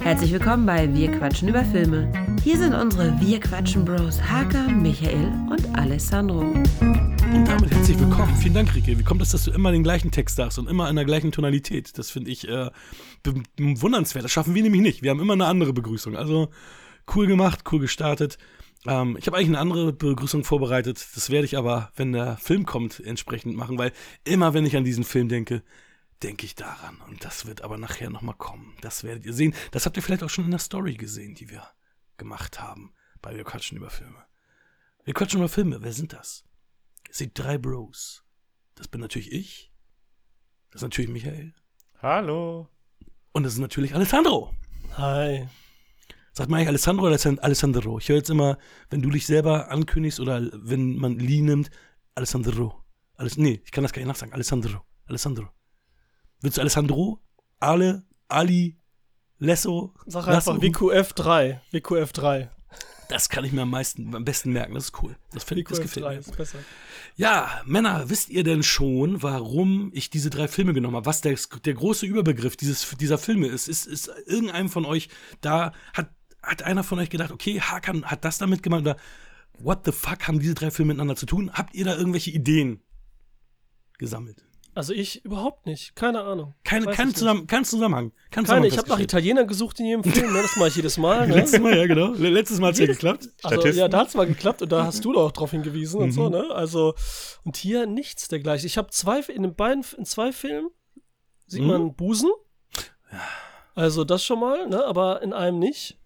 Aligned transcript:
Herzlich 0.00 0.32
willkommen 0.32 0.66
bei 0.66 0.92
Wir 0.94 1.10
quatschen 1.10 1.48
über 1.48 1.64
Filme. 1.64 2.12
Hier 2.42 2.58
sind 2.58 2.74
unsere 2.74 3.18
Wir 3.20 3.40
quatschen 3.40 3.84
Bros 3.84 4.20
Haka, 4.22 4.68
Michael 4.68 5.32
und 5.50 5.78
Alessandro. 5.78 6.40
Und 6.40 7.48
damit 7.48 7.70
herzlich 7.70 7.98
willkommen. 7.98 8.36
Vielen 8.36 8.54
Dank, 8.54 8.74
Rike. 8.74 8.98
Wie 8.98 9.02
kommt 9.02 9.22
es, 9.22 9.30
dass 9.30 9.44
du 9.44 9.50
immer 9.50 9.72
den 9.72 9.82
gleichen 9.82 10.10
Text 10.10 10.36
sagst 10.36 10.58
und 10.58 10.68
immer 10.68 10.88
in 10.90 10.96
der 10.96 11.04
gleichen 11.04 11.32
Tonalität? 11.32 11.96
Das 11.98 12.10
finde 12.10 12.30
ich 12.30 12.46
äh, 12.46 12.70
bewundernswert. 13.56 14.24
Das 14.24 14.32
schaffen 14.32 14.54
wir 14.54 14.62
nämlich 14.62 14.82
nicht. 14.82 15.02
Wir 15.02 15.10
haben 15.10 15.20
immer 15.20 15.32
eine 15.32 15.46
andere 15.46 15.72
Begrüßung. 15.72 16.16
Also 16.16 16.50
cool 17.14 17.26
gemacht, 17.26 17.64
cool 17.72 17.80
gestartet. 17.80 18.38
Ähm, 18.86 19.16
ich 19.18 19.26
habe 19.26 19.36
eigentlich 19.36 19.48
eine 19.48 19.58
andere 19.58 19.92
Begrüßung 19.92 20.44
vorbereitet. 20.44 21.04
Das 21.14 21.30
werde 21.30 21.46
ich 21.46 21.56
aber, 21.56 21.90
wenn 21.96 22.12
der 22.12 22.36
Film 22.36 22.66
kommt, 22.66 23.00
entsprechend 23.00 23.56
machen, 23.56 23.78
weil 23.78 23.92
immer, 24.24 24.54
wenn 24.54 24.66
ich 24.66 24.76
an 24.76 24.84
diesen 24.84 25.04
Film 25.04 25.28
denke, 25.28 25.62
denke 26.24 26.46
ich 26.46 26.54
daran. 26.54 27.00
Und 27.02 27.24
das 27.24 27.46
wird 27.46 27.62
aber 27.62 27.76
nachher 27.76 28.10
nochmal 28.10 28.34
kommen. 28.36 28.74
Das 28.80 29.04
werdet 29.04 29.26
ihr 29.26 29.34
sehen. 29.34 29.54
Das 29.72 29.84
habt 29.84 29.96
ihr 29.96 30.02
vielleicht 30.02 30.22
auch 30.22 30.30
schon 30.30 30.46
in 30.46 30.50
der 30.50 30.58
Story 30.58 30.94
gesehen, 30.94 31.34
die 31.34 31.50
wir 31.50 31.62
gemacht 32.16 32.60
haben 32.60 32.94
bei 33.20 33.36
Wir 33.36 33.44
quatschen 33.44 33.76
über 33.76 33.90
Filme. 33.90 34.24
Wir 35.04 35.12
quatschen 35.12 35.40
über 35.40 35.48
Filme. 35.50 35.82
Wer 35.82 35.92
sind 35.92 36.14
das? 36.14 36.44
Ihr 37.08 37.14
seht 37.14 37.38
drei 37.38 37.58
Bros. 37.58 38.24
Das 38.74 38.88
bin 38.88 39.02
natürlich 39.02 39.32
ich. 39.32 39.72
Das 40.70 40.80
ist 40.80 40.84
natürlich 40.84 41.10
Michael. 41.10 41.54
Hallo. 42.00 42.68
Und 43.32 43.42
das 43.42 43.52
ist 43.52 43.58
natürlich 43.58 43.94
Alessandro. 43.94 44.54
Hi. 44.96 45.46
Sagt 46.32 46.50
man 46.50 46.58
eigentlich 46.58 46.68
Alessandro 46.68 47.06
oder 47.06 47.42
Alessandro? 47.42 47.98
Ich 47.98 48.08
höre 48.08 48.16
jetzt 48.16 48.30
immer, 48.30 48.58
wenn 48.88 49.02
du 49.02 49.10
dich 49.10 49.26
selber 49.26 49.70
ankündigst 49.70 50.20
oder 50.20 50.50
wenn 50.52 50.96
man 50.96 51.18
Lee 51.18 51.42
nimmt, 51.42 51.70
Alessandro. 52.14 52.82
Alles, 53.14 53.36
nee, 53.36 53.60
ich 53.64 53.70
kann 53.70 53.84
das 53.84 53.92
gar 53.92 54.00
nicht 54.00 54.08
nachsagen. 54.08 54.32
Alessandro. 54.32 54.80
Alessandro. 55.06 55.50
Willst 56.44 56.58
du 56.58 56.60
Alessandro? 56.60 57.20
Ale? 57.58 58.02
Ali? 58.28 58.76
Lesso? 59.38 59.94
Sag 60.04 60.28
einfach 60.28 60.58
WQF3. 60.58 61.58
WQF3. 61.72 62.50
Das 63.08 63.30
kann 63.30 63.46
ich 63.46 63.52
mir 63.52 63.62
am 63.62 63.70
meisten, 63.70 64.14
am 64.14 64.26
besten 64.26 64.52
merken. 64.52 64.74
Das 64.74 64.84
ist 64.84 65.02
cool. 65.02 65.16
Das, 65.32 65.44
find, 65.44 65.70
das 65.70 65.80
gefällt 65.80 66.04
mir. 66.04 66.18
Ist 66.18 66.36
besser. 66.36 66.58
Ja, 67.16 67.62
Männer, 67.64 68.10
wisst 68.10 68.28
ihr 68.28 68.44
denn 68.44 68.62
schon, 68.62 69.22
warum 69.22 69.90
ich 69.94 70.10
diese 70.10 70.28
drei 70.28 70.46
Filme 70.46 70.74
genommen 70.74 70.96
habe? 70.96 71.06
Was 71.06 71.22
der, 71.22 71.34
der 71.64 71.72
große 71.72 72.04
Überbegriff 72.04 72.58
dieses, 72.58 72.94
dieser 73.00 73.16
Filme 73.16 73.46
ist? 73.46 73.66
Ist, 73.66 73.86
ist 73.86 74.10
irgendeinem 74.26 74.68
von 74.68 74.84
euch 74.84 75.08
da, 75.40 75.72
hat, 75.94 76.10
hat 76.42 76.62
einer 76.62 76.84
von 76.84 76.98
euch 76.98 77.08
gedacht, 77.08 77.32
okay, 77.32 77.58
Hakan 77.62 78.04
hat 78.04 78.22
das 78.26 78.36
damit 78.36 78.62
gemacht 78.62 78.82
oder 78.82 78.96
what 79.60 79.86
the 79.86 79.92
fuck 79.92 80.28
haben 80.28 80.40
diese 80.40 80.54
drei 80.54 80.70
Filme 80.70 80.92
miteinander 80.92 81.16
zu 81.16 81.24
tun? 81.24 81.50
Habt 81.54 81.74
ihr 81.74 81.86
da 81.86 81.96
irgendwelche 81.96 82.32
Ideen 82.32 82.82
gesammelt? 83.96 84.44
Also 84.74 84.92
ich 84.92 85.24
überhaupt 85.24 85.66
nicht. 85.66 85.94
Keine 85.94 86.22
Ahnung. 86.22 86.54
Keine, 86.64 86.86
kein, 86.86 87.14
Zusammen, 87.14 87.46
kein 87.46 87.64
Zusammenhang. 87.64 88.12
Kein 88.32 88.44
Keine, 88.44 88.66
ich 88.66 88.76
habe 88.76 88.88
nach 88.88 88.98
Italienern 88.98 89.46
gesucht 89.46 89.78
in 89.78 89.86
jedem 89.86 90.02
Film, 90.02 90.32
ne? 90.32 90.42
das 90.42 90.56
mache 90.56 90.68
ich 90.68 90.76
jedes 90.76 90.98
Mal. 90.98 91.28
Ne? 91.34 91.36
Letztes 91.36 91.60
Mal, 91.60 91.76
ja 91.76 91.86
genau. 91.86 92.12
Letztes 92.12 92.58
Mal 92.58 92.68
hat 92.68 92.74
es 92.74 92.80
ja 92.80 92.86
geklappt. 92.86 93.28
Also, 93.44 93.68
ja, 93.68 93.88
da 93.88 93.98
hat 93.98 94.08
es 94.08 94.14
mal 94.14 94.26
geklappt 94.26 94.62
und 94.62 94.72
da 94.72 94.84
hast 94.84 95.04
du 95.04 95.12
doch 95.12 95.30
drauf 95.30 95.52
hingewiesen 95.52 95.98
mhm. 95.98 96.04
und 96.04 96.12
so, 96.12 96.28
ne? 96.28 96.50
Also, 96.50 96.94
und 97.44 97.56
hier 97.56 97.86
nichts 97.86 98.28
dergleichen. 98.28 98.66
Ich 98.66 98.76
habe 98.76 98.90
zwei, 98.90 99.20
in 99.20 99.42
den 99.42 99.54
beiden, 99.54 99.84
in 99.96 100.04
zwei 100.04 100.32
Filmen 100.32 100.70
sieht 101.46 101.62
mhm. 101.62 101.68
man 101.68 101.94
Busen. 101.94 102.30
Also 103.74 104.04
das 104.04 104.24
schon 104.24 104.40
mal, 104.40 104.68
ne? 104.68 104.84
Aber 104.84 105.22
in 105.22 105.32
einem 105.32 105.58
nicht. 105.58 105.98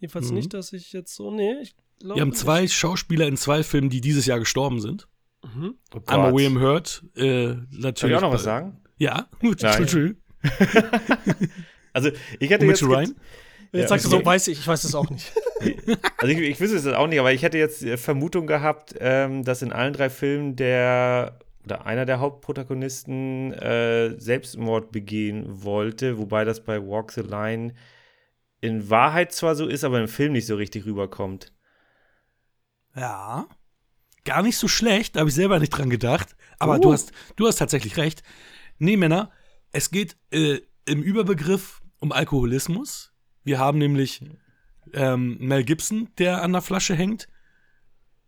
Jedenfalls 0.00 0.28
mhm. 0.28 0.36
nicht, 0.36 0.54
dass 0.54 0.72
ich 0.72 0.92
jetzt 0.92 1.14
so, 1.14 1.30
nee, 1.30 1.54
ich 1.60 1.74
glaube. 1.98 2.16
Wir 2.16 2.22
haben 2.22 2.34
zwei 2.34 2.62
nicht. 2.62 2.74
Schauspieler 2.74 3.26
in 3.26 3.36
zwei 3.36 3.62
Filmen, 3.62 3.90
die 3.90 4.00
dieses 4.00 4.26
Jahr 4.26 4.38
gestorben 4.38 4.80
sind. 4.80 5.07
Mhm. 5.42 5.74
Oh 5.94 6.00
Einmal 6.06 6.34
William 6.34 6.60
Hurt, 6.60 7.04
äh, 7.16 7.54
natürlich. 7.70 7.98
Soll 7.98 8.10
ich 8.10 8.16
auch 8.16 8.20
noch 8.20 8.32
was 8.32 8.42
sagen? 8.42 8.80
Ja, 8.96 9.28
Nein. 9.42 10.16
also, 11.92 12.10
ich 12.38 12.50
hätte 12.50 12.66
jetzt. 12.66 12.82
Ryan? 12.82 13.14
Jetzt 13.70 13.82
ja, 13.82 13.88
sagst 13.88 14.06
du 14.06 14.10
so, 14.10 14.24
weiß 14.24 14.48
ich, 14.48 14.60
ich 14.60 14.66
weiß 14.66 14.84
es 14.84 14.94
auch 14.94 15.10
nicht. 15.10 15.30
also 16.16 16.32
ich, 16.32 16.38
ich 16.38 16.60
wüsste 16.60 16.76
es 16.76 16.86
auch 16.86 17.06
nicht, 17.06 17.20
aber 17.20 17.32
ich 17.32 17.42
hätte 17.42 17.58
jetzt 17.58 17.82
äh, 17.82 17.98
Vermutung 17.98 18.46
gehabt, 18.46 18.94
ähm, 18.98 19.44
dass 19.44 19.60
in 19.60 19.72
allen 19.72 19.92
drei 19.92 20.08
Filmen 20.08 20.56
der 20.56 21.38
oder 21.64 21.84
einer 21.84 22.06
der 22.06 22.18
Hauptprotagonisten 22.18 23.52
äh, 23.52 24.18
Selbstmord 24.18 24.90
begehen 24.90 25.44
wollte, 25.62 26.16
wobei 26.16 26.46
das 26.46 26.64
bei 26.64 26.80
Walk 26.80 27.12
the 27.12 27.20
Line 27.20 27.74
in 28.62 28.88
Wahrheit 28.88 29.32
zwar 29.32 29.54
so 29.54 29.66
ist, 29.66 29.84
aber 29.84 30.00
im 30.00 30.08
Film 30.08 30.32
nicht 30.32 30.46
so 30.46 30.56
richtig 30.56 30.86
rüberkommt. 30.86 31.52
Ja 32.96 33.46
gar 34.28 34.42
nicht 34.42 34.58
so 34.58 34.68
schlecht, 34.68 35.16
da 35.16 35.20
habe 35.20 35.30
ich 35.30 35.34
selber 35.34 35.58
nicht 35.58 35.70
dran 35.70 35.88
gedacht. 35.88 36.36
Aber 36.58 36.76
uh. 36.76 36.80
du, 36.80 36.92
hast, 36.92 37.12
du 37.36 37.46
hast 37.46 37.56
tatsächlich 37.56 37.96
recht. 37.96 38.22
Nee, 38.78 38.98
Männer, 38.98 39.30
es 39.72 39.90
geht 39.90 40.16
äh, 40.30 40.60
im 40.84 41.02
Überbegriff 41.02 41.80
um 41.98 42.12
Alkoholismus. 42.12 43.12
Wir 43.42 43.58
haben 43.58 43.78
nämlich 43.78 44.20
ähm, 44.92 45.38
Mel 45.40 45.64
Gibson, 45.64 46.10
der 46.18 46.42
an 46.42 46.52
der 46.52 46.60
Flasche 46.60 46.94
hängt. 46.94 47.28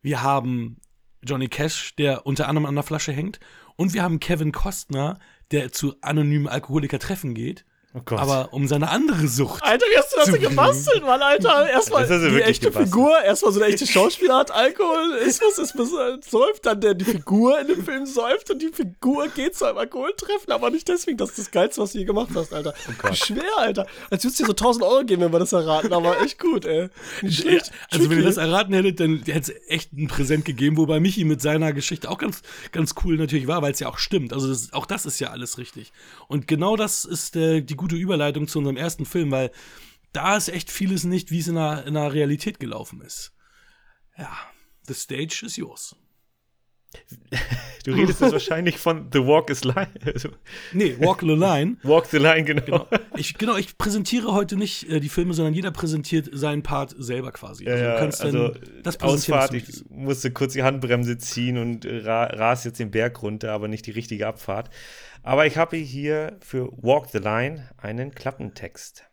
Wir 0.00 0.22
haben 0.22 0.78
Johnny 1.22 1.48
Cash, 1.48 1.94
der 1.96 2.26
unter 2.26 2.48
anderem 2.48 2.64
an 2.64 2.74
der 2.74 2.84
Flasche 2.84 3.12
hängt. 3.12 3.38
Und 3.76 3.92
wir 3.92 4.02
haben 4.02 4.20
Kevin 4.20 4.52
Costner, 4.52 5.18
der 5.50 5.70
zu 5.70 5.96
anonymen 6.00 6.48
Alkoholiker-Treffen 6.48 7.34
geht. 7.34 7.66
Oh 7.92 8.02
Gott. 8.04 8.20
Aber 8.20 8.52
um 8.52 8.68
seine 8.68 8.88
andere 8.88 9.26
Sucht. 9.26 9.64
Alter, 9.64 9.84
wie 9.92 9.98
hast 9.98 10.12
du 10.12 10.16
das 10.18 10.30
denn 10.30 10.40
gebastelt, 10.40 11.02
Mann, 11.02 11.20
Alter? 11.22 11.68
Erstmal 11.68 12.06
die 12.06 12.40
echte 12.40 12.66
gebastelt. 12.66 12.86
Figur, 12.86 13.20
erstmal 13.20 13.52
so 13.52 13.60
eine 13.60 13.72
echte 13.72 13.84
Schauspieler 13.84 14.36
hat 14.36 14.52
Alkoholismus, 14.52 15.58
ist 15.58 15.74
säuft, 16.30 16.66
dann 16.66 16.80
der 16.80 16.94
die 16.94 17.04
Figur 17.04 17.58
in 17.58 17.66
dem 17.66 17.84
Film 17.84 18.06
säuft 18.06 18.48
und 18.52 18.62
die 18.62 18.68
Figur 18.68 19.26
geht 19.28 19.56
zu 19.56 19.64
einem 19.64 19.78
Alkoholtreffen, 19.78 20.52
aber 20.52 20.70
nicht 20.70 20.86
deswegen, 20.86 21.16
das 21.16 21.30
ist 21.30 21.38
das 21.38 21.50
Geilste, 21.50 21.82
was 21.82 21.90
du 21.90 21.98
je 21.98 22.04
gemacht 22.04 22.28
hast, 22.32 22.54
Alter. 22.54 22.74
Oh 23.02 23.12
Schwer, 23.12 23.42
Alter. 23.58 23.88
Als 24.08 24.22
würdest 24.22 24.38
du 24.38 24.44
dir 24.44 24.46
so 24.46 24.52
1000 24.52 24.84
Euro 24.84 25.04
geben, 25.04 25.22
wenn 25.22 25.32
wir 25.32 25.40
das 25.40 25.52
erraten, 25.52 25.92
aber 25.92 26.20
echt 26.22 26.38
gut, 26.38 26.66
ey. 26.66 26.90
Nicht 27.22 27.40
schlecht. 27.40 27.72
Also, 27.90 28.08
wenn 28.08 28.18
ihr 28.18 28.24
das 28.24 28.36
erraten 28.36 28.72
hättet, 28.72 29.00
dann 29.00 29.22
hätte 29.26 29.52
es 29.52 29.68
echt 29.68 29.92
ein 29.94 30.06
Präsent 30.06 30.44
gegeben, 30.44 30.76
wobei 30.76 31.00
Michi 31.00 31.24
mit 31.24 31.42
seiner 31.42 31.72
Geschichte 31.72 32.08
auch 32.08 32.18
ganz, 32.18 32.42
ganz 32.70 32.94
cool 33.02 33.16
natürlich 33.16 33.48
war, 33.48 33.62
weil 33.62 33.72
es 33.72 33.80
ja 33.80 33.88
auch 33.88 33.98
stimmt. 33.98 34.32
Also, 34.32 34.48
das, 34.48 34.72
auch 34.72 34.86
das 34.86 35.06
ist 35.06 35.18
ja 35.18 35.30
alles 35.30 35.58
richtig. 35.58 35.92
Und 36.28 36.46
genau 36.46 36.76
das 36.76 37.04
ist 37.04 37.34
äh, 37.34 37.62
die 37.62 37.79
gute 37.80 37.96
Überleitung 37.96 38.46
zu 38.46 38.58
unserem 38.58 38.76
ersten 38.76 39.06
Film, 39.06 39.30
weil 39.30 39.50
da 40.12 40.36
ist 40.36 40.48
echt 40.48 40.70
vieles 40.70 41.04
nicht, 41.04 41.30
wie 41.30 41.38
es 41.38 41.48
in 41.48 41.54
der, 41.54 41.86
in 41.86 41.94
der 41.94 42.12
Realität 42.12 42.60
gelaufen 42.60 43.00
ist. 43.00 43.32
Ja, 44.18 44.36
the 44.86 44.94
stage 44.94 45.42
is 45.46 45.56
yours. 45.56 45.96
Du 47.84 47.92
redest 47.92 48.20
jetzt 48.20 48.32
wahrscheinlich 48.32 48.78
von 48.78 49.08
The 49.12 49.20
Walk 49.20 49.48
is 49.50 49.64
Line. 49.64 49.88
Also 50.04 50.30
nee, 50.72 50.96
Walk 50.98 51.20
the 51.20 51.28
Line. 51.28 51.76
Walk 51.82 52.06
the 52.06 52.18
Line, 52.18 52.44
genau. 52.44 52.62
genau. 52.62 52.86
Ich, 53.16 53.38
genau, 53.38 53.56
ich 53.56 53.78
präsentiere 53.78 54.32
heute 54.32 54.56
nicht 54.56 54.88
äh, 54.88 55.00
die 55.00 55.08
Filme, 55.08 55.32
sondern 55.34 55.54
jeder 55.54 55.70
präsentiert 55.70 56.28
seinen 56.32 56.62
Part 56.62 56.94
selber 56.98 57.32
quasi. 57.32 57.66
Also, 57.68 57.84
ja, 57.84 57.94
du 57.94 57.98
kannst 57.98 58.22
also 58.22 58.54
das 58.82 59.00
Ausfahrt, 59.00 59.54
ich 59.54 59.84
musste 59.88 60.30
kurz 60.30 60.52
die 60.52 60.62
Handbremse 60.62 61.18
ziehen 61.18 61.56
und 61.58 61.86
ra 61.86 62.24
ras 62.24 62.64
jetzt 62.64 62.80
den 62.80 62.90
Berg 62.90 63.22
runter, 63.22 63.52
aber 63.52 63.68
nicht 63.68 63.86
die 63.86 63.92
richtige 63.92 64.26
Abfahrt. 64.26 64.70
Aber 65.22 65.46
ich 65.46 65.56
habe 65.56 65.76
hier 65.76 66.38
für 66.40 66.70
Walk 66.82 67.08
the 67.10 67.18
Line 67.18 67.70
einen 67.78 68.14
Klappentext. 68.14 69.04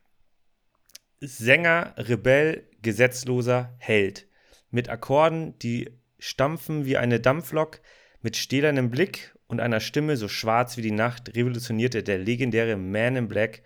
Sänger, 1.19 1.93
Rebell, 1.97 2.67
Gesetzloser, 2.81 3.75
Held. 3.79 4.27
Mit 4.69 4.89
Akkorden, 4.89 5.57
die 5.59 5.89
stampfen 6.19 6.85
wie 6.85 6.97
eine 6.97 7.19
Dampflok, 7.19 7.81
mit 8.21 8.35
stählernem 8.35 8.89
Blick 8.89 9.35
und 9.47 9.59
einer 9.59 9.79
Stimme 9.79 10.17
so 10.17 10.27
schwarz 10.27 10.77
wie 10.77 10.81
die 10.81 10.91
Nacht 10.91 11.35
revolutionierte 11.35 12.03
der 12.03 12.17
legendäre 12.17 12.75
Man 12.75 13.15
in 13.15 13.27
Black 13.27 13.63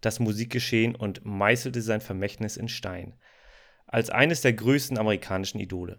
das 0.00 0.20
Musikgeschehen 0.20 0.94
und 0.94 1.24
meißelte 1.24 1.80
sein 1.80 2.00
Vermächtnis 2.00 2.56
in 2.56 2.68
Stein. 2.68 3.14
Als 3.86 4.10
eines 4.10 4.42
der 4.42 4.52
größten 4.52 4.98
amerikanischen 4.98 5.58
Idole 5.58 5.98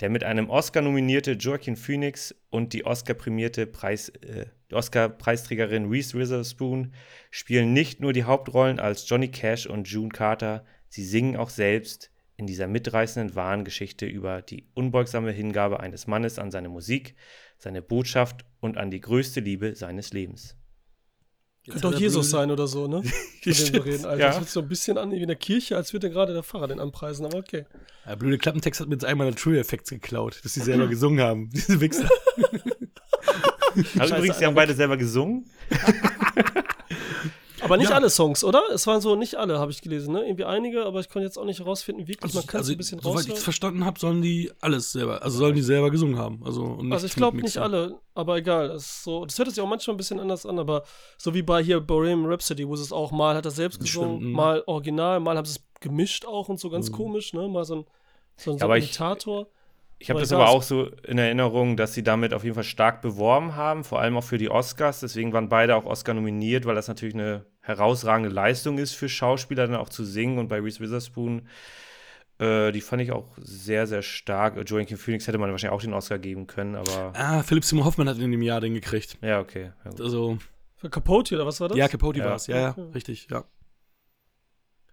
der 0.00 0.08
mit 0.08 0.24
einem 0.24 0.48
Oscar 0.48 0.82
nominierte 0.82 1.32
Joaquin 1.32 1.76
Phoenix 1.76 2.34
und 2.48 2.72
die 2.72 2.84
Oscar-prämierte 2.84 3.66
Preis, 3.66 4.08
äh, 4.08 4.46
Oscar-Preisträgerin 4.72 5.88
Reese 5.90 6.18
Witherspoon 6.18 6.92
spielen 7.30 7.72
nicht 7.72 8.00
nur 8.00 8.12
die 8.12 8.24
Hauptrollen 8.24 8.80
als 8.80 9.08
Johnny 9.08 9.28
Cash 9.28 9.66
und 9.66 9.88
June 9.88 10.08
Carter, 10.08 10.64
sie 10.88 11.04
singen 11.04 11.36
auch 11.36 11.50
selbst 11.50 12.10
in 12.40 12.46
dieser 12.46 12.66
mitreißenden 12.66 13.34
wahren 13.36 13.64
Geschichte 13.64 14.06
über 14.06 14.40
die 14.40 14.64
unbeugsame 14.72 15.30
Hingabe 15.30 15.78
eines 15.80 16.06
Mannes 16.06 16.38
an 16.38 16.50
seine 16.50 16.70
Musik, 16.70 17.14
seine 17.58 17.82
Botschaft 17.82 18.46
und 18.60 18.78
an 18.78 18.90
die 18.90 19.00
größte 19.00 19.40
Liebe 19.40 19.76
seines 19.76 20.14
Lebens. 20.14 20.56
Könnte 21.68 21.88
auch 21.88 22.00
Jesus 22.00 22.30
sein 22.30 22.50
oder 22.50 22.66
so, 22.66 22.88
ne? 22.88 23.02
Mit 23.44 23.74
dem 23.74 23.82
reden, 23.82 24.06
Alter. 24.06 24.20
Ja. 24.20 24.26
Das 24.28 24.36
hört 24.36 24.44
sich 24.44 24.52
so 24.54 24.60
ein 24.60 24.68
bisschen 24.68 24.96
an 24.96 25.12
wie 25.12 25.20
in 25.20 25.26
der 25.26 25.36
Kirche, 25.36 25.76
als 25.76 25.92
würde 25.92 26.08
gerade 26.08 26.32
der 26.32 26.42
Pfarrer 26.42 26.68
den 26.68 26.80
anpreisen, 26.80 27.26
aber 27.26 27.36
okay. 27.36 27.66
Der 28.06 28.16
blöde 28.16 28.38
Klappentext 28.38 28.80
hat 28.80 28.88
mir 28.88 28.94
jetzt 28.94 29.04
einmal 29.04 29.26
der 29.26 29.36
True 29.36 29.58
Effects 29.58 29.90
geklaut, 29.90 30.40
dass 30.42 30.54
sie 30.54 30.60
selber 30.60 30.86
gesungen 30.86 31.20
haben, 31.20 31.50
diese 31.50 31.78
Wichser. 31.78 32.08
also 33.98 34.16
übrigens, 34.16 34.38
sie 34.38 34.46
haben 34.46 34.54
beide 34.54 34.72
selber 34.72 34.96
gesungen. 34.96 35.50
Aber 37.62 37.76
nicht 37.76 37.90
ja. 37.90 37.96
alle 37.96 38.10
Songs, 38.10 38.44
oder? 38.44 38.62
Es 38.72 38.86
waren 38.86 39.00
so 39.00 39.16
nicht 39.16 39.36
alle, 39.36 39.58
habe 39.58 39.70
ich 39.70 39.82
gelesen, 39.82 40.12
ne? 40.12 40.24
Irgendwie 40.24 40.44
einige, 40.44 40.84
aber 40.84 41.00
ich 41.00 41.08
konnte 41.08 41.26
jetzt 41.26 41.38
auch 41.38 41.44
nicht 41.44 41.60
herausfinden, 41.60 42.06
wirklich. 42.06 42.22
Also, 42.22 42.38
man 42.38 42.46
kann 42.46 42.58
also, 42.58 42.72
ein 42.72 42.78
bisschen 42.78 43.00
Soweit 43.00 43.26
ich 43.26 43.34
es 43.34 43.42
verstanden 43.42 43.84
habe, 43.84 43.98
sollen 43.98 44.22
die 44.22 44.50
alles 44.60 44.92
selber, 44.92 45.22
also 45.22 45.38
sollen 45.38 45.54
die 45.54 45.62
selber 45.62 45.90
gesungen 45.90 46.18
haben. 46.18 46.40
Also, 46.44 46.78
also 46.90 47.06
ich 47.06 47.14
glaube 47.14 47.38
nicht 47.38 47.58
alle, 47.58 47.98
aber 48.14 48.36
egal. 48.36 48.68
Das, 48.68 48.84
ist 48.84 49.04
so, 49.04 49.24
das 49.24 49.38
hört 49.38 49.50
sich 49.50 49.60
auch 49.60 49.68
manchmal 49.68 49.94
ein 49.94 49.98
bisschen 49.98 50.20
anders 50.20 50.46
an, 50.46 50.58
aber 50.58 50.84
so 51.18 51.34
wie 51.34 51.42
bei 51.42 51.62
hier 51.62 51.80
Bohemian 51.80 52.26
Rhapsody, 52.26 52.66
wo 52.66 52.74
es 52.74 52.92
auch 52.92 53.10
mal 53.10 53.36
hat 53.36 53.44
er 53.44 53.50
selbst 53.50 53.80
gesungen, 53.80 54.18
Stimmt, 54.18 54.32
mal 54.34 54.62
original, 54.66 55.20
mal 55.20 55.36
haben 55.36 55.46
sie 55.46 55.58
es 55.58 55.80
gemischt 55.80 56.26
auch 56.26 56.48
und 56.48 56.60
so 56.60 56.70
ganz 56.70 56.90
mhm. 56.90 56.94
komisch, 56.94 57.32
ne? 57.32 57.48
Mal 57.48 57.64
so 57.64 57.76
ein, 57.76 57.84
so 58.36 58.52
ein, 58.52 58.58
so 58.58 58.66
ein 58.68 58.78
Imitator. 58.78 59.46
Ich 60.02 60.08
habe 60.08 60.18
das 60.18 60.32
aber 60.32 60.48
auch 60.48 60.62
so 60.62 60.86
in 61.06 61.18
Erinnerung, 61.18 61.76
dass 61.76 61.92
sie 61.92 62.02
damit 62.02 62.32
auf 62.32 62.42
jeden 62.42 62.54
Fall 62.54 62.64
stark 62.64 63.02
beworben 63.02 63.54
haben, 63.54 63.84
vor 63.84 64.00
allem 64.00 64.16
auch 64.16 64.24
für 64.24 64.38
die 64.38 64.50
Oscars. 64.50 65.00
Deswegen 65.00 65.34
waren 65.34 65.50
beide 65.50 65.76
auch 65.76 65.84
Oscar 65.84 66.14
nominiert, 66.14 66.64
weil 66.64 66.74
das 66.74 66.88
natürlich 66.88 67.14
eine 67.14 67.44
herausragende 67.60 68.30
Leistung 68.30 68.78
ist 68.78 68.94
für 68.94 69.08
Schauspieler, 69.08 69.66
dann 69.66 69.76
auch 69.76 69.88
zu 69.88 70.04
singen. 70.04 70.38
Und 70.38 70.48
bei 70.48 70.60
Reese 70.60 70.80
Witherspoon, 70.80 71.48
äh, 72.38 72.72
die 72.72 72.80
fand 72.80 73.02
ich 73.02 73.12
auch 73.12 73.28
sehr, 73.38 73.86
sehr 73.86 74.02
stark. 74.02 74.56
Joaquin 74.68 74.96
Phoenix 74.96 75.26
hätte 75.26 75.38
man 75.38 75.50
wahrscheinlich 75.50 75.76
auch 75.76 75.82
den 75.82 75.92
Oscar 75.92 76.18
geben 76.18 76.46
können, 76.46 76.74
aber. 76.74 77.12
Ah, 77.14 77.42
Philipp 77.42 77.64
Simon 77.64 77.84
Hoffmann 77.84 78.08
hat 78.08 78.18
in 78.18 78.30
dem 78.30 78.42
Jahr 78.42 78.60
den 78.60 78.74
gekriegt. 78.74 79.18
Ja, 79.22 79.40
okay. 79.40 79.72
Ja, 79.84 79.90
also. 79.98 80.38
Für 80.76 80.88
Capote 80.88 81.34
oder 81.34 81.44
was 81.44 81.60
war 81.60 81.68
das? 81.68 81.76
Ja, 81.76 81.88
Capote 81.88 82.20
ja. 82.20 82.24
war 82.24 82.36
es. 82.36 82.46
Ja, 82.46 82.56
ja, 82.58 82.70
richtig, 82.94 83.28
ja. 83.30 83.44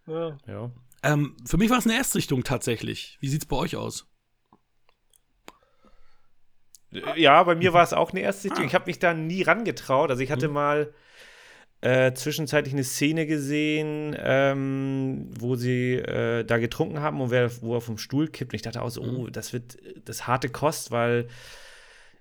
Ja. 0.05 0.37
ja. 0.45 0.71
Ähm, 1.03 1.37
für 1.45 1.57
mich 1.57 1.69
war 1.69 1.77
es 1.77 1.85
eine 1.85 1.95
Erstrichtung 1.95 2.43
tatsächlich. 2.43 3.17
Wie 3.21 3.29
sieht 3.29 3.43
es 3.43 3.47
bei 3.47 3.55
euch 3.55 3.77
aus? 3.77 4.05
Ja, 7.15 7.43
bei 7.43 7.55
mir 7.55 7.73
war 7.73 7.83
es 7.83 7.93
auch 7.93 8.11
eine 8.11 8.21
Erstsichtung. 8.21 8.63
Ah. 8.63 8.67
Ich 8.67 8.73
habe 8.73 8.85
mich 8.87 8.99
da 8.99 9.13
nie 9.13 9.43
rangetraut. 9.43 10.09
Also 10.09 10.21
ich 10.23 10.31
hatte 10.31 10.47
mhm. 10.47 10.53
mal 10.53 10.93
äh, 11.81 12.13
zwischenzeitlich 12.13 12.73
eine 12.73 12.83
Szene 12.83 13.27
gesehen, 13.27 14.15
ähm, 14.19 15.29
wo 15.39 15.55
sie 15.55 15.93
äh, 15.95 16.43
da 16.43 16.57
getrunken 16.57 17.01
haben 17.01 17.21
und 17.21 17.29
wer, 17.29 17.49
wo 17.61 17.75
er 17.75 17.81
vom 17.81 17.97
Stuhl 17.97 18.27
kippt. 18.27 18.53
Und 18.53 18.55
ich 18.55 18.61
dachte 18.63 18.81
auch 18.81 18.89
so, 18.89 19.01
oh, 19.01 19.25
mhm. 19.25 19.31
das 19.31 19.53
wird 19.53 19.77
das 20.05 20.25
harte 20.25 20.49
Kost, 20.49 20.91
weil 20.91 21.27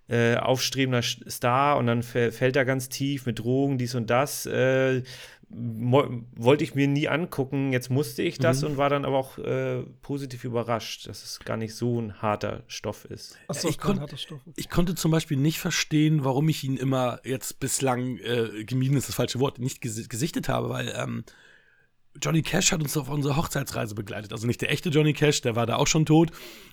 äh, 0.08 0.37
aufstrebender 0.37 1.03
Star 1.03 1.79
und 1.79 1.87
dann 1.87 2.03
fällt 2.03 2.55
er 2.55 2.64
ganz 2.64 2.88
tief 2.88 3.26
mit 3.26 3.38
Drogen, 3.41 3.79
dies 3.79 3.94
und 3.94 4.08
das. 4.08 4.47
Äh, 4.47 5.03
wollte 5.48 6.64
ich 6.64 6.75
mir 6.75 6.88
nie 6.88 7.08
angucken. 7.08 7.72
Jetzt 7.72 7.88
musste 7.88 8.22
ich 8.22 8.38
das 8.38 8.62
mhm. 8.62 8.69
und 8.69 8.76
war 8.78 8.90
dann 8.90 9.04
aber 9.04 9.16
auch 9.16 9.38
äh, 9.38 9.82
positiv 10.02 10.44
überrascht, 10.44 11.08
dass 11.08 11.22
es 11.22 11.40
gar 11.40 11.56
nicht 11.56 11.75
so 11.75 12.00
ein 12.00 12.20
harter 12.20 12.64
Stoff 12.66 13.04
ist. 13.04 13.38
Achso, 13.46 13.69
ich, 13.69 13.78
kon 13.78 14.04
ich 14.56 14.69
konnte 14.69 14.94
zum 14.96 15.10
Beispiel 15.12 15.37
nicht 15.37 15.60
verstehen, 15.60 16.25
warum 16.25 16.48
ich 16.48 16.64
ihn 16.64 16.76
immer 16.76 17.20
jetzt 17.25 17.60
bislang 17.60 18.19
äh, 18.19 18.64
gemieden 18.64 18.96
ist 18.96 19.08
das 19.08 19.14
falsche 19.14 19.38
Wort, 19.38 19.58
nicht 19.58 19.81
ges 19.81 20.08
gesichtet 20.08 20.48
habe, 20.48 20.69
weil 20.69 20.93
ähm, 20.96 21.25
Johnny 22.20 22.42
Cash 22.42 22.72
hat 22.72 22.82
uns 22.82 22.96
auf 22.96 23.08
unsere 23.08 23.36
Hochzeitsreise 23.36 23.94
begleitet. 23.94 24.32
Also 24.32 24.46
nicht 24.46 24.60
der 24.60 24.70
echte 24.70 24.88
Johnny 24.88 25.12
Cash, 25.12 25.40
der 25.42 25.56
war 25.56 25.66
da 25.66 25.76
auch 25.76 25.86
schon 25.86 26.06
tot. 26.06 26.30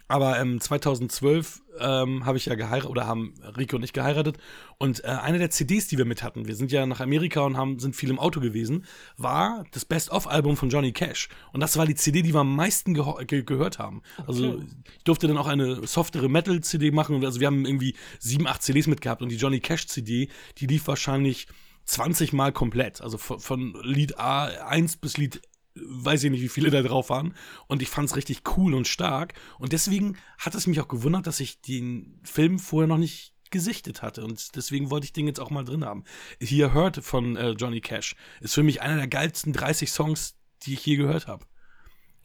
Aber 0.07 0.39
ähm, 0.39 0.59
2012 0.59 1.61
ähm, 1.79 2.25
habe 2.25 2.37
ich 2.37 2.45
ja 2.45 2.55
geheiratet, 2.55 2.89
oder 2.89 3.07
haben 3.07 3.33
Rico 3.57 3.77
und 3.77 3.83
ich 3.83 3.93
geheiratet. 3.93 4.37
Und 4.77 5.03
äh, 5.03 5.07
eine 5.07 5.39
der 5.39 5.49
CDs, 5.49 5.87
die 5.87 5.97
wir 5.97 6.05
mit 6.05 6.23
hatten, 6.23 6.45
wir 6.45 6.55
sind 6.55 6.71
ja 6.71 6.85
nach 6.85 6.99
Amerika 6.99 7.41
und 7.41 7.57
haben, 7.57 7.79
sind 7.79 7.95
viel 7.95 8.09
im 8.09 8.19
Auto 8.19 8.39
gewesen, 8.39 8.85
war 9.17 9.63
das 9.71 9.85
Best-of-Album 9.85 10.57
von 10.57 10.69
Johnny 10.69 10.91
Cash. 10.91 11.29
Und 11.51 11.61
das 11.61 11.77
war 11.77 11.85
die 11.85 11.95
CD, 11.95 12.21
die 12.21 12.33
wir 12.33 12.41
am 12.41 12.55
meisten 12.55 12.93
ge 12.93 13.43
gehört 13.43 13.79
haben. 13.79 14.01
Also 14.27 14.53
okay. 14.53 14.65
ich 14.97 15.03
durfte 15.03 15.27
dann 15.27 15.37
auch 15.37 15.47
eine 15.47 15.87
softere 15.87 16.29
Metal-CD 16.29 16.91
machen. 16.91 17.23
Also 17.23 17.39
wir 17.39 17.47
haben 17.47 17.65
irgendwie 17.65 17.95
sieben, 18.19 18.45
acht 18.47 18.61
CDs 18.61 18.87
mitgehabt. 18.87 19.21
Und 19.21 19.29
die 19.29 19.37
Johnny 19.37 19.59
Cash-CD, 19.59 20.29
die 20.57 20.67
lief 20.67 20.87
wahrscheinlich 20.87 21.47
20 21.85 22.33
Mal 22.33 22.51
komplett. 22.51 23.01
Also 23.01 23.17
von, 23.17 23.39
von 23.39 23.73
Lied 23.83 24.19
A1 24.19 24.99
bis 24.99 25.17
Lied 25.17 25.41
weiß 25.75 26.23
ich 26.23 26.31
nicht, 26.31 26.41
wie 26.41 26.49
viele 26.49 26.69
da 26.69 26.81
drauf 26.81 27.09
waren. 27.09 27.33
Und 27.67 27.81
ich 27.81 27.89
fand 27.89 28.09
es 28.09 28.15
richtig 28.15 28.41
cool 28.57 28.73
und 28.73 28.87
stark. 28.87 29.33
Und 29.59 29.73
deswegen 29.73 30.17
hat 30.37 30.55
es 30.55 30.67
mich 30.67 30.79
auch 30.79 30.87
gewundert, 30.87 31.27
dass 31.27 31.39
ich 31.39 31.61
den 31.61 32.19
Film 32.23 32.59
vorher 32.59 32.87
noch 32.87 32.97
nicht 32.97 33.33
gesichtet 33.49 34.01
hatte. 34.01 34.23
Und 34.23 34.55
deswegen 34.55 34.89
wollte 34.89 35.05
ich 35.05 35.13
den 35.13 35.27
jetzt 35.27 35.39
auch 35.39 35.49
mal 35.49 35.63
drin 35.63 35.85
haben. 35.85 36.03
Hier 36.39 36.73
Hurt 36.73 36.97
von 37.03 37.35
äh, 37.35 37.51
Johnny 37.51 37.81
Cash 37.81 38.15
ist 38.41 38.53
für 38.53 38.63
mich 38.63 38.81
einer 38.81 38.97
der 38.97 39.07
geilsten 39.07 39.53
30 39.53 39.91
Songs, 39.91 40.35
die 40.63 40.73
ich 40.73 40.85
je 40.85 40.95
gehört 40.95 41.27
habe. 41.27 41.45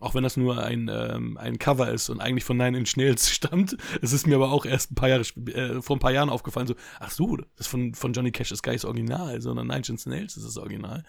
Auch 0.01 0.15
wenn 0.15 0.23
das 0.23 0.37
nur 0.37 0.63
ein, 0.63 0.89
ähm, 0.93 1.37
ein 1.37 1.59
Cover 1.59 1.91
ist 1.91 2.09
und 2.09 2.21
eigentlich 2.21 2.45
von 2.45 2.57
Nine 2.57 2.79
Inch 2.79 2.97
Nails 2.97 3.31
stammt. 3.31 3.77
Es 4.01 4.13
ist 4.13 4.27
mir 4.27 4.37
aber 4.37 4.53
auch 4.53 4.65
erst 4.65 4.93
ein 4.93 4.95
paar 4.95 5.09
Jahre, 5.09 5.23
äh, 5.23 5.83
vor 5.83 5.97
ein 5.97 6.01
paar 6.01 6.13
Jahren 6.13 6.31
aufgefallen, 6.31 6.67
so, 6.67 6.75
ach 7.01 7.11
so, 7.11 7.37
das 7.57 7.67
von, 7.67 7.95
von 7.95 8.13
Johnny 8.13 8.31
Cash 8.31 8.53
ist 8.53 8.63
gar 8.63 8.73
nicht 8.73 8.85
das 8.85 8.89
Original, 8.89 9.41
sondern 9.41 9.67
Nine 9.67 9.83
Inch 9.89 10.07
Nails 10.07 10.37
ist 10.37 10.47
das 10.47 10.57
Original. 10.57 11.05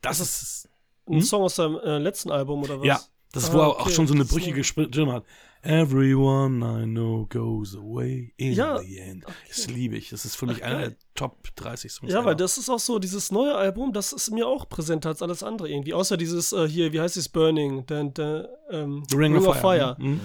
Das, 0.00 0.18
das 0.18 0.42
ist 0.42 0.68
ein 1.08 1.14
hm? 1.14 1.22
Song 1.22 1.42
aus 1.42 1.56
seinem 1.56 1.78
äh, 1.78 1.98
letzten 1.98 2.30
Album 2.30 2.62
oder 2.62 2.80
was? 2.80 2.86
Ja, 2.86 3.00
das, 3.32 3.50
ah, 3.50 3.52
wo 3.54 3.58
er 3.58 3.68
okay. 3.70 3.82
auch 3.82 3.90
schon 3.90 4.06
so 4.06 4.14
eine 4.14 4.24
brüchige 4.24 4.64
Stimme 4.64 5.12
hat. 5.12 5.24
Everyone 5.62 6.62
I 6.62 6.84
know 6.84 7.26
goes 7.28 7.74
away 7.74 8.32
in 8.36 8.52
ja, 8.52 8.78
the 8.78 8.98
end. 8.98 9.24
Okay. 9.24 9.34
Das 9.48 9.66
liebe 9.68 9.96
ich. 9.96 10.10
Das 10.10 10.24
ist 10.24 10.36
für 10.36 10.46
mich 10.46 10.62
Ach, 10.62 10.68
einer 10.68 10.78
der 10.90 10.96
Top 11.14 11.48
30 11.56 11.92
Songs. 11.92 12.12
Ja, 12.12 12.24
weil 12.24 12.36
das 12.36 12.58
ist 12.58 12.70
auch 12.70 12.78
so, 12.78 12.98
dieses 12.98 13.32
neue 13.32 13.54
Album, 13.54 13.92
das 13.92 14.12
ist 14.12 14.30
mir 14.30 14.46
auch 14.46 14.68
präsenter 14.68 15.08
als 15.08 15.22
alles 15.22 15.42
andere 15.42 15.68
irgendwie. 15.68 15.94
Außer 15.94 16.16
dieses 16.16 16.52
äh, 16.52 16.68
hier, 16.68 16.92
wie 16.92 17.00
heißt 17.00 17.16
es, 17.16 17.28
Burning, 17.28 17.84
the, 17.88 18.10
the, 18.14 18.44
ähm, 18.70 19.02
Ring, 19.12 19.34
Ring, 19.34 19.36
of, 19.36 19.56
Fire. 19.56 19.96
Fire. 19.96 19.96
Mhm. 19.98 20.20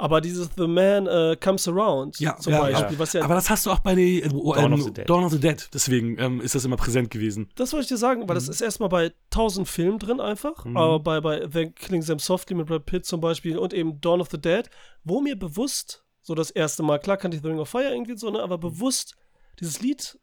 Aber 0.00 0.22
dieses 0.22 0.48
The 0.56 0.66
Man 0.66 1.06
uh, 1.06 1.36
Comes 1.38 1.68
Around 1.68 2.18
ja, 2.20 2.34
zum 2.38 2.54
ja, 2.54 2.60
Beispiel. 2.60 2.98
Ja. 2.98 3.20
Ja 3.20 3.22
aber 3.22 3.34
das 3.34 3.50
hast 3.50 3.66
du 3.66 3.70
auch 3.70 3.80
bei 3.80 3.94
der, 3.94 4.04
äh, 4.04 4.28
Dawn, 4.30 4.72
of 4.72 4.82
the 4.82 4.92
Dead. 4.92 5.08
Dawn 5.08 5.24
of 5.24 5.32
the 5.32 5.38
Dead. 5.38 5.68
Deswegen 5.74 6.18
ähm, 6.18 6.40
ist 6.40 6.54
das 6.54 6.64
immer 6.64 6.78
präsent 6.78 7.10
gewesen. 7.10 7.50
Das 7.56 7.74
wollte 7.74 7.82
ich 7.82 7.88
dir 7.88 7.98
sagen, 7.98 8.22
weil 8.22 8.34
mhm. 8.34 8.38
das 8.38 8.48
ist 8.48 8.62
erstmal 8.62 8.88
bei 8.88 9.12
tausend 9.28 9.68
Filmen 9.68 9.98
drin 9.98 10.18
einfach. 10.18 10.64
Mhm. 10.64 10.76
Aber 10.78 11.00
bei, 11.00 11.20
bei 11.20 11.46
The 11.52 11.70
Killing 11.70 12.02
Them 12.02 12.18
Softly 12.18 12.56
mit 12.56 12.66
Brad 12.66 12.86
Pitt 12.86 13.04
zum 13.04 13.20
Beispiel 13.20 13.58
und 13.58 13.74
eben 13.74 14.00
Dawn 14.00 14.22
of 14.22 14.30
the 14.30 14.40
Dead, 14.40 14.70
wo 15.04 15.20
mir 15.20 15.38
bewusst, 15.38 16.02
so 16.22 16.34
das 16.34 16.50
erste 16.50 16.82
Mal, 16.82 16.98
klar 16.98 17.18
kannte 17.18 17.36
ich 17.36 17.42
The 17.42 17.48
Ring 17.50 17.58
of 17.58 17.68
Fire 17.68 17.92
irgendwie 17.92 18.16
so, 18.16 18.30
ne, 18.30 18.42
aber 18.42 18.56
bewusst 18.56 19.16
dieses 19.60 19.82
Lied 19.82 20.18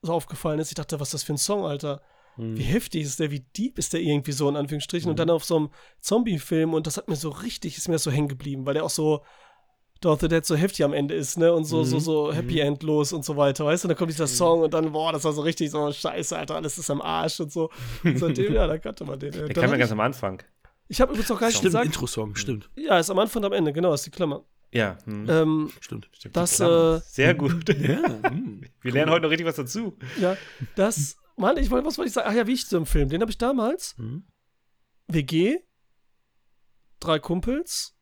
so 0.00 0.12
aufgefallen 0.14 0.58
ist. 0.58 0.68
Ich 0.68 0.74
dachte, 0.74 0.98
was 1.00 1.08
ist 1.08 1.14
das 1.14 1.22
für 1.24 1.34
ein 1.34 1.38
Song, 1.38 1.66
Alter? 1.66 2.00
Mhm. 2.36 2.56
Wie 2.56 2.62
heftig 2.62 3.02
ist 3.02 3.20
der, 3.20 3.30
wie 3.30 3.44
deep 3.56 3.78
ist 3.78 3.92
der 3.92 4.00
irgendwie 4.00 4.32
so, 4.32 4.48
in 4.48 4.56
Anführungsstrichen. 4.56 5.08
Mhm. 5.08 5.10
Und 5.12 5.18
dann 5.18 5.30
auf 5.30 5.44
so 5.44 5.56
einem 5.56 5.70
Zombie-Film 6.00 6.74
und 6.74 6.86
das 6.86 6.96
hat 6.96 7.08
mir 7.08 7.16
so 7.16 7.30
richtig, 7.30 7.76
ist 7.76 7.88
mir 7.88 7.98
so 7.98 8.10
hängen 8.10 8.28
geblieben, 8.28 8.66
weil 8.66 8.74
der 8.74 8.84
auch 8.84 8.90
so 8.90 9.22
of 10.04 10.20
the 10.20 10.28
Dead 10.28 10.44
so 10.44 10.56
heftig 10.56 10.84
am 10.84 10.92
Ende 10.92 11.14
ist, 11.14 11.38
ne? 11.38 11.52
Und 11.52 11.64
so, 11.64 11.78
mhm. 11.78 11.84
so, 11.84 11.98
so 11.98 12.32
Happy 12.32 12.54
mhm. 12.54 12.60
End 12.60 12.82
los 12.82 13.12
und 13.12 13.24
so 13.24 13.36
weiter, 13.36 13.64
weißt 13.64 13.84
du? 13.84 13.86
Und 13.86 13.90
dann 13.90 13.98
kommt 13.98 14.10
dieser 14.10 14.24
mhm. 14.24 14.30
Song 14.30 14.60
und 14.62 14.74
dann, 14.74 14.92
boah, 14.92 15.12
das 15.12 15.24
war 15.24 15.32
so 15.32 15.42
richtig 15.42 15.70
so, 15.70 15.92
scheiße, 15.92 16.36
Alter, 16.36 16.56
alles 16.56 16.78
ist 16.78 16.90
am 16.90 17.00
Arsch 17.00 17.40
und 17.40 17.52
so. 17.52 17.70
Und 18.02 18.18
seitdem, 18.18 18.52
ja, 18.54 18.66
da 18.66 18.78
kannte 18.78 19.04
man 19.04 19.18
den. 19.18 19.32
Der 19.32 19.48
kam 19.50 19.70
ja 19.70 19.76
ganz 19.76 19.92
am 19.92 20.00
Anfang. 20.00 20.42
Ich 20.88 21.00
habe 21.00 21.12
übrigens 21.12 21.30
noch 21.30 21.38
gar 21.38 21.46
nicht 21.46 21.56
stimmt, 21.56 21.72
gesagt. 21.72 21.86
Intro-Song, 21.86 22.34
stimmt. 22.34 22.68
Ja, 22.76 22.98
ist 22.98 23.10
am 23.10 23.18
Anfang 23.18 23.42
und 23.42 23.46
am 23.46 23.52
Ende, 23.52 23.72
genau, 23.72 23.94
ist 23.94 24.04
die 24.04 24.10
Klammer. 24.10 24.44
Ja, 24.72 24.96
hm. 25.04 25.28
ähm, 25.28 25.70
stimmt. 25.80 26.08
stimmt 26.12 26.36
das, 26.36 26.58
äh, 26.58 26.98
Sehr 27.04 27.34
gut. 27.34 27.68
ja, 27.68 28.02
hm. 28.28 28.62
Wir 28.80 28.92
lernen 28.92 29.10
heute 29.10 29.22
noch 29.22 29.30
richtig 29.30 29.46
was 29.46 29.56
dazu. 29.56 29.96
Ja, 30.18 30.36
das 30.76 31.16
Mann, 31.36 31.56
ich 31.56 31.70
wollte, 31.70 31.86
was 31.86 31.98
wollte 31.98 32.08
ich 32.08 32.14
sagen? 32.14 32.28
Ach 32.30 32.34
ja, 32.34 32.46
wie 32.46 32.52
ich 32.52 32.66
zum 32.66 32.86
Film. 32.86 33.08
Den 33.08 33.20
habe 33.20 33.30
ich 33.30 33.38
damals. 33.38 33.96
Mhm. 33.98 34.24
WG, 35.08 35.58
drei 37.00 37.18
Kumpels. 37.18 37.94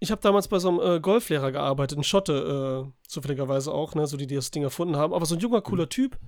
Ich 0.00 0.10
habe 0.10 0.20
damals 0.20 0.48
bei 0.48 0.58
so 0.58 0.68
einem 0.68 0.96
äh, 0.96 1.00
Golflehrer 1.00 1.50
gearbeitet, 1.50 1.98
ein 1.98 2.04
Schotte, 2.04 2.86
äh, 2.86 3.08
zufälligerweise 3.08 3.72
auch, 3.72 3.94
ne, 3.94 4.06
so 4.06 4.16
die, 4.16 4.26
die 4.26 4.36
das 4.36 4.50
Ding 4.50 4.62
erfunden 4.62 4.96
haben. 4.96 5.12
Aber 5.12 5.26
so 5.26 5.34
ein 5.34 5.40
junger, 5.40 5.60
cooler 5.60 5.84
mhm. 5.84 5.90
Typ. 5.90 6.18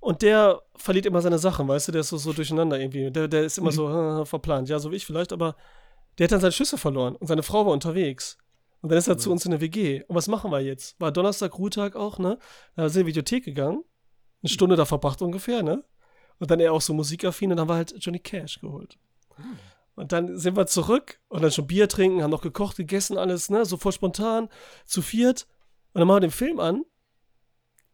Und 0.00 0.22
der 0.22 0.62
verliert 0.76 1.06
immer 1.06 1.20
seine 1.20 1.38
Sachen, 1.38 1.68
weißt 1.68 1.88
du, 1.88 1.92
der 1.92 2.02
ist 2.02 2.08
so, 2.08 2.16
so 2.16 2.32
durcheinander 2.32 2.78
irgendwie. 2.78 3.10
Der, 3.10 3.28
der 3.28 3.44
ist 3.44 3.58
immer 3.58 3.70
mhm. 3.70 3.74
so 3.74 3.88
äh, 3.88 4.26
verplant. 4.26 4.68
Ja, 4.68 4.78
so 4.78 4.90
wie 4.90 4.96
ich 4.96 5.06
vielleicht, 5.06 5.32
aber 5.32 5.56
der 6.18 6.24
hat 6.24 6.32
dann 6.32 6.40
seine 6.40 6.52
Schüsse 6.52 6.78
verloren 6.78 7.16
und 7.16 7.26
seine 7.26 7.42
Frau 7.42 7.66
war 7.66 7.72
unterwegs. 7.72 8.38
Und 8.82 8.90
dann 8.90 8.98
ist 8.98 9.08
er 9.08 9.14
mhm. 9.14 9.18
zu 9.18 9.30
uns 9.30 9.44
in 9.44 9.50
der 9.50 9.60
WG. 9.60 10.02
Und 10.04 10.16
was 10.16 10.28
machen 10.28 10.50
wir 10.50 10.60
jetzt? 10.60 10.98
War 11.00 11.12
Donnerstag, 11.12 11.58
Ruhetag 11.58 11.96
auch, 11.96 12.18
ne? 12.18 12.38
Da 12.76 12.88
sind 12.88 12.94
wir 12.94 13.00
in 13.00 13.06
die 13.06 13.10
Videothek 13.10 13.44
gegangen 13.44 13.84
eine 14.42 14.50
Stunde 14.50 14.76
da 14.76 14.84
verbracht 14.84 15.22
ungefähr, 15.22 15.62
ne? 15.62 15.84
Und 16.38 16.50
dann 16.50 16.60
er 16.60 16.72
auch 16.72 16.80
so 16.80 16.94
musikaffin 16.94 17.50
und 17.50 17.56
dann 17.56 17.62
haben 17.62 17.68
wir 17.68 17.76
halt 17.76 17.94
Johnny 17.98 18.18
Cash 18.18 18.60
geholt. 18.60 18.98
Hm. 19.36 19.58
Und 19.94 20.12
dann 20.12 20.38
sind 20.38 20.56
wir 20.56 20.66
zurück 20.66 21.20
und 21.28 21.42
dann 21.42 21.50
schon 21.50 21.66
Bier 21.66 21.88
trinken, 21.88 22.22
haben 22.22 22.30
noch 22.30 22.40
gekocht, 22.40 22.76
gegessen, 22.76 23.18
alles, 23.18 23.50
ne? 23.50 23.64
So 23.64 23.76
voll 23.76 23.92
spontan, 23.92 24.48
zu 24.86 25.02
viert. 25.02 25.46
Und 25.92 26.00
dann 26.00 26.08
machen 26.08 26.16
wir 26.16 26.28
den 26.28 26.30
Film 26.30 26.58
an. 26.60 26.84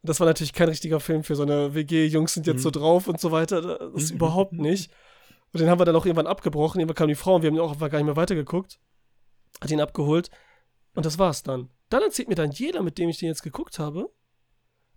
Das 0.02 0.20
war 0.20 0.26
natürlich 0.26 0.52
kein 0.52 0.68
richtiger 0.68 1.00
Film 1.00 1.24
für 1.24 1.34
so 1.34 1.42
eine 1.42 1.74
WG, 1.74 2.06
Jungs 2.06 2.34
sind 2.34 2.46
jetzt 2.46 2.58
mhm. 2.58 2.62
so 2.62 2.70
drauf 2.70 3.08
und 3.08 3.20
so 3.20 3.32
weiter. 3.32 3.60
Das 3.60 4.02
ist 4.02 4.10
mhm. 4.10 4.18
überhaupt 4.18 4.52
nicht. 4.52 4.92
Und 5.52 5.60
den 5.60 5.68
haben 5.68 5.80
wir 5.80 5.84
dann 5.84 5.96
auch 5.96 6.06
irgendwann 6.06 6.26
abgebrochen. 6.26 6.80
Irgendwann 6.80 6.96
kam 6.96 7.08
die 7.08 7.14
Frau 7.14 7.36
und 7.36 7.42
wir 7.42 7.50
haben 7.50 7.58
auch 7.58 7.78
gar 7.78 7.98
nicht 7.98 8.04
mehr 8.04 8.16
weitergeguckt. 8.16 8.78
Hat 9.60 9.70
ihn 9.70 9.80
abgeholt. 9.80 10.30
Und 10.94 11.06
das 11.06 11.18
war's 11.18 11.42
dann. 11.42 11.70
Dann 11.88 12.02
erzählt 12.02 12.28
mir 12.28 12.34
dann 12.34 12.50
jeder, 12.50 12.82
mit 12.82 12.98
dem 12.98 13.08
ich 13.08 13.18
den 13.18 13.28
jetzt 13.28 13.42
geguckt 13.42 13.78
habe, 13.78 14.12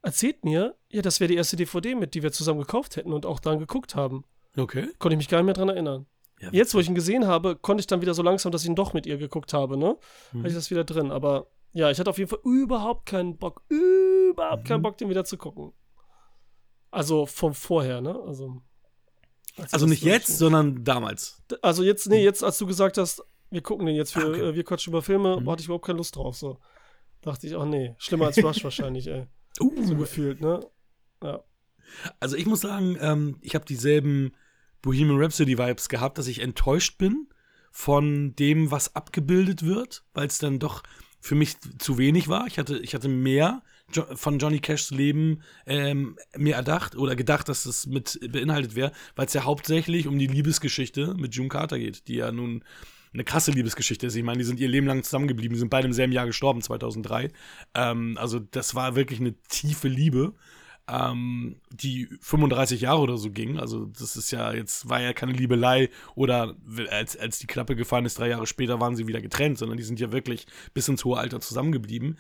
erzählt 0.02 0.44
mir, 0.46 0.76
ja, 0.90 1.02
das 1.02 1.20
wäre 1.20 1.30
die 1.30 1.36
erste 1.36 1.56
DVD, 1.56 1.96
mit 1.96 2.14
die 2.14 2.24
wir 2.24 2.32
zusammen 2.32 2.60
gekauft 2.60 2.96
hätten 2.96 3.14
und 3.14 3.26
auch 3.26 3.40
dann 3.40 3.60
geguckt 3.60 3.96
haben. 3.96 4.24
Okay. 4.58 4.90
Konnte 5.00 5.14
ich 5.14 5.20
mich 5.20 5.30
gar 5.30 5.40
nicht 5.40 5.46
mehr 5.46 5.54
dran 5.54 5.70
erinnern. 5.70 6.06
Ja, 6.40 6.50
Jetzt, 6.52 6.74
wo 6.74 6.80
ich 6.80 6.88
ihn 6.88 6.96
gesehen 6.96 7.28
habe, 7.28 7.56
konnte 7.56 7.82
ich 7.82 7.88
dann 7.88 8.02
wieder 8.02 8.14
so 8.14 8.24
langsam, 8.24 8.52
dass 8.52 8.64
ich 8.64 8.70
ihn 8.70 8.76
doch 8.76 8.94
mit 8.94 9.06
ihr 9.06 9.18
geguckt 9.18 9.54
habe, 9.54 9.78
ne? 9.78 9.98
Mhm. 10.32 10.40
Hatte 10.40 10.50
ich 10.50 10.56
das 10.56 10.72
wieder 10.72 10.86
drin. 10.86 11.12
Aber 11.12 11.48
ja, 11.74 11.92
ich 11.92 12.00
hatte 12.00 12.10
auf 12.10 12.18
jeden 12.18 12.30
Fall 12.30 12.40
überhaupt 12.44 13.06
keinen 13.06 13.38
Bock, 13.38 13.64
überhaupt 13.68 14.64
mhm. 14.64 14.68
keinen 14.68 14.82
Bock, 14.82 14.98
den 14.98 15.10
wieder 15.10 15.26
zu 15.26 15.38
gucken. 15.38 15.74
Also 16.92 17.26
vom 17.26 17.54
vorher, 17.54 18.02
ne? 18.02 18.20
Also. 18.26 18.62
Also 19.72 19.86
nicht 19.86 20.04
jetzt, 20.04 20.38
sondern 20.38 20.84
damals. 20.86 21.44
Also 21.62 21.84
jetzt, 21.84 22.08
nee, 22.08 22.24
jetzt, 22.24 22.44
als 22.44 22.58
du 22.58 22.66
gesagt 22.66 22.98
hast, 22.98 23.22
wir 23.50 23.62
gucken 23.62 23.86
den 23.86 23.96
jetzt 23.96 24.14
für, 24.14 24.22
ah, 24.22 24.30
okay. 24.30 24.42
äh, 24.42 24.56
wir 24.56 24.64
quatschen 24.64 24.92
über 24.92 25.02
Filme, 25.02 25.42
mhm. 25.42 25.50
hatte 25.50 25.62
ich 25.62 25.68
überhaupt 25.68 25.86
keine 25.86 25.98
Lust 25.98 26.16
drauf. 26.16 26.38
So. 26.38 26.60
Dachte 27.22 27.48
ich, 27.48 27.56
ach 27.56 27.66
nee, 27.66 27.96
schlimmer 27.98 28.28
als 28.28 28.42
Rush 28.42 28.64
wahrscheinlich, 28.64 29.08
ey. 29.08 29.28
Uh. 29.60 29.84
So 29.84 29.96
gefühlt, 29.96 30.42
ne? 30.42 30.66
Ja. 31.24 31.44
Also 32.20 32.36
ich 32.36 32.46
muss 32.46 32.62
sagen, 32.62 32.98
ähm, 33.02 33.38
ich 33.42 33.56
habe 33.56 33.66
dieselben 33.66 34.32
Bohemian 34.82 35.20
Rhapsody-Vibes 35.20 35.90
gehabt, 35.90 36.18
dass 36.18 36.28
ich 36.28 36.42
enttäuscht 36.42 36.98
bin 36.98 37.28
von 37.72 38.36
dem, 38.36 38.72
was 38.72 38.96
abgebildet 38.96 39.64
wird, 39.64 40.04
weil 40.14 40.28
es 40.28 40.38
dann 40.38 40.60
doch 40.60 40.84
für 41.20 41.36
mich 41.36 41.58
zu 41.80 41.98
wenig 41.98 42.30
war. 42.30 42.48
Ich 42.48 42.58
hatte, 42.58 42.78
ich 42.80 42.96
hatte 42.96 43.10
mehr 43.10 43.62
jo 43.94 44.06
von 44.16 44.40
Johnny 44.40 44.60
Cashs 44.60 44.92
Leben 44.92 45.42
ähm, 45.66 46.18
mir 46.38 46.56
erdacht 46.56 46.96
oder 46.96 47.16
gedacht, 47.16 47.50
dass 47.50 47.64
das 47.64 47.88
mit 47.88 48.20
beinhaltet 48.32 48.76
wäre, 48.76 48.92
weil 49.16 49.26
es 49.26 49.34
ja 49.34 49.44
hauptsächlich 49.44 50.08
um 50.08 50.18
die 50.18 50.28
Liebesgeschichte 50.28 51.16
mit 51.16 51.36
June 51.36 51.50
Carter 51.50 51.78
geht, 51.78 52.08
die 52.08 52.16
ja 52.16 52.32
nun 52.32 52.64
eine 53.14 53.24
krasse 53.24 53.52
Liebesgeschichte 53.52 54.08
ist. 54.08 54.16
Ich 54.16 54.24
meine, 54.24 54.40
die 54.40 54.46
sind 54.46 54.60
ihr 54.60 54.68
Leben 54.68 54.88
lang 54.88 55.04
zusammengeblieben, 55.04 55.54
die 55.54 55.60
sind 55.60 55.70
beide 55.70 55.88
im 55.88 55.94
selben 55.94 56.14
Jahr 56.14 56.26
gestorben, 56.26 56.62
2003. 56.62 57.30
Ähm, 57.76 58.18
also 58.20 58.40
das 58.40 58.76
war 58.76 58.96
wirklich 58.96 59.20
eine 59.20 59.34
tiefe 59.50 59.88
Liebe 59.88 60.34
ähm, 60.90 61.58
die 61.72 62.08
35 62.22 62.82
Jahre 62.82 63.02
oder 63.02 63.18
so 63.18 63.32
ging. 63.32 63.60
Also 63.60 63.86
das 63.86 64.16
ist 64.16 64.32
ja 64.32 64.54
jetzt, 64.54 64.90
war 64.90 65.02
ja 65.02 65.14
keine 65.14 65.34
Liebelei 65.34 65.90
oder 66.16 66.56
als, 66.90 67.18
als 67.18 67.40
die 67.40 67.48
Klappe 67.48 67.76
gefallen 67.76 68.06
ist, 68.06 68.20
drei 68.20 68.30
Jahre 68.30 68.48
später 68.48 68.80
waren 68.80 68.96
sie 68.96 69.08
wieder 69.08 69.22
getrennt, 69.22 69.58
sondern 69.58 69.78
die 69.78 69.84
sind 69.84 70.00
ja 70.00 70.12
wirklich 70.12 70.48
bis 70.74 70.88
ins 70.88 71.06
hohe 71.06 71.18
Alter 71.18 71.40
zusammengeblieben. 71.40 72.18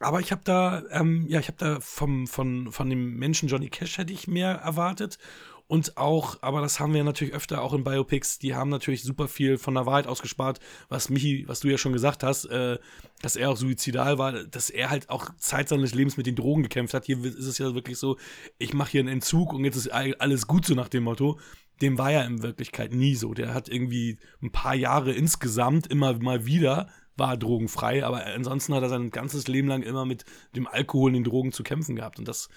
Aber 0.00 0.20
ich 0.20 0.30
habe 0.30 0.42
da, 0.44 0.82
ähm, 0.90 1.26
ja, 1.28 1.40
ich 1.40 1.48
habe 1.48 1.58
da 1.58 1.80
vom, 1.80 2.26
von, 2.26 2.70
von 2.70 2.90
dem 2.90 3.16
Menschen 3.16 3.48
Johnny 3.48 3.68
Cash 3.68 3.98
hätte 3.98 4.12
ich 4.12 4.28
mehr 4.28 4.56
erwartet. 4.56 5.18
Und 5.68 5.96
auch, 5.96 6.38
aber 6.42 6.60
das 6.60 6.78
haben 6.78 6.94
wir 6.94 7.02
natürlich 7.02 7.34
öfter 7.34 7.60
auch 7.60 7.72
in 7.72 7.82
Biopics, 7.82 8.38
die 8.38 8.54
haben 8.54 8.70
natürlich 8.70 9.02
super 9.02 9.26
viel 9.26 9.58
von 9.58 9.74
der 9.74 9.84
Wahrheit 9.84 10.06
ausgespart, 10.06 10.60
was 10.88 11.08
Michi, 11.08 11.44
was 11.48 11.58
du 11.58 11.68
ja 11.68 11.76
schon 11.76 11.92
gesagt 11.92 12.22
hast, 12.22 12.44
äh, 12.44 12.78
dass 13.20 13.34
er 13.34 13.50
auch 13.50 13.56
suizidal 13.56 14.16
war, 14.16 14.44
dass 14.44 14.70
er 14.70 14.90
halt 14.90 15.10
auch 15.10 15.30
Zeit 15.38 15.68
seines 15.68 15.92
Lebens 15.92 16.16
mit 16.16 16.26
den 16.26 16.36
Drogen 16.36 16.62
gekämpft 16.62 16.94
hat. 16.94 17.06
Hier 17.06 17.22
ist 17.24 17.46
es 17.46 17.58
ja 17.58 17.74
wirklich 17.74 17.98
so, 17.98 18.16
ich 18.58 18.74
mache 18.74 18.92
hier 18.92 19.00
einen 19.00 19.08
Entzug 19.08 19.52
und 19.52 19.64
jetzt 19.64 19.76
ist 19.76 19.88
alles 19.90 20.46
gut 20.46 20.66
so 20.66 20.74
nach 20.74 20.88
dem 20.88 21.02
Motto. 21.02 21.40
Dem 21.82 21.98
war 21.98 22.12
ja 22.12 22.22
in 22.22 22.42
Wirklichkeit 22.42 22.92
nie 22.92 23.16
so. 23.16 23.34
Der 23.34 23.52
hat 23.52 23.68
irgendwie 23.68 24.18
ein 24.40 24.52
paar 24.52 24.74
Jahre 24.74 25.12
insgesamt 25.12 25.88
immer 25.88 26.14
mal 26.18 26.46
wieder 26.46 26.88
war 27.16 27.36
drogenfrei, 27.36 28.04
aber 28.04 28.26
ansonsten 28.26 28.74
hat 28.74 28.82
er 28.82 28.90
sein 28.90 29.10
ganzes 29.10 29.48
Leben 29.48 29.68
lang 29.68 29.82
immer 29.82 30.04
mit 30.04 30.24
dem 30.54 30.66
Alkohol 30.66 31.10
und 31.10 31.14
den 31.14 31.24
Drogen 31.24 31.50
zu 31.50 31.62
kämpfen 31.62 31.96
gehabt. 31.96 32.18
Und 32.18 32.28
das 32.28 32.48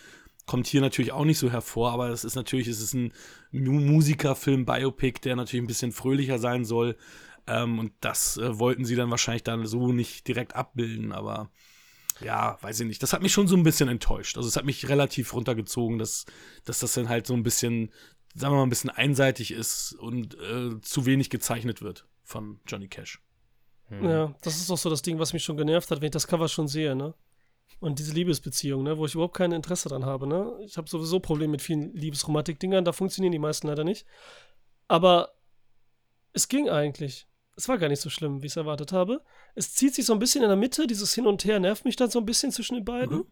kommt 0.49 0.65
hier 0.65 0.81
natürlich 0.81 1.11
auch 1.11 1.25
nicht 1.25 1.37
so 1.37 1.51
hervor, 1.51 1.91
aber 1.91 2.09
es 2.09 2.23
ist 2.23 2.33
natürlich, 2.33 2.67
es 2.67 2.81
ist 2.81 2.95
ein 2.95 3.13
Musikerfilm, 3.51 4.65
Biopic, 4.65 5.21
der 5.21 5.35
natürlich 5.35 5.63
ein 5.63 5.67
bisschen 5.67 5.91
fröhlicher 5.91 6.39
sein 6.39 6.65
soll. 6.65 6.97
Ähm, 7.45 7.77
und 7.77 7.91
das 8.01 8.37
äh, 8.37 8.57
wollten 8.57 8.83
sie 8.83 8.95
dann 8.95 9.11
wahrscheinlich 9.11 9.43
dann 9.43 9.67
so 9.67 9.91
nicht 9.91 10.27
direkt 10.27 10.55
abbilden, 10.55 11.11
aber 11.11 11.51
ja, 12.19 12.57
weiß 12.61 12.79
ich 12.79 12.87
nicht. 12.87 13.03
Das 13.03 13.13
hat 13.13 13.21
mich 13.21 13.31
schon 13.31 13.47
so 13.47 13.55
ein 13.55 13.61
bisschen 13.61 13.89
enttäuscht. 13.89 14.37
Also 14.37 14.49
es 14.49 14.55
hat 14.55 14.65
mich 14.65 14.89
relativ 14.89 15.35
runtergezogen, 15.35 15.99
dass, 15.99 16.25
dass 16.65 16.79
das 16.79 16.93
dann 16.93 17.09
halt 17.09 17.27
so 17.27 17.35
ein 17.35 17.43
bisschen, 17.43 17.91
sagen 18.33 18.51
wir 18.51 18.57
mal, 18.57 18.63
ein 18.63 18.69
bisschen 18.69 18.89
einseitig 18.89 19.51
ist 19.51 19.93
und 19.93 20.35
äh, 20.39 20.81
zu 20.81 21.05
wenig 21.05 21.29
gezeichnet 21.29 21.83
wird 21.83 22.07
von 22.23 22.59
Johnny 22.65 22.87
Cash. 22.87 23.21
Hm. 23.89 24.03
Ja, 24.03 24.35
das 24.41 24.57
ist 24.57 24.71
auch 24.71 24.79
so 24.79 24.89
das 24.89 25.03
Ding, 25.03 25.19
was 25.19 25.31
mich 25.31 25.43
schon 25.43 25.57
genervt 25.57 25.91
hat, 25.91 26.01
wenn 26.01 26.07
ich 26.07 26.13
das 26.13 26.25
Cover 26.25 26.47
schon 26.47 26.67
sehe, 26.67 26.95
ne? 26.95 27.13
Und 27.79 27.99
diese 27.99 28.13
Liebesbeziehung, 28.13 28.83
ne, 28.83 28.97
wo 28.97 29.05
ich 29.05 29.13
überhaupt 29.13 29.37
kein 29.37 29.51
Interesse 29.51 29.89
dran 29.89 30.05
habe, 30.05 30.27
ne? 30.27 30.51
Ich 30.65 30.77
habe 30.77 30.89
sowieso 30.89 31.19
Probleme 31.19 31.51
mit 31.51 31.61
vielen 31.61 31.93
Liebesromantik-Dingern, 31.93 32.83
da 32.83 32.91
funktionieren 32.91 33.31
die 33.31 33.39
meisten 33.39 33.67
leider 33.67 33.83
nicht. 33.83 34.05
Aber 34.87 35.33
es 36.33 36.47
ging 36.47 36.69
eigentlich. 36.69 37.27
Es 37.55 37.67
war 37.69 37.77
gar 37.77 37.89
nicht 37.89 38.01
so 38.01 38.09
schlimm, 38.09 38.41
wie 38.41 38.47
ich 38.47 38.53
es 38.53 38.57
erwartet 38.57 38.91
habe. 38.91 39.21
Es 39.55 39.73
zieht 39.73 39.93
sich 39.93 40.05
so 40.05 40.13
ein 40.13 40.19
bisschen 40.19 40.43
in 40.43 40.49
der 40.49 40.57
Mitte, 40.57 40.87
dieses 40.87 41.13
Hin 41.13 41.27
und 41.27 41.45
Her 41.45 41.59
nervt 41.59 41.85
mich 41.85 41.95
dann 41.95 42.09
so 42.09 42.19
ein 42.19 42.25
bisschen 42.25 42.51
zwischen 42.51 42.75
den 42.75 42.85
beiden. 42.85 43.17
Mhm. 43.17 43.27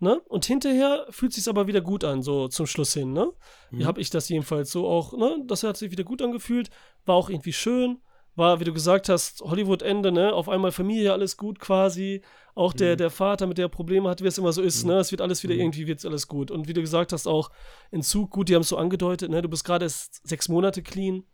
Ne? 0.00 0.20
Und 0.26 0.44
hinterher 0.44 1.06
fühlt 1.10 1.30
es 1.32 1.36
sich 1.36 1.48
aber 1.48 1.66
wieder 1.66 1.80
gut 1.80 2.04
an, 2.04 2.22
so 2.22 2.48
zum 2.48 2.66
Schluss 2.66 2.94
hin, 2.94 3.12
ne? 3.12 3.32
Mhm. 3.70 3.78
Wie 3.78 3.84
habe 3.84 4.00
ich 4.00 4.10
das 4.10 4.28
jedenfalls 4.28 4.72
so 4.72 4.88
auch, 4.88 5.16
ne? 5.16 5.42
Das 5.46 5.62
hat 5.62 5.76
sich 5.76 5.92
wieder 5.92 6.02
gut 6.02 6.20
angefühlt, 6.20 6.68
war 7.04 7.14
auch 7.14 7.30
irgendwie 7.30 7.52
schön 7.52 8.00
war, 8.36 8.60
wie 8.60 8.64
du 8.64 8.72
gesagt 8.72 9.08
hast, 9.08 9.40
Hollywood-Ende, 9.42 10.12
ne? 10.12 10.32
Auf 10.32 10.48
einmal 10.48 10.72
Familie, 10.72 11.12
alles 11.12 11.36
gut 11.36 11.58
quasi. 11.58 12.22
Auch 12.54 12.72
der, 12.72 12.94
mhm. 12.94 12.98
der 12.98 13.10
Vater, 13.10 13.46
mit 13.46 13.58
der 13.58 13.68
Probleme 13.68 14.08
hat, 14.08 14.22
wie 14.22 14.26
es 14.26 14.38
immer 14.38 14.52
so 14.52 14.62
ist, 14.62 14.84
mhm. 14.84 14.92
ne? 14.92 14.98
Es 14.98 15.10
wird 15.10 15.20
alles 15.20 15.42
wieder, 15.42 15.54
mhm. 15.54 15.60
irgendwie 15.60 15.86
wird 15.86 16.04
alles 16.04 16.28
gut. 16.28 16.50
Und 16.50 16.68
wie 16.68 16.72
du 16.72 16.80
gesagt 16.80 17.12
hast, 17.12 17.26
auch 17.26 17.50
Entzug, 17.90 18.30
gut, 18.30 18.48
die 18.48 18.54
haben 18.54 18.62
es 18.62 18.68
so 18.68 18.76
angedeutet, 18.76 19.30
ne? 19.30 19.42
Du 19.42 19.48
bist 19.48 19.64
gerade 19.64 19.84
erst 19.84 20.26
sechs 20.26 20.48
Monate 20.48 20.82
clean. 20.82 21.24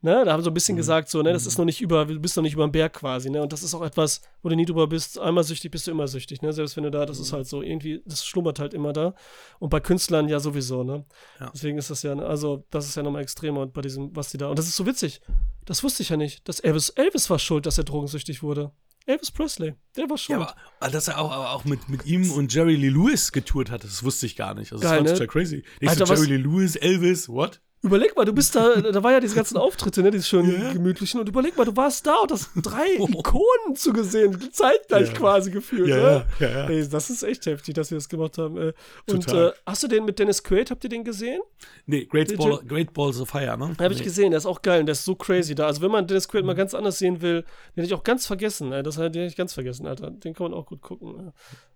Ne, 0.00 0.24
da 0.24 0.32
haben 0.32 0.40
sie 0.40 0.44
so 0.44 0.50
ein 0.50 0.54
bisschen 0.54 0.76
mhm. 0.76 0.78
gesagt, 0.78 1.08
so, 1.08 1.22
ne, 1.22 1.32
das 1.32 1.44
ist 1.44 1.58
noch 1.58 1.64
nicht 1.64 1.80
über, 1.80 2.04
du 2.06 2.20
bist 2.20 2.36
noch 2.36 2.44
nicht 2.44 2.52
über 2.52 2.64
den 2.64 2.70
Berg 2.70 2.92
quasi, 2.92 3.30
ne, 3.30 3.42
und 3.42 3.52
das 3.52 3.64
ist 3.64 3.74
auch 3.74 3.82
etwas, 3.82 4.20
wo 4.42 4.48
du 4.48 4.54
nie 4.54 4.64
drüber 4.64 4.86
bist, 4.86 5.18
einmal 5.18 5.42
süchtig 5.42 5.72
bist 5.72 5.88
du 5.88 5.90
immer 5.90 6.06
süchtig, 6.06 6.40
ne, 6.40 6.52
selbst 6.52 6.76
wenn 6.76 6.84
du 6.84 6.90
da, 6.92 7.04
das 7.04 7.18
mhm. 7.18 7.24
ist 7.24 7.32
halt 7.32 7.48
so, 7.48 7.62
irgendwie, 7.62 8.00
das 8.06 8.24
schlummert 8.24 8.60
halt 8.60 8.74
immer 8.74 8.92
da 8.92 9.14
und 9.58 9.70
bei 9.70 9.80
Künstlern 9.80 10.28
ja 10.28 10.38
sowieso, 10.38 10.84
ne, 10.84 11.04
ja. 11.40 11.50
deswegen 11.52 11.78
ist 11.78 11.90
das 11.90 12.04
ja, 12.04 12.16
also, 12.16 12.64
das 12.70 12.86
ist 12.86 12.94
ja 12.94 13.02
nochmal 13.02 13.22
extremer 13.22 13.66
bei 13.66 13.80
diesem, 13.80 14.14
was 14.14 14.30
die 14.30 14.38
da, 14.38 14.46
und 14.46 14.56
das 14.56 14.68
ist 14.68 14.76
so 14.76 14.86
witzig, 14.86 15.20
das 15.64 15.82
wusste 15.82 16.04
ich 16.04 16.10
ja 16.10 16.16
nicht, 16.16 16.48
dass 16.48 16.60
Elvis, 16.60 16.90
Elvis 16.90 17.28
war 17.28 17.40
schuld, 17.40 17.66
dass 17.66 17.76
er 17.76 17.84
drogensüchtig 17.84 18.42
wurde. 18.42 18.70
Elvis 19.08 19.30
Presley, 19.30 19.74
der 19.96 20.08
war 20.08 20.18
schuld. 20.18 20.40
Ja, 20.40 20.54
aber 20.80 20.90
dass 20.90 21.08
er 21.08 21.18
auch, 21.18 21.32
aber 21.32 21.52
auch 21.52 21.64
mit, 21.64 21.88
mit 21.88 22.04
ihm 22.04 22.30
und 22.30 22.52
Jerry 22.52 22.76
Lee 22.76 22.90
Lewis 22.90 23.32
getourt 23.32 23.70
hat, 23.70 23.82
das 23.82 24.02
wusste 24.04 24.26
ich 24.26 24.36
gar 24.36 24.54
nicht. 24.54 24.70
Also, 24.70 24.82
das 24.82 24.92
Geil, 24.92 25.04
war 25.04 25.18
ne? 25.18 25.26
crazy. 25.26 25.64
Ich 25.80 25.88
Alter, 25.88 26.04
Jerry 26.04 26.26
Lee 26.26 26.36
Lewis, 26.36 26.76
Elvis, 26.76 27.28
what? 27.28 27.62
Überleg 27.80 28.16
mal, 28.16 28.24
du 28.24 28.32
bist 28.32 28.56
da, 28.56 28.80
da 28.92 29.02
war 29.02 29.12
ja 29.12 29.20
diese 29.20 29.36
ganzen 29.36 29.56
Auftritte, 29.56 30.02
ne, 30.02 30.10
diese 30.10 30.24
schönen 30.24 30.50
yeah. 30.50 30.72
gemütlichen, 30.72 31.20
und 31.20 31.28
überleg 31.28 31.56
mal, 31.56 31.64
du 31.64 31.76
warst 31.76 32.06
da 32.06 32.16
und 32.16 32.32
hast 32.32 32.50
drei 32.56 32.94
Ikonen 32.98 33.76
zu 33.76 33.92
gesehen, 33.92 34.36
zeitgleich 34.52 35.08
yeah. 35.08 35.16
quasi 35.16 35.50
gefühlt, 35.50 35.88
ja, 35.88 35.96
ne? 35.96 36.26
Ja, 36.40 36.48
ja. 36.48 36.68
Ey, 36.68 36.88
das 36.88 37.10
ist 37.10 37.22
echt 37.22 37.46
heftig, 37.46 37.74
dass 37.74 37.90
wir 37.90 37.98
das 37.98 38.08
gemacht 38.08 38.36
haben. 38.38 38.56
Äh. 38.56 38.72
Und 39.08 39.32
äh, 39.32 39.52
hast 39.64 39.82
du 39.82 39.88
den 39.88 40.04
mit 40.04 40.18
Dennis 40.18 40.42
Quaid, 40.42 40.70
habt 40.70 40.82
ihr 40.82 40.90
den 40.90 41.04
gesehen? 41.04 41.40
Nee, 41.86 42.06
Great, 42.06 42.36
Ball, 42.36 42.60
Great 42.66 42.92
Balls 42.92 43.20
of 43.20 43.28
Fire, 43.28 43.56
ne? 43.56 43.74
Hab 43.78 43.92
ich 43.92 44.02
gesehen, 44.02 44.32
der 44.32 44.38
ist 44.38 44.46
auch 44.46 44.62
geil 44.62 44.80
und 44.80 44.86
der 44.86 44.94
ist 44.94 45.04
so 45.04 45.14
crazy 45.14 45.54
da. 45.54 45.66
Also 45.66 45.80
wenn 45.80 45.90
man 45.90 46.06
Dennis 46.06 46.28
Quaid 46.28 46.44
mal 46.44 46.54
ganz 46.54 46.74
anders 46.74 46.98
sehen 46.98 47.22
will, 47.22 47.42
den 47.42 47.82
hätte 47.82 47.86
ich 47.86 47.94
auch 47.94 48.04
ganz 48.04 48.26
vergessen, 48.26 48.72
ey. 48.72 48.82
Das 48.82 48.96
den 48.96 49.04
hätte 49.04 49.20
ich 49.20 49.36
ganz 49.36 49.52
vergessen, 49.54 49.86
Alter. 49.86 50.10
Den 50.10 50.34
kann 50.34 50.50
man 50.50 50.58
auch 50.58 50.66
gut 50.66 50.82
gucken. 50.82 51.32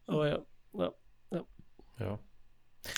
Aber 0.07 0.29
ja, 0.29 0.39
ja, 0.75 0.93
ja. 1.31 1.45
Ja. 2.01 2.19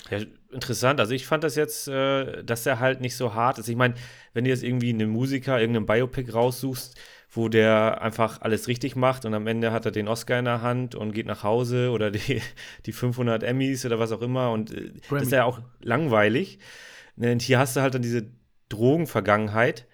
Ja, 0.09 0.19
interessant. 0.51 0.99
Also 0.99 1.13
ich 1.13 1.25
fand 1.25 1.43
das 1.43 1.55
jetzt, 1.55 1.87
äh, 1.87 2.43
dass 2.43 2.65
er 2.65 2.79
halt 2.79 3.01
nicht 3.01 3.15
so 3.15 3.33
hart 3.33 3.59
ist. 3.59 3.69
Ich 3.69 3.75
meine, 3.75 3.95
wenn 4.33 4.43
du 4.43 4.49
jetzt 4.49 4.63
irgendwie 4.63 4.89
einen 4.89 5.09
Musiker, 5.09 5.59
irgendeinen 5.59 5.85
Biopic 5.85 6.31
raussuchst, 6.31 6.97
wo 7.31 7.49
der 7.49 8.01
einfach 8.01 8.41
alles 8.41 8.67
richtig 8.67 8.95
macht 8.95 9.25
und 9.25 9.33
am 9.33 9.47
Ende 9.47 9.71
hat 9.71 9.85
er 9.85 9.91
den 9.91 10.07
Oscar 10.07 10.39
in 10.39 10.45
der 10.45 10.61
Hand 10.61 10.95
und 10.95 11.11
geht 11.11 11.25
nach 11.25 11.43
Hause 11.43 11.91
oder 11.91 12.11
die, 12.11 12.41
die 12.85 12.91
500 12.91 13.43
Emmys 13.43 13.85
oder 13.85 13.99
was 13.99 14.11
auch 14.11 14.21
immer 14.21 14.51
und 14.51 14.71
äh, 14.71 14.91
das 15.09 15.23
ist 15.23 15.31
ja 15.31 15.43
auch 15.43 15.61
langweilig. 15.81 16.59
Und 17.17 17.41
hier 17.41 17.59
hast 17.59 17.75
du 17.75 17.81
halt 17.81 17.93
dann 17.93 18.01
diese 18.01 18.27
Drogenvergangenheit 18.69 19.85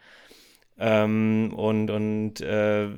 ähm, 0.77 1.53
und, 1.55 1.89
und 1.89 2.41
äh, 2.41 2.89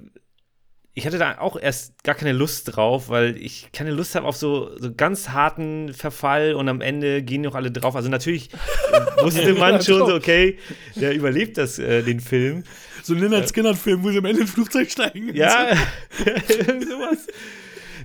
ich 0.96 1.08
hatte 1.08 1.18
da 1.18 1.40
auch 1.40 1.58
erst 1.60 2.04
gar 2.04 2.14
keine 2.14 2.34
Lust 2.34 2.76
drauf, 2.76 3.10
weil 3.10 3.36
ich 3.38 3.70
keine 3.74 3.92
Lust 3.92 4.14
habe 4.14 4.28
auf 4.28 4.38
so, 4.38 4.78
so 4.78 4.94
ganz 4.94 5.30
harten 5.30 5.92
Verfall 5.92 6.54
und 6.54 6.70
am 6.70 6.82
Ende 6.82 7.24
gehen 7.24 7.42
noch 7.42 7.56
alle 7.56 7.72
drauf. 7.72 7.96
Also 7.96 8.10
natürlich 8.10 8.50
wusste 9.22 9.56
man 9.56 9.82
schon 9.82 10.06
so, 10.06 10.14
okay, 10.14 10.60
der 10.96 11.16
überlebt 11.16 11.58
das, 11.58 11.80
äh, 11.80 12.04
den 12.04 12.20
Film. 12.20 12.64
So 13.02 13.16
ein 13.16 13.20
Leonard 13.20 13.50
Skinner-Film, 13.50 14.04
wo 14.04 14.12
sie 14.12 14.20
am 14.20 14.26
Ende 14.26 14.42
ins 14.42 14.52
Flugzeug 14.52 14.92
steigen. 14.92 15.36
Ja, 15.36 15.70
sowas 16.20 17.28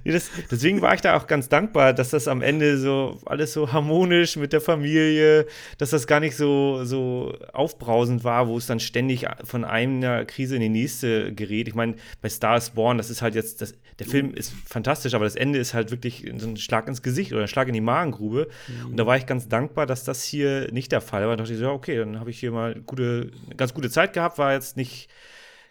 das, 0.04 0.30
deswegen 0.50 0.80
war 0.82 0.94
ich 0.94 1.00
da 1.00 1.16
auch 1.16 1.26
ganz 1.26 1.48
dankbar, 1.48 1.92
dass 1.92 2.10
das 2.10 2.28
am 2.28 2.42
Ende 2.42 2.78
so 2.78 3.18
alles 3.26 3.52
so 3.52 3.72
harmonisch 3.72 4.36
mit 4.36 4.52
der 4.52 4.60
Familie, 4.60 5.46
dass 5.78 5.90
das 5.90 6.06
gar 6.06 6.20
nicht 6.20 6.36
so, 6.36 6.84
so 6.84 7.34
aufbrausend 7.52 8.24
war, 8.24 8.48
wo 8.48 8.56
es 8.56 8.66
dann 8.66 8.80
ständig 8.80 9.26
von 9.44 9.64
einer 9.64 10.24
Krise 10.24 10.56
in 10.56 10.62
die 10.62 10.68
nächste 10.68 11.32
gerät. 11.34 11.68
Ich 11.68 11.74
meine, 11.74 11.96
bei 12.20 12.28
Star 12.28 12.56
is 12.56 12.70
Born, 12.70 12.98
das 12.98 13.10
ist 13.10 13.22
halt 13.22 13.34
jetzt, 13.34 13.60
das, 13.62 13.74
der 13.98 14.06
Film 14.06 14.32
ist 14.34 14.52
fantastisch, 14.64 15.14
aber 15.14 15.24
das 15.24 15.34
Ende 15.34 15.58
ist 15.58 15.74
halt 15.74 15.90
wirklich 15.90 16.30
so 16.36 16.48
ein 16.48 16.56
Schlag 16.56 16.86
ins 16.86 17.02
Gesicht 17.02 17.32
oder 17.32 17.42
ein 17.42 17.48
Schlag 17.48 17.68
in 17.68 17.74
die 17.74 17.80
Magengrube. 17.80 18.48
Mhm. 18.68 18.90
Und 18.90 18.96
da 18.96 19.06
war 19.06 19.16
ich 19.16 19.26
ganz 19.26 19.48
dankbar, 19.48 19.86
dass 19.86 20.04
das 20.04 20.22
hier 20.22 20.72
nicht 20.72 20.92
der 20.92 21.00
Fall 21.00 21.22
war. 21.22 21.36
Da 21.36 21.42
dachte 21.42 21.52
ich 21.52 21.58
so, 21.58 21.64
ja, 21.64 21.72
okay, 21.72 21.96
dann 21.96 22.20
habe 22.20 22.30
ich 22.30 22.38
hier 22.38 22.52
mal 22.52 22.80
gute, 22.86 23.30
ganz 23.56 23.74
gute 23.74 23.90
Zeit 23.90 24.12
gehabt, 24.12 24.38
war 24.38 24.52
jetzt 24.52 24.76
nicht 24.76 25.08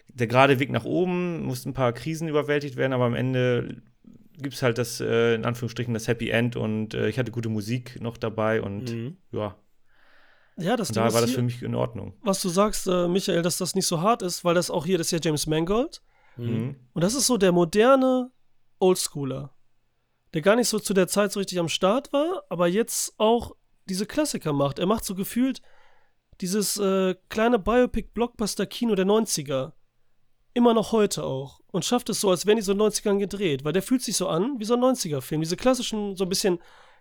der 0.08 0.26
gerade 0.26 0.58
Weg 0.58 0.70
nach 0.70 0.84
oben, 0.84 1.42
mussten 1.42 1.70
ein 1.70 1.74
paar 1.74 1.92
Krisen 1.92 2.28
überwältigt 2.28 2.76
werden, 2.76 2.92
aber 2.92 3.04
am 3.04 3.14
Ende 3.14 3.82
gibt 4.38 4.54
es 4.54 4.62
halt 4.62 4.78
das, 4.78 5.00
äh, 5.00 5.34
in 5.34 5.44
Anführungsstrichen, 5.44 5.94
das 5.94 6.08
Happy 6.08 6.30
End 6.30 6.56
und 6.56 6.94
äh, 6.94 7.08
ich 7.08 7.18
hatte 7.18 7.30
gute 7.30 7.48
Musik 7.48 8.00
noch 8.00 8.16
dabei 8.16 8.62
und 8.62 8.92
mhm. 8.92 9.16
ja. 9.32 9.56
Ja, 10.56 10.76
das 10.76 10.88
da 10.88 11.12
war 11.12 11.20
das 11.20 11.30
für 11.30 11.42
mich 11.42 11.62
in 11.62 11.76
Ordnung. 11.76 12.14
Was 12.22 12.42
du 12.42 12.48
sagst, 12.48 12.88
äh, 12.88 13.06
Michael, 13.06 13.42
dass 13.42 13.58
das 13.58 13.76
nicht 13.76 13.86
so 13.86 14.00
hart 14.00 14.22
ist, 14.22 14.44
weil 14.44 14.54
das 14.54 14.70
auch 14.70 14.84
hier, 14.84 14.98
das 14.98 15.08
ist 15.08 15.12
ja 15.12 15.20
James 15.22 15.46
Mangold. 15.46 16.02
Mhm. 16.36 16.76
Und 16.94 17.04
das 17.04 17.14
ist 17.14 17.26
so 17.26 17.36
der 17.36 17.52
moderne 17.52 18.32
Oldschooler, 18.80 19.54
der 20.34 20.42
gar 20.42 20.56
nicht 20.56 20.68
so 20.68 20.80
zu 20.80 20.94
der 20.94 21.06
Zeit 21.06 21.30
so 21.30 21.38
richtig 21.38 21.60
am 21.60 21.68
Start 21.68 22.12
war, 22.12 22.42
aber 22.48 22.66
jetzt 22.66 23.14
auch 23.18 23.54
diese 23.88 24.06
Klassiker 24.06 24.52
macht. 24.52 24.78
Er 24.78 24.86
macht 24.86 25.04
so 25.04 25.14
gefühlt 25.14 25.62
dieses 26.40 26.76
äh, 26.76 27.14
kleine 27.28 27.58
Biopic-Blockbuster-Kino 27.58 28.94
der 28.94 29.06
90er. 29.06 29.72
Immer 30.58 30.74
noch 30.74 30.90
heute 30.90 31.22
auch. 31.22 31.60
Und 31.70 31.84
schafft 31.84 32.08
es 32.08 32.20
so, 32.20 32.30
als 32.30 32.44
wären 32.44 32.56
die 32.56 32.62
so 32.62 32.72
in 32.72 32.78
den 32.78 32.88
90ern 32.88 33.20
gedreht. 33.20 33.64
Weil 33.64 33.72
der 33.72 33.80
fühlt 33.80 34.02
sich 34.02 34.16
so 34.16 34.26
an 34.26 34.58
wie 34.58 34.64
so 34.64 34.74
ein 34.74 34.80
90er-Film. 34.80 35.40
Diese 35.40 35.56
klassischen, 35.56 36.16
so 36.16 36.24
ein 36.24 36.28
bisschen 36.28 36.58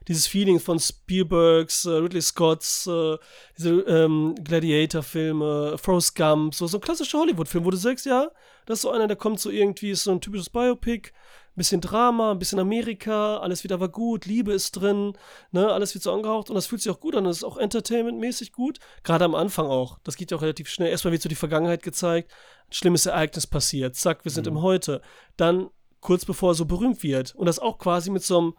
dieses 0.08 0.28
Feeling 0.28 0.60
von 0.60 0.78
Spielbergs, 0.80 1.86
äh, 1.86 1.90
Ridley 1.90 2.22
Scotts, 2.22 2.86
äh, 2.86 3.18
diese 3.58 3.80
ähm, 3.80 4.36
Gladiator-Filme, 4.44 5.76
Forrest 5.80 6.16
Gump, 6.16 6.54
so, 6.54 6.68
so 6.68 6.78
ein 6.78 6.82
klassischer 6.82 7.18
Hollywood-Film, 7.18 7.66
wo 7.66 7.72
du 7.72 7.78
sagst, 7.78 8.06
ja, 8.06 8.30
das 8.68 8.78
ist 8.78 8.82
so 8.84 8.92
einer, 8.92 9.08
der 9.08 9.18
kommt 9.18 9.40
so 9.40 9.50
irgendwie, 9.50 9.90
ist 9.90 10.04
so 10.04 10.12
ein 10.12 10.22
typisches 10.22 10.52
Biopic, 10.52 11.10
bisschen 11.58 11.82
Drama, 11.82 12.32
ein 12.32 12.40
bisschen 12.40 12.60
Amerika, 12.60 13.38
alles 13.38 13.64
wieder 13.64 13.80
war 13.80 13.90
gut, 13.90 14.26
Liebe 14.26 14.54
ist 14.54 14.72
drin, 14.72 15.14
ne, 15.52 15.72
alles 15.72 15.94
wird 15.94 16.04
so 16.04 16.14
angehaucht 16.14 16.50
und 16.50 16.56
das 16.56 16.68
fühlt 16.68 16.82
sich 16.82 16.92
auch 16.92 17.00
gut 17.00 17.16
an, 17.16 17.26
das 17.26 17.38
ist 17.38 17.44
auch 17.44 17.58
entertainmentmäßig 17.58 18.52
gut, 18.54 18.80
gerade 19.04 19.26
am 19.26 19.36
Anfang 19.36 19.68
auch, 19.68 20.00
das 20.04 20.16
geht 20.16 20.32
ja 20.32 20.38
auch 20.38 20.42
relativ 20.42 20.70
schnell, 20.70 20.90
erstmal 20.90 21.12
wird 21.12 21.22
so 21.22 21.30
die 21.30 21.36
Vergangenheit 21.36 21.84
gezeigt, 21.84 22.32
ein 22.70 22.74
schlimmes 22.74 23.06
Ereignis 23.06 23.48
passiert, 23.48 23.96
zack, 23.96 24.24
wir 24.24 24.32
sind 24.32 24.46
mhm. 24.46 24.58
im 24.58 24.62
Heute, 24.62 25.02
dann 25.36 25.70
kurz 26.00 26.26
bevor 26.26 26.52
er 26.52 26.56
so 26.56 26.66
berühmt 26.66 27.04
wird 27.04 27.36
und 27.36 27.48
das 27.48 27.60
auch 27.60 27.78
quasi 27.78 28.12
mit 28.12 28.24
so 28.24 28.38
einem 28.38 28.54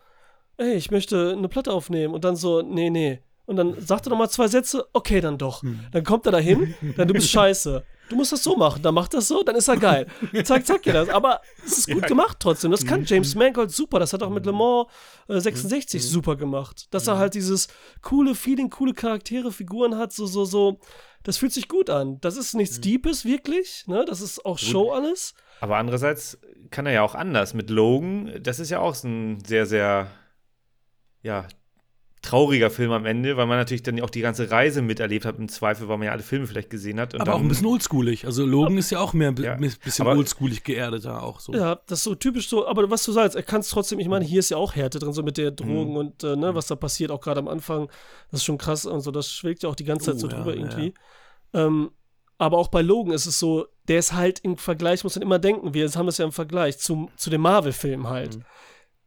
ey, 0.59 0.75
ich 0.75 0.90
möchte 0.90 1.35
eine 1.37 1.49
Platte 1.49 1.73
aufnehmen. 1.73 2.12
Und 2.12 2.25
dann 2.25 2.37
so, 2.37 2.61
nee, 2.61 2.90
nee. 2.90 3.21
Und 3.47 3.57
dann 3.57 3.81
sagt 3.81 4.07
er 4.07 4.11
nochmal 4.11 4.28
zwei 4.28 4.49
Sätze, 4.49 4.87
okay, 4.93 5.23
dann 5.23 5.38
doch. 5.38 5.62
Hm. 5.62 5.81
Dann 5.90 6.05
kommt 6.05 6.26
er 6.26 6.33
dahin, 6.33 6.75
dann 6.97 7.09
du 7.09 7.14
bist 7.14 7.31
scheiße. 7.31 7.85
Du 8.09 8.17
musst 8.17 8.33
das 8.33 8.43
so 8.43 8.57
machen, 8.57 8.83
dann 8.83 8.95
macht 8.95 9.15
das 9.15 9.29
so, 9.29 9.43
dann 9.43 9.57
ist 9.57 9.69
er 9.69 9.77
geil. 9.77 10.07
zack, 10.45 10.67
zack, 10.67 10.87
ja 10.87 10.93
das. 10.93 11.09
Aber 11.09 11.41
es 11.65 11.79
ist 11.79 11.91
gut 11.91 12.03
ja. 12.03 12.09
gemacht 12.09 12.38
trotzdem. 12.41 12.71
Das 12.71 12.85
kann 12.85 13.00
mhm. 13.00 13.07
James 13.07 13.35
Mangold 13.35 13.71
super. 13.71 13.99
Das 13.99 14.12
hat 14.12 14.23
auch 14.23 14.31
mit 14.31 14.47
Le 14.47 14.53
Mans 14.53 14.87
äh, 15.29 15.38
66 15.38 16.03
mhm. 16.03 16.07
super 16.07 16.37
gemacht. 16.37 16.87
Dass 16.91 17.07
er 17.07 17.19
halt 17.19 17.35
dieses 17.35 17.69
coole 18.03 18.35
Feeling, 18.35 18.71
coole 18.71 18.95
Charaktere, 18.95 19.53
Figuren 19.53 19.97
hat, 19.97 20.12
so, 20.12 20.27
so, 20.27 20.45
so. 20.45 20.81
Das 21.25 21.37
fühlt 21.37 21.53
sich 21.53 21.69
gut 21.69 21.91
an. 21.91 22.21
Das 22.21 22.37
ist 22.37 22.55
nichts 22.55 22.79
mhm. 22.79 22.83
Deepes, 22.83 23.25
wirklich. 23.25 23.85
Ne? 23.87 24.05
Das 24.07 24.21
ist 24.21 24.47
auch 24.47 24.59
Show 24.59 24.93
alles. 24.93 25.35
Aber 25.61 25.77
andererseits 25.77 26.38
kann 26.71 26.87
er 26.87 26.93
ja 26.93 27.03
auch 27.03 27.15
anders. 27.15 27.55
Mit 27.55 27.69
Logan, 27.71 28.41
das 28.41 28.61
ist 28.61 28.71
ja 28.71 28.81
auch 28.81 28.95
so 28.95 29.09
ein 29.09 29.45
sehr, 29.45 29.67
sehr 29.67 30.11
ja, 31.23 31.47
trauriger 32.23 32.71
Film 32.71 32.91
am 32.91 33.07
Ende, 33.07 33.37
weil 33.37 33.47
man 33.47 33.59
natürlich 33.59 33.83
dann 33.83 34.01
auch 34.01 34.11
die 34.11 34.21
ganze 34.21 34.51
Reise 34.51 34.83
miterlebt 34.83 35.25
hat, 35.25 35.39
im 35.39 35.49
Zweifel, 35.49 35.89
weil 35.89 35.99
man 35.99 36.07
ja 36.07 36.13
alle 36.13 36.23
Filme 36.23 36.47
vielleicht 36.47 36.71
gesehen 36.71 36.99
hat. 36.99 37.19
aber 37.19 37.35
auch 37.35 37.41
ein 37.41 37.49
bisschen 37.49 37.67
oldschoolig. 37.67 38.27
Also 38.27 38.45
Logan 38.45 38.75
ja, 38.75 38.79
ist 38.81 38.91
ja 38.91 39.01
auch 39.01 39.13
mehr 39.13 39.29
ein 39.29 39.37
ja, 39.37 39.55
bisschen 39.55 40.07
oldschoolig 40.07 40.65
geerdeter 40.65 41.23
auch 41.23 41.41
so. 41.41 41.53
Ja, 41.53 41.81
das 41.87 42.01
ist 42.01 42.05
so 42.05 42.15
typisch 42.15 42.49
so, 42.49 42.67
aber 42.67 42.91
was 42.91 43.05
du 43.05 43.13
sagst, 43.13 43.37
er 43.37 43.43
kann 43.43 43.61
es 43.61 43.69
trotzdem, 43.69 43.99
ich 43.99 44.09
meine, 44.09 44.25
hier 44.25 44.41
ist 44.41 44.51
ja 44.51 44.57
auch 44.57 44.75
Härte 44.75 44.99
drin, 44.99 45.13
so 45.13 45.23
mit 45.23 45.37
der 45.37 45.53
Drogen 45.53 45.91
mhm. 45.91 45.97
und 45.97 46.25
äh, 46.25 46.37
ne, 46.37 46.55
was 46.55 46.67
da 46.67 46.77
passiert, 46.77 47.11
auch 47.11 47.21
gerade 47.21 47.41
am 47.41 47.49
Anfang, 47.49 47.89
das 48.31 48.41
ist 48.41 48.45
schon 48.45 48.59
krass 48.59 48.85
und 48.85 49.01
so, 49.01 49.11
das 49.11 49.31
schwelgt 49.31 49.63
ja 49.63 49.69
auch 49.69 49.77
die 49.77 49.85
ganze 49.85 50.07
Zeit 50.07 50.17
oh, 50.17 50.19
so 50.19 50.29
drüber 50.29 50.55
ja, 50.55 50.61
irgendwie. 50.61 50.95
Ähm, 51.55 51.91
aber 52.37 52.59
auch 52.59 52.69
bei 52.69 52.83
Logan 52.83 53.13
ist 53.13 53.27
es 53.27 53.39
so, 53.39 53.67
der 53.89 53.99
ist 53.99 54.13
halt 54.13 54.41
im 54.41 54.57
Vergleich, 54.57 55.03
muss 55.03 55.17
man 55.17 55.23
immer 55.23 55.39
denken, 55.39 55.75
wir 55.75 55.89
haben 55.89 56.07
das 56.07 56.19
ja 56.19 56.25
im 56.25 56.33
Vergleich 56.33 56.79
zu, 56.79 57.11
zu 57.17 57.31
dem 57.31 57.41
Marvel-Film 57.41 58.09
halt. 58.09 58.37
Mhm 58.37 58.45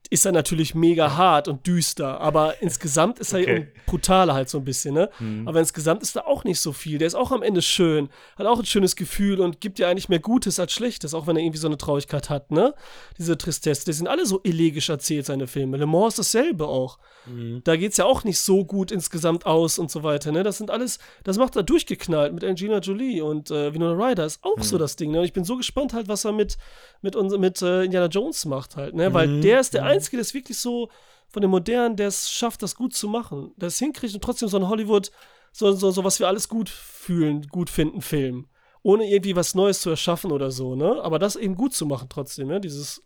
ist 0.10 0.26
er 0.26 0.34
natürlich 0.34 0.76
mega 0.76 1.16
hart 1.16 1.48
und 1.48 1.66
düster, 1.66 2.20
aber 2.20 2.62
insgesamt 2.62 3.20
ist 3.20 3.34
er 3.34 3.42
okay. 3.42 3.68
brutaler 3.86 4.34
halt 4.34 4.50
so 4.50 4.58
ein 4.58 4.66
bisschen, 4.66 4.94
ne? 4.94 5.10
Mhm. 5.20 5.48
Aber 5.48 5.60
insgesamt 5.60 6.02
ist 6.02 6.18
da 6.18 6.22
auch 6.22 6.44
nicht 6.44 6.60
so 6.60 6.74
viel. 6.74 6.98
Der 6.98 7.08
ist 7.08 7.16
auch 7.16 7.32
am 7.32 7.42
Ende 7.42 7.62
schön, 7.62 8.10
hat 8.38 8.46
auch 8.46 8.60
ein 8.60 8.66
schönes 8.66 8.98
Gefühl 8.98 9.40
und 9.40 9.62
gibt 9.62 9.80
ja 9.80 9.88
eigentlich 9.88 10.10
mehr 10.10 10.20
Gutes 10.20 10.60
als 10.60 10.74
Schlechtes, 10.74 11.14
auch 11.14 11.28
wenn 11.28 11.38
er 11.38 11.44
irgendwie 11.44 11.60
so 11.60 11.68
eine 11.68 11.78
Traurigkeit 11.78 12.30
hat, 12.30 12.52
ne? 12.52 12.74
Diese 13.18 13.38
Tristesse, 13.38 13.86
die 13.86 13.94
sind 13.94 14.08
alle 14.08 14.26
so 14.26 14.42
elegisch 14.44 14.90
erzählt, 14.90 15.28
seine 15.28 15.48
Filme. 15.48 15.78
Le 15.78 15.86
Mans 15.86 16.20
ist 16.20 16.34
dasselbe 16.34 16.68
auch. 16.68 16.98
Mhm. 17.26 17.62
Da 17.64 17.76
geht's 17.76 17.98
ja 17.98 18.06
auch 18.06 18.24
nicht 18.24 18.40
so 18.40 18.66
gut 18.66 18.92
insgesamt 18.92 19.46
aus 19.46 19.80
und 19.80 19.92
so 19.92 20.04
weiter, 20.04 20.34
ne? 20.34 20.44
Das 20.44 20.58
sind 20.58 20.72
alles, 20.72 21.00
das 21.24 21.38
macht 21.38 21.56
er 21.56 21.64
durchgeknallt 21.64 22.34
mit 22.34 22.44
Angelina 22.44 22.80
Jolie 22.80 23.22
und 23.22 23.50
äh, 23.52 23.74
Winona 23.74 23.94
Ryder 23.94 24.26
ist 24.26 24.44
auch 24.44 24.58
mhm. 24.58 24.64
so 24.64 24.78
das 24.78 24.98
Ding, 24.98 25.12
ne? 25.12 25.20
Und 25.20 25.26
ich 25.26 25.34
bin 25.34 25.46
so 25.46 25.56
gespannt 25.56 25.94
halt, 25.94 26.08
was 26.10 26.26
er 26.26 26.34
mit, 26.34 26.58
mit, 27.02 27.16
uns, 27.16 27.38
mit 27.38 27.62
äh, 27.62 27.84
Indiana 27.84 28.08
Jones 28.08 28.44
macht 28.46 28.76
halt, 28.76 28.94
ne? 28.94 29.14
Weil 29.14 29.28
mhm. 29.28 29.42
der 29.42 29.60
ist 29.62 29.74
der. 29.74 29.91
Einzige, 29.92 30.18
der 30.18 30.22
ist 30.22 30.34
wirklich 30.34 30.58
so 30.58 30.90
von 31.30 31.42
den 31.42 31.52
Modernen, 31.52 31.96
der 31.96 32.08
es 32.08 32.30
schafft, 32.30 32.62
das 32.62 32.76
gut 32.76 32.94
zu 32.94 33.08
machen. 33.08 33.54
Der 33.56 33.68
es 33.68 33.80
hinkriegt 33.80 34.14
und 34.14 34.24
trotzdem 34.24 34.50
so 34.50 34.58
ein 34.58 34.68
Hollywood, 34.68 35.12
so, 35.52 35.72
so, 35.72 35.92
so 35.92 36.04
was 36.04 36.20
wir 36.20 36.28
alles 36.28 36.50
gut 36.50 36.70
fühlen, 36.70 37.48
gut 37.48 37.70
finden, 37.70 38.02
Film. 38.02 38.48
Ohne 38.84 39.10
irgendwie 39.10 39.36
was 39.36 39.56
Neues 39.56 39.82
zu 39.82 39.90
erschaffen 39.90 40.32
oder 40.32 40.52
so, 40.52 40.76
ne? 40.76 41.02
Aber 41.04 41.20
das 41.20 41.36
eben 41.36 41.56
gut 41.56 41.74
zu 41.74 41.86
machen 41.86 42.10
trotzdem, 42.10 42.48
ne? 42.48 42.60
Dieses, 42.60 43.04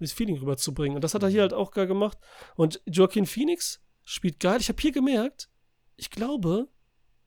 dieses 0.00 0.12
Feeling 0.12 0.38
rüberzubringen. 0.38 0.96
Und 0.96 1.04
das 1.04 1.14
hat 1.14 1.22
er 1.22 1.28
hier 1.28 1.42
halt 1.42 1.54
auch 1.54 1.70
geil 1.70 1.86
gemacht. 1.86 2.18
Und 2.56 2.80
Joaquin 2.86 3.26
Phoenix 3.26 3.80
spielt 4.04 4.40
geil. 4.40 4.60
Ich 4.60 4.68
habe 4.68 4.80
hier 4.80 4.92
gemerkt, 4.92 5.48
ich 5.96 6.10
glaube, 6.10 6.68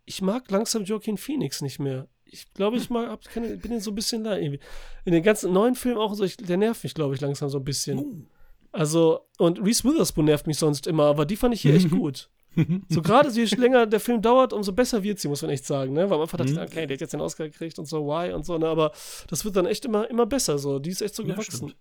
ich 0.05 0.21
mag 0.21 0.49
langsam 0.51 0.83
Joaquin 0.83 1.17
Phoenix 1.17 1.61
nicht 1.61 1.79
mehr. 1.79 2.07
Ich 2.25 2.53
glaube, 2.53 2.77
ich 2.77 2.89
mag, 2.89 3.19
bin 3.33 3.71
ihn 3.71 3.79
so 3.79 3.91
ein 3.91 3.95
bisschen 3.95 4.23
da 4.23 4.37
irgendwie. 4.37 4.59
In 5.05 5.13
den 5.13 5.23
ganzen 5.23 5.53
neuen 5.53 5.75
Filmen 5.75 5.99
auch 5.99 6.13
so, 6.13 6.23
ich, 6.23 6.37
der 6.37 6.57
nervt 6.57 6.83
mich, 6.83 6.93
glaube 6.93 7.15
ich, 7.15 7.21
langsam 7.21 7.49
so 7.49 7.59
ein 7.59 7.63
bisschen. 7.63 8.27
Also, 8.75 9.21
und 9.37 9.63
Reese 9.63 9.83
Witherspoon 9.83 10.25
nervt 10.25 10.47
mich 10.47 10.57
sonst 10.57 10.85
immer, 10.85 11.05
aber 11.05 11.25
die 11.25 11.37
fand 11.37 11.53
ich 11.53 11.61
hier 11.61 11.73
echt 11.73 11.89
gut. 11.91 12.29
so 12.89 13.01
gerade 13.01 13.29
je 13.29 13.43
länger 13.57 13.85
der 13.85 13.99
Film 13.99 14.21
dauert, 14.21 14.53
umso 14.53 14.71
besser 14.73 15.03
wird 15.03 15.19
sie, 15.19 15.27
muss 15.27 15.41
man 15.41 15.51
echt 15.51 15.65
sagen, 15.65 15.93
ne? 15.93 16.01
Weil 16.01 16.17
man 16.17 16.21
einfach 16.21 16.37
dachte, 16.37 16.53
mhm. 16.53 16.59
okay, 16.59 16.85
der 16.85 16.95
hat 16.95 17.01
jetzt 17.01 17.13
den 17.13 17.21
Oscar 17.21 17.45
gekriegt 17.45 17.79
und 17.79 17.85
so, 17.85 18.05
why 18.05 18.33
und 18.33 18.45
so, 18.45 18.57
ne? 18.57 18.67
Aber 18.67 18.91
das 19.27 19.45
wird 19.45 19.55
dann 19.55 19.65
echt 19.65 19.85
immer, 19.85 20.09
immer 20.09 20.25
besser, 20.25 20.57
so. 20.57 20.79
Die 20.79 20.89
ist 20.89 21.01
echt 21.01 21.15
so 21.15 21.23
gewachsen. 21.23 21.73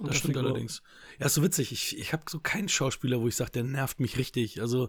Ja, 0.00 0.06
das 0.06 0.16
stimmt 0.16 0.36
allerdings. 0.36 0.82
Ja, 1.18 1.26
ist 1.26 1.34
so 1.34 1.42
witzig. 1.42 1.72
Ich, 1.72 1.98
ich 1.98 2.12
habe 2.12 2.24
so 2.28 2.40
keinen 2.40 2.68
Schauspieler, 2.68 3.20
wo 3.20 3.28
ich 3.28 3.36
sage, 3.36 3.52
der 3.52 3.64
nervt 3.64 4.00
mich 4.00 4.18
richtig. 4.18 4.60
Also, 4.60 4.88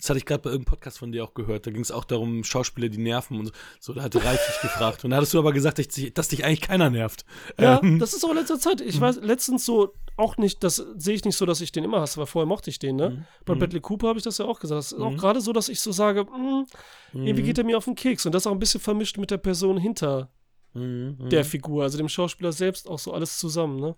das 0.00 0.08
hatte 0.08 0.18
ich 0.18 0.24
gerade 0.24 0.42
bei 0.42 0.50
irgendeinem 0.50 0.76
Podcast 0.76 0.98
von 0.98 1.12
dir 1.12 1.22
auch 1.22 1.34
gehört. 1.34 1.66
Da 1.66 1.70
ging 1.70 1.82
es 1.82 1.90
auch 1.90 2.04
darum, 2.04 2.42
Schauspieler, 2.42 2.88
die 2.88 2.98
nerven 2.98 3.38
und 3.38 3.46
so. 3.46 3.52
so 3.80 3.92
da 3.92 4.02
hatte 4.02 4.24
Ralf 4.24 4.40
dich 4.46 4.60
gefragt. 4.62 5.04
Und 5.04 5.10
da 5.10 5.18
hattest 5.18 5.34
du 5.34 5.38
aber 5.38 5.52
gesagt, 5.52 5.78
dass, 5.78 5.88
dass 6.14 6.28
dich 6.28 6.44
eigentlich 6.44 6.62
keiner 6.62 6.90
nervt. 6.90 7.24
Ja, 7.58 7.80
ähm. 7.82 7.98
das 7.98 8.14
ist 8.14 8.24
auch 8.24 8.30
in 8.30 8.36
letzter 8.36 8.58
Zeit. 8.58 8.80
Ich 8.80 9.00
weiß, 9.00 9.20
letztens 9.22 9.64
so 9.64 9.94
auch 10.20 10.36
nicht, 10.36 10.62
das 10.62 10.76
sehe 10.76 11.14
ich 11.14 11.24
nicht 11.24 11.36
so, 11.36 11.46
dass 11.46 11.60
ich 11.60 11.72
den 11.72 11.84
immer 11.84 12.00
hasse, 12.00 12.18
weil 12.18 12.26
vorher 12.26 12.46
mochte 12.46 12.70
ich 12.70 12.78
den, 12.78 12.96
ne? 12.96 13.10
Mhm. 13.10 13.24
Bei 13.44 13.54
mhm. 13.54 13.58
Bradley 13.58 13.80
Cooper 13.80 14.08
habe 14.08 14.18
ich 14.18 14.24
das 14.24 14.38
ja 14.38 14.44
auch 14.44 14.60
gesagt. 14.60 14.78
Das 14.78 14.92
ist 14.92 14.98
mhm. 14.98 15.04
auch 15.04 15.16
gerade 15.16 15.40
so, 15.40 15.52
dass 15.52 15.68
ich 15.68 15.80
so 15.80 15.90
sage, 15.90 16.24
mh, 16.24 16.38
mm, 16.38 16.66
irgendwie 17.12 17.42
mhm. 17.42 17.46
geht 17.46 17.58
er 17.58 17.64
mir 17.64 17.76
auf 17.78 17.86
den 17.86 17.94
Keks. 17.94 18.26
Und 18.26 18.34
das 18.34 18.46
auch 18.46 18.52
ein 18.52 18.58
bisschen 18.58 18.80
vermischt 18.80 19.18
mit 19.18 19.30
der 19.30 19.38
Person 19.38 19.78
hinter 19.78 20.30
mhm. 20.74 21.28
der 21.30 21.44
Figur, 21.44 21.82
also 21.82 21.98
dem 21.98 22.08
Schauspieler 22.08 22.52
selbst 22.52 22.88
auch 22.88 22.98
so 22.98 23.12
alles 23.12 23.38
zusammen, 23.38 23.80
ne? 23.80 23.96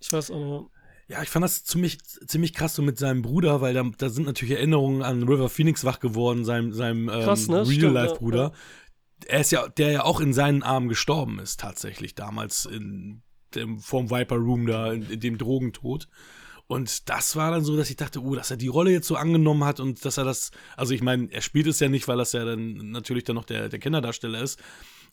Ich 0.00 0.12
weiß 0.12 0.30
auch 0.30 0.60
nicht. 0.60 0.70
Ja, 1.08 1.22
ich 1.22 1.28
fand 1.28 1.44
das 1.44 1.64
ziemlich, 1.64 1.98
ziemlich 2.04 2.54
krass 2.54 2.74
so 2.74 2.82
mit 2.82 2.96
seinem 2.96 3.22
Bruder, 3.22 3.60
weil 3.60 3.74
da, 3.74 3.84
da 3.98 4.08
sind 4.08 4.26
natürlich 4.26 4.54
Erinnerungen 4.54 5.02
an 5.02 5.24
River 5.24 5.48
Phoenix 5.48 5.84
wach 5.84 5.98
geworden, 5.98 6.44
seinem, 6.44 6.72
seinem 6.72 7.08
ähm, 7.08 7.46
ne? 7.48 7.68
Real-Life-Bruder. 7.68 8.52
Ja, 8.52 9.26
Er 9.26 9.40
ist 9.40 9.50
ja, 9.50 9.68
der 9.68 9.90
ja 9.90 10.04
auch 10.04 10.20
in 10.20 10.32
seinen 10.32 10.62
Armen 10.62 10.88
gestorben 10.88 11.40
ist, 11.40 11.58
tatsächlich, 11.58 12.14
damals 12.14 12.64
in 12.64 13.22
dem, 13.54 13.78
vorm 13.78 14.10
Viper 14.10 14.36
Room 14.36 14.66
da, 14.66 14.92
in, 14.92 15.08
in 15.10 15.20
dem 15.20 15.38
Drogentod. 15.38 16.08
Und 16.66 17.08
das 17.08 17.34
war 17.34 17.50
dann 17.50 17.64
so, 17.64 17.76
dass 17.76 17.90
ich 17.90 17.96
dachte, 17.96 18.22
oh, 18.22 18.36
dass 18.36 18.52
er 18.52 18.56
die 18.56 18.68
Rolle 18.68 18.92
jetzt 18.92 19.08
so 19.08 19.16
angenommen 19.16 19.64
hat 19.64 19.80
und 19.80 20.04
dass 20.04 20.18
er 20.18 20.24
das, 20.24 20.52
also 20.76 20.94
ich 20.94 21.02
meine, 21.02 21.28
er 21.32 21.42
spielt 21.42 21.66
es 21.66 21.80
ja 21.80 21.88
nicht, 21.88 22.06
weil 22.06 22.18
das 22.18 22.32
ja 22.32 22.44
dann 22.44 22.92
natürlich 22.92 23.24
dann 23.24 23.34
noch 23.34 23.44
der, 23.44 23.68
der 23.68 23.80
Kinderdarsteller 23.80 24.40
ist, 24.40 24.60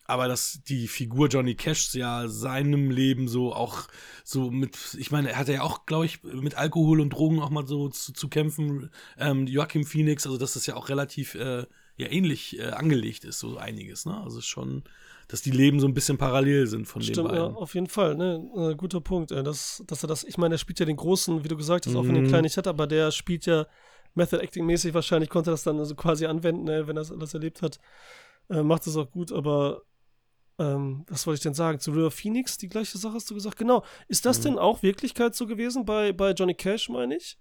aber 0.05 0.27
dass 0.27 0.61
die 0.67 0.87
Figur 0.87 1.27
Johnny 1.27 1.55
Cash 1.55 1.95
ja 1.95 2.27
seinem 2.27 2.91
Leben 2.91 3.27
so 3.27 3.53
auch 3.53 3.87
so 4.23 4.51
mit, 4.51 4.77
ich 4.99 5.11
meine, 5.11 5.31
er 5.31 5.37
hatte 5.37 5.53
ja 5.53 5.63
auch, 5.63 5.85
glaube 5.85 6.05
ich, 6.05 6.23
mit 6.23 6.55
Alkohol 6.55 7.01
und 7.01 7.09
Drogen 7.09 7.39
auch 7.41 7.49
mal 7.49 7.67
so 7.67 7.89
zu, 7.89 8.13
zu 8.13 8.29
kämpfen. 8.29 8.89
Ähm, 9.17 9.47
Joachim 9.47 9.83
Phoenix, 9.83 10.25
also 10.25 10.37
dass 10.37 10.53
das 10.53 10.65
ja 10.65 10.75
auch 10.75 10.89
relativ 10.89 11.35
äh, 11.35 11.65
ja 11.97 12.07
ähnlich 12.07 12.57
äh, 12.59 12.69
angelegt 12.69 13.25
ist, 13.25 13.39
so 13.39 13.57
einiges, 13.57 14.05
ne? 14.05 14.21
Also 14.21 14.41
schon, 14.41 14.83
dass 15.27 15.41
die 15.41 15.51
Leben 15.51 15.79
so 15.79 15.87
ein 15.87 15.93
bisschen 15.93 16.17
parallel 16.17 16.67
sind 16.67 16.87
von 16.87 17.01
Stimmt, 17.01 17.17
den 17.17 17.23
beiden. 17.25 17.37
Ja, 17.37 17.57
auf 17.57 17.73
jeden 17.75 17.87
Fall, 17.87 18.15
ne? 18.15 18.49
Äh, 18.55 18.75
guter 18.75 19.01
Punkt, 19.01 19.31
äh, 19.31 19.43
dass, 19.43 19.83
dass 19.85 20.03
er 20.03 20.07
das, 20.07 20.23
ich 20.23 20.37
meine, 20.37 20.55
er 20.55 20.57
spielt 20.57 20.79
ja 20.79 20.85
den 20.85 20.95
großen, 20.95 21.43
wie 21.43 21.47
du 21.47 21.57
gesagt 21.57 21.85
hast, 21.85 21.95
auch 21.95 22.03
wenn 22.03 22.11
er 22.11 22.21
den 22.21 22.23
mhm. 22.23 22.29
kleinen 22.29 22.43
nicht 22.43 22.57
hat, 22.57 22.67
aber 22.67 22.87
der 22.87 23.11
spielt 23.11 23.45
ja 23.45 23.67
Method 24.13 24.41
Acting 24.41 24.65
mäßig 24.65 24.93
wahrscheinlich, 24.93 25.29
konnte 25.29 25.51
das 25.51 25.63
dann 25.63 25.79
also 25.79 25.95
quasi 25.95 26.25
anwenden, 26.25 26.63
ne, 26.63 26.87
wenn 26.87 26.97
er 26.97 27.03
das 27.03 27.33
erlebt 27.33 27.61
hat. 27.61 27.79
Äh, 28.49 28.63
macht 28.63 28.87
es 28.87 28.95
auch 28.95 29.11
gut, 29.11 29.31
aber 29.31 29.81
ähm, 30.59 31.05
was 31.07 31.27
wollte 31.27 31.37
ich 31.37 31.43
denn 31.43 31.53
sagen? 31.53 31.79
Zu 31.79 31.91
River 31.91 32.11
Phoenix, 32.11 32.57
die 32.57 32.69
gleiche 32.69 32.97
Sache 32.97 33.13
hast 33.13 33.29
du 33.29 33.35
gesagt. 33.35 33.57
Genau. 33.57 33.83
Ist 34.07 34.25
das 34.25 34.39
mhm. 34.39 34.43
denn 34.43 34.59
auch 34.59 34.81
Wirklichkeit 34.81 35.35
so 35.35 35.45
gewesen 35.45 35.85
bei, 35.85 36.13
bei 36.13 36.31
Johnny 36.31 36.55
Cash, 36.55 36.89
meine 36.89 37.17
ich? 37.17 37.37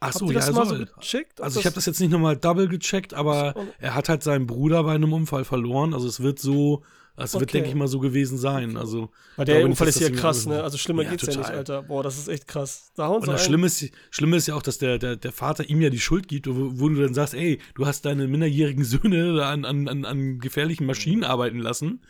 Ach 0.00 0.12
so, 0.12 0.26
ja, 0.26 0.34
das 0.34 0.50
mal 0.52 0.66
so 0.66 0.76
gecheckt? 0.76 1.40
Also 1.40 1.60
ich 1.60 1.66
habe 1.66 1.74
das 1.74 1.86
jetzt 1.86 2.00
nicht 2.00 2.10
nochmal 2.10 2.36
double 2.36 2.66
gecheckt, 2.66 3.14
aber 3.14 3.54
er 3.78 3.94
hat 3.94 4.08
halt 4.08 4.24
seinen 4.24 4.48
Bruder 4.48 4.82
bei 4.82 4.94
einem 4.94 5.12
Unfall 5.12 5.44
verloren. 5.44 5.94
Also 5.94 6.08
es 6.08 6.20
wird 6.20 6.40
so, 6.40 6.82
es 7.16 7.34
okay. 7.34 7.40
wird, 7.40 7.54
denke 7.54 7.68
ich 7.68 7.74
mal, 7.74 7.88
so 7.88 8.00
gewesen 8.00 8.38
sein. 8.38 8.76
Also, 8.76 9.10
Weil 9.36 9.44
der 9.44 9.64
Unfall 9.64 9.88
ist 9.88 10.00
ja 10.00 10.10
krass, 10.10 10.46
ne? 10.46 10.62
Also 10.62 10.78
schlimmer 10.78 11.02
ja, 11.02 11.10
geht's 11.10 11.24
total. 11.24 11.42
ja 11.42 11.48
nicht, 11.48 11.56
Alter. 11.58 11.82
Boah, 11.82 12.02
das 12.02 12.18
ist 12.18 12.28
echt 12.28 12.48
krass. 12.48 12.90
Da 12.96 13.08
hauen 13.08 13.20
Und 13.20 13.28
das 13.28 13.44
Schlimme 13.44 13.66
ist, 13.66 13.90
Schlimme 14.10 14.36
ist 14.36 14.48
ja 14.48 14.54
auch, 14.54 14.62
dass 14.62 14.78
der, 14.78 14.98
der, 14.98 15.16
der 15.16 15.32
Vater 15.32 15.68
ihm 15.68 15.80
ja 15.80 15.90
die 15.90 16.00
Schuld 16.00 16.28
gibt, 16.28 16.48
wo, 16.48 16.80
wo 16.80 16.88
du 16.88 17.00
dann 17.00 17.14
sagst, 17.14 17.34
ey, 17.34 17.60
du 17.74 17.86
hast 17.86 18.04
deine 18.06 18.26
minderjährigen 18.26 18.84
Söhne 18.84 19.44
an, 19.44 19.64
an, 19.64 19.88
an, 19.88 20.04
an 20.04 20.38
gefährlichen 20.38 20.86
Maschinen 20.86 21.24
arbeiten 21.24 21.58
lassen 21.58 22.00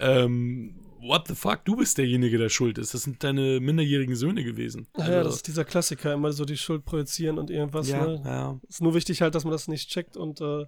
ähm, 0.00 0.74
what 1.00 1.28
the 1.28 1.34
fuck, 1.34 1.64
du 1.64 1.76
bist 1.76 1.98
derjenige, 1.98 2.38
der 2.38 2.48
schuld 2.48 2.78
ist. 2.78 2.94
Das 2.94 3.02
sind 3.02 3.22
deine 3.22 3.60
minderjährigen 3.60 4.16
Söhne 4.16 4.42
gewesen. 4.42 4.88
Also, 4.94 5.12
ja, 5.12 5.22
das 5.22 5.36
ist 5.36 5.46
dieser 5.46 5.64
Klassiker, 5.64 6.14
immer 6.14 6.32
so 6.32 6.44
die 6.44 6.56
Schuld 6.56 6.84
projizieren 6.84 7.38
und 7.38 7.50
irgendwas. 7.50 7.88
Ja, 7.88 8.06
ne? 8.06 8.22
ja. 8.24 8.60
Ist 8.68 8.82
nur 8.82 8.94
wichtig 8.94 9.22
halt, 9.22 9.34
dass 9.34 9.44
man 9.44 9.52
das 9.52 9.68
nicht 9.68 9.88
checkt 9.90 10.16
und 10.16 10.40
äh, 10.40 10.64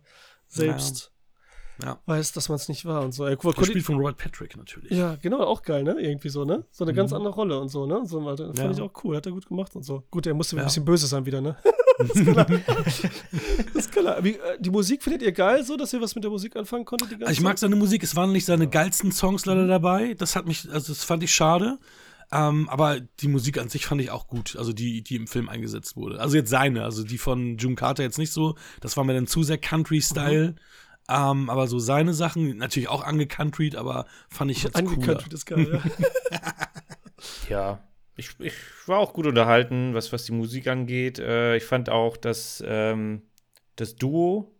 selbst 0.48 1.11
ja. 1.82 1.98
weiß, 2.06 2.32
dass 2.32 2.48
man 2.48 2.56
es 2.56 2.68
nicht 2.68 2.84
war 2.84 3.02
und 3.02 3.12
so. 3.12 3.24
Er 3.24 3.36
spielt 3.40 3.84
von 3.84 3.96
Robert 3.96 4.16
Patrick 4.16 4.56
natürlich. 4.56 4.92
Ja, 4.92 5.16
genau, 5.16 5.40
auch 5.40 5.62
geil, 5.62 5.82
ne? 5.82 5.96
Irgendwie 5.98 6.28
so, 6.28 6.44
ne? 6.44 6.64
So 6.70 6.84
eine 6.84 6.92
mhm. 6.92 6.96
ganz 6.96 7.12
andere 7.12 7.32
Rolle 7.32 7.58
und 7.58 7.68
so, 7.68 7.86
ne? 7.86 8.02
So, 8.04 8.20
das 8.34 8.58
fand 8.58 8.76
ich 8.76 8.82
auch 8.82 8.92
cool, 9.04 9.16
hat 9.16 9.26
er 9.26 9.32
gut 9.32 9.46
gemacht 9.46 9.74
und 9.74 9.82
so. 9.82 10.04
Gut, 10.10 10.26
er 10.26 10.34
musste 10.34 10.56
ja. 10.56 10.62
ein 10.62 10.66
bisschen 10.66 10.84
böse 10.84 11.06
sein 11.06 11.26
wieder, 11.26 11.40
ne? 11.40 11.56
das 11.98 12.10
ist 12.10 12.26
klar. 12.26 12.46
das 12.46 13.74
ist 13.74 13.92
klar. 13.92 14.24
Wie, 14.24 14.32
äh, 14.32 14.58
die 14.60 14.70
Musik 14.70 15.02
findet 15.02 15.22
ihr 15.22 15.32
geil, 15.32 15.64
so, 15.64 15.76
dass 15.76 15.92
ihr 15.92 16.00
was 16.00 16.14
mit 16.14 16.24
der 16.24 16.30
Musik 16.30 16.56
anfangen 16.56 16.84
konntet? 16.84 17.12
also 17.20 17.32
ich 17.32 17.40
mag 17.40 17.58
seine 17.58 17.76
Musik, 17.76 18.02
es 18.02 18.16
waren 18.16 18.32
nicht 18.32 18.44
seine 18.44 18.68
geilsten 18.68 19.12
Songs 19.12 19.46
leider 19.46 19.66
dabei. 19.66 20.14
Das 20.14 20.36
hat 20.36 20.46
mich, 20.46 20.68
also 20.70 20.92
das 20.92 21.04
fand 21.04 21.22
ich 21.22 21.34
schade. 21.34 21.78
Ähm, 22.32 22.68
aber 22.70 22.98
die 22.98 23.28
Musik 23.28 23.58
an 23.58 23.68
sich 23.68 23.84
fand 23.84 24.00
ich 24.00 24.10
auch 24.10 24.26
gut, 24.26 24.56
also 24.56 24.72
die, 24.72 25.02
die 25.02 25.16
im 25.16 25.26
Film 25.26 25.50
eingesetzt 25.50 25.96
wurde. 25.96 26.18
Also 26.18 26.36
jetzt 26.36 26.48
seine, 26.48 26.82
also 26.82 27.04
die 27.04 27.18
von 27.18 27.58
June 27.58 27.74
Carter 27.74 28.02
jetzt 28.02 28.16
nicht 28.16 28.32
so. 28.32 28.56
Das 28.80 28.96
war 28.96 29.04
mir 29.04 29.12
dann 29.12 29.26
zu 29.26 29.42
sehr 29.42 29.58
Country-Style. 29.58 30.52
Mhm. 30.52 30.56
Ähm, 31.12 31.50
aber 31.50 31.66
so 31.66 31.78
seine 31.78 32.14
Sachen, 32.14 32.56
natürlich 32.56 32.88
auch 32.88 33.04
angecountryt, 33.04 33.76
aber 33.76 34.06
fand 34.28 34.50
ich 34.50 34.62
jetzt 34.62 34.76
Angecountryt 34.76 35.32
ist 35.32 35.46
geil, 35.46 35.82
ja. 35.82 36.38
ja. 37.48 37.80
Ich, 38.16 38.30
ich, 38.38 38.54
war 38.86 38.98
auch 38.98 39.14
gut 39.14 39.26
unterhalten, 39.26 39.94
was, 39.94 40.12
was 40.12 40.24
die 40.24 40.32
Musik 40.32 40.68
angeht. 40.68 41.18
Äh, 41.18 41.56
ich 41.56 41.64
fand 41.64 41.88
auch, 41.88 42.16
dass 42.16 42.62
ähm, 42.66 43.22
das 43.76 43.96
Duo 43.96 44.52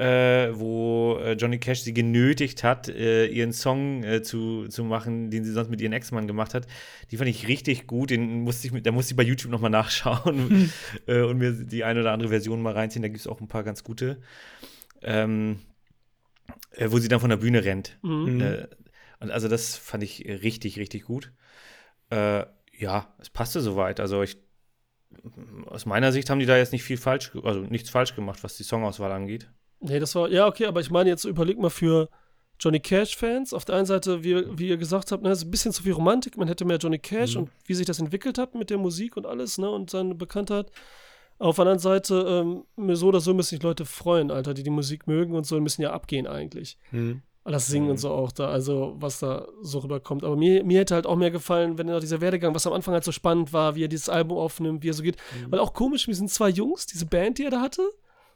äh, 0.00 0.58
wo 0.58 1.18
äh, 1.22 1.32
Johnny 1.32 1.58
Cash 1.58 1.82
sie 1.82 1.92
genötigt 1.92 2.64
hat, 2.64 2.88
äh, 2.88 3.26
ihren 3.26 3.52
Song 3.52 4.02
äh, 4.02 4.22
zu, 4.22 4.66
zu 4.68 4.82
machen, 4.82 5.30
den 5.30 5.44
sie 5.44 5.52
sonst 5.52 5.68
mit 5.68 5.82
ihrem 5.82 5.92
Ex-Mann 5.92 6.26
gemacht 6.26 6.54
hat. 6.54 6.66
Die 7.10 7.18
fand 7.18 7.28
ich 7.28 7.48
richtig 7.48 7.86
gut. 7.86 8.08
Den 8.08 8.40
musste 8.40 8.66
ich, 8.66 8.82
da 8.82 8.92
musste 8.92 9.12
ich 9.12 9.16
bei 9.16 9.22
YouTube 9.22 9.52
nochmal 9.52 9.70
nachschauen 9.70 10.70
hm. 11.06 11.24
und 11.28 11.36
mir 11.36 11.52
die 11.52 11.84
eine 11.84 12.00
oder 12.00 12.12
andere 12.12 12.30
Version 12.30 12.62
mal 12.62 12.72
reinziehen. 12.72 13.02
Da 13.02 13.08
gibt 13.08 13.20
es 13.20 13.26
auch 13.26 13.42
ein 13.42 13.48
paar 13.48 13.62
ganz 13.62 13.84
gute. 13.84 14.16
Ähm, 15.02 15.60
wo 16.78 16.98
sie 16.98 17.08
dann 17.08 17.20
von 17.20 17.30
der 17.30 17.36
Bühne 17.36 17.64
rennt. 17.64 17.98
Mhm. 18.02 18.66
und 19.20 19.30
also 19.30 19.48
das 19.48 19.76
fand 19.76 20.02
ich 20.02 20.24
richtig, 20.26 20.78
richtig 20.78 21.04
gut. 21.04 21.32
ja, 22.10 23.14
es 23.18 23.30
passte 23.30 23.60
soweit. 23.60 24.00
Also 24.00 24.22
ich 24.22 24.38
aus 25.66 25.86
meiner 25.86 26.12
Sicht 26.12 26.30
haben 26.30 26.38
die 26.38 26.46
da 26.46 26.56
jetzt 26.56 26.72
nicht 26.72 26.84
viel 26.84 26.96
falsch, 26.96 27.32
also 27.42 27.60
nichts 27.60 27.90
falsch 27.90 28.14
gemacht, 28.14 28.42
was 28.42 28.56
die 28.56 28.62
Songauswahl 28.62 29.12
angeht. 29.12 29.48
Nee, 29.80 29.98
das 29.98 30.14
war, 30.14 30.28
ja, 30.28 30.46
okay, 30.46 30.66
aber 30.66 30.80
ich 30.80 30.90
meine 30.90 31.10
jetzt, 31.10 31.24
überleg 31.24 31.58
mal 31.58 31.70
für 31.70 32.08
Johnny 32.58 32.80
Cash-Fans. 32.80 33.54
Auf 33.54 33.64
der 33.64 33.76
einen 33.76 33.86
Seite, 33.86 34.22
wie, 34.22 34.58
wie 34.58 34.68
ihr 34.68 34.76
gesagt 34.76 35.10
habt, 35.10 35.22
ne, 35.22 35.30
ist 35.30 35.44
ein 35.44 35.50
bisschen 35.50 35.72
zu 35.72 35.82
viel 35.82 35.92
Romantik. 35.92 36.36
Man 36.36 36.48
hätte 36.48 36.64
mehr 36.64 36.76
Johnny 36.76 36.98
Cash 36.98 37.34
mhm. 37.34 37.42
und 37.42 37.50
wie 37.64 37.74
sich 37.74 37.86
das 37.86 37.98
entwickelt 37.98 38.38
hat 38.38 38.54
mit 38.54 38.70
der 38.70 38.78
Musik 38.78 39.16
und 39.16 39.26
alles, 39.26 39.58
ne, 39.58 39.70
und 39.70 39.90
seine 39.90 40.14
Bekanntheit. 40.14 40.70
Auf 41.40 41.56
der 41.56 41.62
anderen 41.62 41.78
Seite, 41.78 42.44
ähm, 42.76 42.94
so 42.94 43.08
oder 43.08 43.20
so 43.20 43.32
müssen 43.32 43.56
sich 43.56 43.62
Leute 43.62 43.86
freuen, 43.86 44.30
Alter, 44.30 44.52
die 44.52 44.62
die 44.62 44.68
Musik 44.68 45.06
mögen 45.06 45.34
und 45.34 45.46
so, 45.46 45.58
müssen 45.58 45.80
ja 45.80 45.90
abgehen 45.90 46.26
eigentlich. 46.26 46.76
Mhm. 46.90 47.22
Das 47.44 47.66
Singen 47.66 47.86
mhm. 47.86 47.92
und 47.92 47.96
so 47.96 48.10
auch 48.10 48.30
da, 48.30 48.50
also 48.50 48.94
was 48.98 49.20
da 49.20 49.48
so 49.62 49.78
rüberkommt. 49.78 50.22
Aber 50.22 50.36
mir, 50.36 50.62
mir 50.62 50.80
hätte 50.80 50.94
halt 50.94 51.06
auch 51.06 51.16
mehr 51.16 51.30
gefallen, 51.30 51.78
wenn 51.78 51.88
er 51.88 51.98
dieser 51.98 52.20
Werdegang, 52.20 52.54
was 52.54 52.66
am 52.66 52.74
Anfang 52.74 52.92
halt 52.92 53.04
so 53.04 53.10
spannend 53.10 53.54
war, 53.54 53.74
wie 53.74 53.84
er 53.84 53.88
dieses 53.88 54.10
Album 54.10 54.36
aufnimmt, 54.36 54.82
wie 54.82 54.90
er 54.90 54.94
so 54.94 55.02
geht. 55.02 55.16
Mhm. 55.16 55.50
Weil 55.50 55.60
auch 55.60 55.72
komisch, 55.72 56.06
wir 56.06 56.14
sind 56.14 56.30
zwei 56.30 56.50
Jungs, 56.50 56.86
diese 56.86 57.06
Band, 57.06 57.38
die 57.38 57.44
er 57.44 57.50
da 57.50 57.62
hatte, 57.62 57.90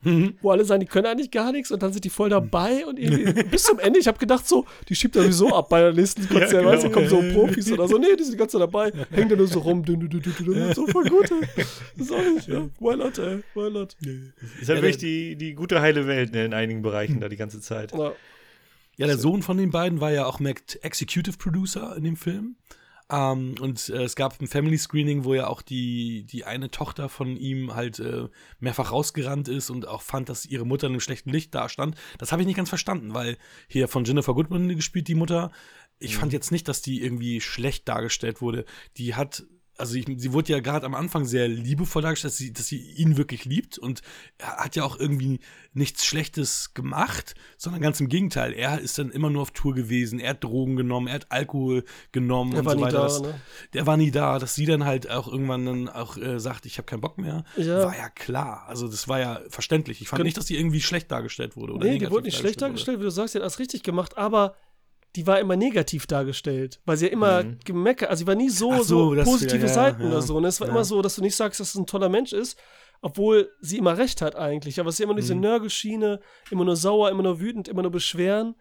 Mhm. 0.04 0.34
wo 0.42 0.50
alle 0.50 0.64
sagen, 0.64 0.80
die 0.80 0.86
können 0.86 1.06
eigentlich 1.06 1.30
gar 1.30 1.50
nichts 1.52 1.70
und 1.70 1.82
dann 1.82 1.92
sind 1.92 2.04
die 2.04 2.10
voll 2.10 2.28
dabei 2.28 2.86
und 2.86 2.96
bis 3.50 3.64
zum 3.64 3.78
Ende, 3.78 3.98
ich 3.98 4.06
habe 4.06 4.18
gedacht 4.18 4.46
so, 4.46 4.66
die 4.88 4.94
schiebt 4.94 5.16
er 5.16 5.22
sowieso 5.22 5.54
ab 5.54 5.68
bei 5.68 5.80
der 5.80 5.92
nächsten 5.92 6.28
Konzert, 6.28 6.52
ja, 6.52 6.58
genau. 6.60 6.72
weißt 6.72 6.84
du, 6.84 6.90
kommen 6.90 7.08
so 7.08 7.22
Profis 7.32 7.72
oder 7.72 7.88
so, 7.88 7.98
nee, 7.98 8.14
die 8.16 8.22
sind 8.22 8.34
die 8.34 8.38
ganze 8.38 8.58
Zeit 8.58 8.62
dabei, 8.62 8.92
hängen 9.10 9.28
da 9.28 9.36
nur 9.36 9.46
so 9.46 9.60
rum, 9.60 9.84
dün, 9.84 10.00
dün, 10.00 10.10
dün, 10.10 10.74
so 10.74 10.86
voll 10.86 11.04
gut, 11.04 11.30
ey. 11.30 11.48
Das 11.96 12.06
ist 12.06 12.12
auch 12.12 12.22
nicht, 12.22 12.48
ja, 12.48 12.68
why 12.78 12.96
not, 12.96 13.18
ey, 13.18 13.42
why 13.54 13.70
not. 13.70 13.96
Ist 14.60 14.68
halt 14.68 14.82
wirklich 14.82 14.98
die, 14.98 15.36
die 15.36 15.54
gute 15.54 15.80
heile 15.80 16.06
Welt 16.06 16.32
ne, 16.32 16.44
in 16.44 16.54
einigen 16.54 16.82
Bereichen 16.82 17.20
da 17.20 17.28
die 17.28 17.36
ganze 17.36 17.60
Zeit. 17.60 17.92
Ja. 17.92 18.12
Ja, 18.96 19.08
der 19.08 19.18
Sohn 19.18 19.42
von 19.42 19.56
den 19.56 19.70
beiden 19.70 20.00
war 20.00 20.12
ja 20.12 20.24
auch 20.24 20.40
Executive 20.40 21.36
Producer 21.36 21.96
in 21.96 22.04
dem 22.04 22.16
Film. 22.16 22.56
Ähm, 23.10 23.54
und 23.60 23.88
äh, 23.90 24.02
es 24.04 24.16
gab 24.16 24.40
ein 24.40 24.46
Family 24.46 24.78
Screening, 24.78 25.24
wo 25.24 25.34
ja 25.34 25.46
auch 25.48 25.62
die, 25.62 26.24
die 26.24 26.44
eine 26.44 26.70
Tochter 26.70 27.08
von 27.08 27.36
ihm 27.36 27.74
halt 27.74 27.98
äh, 27.98 28.28
mehrfach 28.60 28.92
rausgerannt 28.92 29.48
ist 29.48 29.70
und 29.70 29.86
auch 29.86 30.02
fand, 30.02 30.28
dass 30.28 30.46
ihre 30.46 30.64
Mutter 30.64 30.86
in 30.86 30.94
einem 30.94 31.00
schlechten 31.00 31.30
Licht 31.30 31.54
dastand. 31.54 31.96
Das 32.18 32.32
habe 32.32 32.42
ich 32.42 32.46
nicht 32.46 32.56
ganz 32.56 32.70
verstanden, 32.70 33.12
weil 33.14 33.36
hier 33.68 33.88
von 33.88 34.04
Jennifer 34.04 34.34
Goodman 34.34 34.68
gespielt, 34.74 35.08
die 35.08 35.14
Mutter. 35.14 35.50
Ich 35.98 36.16
mhm. 36.16 36.20
fand 36.20 36.32
jetzt 36.32 36.50
nicht, 36.50 36.66
dass 36.66 36.82
die 36.82 37.02
irgendwie 37.02 37.40
schlecht 37.40 37.88
dargestellt 37.88 38.40
wurde. 38.40 38.64
Die 38.96 39.14
hat 39.14 39.44
also 39.76 39.96
ich, 39.96 40.06
sie 40.16 40.32
wurde 40.32 40.52
ja 40.52 40.60
gerade 40.60 40.86
am 40.86 40.94
Anfang 40.94 41.24
sehr 41.24 41.48
liebevoll 41.48 42.02
dargestellt, 42.02 42.32
dass 42.32 42.38
sie, 42.38 42.52
dass 42.52 42.66
sie 42.66 42.80
ihn 42.80 43.16
wirklich 43.16 43.44
liebt 43.44 43.78
und 43.78 44.02
er 44.38 44.56
hat 44.58 44.76
ja 44.76 44.84
auch 44.84 44.98
irgendwie 44.98 45.40
nichts 45.72 46.04
Schlechtes 46.06 46.74
gemacht, 46.74 47.34
sondern 47.56 47.82
ganz 47.82 48.00
im 48.00 48.08
Gegenteil. 48.08 48.52
Er 48.52 48.80
ist 48.80 48.98
dann 48.98 49.10
immer 49.10 49.30
nur 49.30 49.42
auf 49.42 49.50
Tour 49.50 49.74
gewesen, 49.74 50.20
er 50.20 50.30
hat 50.30 50.44
Drogen 50.44 50.76
genommen, 50.76 51.08
er 51.08 51.14
hat 51.14 51.26
Alkohol 51.30 51.84
genommen 52.12 52.52
der 52.52 52.60
und 52.60 52.70
so 52.70 52.80
weiter. 52.80 52.92
Da, 52.92 53.02
das, 53.02 53.22
ne? 53.22 53.40
Der 53.72 53.86
war 53.86 53.96
nie 53.96 54.10
da, 54.10 54.38
dass 54.38 54.54
sie 54.54 54.66
dann 54.66 54.84
halt 54.84 55.10
auch 55.10 55.26
irgendwann 55.26 55.66
dann 55.66 55.88
auch 55.88 56.16
äh, 56.16 56.38
sagt, 56.38 56.66
ich 56.66 56.78
habe 56.78 56.86
keinen 56.86 57.00
Bock 57.00 57.18
mehr, 57.18 57.44
ja. 57.56 57.84
war 57.84 57.96
ja 57.96 58.08
klar. 58.08 58.64
Also 58.68 58.86
das 58.86 59.08
war 59.08 59.18
ja 59.18 59.40
verständlich. 59.48 60.00
Ich 60.00 60.08
fand 60.08 60.18
Kann 60.18 60.26
nicht, 60.26 60.36
dass 60.36 60.46
sie 60.46 60.56
irgendwie 60.56 60.80
schlecht 60.80 61.10
dargestellt 61.10 61.56
wurde. 61.56 61.74
Oder 61.74 61.86
nee, 61.86 61.98
die 61.98 62.10
wurde 62.10 62.26
nicht 62.26 62.38
schlecht 62.38 62.62
dargestellt, 62.62 62.98
wurde. 62.98 63.06
wie 63.06 63.08
du 63.08 63.14
sagst, 63.14 63.32
sie 63.32 63.38
hat 63.38 63.44
das 63.44 63.58
richtig 63.58 63.82
gemacht, 63.82 64.16
aber 64.16 64.54
die 65.16 65.26
war 65.26 65.38
immer 65.38 65.56
negativ 65.56 66.06
dargestellt, 66.06 66.80
weil 66.84 66.96
sie 66.96 67.06
ja 67.06 67.12
immer 67.12 67.44
mhm. 67.44 67.58
gemeckert, 67.64 68.10
also 68.10 68.20
sie 68.20 68.26
war 68.26 68.34
nie 68.34 68.50
so, 68.50 68.82
so, 68.82 69.14
so 69.14 69.22
positive 69.22 69.62
wieder, 69.62 69.68
Seiten 69.72 70.02
ja, 70.02 70.08
oder 70.08 70.22
so. 70.22 70.36
Und 70.36 70.44
es 70.44 70.60
war 70.60 70.66
ja. 70.66 70.72
immer 70.72 70.84
so, 70.84 71.02
dass 71.02 71.16
du 71.16 71.22
nicht 71.22 71.36
sagst, 71.36 71.60
dass 71.60 71.68
es 71.70 71.74
ein 71.76 71.86
toller 71.86 72.08
Mensch 72.08 72.32
ist, 72.32 72.58
obwohl 73.00 73.50
sie 73.60 73.78
immer 73.78 73.96
recht 73.96 74.22
hat 74.22 74.34
eigentlich. 74.34 74.80
Aber 74.80 74.88
es 74.88 74.96
ist 74.96 75.00
immer 75.00 75.12
nur 75.12 75.20
diese 75.20 75.34
mhm. 75.34 75.42
Nörgelschiene, 75.42 76.20
immer 76.50 76.64
nur 76.64 76.76
sauer, 76.76 77.10
immer 77.10 77.22
nur 77.22 77.40
wütend, 77.40 77.68
immer 77.68 77.82
nur 77.82 77.92
beschweren 77.92 78.56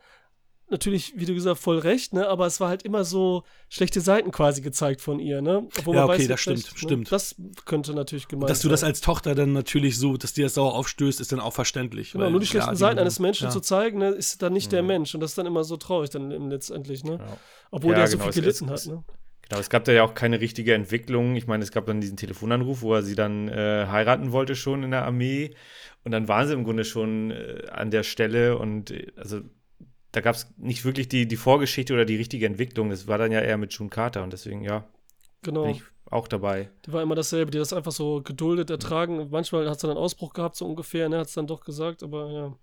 natürlich, 0.73 1.13
wie 1.15 1.25
du 1.25 1.33
gesagt, 1.33 1.59
voll 1.59 1.79
recht, 1.79 2.13
ne? 2.13 2.27
Aber 2.27 2.45
es 2.45 2.59
war 2.59 2.67
halt 2.67 2.83
immer 2.83 3.05
so 3.05 3.43
schlechte 3.69 4.01
Seiten 4.01 4.31
quasi 4.31 4.61
gezeigt 4.61 4.99
von 4.99 5.19
ihr, 5.19 5.41
ne? 5.41 5.67
Obwohl 5.79 5.95
ja, 5.95 6.03
okay, 6.03 6.19
weiß, 6.19 6.27
das 6.27 6.41
stimmt, 6.41 6.57
recht, 6.57 6.71
ne? 6.73 6.77
stimmt. 6.77 7.11
Das 7.11 7.35
könnte 7.65 7.93
natürlich 7.93 8.27
gemeint 8.27 8.49
Dass 8.49 8.59
du 8.59 8.67
das 8.67 8.83
als 8.83 8.99
Tochter 8.99 9.35
dann 9.35 9.53
natürlich 9.53 9.97
so, 9.97 10.17
dass 10.17 10.33
dir 10.33 10.45
das 10.45 10.55
sauer 10.55 10.73
aufstößt, 10.73 11.21
ist 11.21 11.31
dann 11.31 11.39
auch 11.39 11.53
verständlich. 11.53 12.11
Genau, 12.11 12.29
nur 12.29 12.41
die 12.41 12.47
schlechten 12.47 12.71
ja, 12.71 12.75
Seiten 12.75 12.99
eines 12.99 13.19
Menschen 13.19 13.45
ja. 13.45 13.49
zu 13.51 13.61
zeigen, 13.61 13.99
ne, 13.99 14.09
ist 14.09 14.41
dann 14.41 14.51
nicht 14.51 14.67
mhm. 14.67 14.75
der 14.75 14.83
Mensch. 14.83 15.15
Und 15.15 15.21
das 15.21 15.31
ist 15.31 15.37
dann 15.37 15.45
immer 15.45 15.63
so 15.63 15.77
traurig 15.77 16.09
dann 16.09 16.29
letztendlich, 16.49 17.05
ne? 17.05 17.19
Ja. 17.19 17.37
Obwohl 17.71 17.95
der 17.95 18.07
so 18.07 18.17
genau, 18.17 18.31
viel 18.31 18.41
gelitten 18.41 18.69
hat, 18.69 18.85
ne? 18.87 19.03
Genau, 19.49 19.59
es 19.59 19.69
gab 19.69 19.83
da 19.83 19.91
ja 19.91 20.03
auch 20.03 20.13
keine 20.13 20.39
richtige 20.39 20.73
Entwicklung. 20.73 21.35
Ich 21.35 21.47
meine, 21.47 21.63
es 21.63 21.71
gab 21.71 21.85
dann 21.85 22.01
diesen 22.01 22.17
Telefonanruf, 22.17 22.81
wo 22.81 22.93
er 22.93 23.03
sie 23.03 23.15
dann 23.15 23.49
äh, 23.49 23.87
heiraten 23.87 24.31
wollte 24.31 24.55
schon 24.55 24.83
in 24.83 24.91
der 24.91 25.05
Armee. 25.05 25.53
Und 26.03 26.11
dann 26.11 26.27
waren 26.27 26.47
sie 26.47 26.53
im 26.53 26.63
Grunde 26.63 26.85
schon 26.85 27.31
äh, 27.31 27.67
an 27.71 27.91
der 27.91 28.03
Stelle 28.03 28.57
und 28.57 28.91
äh, 28.91 29.11
also 29.15 29.41
da 30.13 30.21
gab 30.21 30.35
es 30.35 30.47
nicht 30.57 30.85
wirklich 30.85 31.09
die, 31.09 31.27
die 31.27 31.35
Vorgeschichte 31.35 31.93
oder 31.93 32.05
die 32.05 32.15
richtige 32.15 32.45
Entwicklung. 32.45 32.91
Das 32.91 33.07
war 33.07 33.17
dann 33.17 33.31
ja 33.31 33.41
eher 33.41 33.57
mit 33.57 33.73
June 33.73 33.89
Carter 33.89 34.23
und 34.23 34.31
deswegen, 34.31 34.63
ja, 34.63 34.87
genau. 35.41 35.63
bin 35.63 35.71
ich 35.71 35.83
auch 36.05 36.27
dabei. 36.27 36.69
Die 36.85 36.93
war 36.93 37.01
immer 37.01 37.15
dasselbe, 37.15 37.49
die 37.49 37.57
das 37.57 37.73
einfach 37.73 37.91
so 37.91 38.21
geduldet 38.21 38.69
ertragen. 38.69 39.27
Manchmal 39.31 39.67
hat 39.67 39.79
sie 39.79 39.87
dann 39.87 39.97
einen 39.97 40.03
Ausbruch 40.03 40.33
gehabt, 40.33 40.55
so 40.55 40.67
ungefähr, 40.67 41.09
ne, 41.09 41.17
hat 41.17 41.27
es 41.27 41.33
dann 41.33 41.47
doch 41.47 41.65
gesagt, 41.65 42.03
aber 42.03 42.31
ja. 42.31 42.53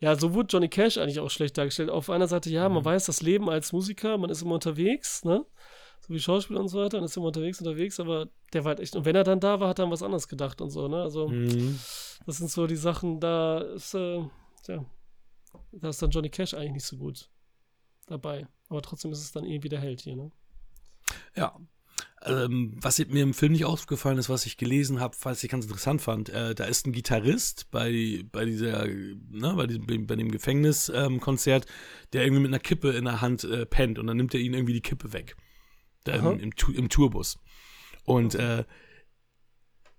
Ja, 0.00 0.16
so 0.16 0.34
wurde 0.34 0.48
Johnny 0.50 0.68
Cash 0.68 0.98
eigentlich 0.98 1.18
auch 1.18 1.30
schlecht 1.30 1.56
dargestellt. 1.56 1.90
Auf 1.90 2.10
einer 2.10 2.28
Seite, 2.28 2.50
ja, 2.50 2.68
man 2.68 2.82
mhm. 2.82 2.86
weiß 2.86 3.06
das 3.06 3.22
Leben 3.22 3.48
als 3.48 3.72
Musiker, 3.72 4.18
man 4.18 4.30
ist 4.30 4.42
immer 4.42 4.54
unterwegs, 4.54 5.24
ne? 5.24 5.44
So 6.00 6.14
wie 6.14 6.20
Schauspieler 6.20 6.60
und 6.60 6.68
so 6.68 6.80
weiter, 6.80 6.98
man 6.98 7.06
ist 7.06 7.16
immer 7.16 7.26
unterwegs, 7.26 7.60
unterwegs, 7.60 7.98
aber 8.00 8.28
der 8.52 8.64
war 8.64 8.70
halt 8.70 8.80
echt, 8.80 8.94
und 8.96 9.04
wenn 9.04 9.16
er 9.16 9.24
dann 9.24 9.40
da 9.40 9.60
war, 9.60 9.68
hat 9.68 9.78
er 9.78 9.84
an 9.84 9.90
was 9.90 10.02
anderes 10.02 10.28
gedacht 10.28 10.60
und 10.60 10.70
so, 10.70 10.88
ne? 10.88 11.02
Also, 11.02 11.28
mhm. 11.28 11.78
das 12.26 12.38
sind 12.38 12.50
so 12.50 12.66
die 12.66 12.76
Sachen, 12.76 13.20
da 13.20 13.60
ist, 13.60 13.94
äh, 13.94 14.22
ja, 14.68 14.84
da 15.72 15.88
ist 15.88 16.02
dann 16.02 16.10
Johnny 16.10 16.30
Cash 16.30 16.54
eigentlich 16.54 16.72
nicht 16.72 16.86
so 16.86 16.96
gut 16.96 17.30
dabei. 18.06 18.46
Aber 18.68 18.82
trotzdem 18.82 19.12
ist 19.12 19.20
es 19.20 19.32
dann 19.32 19.44
irgendwie 19.44 19.68
der 19.68 19.80
Held 19.80 20.00
hier, 20.00 20.16
ne? 20.16 20.30
Ja. 21.36 21.58
Ähm, 22.24 22.76
was 22.80 22.98
mir 22.98 23.22
im 23.22 23.34
Film 23.34 23.52
nicht 23.52 23.64
aufgefallen 23.64 24.18
ist, 24.18 24.28
was 24.28 24.44
ich 24.44 24.56
gelesen 24.56 25.00
habe, 25.00 25.16
falls 25.16 25.42
ich 25.42 25.50
ganz 25.50 25.64
interessant 25.64 26.02
fand, 26.02 26.28
äh, 26.28 26.54
da 26.54 26.64
ist 26.64 26.86
ein 26.86 26.92
Gitarrist 26.92 27.70
bei, 27.70 28.24
bei 28.32 28.44
dieser, 28.44 28.86
ne, 28.86 29.54
bei, 29.56 29.66
diesem, 29.66 30.06
bei 30.06 30.16
dem 30.16 30.30
Gefängniskonzert, 30.30 31.64
ähm, 31.66 31.72
der 32.12 32.24
irgendwie 32.24 32.42
mit 32.42 32.50
einer 32.50 32.58
Kippe 32.58 32.90
in 32.90 33.04
der 33.04 33.20
Hand 33.20 33.44
äh, 33.44 33.66
pennt 33.66 33.98
und 33.98 34.08
dann 34.08 34.16
nimmt 34.16 34.34
er 34.34 34.40
ihn 34.40 34.54
irgendwie 34.54 34.72
die 34.72 34.80
Kippe 34.80 35.12
weg. 35.12 35.36
Da 36.04 36.14
im, 36.14 36.40
im, 36.40 36.52
im, 36.74 36.88
Tourbus. 36.88 37.38
Und 38.04 38.34
äh, 38.34 38.64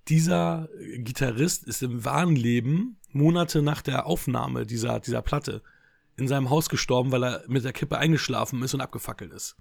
dieser 0.10 0.70
Gitarrist 0.98 1.64
ist 1.66 1.84
im 1.84 2.04
wahren 2.06 2.36
Leben 2.36 2.98
Monate 3.12 3.62
nach 3.62 3.82
der 3.82 4.06
Aufnahme 4.06 4.66
dieser, 4.66 5.00
dieser 5.00 5.22
Platte 5.22 5.62
in 6.18 6.28
seinem 6.28 6.50
Haus 6.50 6.70
gestorben, 6.70 7.12
weil 7.12 7.24
er 7.24 7.44
mit 7.48 7.64
der 7.64 7.74
Kippe 7.74 7.98
eingeschlafen 7.98 8.62
ist 8.62 8.74
und 8.74 8.82
abgefackelt 8.82 9.32
ist. 9.32 9.56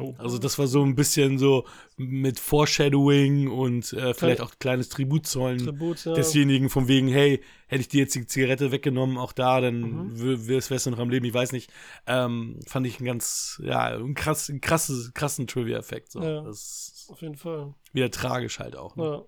Oh. 0.00 0.14
Also 0.18 0.38
das 0.38 0.58
war 0.58 0.66
so 0.66 0.82
ein 0.84 0.94
bisschen 0.94 1.38
so 1.38 1.64
mit 1.96 2.38
Foreshadowing 2.38 3.48
und 3.48 3.92
äh, 3.92 4.14
vielleicht 4.14 4.40
auch 4.40 4.52
kleines 4.58 4.88
Tribut 4.88 5.26
zollen 5.26 5.58
Tribut, 5.58 6.04
ja. 6.04 6.14
desjenigen 6.14 6.70
von 6.70 6.86
wegen, 6.86 7.08
hey, 7.08 7.42
hätte 7.66 7.80
ich 7.80 7.88
dir 7.88 8.02
jetzt 8.02 8.14
die 8.14 8.26
Zigarette 8.26 8.70
weggenommen, 8.70 9.18
auch 9.18 9.32
da, 9.32 9.60
dann 9.60 9.80
mhm. 9.80 10.46
wärst 10.46 10.86
du 10.86 10.90
noch 10.90 11.00
am 11.00 11.10
Leben, 11.10 11.26
ich 11.26 11.34
weiß 11.34 11.52
nicht. 11.52 11.70
Ähm, 12.06 12.60
fand 12.66 12.86
ich 12.86 12.98
einen 12.98 13.06
ganz, 13.06 13.60
ja, 13.64 13.86
einen 13.86 14.14
krass, 14.14 14.52
krass, 14.60 15.10
krassen 15.14 15.46
Trivia-Effekt. 15.46 16.12
So. 16.12 16.22
Ja, 16.22 16.42
auf 16.42 17.20
jeden 17.20 17.36
Fall. 17.36 17.74
Wieder 17.92 18.10
tragisch 18.10 18.60
halt 18.60 18.76
auch. 18.76 18.96
Ne? 18.96 19.04
Ja. 19.04 19.24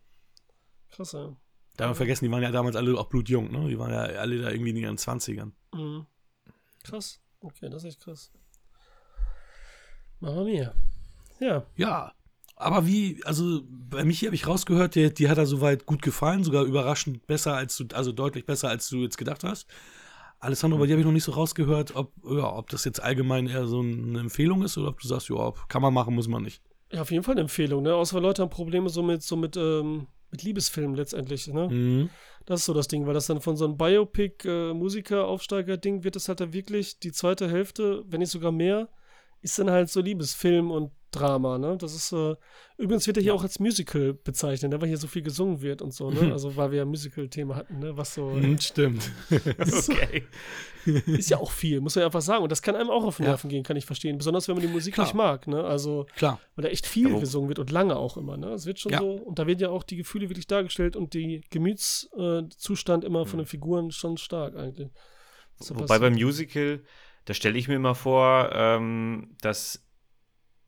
Krass, 1.01 1.13
ja. 1.13 1.35
Darf 1.79 1.89
man 1.89 1.95
vergessen, 1.95 2.27
die 2.27 2.31
waren 2.31 2.43
ja 2.43 2.51
damals 2.51 2.77
alle 2.77 2.99
auch 2.99 3.07
blutjung, 3.07 3.51
ne? 3.51 3.71
Die 3.71 3.79
waren 3.79 3.91
ja 3.91 4.01
alle 4.21 4.43
da 4.43 4.51
irgendwie 4.51 4.69
in 4.69 4.77
ihren 4.77 4.99
20ern. 4.99 5.53
Mhm. 5.73 6.05
Krass. 6.85 7.23
Okay, 7.41 7.71
das 7.71 7.85
ist 7.85 7.89
echt 7.89 8.05
krass. 8.05 8.31
Mama 10.19 10.45
mia. 10.45 10.75
Ja. 11.39 11.65
Ja. 11.77 12.13
Aber 12.55 12.87
wie, 12.87 13.25
also 13.25 13.63
bei 13.67 14.05
Michi 14.05 14.27
habe 14.27 14.35
ich 14.35 14.47
rausgehört, 14.47 14.95
die, 14.95 15.15
die 15.15 15.31
hat 15.31 15.39
er 15.39 15.47
soweit 15.47 15.87
gut 15.87 16.03
gefallen, 16.03 16.45
sogar 16.45 16.65
überraschend 16.65 17.27
besser 17.27 17.55
als 17.55 17.79
du, 17.79 17.87
also 17.95 18.13
deutlich 18.13 18.45
besser 18.45 18.69
als 18.69 18.87
du 18.91 18.99
jetzt 18.99 19.17
gedacht 19.17 19.43
hast. 19.43 19.71
Alessandro, 20.39 20.79
bei 20.79 20.85
dir 20.85 20.93
habe 20.93 21.01
ich 21.01 21.07
noch 21.07 21.15
nicht 21.15 21.25
so 21.25 21.33
rausgehört, 21.33 21.97
ob, 21.97 22.13
ja, 22.25 22.53
ob 22.53 22.69
das 22.69 22.85
jetzt 22.85 23.03
allgemein 23.03 23.47
eher 23.47 23.67
so 23.67 23.81
eine 23.81 24.21
Empfehlung 24.21 24.63
ist 24.63 24.77
oder 24.77 24.89
ob 24.89 25.01
du 25.01 25.09
sagst, 25.09 25.31
ja, 25.31 25.55
kann 25.69 25.81
man 25.81 25.95
machen, 25.95 26.15
muss 26.15 26.29
man 26.29 26.43
nicht. 26.43 26.63
Ja, 26.93 27.01
auf 27.01 27.11
jeden 27.11 27.25
Fall 27.25 27.33
eine 27.33 27.43
Empfehlung, 27.43 27.85
ne? 27.85 27.95
Außer 27.95 28.21
Leute 28.21 28.43
haben 28.43 28.51
Probleme 28.51 28.91
so 28.91 29.03
mit, 29.03 29.23
so 29.23 29.37
mit, 29.37 29.57
ähm, 29.57 30.07
mit 30.31 30.43
Liebesfilmen 30.43 30.97
letztendlich, 30.97 31.49
ne? 31.49 31.69
Mhm. 31.69 32.09
Das 32.47 32.61
ist 32.61 32.67
so 32.67 32.75
das 32.75 32.89
Ding, 32.89 33.07
weil 33.07 33.15
das 33.15 33.27
dann 33.27 33.41
von 33.41 33.57
so 33.57 33.65
einem 33.65 33.77
Biopic-Musiker-Aufsteiger-Ding 33.77 36.01
äh, 36.01 36.05
wird 36.05 36.17
es 36.17 36.29
halt 36.29 36.41
dann 36.41 36.53
wirklich 36.53 36.99
die 36.99 37.13
zweite 37.13 37.49
Hälfte, 37.51 38.05
wenn 38.07 38.21
nicht 38.21 38.31
sogar 38.31 38.53
mehr, 38.53 38.89
ist 39.43 39.59
dann 39.59 39.71
halt 39.71 39.91
so 39.91 40.01
Liebesfilm 40.01 40.71
und 40.71 40.93
Drama, 41.11 41.59
ne? 41.59 41.77
Das 41.79 41.95
ist, 41.95 42.13
äh, 42.13 42.37
übrigens 42.77 43.07
wird 43.07 43.17
er 43.17 43.23
hier 43.23 43.33
ja. 43.33 43.35
auch 43.35 43.43
als 43.43 43.59
Musical 43.59 44.15
bezeichnet, 44.15 44.71
ne? 44.71 44.81
weil 44.81 44.89
hier 44.89 44.97
so 44.97 45.07
viel 45.07 45.23
gesungen 45.23 45.61
wird 45.61 45.83
und 45.83 45.93
so, 45.93 46.11
ne? 46.11 46.23
Mhm. 46.23 46.33
Also 46.33 46.57
weil 46.57 46.71
wir 46.71 46.79
ja 46.79 46.85
Musical-Thema 46.85 47.57
hatten, 47.57 47.79
ne? 47.79 47.97
Was 47.97 48.15
so. 48.15 48.27
Mhm, 48.31 48.59
stimmt. 48.61 49.11
okay. 49.31 50.25
ist 50.85 51.31
ja 51.31 51.39
auch 51.39 51.51
viel, 51.51 51.81
muss 51.81 51.97
man 51.97 52.01
ja 52.03 52.07
einfach 52.07 52.21
sagen. 52.21 52.43
Und 52.43 52.53
das 52.53 52.63
kann 52.63 52.77
einem 52.77 52.91
auch 52.91 53.05
auf 53.05 53.17
den 53.17 53.27
Nerven 53.27 53.51
ja. 53.51 53.57
gehen, 53.57 53.65
kann 53.65 53.77
ich 53.77 53.87
verstehen. 53.87 54.19
Besonders 54.19 54.49
wenn 54.49 54.55
man 54.55 54.63
die 54.65 54.73
Musik 54.73 54.95
Klar. 54.95 55.07
nicht 55.07 55.15
mag, 55.15 55.47
ne? 55.47 55.65
Also, 55.65 56.07
Klar. 56.17 56.41
weil 56.55 56.63
da 56.65 56.69
echt 56.69 56.87
viel 56.87 57.09
Aber 57.09 57.21
gesungen 57.21 57.49
wird 57.49 57.59
und 57.59 57.71
lange 57.71 57.97
auch 57.97 58.17
immer, 58.17 58.37
ne? 58.37 58.53
Es 58.53 58.67
wird 58.67 58.79
schon 58.79 58.93
ja. 58.93 58.99
so, 58.99 59.13
und 59.13 59.39
da 59.39 59.47
werden 59.47 59.59
ja 59.59 59.71
auch 59.71 59.83
die 59.83 59.97
Gefühle 59.97 60.29
wirklich 60.29 60.47
dargestellt 60.47 60.97
und 60.97 61.15
die 61.15 61.43
Gemütszustand 61.51 63.05
äh, 63.05 63.07
immer 63.07 63.21
mhm. 63.21 63.29
von 63.29 63.39
den 63.41 63.47
Figuren 63.47 63.91
schon 63.91 64.17
stark 64.17 64.57
eigentlich. 64.57 64.91
Wobei 65.69 65.99
beim 65.99 66.15
Musical, 66.15 66.81
da 67.27 67.35
stelle 67.35 67.59
ich 67.59 67.69
mir 67.69 67.75
immer 67.75 67.95
vor, 67.95 68.51
ähm, 68.55 69.37
dass 69.43 69.85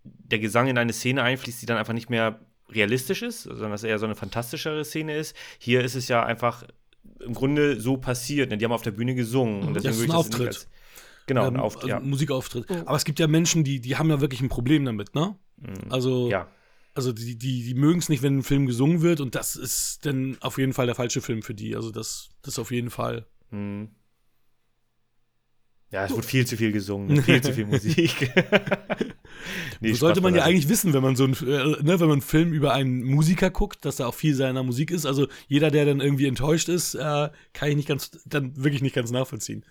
der 0.05 0.39
Gesang 0.39 0.69
in 0.69 0.79
eine 0.79 0.93
Szene 0.93 1.23
einfließt, 1.23 1.63
die 1.63 1.67
dann 1.67 1.79
einfach 1.79 1.93
nicht 1.93 2.11
mehr 2.11 2.41
realistisch 2.71 3.23
ist, 3.23 3.43
sondern 3.43 3.71
dass 3.71 3.85
eher 3.85 3.99
so 3.99 4.07
eine 4.07 4.15
fantastischere 4.15 4.85
Szene 4.85 5.17
ist. 5.17 5.37
Hier 5.59 5.83
ist 5.83 5.95
es 5.95 6.09
ja 6.09 6.25
einfach 6.25 6.65
im 7.21 7.35
Grunde 7.35 7.81
so 7.81 7.97
passiert. 7.97 8.51
Ne? 8.51 8.59
Die 8.59 8.65
haben 8.65 8.73
auf 8.73 8.83
der 8.83 8.91
Bühne 8.93 9.15
gesungen. 9.15 9.63
Und 9.63 9.75
deswegen 9.75 9.93
das 9.93 9.99
ist 9.99 10.11
ein 10.11 10.17
Auftritt. 10.17 10.47
Als, 10.49 10.69
genau, 11.27 11.47
ein 11.47 11.57
Auf, 11.57 11.77
also 11.77 11.89
ja. 11.89 12.01
Musikauftritt. 12.01 12.71
Aber 12.71 12.97
es 12.97 13.05
gibt 13.05 13.19
ja 13.21 13.27
Menschen, 13.27 13.65
die, 13.65 13.81
die 13.81 13.97
haben 13.97 14.11
ja 14.11 14.21
wirklich 14.21 14.41
ein 14.41 14.49
Problem 14.49 14.85
damit, 14.85 15.15
ne? 15.15 15.37
Mhm. 15.57 15.91
Also, 15.91 16.31
ja. 16.31 16.49
also 16.95 17.13
die, 17.13 17.37
die, 17.37 17.65
die 17.65 17.75
mögen 17.75 17.99
es 17.99 18.09
nicht, 18.09 18.23
wenn 18.23 18.39
ein 18.39 18.43
Film 18.43 18.67
gesungen 18.67 19.03
wird 19.03 19.21
und 19.21 19.35
das 19.35 19.57
ist 19.57 20.05
dann 20.07 20.37
auf 20.41 20.59
jeden 20.59 20.73
Fall 20.73 20.87
der 20.87 20.95
falsche 20.95 21.21
Film 21.21 21.43
für 21.43 21.55
die. 21.55 21.77
Also 21.77 21.91
das, 21.91 22.31
das 22.43 22.59
auf 22.59 22.71
jeden 22.71 22.91
Fall. 22.91 23.27
Mhm. 23.51 23.91
Ja, 25.93 26.07
es 26.07 26.11
wurde 26.11 26.27
viel 26.27 26.47
zu 26.47 26.57
viel 26.57 26.73
gesungen, 26.73 27.23
viel 27.23 27.41
zu 27.41 27.53
viel 27.53 27.67
Musik. 27.67 28.33
nee, 29.81 29.93
so 29.93 29.99
sollte 29.99 30.21
man 30.21 30.35
ja 30.35 30.43
eigentlich 30.43 30.69
wissen, 30.69 30.93
wenn 30.95 31.03
man 31.03 31.17
so 31.17 31.25
ein, 31.25 31.35
äh, 31.35 31.83
ne, 31.83 32.01
wenn 32.01 32.01
man 32.01 32.13
einen 32.13 32.21
Film 32.23 32.53
über 32.53 32.73
einen 32.73 33.05
Musiker 33.05 33.51
guckt, 33.51 33.85
dass 33.85 33.97
da 33.97 34.07
auch 34.07 34.15
viel 34.15 34.35
seiner 34.35 34.63
Musik 34.63 34.91
ist. 34.91 35.07
Also 35.07 35.29
jeder, 35.49 35.71
der 35.71 35.85
dann 35.85 36.01
irgendwie 36.01 36.27
enttäuscht 36.27 36.69
ist, 36.69 36.95
äh, 36.95 37.29
kann 37.53 37.69
ich 37.69 37.77
nicht 37.77 37.89
ganz, 37.89 38.11
dann 38.25 38.57
wirklich 38.57 38.83
nicht 38.83 38.95
ganz 38.95 39.11
nachvollziehen. 39.11 39.65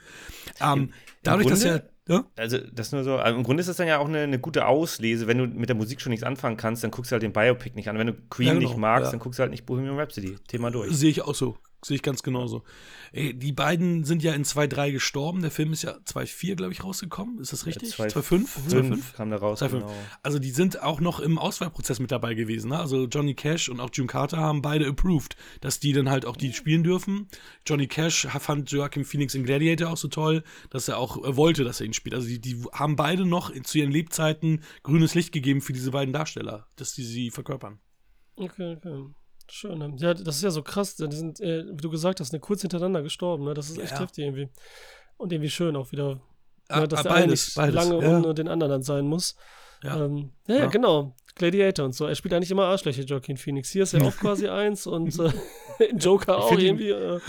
Ähm, 0.61 0.93
dadurch, 1.23 1.47
Grunde, 1.47 1.59
dass 1.59 1.63
ja 1.63 1.81
ja? 2.07 2.25
Also, 2.35 2.57
das 2.57 2.91
nur 2.91 3.03
so. 3.03 3.17
Also 3.17 3.37
Im 3.37 3.43
Grunde 3.43 3.61
ist 3.61 3.67
das 3.67 3.77
dann 3.77 3.87
ja 3.87 3.99
auch 3.99 4.07
eine, 4.07 4.19
eine, 4.19 4.39
gute 4.39 4.65
Auslese. 4.65 5.27
Wenn 5.27 5.37
du 5.37 5.47
mit 5.47 5.69
der 5.69 5.75
Musik 5.75 6.01
schon 6.01 6.09
nichts 6.09 6.25
anfangen 6.25 6.57
kannst, 6.57 6.83
dann 6.83 6.91
guckst 6.91 7.11
du 7.11 7.13
halt 7.13 7.23
den 7.23 7.31
Biopic 7.31 7.75
nicht 7.75 7.89
an. 7.89 7.97
Wenn 7.97 8.07
du 8.07 8.13
Queen 8.29 8.47
ja, 8.47 8.53
genau, 8.53 8.67
nicht 8.67 8.77
magst, 8.77 9.05
ja. 9.05 9.11
dann 9.11 9.19
guckst 9.19 9.39
du 9.39 9.41
halt 9.41 9.51
nicht 9.51 9.65
Bohemian 9.65 9.97
Rhapsody. 9.97 10.35
Thema 10.47 10.71
durch. 10.71 10.91
Sehe 10.91 11.09
ich 11.09 11.21
auch 11.21 11.35
so. 11.35 11.57
Sehe 11.83 11.95
ich 11.95 12.03
ganz 12.03 12.21
genauso. 12.21 12.63
Ey, 13.11 13.33
die 13.33 13.51
beiden 13.51 14.03
sind 14.03 14.21
ja 14.21 14.33
in 14.33 14.43
2.3 14.43 14.91
gestorben. 14.91 15.41
Der 15.41 15.49
Film 15.49 15.73
ist 15.73 15.81
ja 15.81 15.93
2.4, 15.93 16.55
glaube 16.55 16.73
ich, 16.73 16.83
rausgekommen. 16.83 17.39
Ist 17.39 17.53
das 17.53 17.65
richtig? 17.65 17.95
2.5? 17.95 18.69
2.5 18.69 19.13
kam 19.15 19.31
da 19.31 19.37
raus. 19.37 19.59
Genau. 19.59 19.91
Also 20.21 20.37
die 20.37 20.51
sind 20.51 20.81
auch 20.81 21.01
noch 21.01 21.19
im 21.19 21.39
Auswahlprozess 21.39 21.99
mit 21.99 22.11
dabei 22.11 22.35
gewesen. 22.35 22.69
Ne? 22.69 22.79
Also 22.79 23.07
Johnny 23.07 23.33
Cash 23.33 23.67
und 23.69 23.79
auch 23.79 23.89
June 23.91 24.07
Carter 24.07 24.37
haben 24.37 24.61
beide 24.61 24.87
approved, 24.87 25.35
dass 25.61 25.79
die 25.79 25.93
dann 25.93 26.09
halt 26.09 26.25
auch 26.25 26.37
die 26.37 26.53
spielen 26.53 26.83
dürfen. 26.83 27.27
Johnny 27.65 27.87
Cash 27.87 28.27
fand 28.27 28.69
Joaquin 28.71 29.03
Phoenix 29.03 29.33
in 29.33 29.43
Gladiator 29.43 29.89
auch 29.89 29.97
so 29.97 30.07
toll, 30.07 30.43
dass 30.69 30.87
er 30.87 30.99
auch 30.99 31.17
wollte, 31.35 31.63
dass 31.63 31.79
er 31.79 31.87
ihn 31.87 31.93
spielt. 31.93 32.13
Also 32.13 32.27
die, 32.27 32.39
die 32.39 32.63
haben 32.73 32.95
beide 32.95 33.25
noch 33.25 33.51
zu 33.63 33.79
ihren 33.79 33.91
Lebzeiten 33.91 34.61
grünes 34.83 35.15
Licht 35.15 35.31
gegeben 35.31 35.61
für 35.61 35.73
diese 35.73 35.89
beiden 35.89 36.13
Darsteller, 36.13 36.67
dass 36.75 36.93
die 36.93 37.03
sie 37.03 37.31
verkörpern. 37.31 37.79
Okay, 38.35 38.75
okay. 38.77 39.05
Schön. 39.51 39.79
Ne? 39.79 39.93
Ja, 39.97 40.13
das 40.13 40.37
ist 40.37 40.43
ja 40.43 40.49
so 40.49 40.63
krass. 40.63 40.95
Die 40.95 41.11
sind, 41.11 41.41
äh, 41.41 41.65
wie 41.69 41.81
du 41.81 41.89
gesagt 41.89 42.21
hast, 42.21 42.39
kurz 42.39 42.61
hintereinander 42.61 43.01
gestorben. 43.01 43.43
Ne? 43.43 43.53
Das 43.53 43.69
ist 43.69 43.79
echt 43.79 43.91
ja. 43.91 43.99
heftig 43.99 44.23
irgendwie. 44.23 44.49
Und 45.17 45.33
irgendwie 45.33 45.49
schön 45.49 45.75
auch 45.75 45.91
wieder. 45.91 46.21
Ah, 46.69 46.79
ne, 46.79 46.87
dass 46.87 47.01
ah, 47.01 47.03
der 47.03 47.09
beides, 47.09 47.23
eine 47.23 47.31
nicht 47.31 47.55
beides. 47.55 47.75
lange 47.75 48.01
ja. 48.03 48.17
ohne 48.17 48.33
den 48.33 48.47
anderen 48.47 48.71
dann 48.71 48.81
sein 48.81 49.05
muss. 49.05 49.35
Ja, 49.83 50.05
ähm, 50.05 50.31
ja, 50.47 50.55
ja, 50.55 50.65
genau. 50.67 51.15
Gladiator 51.35 51.85
und 51.85 51.95
so. 51.95 52.05
Er 52.05 52.15
spielt 52.15 52.33
eigentlich 52.33 52.51
immer 52.51 52.65
Arschlöcher, 52.65 53.03
Joaquin 53.03 53.37
Phoenix. 53.37 53.71
Hier 53.71 53.83
ist 53.83 53.93
er 53.93 54.03
auch 54.03 54.15
quasi 54.19 54.47
eins 54.47 54.85
und 54.85 55.17
äh, 55.19 55.31
Joker 55.97 56.37
auch 56.37 56.57
irgendwie. 56.57 56.89
Äh, 56.89 57.19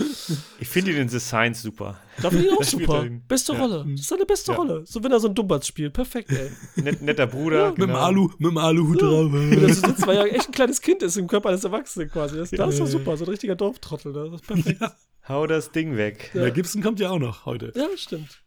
ich 0.59 0.67
finde 0.67 0.91
ihn 0.91 0.97
in 0.97 1.09
The 1.09 1.19
Science 1.19 1.61
super. 1.61 1.99
Da 2.21 2.29
finde 2.29 2.47
ich 2.47 2.53
auch 2.53 2.63
super. 2.63 3.05
Beste 3.27 3.53
ja. 3.53 3.59
Rolle. 3.59 3.85
Das 3.89 4.01
ist 4.01 4.09
seine 4.09 4.25
beste 4.25 4.51
ja. 4.51 4.57
Rolle. 4.57 4.83
So, 4.85 5.03
wenn 5.03 5.11
er 5.11 5.19
so 5.19 5.29
ein 5.29 5.35
Dumbatz 5.35 5.67
spielt. 5.67 5.93
Perfekt, 5.93 6.31
ey. 6.31 6.51
Net, 6.75 7.01
netter 7.01 7.27
Bruder. 7.27 7.57
Ja, 7.57 7.69
genau. 7.71 7.87
Mit 7.87 7.89
dem 7.89 7.95
Alu, 7.95 8.29
mit 8.37 8.51
dem 8.51 8.57
Aluhut 8.57 9.01
drauf. 9.01 9.31
Das 9.31 9.71
ist 9.71 9.87
jetzt, 9.87 10.05
weil 10.05 10.17
er 10.17 10.25
echt 10.25 10.49
ein 10.49 10.51
kleines 10.51 10.81
Kind 10.81 11.01
ist 11.01 11.17
im 11.17 11.27
Körper 11.27 11.49
eines 11.49 11.63
Erwachsenen 11.63 12.09
quasi. 12.09 12.37
Das, 12.37 12.51
das 12.51 12.69
ist 12.73 12.79
doch 12.79 12.87
super. 12.87 13.17
So 13.17 13.25
ein 13.25 13.29
richtiger 13.29 13.55
Dorftrottel. 13.55 14.13
Das 14.13 14.33
ist 14.33 14.47
perfekt. 14.47 14.81
Hau 15.27 15.47
das 15.47 15.71
Ding 15.71 15.95
weg. 15.95 16.31
Ja. 16.33 16.49
Gibson 16.49 16.83
kommt 16.83 16.99
ja 16.99 17.09
auch 17.09 17.19
noch 17.19 17.45
heute. 17.45 17.71
Ja, 17.75 17.87
stimmt. 17.95 18.43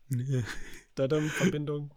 Da 0.95 1.09
dann 1.09 1.29
Verbindung. 1.31 1.91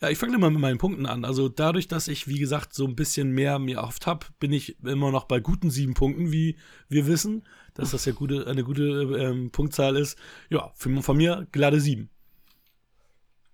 Ja, 0.00 0.08
ich 0.08 0.18
fange 0.18 0.38
mal 0.38 0.50
mit 0.50 0.60
meinen 0.60 0.78
Punkten 0.78 1.06
an. 1.06 1.24
Also 1.24 1.48
dadurch, 1.48 1.88
dass 1.88 2.08
ich, 2.08 2.28
wie 2.28 2.38
gesagt, 2.38 2.74
so 2.74 2.86
ein 2.86 2.96
bisschen 2.96 3.30
mehr 3.30 3.58
mir 3.58 3.78
erhofft 3.78 4.06
habe, 4.06 4.26
bin 4.38 4.52
ich 4.52 4.82
immer 4.84 5.10
noch 5.10 5.24
bei 5.24 5.40
guten 5.40 5.70
sieben 5.70 5.94
Punkten, 5.94 6.32
wie 6.32 6.56
wir 6.88 7.06
wissen, 7.06 7.46
dass 7.74 7.90
das 7.90 8.04
ja 8.04 8.12
gute, 8.12 8.46
eine 8.46 8.64
gute 8.64 8.82
ähm, 8.82 9.50
Punktzahl 9.50 9.96
ist. 9.96 10.18
Ja, 10.48 10.72
für, 10.74 11.02
von 11.02 11.16
mir 11.16 11.46
glatte 11.52 11.80
sieben. 11.80 12.10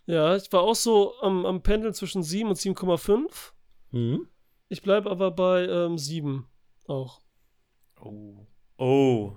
Ja, 0.07 0.37
ich 0.37 0.53
war 0.53 0.62
auch 0.62 0.77
so 0.77 1.14
am, 1.20 1.46
am 1.46 1.62
Pendeln 1.62 1.94
zwischen 1.94 2.22
7 2.22 2.49
und 2.49 2.57
7,5. 2.57 3.53
Mhm. 3.90 4.29
Ich 4.68 4.83
bleibe 4.83 5.11
aber 5.11 5.31
bei 5.31 5.66
ähm, 5.66 5.99
7 5.99 6.46
auch. 6.87 7.20
Oh. 8.01 8.46
Oh 8.79 9.37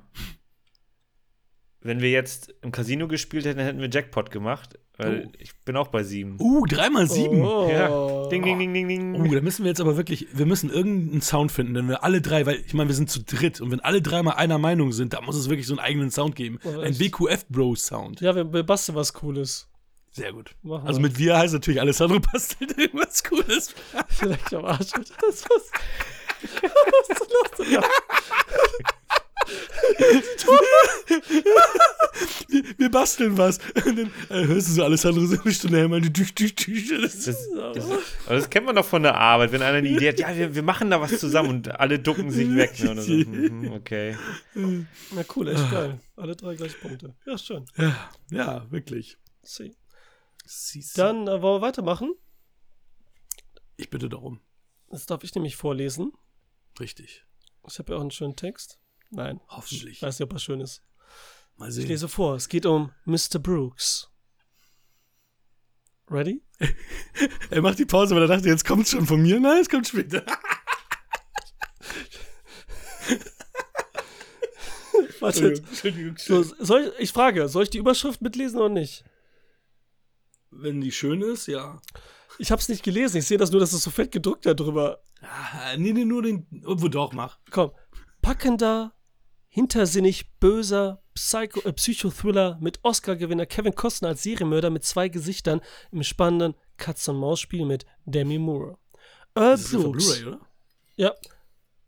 wenn 1.81 2.01
wir 2.01 2.11
jetzt 2.11 2.53
im 2.61 2.71
Casino 2.71 3.07
gespielt 3.07 3.45
hätten, 3.45 3.59
hätten 3.59 3.79
wir 3.79 3.89
Jackpot 3.89 4.31
gemacht. 4.31 4.77
Weil 4.99 5.27
oh. 5.27 5.31
ich 5.39 5.55
bin 5.63 5.77
auch 5.77 5.87
bei 5.87 6.03
sieben. 6.03 6.35
Uh, 6.41 6.65
dreimal 6.65 7.09
sieben. 7.09 7.41
Oh. 7.41 7.69
Ja. 7.69 8.27
Ding, 8.27 8.43
ding, 8.43 8.59
ding, 8.59 8.73
ding, 8.73 8.87
ding. 8.89 9.15
Uh, 9.15 9.33
da 9.33 9.39
müssen 9.39 9.63
wir 9.63 9.69
jetzt 9.69 9.79
aber 9.79 9.95
wirklich, 9.95 10.27
wir 10.33 10.45
müssen 10.45 10.69
irgendeinen 10.69 11.21
Sound 11.21 11.53
finden, 11.53 11.73
wenn 11.73 11.87
wir 11.87 12.03
alle 12.03 12.21
drei, 12.21 12.45
weil 12.45 12.61
ich 12.65 12.73
meine, 12.73 12.89
wir 12.89 12.95
sind 12.95 13.09
zu 13.09 13.23
dritt 13.23 13.61
und 13.61 13.71
wenn 13.71 13.79
alle 13.79 14.01
dreimal 14.01 14.35
einer 14.35 14.57
Meinung 14.57 14.91
sind, 14.91 15.13
da 15.13 15.21
muss 15.21 15.37
es 15.37 15.49
wirklich 15.49 15.67
so 15.67 15.73
einen 15.73 15.79
eigenen 15.79 16.11
Sound 16.11 16.35
geben. 16.35 16.59
Oh, 16.65 16.81
Ein 16.81 16.99
WQF-Bro-Sound. 16.99 18.19
Ja, 18.19 18.35
wir, 18.35 18.51
wir 18.51 18.63
basteln 18.63 18.97
was 18.97 19.13
Cooles. 19.13 19.69
Sehr 20.11 20.33
gut. 20.33 20.53
Machen 20.63 20.85
also 20.85 20.99
mit 20.99 21.17
wir 21.17 21.37
heißt 21.37 21.53
natürlich 21.53 21.79
Alessandro 21.79 22.19
bastelt 22.33 22.77
irgendwas 22.77 23.23
Cooles. 23.23 23.73
Vielleicht 24.09 24.53
am 24.53 24.65
Arsch. 24.65 24.91
Das 24.91 25.45
was. 25.45 25.71
was 26.61 27.09
ist 27.09 27.31
los? 27.57 27.71
Ja 27.71 27.83
wir, 32.47 32.63
wir, 32.77 32.91
basteln 32.91 33.37
was. 33.37 33.59
Und 33.85 33.97
dann 33.97 34.11
äh, 34.29 34.47
hörst 34.47 34.69
du 34.69 34.73
so 34.73 34.83
alles 34.83 35.05
andere 35.05 35.27
so 35.27 35.41
eine 35.41 35.53
Stunde 35.53 35.77
her, 35.77 35.87
meine 35.87 36.11
Tüch, 36.11 36.33
Tüch, 36.33 36.55
Tüch. 36.55 36.89
Das, 37.01 37.25
das, 37.25 37.49
das, 37.73 37.85
das, 38.27 38.49
kennt 38.49 38.65
man 38.65 38.75
doch 38.75 38.85
von 38.85 39.03
der 39.03 39.15
Arbeit, 39.15 39.51
wenn 39.51 39.61
einer 39.61 39.77
eine 39.77 39.89
Idee 39.89 40.09
hat, 40.09 40.19
ja, 40.19 40.35
wir, 40.35 40.55
wir 40.55 40.63
machen 40.63 40.89
da 40.89 40.99
was 41.01 41.19
zusammen 41.19 41.49
und 41.49 41.79
alle 41.79 41.99
ducken 41.99 42.31
sich 42.31 42.53
weg. 42.55 42.79
Ne, 42.83 43.01
so. 43.01 43.11
mhm, 43.29 43.71
okay. 43.73 44.17
Na 44.55 45.23
cool, 45.35 45.47
echt 45.49 45.71
geil. 45.71 45.99
Alle 46.15 46.35
drei 46.35 46.55
gleiche 46.55 46.77
Punkte. 46.77 47.15
Ja, 47.25 47.37
schön. 47.37 47.65
Ja, 47.77 48.09
ja 48.31 48.71
wirklich. 48.71 49.17
See. 49.43 49.75
Dann 50.95 51.27
äh, 51.27 51.41
wollen 51.41 51.61
wir 51.61 51.67
weitermachen? 51.67 52.13
Ich 53.77 53.89
bitte 53.89 54.09
darum. 54.09 54.41
Das 54.89 55.05
darf 55.05 55.23
ich 55.23 55.33
nämlich 55.35 55.55
vorlesen. 55.55 56.11
Richtig. 56.79 57.25
Ich 57.67 57.77
habe 57.77 57.91
ja 57.91 57.97
auch 57.97 58.01
einen 58.01 58.11
schönen 58.11 58.35
Text. 58.35 58.79
Nein. 59.09 59.39
Hoffentlich. 59.47 59.97
Ich 59.97 60.01
weiß 60.01 60.19
nicht, 60.19 60.25
ob 60.25 60.33
er 60.33 60.39
schön 60.39 60.61
ist. 60.61 60.83
Mal 61.57 61.71
sehen. 61.71 61.83
Ich 61.83 61.89
lese 61.89 62.07
vor. 62.07 62.35
Es 62.35 62.47
geht 62.47 62.65
um 62.65 62.91
Mr. 63.05 63.39
Brooks. 63.39 64.09
Ready? 66.09 66.43
er 67.49 67.61
macht 67.61 67.79
die 67.79 67.85
Pause, 67.85 68.15
weil 68.15 68.23
er 68.23 68.27
dachte, 68.27 68.47
jetzt 68.47 68.65
kommt 68.65 68.83
es 68.83 68.91
schon 68.91 69.05
von 69.05 69.21
mir. 69.21 69.39
Nein, 69.39 69.61
es 69.61 69.69
kommt 69.69 69.87
später. 69.87 70.25
Warte. 75.19 75.61
So, 76.17 76.43
soll 76.43 76.93
ich, 76.97 77.03
ich 77.03 77.11
frage, 77.11 77.47
soll 77.47 77.63
ich 77.63 77.69
die 77.69 77.77
Überschrift 77.77 78.21
mitlesen 78.21 78.59
oder 78.59 78.69
nicht? 78.69 79.03
Wenn 80.51 80.81
die 80.81 80.91
schön 80.91 81.21
ist, 81.21 81.47
ja. 81.47 81.79
Ich 82.37 82.51
habe 82.51 82.61
es 82.61 82.69
nicht 82.69 82.83
gelesen. 82.83 83.17
Ich 83.17 83.25
sehe 83.27 83.37
das 83.37 83.51
nur, 83.51 83.59
dass 83.59 83.73
es 83.73 83.83
so 83.83 83.91
fett 83.91 84.11
gedruckt 84.11 84.45
da 84.45 84.53
drüber. 84.53 85.01
Ah, 85.21 85.75
nee, 85.77 85.91
nee, 85.93 86.05
nur 86.05 86.21
den. 86.21 86.47
Obwohl 86.65 86.89
doch, 86.89 87.11
mach. 87.13 87.39
Komm. 87.51 87.71
Packender, 88.21 88.93
hintersinnig 89.49 90.31
böser 90.39 91.03
Psycho 91.13 91.59
äh, 91.61 91.73
Psychothriller 91.73 92.57
mit 92.61 92.79
Oscar-Gewinner 92.83 93.45
Kevin 93.45 93.75
Costner 93.75 94.09
als 94.09 94.23
Serienmörder 94.23 94.69
mit 94.69 94.85
zwei 94.85 95.09
Gesichtern 95.09 95.59
im 95.91 96.03
spannenden 96.03 96.55
Katz-und-Maus-Spiel 96.77 97.65
mit 97.65 97.85
Demi 98.05 98.37
Moore. 98.37 98.77
Earl 99.35 99.57
das 99.57 99.71
Brooks. 99.71 100.23
Oder? 100.23 100.39
Ja. 100.95 101.13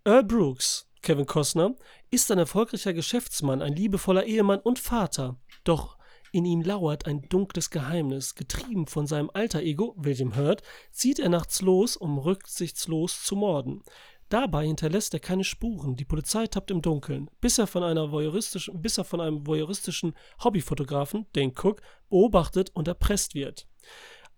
Earl 0.03 0.23
Brooks, 0.23 0.89
Kevin 1.01 1.25
Costner, 1.25 1.75
ist 2.09 2.31
ein 2.31 2.39
erfolgreicher 2.39 2.93
Geschäftsmann, 2.93 3.61
ein 3.61 3.75
liebevoller 3.75 4.25
Ehemann 4.25 4.59
und 4.59 4.79
Vater. 4.79 5.39
Doch 5.63 5.97
in 6.33 6.45
ihm 6.45 6.61
lauert 6.61 7.07
ein 7.07 7.21
dunkles 7.23 7.69
Geheimnis. 7.69 8.35
Getrieben 8.35 8.87
von 8.87 9.05
seinem 9.05 9.29
Alter-Ego, 9.33 9.95
William 9.97 10.35
Hurt, 10.35 10.63
zieht 10.91 11.19
er 11.19 11.29
nachts 11.29 11.61
los, 11.61 11.97
um 11.97 12.17
rücksichtslos 12.17 13.23
zu 13.23 13.35
morden. 13.35 13.83
Dabei 14.31 14.65
hinterlässt 14.65 15.13
er 15.13 15.19
keine 15.19 15.43
Spuren. 15.43 15.97
Die 15.97 16.05
Polizei 16.05 16.47
tappt 16.47 16.71
im 16.71 16.81
Dunkeln, 16.81 17.29
bis 17.41 17.57
er 17.57 17.67
von, 17.67 17.83
einer 17.83 18.13
voyeuristischen, 18.13 18.81
bis 18.81 18.97
er 18.97 19.03
von 19.03 19.19
einem 19.19 19.45
voyeuristischen 19.45 20.15
Hobbyfotografen, 20.41 21.25
Dane 21.33 21.51
Cook, 21.51 21.81
beobachtet 22.09 22.69
und 22.73 22.87
erpresst 22.87 23.35
wird. 23.35 23.67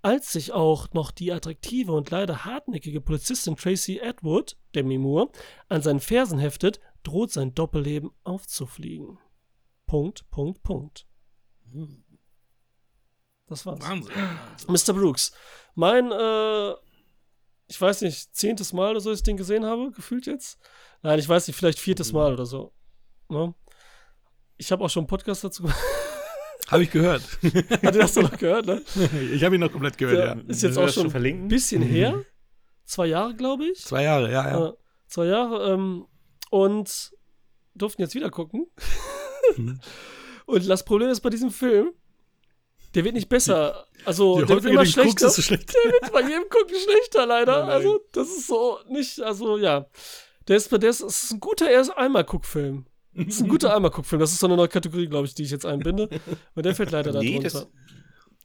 Als 0.02 0.32
sich 0.32 0.52
auch 0.52 0.92
noch 0.94 1.12
die 1.12 1.32
attraktive 1.32 1.92
und 1.92 2.10
leider 2.10 2.44
hartnäckige 2.44 3.02
Polizistin 3.02 3.56
Tracy 3.56 4.02
Atwood, 4.02 4.58
Demi 4.74 4.98
Moore, 4.98 5.30
an 5.70 5.84
seinen 5.84 6.00
Fersen 6.00 6.40
heftet, 6.40 6.80
droht 7.04 7.32
sein 7.32 7.54
Doppelleben 7.54 8.10
aufzufliegen. 8.24 9.20
Punkt, 9.86 10.28
Punkt, 10.32 10.64
Punkt. 10.64 11.06
Das 13.46 13.64
war's. 13.68 13.80
Wahnsinn. 13.88 14.12
Mr. 14.68 14.94
Brooks. 14.94 15.34
Mein 15.76 16.12
äh, 16.12 16.74
ich 17.68 17.80
weiß 17.80 18.02
nicht, 18.02 18.36
zehntes 18.36 18.74
Mal 18.74 18.92
oder 18.92 19.00
so, 19.00 19.10
dass 19.10 19.20
ich 19.20 19.24
den 19.24 19.38
gesehen 19.38 19.66
habe, 19.66 19.92
gefühlt 19.92 20.26
jetzt. 20.26 20.60
Nein, 21.02 21.20
ich 21.20 21.28
weiß 21.28 21.48
nicht, 21.48 21.56
vielleicht 21.56 21.80
viertes 21.80 22.14
Mal 22.14 22.34
oder 22.34 22.46
so. 22.46 22.74
Ne? 23.30 23.54
Ich 24.58 24.72
habe 24.72 24.84
auch 24.84 24.90
schon 24.90 25.02
einen 25.02 25.08
Podcast 25.08 25.44
dazu 25.44 25.64
gemacht. 25.64 25.80
Habe 26.70 26.84
ich 26.84 26.92
gehört. 26.92 27.22
Hat 27.44 27.84
ihr 27.84 27.92
das 27.92 28.16
noch 28.16 28.38
gehört, 28.38 28.66
ne? 28.66 28.82
Ich 29.34 29.44
habe 29.44 29.56
ihn 29.56 29.62
noch 29.62 29.72
komplett 29.72 29.98
gehört, 29.98 30.18
Der 30.18 30.44
ja. 30.44 30.50
Ist 30.50 30.64
jetzt 30.64 30.78
auch 30.78 30.88
schon, 30.88 31.14
ein 31.14 31.48
bisschen 31.50 31.82
her. 31.82 32.24
Zwei 32.86 33.08
Jahre, 33.08 33.36
glaube 33.36 33.66
ich. 33.66 33.84
Zwei 33.84 34.04
Jahre, 34.04 34.32
ja, 34.32 34.50
ja. 34.50 34.68
Äh, 34.70 34.74
zwei 35.08 35.26
Jahre. 35.26 35.74
Ähm, 35.74 36.08
und 36.52 37.12
durften 37.76 38.02
jetzt 38.02 38.16
wieder 38.16 38.30
gucken. 38.30 38.68
Mhm. 39.58 39.80
und 40.46 40.68
das 40.70 40.86
Problem 40.86 41.10
ist 41.10 41.20
bei 41.20 41.30
diesem 41.30 41.52
Film, 41.52 41.92
der 42.96 43.04
wird 43.04 43.16
nicht 43.16 43.30
besser. 43.30 43.86
Also, 44.06 44.40
Je 44.40 44.46
der 44.46 44.56
wird 44.56 44.66
immer 44.66 44.86
schlechter. 44.86 45.28
Guckst, 45.28 45.44
schlecht. 45.44 45.74
Der 45.74 45.92
wird 45.92 46.12
bei 46.12 46.22
jedem 46.22 46.50
Gucken 46.50 46.76
schlechter, 46.76 47.26
leider. 47.26 47.60
Nein, 47.60 47.68
nein. 47.68 47.76
Also, 47.76 48.00
das 48.12 48.28
ist 48.28 48.48
so 48.48 48.80
nicht, 48.90 49.20
also, 49.22 49.58
ja. 49.58 49.88
Der 50.48 50.58
ist, 50.58 50.72
der 50.72 50.90
ist, 50.90 51.02
ist 51.02 51.32
ein 51.32 51.40
guter 51.40 51.70
erst 51.70 51.96
einmal 51.98 52.24
Guckfilm. 52.24 52.86
Das 53.14 53.36
ist 53.36 53.42
ein 53.42 53.48
guter 53.48 53.74
einmal 53.76 53.92
Guckfilm. 53.92 54.20
Das 54.20 54.32
ist 54.32 54.40
so 54.40 54.48
eine 54.48 54.58
neue 54.58 54.68
Kategorie, 54.68 55.08
glaube 55.08 55.26
ich, 55.26 55.34
die 55.34 55.44
ich 55.44 55.52
jetzt 55.52 55.66
einbinde. 55.66 56.10
Und 56.56 56.66
der 56.66 56.76
fällt 56.76 56.92
leider 56.92 57.12
da 57.12 57.20
nee, 57.20 57.40
drunter. 57.40 57.68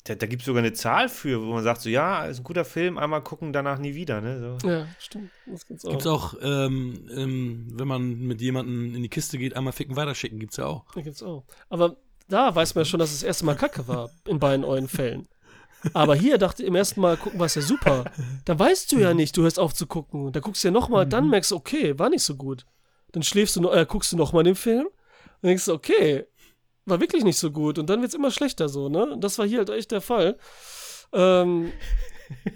da, 0.05 0.15
da 0.15 0.27
gibt 0.27 0.43
es 0.43 0.47
sogar 0.47 0.63
eine 0.63 0.73
Zahl 0.73 1.09
für, 1.09 1.43
wo 1.43 1.53
man 1.53 1.65
sagt, 1.65 1.81
so, 1.81 1.89
ja, 1.89 2.25
ist 2.27 2.39
ein 2.39 2.45
guter 2.45 2.65
Film, 2.65 2.99
einmal 2.99 3.23
gucken, 3.23 3.53
danach 3.53 3.79
nie 3.79 3.95
wieder. 3.95 4.21
Ne? 4.21 4.59
So. 4.61 4.69
Ja, 4.69 4.87
stimmt. 5.01 5.31
Das 5.47 5.67
gibt's 5.67 5.85
auch. 5.85 5.91
Gibt's 5.91 6.07
auch, 6.07 6.35
ähm, 6.41 7.09
ähm, 7.15 7.67
wenn 7.73 7.89
man 7.89 8.19
mit 8.21 8.41
jemandem 8.41 8.95
in 8.95 9.03
die 9.03 9.09
Kiste 9.09 9.39
geht, 9.39 9.57
einmal 9.57 9.73
ficken, 9.73 9.97
weiterschicken, 9.97 10.39
gibt's 10.39 10.57
ja 10.57 10.67
auch. 10.67 10.85
Ja, 10.95 11.03
gibt's 11.03 11.23
auch. 11.23 11.45
Aber 11.69 11.97
da 12.29 12.55
weiß 12.55 12.75
man 12.75 12.83
ja 12.83 12.87
schon, 12.87 13.01
dass 13.01 13.11
es 13.11 13.21
das 13.21 13.27
erste 13.27 13.45
Mal 13.45 13.57
Kacke 13.57 13.89
war, 13.89 14.11
in 14.27 14.39
beiden 14.39 14.65
euren 14.65 14.89
Fällen. 14.89 15.29
Aber 15.95 16.15
hier 16.15 16.39
dachte 16.39 16.63
ich 16.63 16.69
im 16.69 16.75
ersten 16.75 17.01
Mal 17.01 17.17
gucken 17.17 17.39
war 17.39 17.47
es 17.47 17.55
ja 17.55 17.63
super. 17.63 18.05
Da 18.45 18.59
weißt 18.59 18.91
du 18.93 18.99
ja 18.99 19.15
nicht, 19.15 19.37
du 19.37 19.43
hörst 19.43 19.59
auf 19.59 19.75
zu 19.75 19.87
gucken. 19.87 20.33
Da 20.33 20.41
guckst 20.41 20.65
du 20.65 20.69
ja 20.69 20.73
nochmal, 20.73 21.07
dann 21.07 21.25
mhm. 21.25 21.31
merkst 21.31 21.51
du, 21.53 21.57
okay, 21.57 21.99
war 21.99 22.11
nicht 22.11 22.25
so 22.25 22.37
gut. 22.37 22.67
Dann 23.13 23.23
schläfst 23.23 23.57
du, 23.57 23.71
äh, 23.71 23.87
guckst 23.89 24.13
du 24.13 24.17
nochmal 24.17 24.45
den 24.45 24.57
Film 24.57 24.87
und 24.87 25.47
denkst 25.47 25.67
du, 25.67 25.73
okay, 25.73 26.27
war 26.85 27.01
wirklich 27.01 27.25
nicht 27.25 27.39
so 27.39 27.51
gut. 27.51 27.79
Und 27.79 27.89
dann 27.89 28.01
wird 28.01 28.11
es 28.11 28.15
immer 28.15 28.31
schlechter 28.31 28.69
so, 28.69 28.89
ne? 28.89 29.13
Und 29.13 29.23
das 29.23 29.39
war 29.39 29.47
hier 29.47 29.59
halt 29.59 29.71
echt 29.71 29.93
der 29.93 30.01
Fall. 30.01 30.37
Ähm, 31.13 31.73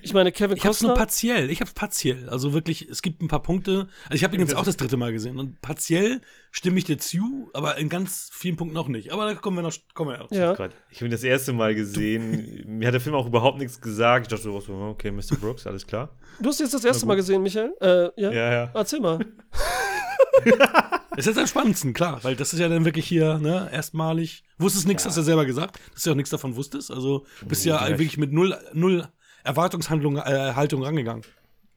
ich 0.03 0.13
meine, 0.15 0.33
Kevin 0.33 0.57
ich 0.57 0.63
Costner. 0.63 0.63
Ich 0.63 0.67
hab's 0.67 0.83
nur 0.83 0.95
partiell. 0.95 1.51
Ich 1.51 1.61
hab's 1.61 1.73
partiell. 1.73 2.29
Also 2.29 2.53
wirklich, 2.53 2.89
es 2.89 3.03
gibt 3.03 3.23
ein 3.23 3.29
paar 3.29 3.43
Punkte. 3.43 3.89
Also 4.05 4.15
ich 4.15 4.25
habe 4.25 4.35
ihn 4.35 4.41
jetzt 4.41 4.55
auch 4.55 4.65
das 4.65 4.77
dritte 4.77 4.97
Mal 4.97 5.13
gesehen. 5.13 5.39
Und 5.39 5.61
partiell 5.61 6.21
stimme 6.51 6.79
ich 6.79 6.85
dir 6.85 6.99
zu, 6.99 7.51
aber 7.53 7.79
in 7.79 7.89
ganz 7.89 8.31
vielen 8.33 8.57
Punkten 8.57 8.77
auch 8.77 8.89
nicht. 8.89 9.13
Aber 9.13 9.27
da 9.27 9.35
kommen 9.35 9.57
wir 9.57 9.63
noch. 9.63 9.75
Kommen 9.95 10.11
wir 10.11 10.27
ja. 10.31 10.55
ja. 10.55 10.69
Ich 10.91 10.99
habe 10.99 11.07
ihn 11.07 11.11
das 11.11 11.25
erste 11.25 11.53
Mal 11.53 11.75
gesehen. 11.75 12.65
Mir 12.67 12.89
hat 12.89 12.95
der 12.95 13.01
Film 13.01 13.15
auch 13.15 13.27
überhaupt 13.27 13.59
nichts 13.59 13.81
gesagt. 13.81 14.27
Ich 14.27 14.31
dachte 14.31 14.43
so, 14.43 14.73
okay, 14.89 15.11
Mr. 15.11 15.37
Brooks, 15.41 15.67
alles 15.67 15.87
klar. 15.87 16.17
Du 16.41 16.49
hast 16.49 16.61
jetzt 16.61 16.75
das 16.75 16.85
erste 16.85 17.07
Mal 17.07 17.17
gesehen, 17.17 17.43
Michael? 17.43 17.73
Äh, 17.81 18.21
ja? 18.21 18.33
ja, 18.33 18.53
ja. 18.53 18.71
Erzähl 18.75 19.01
mal. 19.01 19.19
Es 21.17 21.27
ist 21.27 21.39
am 21.39 21.47
spannendsten, 21.47 21.93
klar, 21.93 22.25
weil 22.25 22.37
das 22.37 22.53
ist 22.53 22.59
ja 22.59 22.69
dann 22.69 22.85
wirklich 22.85 23.07
hier, 23.07 23.39
ne, 23.39 23.69
erstmalig. 23.71 24.45
Wusstest 24.59 24.87
nichts, 24.87 25.05
ja. 25.05 25.09
hast 25.09 25.17
du 25.17 25.21
ja 25.21 25.25
selber 25.27 25.45
gesagt, 25.45 25.79
dass 25.93 26.03
du 26.03 26.11
ja 26.11 26.13
auch 26.13 26.17
nichts 26.17 26.31
davon 26.31 26.57
wusstest. 26.57 26.91
Also 26.91 27.27
bist 27.47 27.65
ja, 27.65 27.87
ja 27.87 27.91
wirklich 27.91 28.17
mit 28.17 28.33
null, 28.33 28.57
null 28.73 29.09
Erwartungshaltung 29.45 30.17
äh, 30.17 30.53
Haltung 30.55 30.83
rangegangen. 30.83 31.25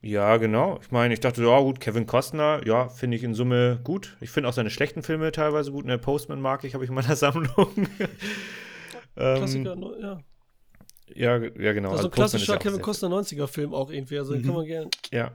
Ja, 0.02 0.36
genau. 0.36 0.78
Ich 0.82 0.90
meine, 0.90 1.14
ich 1.14 1.20
dachte, 1.20 1.42
ja 1.42 1.60
gut, 1.60 1.80
Kevin 1.80 2.06
Costner, 2.06 2.60
ja, 2.64 2.88
finde 2.88 3.16
ich 3.16 3.24
in 3.24 3.34
Summe 3.34 3.80
gut. 3.82 4.16
Ich 4.20 4.30
finde 4.30 4.48
auch 4.48 4.52
seine 4.52 4.70
schlechten 4.70 5.02
Filme 5.02 5.32
teilweise 5.32 5.72
gut. 5.72 5.84
Ne, 5.84 5.98
Postman 5.98 6.40
mag 6.40 6.62
ich, 6.64 6.74
habe 6.74 6.84
ich 6.84 6.90
in 6.90 6.94
meiner 6.94 7.16
Sammlung. 7.16 7.88
Ähm, 9.18 9.36
Klassiker, 9.38 9.76
ja. 10.00 10.20
Ja, 11.14 11.38
ja, 11.38 11.72
genau. 11.72 11.90
Also, 11.90 12.04
also 12.04 12.10
klassischer 12.10 12.58
Kevin 12.58 12.82
Costner 12.82 13.08
90er-Film 13.08 13.74
auch 13.74 13.90
irgendwie, 13.90 14.18
also 14.18 14.34
mhm. 14.34 14.42
kann 14.42 14.54
man 14.54 14.66
gerne. 14.66 14.90
Ja. 15.10 15.32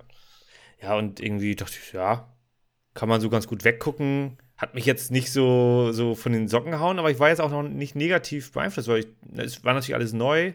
Ja, 0.82 0.98
und 0.98 1.20
irgendwie 1.20 1.56
dachte 1.56 1.76
ich, 1.82 1.94
ja, 1.94 2.32
kann 2.94 3.10
man 3.10 3.22
so 3.22 3.30
ganz 3.30 3.48
gut 3.48 3.64
weggucken. 3.64 4.38
Hat 4.58 4.76
mich 4.76 4.86
jetzt 4.86 5.12
nicht 5.12 5.32
so, 5.32 5.92
so 5.92 6.14
von 6.14 6.32
den 6.32 6.48
Socken 6.48 6.80
hauen, 6.80 7.00
aber 7.00 7.10
ich 7.10 7.20
war 7.20 7.30
jetzt 7.30 7.42
auch 7.42 7.50
noch 7.50 7.64
nicht 7.64 7.96
negativ 7.96 8.52
beeinflusst, 8.52 8.88
weil 8.88 9.00
ich, 9.00 9.08
es 9.36 9.64
war 9.64 9.74
natürlich 9.74 9.96
alles 9.96 10.14
neu 10.14 10.54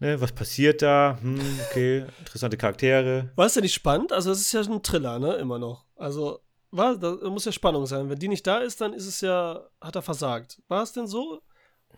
ne, 0.00 0.20
was 0.20 0.32
passiert 0.32 0.82
da? 0.82 1.18
Hm, 1.20 1.40
okay, 1.70 2.04
interessante 2.18 2.56
Charaktere. 2.56 3.30
War 3.36 3.46
es 3.46 3.54
ja 3.54 3.62
nicht 3.62 3.74
spannend? 3.74 4.12
Also, 4.12 4.32
es 4.32 4.40
ist 4.40 4.52
ja 4.52 4.60
ein 4.60 4.82
Thriller, 4.82 5.18
ne, 5.18 5.34
immer 5.34 5.58
noch. 5.58 5.84
Also, 5.96 6.40
war, 6.70 6.96
da 6.96 7.16
muss 7.28 7.44
ja 7.44 7.52
Spannung 7.52 7.86
sein. 7.86 8.08
Wenn 8.10 8.18
die 8.18 8.28
nicht 8.28 8.46
da 8.46 8.58
ist, 8.58 8.80
dann 8.80 8.92
ist 8.92 9.06
es 9.06 9.20
ja, 9.20 9.60
hat 9.80 9.96
er 9.96 10.02
versagt. 10.02 10.60
War 10.68 10.82
es 10.82 10.92
denn 10.92 11.06
so? 11.06 11.42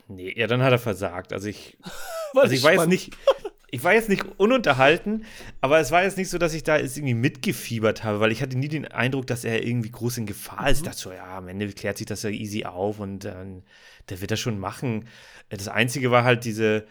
Nee, 0.08 0.34
ja, 0.36 0.46
dann 0.46 0.62
hat 0.62 0.72
er 0.72 0.78
versagt. 0.78 1.32
Also 1.32 1.48
ich, 1.48 1.76
also 2.34 2.54
ich 2.54 2.62
jetzt 2.62 2.88
nicht, 2.88 3.14
ich 3.70 3.84
war 3.84 3.94
jetzt 3.94 4.08
nicht 4.08 4.24
ununterhalten, 4.38 5.24
aber 5.60 5.78
es 5.78 5.90
war 5.90 6.02
jetzt 6.02 6.16
nicht 6.16 6.30
so, 6.30 6.38
dass 6.38 6.54
ich 6.54 6.62
da 6.62 6.78
jetzt 6.78 6.96
irgendwie 6.96 7.14
mitgefiebert 7.14 8.04
habe, 8.04 8.20
weil 8.20 8.32
ich 8.32 8.42
hatte 8.42 8.56
nie 8.56 8.68
den 8.68 8.86
Eindruck, 8.86 9.26
dass 9.26 9.44
er 9.44 9.66
irgendwie 9.66 9.90
groß 9.90 10.18
in 10.18 10.26
Gefahr 10.26 10.70
ist. 10.70 10.80
Mhm. 10.80 10.84
Ich 10.84 10.88
dachte 10.90 11.00
so, 11.00 11.12
ja, 11.12 11.36
am 11.36 11.48
Ende 11.48 11.68
klärt 11.68 11.98
sich 11.98 12.06
das 12.06 12.22
ja 12.22 12.30
easy 12.30 12.64
auf 12.64 12.98
und 12.98 13.20
dann, 13.20 13.62
der 14.08 14.20
wird 14.20 14.30
das 14.30 14.40
schon 14.40 14.58
machen. 14.58 15.06
Das 15.50 15.68
Einzige 15.68 16.10
war 16.10 16.24
halt 16.24 16.44
diese, 16.44 16.86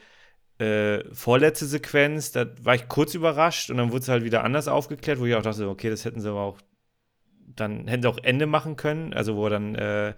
äh, 0.61 1.03
vorletzte 1.13 1.65
Sequenz, 1.65 2.31
da 2.31 2.45
war 2.61 2.75
ich 2.75 2.87
kurz 2.87 3.15
überrascht 3.15 3.71
und 3.71 3.77
dann 3.77 3.91
wurde 3.91 4.03
es 4.03 4.09
halt 4.09 4.23
wieder 4.23 4.43
anders 4.43 4.67
aufgeklärt, 4.67 5.19
wo 5.19 5.25
ich 5.25 5.33
auch 5.35 5.41
dachte, 5.41 5.67
okay, 5.67 5.89
das 5.89 6.05
hätten 6.05 6.21
sie 6.21 6.29
aber 6.29 6.41
auch, 6.41 6.59
dann 7.47 7.87
hätten 7.87 8.03
sie 8.03 8.09
auch 8.09 8.19
Ende 8.21 8.45
machen 8.45 8.75
können, 8.75 9.13
also 9.13 9.35
wo 9.35 9.45
er 9.45 9.49
dann 9.49 9.75
äh, 9.75 10.13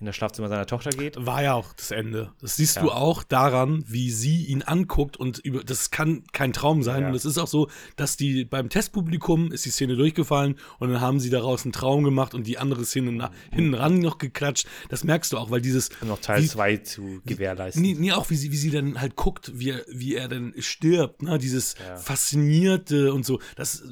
in 0.00 0.06
das 0.06 0.16
Schlafzimmer 0.16 0.48
seiner 0.48 0.66
Tochter 0.66 0.90
geht. 0.90 1.14
War 1.18 1.42
ja 1.42 1.54
auch 1.54 1.74
das 1.74 1.90
Ende. 1.90 2.32
Das 2.40 2.56
siehst 2.56 2.76
ja. 2.76 2.82
du 2.82 2.90
auch 2.90 3.22
daran, 3.22 3.84
wie 3.86 4.10
sie 4.10 4.46
ihn 4.46 4.62
anguckt 4.62 5.18
und 5.18 5.38
über, 5.38 5.62
das 5.62 5.90
kann 5.90 6.24
kein 6.32 6.54
Traum 6.54 6.82
sein. 6.82 7.02
Ja. 7.02 7.08
Und 7.08 7.14
es 7.14 7.26
ist 7.26 7.36
auch 7.36 7.46
so, 7.46 7.68
dass 7.96 8.16
die 8.16 8.46
beim 8.46 8.70
Testpublikum 8.70 9.52
ist 9.52 9.66
die 9.66 9.70
Szene 9.70 9.96
durchgefallen 9.96 10.56
und 10.78 10.90
dann 10.90 11.02
haben 11.02 11.20
sie 11.20 11.28
daraus 11.28 11.64
einen 11.64 11.72
Traum 11.72 12.02
gemacht 12.02 12.34
und 12.34 12.46
die 12.46 12.56
andere 12.56 12.86
Szene 12.86 13.12
nach, 13.12 13.30
hinten 13.52 13.74
ran 13.74 13.98
noch 13.98 14.16
geklatscht. 14.16 14.66
Das 14.88 15.04
merkst 15.04 15.32
du 15.34 15.38
auch, 15.38 15.50
weil 15.50 15.60
dieses. 15.60 15.90
Und 16.00 16.08
noch 16.08 16.20
Teil 16.20 16.44
2 16.44 16.78
zu 16.78 17.20
gewährleisten. 17.26 17.82
Nee, 17.82 17.94
nee, 17.98 18.12
auch 18.12 18.30
wie 18.30 18.36
sie, 18.36 18.50
wie 18.52 18.56
sie 18.56 18.70
dann 18.70 18.98
halt 19.00 19.16
guckt, 19.16 19.52
wie 19.54 19.70
er, 19.70 19.84
wie 19.88 20.14
er 20.14 20.28
dann 20.28 20.54
stirbt, 20.58 21.22
ne? 21.22 21.38
Dieses 21.38 21.74
ja. 21.78 21.96
Faszinierte 21.96 23.12
und 23.12 23.26
so. 23.26 23.38
Das 23.54 23.82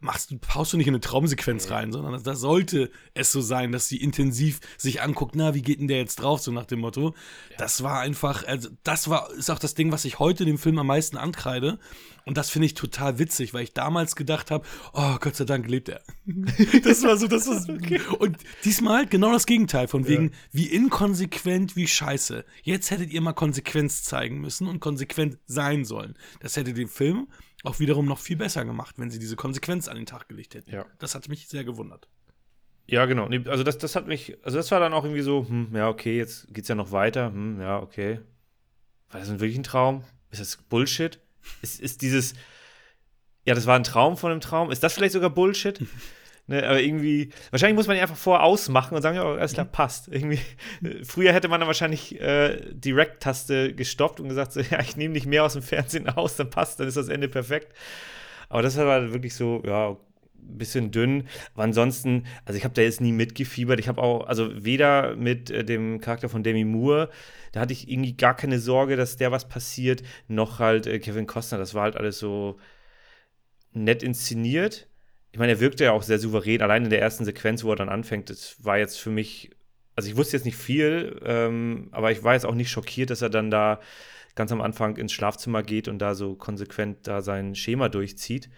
machst 0.00 0.30
du, 0.30 0.38
haust 0.54 0.72
du 0.72 0.78
nicht 0.78 0.86
in 0.86 0.94
eine 0.94 1.00
Traumsequenz 1.00 1.66
nee. 1.66 1.74
rein, 1.74 1.92
sondern 1.92 2.22
da 2.22 2.34
sollte 2.34 2.90
es 3.12 3.30
so 3.32 3.42
sein, 3.42 3.70
dass 3.70 3.88
sie 3.88 3.98
intensiv 3.98 4.60
sich 4.78 5.02
anguckt, 5.02 5.34
na, 5.36 5.54
wie 5.54 5.57
wie 5.58 5.62
geht 5.62 5.80
denn 5.80 5.88
der 5.88 5.96
jetzt 5.98 6.22
drauf, 6.22 6.40
so 6.40 6.52
nach 6.52 6.66
dem 6.66 6.78
Motto. 6.78 7.16
Ja. 7.50 7.56
Das 7.58 7.82
war 7.82 7.98
einfach, 7.98 8.46
also 8.46 8.68
das 8.84 9.10
war, 9.10 9.28
ist 9.32 9.50
auch 9.50 9.58
das 9.58 9.74
Ding, 9.74 9.90
was 9.90 10.04
ich 10.04 10.20
heute 10.20 10.44
dem 10.44 10.56
Film 10.56 10.78
am 10.78 10.86
meisten 10.86 11.16
ankreide. 11.16 11.80
Und 12.24 12.36
das 12.36 12.48
finde 12.48 12.66
ich 12.66 12.74
total 12.74 13.18
witzig, 13.18 13.54
weil 13.54 13.64
ich 13.64 13.72
damals 13.72 14.14
gedacht 14.14 14.52
habe, 14.52 14.64
oh 14.92 15.16
Gott 15.18 15.34
sei 15.34 15.46
Dank 15.46 15.66
lebt 15.66 15.88
er. 15.88 16.00
das 16.84 17.02
war 17.02 17.16
so, 17.16 17.26
das 17.26 17.48
war 17.48 17.74
okay. 17.74 18.00
Und 18.20 18.36
diesmal 18.64 19.06
genau 19.06 19.32
das 19.32 19.46
Gegenteil, 19.46 19.88
von 19.88 20.06
wegen, 20.06 20.28
ja. 20.28 20.36
wie 20.52 20.66
inkonsequent, 20.66 21.74
wie 21.74 21.88
scheiße. 21.88 22.44
Jetzt 22.62 22.92
hättet 22.92 23.10
ihr 23.10 23.20
mal 23.20 23.32
Konsequenz 23.32 24.04
zeigen 24.04 24.40
müssen 24.40 24.68
und 24.68 24.78
konsequent 24.78 25.38
sein 25.46 25.84
sollen. 25.84 26.14
Das 26.38 26.56
hätte 26.56 26.72
den 26.72 26.88
Film 26.88 27.26
auch 27.64 27.80
wiederum 27.80 28.06
noch 28.06 28.20
viel 28.20 28.36
besser 28.36 28.64
gemacht, 28.64 28.94
wenn 28.98 29.10
sie 29.10 29.18
diese 29.18 29.34
Konsequenz 29.34 29.88
an 29.88 29.96
den 29.96 30.06
Tag 30.06 30.28
gelegt 30.28 30.54
hätten. 30.54 30.70
Ja. 30.70 30.86
Das 31.00 31.16
hat 31.16 31.28
mich 31.28 31.48
sehr 31.48 31.64
gewundert. 31.64 32.08
Ja, 32.88 33.04
genau. 33.04 33.28
Also 33.50 33.64
das, 33.64 33.76
das 33.78 33.94
hat 33.96 34.06
mich, 34.06 34.36
also 34.42 34.56
das 34.56 34.70
war 34.70 34.80
dann 34.80 34.94
auch 34.94 35.04
irgendwie 35.04 35.22
so, 35.22 35.46
hm, 35.46 35.68
ja, 35.74 35.88
okay, 35.88 36.16
jetzt 36.16 36.52
geht's 36.52 36.68
ja 36.68 36.74
noch 36.74 36.90
weiter, 36.90 37.26
hm, 37.26 37.60
ja, 37.60 37.80
okay. 37.80 38.20
War 39.10 39.20
das 39.20 39.28
wirklich 39.30 39.58
ein 39.58 39.62
Traum? 39.62 40.04
Ist 40.30 40.40
das 40.40 40.56
Bullshit? 40.56 41.20
Ist, 41.62 41.80
ist 41.80 42.02
dieses, 42.02 42.34
ja, 43.44 43.54
das 43.54 43.66
war 43.66 43.76
ein 43.76 43.84
Traum 43.84 44.16
von 44.16 44.30
einem 44.30 44.40
Traum? 44.40 44.70
Ist 44.70 44.82
das 44.82 44.94
vielleicht 44.94 45.12
sogar 45.12 45.30
Bullshit? 45.30 45.80
Ne, 46.50 46.66
aber 46.66 46.80
irgendwie, 46.80 47.28
wahrscheinlich 47.50 47.76
muss 47.76 47.88
man 47.88 47.98
ihn 47.98 48.00
einfach 48.00 48.16
vorher 48.16 48.42
ausmachen 48.42 48.94
und 48.94 49.02
sagen, 49.02 49.16
ja, 49.16 49.22
alles 49.22 49.52
klar, 49.52 49.66
passt. 49.66 50.08
Irgendwie, 50.08 50.40
früher 51.04 51.34
hätte 51.34 51.46
man 51.48 51.60
dann 51.60 51.66
wahrscheinlich 51.66 52.18
äh, 52.22 52.72
Direct-Taste 52.72 53.74
gestoppt 53.74 54.18
und 54.18 54.30
gesagt, 54.30 54.52
so, 54.54 54.60
ja, 54.60 54.80
ich 54.80 54.96
nehme 54.96 55.12
nicht 55.12 55.26
mehr 55.26 55.44
aus 55.44 55.52
dem 55.52 55.60
Fernsehen 55.60 56.08
aus, 56.08 56.36
dann 56.36 56.48
passt, 56.48 56.80
dann 56.80 56.88
ist 56.88 56.96
das 56.96 57.08
Ende 57.08 57.28
perfekt. 57.28 57.76
Aber 58.48 58.62
das 58.62 58.78
war 58.78 59.12
wirklich 59.12 59.34
so, 59.34 59.62
ja, 59.66 59.98
bisschen 60.40 60.90
dünn. 60.90 61.28
Aber 61.54 61.64
ansonsten, 61.64 62.24
also 62.44 62.56
ich 62.56 62.64
habe 62.64 62.74
da 62.74 62.82
jetzt 62.82 63.00
nie 63.00 63.12
mitgefiebert. 63.12 63.80
Ich 63.80 63.88
habe 63.88 64.02
auch, 64.02 64.26
also 64.26 64.50
weder 64.64 65.16
mit 65.16 65.50
äh, 65.50 65.64
dem 65.64 66.00
Charakter 66.00 66.28
von 66.28 66.42
Demi 66.42 66.64
Moore, 66.64 67.10
da 67.52 67.60
hatte 67.60 67.72
ich 67.72 67.90
irgendwie 67.90 68.16
gar 68.16 68.34
keine 68.36 68.58
Sorge, 68.58 68.96
dass 68.96 69.16
der 69.16 69.32
was 69.32 69.48
passiert, 69.48 70.02
noch 70.26 70.58
halt 70.58 70.86
äh, 70.86 70.98
Kevin 70.98 71.26
Costner. 71.26 71.58
Das 71.58 71.74
war 71.74 71.82
halt 71.82 71.96
alles 71.96 72.18
so 72.18 72.58
nett 73.72 74.02
inszeniert 74.02 74.88
ich 75.32 75.38
meine, 75.38 75.52
er 75.52 75.60
wirkte 75.60 75.84
ja 75.84 75.92
auch 75.92 76.02
sehr 76.02 76.18
souverän, 76.18 76.62
allein 76.62 76.84
in 76.84 76.90
der 76.90 77.00
ersten 77.00 77.24
Sequenz, 77.24 77.64
wo 77.64 77.70
er 77.70 77.76
dann 77.76 77.88
anfängt, 77.88 78.30
das 78.30 78.64
war 78.64 78.78
jetzt 78.78 78.98
für 78.98 79.10
mich, 79.10 79.50
also 79.94 80.08
ich 80.08 80.16
wusste 80.16 80.36
jetzt 80.36 80.46
nicht 80.46 80.56
viel, 80.56 81.20
ähm, 81.24 81.88
aber 81.92 82.10
ich 82.12 82.24
war 82.24 82.34
jetzt 82.34 82.46
auch 82.46 82.54
nicht 82.54 82.70
schockiert, 82.70 83.10
dass 83.10 83.22
er 83.22 83.30
dann 83.30 83.50
da 83.50 83.80
ganz 84.34 84.52
am 84.52 84.60
Anfang 84.60 84.96
ins 84.96 85.12
Schlafzimmer 85.12 85.62
geht 85.62 85.88
und 85.88 85.98
da 85.98 86.14
so 86.14 86.34
konsequent 86.34 87.06
da 87.06 87.22
sein 87.22 87.54
Schema 87.54 87.88
durchzieht. 87.88 88.50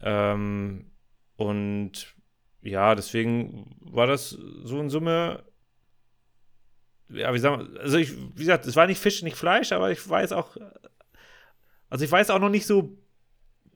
Ähm, 0.00 0.86
und 1.40 2.14
ja, 2.62 2.94
deswegen 2.94 3.74
war 3.80 4.06
das 4.06 4.30
so 4.30 4.78
in 4.78 4.90
Summe 4.90 5.42
ja, 7.12 7.34
wie 7.34 7.38
sagen 7.38 7.72
wir, 7.72 7.80
also 7.80 7.96
ich, 7.96 8.12
wie 8.16 8.40
gesagt, 8.40 8.66
es 8.66 8.76
war 8.76 8.86
nicht 8.86 9.00
Fisch, 9.00 9.22
nicht 9.22 9.36
Fleisch, 9.36 9.72
aber 9.72 9.90
ich 9.90 10.08
weiß 10.08 10.32
auch, 10.32 10.56
also 11.88 12.04
ich 12.04 12.10
weiß 12.12 12.30
auch 12.30 12.38
noch 12.38 12.50
nicht 12.50 12.66
so 12.66 12.96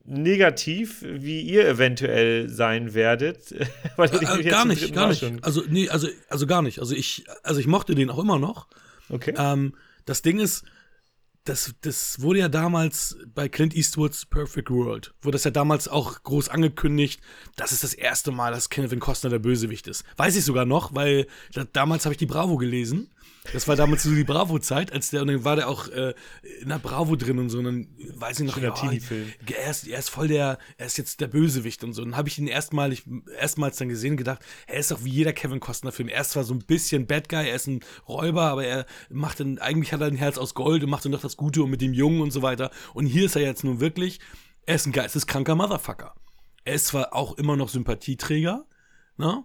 negativ, 0.05 1.01
wie 1.01 1.41
ihr 1.41 1.67
eventuell 1.67 2.49
sein 2.49 2.93
werdet. 2.93 3.53
Weil 3.97 4.09
äh, 4.13 4.43
gar 4.43 4.65
nicht, 4.65 4.93
gar 4.93 5.07
nicht. 5.07 5.23
Also, 5.41 5.63
nee, 5.67 5.89
also, 5.89 6.07
also 6.29 6.47
gar 6.47 6.61
nicht. 6.61 6.79
Also 6.79 6.95
ich, 6.95 7.25
also 7.43 7.59
ich 7.59 7.67
mochte 7.67 7.95
den 7.95 8.09
auch 8.09 8.19
immer 8.19 8.39
noch. 8.39 8.67
Okay. 9.09 9.33
Ähm, 9.37 9.75
das 10.05 10.21
Ding 10.21 10.39
ist, 10.39 10.63
das, 11.45 11.75
das 11.81 12.21
wurde 12.21 12.39
ja 12.39 12.49
damals 12.49 13.17
bei 13.33 13.47
Clint 13.47 13.75
Eastwoods 13.75 14.25
Perfect 14.25 14.69
World, 14.71 15.13
wurde 15.21 15.35
das 15.35 15.43
ja 15.43 15.51
damals 15.51 15.87
auch 15.87 16.21
groß 16.23 16.49
angekündigt, 16.49 17.21
das 17.55 17.71
ist 17.71 17.83
das 17.83 17.93
erste 17.93 18.31
Mal, 18.31 18.51
dass 18.51 18.69
Kevin 18.69 18.99
Costner 18.99 19.29
der 19.29 19.39
Bösewicht 19.39 19.87
ist. 19.87 20.03
Weiß 20.17 20.35
ich 20.35 20.43
sogar 20.43 20.65
noch, 20.65 20.95
weil 20.95 21.27
da, 21.53 21.63
damals 21.63 22.05
habe 22.05 22.13
ich 22.13 22.17
die 22.17 22.25
Bravo 22.25 22.57
gelesen 22.57 23.11
das 23.53 23.67
war 23.67 23.75
damals 23.75 24.03
so 24.03 24.13
die 24.13 24.23
Bravo-Zeit, 24.23 24.91
als 24.91 25.09
der, 25.09 25.21
und 25.21 25.27
dann 25.27 25.43
war 25.43 25.55
der 25.55 25.69
auch 25.69 25.87
äh, 25.89 26.13
in 26.61 26.69
der 26.69 26.79
Bravo 26.79 27.15
drin 27.15 27.37
und 27.37 27.49
so, 27.49 27.59
und 27.59 27.65
dann 27.65 27.87
weiß 28.15 28.39
ich 28.39 28.47
noch, 28.47 28.57
ja, 28.57 28.73
er, 29.57 29.71
ist, 29.71 29.87
er 29.87 29.99
ist 29.99 30.09
voll 30.09 30.27
der, 30.27 30.57
er 30.77 30.85
ist 30.85 30.97
jetzt 30.97 31.21
der 31.21 31.27
Bösewicht 31.27 31.83
und 31.83 31.93
so. 31.93 32.01
Und 32.01 32.11
dann 32.11 32.17
habe 32.17 32.27
ich 32.27 32.39
ihn 32.39 32.47
erstmalig, 32.47 33.03
erstmals 33.39 33.77
dann 33.77 33.89
gesehen 33.89 34.11
und 34.11 34.17
gedacht, 34.17 34.41
er 34.67 34.79
ist 34.79 34.91
doch 34.91 35.03
wie 35.03 35.11
jeder 35.11 35.33
Kevin 35.33 35.59
Costner-Film. 35.59 36.09
Er 36.09 36.21
ist 36.21 36.31
zwar 36.31 36.43
so 36.43 36.53
ein 36.53 36.59
bisschen 36.59 37.05
Bad 37.07 37.29
Guy, 37.29 37.47
er 37.47 37.55
ist 37.55 37.67
ein 37.67 37.81
Räuber, 38.07 38.43
aber 38.43 38.65
er 38.65 38.85
macht 39.09 39.39
dann, 39.39 39.59
eigentlich 39.59 39.93
hat 39.93 40.01
er 40.01 40.07
ein 40.07 40.15
Herz 40.15 40.37
aus 40.37 40.53
Gold 40.53 40.83
und 40.83 40.89
macht 40.89 41.05
dann 41.05 41.11
doch 41.11 41.21
das 41.21 41.37
Gute 41.37 41.63
und 41.63 41.69
mit 41.69 41.81
dem 41.81 41.93
Jungen 41.93 42.21
und 42.21 42.31
so 42.31 42.41
weiter. 42.41 42.71
Und 42.93 43.05
hier 43.05 43.25
ist 43.25 43.35
er 43.35 43.43
jetzt 43.43 43.63
nun 43.63 43.79
wirklich, 43.79 44.19
er 44.65 44.75
ist 44.75 44.87
ein 44.87 44.91
geisteskranker 44.91 45.55
Motherfucker. 45.55 46.15
Er 46.63 46.73
ist 46.73 46.87
zwar 46.87 47.13
auch 47.13 47.37
immer 47.37 47.55
noch 47.55 47.69
Sympathieträger, 47.69 48.65
ne? 49.17 49.43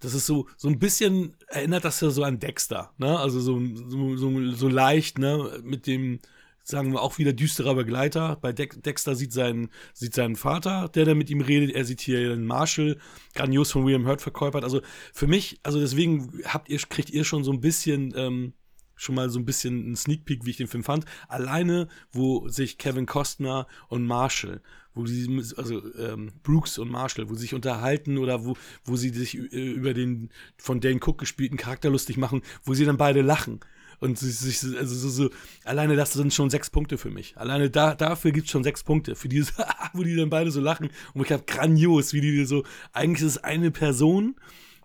Das 0.00 0.14
ist 0.14 0.26
so, 0.26 0.46
so 0.56 0.68
ein 0.68 0.78
bisschen, 0.78 1.36
erinnert 1.48 1.84
das 1.84 2.00
ja 2.00 2.10
so 2.10 2.22
an 2.22 2.38
Dexter, 2.38 2.92
ne? 2.98 3.18
Also 3.18 3.40
so, 3.40 3.60
so, 3.74 4.16
so, 4.16 4.50
so 4.52 4.68
leicht, 4.68 5.18
ne? 5.18 5.60
Mit 5.64 5.86
dem, 5.86 6.20
sagen 6.68 6.92
wir 6.92 7.02
auch 7.02 7.18
wieder 7.18 7.32
düsterer 7.32 7.74
Begleiter. 7.74 8.36
Bei 8.40 8.52
De 8.52 8.68
Dexter 8.68 9.14
sieht 9.14 9.32
seinen, 9.32 9.70
sieht 9.94 10.14
seinen 10.14 10.36
Vater, 10.36 10.88
der 10.88 11.06
da 11.06 11.14
mit 11.14 11.30
ihm 11.30 11.40
redet. 11.40 11.74
Er 11.74 11.84
sieht 11.84 12.00
hier 12.00 12.28
den 12.28 12.44
Marshall, 12.44 12.98
grandios 13.34 13.72
von 13.72 13.84
William 13.84 14.06
Hurt 14.06 14.20
verkäupert. 14.20 14.64
Also 14.64 14.82
für 15.12 15.26
mich, 15.26 15.58
also 15.62 15.80
deswegen 15.80 16.42
habt 16.44 16.68
ihr, 16.68 16.78
kriegt 16.78 17.10
ihr 17.10 17.24
schon 17.24 17.42
so 17.42 17.52
ein 17.52 17.60
bisschen, 17.60 18.12
ähm, 18.16 18.52
schon 18.94 19.14
mal 19.14 19.30
so 19.30 19.38
ein 19.38 19.44
bisschen 19.44 19.84
einen 19.84 19.96
Sneak 19.96 20.24
Peek, 20.24 20.44
wie 20.44 20.50
ich 20.50 20.56
den 20.56 20.66
Film 20.66 20.84
fand. 20.84 21.06
Alleine, 21.28 21.88
wo 22.12 22.48
sich 22.48 22.78
Kevin 22.78 23.06
Costner 23.06 23.66
und 23.88 24.04
Marshall 24.04 24.60
wo 24.98 25.06
sie, 25.06 25.42
also 25.56 25.82
ähm, 25.94 26.32
Brooks 26.42 26.76
und 26.78 26.90
Marshall, 26.90 27.30
wo 27.30 27.34
sie 27.34 27.42
sich 27.42 27.54
unterhalten 27.54 28.18
oder 28.18 28.44
wo, 28.44 28.56
wo 28.84 28.96
sie 28.96 29.10
sich 29.10 29.38
äh, 29.38 29.40
über 29.40 29.94
den 29.94 30.30
von 30.56 30.80
Dane 30.80 31.00
Cook 31.00 31.18
gespielten 31.18 31.56
Charakter 31.56 31.88
lustig 31.88 32.16
machen, 32.16 32.42
wo 32.64 32.74
sie 32.74 32.84
dann 32.84 32.96
beide 32.96 33.22
lachen. 33.22 33.60
Und 34.00 34.16
sich, 34.18 34.62
also 34.76 34.94
so, 34.94 35.08
so, 35.08 35.30
alleine 35.64 35.96
das 35.96 36.12
sind 36.12 36.32
schon 36.32 36.50
sechs 36.50 36.70
Punkte 36.70 36.98
für 36.98 37.10
mich. 37.10 37.36
Alleine 37.36 37.68
da, 37.68 37.94
dafür 37.94 38.30
gibt 38.30 38.46
es 38.46 38.52
schon 38.52 38.62
sechs 38.62 38.84
Punkte. 38.84 39.16
Für 39.16 39.28
dieses, 39.28 39.54
wo 39.92 40.04
die 40.04 40.14
dann 40.14 40.30
beide 40.30 40.50
so 40.50 40.60
lachen. 40.60 40.90
Und 41.14 41.24
ich 41.24 41.32
habe 41.32 41.42
grandios, 41.44 42.12
wie 42.12 42.20
die 42.20 42.44
so, 42.44 42.64
eigentlich 42.92 43.26
ist 43.26 43.36
es 43.36 43.44
eine 43.44 43.72
Person 43.72 44.36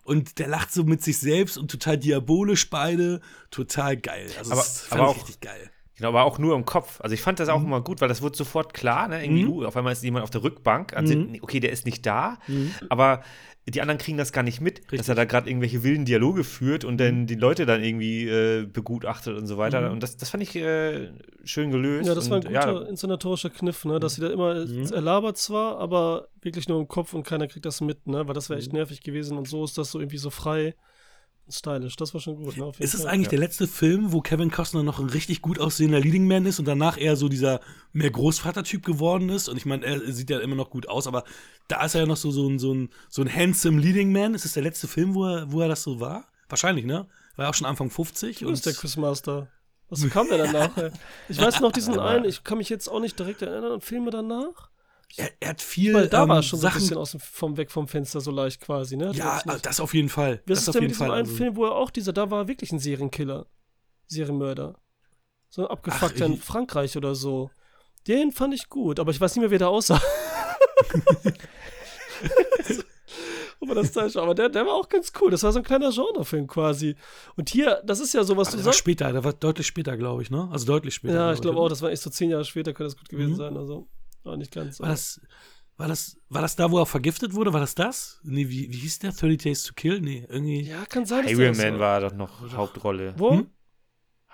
und 0.02 0.38
der 0.38 0.48
lacht 0.48 0.72
so 0.72 0.84
mit 0.84 1.02
sich 1.02 1.18
selbst 1.18 1.56
und 1.58 1.70
total 1.70 1.98
diabolisch 1.98 2.70
beide. 2.70 3.20
Total 3.50 3.96
geil. 3.96 4.30
Also 4.38 4.52
aber, 4.52 4.60
das 4.60 4.80
fand 4.80 5.00
aber 5.00 5.10
auch, 5.10 5.16
richtig 5.16 5.40
geil. 5.40 5.70
Genau, 5.96 6.08
aber 6.08 6.24
auch 6.24 6.38
nur 6.38 6.56
im 6.56 6.64
Kopf. 6.64 7.00
Also 7.00 7.14
ich 7.14 7.20
fand 7.20 7.38
das 7.38 7.48
auch 7.48 7.60
mhm. 7.60 7.66
immer 7.66 7.80
gut, 7.80 8.00
weil 8.00 8.08
das 8.08 8.20
wurde 8.20 8.36
sofort 8.36 8.74
klar, 8.74 9.06
ne? 9.08 9.24
Irgendwie, 9.24 9.44
mhm. 9.44 9.50
uh, 9.50 9.64
auf 9.64 9.76
einmal 9.76 9.92
ist 9.92 10.02
jemand 10.02 10.24
auf 10.24 10.30
der 10.30 10.42
Rückbank. 10.42 10.92
Also, 10.96 11.16
mhm. 11.16 11.38
Okay, 11.40 11.60
der 11.60 11.70
ist 11.70 11.86
nicht 11.86 12.04
da, 12.04 12.38
mhm. 12.48 12.72
aber 12.88 13.22
die 13.66 13.80
anderen 13.80 13.98
kriegen 13.98 14.18
das 14.18 14.32
gar 14.32 14.42
nicht 14.42 14.60
mit, 14.60 14.80
Richtig. 14.80 14.98
dass 14.98 15.08
er 15.08 15.14
da 15.14 15.24
gerade 15.24 15.48
irgendwelche 15.48 15.82
wilden 15.82 16.04
Dialoge 16.04 16.44
führt 16.44 16.84
und 16.84 16.98
dann 16.98 17.22
mhm. 17.22 17.26
die 17.26 17.36
Leute 17.36 17.64
dann 17.64 17.82
irgendwie 17.82 18.28
äh, 18.28 18.66
begutachtet 18.66 19.38
und 19.38 19.46
so 19.46 19.56
weiter. 19.56 19.80
Mhm. 19.82 19.92
Und 19.92 20.02
das, 20.02 20.16
das 20.16 20.30
fand 20.30 20.42
ich 20.42 20.54
äh, 20.56 21.10
schön 21.44 21.70
gelöst. 21.70 22.06
Ja, 22.06 22.14
das 22.14 22.28
war 22.28 22.38
ein 22.38 22.42
guter 22.42 22.52
ja. 22.52 22.80
inszenatorischer 22.82 23.50
Kniff, 23.50 23.84
ne? 23.84 24.00
Dass 24.00 24.16
sie 24.16 24.20
da 24.20 24.28
immer, 24.28 24.54
er 24.56 25.00
labert 25.00 25.38
zwar, 25.38 25.78
aber 25.78 26.28
wirklich 26.42 26.68
nur 26.68 26.78
im 26.78 26.88
Kopf 26.88 27.14
und 27.14 27.22
keiner 27.22 27.46
kriegt 27.46 27.64
das 27.64 27.80
mit, 27.80 28.06
ne? 28.06 28.26
Weil 28.26 28.34
das 28.34 28.50
wäre 28.50 28.58
echt 28.58 28.72
nervig 28.72 29.00
gewesen 29.00 29.38
und 29.38 29.48
so 29.48 29.64
ist 29.64 29.78
das 29.78 29.92
so 29.92 29.98
irgendwie 29.98 30.18
so 30.18 30.30
frei 30.30 30.74
stylisch. 31.48 31.96
Das 31.96 32.14
war 32.14 32.20
schon 32.20 32.36
gut. 32.36 32.56
Ne? 32.56 32.72
Ist 32.78 32.94
es 32.94 33.04
eigentlich 33.04 33.26
ja. 33.26 33.30
der 33.30 33.38
letzte 33.40 33.66
Film, 33.66 34.12
wo 34.12 34.20
Kevin 34.20 34.50
Costner 34.50 34.82
noch 34.82 34.98
ein 34.98 35.08
richtig 35.08 35.42
gut 35.42 35.58
aussehender 35.58 36.00
Leading 36.00 36.26
Man 36.26 36.46
ist 36.46 36.58
und 36.58 36.66
danach 36.66 36.98
eher 36.98 37.16
so 37.16 37.28
dieser 37.28 37.60
mehr 37.92 38.10
Großvater-Typ 38.10 38.84
geworden 38.84 39.28
ist? 39.28 39.48
Und 39.48 39.56
ich 39.56 39.66
meine, 39.66 39.84
er 39.84 40.12
sieht 40.12 40.30
ja 40.30 40.40
immer 40.40 40.56
noch 40.56 40.70
gut 40.70 40.88
aus, 40.88 41.06
aber 41.06 41.24
da 41.68 41.84
ist 41.84 41.94
er 41.94 42.02
ja 42.02 42.06
noch 42.06 42.16
so, 42.16 42.30
so, 42.30 42.48
ein, 42.48 42.58
so, 42.58 42.72
ein, 42.72 42.90
so 43.08 43.22
ein 43.22 43.32
handsome 43.32 43.80
Leading 43.80 44.12
Man. 44.12 44.34
Ist 44.34 44.44
es 44.44 44.52
der 44.52 44.62
letzte 44.62 44.88
Film, 44.88 45.14
wo 45.14 45.26
er, 45.26 45.52
wo 45.52 45.60
er 45.60 45.68
das 45.68 45.82
so 45.82 46.00
war? 46.00 46.26
Wahrscheinlich, 46.48 46.84
ne? 46.84 47.06
War 47.36 47.46
ja 47.46 47.50
auch 47.50 47.54
schon 47.54 47.66
Anfang 47.66 47.90
50. 47.90 48.38
Du 48.38 48.48
und 48.48 48.64
der 48.64 48.72
Chris 48.72 48.96
Master. 48.96 49.48
Was 49.90 50.08
kam 50.10 50.28
der 50.28 50.38
danach? 50.38 50.70
ich 51.28 51.40
weiß 51.40 51.60
noch 51.60 51.72
diesen 51.72 51.98
einen, 51.98 52.24
ich 52.24 52.42
kann 52.42 52.58
mich 52.58 52.68
jetzt 52.68 52.88
auch 52.88 53.00
nicht 53.00 53.18
direkt 53.18 53.42
erinnern 53.42 53.72
an 53.72 53.80
Filme 53.80 54.10
danach. 54.10 54.70
Er, 55.16 55.30
er, 55.40 55.48
hat 55.50 55.60
viel. 55.60 55.94
Weil 55.94 56.08
da 56.08 56.24
ähm, 56.24 56.28
war 56.28 56.42
schon 56.42 56.58
Sachen, 56.58 56.72
so 56.72 56.78
ein 56.78 56.80
bisschen 56.80 56.98
aus 56.98 57.10
dem, 57.12 57.20
vom, 57.20 57.56
weg 57.56 57.70
vom 57.70 57.86
Fenster 57.86 58.20
so 58.20 58.30
leicht 58.30 58.60
quasi, 58.60 58.96
ne? 58.96 59.12
Ja, 59.14 59.40
das 59.62 59.80
auf 59.80 59.94
jeden 59.94 60.08
Fall. 60.08 60.42
Was 60.46 60.66
ist 60.66 60.74
denn 60.74 60.82
mit 60.82 60.90
diesem 60.90 61.10
einen 61.10 61.26
also. 61.26 61.36
Film, 61.36 61.56
wo 61.56 61.66
er 61.66 61.72
auch 61.72 61.90
dieser, 61.90 62.12
da 62.12 62.30
war 62.30 62.48
wirklich 62.48 62.72
ein 62.72 62.78
Serienkiller, 62.78 63.46
Serienmörder. 64.06 64.76
So 65.48 65.62
ein 65.62 65.68
abgefuckter 65.68 66.26
in 66.26 66.38
Frankreich 66.38 66.96
oder 66.96 67.14
so. 67.14 67.50
Den 68.08 68.32
fand 68.32 68.54
ich 68.54 68.68
gut, 68.68 68.98
aber 68.98 69.12
ich 69.12 69.20
weiß 69.20 69.36
nicht 69.36 69.42
mehr, 69.42 69.50
wer 69.50 69.60
da 69.60 69.68
aussah. 69.68 70.02
aber 73.60 73.74
das 73.74 73.92
da 73.92 74.08
aber 74.20 74.34
der, 74.34 74.48
der 74.48 74.66
war 74.66 74.74
auch 74.74 74.88
ganz 74.88 75.12
cool. 75.20 75.30
Das 75.30 75.42
war 75.42 75.52
so 75.52 75.60
ein 75.60 75.64
kleiner 75.64 75.90
Genrefilm 75.90 76.46
quasi. 76.46 76.96
Und 77.36 77.50
hier, 77.50 77.82
das 77.84 78.00
ist 78.00 78.14
ja 78.14 78.24
so, 78.24 78.36
was 78.36 78.48
aber 78.48 78.58
du 78.58 78.62
sagst. 78.64 78.78
später, 78.78 79.12
der 79.12 79.24
war 79.24 79.32
deutlich 79.32 79.66
später, 79.66 79.96
glaube 79.96 80.22
ich, 80.22 80.30
ne? 80.30 80.48
Also 80.50 80.66
deutlich 80.66 80.94
später. 80.94 81.14
Ja, 81.14 81.32
ich 81.32 81.40
glaube 81.40 81.54
glaub 81.54 81.66
auch, 81.66 81.68
das 81.68 81.82
war 81.82 81.90
echt 81.90 82.02
so 82.02 82.10
zehn 82.10 82.30
Jahre 82.30 82.44
später, 82.44 82.72
könnte 82.72 82.92
das 82.92 82.96
gut 82.96 83.08
gewesen 83.08 83.32
mhm. 83.32 83.36
sein. 83.36 83.56
Also. 83.56 83.88
War 84.24 84.36
nicht 84.36 84.52
ganz. 84.52 84.80
War 84.80 84.88
das, 84.88 85.20
war 85.76 85.88
das, 85.88 86.18
war 86.28 86.42
das 86.42 86.56
da, 86.56 86.70
wo 86.70 86.78
er 86.78 86.86
vergiftet 86.86 87.34
wurde? 87.34 87.52
War 87.52 87.60
das 87.60 87.74
das? 87.74 88.20
Nee, 88.24 88.48
wie, 88.48 88.72
wie 88.72 88.78
hieß 88.78 89.00
der? 89.00 89.12
30 89.12 89.42
Days 89.42 89.62
to 89.64 89.74
Kill? 89.74 90.00
Nee, 90.00 90.26
irgendwie. 90.28 90.62
Ja, 90.62 90.84
kann 90.86 91.04
sein. 91.04 91.26
Highwayman 91.26 91.78
war 91.78 92.00
doch 92.00 92.14
noch 92.14 92.42
Oder? 92.42 92.56
Hauptrolle. 92.56 93.14
Wo? 93.16 93.32
Hm? 93.32 93.46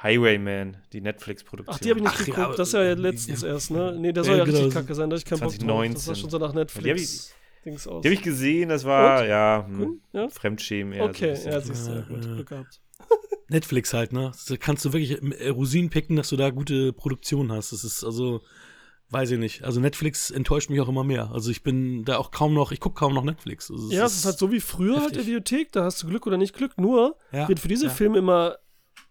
Highwayman, 0.03 0.79
die 0.93 1.01
Netflix-Produktion. 1.03 1.77
Ach, 1.77 1.81
die 1.81 1.91
habe 1.91 1.99
ich 1.99 2.05
nicht 2.05 2.15
Ach, 2.15 2.25
geguckt. 2.25 2.39
Ja, 2.39 2.57
das 2.57 2.69
ist 2.69 2.75
ja 2.75 2.93
letztens 2.95 3.43
ja, 3.43 3.49
erst, 3.49 3.71
ne? 3.71 3.95
Nee, 3.99 4.13
der 4.13 4.25
soll 4.25 4.33
ja, 4.33 4.39
ja 4.39 4.45
richtig 4.45 4.63
genau. 4.63 4.75
kacke 4.75 4.95
sein. 4.95 5.11
Da 5.11 5.17
ich 5.17 5.25
keinen 5.25 5.41
Bock 5.41 5.59
drauf. 5.59 5.89
Das 5.93 6.09
war 6.09 6.15
schon 6.15 6.31
so 6.31 6.39
nach 6.39 6.55
Netflix. 6.55 7.35
Die 7.65 7.71
habe 7.71 7.77
ich, 7.77 7.87
hab 7.87 8.05
ich, 8.07 8.23
gesehen, 8.23 8.71
das 8.71 8.85
war, 8.85 9.21
Und? 9.21 9.29
ja, 9.29 9.67
hm, 9.67 10.01
ja, 10.13 10.29
Fremdschämen 10.31 10.95
eher. 10.95 11.05
Okay, 11.05 11.35
so 11.35 11.51
ja, 11.51 11.61
siehst 11.61 11.89
du, 11.89 12.03
gut, 12.03 12.23
Glück 12.23 12.49
gehabt. 12.49 12.81
Netflix 13.49 13.93
halt, 13.93 14.13
ne? 14.13 14.33
Da 14.49 14.57
kannst 14.57 14.85
du 14.85 14.93
wirklich 14.95 15.21
Rosinen 15.51 15.91
picken, 15.91 16.17
dass 16.17 16.31
du 16.31 16.37
da 16.37 16.49
gute 16.51 16.93
Produktion 16.95 17.53
hast. 17.53 17.73
Das 17.73 17.85
ist 17.85 18.05
also 18.05 18.41
Weiß 19.11 19.33
ich 19.33 19.39
nicht. 19.39 19.65
Also 19.65 19.81
Netflix 19.81 20.31
enttäuscht 20.31 20.71
mich 20.71 20.81
auch 20.81 20.89
immer 20.89 21.03
mehr. 21.03 21.31
Also 21.33 21.51
ich 21.51 21.63
bin 21.63 22.05
da 22.05 22.19
auch 22.19 22.31
kaum 22.31 22.55
noch, 22.55 22.71
ich 22.71 22.79
gucke 22.79 22.95
kaum 22.95 23.13
noch 23.13 23.25
Netflix. 23.25 23.71
Also 23.71 23.91
ja, 23.91 24.07
es 24.07 24.17
ist 24.17 24.25
halt 24.25 24.39
so 24.39 24.53
wie 24.53 24.61
früher 24.61 24.97
heftig. 24.97 25.05
halt 25.05 25.17
der 25.17 25.27
Videothek, 25.27 25.73
da 25.73 25.85
hast 25.85 26.03
du 26.03 26.07
Glück 26.07 26.27
oder 26.27 26.37
nicht 26.37 26.55
Glück. 26.55 26.79
Nur 26.79 27.17
ja, 27.33 27.49
wird 27.49 27.59
für 27.59 27.69
diese 27.69 27.87
ja. 27.87 27.93
Filme 27.93 28.19
immer 28.19 28.57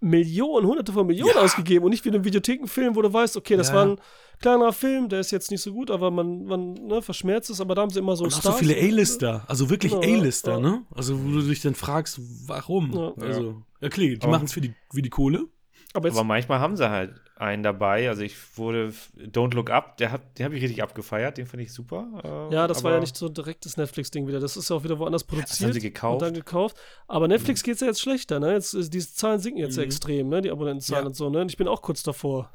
Millionen, 0.01 0.65
hunderte 0.65 0.93
von 0.93 1.05
Millionen 1.05 1.33
ja. 1.35 1.41
ausgegeben 1.41 1.83
und 1.83 1.91
nicht 1.91 2.05
wie 2.05 2.09
in 2.09 2.15
einem 2.15 2.23
Videothekenfilm, 2.23 2.95
wo 2.95 3.01
du 3.01 3.11
weißt, 3.11 3.35
okay, 3.35 3.57
das 3.57 3.73
war 3.73 3.85
ein 3.85 3.99
kleiner 4.39 4.71
Film, 4.71 5.09
der 5.09 5.19
ist 5.19 5.31
jetzt 5.31 5.51
nicht 5.51 5.61
so 5.61 5.73
gut, 5.73 5.91
aber 5.91 6.09
man, 6.09 6.45
man 6.45 6.73
ne, 6.73 7.01
verschmerzt 7.01 7.49
es, 7.49 7.59
aber 7.59 7.75
da 7.75 7.81
haben 7.81 7.89
sie 7.89 7.99
immer 7.99 8.15
so 8.15 8.23
und 8.23 8.31
Stars. 8.31 8.45
so 8.45 8.51
viele 8.53 8.75
A-Lister, 8.75 9.43
also 9.47 9.69
wirklich 9.69 9.91
genau, 9.91 10.03
A-Lister, 10.03 10.61
ne? 10.61 10.85
Also 10.95 11.21
wo 11.21 11.31
du 11.31 11.41
dich 11.41 11.61
dann 11.61 11.75
fragst, 11.75 12.21
warum? 12.47 13.13
Also, 13.19 13.61
ja 13.81 13.89
klar, 13.89 14.07
die 14.07 14.27
machen 14.27 14.45
es 14.45 14.53
für 14.53 14.61
die, 14.61 14.73
für 14.93 15.01
die 15.01 15.09
Kohle. 15.09 15.47
Aber, 15.93 16.09
aber 16.09 16.23
manchmal 16.23 16.59
haben 16.59 16.77
sie 16.77 16.87
halt 16.87 17.15
einen 17.35 17.63
dabei. 17.63 18.09
Also 18.09 18.21
ich 18.21 18.35
wurde 18.57 18.93
Don't 19.17 19.55
Look 19.55 19.71
Up, 19.71 19.97
der 19.97 20.11
hat, 20.11 20.37
den 20.37 20.45
habe 20.45 20.55
ich 20.55 20.61
richtig 20.61 20.83
abgefeiert, 20.83 21.37
den 21.37 21.47
fand 21.47 21.63
ich 21.63 21.73
super. 21.73 22.49
Äh, 22.51 22.53
ja, 22.53 22.67
das 22.67 22.83
war 22.83 22.91
ja 22.91 22.99
nicht 22.99 23.15
so 23.15 23.25
ein 23.27 23.33
direktes 23.33 23.75
Netflix-Ding 23.77 24.27
wieder. 24.27 24.39
Das 24.39 24.55
ist 24.55 24.69
ja 24.69 24.75
auch 24.75 24.83
wieder 24.83 24.99
woanders 24.99 25.23
produziert. 25.23 25.51
Das 25.51 25.61
haben 25.61 25.73
sie 25.73 25.79
gekauft. 25.79 26.21
Und 26.21 26.27
dann 26.27 26.33
gekauft. 26.35 26.77
Aber 27.07 27.27
Netflix 27.27 27.63
mhm. 27.63 27.65
geht 27.65 27.75
es 27.75 27.81
ja 27.81 27.87
jetzt 27.87 28.01
schlechter, 28.01 28.39
ne? 28.39 28.53
Jetzt, 28.53 28.75
diese 28.93 29.13
Zahlen 29.13 29.39
sinken 29.39 29.59
jetzt 29.59 29.77
mhm. 29.77 29.83
extrem, 29.83 30.29
ne? 30.29 30.41
Die 30.41 30.51
Abonnentenzahlen 30.51 31.05
ja. 31.05 31.07
und 31.07 31.15
so, 31.15 31.29
ne? 31.29 31.41
Und 31.41 31.49
ich 31.49 31.57
bin 31.57 31.67
auch 31.67 31.81
kurz 31.81 32.03
davor. 32.03 32.51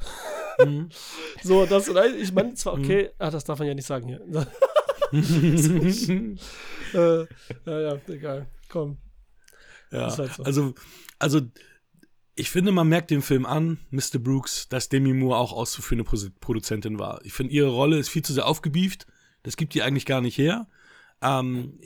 Mhm. 0.65 0.91
so, 1.43 1.67
das, 1.67 1.89
ich 1.89 2.33
meine, 2.33 2.55
zwar 2.55 2.77
mhm. 2.77 2.85
okay, 2.85 3.11
ah, 3.19 3.31
das 3.31 3.43
darf 3.43 3.59
man 3.59 3.67
ja 3.67 3.75
nicht 3.75 3.87
sagen 3.87 4.07
hier. 4.07 4.21
äh, 6.95 7.27
ja, 7.67 7.81
ja, 7.81 7.99
egal. 8.09 8.47
Komm. 8.69 8.99
Ja, 9.91 10.17
halt 10.17 10.33
so. 10.35 10.43
also, 10.43 10.75
also 11.19 11.41
ich 12.37 12.51
finde, 12.51 12.73
man 12.73 12.89
merkt 12.89 13.11
dem 13.11 13.23
Film 13.23 13.47
an, 13.47 13.79
Mr. 13.91 14.19
Brooks, 14.19 14.69
dass 14.69 14.89
Demi 14.89 15.13
Moore 15.13 15.39
auch 15.39 15.53
auszuführende 15.53 16.05
Produzentin 16.41 16.99
war. 16.99 17.21
Ich 17.25 17.33
finde, 17.33 17.53
ihre 17.53 17.69
Rolle 17.69 17.99
ist 17.99 18.09
viel 18.09 18.23
zu 18.23 18.33
sehr 18.33 18.47
aufgebieft. 18.47 19.07
Das 19.45 19.57
gibt 19.57 19.75
die 19.75 19.83
eigentlich 19.83 20.07
gar 20.07 20.21
nicht 20.21 20.37
her. 20.37 20.67
Ähm, 21.23 21.79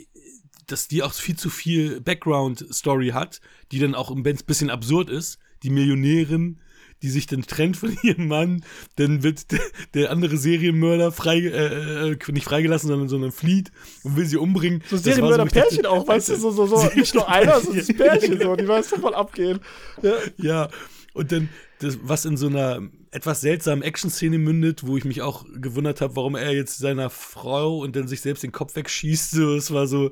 dass 0.66 0.88
die 0.88 1.02
auch 1.02 1.12
viel 1.12 1.36
zu 1.36 1.50
viel 1.50 2.00
Background-Story 2.00 3.08
hat, 3.08 3.40
die 3.72 3.78
dann 3.78 3.94
auch 3.94 4.10
ein 4.10 4.22
bisschen 4.22 4.70
absurd 4.70 5.10
ist. 5.10 5.38
Die 5.62 5.70
Millionärin, 5.70 6.60
die 7.02 7.10
sich 7.10 7.26
dann 7.26 7.42
trennt 7.42 7.76
von 7.76 7.96
ihrem 8.02 8.28
Mann, 8.28 8.64
dann 8.96 9.22
wird 9.22 9.52
der, 9.52 9.60
der 9.94 10.10
andere 10.10 10.36
Serienmörder 10.36 11.12
frei, 11.12 11.38
äh, 11.38 12.10
äh, 12.10 12.32
nicht 12.32 12.44
freigelassen, 12.44 12.88
sondern, 12.88 13.08
sondern 13.08 13.32
flieht 13.32 13.70
und 14.02 14.16
will 14.16 14.26
sie 14.26 14.36
umbringen. 14.36 14.82
So 14.90 14.96
Serienmörder-Pärchen 14.96 15.84
so, 15.84 15.88
auch, 15.88 16.08
weißt 16.08 16.30
du, 16.30 16.36
so, 16.36 16.50
so, 16.50 16.66
so, 16.66 16.90
nicht 16.94 17.14
nur 17.14 17.28
einer, 17.28 17.60
sondern 17.60 17.86
das 17.86 17.96
Pärchen, 17.96 18.40
so, 18.40 18.56
die 18.56 18.68
weiß 18.68 18.88
voll 18.88 19.14
abgehen. 19.14 19.60
Ja. 20.02 20.14
ja, 20.36 20.68
und 21.14 21.32
dann, 21.32 21.48
das, 21.80 21.98
was 22.02 22.24
in 22.24 22.36
so 22.36 22.48
einer 22.48 22.80
etwas 23.10 23.40
seltsamen 23.40 23.82
Action-Szene 23.82 24.38
mündet, 24.38 24.86
wo 24.86 24.96
ich 24.96 25.04
mich 25.04 25.22
auch 25.22 25.44
gewundert 25.54 26.00
habe, 26.00 26.16
warum 26.16 26.34
er 26.34 26.52
jetzt 26.52 26.78
seiner 26.78 27.08
Frau 27.08 27.78
und 27.78 27.96
dann 27.96 28.08
sich 28.08 28.20
selbst 28.20 28.42
den 28.42 28.52
Kopf 28.52 28.76
wegschießt. 28.76 29.28
So, 29.38 29.54
es 29.54 29.72
war 29.72 29.86
so, 29.86 30.10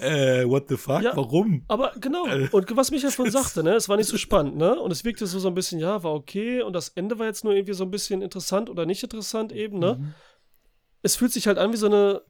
äh, 0.00 0.44
what 0.44 0.68
the 0.68 0.76
fuck? 0.76 1.02
Ja, 1.02 1.16
warum? 1.16 1.64
Aber 1.68 1.92
genau, 2.00 2.26
äh, 2.26 2.48
und 2.50 2.76
was 2.76 2.90
Michael 2.90 3.12
vorhin 3.12 3.32
sagte, 3.42 3.62
ne, 3.62 3.74
es 3.74 3.88
war 3.88 3.96
nicht 3.96 4.08
so 4.08 4.18
spannend, 4.18 4.56
ne? 4.56 4.78
Und 4.78 4.90
es 4.90 5.04
wirkte 5.04 5.26
so, 5.26 5.38
so 5.38 5.48
ein 5.48 5.54
bisschen, 5.54 5.78
ja, 5.78 6.02
war 6.02 6.12
okay. 6.12 6.60
Und 6.60 6.74
das 6.74 6.90
Ende 6.90 7.18
war 7.18 7.26
jetzt 7.26 7.44
nur 7.44 7.54
irgendwie 7.54 7.72
so 7.72 7.84
ein 7.84 7.90
bisschen 7.90 8.20
interessant 8.20 8.68
oder 8.68 8.84
nicht 8.84 9.02
interessant 9.02 9.52
eben, 9.52 9.78
ne? 9.78 9.96
Mhm. 9.98 10.14
Es 11.02 11.16
fühlt 11.16 11.32
sich 11.32 11.46
halt 11.46 11.56
an 11.56 11.72
wie 11.72 11.76
so 11.76 11.86
eine 11.86 12.22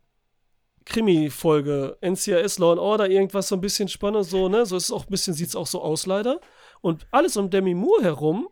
Krimi-Folge, 0.84 1.98
NCIS 2.02 2.58
Law 2.58 2.72
and 2.72 2.80
Order, 2.80 3.10
irgendwas 3.10 3.48
so 3.48 3.56
ein 3.56 3.60
bisschen 3.60 3.88
spannend, 3.88 4.26
so, 4.26 4.48
ne? 4.48 4.64
So 4.64 4.76
ist 4.76 4.84
es 4.84 4.92
auch 4.92 5.06
ein 5.06 5.10
bisschen, 5.10 5.34
sieht 5.34 5.48
es 5.48 5.56
auch 5.56 5.66
so 5.66 5.82
aus, 5.82 6.06
leider. 6.06 6.40
Und 6.80 7.06
alles 7.10 7.36
um 7.36 7.50
Demi 7.50 7.74
Moore 7.74 8.02
herum 8.02 8.48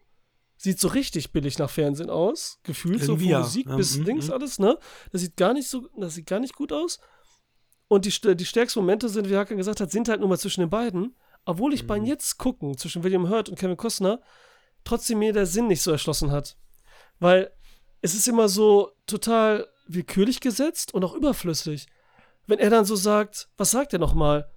sieht 0.56 0.80
so 0.80 0.88
richtig 0.88 1.32
billig 1.32 1.58
nach 1.58 1.70
Fernsehen 1.70 2.10
aus, 2.10 2.60
gefühlt, 2.62 3.02
so 3.02 3.16
von. 3.16 3.26
Musik 3.26 3.66
ja, 3.66 3.76
bis 3.76 3.98
mm, 3.98 4.02
links 4.02 4.28
mm. 4.28 4.32
alles, 4.32 4.58
ne? 4.58 4.78
Das 5.12 5.20
sieht 5.20 5.36
gar 5.36 5.52
nicht 5.52 5.68
so, 5.68 5.88
das 5.96 6.14
sieht 6.14 6.26
gar 6.26 6.40
nicht 6.40 6.54
gut 6.54 6.72
aus. 6.72 6.98
Und 7.88 8.04
die, 8.04 8.36
die 8.36 8.46
stärksten 8.46 8.80
Momente 8.80 9.08
sind, 9.08 9.28
wie 9.28 9.36
Hakan 9.36 9.58
gesagt 9.58 9.80
hat, 9.80 9.90
sind 9.90 10.08
halt 10.08 10.20
nur 10.20 10.28
mal 10.28 10.38
zwischen 10.38 10.60
den 10.60 10.70
beiden. 10.70 11.16
Obwohl 11.44 11.74
ich 11.74 11.84
mm. 11.84 11.86
beim 11.86 12.04
Jetzt 12.04 12.38
gucken 12.38 12.76
zwischen 12.76 13.04
William 13.04 13.28
Hurt 13.28 13.48
und 13.48 13.58
Kevin 13.58 13.76
Costner 13.76 14.20
trotzdem 14.84 15.18
mir 15.18 15.32
der 15.32 15.46
Sinn 15.46 15.66
nicht 15.68 15.82
so 15.82 15.90
erschlossen 15.90 16.30
hat. 16.30 16.56
Weil 17.20 17.52
es 18.00 18.14
ist 18.14 18.28
immer 18.28 18.48
so 18.48 18.92
total 19.06 19.66
willkürlich 19.86 20.40
gesetzt 20.40 20.94
und 20.94 21.04
auch 21.04 21.14
überflüssig. 21.14 21.86
Wenn 22.46 22.58
er 22.58 22.70
dann 22.70 22.84
so 22.84 22.96
sagt, 22.96 23.48
was 23.56 23.72
sagt 23.72 23.92
er 23.92 23.98
nochmal? 23.98 24.50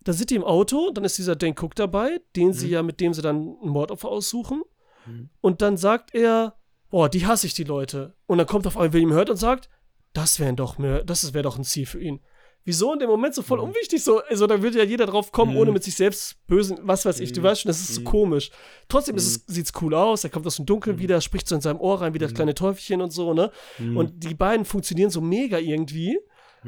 Da 0.00 0.12
sind 0.12 0.30
die 0.30 0.34
im 0.34 0.44
Auto, 0.44 0.90
dann 0.90 1.04
ist 1.04 1.18
dieser 1.18 1.36
Dan 1.36 1.54
Cook 1.58 1.74
dabei, 1.74 2.20
den 2.36 2.52
sie 2.52 2.66
mhm. 2.66 2.72
ja, 2.72 2.82
mit 2.82 3.00
dem 3.00 3.14
sie 3.14 3.22
dann 3.22 3.56
ein 3.62 3.68
Mordopfer 3.68 4.08
aussuchen. 4.08 4.62
Mhm. 5.06 5.30
Und 5.40 5.62
dann 5.62 5.76
sagt 5.76 6.14
er, 6.14 6.56
boah, 6.90 7.08
die 7.08 7.26
hasse 7.26 7.46
ich, 7.46 7.54
die 7.54 7.64
Leute. 7.64 8.14
Und 8.26 8.38
dann 8.38 8.46
kommt 8.46 8.66
auf 8.66 8.76
einmal 8.76 8.92
William 8.92 9.12
Hurt 9.14 9.30
und 9.30 9.36
sagt, 9.36 9.68
das 10.12 10.38
wäre 10.38 10.52
doch 10.54 10.78
mehr, 10.78 11.02
das 11.04 11.32
wäre 11.32 11.42
doch 11.42 11.58
ein 11.58 11.64
Ziel 11.64 11.86
für 11.86 12.00
ihn. 12.00 12.20
Wieso 12.64 12.92
in 12.92 13.00
dem 13.00 13.08
Moment 13.08 13.34
so 13.34 13.42
voll 13.42 13.58
mhm. 13.58 13.64
unwichtig? 13.64 14.04
So, 14.04 14.22
also 14.22 14.46
da 14.46 14.62
würde 14.62 14.78
ja 14.78 14.84
jeder 14.84 15.06
drauf 15.06 15.32
kommen, 15.32 15.52
mhm. 15.52 15.58
ohne 15.58 15.72
mit 15.72 15.82
sich 15.82 15.96
selbst 15.96 16.46
bösen, 16.46 16.78
was 16.82 17.04
weiß 17.04 17.18
ich, 17.20 17.32
du 17.32 17.40
mhm. 17.40 17.44
weißt 17.44 17.62
schon, 17.62 17.68
das 17.70 17.80
ist 17.80 17.94
so 17.94 18.02
mhm. 18.02 18.04
komisch. 18.04 18.50
Trotzdem 18.88 19.16
ist 19.16 19.26
es, 19.26 19.46
sieht's 19.46 19.72
cool 19.80 19.94
aus, 19.94 20.22
er 20.22 20.30
kommt 20.30 20.46
aus 20.46 20.56
dem 20.56 20.66
Dunkeln 20.66 20.98
wieder, 20.98 21.20
spricht 21.20 21.48
so 21.48 21.54
in 21.54 21.60
seinem 21.60 21.80
Ohr 21.80 22.00
rein, 22.00 22.14
wie 22.14 22.18
das 22.18 22.34
kleine 22.34 22.54
Teufelchen 22.54 23.00
und 23.00 23.10
so, 23.10 23.34
ne? 23.34 23.50
Und 23.78 24.22
die 24.22 24.34
beiden 24.34 24.64
funktionieren 24.64 25.10
so 25.10 25.20
mega 25.20 25.58
irgendwie. 25.58 26.20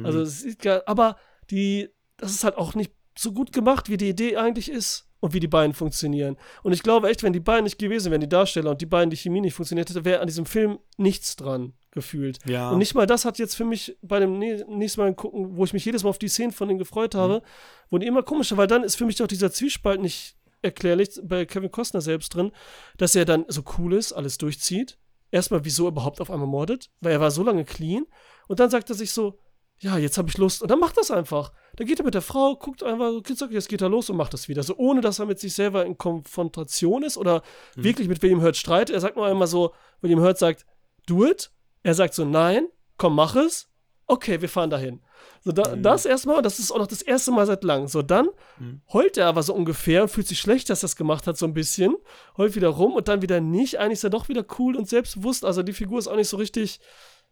Also, 0.03 0.21
es 0.23 0.43
ist, 0.43 0.67
aber 0.67 1.17
die, 1.51 1.91
das 2.17 2.33
ist 2.33 2.43
halt 2.43 2.57
auch 2.57 2.75
nicht 2.75 2.93
so 3.17 3.33
gut 3.33 3.53
gemacht, 3.53 3.89
wie 3.89 3.97
die 3.97 4.09
Idee 4.09 4.37
eigentlich 4.37 4.69
ist 4.71 5.09
und 5.25 5.33
wie 5.33 5.41
die 5.41 5.49
beiden 5.49 5.73
funktionieren. 5.73 6.37
Und 6.63 6.75
ich 6.75 6.83
glaube 6.83 7.09
echt, 7.09 7.23
wenn 7.23 7.33
die 7.33 7.41
beiden 7.41 7.65
nicht 7.65 7.79
gewesen 7.79 8.11
wären, 8.11 8.21
die 8.21 8.29
Darsteller 8.29 8.73
und 8.73 8.83
die 8.83 8.87
beiden, 8.87 9.09
die 9.09 9.17
Chemie 9.17 9.41
nicht 9.41 9.55
funktioniert 9.55 9.89
hätte, 9.89 10.05
wäre 10.05 10.21
an 10.21 10.27
diesem 10.27 10.45
Film 10.45 10.79
nichts 10.99 11.35
dran 11.37 11.73
gefühlt. 11.93 12.41
Ja. 12.45 12.71
Und 12.71 12.77
nicht 12.77 12.95
mal 12.95 13.07
das 13.07 13.25
hat 13.25 13.39
jetzt 13.39 13.55
für 13.55 13.65
mich 13.65 13.97
bei 14.03 14.21
dem 14.21 14.39
nächsten 14.39 15.01
Mal 15.01 15.15
gucken, 15.15 15.57
wo 15.57 15.65
ich 15.65 15.73
mich 15.73 15.83
jedes 15.83 16.03
Mal 16.03 16.11
auf 16.11 16.19
die 16.19 16.29
Szenen 16.29 16.53
von 16.53 16.69
denen 16.69 16.79
gefreut 16.79 17.15
habe, 17.15 17.37
mhm. 17.37 17.91
wurden 17.91 18.03
immer 18.03 18.23
komischer, 18.23 18.59
weil 18.59 18.67
dann 18.67 18.85
ist 18.85 18.97
für 18.97 19.07
mich 19.07 19.17
doch 19.17 19.27
dieser 19.27 19.51
Zwiespalt 19.51 20.03
nicht 20.03 20.37
erklärlich 20.61 21.19
bei 21.23 21.47
Kevin 21.47 21.71
Costner 21.71 22.03
selbst 22.03 22.35
drin, 22.35 22.53
dass 22.99 23.17
er 23.17 23.25
dann 23.25 23.47
so 23.49 23.63
cool 23.79 23.95
ist, 23.95 24.13
alles 24.13 24.37
durchzieht. 24.37 24.99
Erstmal, 25.31 25.65
wieso 25.65 25.87
er 25.87 25.93
überhaupt 25.93 26.21
auf 26.21 26.31
einmal 26.31 26.49
mordet, 26.49 26.91
weil 27.01 27.13
er 27.13 27.21
war 27.21 27.31
so 27.31 27.43
lange 27.43 27.65
clean. 27.65 28.05
Und 28.47 28.61
dann 28.61 28.69
sagt 28.69 28.91
er 28.91 28.95
sich 28.95 29.13
so, 29.13 29.39
ja, 29.81 29.99
jetzt 29.99 30.19
habe 30.19 30.29
ich 30.29 30.39
Lust. 30.39 30.63
Und 30.63 30.71
dann 30.71 30.79
macht 30.79 30.97
das 30.97 31.11
einfach. 31.11 31.53
Dann 31.77 31.87
geht 31.87 31.99
er 31.99 32.05
mit 32.05 32.15
der 32.15 32.23
Frau, 32.23 32.57
guckt 32.57 32.83
einfach, 32.83 33.13
jetzt 33.51 33.69
geht 33.69 33.83
er 33.83 33.89
los 33.89 34.09
und 34.09 34.17
macht 34.17 34.33
das 34.33 34.49
wieder. 34.49 34.63
So 34.63 34.77
ohne, 34.77 35.01
dass 35.01 35.19
er 35.19 35.27
mit 35.27 35.41
sich 35.41 35.55
selber 35.55 35.85
in 35.85 35.99
Konfrontation 35.99 37.03
ist 37.03 37.17
oder 37.17 37.43
mhm. 37.77 37.85
wirklich 37.85 38.09
mit 38.09 38.23
William 38.23 38.43
Hurt 38.43 38.57
streitet. 38.57 38.95
Er 38.95 39.01
sagt 39.01 39.17
nur 39.17 39.27
einmal 39.27 39.49
so, 39.49 39.75
William 40.01 40.21
Hurt 40.21 40.39
sagt, 40.39 40.65
do 41.07 41.27
it. 41.27 41.51
Er 41.83 41.95
sagt 41.95 42.15
so, 42.15 42.25
nein, 42.25 42.69
komm, 42.97 43.15
mach 43.15 43.37
es. 43.37 43.69
Okay, 44.07 44.41
wir 44.41 44.49
fahren 44.49 44.71
dahin. 44.71 45.01
So, 45.43 45.53
da, 45.53 45.75
mhm. 45.75 45.83
das 45.83 46.05
erstmal, 46.05 46.43
das 46.43 46.59
ist 46.59 46.71
auch 46.71 46.79
noch 46.79 46.87
das 46.87 47.03
erste 47.03 47.33
Mal 47.33 47.47
seit 47.47 47.65
langem. 47.65 47.89
So, 47.89 48.03
dann 48.03 48.29
mhm. 48.59 48.83
heult 48.93 49.17
er 49.17 49.27
aber 49.27 49.43
so 49.43 49.55
ungefähr 49.55 50.03
und 50.03 50.09
fühlt 50.09 50.29
sich 50.29 50.39
schlecht, 50.39 50.71
dass 50.71 50.83
er 50.83 50.89
das 50.89 50.97
gemacht 50.97 51.27
hat, 51.27 51.37
so 51.37 51.47
ein 51.47 51.55
bisschen. 51.55 51.97
Heult 52.37 52.55
wieder 52.55 52.69
rum 52.69 52.95
und 52.95 53.09
dann 53.09 53.23
wieder 53.23 53.41
nicht. 53.41 53.79
Eigentlich 53.79 53.99
ist 53.99 54.05
er 54.05 54.11
doch 54.11 54.29
wieder 54.29 54.45
cool 54.59 54.77
und 54.77 54.89
selbstbewusst. 54.89 55.45
Also 55.45 55.63
die 55.63 55.73
Figur 55.73 55.99
ist 55.99 56.09
auch 56.09 56.17
nicht 56.17 56.29
so 56.29 56.37
richtig 56.37 56.81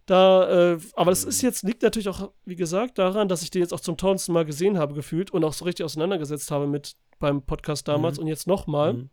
da, 0.06 0.72
äh, 0.72 0.78
aber 0.94 1.10
das 1.10 1.24
ist 1.24 1.42
jetzt, 1.42 1.62
liegt 1.62 1.82
natürlich 1.82 2.08
auch, 2.08 2.32
wie 2.44 2.56
gesagt, 2.56 2.98
daran, 2.98 3.28
dass 3.28 3.42
ich 3.42 3.50
den 3.50 3.62
jetzt 3.62 3.72
auch 3.72 3.80
zum 3.80 3.96
tausendsten 3.96 4.34
Mal 4.34 4.44
gesehen 4.44 4.78
habe, 4.78 4.94
gefühlt 4.94 5.30
und 5.30 5.44
auch 5.44 5.52
so 5.52 5.64
richtig 5.64 5.84
auseinandergesetzt 5.84 6.50
habe 6.50 6.66
mit 6.66 6.96
beim 7.18 7.42
Podcast 7.42 7.86
damals 7.86 8.16
mhm. 8.16 8.22
und 8.22 8.28
jetzt 8.28 8.46
nochmal. 8.46 8.94
Mhm. 8.94 9.10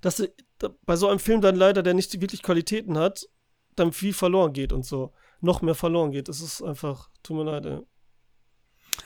Dass 0.00 0.22
da, 0.58 0.70
bei 0.84 0.96
so 0.96 1.08
einem 1.08 1.20
Film 1.20 1.40
dann 1.40 1.56
leider, 1.56 1.82
der 1.82 1.94
nicht 1.94 2.20
wirklich 2.20 2.42
Qualitäten 2.42 2.98
hat, 2.98 3.28
dann 3.76 3.92
viel 3.92 4.12
verloren 4.12 4.52
geht 4.52 4.72
und 4.72 4.84
so. 4.84 5.12
Noch 5.40 5.62
mehr 5.62 5.74
verloren 5.74 6.10
geht. 6.10 6.28
Das 6.28 6.40
ist 6.40 6.62
einfach, 6.62 7.10
tut 7.22 7.36
mir 7.36 7.44
leid, 7.44 7.66
ey. 7.66 7.80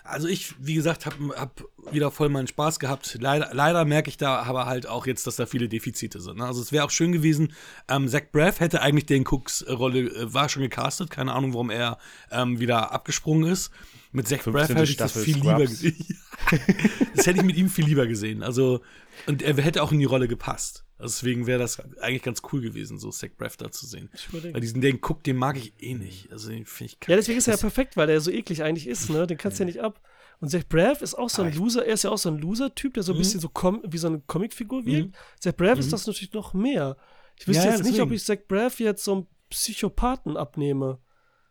Also 0.05 0.29
ich, 0.29 0.55
wie 0.59 0.75
gesagt, 0.75 1.07
habe 1.07 1.17
hab 1.37 1.65
wieder 1.93 2.11
voll 2.11 2.29
meinen 2.29 2.47
Spaß 2.47 2.79
gehabt. 2.79 3.19
Leider, 3.21 3.51
leider 3.53 3.85
merke 3.85 4.09
ich 4.09 4.17
da 4.17 4.43
aber 4.43 4.67
halt 4.67 4.87
auch 4.87 5.07
jetzt, 5.07 5.27
dass 5.27 5.37
da 5.37 5.47
viele 5.47 5.69
Defizite 5.69 6.21
sind. 6.21 6.39
Ne? 6.39 6.45
Also 6.45 6.61
es 6.61 6.73
wäre 6.73 6.85
auch 6.85 6.91
schön 6.91 7.13
gewesen, 7.13 7.53
ähm, 7.89 8.09
Zach 8.09 8.23
Braff 8.33 8.61
hätte 8.61 8.83
eigentlich 8.83 9.07
den 9.07 9.27
Cooks 9.27 9.65
Rolle, 9.69 10.01
äh, 10.01 10.33
war 10.33 10.49
schon 10.49 10.63
gecastet, 10.63 11.11
keine 11.11 11.33
Ahnung, 11.33 11.53
warum 11.55 11.71
er 11.71 11.99
ähm, 12.31 12.61
wieder 12.61 12.93
abgesprungen 12.93 13.51
ist. 13.51 13.71
Mit 14.13 14.29
Zach 14.29 14.43
Braff 14.45 14.69
hätte 14.69 14.83
ich 14.83 14.97
das 14.97 15.13
viel 15.13 15.37
Scrubs. 15.37 15.47
lieber 15.47 15.59
gesehen. 15.59 16.19
das 17.17 17.27
hätte 17.27 17.39
ich 17.39 17.45
mit 17.45 17.57
ihm 17.57 17.69
viel 17.69 17.85
lieber 17.85 18.07
gesehen. 18.07 18.43
Also, 18.43 18.81
und 19.27 19.43
er 19.43 19.57
hätte 19.57 19.83
auch 19.83 19.93
in 19.93 20.01
die 20.01 20.05
Rolle 20.05 20.29
gepasst. 20.29 20.85
Also 21.01 21.15
deswegen 21.15 21.47
wäre 21.47 21.59
das 21.59 21.81
eigentlich 22.01 22.23
ganz 22.23 22.43
cool 22.53 22.61
gewesen, 22.61 22.99
so 22.99 23.11
Zach 23.11 23.31
Braff 23.37 23.57
da 23.57 23.71
zu 23.71 23.87
sehen. 23.87 24.11
Weil 24.31 24.61
diesen, 24.61 24.81
den 24.81 25.01
Guck, 25.01 25.25
den 25.25 25.37
mag 25.37 25.57
ich 25.57 25.73
eh 25.81 25.95
nicht. 25.95 26.31
Also 26.31 26.51
den 26.51 26.67
finde 26.67 26.93
ich 26.93 27.01
kacke. 27.01 27.13
Ja, 27.13 27.17
deswegen 27.17 27.39
ist 27.39 27.49
er 27.49 27.55
ja 27.55 27.61
perfekt, 27.61 27.97
weil 27.97 28.11
er 28.11 28.21
so 28.21 28.31
eklig 28.31 28.63
eigentlich 28.63 28.87
ist, 28.87 29.09
ne? 29.09 29.27
Den 29.27 29.39
kannst 29.39 29.59
du 29.59 29.63
ja 29.63 29.67
nicht 29.67 29.81
ab. 29.81 30.01
Und 30.41 30.49
Zach 30.49 30.63
Braff 30.69 31.03
ist 31.03 31.15
auch 31.15 31.29
so 31.29 31.43
ein 31.43 31.55
Loser, 31.55 31.87
er 31.87 31.95
ist 31.95 32.05
ja 32.05 32.11
auch 32.11 32.19
so 32.19 32.31
ein 32.31 32.39
Loser-Typ, 32.39 32.95
der 32.95 33.03
so 33.03 33.13
ein 33.13 33.17
mhm. 33.17 33.21
bisschen 33.21 33.41
so 33.41 33.51
wie 33.53 33.99
so 33.99 34.07
eine 34.07 34.21
Comicfigur 34.21 34.85
wirkt. 34.87 35.09
Mhm. 35.09 35.15
Zach 35.39 35.53
Braff 35.57 35.75
mhm. 35.75 35.81
ist 35.81 35.93
das 35.93 36.07
natürlich 36.07 36.33
noch 36.33 36.55
mehr. 36.55 36.97
Ich 37.39 37.49
wüsste 37.49 37.65
ja, 37.65 37.71
jetzt 37.71 37.81
deswegen. 37.81 37.95
nicht, 37.95 38.03
ob 38.03 38.13
ich 38.13 38.25
Zach 38.25 38.39
Braff 38.49 38.81
jetzt 38.81 39.05
so 39.05 39.13
einen 39.13 39.27
Psychopathen 39.51 40.37
abnehme. 40.37 40.99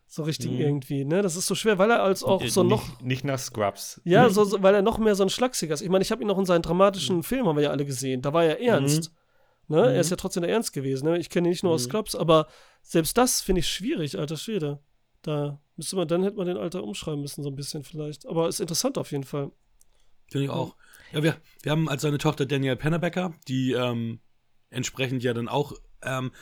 So 0.06 0.24
richtig 0.24 0.50
mhm. 0.50 0.60
irgendwie, 0.60 1.04
ne? 1.04 1.22
Das 1.22 1.36
ist 1.36 1.46
so 1.46 1.54
schwer, 1.54 1.78
weil 1.78 1.90
er 1.90 2.02
als 2.02 2.24
auch 2.24 2.44
so 2.44 2.64
nicht, 2.64 2.70
noch. 2.70 3.00
Nicht 3.00 3.24
nach 3.24 3.38
Scrubs. 3.38 4.00
Ja, 4.02 4.28
so, 4.28 4.42
so, 4.42 4.60
weil 4.60 4.74
er 4.74 4.82
noch 4.82 4.98
mehr 4.98 5.14
so 5.14 5.22
ein 5.22 5.30
Schlagsiger 5.30 5.74
ist. 5.74 5.82
Ich 5.82 5.88
meine, 5.88 6.02
ich 6.02 6.10
habe 6.10 6.20
ihn 6.20 6.26
noch 6.26 6.38
in 6.38 6.46
seinen 6.46 6.62
dramatischen 6.62 7.18
mhm. 7.18 7.22
Filmen, 7.22 7.48
haben 7.48 7.56
wir 7.56 7.62
ja 7.62 7.70
alle 7.70 7.84
gesehen. 7.84 8.22
Da 8.22 8.32
war 8.32 8.44
er 8.44 8.60
ernst. 8.60 9.12
Ne? 9.70 9.78
Mhm. 9.78 9.88
Er 9.94 10.00
ist 10.00 10.10
ja 10.10 10.16
trotzdem 10.16 10.42
der 10.42 10.50
Ernst 10.50 10.72
gewesen. 10.72 11.06
Ne? 11.06 11.18
Ich 11.18 11.30
kenne 11.30 11.48
ihn 11.48 11.50
nicht 11.50 11.62
nur 11.62 11.72
mhm. 11.72 11.76
aus 11.76 11.84
Scrubs, 11.84 12.14
aber 12.16 12.48
selbst 12.82 13.16
das 13.16 13.40
finde 13.40 13.60
ich 13.60 13.68
schwierig, 13.68 14.18
alter 14.18 14.36
Schwede. 14.36 14.80
Da 15.22 15.60
müsste 15.76 15.96
man, 15.96 16.08
dann 16.08 16.22
hätte 16.22 16.36
man 16.36 16.46
den 16.46 16.56
Alter 16.56 16.82
umschreiben 16.82 17.20
müssen, 17.20 17.42
so 17.42 17.50
ein 17.50 17.56
bisschen 17.56 17.84
vielleicht. 17.84 18.26
Aber 18.26 18.48
ist 18.48 18.60
interessant 18.60 18.98
auf 18.98 19.12
jeden 19.12 19.24
Fall. 19.24 19.52
Finde 20.30 20.44
ich 20.46 20.50
auch. 20.50 20.76
Ja, 21.12 21.22
wir, 21.22 21.36
wir 21.62 21.72
haben 21.72 21.88
als 21.88 22.02
seine 22.02 22.18
Tochter 22.18 22.46
Danielle 22.46 22.76
Pennebecker, 22.76 23.34
die 23.48 23.72
ähm, 23.72 24.20
entsprechend 24.70 25.22
ja 25.22 25.34
dann 25.34 25.48
auch, 25.48 25.74
ähm, 26.02 26.32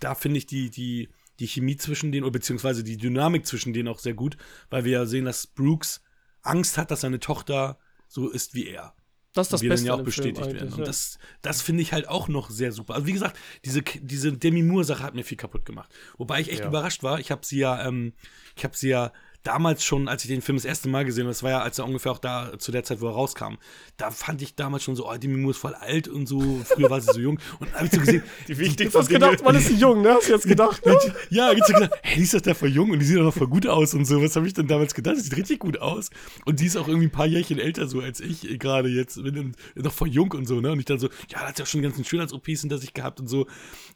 da 0.00 0.14
finde 0.14 0.38
ich 0.38 0.46
die, 0.46 0.70
die, 0.70 1.08
die 1.38 1.46
Chemie 1.46 1.76
zwischen 1.76 2.12
denen, 2.12 2.24
oder 2.24 2.32
beziehungsweise 2.32 2.84
die 2.84 2.96
Dynamik 2.96 3.46
zwischen 3.46 3.72
denen 3.72 3.88
auch 3.88 3.98
sehr 3.98 4.14
gut, 4.14 4.36
weil 4.70 4.84
wir 4.84 4.92
ja 4.92 5.06
sehen, 5.06 5.24
dass 5.24 5.46
Brooks 5.46 6.02
Angst 6.42 6.78
hat, 6.78 6.90
dass 6.90 7.00
seine 7.00 7.20
Tochter 7.20 7.78
so 8.06 8.28
ist 8.28 8.54
wie 8.54 8.68
er. 8.68 8.94
Das 9.36 9.46
ist 9.46 9.52
das 9.52 9.60
die 9.60 9.68
Beste. 9.68 9.86
dann 9.86 9.96
ja 9.96 10.00
auch 10.00 10.04
bestätigt 10.04 10.46
werden. 10.46 10.72
Und 10.72 10.78
ja. 10.78 10.84
das, 10.84 11.18
das 11.42 11.62
finde 11.62 11.82
ich 11.82 11.92
halt 11.92 12.08
auch 12.08 12.28
noch 12.28 12.50
sehr 12.50 12.72
super. 12.72 12.94
Also 12.94 13.06
wie 13.06 13.12
gesagt, 13.12 13.36
diese, 13.64 13.82
diese 13.82 14.32
Demi 14.32 14.62
Moore-Sache 14.62 15.02
hat 15.02 15.14
mir 15.14 15.24
viel 15.24 15.36
kaputt 15.36 15.64
gemacht. 15.64 15.90
Wobei 16.16 16.40
ich 16.40 16.50
echt 16.50 16.60
ja. 16.60 16.68
überrascht 16.68 17.02
war. 17.02 17.20
Ich 17.20 17.30
habe 17.30 17.44
sie 17.44 17.58
ja, 17.58 17.86
ähm, 17.86 18.14
ich 18.56 18.64
habe 18.64 18.76
sie 18.76 18.88
ja 18.88 19.12
damals 19.46 19.84
schon, 19.84 20.08
als 20.08 20.24
ich 20.24 20.30
den 20.30 20.42
Film 20.42 20.56
das 20.56 20.64
erste 20.64 20.88
Mal 20.88 21.04
gesehen 21.04 21.24
habe, 21.24 21.30
das 21.30 21.42
war 21.42 21.50
ja, 21.50 21.60
als 21.60 21.78
er 21.78 21.84
ungefähr 21.84 22.12
auch 22.12 22.18
da 22.18 22.58
zu 22.58 22.72
der 22.72 22.84
Zeit, 22.84 23.00
wo 23.00 23.06
er 23.06 23.12
rauskam, 23.12 23.54
da 23.96 24.10
fand 24.10 24.42
ich 24.42 24.54
damals 24.54 24.82
schon 24.82 24.96
so, 24.96 25.08
oh, 25.08 25.16
Demi 25.16 25.36
Moore 25.36 25.52
ist 25.52 25.58
voll 25.58 25.74
alt 25.74 26.08
und 26.08 26.26
so, 26.26 26.60
früher 26.64 26.90
war 26.90 27.00
sie 27.00 27.12
so 27.12 27.20
jung. 27.20 27.38
Und 27.60 27.68
dann 27.68 27.76
habe 27.76 27.86
ich 27.86 27.92
so 27.92 28.00
gesehen, 28.00 28.22
die 28.48 28.58
wichtigsten 28.58 28.92
Du 28.92 28.98
hast 28.98 29.08
gedacht, 29.08 29.44
man 29.44 29.54
ist 29.54 29.70
jung, 29.70 30.02
ne? 30.02 30.14
Hast 30.14 30.28
du 30.28 30.32
jetzt 30.32 30.48
gedacht? 30.48 30.84
Ne? 30.84 30.96
ja, 31.30 31.52
ich 31.52 31.62
habe 31.62 31.72
gedacht, 31.72 32.00
hey, 32.02 32.16
die 32.16 32.22
ist 32.22 32.34
doch 32.34 32.40
da 32.40 32.54
voll 32.54 32.70
jung 32.70 32.90
und 32.90 32.98
die 32.98 33.04
sieht 33.04 33.18
doch 33.18 33.24
noch 33.24 33.34
voll 33.34 33.48
gut 33.48 33.66
aus 33.66 33.94
und 33.94 34.04
so. 34.04 34.22
Was 34.22 34.34
habe 34.36 34.46
ich 34.46 34.54
denn 34.54 34.66
damals 34.66 34.94
gedacht? 34.94 35.16
Die 35.16 35.20
sieht 35.20 35.36
richtig 35.36 35.60
gut 35.60 35.78
aus. 35.78 36.10
Und 36.44 36.60
die 36.60 36.66
ist 36.66 36.76
auch 36.76 36.88
irgendwie 36.88 37.06
ein 37.06 37.12
paar 37.12 37.26
Jährchen 37.26 37.58
älter 37.58 37.86
so 37.86 38.00
als 38.00 38.20
ich 38.20 38.58
gerade 38.58 38.88
jetzt, 38.88 39.22
bin 39.22 39.54
noch 39.74 39.92
voll 39.92 40.08
jung 40.08 40.32
und 40.32 40.46
so, 40.46 40.60
ne? 40.60 40.72
Und 40.72 40.78
ich 40.78 40.84
dann 40.84 40.98
so, 40.98 41.08
ja, 41.28 41.40
da 41.40 41.48
hat 41.48 41.58
ja 41.58 41.66
schon 41.66 41.82
ganz 41.82 42.04
schön 42.06 42.20
als 42.20 42.32
ops 42.32 42.60
hinter 42.60 42.78
sich 42.78 42.94
gehabt 42.94 43.20
und 43.20 43.28
so. 43.28 43.46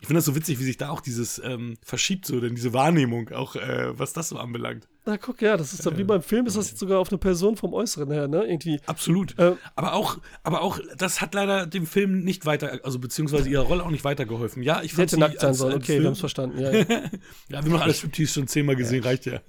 Ich 0.01 0.07
finde 0.07 0.19
das 0.19 0.25
so 0.25 0.35
witzig, 0.35 0.59
wie 0.59 0.65
sich 0.65 0.77
da 0.77 0.91
auch 0.91 1.01
dieses 1.01 1.41
ähm, 1.45 1.77
verschiebt, 1.83 2.27
so, 2.27 2.41
denn 2.41 2.55
diese 2.55 2.73
Wahrnehmung, 2.73 3.31
auch 3.31 3.57
äh, 3.57 3.99
was 3.99 4.13
das 4.13 4.29
so 4.29 4.37
anbelangt. 4.37 4.87
Na, 5.07 5.17
guck, 5.17 5.41
ja, 5.41 5.57
das 5.57 5.73
ist 5.73 5.87
dann 5.87 5.97
wie 5.97 6.05
beim 6.05 6.23
Film, 6.23 6.47
ist 6.47 6.59
das 6.59 6.71
jetzt 6.71 6.79
sogar 6.79 6.99
auf 6.99 7.09
eine 7.11 7.17
Person 7.17 7.57
vom 7.57 7.73
Äußeren 7.73 8.11
her, 8.11 8.29
ne? 8.29 8.45
Irgendwie. 8.45 8.81
Absolut. 8.85 9.39
Äh, 9.39 9.57
aber 9.75 9.95
auch, 9.95 10.19
aber 10.43 10.61
auch, 10.61 10.79
das 10.99 11.23
hat 11.23 11.35
leider 11.35 11.67
dem 11.67 11.87
Film 11.87 12.21
nicht 12.21 12.45
weiter, 12.45 12.81
also 12.83 12.99
beziehungsweise 12.99 13.49
ihrer 13.49 13.63
Rolle 13.63 13.83
auch 13.83 13.91
nicht 13.91 14.05
weitergeholfen. 14.05 14.63
Ja, 14.63 14.83
ich 14.83 14.93
fand 14.93 15.11
hätte 15.11 15.21
nackt 15.21 15.41
sein 15.41 15.55
sollen, 15.55 15.77
okay, 15.77 15.87
Film, 15.87 16.01
wir 16.01 16.07
haben 16.09 16.13
es 16.13 16.21
verstanden, 16.21 16.59
ja. 16.61 16.71
ja. 16.71 16.79
ja, 16.85 17.11
wir 17.49 17.59
haben 17.59 17.71
noch 17.71 17.81
alles 17.81 17.99
Striptease 17.99 18.33
schon 18.33 18.47
zehnmal 18.47 18.77
gesehen, 18.77 19.03
ja. 19.03 19.09
reicht 19.09 19.25
ja. 19.25 19.41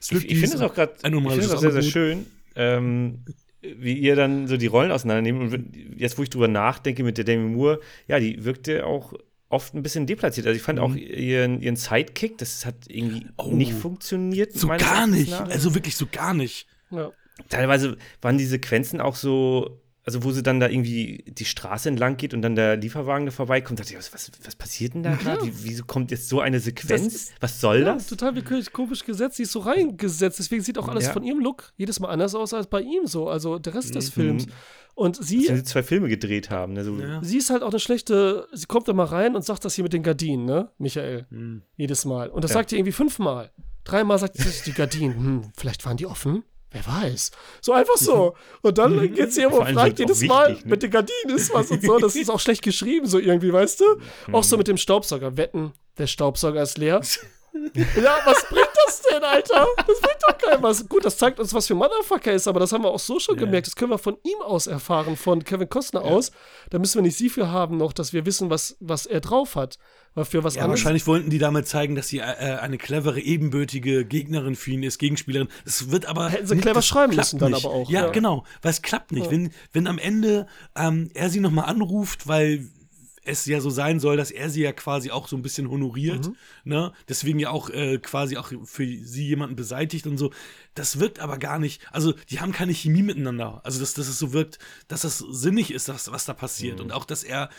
Striptease, 0.00 0.26
ich, 0.26 0.32
ich 0.32 0.40
finde 0.40 0.56
es 0.56 0.62
auch 0.62 0.74
gerade, 0.74 0.92
ich 0.94 1.02
finde 1.02 1.40
es 1.40 1.52
auch 1.52 1.58
sehr, 1.58 1.72
sehr 1.72 1.82
schön, 1.82 2.26
ähm, 2.54 3.24
wie 3.62 3.94
ihr 3.94 4.14
dann 4.14 4.46
so 4.46 4.58
die 4.58 4.66
Rollen 4.66 4.92
auseinandernehmt. 4.92 5.54
Und 5.54 5.76
jetzt, 5.96 6.18
wo 6.18 6.22
ich 6.22 6.30
drüber 6.30 6.48
nachdenke 6.48 7.02
mit 7.02 7.16
der 7.16 7.24
Demi 7.24 7.56
Moore, 7.56 7.80
ja, 8.06 8.20
die 8.20 8.44
wirkte 8.44 8.84
auch 8.84 9.14
oft 9.50 9.74
ein 9.74 9.82
bisschen 9.82 10.06
deplatziert. 10.06 10.46
Also 10.46 10.56
ich 10.56 10.62
fand 10.62 10.78
mhm. 10.78 10.84
auch 10.84 10.94
ihren, 10.94 11.60
ihren 11.60 11.76
Sidekick, 11.76 12.38
das 12.38 12.66
hat 12.66 12.74
irgendwie 12.88 13.26
oh, 13.36 13.52
nicht 13.52 13.72
funktioniert. 13.72 14.52
So 14.52 14.68
gar 14.68 15.06
nicht. 15.06 15.32
Also 15.32 15.74
wirklich 15.74 15.96
so 15.96 16.06
gar 16.10 16.34
nicht. 16.34 16.66
Ja. 16.90 17.12
Teilweise 17.48 17.96
waren 18.20 18.36
die 18.36 18.46
Sequenzen 18.46 19.00
auch 19.00 19.14
so, 19.14 19.80
also 20.04 20.24
wo 20.24 20.32
sie 20.32 20.42
dann 20.42 20.58
da 20.58 20.68
irgendwie 20.68 21.24
die 21.28 21.44
Straße 21.44 21.88
entlang 21.88 22.16
geht 22.16 22.34
und 22.34 22.42
dann 22.42 22.56
der 22.56 22.76
Lieferwagen 22.76 23.26
da 23.26 23.32
vorbeikommt, 23.32 23.78
dachte 23.78 23.92
ich, 23.92 23.98
was, 23.98 24.30
was 24.42 24.56
passiert 24.56 24.94
denn 24.94 25.02
da 25.02 25.14
gerade? 25.14 25.46
Ja. 25.46 25.52
Wieso 25.62 25.84
kommt 25.84 26.10
jetzt 26.10 26.28
so 26.28 26.40
eine 26.40 26.60
Sequenz? 26.60 27.14
Ist, 27.14 27.32
was 27.40 27.60
soll 27.60 27.80
ja, 27.80 27.94
das? 27.94 28.08
Total 28.08 28.34
willkürlich 28.34 28.72
komisch 28.72 29.04
gesetzt, 29.04 29.36
sie 29.36 29.44
ist 29.44 29.52
so 29.52 29.60
reingesetzt, 29.60 30.38
deswegen 30.38 30.62
sieht 30.62 30.78
auch 30.78 30.88
alles 30.88 31.06
ja. 31.06 31.12
von 31.12 31.22
ihrem 31.22 31.40
Look 31.40 31.72
jedes 31.76 32.00
Mal 32.00 32.08
anders 32.08 32.34
aus 32.34 32.52
als 32.54 32.66
bei 32.66 32.80
ihm 32.80 33.06
so, 33.06 33.28
also 33.28 33.58
der 33.58 33.74
Rest 33.74 33.90
mhm. 33.90 33.94
des 33.94 34.10
Films. 34.10 34.46
Und 34.98 35.14
sie. 35.24 35.46
Sie 35.46 35.62
zwei 35.62 35.84
Filme 35.84 36.08
gedreht 36.08 36.50
haben. 36.50 36.72
Ne? 36.72 36.82
So. 36.82 36.98
Ja. 36.98 37.22
Sie 37.22 37.38
ist 37.38 37.50
halt 37.50 37.62
auch 37.62 37.70
eine 37.70 37.78
schlechte. 37.78 38.48
Sie 38.52 38.66
kommt 38.66 38.88
da 38.88 38.92
mal 38.92 39.04
rein 39.04 39.36
und 39.36 39.44
sagt 39.44 39.64
das 39.64 39.76
hier 39.76 39.84
mit 39.84 39.92
den 39.92 40.02
Gardinen, 40.02 40.44
ne, 40.44 40.72
Michael? 40.78 41.24
Mhm. 41.30 41.62
Jedes 41.76 42.04
Mal. 42.04 42.30
Und 42.30 42.42
das 42.42 42.50
ja. 42.50 42.54
sagt 42.54 42.70
sie 42.70 42.76
irgendwie 42.78 42.90
fünfmal. 42.90 43.52
Dreimal 43.84 44.18
sagt 44.18 44.36
sie, 44.38 44.64
die 44.64 44.72
Gardinen, 44.72 45.14
hm, 45.14 45.52
vielleicht 45.56 45.86
waren 45.86 45.96
die 45.96 46.06
offen. 46.06 46.42
Wer 46.72 46.84
weiß. 46.84 47.30
So 47.60 47.74
einfach 47.74 47.96
so. 47.96 48.34
Und 48.62 48.76
dann 48.76 49.14
geht 49.14 49.32
sie 49.32 49.42
immer 49.42 49.60
und 49.60 49.68
fragt 49.68 50.00
jedes 50.00 50.20
Mal, 50.24 50.50
wichtig, 50.50 50.64
ne? 50.64 50.70
mit 50.70 50.82
den 50.82 50.90
Gardinen 50.90 51.36
ist 51.36 51.54
was 51.54 51.70
und 51.70 51.80
so. 51.82 51.98
Das 51.98 52.14
ist 52.14 52.28
auch 52.28 52.40
schlecht 52.40 52.62
geschrieben, 52.62 53.06
so 53.06 53.18
irgendwie, 53.18 53.52
weißt 53.52 53.80
du? 53.80 53.84
Auch 54.32 54.44
so 54.44 54.58
mit 54.58 54.68
dem 54.68 54.76
Staubsauger. 54.76 55.36
Wetten, 55.36 55.72
der 55.96 56.08
Staubsauger 56.08 56.60
ist 56.60 56.76
leer. 56.76 57.00
ja, 57.74 58.18
was 58.26 58.46
bringt 58.50 58.68
das 59.04 59.12
denn, 59.12 59.24
Alter? 59.24 59.66
Das 59.76 60.00
bringt 60.00 60.18
doch 60.26 60.38
keinem 60.38 60.62
was. 60.62 60.88
Gut, 60.88 61.04
das 61.04 61.16
zeigt 61.16 61.40
uns, 61.40 61.54
was 61.54 61.66
für 61.66 61.74
Motherfucker 61.74 62.32
ist, 62.32 62.46
aber 62.48 62.60
das 62.60 62.72
haben 62.72 62.84
wir 62.84 62.90
auch 62.90 62.98
so 62.98 63.18
schon 63.18 63.36
yeah. 63.36 63.44
gemerkt. 63.44 63.66
Das 63.66 63.76
können 63.76 63.90
wir 63.90 63.98
von 63.98 64.16
ihm 64.22 64.40
aus 64.42 64.66
erfahren, 64.66 65.16
von 65.16 65.44
Kevin 65.44 65.68
Costner 65.68 66.04
ja. 66.04 66.10
aus. 66.10 66.32
Da 66.70 66.78
müssen 66.78 66.96
wir 66.96 67.02
nicht 67.02 67.16
sie 67.16 67.28
für 67.28 67.50
haben 67.50 67.76
noch, 67.76 67.92
dass 67.92 68.12
wir 68.12 68.26
wissen, 68.26 68.50
was, 68.50 68.76
was 68.80 69.06
er 69.06 69.20
drauf 69.20 69.56
hat. 69.56 69.78
Weil 70.14 70.24
für 70.24 70.44
was 70.44 70.56
ja, 70.56 70.62
anderes. 70.62 70.80
wahrscheinlich 70.80 71.06
wollten 71.06 71.30
die 71.30 71.38
damit 71.38 71.68
zeigen, 71.68 71.94
dass 71.94 72.08
sie 72.08 72.18
äh, 72.18 72.22
eine 72.22 72.78
clevere, 72.78 73.20
ebenbürtige 73.20 74.04
Gegnerin 74.04 74.56
für 74.56 74.72
ihn 74.72 74.82
ist, 74.82 74.98
Gegenspielerin. 74.98 75.48
Das 75.64 75.90
wird 75.90 76.06
aber. 76.06 76.28
Hätten 76.28 76.46
sie 76.46 76.54
nicht, 76.54 76.62
clever 76.62 76.82
schreiben 76.82 77.14
müssen 77.14 77.38
dann 77.38 77.54
aber 77.54 77.70
auch. 77.70 77.90
Ja, 77.90 78.06
ja, 78.06 78.10
genau. 78.10 78.44
Weil 78.62 78.72
es 78.72 78.82
klappt 78.82 79.12
nicht. 79.12 79.26
Ja. 79.26 79.30
Wenn, 79.30 79.52
wenn 79.72 79.86
am 79.86 79.98
Ende 79.98 80.46
ähm, 80.76 81.10
er 81.14 81.30
sie 81.30 81.40
nochmal 81.40 81.66
anruft, 81.66 82.26
weil 82.26 82.68
es 83.28 83.46
ja 83.46 83.60
so 83.60 83.70
sein 83.70 84.00
soll, 84.00 84.16
dass 84.16 84.30
er 84.30 84.50
sie 84.50 84.62
ja 84.62 84.72
quasi 84.72 85.10
auch 85.10 85.28
so 85.28 85.36
ein 85.36 85.42
bisschen 85.42 85.70
honoriert, 85.70 86.26
mhm. 86.26 86.36
ne? 86.64 86.92
Deswegen 87.08 87.38
ja 87.38 87.50
auch 87.50 87.70
äh, 87.70 87.98
quasi 87.98 88.36
auch 88.36 88.52
für 88.64 88.84
sie 88.84 89.26
jemanden 89.26 89.56
beseitigt 89.56 90.06
und 90.06 90.18
so. 90.18 90.32
Das 90.74 90.98
wirkt 90.98 91.20
aber 91.20 91.38
gar 91.38 91.58
nicht, 91.58 91.82
also 91.92 92.14
die 92.30 92.40
haben 92.40 92.52
keine 92.52 92.72
Chemie 92.72 93.02
miteinander. 93.02 93.60
Also 93.64 93.80
dass, 93.80 93.94
dass 93.94 94.08
es 94.08 94.18
so 94.18 94.32
wirkt, 94.32 94.58
dass 94.88 95.02
das 95.02 95.18
sinnig 95.18 95.72
ist, 95.72 95.88
dass, 95.88 96.10
was 96.10 96.24
da 96.24 96.34
passiert. 96.34 96.78
Mhm. 96.78 96.86
Und 96.86 96.92
auch, 96.92 97.04
dass 97.04 97.24
er 97.24 97.50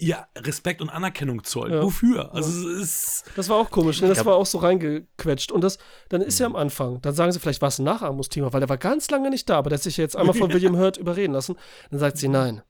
ihr 0.00 0.26
Respekt 0.36 0.80
und 0.80 0.88
Anerkennung 0.88 1.44
zollt. 1.44 1.72
Ja. 1.72 1.82
Wofür? 1.82 2.34
Also 2.34 2.68
ja. 2.68 2.80
ist 2.80 3.24
Das 3.36 3.48
war 3.48 3.56
auch 3.56 3.70
komisch, 3.70 4.00
ne? 4.00 4.08
Das 4.08 4.24
war 4.24 4.34
auch 4.34 4.46
so 4.46 4.58
reingequetscht. 4.58 5.52
Und 5.52 5.62
das, 5.62 5.78
dann 6.08 6.22
ist 6.22 6.38
ja 6.38 6.46
am 6.46 6.56
Anfang, 6.56 7.00
dann 7.02 7.14
sagen 7.14 7.32
sie 7.32 7.38
vielleicht, 7.38 7.60
war 7.60 7.68
es 7.68 7.78
ein 7.78 7.84
Nachahmungsthema, 7.84 8.52
weil 8.52 8.62
er 8.62 8.68
war 8.68 8.78
ganz 8.78 9.10
lange 9.10 9.30
nicht 9.30 9.48
da, 9.48 9.58
aber 9.58 9.70
der 9.70 9.78
hat 9.78 9.82
sich 9.82 9.98
ja 9.98 10.02
jetzt 10.02 10.16
einmal 10.16 10.34
von 10.34 10.50
William 10.52 10.76
Hurt 10.76 10.96
überreden 10.96 11.32
lassen. 11.32 11.56
Dann 11.90 12.00
sagt 12.00 12.18
sie, 12.18 12.28
nein, 12.28 12.62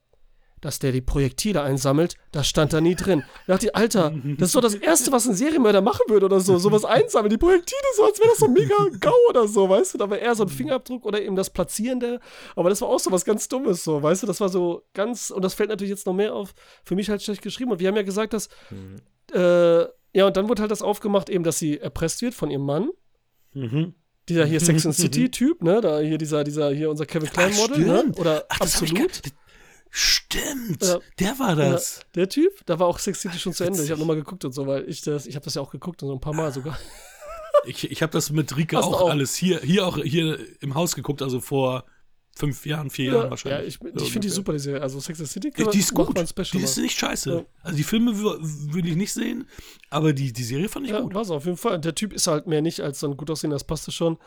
dass 0.61 0.79
der 0.79 0.91
die 0.91 1.01
Projektile 1.01 1.61
einsammelt, 1.61 2.15
das 2.31 2.47
stand 2.47 2.71
da 2.71 2.79
nie 2.79 2.95
drin. 2.95 3.23
Da 3.47 3.53
dachte 3.53 3.67
ich, 3.67 3.75
Alter, 3.75 4.13
das 4.37 4.49
ist 4.49 4.55
doch 4.55 4.61
das 4.61 4.75
Erste, 4.75 5.11
was 5.11 5.27
ein 5.27 5.33
Serienmörder 5.33 5.81
machen 5.81 6.03
würde 6.07 6.27
oder 6.27 6.39
so. 6.39 6.57
Sowas 6.57 6.85
einsammeln, 6.85 7.31
die 7.31 7.37
Projektile, 7.37 7.81
so 7.97 8.05
als 8.05 8.19
wäre 8.19 8.29
das 8.29 8.39
so 8.39 8.47
mega 8.47 8.75
GAU 8.99 9.13
oder 9.29 9.47
so, 9.47 9.67
weißt 9.67 9.95
du? 9.95 9.97
Da 9.97 10.09
war 10.09 10.17
eher 10.17 10.35
so 10.35 10.43
ein 10.43 10.49
Fingerabdruck 10.49 11.05
oder 11.05 11.21
eben 11.21 11.35
das 11.35 11.49
Platzieren 11.49 11.99
der. 11.99 12.19
Aber 12.55 12.69
das 12.69 12.81
war 12.81 12.89
auch 12.89 12.99
so 12.99 13.11
was 13.11 13.25
ganz 13.25 13.49
Dummes, 13.49 13.83
so, 13.83 14.01
weißt 14.01 14.23
du? 14.23 14.27
Das 14.27 14.39
war 14.39 14.49
so 14.49 14.83
ganz, 14.93 15.31
und 15.31 15.43
das 15.43 15.55
fällt 15.55 15.69
natürlich 15.69 15.91
jetzt 15.91 16.05
noch 16.05 16.13
mehr 16.13 16.33
auf, 16.33 16.53
für 16.83 16.95
mich 16.95 17.09
halt 17.09 17.21
schlecht 17.21 17.41
geschrieben. 17.41 17.71
Und 17.71 17.79
wir 17.79 17.87
haben 17.87 17.95
ja 17.95 18.03
gesagt, 18.03 18.33
dass, 18.33 18.47
mhm. 18.69 18.97
äh, 19.33 19.81
ja, 20.13 20.27
und 20.27 20.37
dann 20.37 20.47
wurde 20.47 20.61
halt 20.61 20.71
das 20.71 20.81
aufgemacht, 20.81 21.29
eben, 21.29 21.43
dass 21.43 21.57
sie 21.57 21.79
erpresst 21.79 22.21
wird 22.21 22.33
von 22.33 22.51
ihrem 22.51 22.65
Mann. 22.65 22.89
Mhm 23.53 23.95
dieser 24.29 24.45
hier 24.45 24.59
Sex 24.59 24.85
and 24.85 24.95
City 24.95 25.29
Typ, 25.31 25.61
ne, 25.61 25.81
da 25.81 25.99
hier 25.99 26.17
dieser 26.17 26.43
dieser 26.43 26.71
hier 26.71 26.89
unser 26.89 27.05
Kevin 27.05 27.29
Klein 27.29 27.53
Model, 27.55 27.79
ne? 27.79 28.11
Oder 28.17 28.45
Ach, 28.49 28.61
absolut. 28.61 29.21
Stimmt, 29.93 30.83
ja. 30.83 30.99
der 31.19 31.37
war 31.37 31.55
das. 31.55 31.97
Ja, 31.97 32.03
der 32.15 32.29
Typ, 32.29 32.65
da 32.65 32.79
war 32.79 32.87
auch 32.87 32.97
Sex 32.97 33.19
City 33.19 33.37
schon 33.37 33.51
zu 33.51 33.65
Ende. 33.65 33.83
Ich 33.83 33.91
habe 33.91 33.99
nochmal 33.99 34.15
geguckt 34.15 34.45
und 34.45 34.53
so, 34.53 34.65
weil 34.65 34.87
ich 34.87 35.01
das, 35.01 35.27
ich 35.27 35.35
habe 35.35 35.43
das 35.43 35.55
ja 35.55 35.61
auch 35.61 35.69
geguckt 35.69 36.01
und 36.01 36.07
so 36.07 36.15
ein 36.15 36.21
paar 36.21 36.33
Mal 36.33 36.51
sogar. 36.51 36.77
Ich, 37.67 37.91
ich 37.91 38.01
habe 38.01 38.11
das 38.11 38.31
mit 38.31 38.57
Rike 38.57 38.79
auch, 38.79 39.01
auch, 39.01 39.09
alles 39.11 39.35
hier, 39.35 39.59
hier 39.59 39.85
auch 39.85 39.99
hier 39.99 40.39
im 40.61 40.73
Haus 40.73 40.95
geguckt, 40.95 41.21
also 41.21 41.39
vor 41.39 41.85
fünf 42.35 42.65
Jahren, 42.65 42.89
vier 42.89 43.05
ja, 43.05 43.13
Jahren 43.13 43.29
wahrscheinlich. 43.29 43.77
Ja, 43.79 43.87
ich, 43.87 44.01
ich 44.01 44.11
finde 44.11 44.27
die 44.27 44.33
super, 44.33 44.53
diese, 44.53 44.81
also 44.81 44.99
Sex 44.99 45.19
and 45.19 45.29
City. 45.29 45.51
Die, 45.51 45.63
die 45.65 45.77
ist 45.77 45.93
gut, 45.93 46.17
die 46.17 46.57
ist 46.59 46.77
nicht 46.77 46.97
scheiße. 46.97 47.31
Ja. 47.31 47.45
Also 47.61 47.77
die 47.77 47.83
Filme 47.83 48.17
würde 48.17 48.89
ich 48.89 48.95
nicht 48.95 49.13
sehen, 49.13 49.47
aber 49.89 50.13
die, 50.13 50.33
die 50.33 50.43
Serie 50.43 50.69
fand 50.69 50.87
ich 50.87 50.91
ja, 50.91 51.01
gut. 51.01 51.13
War 51.13 51.29
auf 51.29 51.45
jeden 51.45 51.57
Fall. 51.57 51.79
Der 51.79 51.93
Typ 51.93 52.13
ist 52.13 52.25
halt 52.25 52.47
mehr 52.47 52.61
nicht 52.61 52.81
als 52.81 52.99
so 52.99 53.11
ein 53.11 53.17
gut 53.17 53.29
aussehen, 53.29 53.51
das 53.51 53.63
passte 53.63 53.91
schon. 53.91 54.17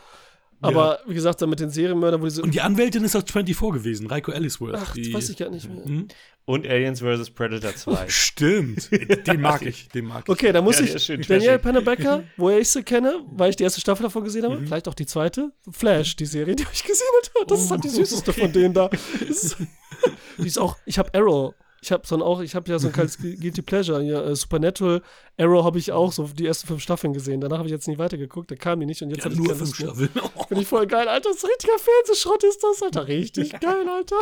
Aber 0.61 1.01
ja. 1.03 1.11
wie 1.11 1.15
gesagt, 1.15 1.43
dann 1.43 1.51
mit 1.51 1.61
den 1.61 1.71
Serienmördern, 1.71 2.21
wo 2.21 2.25
diese. 2.25 2.43
Und 2.43 2.55
die 2.55 2.61
Anwältin 2.61 3.05
ist 3.05 3.15
aus 3.17 3.25
24 3.31 3.73
gewesen, 3.73 4.07
Raiko 4.07 4.33
Ellisworth. 4.33 4.75
Ach, 4.77 4.97
das 4.97 5.13
weiß 5.13 5.31
ich 5.31 5.37
gar 5.37 5.51
nicht 5.51 5.69
mehr. 5.69 5.87
Mhm. 5.87 6.09
Und 6.47 6.67
Aliens 6.67 7.01
vs. 7.01 7.31
Predator 7.31 7.75
2. 7.75 8.09
Stimmt. 8.09 8.91
Den 9.27 9.41
mag 9.41 9.63
ich. 9.63 9.89
Den 9.89 10.05
mag 10.07 10.25
ich. 10.27 10.29
Okay, 10.29 10.53
da 10.53 10.61
muss 10.61 10.79
ja, 10.79 10.87
ich. 10.87 11.27
Daniel 11.27 11.59
Pennebecker, 11.59 12.25
woher 12.37 12.59
ich 12.59 12.69
sie 12.69 12.83
kenne, 12.83 13.25
weil 13.33 13.51
ich 13.51 13.57
die 13.57 13.65
erste 13.65 13.81
Staffel 13.81 14.03
davon 14.03 14.25
gesehen 14.25 14.45
habe, 14.45 14.59
mhm. 14.59 14.67
vielleicht 14.67 14.89
auch 14.89 14.95
die 14.95 15.07
zweite. 15.07 15.53
Flash, 15.71 16.17
die 16.17 16.27
Serie, 16.27 16.55
die 16.55 16.67
ich 16.73 16.85
gesehen 16.85 17.07
habe. 17.35 17.47
Das 17.47 17.63
ist 17.63 17.71
halt 17.71 17.85
die 17.85 17.89
oh, 17.89 17.93
süßeste 17.93 18.31
okay. 18.31 18.41
von 18.43 18.53
denen 18.53 18.75
da. 18.75 18.91
die 20.39 20.47
ist 20.47 20.59
auch. 20.59 20.77
Ich 20.85 20.99
habe 20.99 21.11
Arrow 21.15 21.55
ich 21.85 21.93
habe 21.93 22.07
so 22.07 22.17
auch, 22.25 22.41
ich 22.41 22.55
habe 22.55 22.71
ja 22.71 22.79
so 22.79 22.89
ein 22.89 22.93
kleines 22.95 23.19
Guilty 23.19 23.63
Pleasure 23.63 24.03
hier, 24.03 24.25
äh, 24.25 24.35
Supernatural, 24.35 25.03
Arrow 25.39 25.65
habe 25.65 25.79
ich 25.79 25.93
auch 25.93 26.13
so 26.13 26.29
die 26.29 26.47
ersten 26.47 26.67
fünf 26.67 26.83
Staffeln 26.83 27.13
gesehen. 27.13 27.41
Danach 27.41 27.59
habe 27.59 27.69
ich 27.69 27.73
jetzt 27.73 27.87
nicht 27.87 27.99
weitergeguckt, 27.99 28.51
da 28.51 28.57
kam 28.57 28.81
die 28.81 28.87
nicht 28.87 29.03
und 29.03 29.11
jetzt 29.11 29.19
ja, 29.19 29.25
habe 29.25 29.35
ich 29.35 29.41
nur 29.41 29.55
fünf 29.55 29.75
Staffeln. 29.75 30.09
Oh. 30.37 30.45
Finde 30.45 30.63
ich 30.63 30.69
voll 30.69 30.87
geil, 30.87 31.07
Alter, 31.07 31.29
das 31.29 31.39
ist 31.39 31.49
richtiger 31.49 31.79
Fernsehschrott 31.79 32.45
ist 32.45 32.63
das, 32.63 32.83
Alter, 32.83 33.07
richtig 33.09 33.61
geil, 33.61 33.87
Alter. 33.89 34.17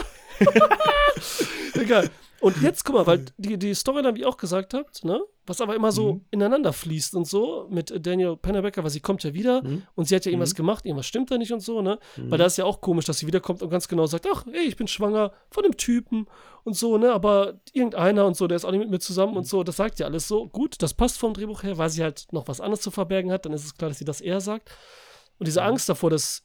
Egal. 1.74 2.10
Und 2.42 2.60
jetzt, 2.60 2.84
guck 2.84 2.96
mal, 2.96 3.06
weil 3.06 3.24
die, 3.36 3.56
die 3.56 3.72
Story, 3.72 4.02
wie 4.16 4.22
ihr 4.22 4.28
auch 4.28 4.36
gesagt 4.36 4.74
habt, 4.74 5.04
ne, 5.04 5.22
was 5.46 5.60
aber 5.60 5.76
immer 5.76 5.92
so 5.92 6.14
mhm. 6.14 6.24
ineinander 6.32 6.72
fließt 6.72 7.14
und 7.14 7.24
so 7.24 7.68
mit 7.70 7.94
Daniel 8.04 8.36
Pennebecker, 8.36 8.82
weil 8.82 8.90
sie 8.90 8.98
kommt 8.98 9.22
ja 9.22 9.32
wieder 9.32 9.62
mhm. 9.62 9.84
und 9.94 10.08
sie 10.08 10.16
hat 10.16 10.24
ja 10.24 10.32
irgendwas 10.32 10.52
mhm. 10.54 10.56
gemacht, 10.56 10.84
irgendwas 10.84 11.06
stimmt 11.06 11.30
da 11.30 11.38
nicht 11.38 11.52
und 11.52 11.60
so, 11.60 11.82
ne? 11.82 12.00
Weil 12.16 12.38
da 12.38 12.46
ist 12.46 12.58
ja 12.58 12.64
auch 12.64 12.80
komisch, 12.80 13.04
dass 13.04 13.18
sie 13.18 13.28
wiederkommt 13.28 13.62
und 13.62 13.70
ganz 13.70 13.86
genau 13.86 14.06
sagt, 14.06 14.26
ach, 14.28 14.44
ey, 14.52 14.66
ich 14.66 14.76
bin 14.76 14.88
schwanger 14.88 15.30
von 15.52 15.62
dem 15.62 15.76
Typen 15.76 16.26
und 16.64 16.76
so, 16.76 16.98
ne? 16.98 17.12
Aber 17.12 17.60
irgendeiner 17.72 18.26
und 18.26 18.36
so, 18.36 18.48
der 18.48 18.56
ist 18.56 18.64
auch 18.64 18.72
nicht 18.72 18.80
mit 18.80 18.90
mir 18.90 18.98
zusammen 18.98 19.36
und 19.36 19.46
so, 19.46 19.62
das 19.62 19.76
sagt 19.76 20.00
ja 20.00 20.06
alles 20.06 20.26
so. 20.26 20.48
Gut, 20.48 20.82
das 20.82 20.94
passt 20.94 21.18
vom 21.18 21.34
Drehbuch 21.34 21.62
her, 21.62 21.78
weil 21.78 21.90
sie 21.90 22.02
halt 22.02 22.26
noch 22.32 22.48
was 22.48 22.60
anderes 22.60 22.80
zu 22.80 22.90
verbergen 22.90 23.30
hat, 23.30 23.46
dann 23.46 23.52
ist 23.52 23.64
es 23.64 23.76
klar, 23.76 23.88
dass 23.88 23.98
sie 23.98 24.04
das 24.04 24.20
eher 24.20 24.40
sagt. 24.40 24.68
Und 25.38 25.46
diese 25.46 25.62
Angst 25.62 25.88
davor, 25.88 26.10
dass 26.10 26.42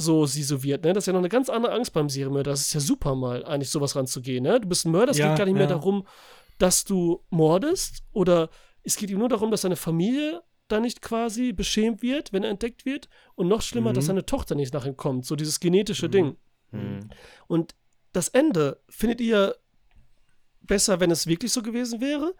so 0.00 0.26
sie 0.26 0.44
so 0.44 0.62
wird, 0.62 0.84
ne? 0.84 0.92
Das 0.92 1.02
ist 1.02 1.06
ja 1.08 1.12
noch 1.12 1.20
eine 1.20 1.28
ganz 1.28 1.50
andere 1.50 1.72
Angst 1.72 1.92
beim 1.92 2.08
Serienmörder. 2.08 2.52
Das 2.52 2.60
ist 2.60 2.72
ja 2.72 2.80
super 2.80 3.16
mal, 3.16 3.44
eigentlich 3.44 3.70
sowas 3.70 3.96
ranzugehen, 3.96 4.44
ne? 4.44 4.60
Du 4.60 4.68
bist 4.68 4.86
ein 4.86 4.92
Mörder, 4.92 5.10
es 5.10 5.18
ja, 5.18 5.28
geht 5.28 5.38
gar 5.38 5.44
nicht 5.44 5.54
ja. 5.54 5.58
mehr 5.58 5.66
darum, 5.66 6.06
dass 6.58 6.84
du 6.84 7.24
mordest 7.30 8.04
oder 8.12 8.48
es 8.84 8.96
geht 8.96 9.10
ihm 9.10 9.18
nur 9.18 9.28
darum, 9.28 9.50
dass 9.50 9.62
seine 9.62 9.76
Familie 9.76 10.40
da 10.68 10.78
nicht 10.80 11.02
quasi 11.02 11.52
beschämt 11.52 12.00
wird, 12.00 12.32
wenn 12.32 12.44
er 12.44 12.50
entdeckt 12.50 12.84
wird 12.84 13.08
und 13.34 13.48
noch 13.48 13.62
schlimmer, 13.62 13.90
mhm. 13.90 13.94
dass 13.94 14.06
seine 14.06 14.24
Tochter 14.24 14.54
nicht 14.54 14.72
nach 14.72 14.86
ihm 14.86 14.96
kommt, 14.96 15.26
so 15.26 15.34
dieses 15.34 15.58
genetische 15.58 16.06
mhm. 16.06 16.12
Ding. 16.12 16.36
Mhm. 16.70 17.10
Und 17.48 17.74
das 18.12 18.28
Ende, 18.28 18.80
findet 18.88 19.20
ihr 19.20 19.56
besser, 20.60 21.00
wenn 21.00 21.10
es 21.10 21.26
wirklich 21.26 21.52
so 21.52 21.62
gewesen 21.62 22.00
wäre? 22.00 22.34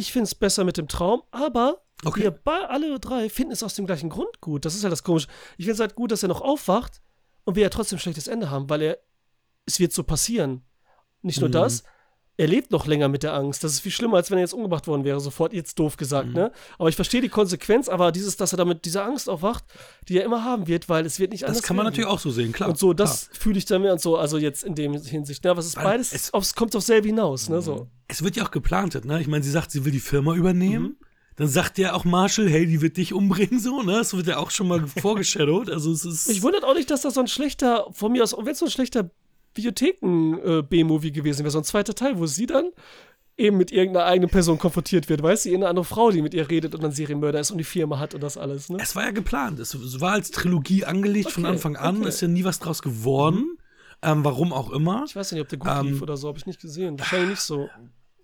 Ich 0.00 0.12
finde 0.12 0.24
es 0.24 0.34
besser 0.34 0.64
mit 0.64 0.78
dem 0.78 0.88
Traum, 0.88 1.22
aber 1.30 1.82
okay. 2.06 2.32
wir 2.42 2.70
alle 2.70 2.98
drei 2.98 3.28
finden 3.28 3.52
es 3.52 3.62
aus 3.62 3.74
dem 3.74 3.84
gleichen 3.84 4.08
Grund 4.08 4.40
gut. 4.40 4.64
Das 4.64 4.74
ist 4.74 4.82
halt 4.82 4.92
das 4.92 5.02
Komische. 5.02 5.28
Ich 5.58 5.66
finde 5.66 5.74
es 5.74 5.80
halt 5.80 5.94
gut, 5.94 6.10
dass 6.10 6.22
er 6.22 6.30
noch 6.30 6.40
aufwacht 6.40 7.02
und 7.44 7.54
wir 7.54 7.64
ja 7.64 7.68
trotzdem 7.68 7.96
ein 7.96 8.00
schlechtes 8.00 8.26
Ende 8.26 8.50
haben, 8.50 8.70
weil 8.70 8.80
er, 8.80 8.98
es 9.66 9.78
wird 9.78 9.92
so 9.92 10.02
passieren. 10.02 10.62
Nicht 11.20 11.40
nur 11.40 11.50
mhm. 11.50 11.52
das, 11.52 11.84
er 12.40 12.46
lebt 12.46 12.70
noch 12.70 12.86
länger 12.86 13.08
mit 13.08 13.22
der 13.22 13.34
Angst. 13.34 13.62
Das 13.64 13.72
ist 13.72 13.80
viel 13.80 13.92
schlimmer, 13.92 14.16
als 14.16 14.30
wenn 14.30 14.38
er 14.38 14.42
jetzt 14.42 14.54
umgebracht 14.54 14.86
worden 14.86 15.04
wäre, 15.04 15.20
sofort 15.20 15.52
jetzt 15.52 15.78
doof 15.78 15.98
gesagt, 15.98 16.28
mhm. 16.28 16.34
ne? 16.34 16.52
Aber 16.78 16.88
ich 16.88 16.96
verstehe 16.96 17.20
die 17.20 17.28
Konsequenz, 17.28 17.86
aber 17.90 18.12
dieses, 18.12 18.38
dass 18.38 18.54
er 18.54 18.56
damit 18.56 18.86
dieser 18.86 19.04
Angst 19.04 19.28
aufwacht, 19.28 19.62
die 20.08 20.16
er 20.16 20.24
immer 20.24 20.42
haben 20.42 20.66
wird, 20.66 20.88
weil 20.88 21.04
es 21.04 21.18
wird 21.18 21.32
nicht 21.32 21.44
anders. 21.44 21.58
Das 21.58 21.66
kann 21.66 21.76
man 21.76 21.84
werden. 21.84 21.92
natürlich 21.92 22.10
auch 22.10 22.18
so 22.18 22.30
sehen, 22.30 22.52
klar. 22.52 22.70
Und 22.70 22.78
so, 22.78 22.94
das 22.94 23.28
fühle 23.34 23.58
ich 23.58 23.66
dann 23.66 23.82
mehr 23.82 23.92
und 23.92 24.00
so, 24.00 24.16
also 24.16 24.38
jetzt 24.38 24.64
in 24.64 24.74
dem 24.74 24.94
Hinsicht. 24.94 25.44
Ne? 25.44 25.54
Was 25.54 25.66
ist 25.66 25.76
weil 25.76 25.84
beides? 25.84 26.14
Es 26.14 26.32
aufs, 26.32 26.54
kommt 26.54 26.74
auf 26.74 26.82
selbe 26.82 27.08
hinaus, 27.08 27.50
ne? 27.50 27.60
So. 27.60 27.88
Es 28.08 28.24
wird 28.24 28.36
ja 28.36 28.46
auch 28.46 28.50
geplant, 28.50 29.04
ne? 29.04 29.20
Ich 29.20 29.28
meine, 29.28 29.44
sie 29.44 29.50
sagt, 29.50 29.70
sie 29.70 29.84
will 29.84 29.92
die 29.92 30.00
Firma 30.00 30.34
übernehmen. 30.34 30.84
Mhm. 30.84 30.96
Dann 31.36 31.48
sagt 31.48 31.76
ja 31.76 31.92
auch 31.92 32.06
Marshall, 32.06 32.48
hey, 32.48 32.66
die 32.66 32.80
wird 32.80 32.96
dich 32.96 33.12
umbringen, 33.12 33.60
so, 33.60 33.82
ne? 33.82 33.98
Das 33.98 34.16
wird 34.16 34.28
ja 34.28 34.38
auch 34.38 34.50
schon 34.50 34.66
mal 34.66 34.86
vorgeshadowed. 35.00 35.68
Also 35.68 35.92
es 35.92 36.06
ist. 36.06 36.30
Ich 36.30 36.42
wundert 36.42 36.64
auch 36.64 36.74
nicht, 36.74 36.90
dass 36.90 37.02
das 37.02 37.12
so 37.14 37.20
ein 37.20 37.28
schlechter, 37.28 37.86
von 37.92 38.12
mir 38.12 38.22
aus, 38.22 38.34
wenn 38.34 38.48
es 38.48 38.60
so 38.60 38.64
ein 38.64 38.70
schlechter 38.70 39.10
Videotheken-B-Movie 39.54 41.12
gewesen 41.12 41.40
wäre, 41.40 41.50
so 41.50 41.58
ein 41.58 41.64
zweiter 41.64 41.94
Teil, 41.94 42.18
wo 42.18 42.26
sie 42.26 42.46
dann 42.46 42.70
eben 43.36 43.56
mit 43.56 43.72
irgendeiner 43.72 44.06
eigenen 44.06 44.30
Person 44.30 44.58
konfrontiert 44.58 45.08
wird, 45.08 45.22
weißt 45.22 45.46
du, 45.46 45.54
eine 45.54 45.68
andere 45.68 45.84
Frau, 45.84 46.10
die 46.10 46.22
mit 46.22 46.34
ihr 46.34 46.48
redet 46.50 46.74
und 46.74 46.82
dann 46.82 46.92
Serienmörder 46.92 47.40
ist 47.40 47.50
und 47.50 47.58
die 47.58 47.64
Firma 47.64 47.98
hat 47.98 48.14
und 48.14 48.22
das 48.22 48.36
alles, 48.36 48.68
ne? 48.68 48.78
Es 48.80 48.94
war 48.94 49.04
ja 49.04 49.10
geplant, 49.10 49.58
es 49.58 50.00
war 50.00 50.12
als 50.12 50.30
Trilogie 50.30 50.84
angelegt 50.84 51.26
okay, 51.26 51.34
von 51.34 51.46
Anfang 51.46 51.76
an, 51.76 51.98
okay. 51.98 52.08
ist 52.08 52.20
ja 52.20 52.28
nie 52.28 52.44
was 52.44 52.58
draus 52.58 52.82
geworden, 52.82 53.38
mhm. 53.38 53.58
ähm, 54.02 54.24
warum 54.24 54.52
auch 54.52 54.70
immer. 54.70 55.04
Ich 55.06 55.16
weiß 55.16 55.32
nicht, 55.32 55.40
ob 55.40 55.48
der 55.48 55.58
gut 55.58 55.70
ähm, 55.70 55.86
lief 55.86 56.02
oder 56.02 56.16
so, 56.16 56.28
habe 56.28 56.38
ich 56.38 56.46
nicht 56.46 56.60
gesehen, 56.60 56.98
wahrscheinlich 56.98 57.30
nicht 57.30 57.40
so 57.40 57.68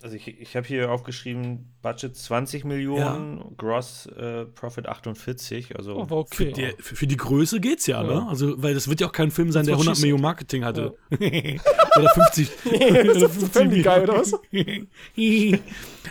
also 0.03 0.17
ich, 0.17 0.29
ich 0.29 0.57
habe 0.57 0.67
hier 0.67 0.91
aufgeschrieben, 0.91 1.73
Budget 1.83 2.17
20 2.17 2.65
Millionen, 2.65 3.39
ja. 3.39 3.45
Gross 3.57 4.07
äh, 4.07 4.45
Profit 4.45 4.87
48. 4.87 5.77
Also 5.77 5.97
oh, 5.97 6.07
okay. 6.09 6.35
für, 6.37 6.53
die, 6.53 6.73
für, 6.79 6.97
für, 6.97 7.07
die 7.07 7.17
Größe 7.17 7.61
geht's 7.61 7.87
ja, 7.87 8.03
ne? 8.03 8.13
ja, 8.13 8.21
ne? 8.21 8.29
Also, 8.29 8.63
weil 8.63 8.75
das 8.75 8.89
wird 8.89 9.01
ja 9.01 9.09
auch 9.09 9.13
kein 9.13 9.31
Film 9.31 9.53
sein, 9.53 9.65
der 9.67 9.75
100 9.75 9.99
Millionen 10.01 10.23
Marketing 10.23 10.65
hatte. 10.65 10.97
Ja. 11.11 11.19
oder 11.99 12.11
50. 12.11 12.51
oder 13.17 13.29
50 13.29 13.85
geil, 13.85 14.03
oder 14.03 14.19
was? 14.19 14.33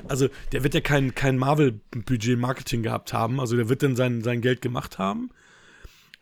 also, 0.08 0.30
der 0.52 0.64
wird 0.64 0.74
ja 0.74 0.82
kein, 0.82 1.16
kein 1.16 1.38
Marvel-Budget 1.38 2.40
Marketing 2.40 2.84
gehabt 2.84 3.14
haben. 3.14 3.40
Also, 3.40 3.56
der 3.56 3.70
wird 3.70 3.84
dann 3.84 3.96
sein, 3.96 4.24
sein 4.24 4.42
Geld 4.42 4.62
gemacht 4.62 4.98
haben. 4.98 5.30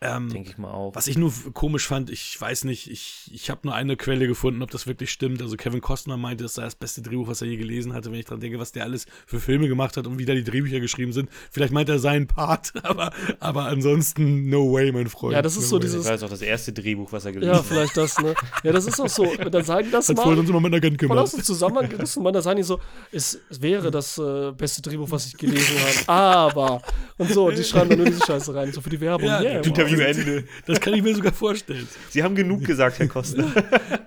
Ähm, 0.00 0.28
Denke 0.28 0.50
ich 0.50 0.58
mal 0.58 0.70
auch. 0.70 0.94
Was 0.94 1.06
ich 1.06 1.16
nur 1.16 1.32
komisch 1.52 1.86
fand, 1.86 2.10
ich 2.10 2.38
weiß 2.40 2.64
nicht, 2.64 2.90
ich, 2.90 3.30
ich 3.32 3.50
habe 3.50 3.60
nur 3.64 3.74
eine 3.74 3.96
Quelle 3.96 4.26
gefunden, 4.26 4.62
ob 4.62 4.70
das 4.70 4.86
wirklich 4.86 5.10
stimmt. 5.10 5.40
Also 5.40 5.56
Kevin 5.56 5.80
Costner 5.80 6.16
meinte, 6.16 6.44
das 6.44 6.54
sei 6.54 6.64
das 6.64 6.74
beste 6.74 7.02
Drehbuch, 7.02 7.28
was 7.28 7.42
er 7.42 7.48
je 7.48 7.56
gelesen 7.56 7.92
hatte, 7.94 8.10
wenn 8.10 8.18
ich 8.18 8.26
dran 8.26 8.40
denke, 8.40 8.58
was 8.58 8.72
der 8.72 8.84
alles 8.84 9.06
für 9.26 9.40
Filme 9.40 9.68
gemacht 9.68 9.96
hat 9.96 10.06
und 10.06 10.18
wie 10.18 10.24
da 10.24 10.34
die 10.34 10.44
Drehbücher 10.44 10.80
geschrieben 10.80 11.12
sind. 11.12 11.30
Vielleicht 11.50 11.72
meint 11.72 11.88
er 11.88 11.98
seinen 11.98 12.26
Part, 12.26 12.72
aber, 12.82 13.12
aber 13.40 13.64
ansonsten 13.64 14.48
no 14.48 14.72
way, 14.72 14.92
mein 14.92 15.08
Freund. 15.08 15.34
Ja, 15.34 15.42
das 15.42 15.56
ist 15.56 15.64
no 15.64 15.68
so 15.68 15.76
way. 15.76 15.80
dieses. 15.82 16.04
Das 16.04 16.20
war 16.20 16.26
auch 16.26 16.32
das 16.32 16.42
erste 16.42 16.72
Drehbuch, 16.72 17.12
was 17.12 17.24
er 17.24 17.32
gelesen 17.32 17.52
hat. 17.52 17.58
Ja, 17.58 17.62
vielleicht 17.62 17.96
das, 17.96 18.18
ne? 18.18 18.34
Ja, 18.62 18.72
das 18.72 18.86
ist 18.86 19.00
auch 19.00 19.08
so. 19.08 19.34
Dann 19.36 19.64
sagen 19.64 19.88
das 19.90 20.08
Hat 20.08 20.18
vorhin 20.18 20.40
uns 20.40 20.50
immer 20.50 20.60
mit 20.60 20.72
einer 20.72 20.80
Gun 20.80 20.96
gemacht. 20.96 21.18
Aus 21.18 21.32
dem 21.32 21.42
Zusammenhang 21.42 21.88
gerissen, 21.88 22.22
man, 22.22 22.32
da 22.32 22.42
sagen 22.42 22.56
die 22.56 22.62
so, 22.62 22.80
es, 23.12 23.38
es 23.48 23.62
wäre 23.62 23.90
das 23.90 24.18
äh, 24.18 24.52
beste 24.52 24.82
Drehbuch, 24.82 25.10
was 25.10 25.26
ich 25.26 25.36
gelesen 25.36 25.76
habe. 26.06 26.12
Aber. 26.12 26.82
Und 27.16 27.30
so, 27.30 27.46
und 27.48 27.56
die 27.56 27.64
schreiben 27.64 27.90
dann 27.90 27.98
nur 27.98 28.06
diese 28.06 28.24
Scheiße 28.24 28.54
rein, 28.54 28.72
so 28.72 28.80
für 28.80 28.90
die 28.90 29.00
Werbung. 29.00 29.28
Ja, 29.28 29.40
yeah, 29.40 29.62
Interview-Ende. 29.86 30.44
Das 30.66 30.80
kann 30.80 30.94
ich 30.94 31.02
mir 31.02 31.14
sogar 31.14 31.32
vorstellen. 31.32 31.86
Sie 32.10 32.22
haben 32.22 32.34
genug 32.34 32.64
gesagt, 32.64 32.98
Herr 32.98 33.08
Kostner. 33.08 33.52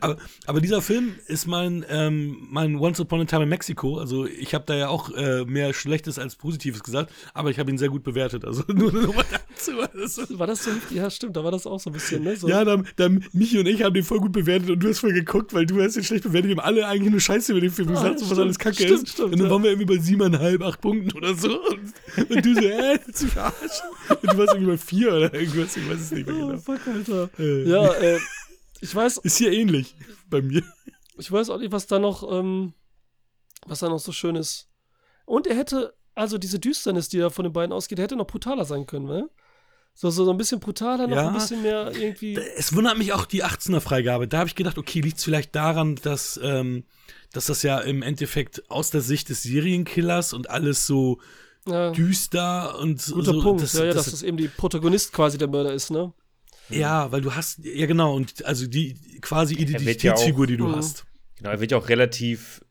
aber, 0.02 0.18
aber, 0.46 0.62
dieser 0.62 0.82
Film 0.82 1.16
ist 1.28 1.48
mein, 1.48 1.86
ähm, 1.90 2.48
mein 2.50 2.76
Once 2.78 3.00
Upon 3.00 3.22
a 3.22 3.26
Time 3.26 3.44
in 3.44 3.50
Mexico. 3.50 3.98
Also 3.98 4.26
ich 4.26 4.54
habe 4.54 4.66
da 4.66 4.76
ja 4.76 4.88
auch 4.90 5.12
äh, 5.16 5.46
mehr 5.46 5.74
Schlechtes 5.74 6.20
als 6.20 6.36
Positives 6.36 6.84
gesagt, 6.84 7.12
aber 7.34 7.50
ich 7.50 7.60
habe 7.60 7.72
ihn 7.72 7.78
sehr 7.78 7.90
gut 7.90 8.04
bewertet. 8.04 8.46
Also 8.46 8.64
nur 8.74 8.92
nochmal 8.92 9.26
dazu. 9.32 9.72
Also, 9.94 10.40
war 10.40 10.48
das 10.48 10.64
so? 10.64 10.72
Ja, 10.92 11.10
stimmt, 11.10 11.36
da 11.36 11.44
war 11.44 11.52
das 11.52 11.66
auch 11.66 11.80
so 11.80 11.90
ein 11.90 11.94
bisschen, 11.94 12.24
ne? 12.24 12.36
So. 12.36 12.48
Ja, 12.48 12.64
da, 12.64 12.82
da, 12.96 13.10
Michi 13.34 13.60
und 13.60 13.68
ich 13.68 13.84
haben 13.84 13.94
den 13.94 14.04
voll 14.04 14.20
gut 14.20 14.32
bewertet 14.32 14.70
und 14.70 14.80
du 14.80 14.90
hast 14.90 15.00
voll 15.00 15.14
geguckt, 15.14 15.54
weil 15.54 15.66
du 15.66 15.82
hast 15.82 15.98
ihn 15.98 16.04
schlecht 16.04 16.24
bewertet. 16.24 16.50
Wir 16.50 16.58
haben 16.58 16.66
alle 16.66 16.88
eigentlich 16.88 17.12
nur 17.12 17.20
Scheiße 17.20 17.52
über 17.52 17.62
den 17.62 17.72
Film 17.72 17.90
gesagt, 17.90 18.16
ah, 18.16 18.18
so 18.18 18.30
was 18.30 18.40
alles 18.40 18.60
kacke 18.60 18.76
stimmt, 18.76 18.92
ist. 18.92 19.10
Stimmt, 19.10 19.34
und 19.34 19.40
dann 19.40 19.48
ja. 19.48 19.52
waren 19.52 19.64
wir 19.64 19.72
irgendwie 19.72 19.96
bei 19.96 20.02
siebeneinhalb, 20.02 20.62
acht 20.62 20.82
Punkten 20.82 21.12
oder 21.18 21.34
so. 21.34 21.60
Und, 21.62 22.30
und 22.30 22.46
du 22.46 22.54
so, 22.54 22.62
äh, 22.62 23.00
zu 23.12 23.28
verarschen. 23.28 23.88
Und 24.10 24.24
du 24.24 24.38
warst 24.38 24.54
irgendwie 24.54 24.72
bei 24.72 24.78
vier 24.78 25.14
oder 25.14 25.34
irgendwas, 25.34 25.67
ich 25.76 25.90
weiß 25.90 26.00
es 26.00 26.12
nicht 26.12 26.28
mehr 26.28 26.36
oh, 26.36 26.48
genau. 26.48 26.54
Oh, 26.54 26.58
fuck, 26.58 26.88
Alter. 26.88 27.30
Äh, 27.40 27.70
ja, 27.70 27.94
äh, 27.94 28.20
ich 28.82 28.94
weiß. 28.94 29.18
Ist 29.24 29.38
hier 29.38 29.52
ähnlich 29.52 29.96
bei 30.30 30.42
mir. 30.42 30.64
Ich 31.18 31.32
weiß 31.32 31.50
auch 31.50 31.58
nicht, 31.58 31.72
was 31.72 31.88
da 31.88 32.00
noch, 32.00 32.30
ähm, 32.32 32.74
was 33.66 33.80
da 33.80 33.90
noch 33.90 34.00
so 34.00 34.12
schön 34.12 34.36
ist. 34.36 34.70
Und 35.26 35.48
er 35.48 35.56
hätte, 35.56 35.96
also 36.16 36.38
diese 36.38 36.60
Düsternis, 36.60 37.10
die 37.10 37.18
da 37.18 37.30
von 37.30 37.44
den 37.44 37.54
beiden 37.54 37.74
ausgeht, 37.74 38.00
hätte 38.00 38.16
noch 38.16 38.28
brutaler 38.28 38.66
sein 38.66 38.86
können, 38.86 39.06
ne? 39.06 39.30
So, 40.00 40.12
so, 40.12 40.26
so 40.26 40.32
ein 40.32 40.38
bisschen 40.38 40.60
brutaler, 40.60 41.08
noch 41.08 41.16
ja, 41.16 41.28
ein 41.28 41.34
bisschen 41.34 41.64
mehr 41.64 41.92
irgendwie. 41.92 42.38
Es 42.56 42.76
wundert 42.76 43.00
mich 43.00 43.14
auch 43.14 43.26
die 43.26 43.44
18er-Freigabe. 43.44 44.28
Da 44.28 44.38
habe 44.38 44.48
ich 44.48 44.54
gedacht, 44.54 44.78
okay, 44.78 45.02
liegt 45.02 45.18
es 45.18 45.24
vielleicht 45.24 45.56
daran, 45.56 45.96
dass, 45.96 46.40
ähm, 46.44 46.84
dass 47.34 47.48
das 47.48 47.64
ja 47.64 47.80
im 47.80 48.04
Endeffekt 48.04 48.70
aus 48.70 48.92
der 48.92 49.02
Sicht 49.02 49.30
des 49.30 49.42
Serienkillers 49.42 50.34
und 50.34 50.52
alles 50.52 50.86
so 50.86 51.20
ja. 51.68 51.92
düster 51.92 52.80
und 52.80 53.06
Guter 53.06 53.34
so. 53.34 53.42
Punkt, 53.42 53.64
das, 53.64 53.74
ja, 53.74 53.86
ja, 53.86 53.94
das, 53.94 54.06
dass 54.06 54.12
das 54.12 54.24
eben 54.24 54.38
die 54.38 54.48
Protagonist 54.48 55.14
quasi 55.14 55.38
der 55.38 55.48
Mörder 55.48 55.74
ist, 55.74 55.92
ne? 55.92 56.14
Ja, 56.70 57.12
weil 57.12 57.22
du 57.22 57.34
hast, 57.34 57.60
ja 57.64 57.86
genau, 57.86 58.14
und 58.16 58.46
also 58.46 58.68
die 58.68 58.96
quasi 59.22 59.56
Identitätsfigur, 59.56 60.46
ja 60.46 60.48
die 60.48 60.58
du 60.58 60.68
mhm. 60.68 60.76
hast. 60.76 61.06
Genau, 61.38 61.52
er 61.52 61.60
wird 61.62 61.72
ja 61.72 61.78
auch 61.78 61.88
relativ 61.90 62.62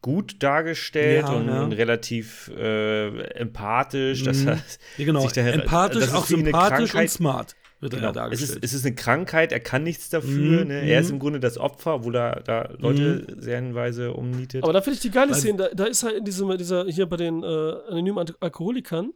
gut 0.00 0.42
dargestellt 0.42 1.26
ja, 1.26 1.34
und, 1.34 1.48
ja. 1.48 1.64
relativ 1.64 2.50
äh, 2.56 3.22
empathisch. 3.32 4.22
Das 4.22 4.38
mhm. 4.38 4.50
heißt, 4.50 4.80
ja, 4.98 5.04
genau. 5.04 5.28
empathisch, 5.28 6.12
auch 6.12 6.26
sympathisch 6.26 6.94
und 6.94 7.10
smart. 7.10 7.56
Wird 7.84 7.92
genau. 7.92 8.06
er 8.06 8.12
dargestellt. 8.12 8.50
Es 8.50 8.56
ist, 8.56 8.64
es 8.64 8.72
ist 8.72 8.86
eine 8.86 8.94
Krankheit, 8.94 9.52
er 9.52 9.60
kann 9.60 9.82
nichts 9.82 10.08
dafür. 10.08 10.62
Mhm. 10.62 10.68
Ne? 10.68 10.88
Er 10.88 11.00
ist 11.00 11.08
mhm. 11.08 11.16
im 11.16 11.18
Grunde 11.18 11.38
das 11.38 11.58
Opfer, 11.58 11.96
obwohl 11.96 12.16
er 12.16 12.40
da 12.40 12.70
Leute 12.78 13.26
mhm. 13.28 13.42
serienweise 13.42 14.14
umnietet. 14.14 14.64
Aber 14.64 14.72
da 14.72 14.80
finde 14.80 14.94
ich 14.94 15.02
die 15.02 15.10
geile 15.10 15.34
Szene, 15.34 15.58
da, 15.58 15.68
da, 15.68 15.84
ist 15.84 16.02
er 16.02 16.16
in 16.16 16.24
diesem, 16.24 16.56
dieser, 16.56 16.86
hier 16.86 17.04
bei 17.04 17.18
den 17.18 17.42
äh, 17.42 17.46
anonymen 17.46 18.24
Alkoholikern. 18.40 19.12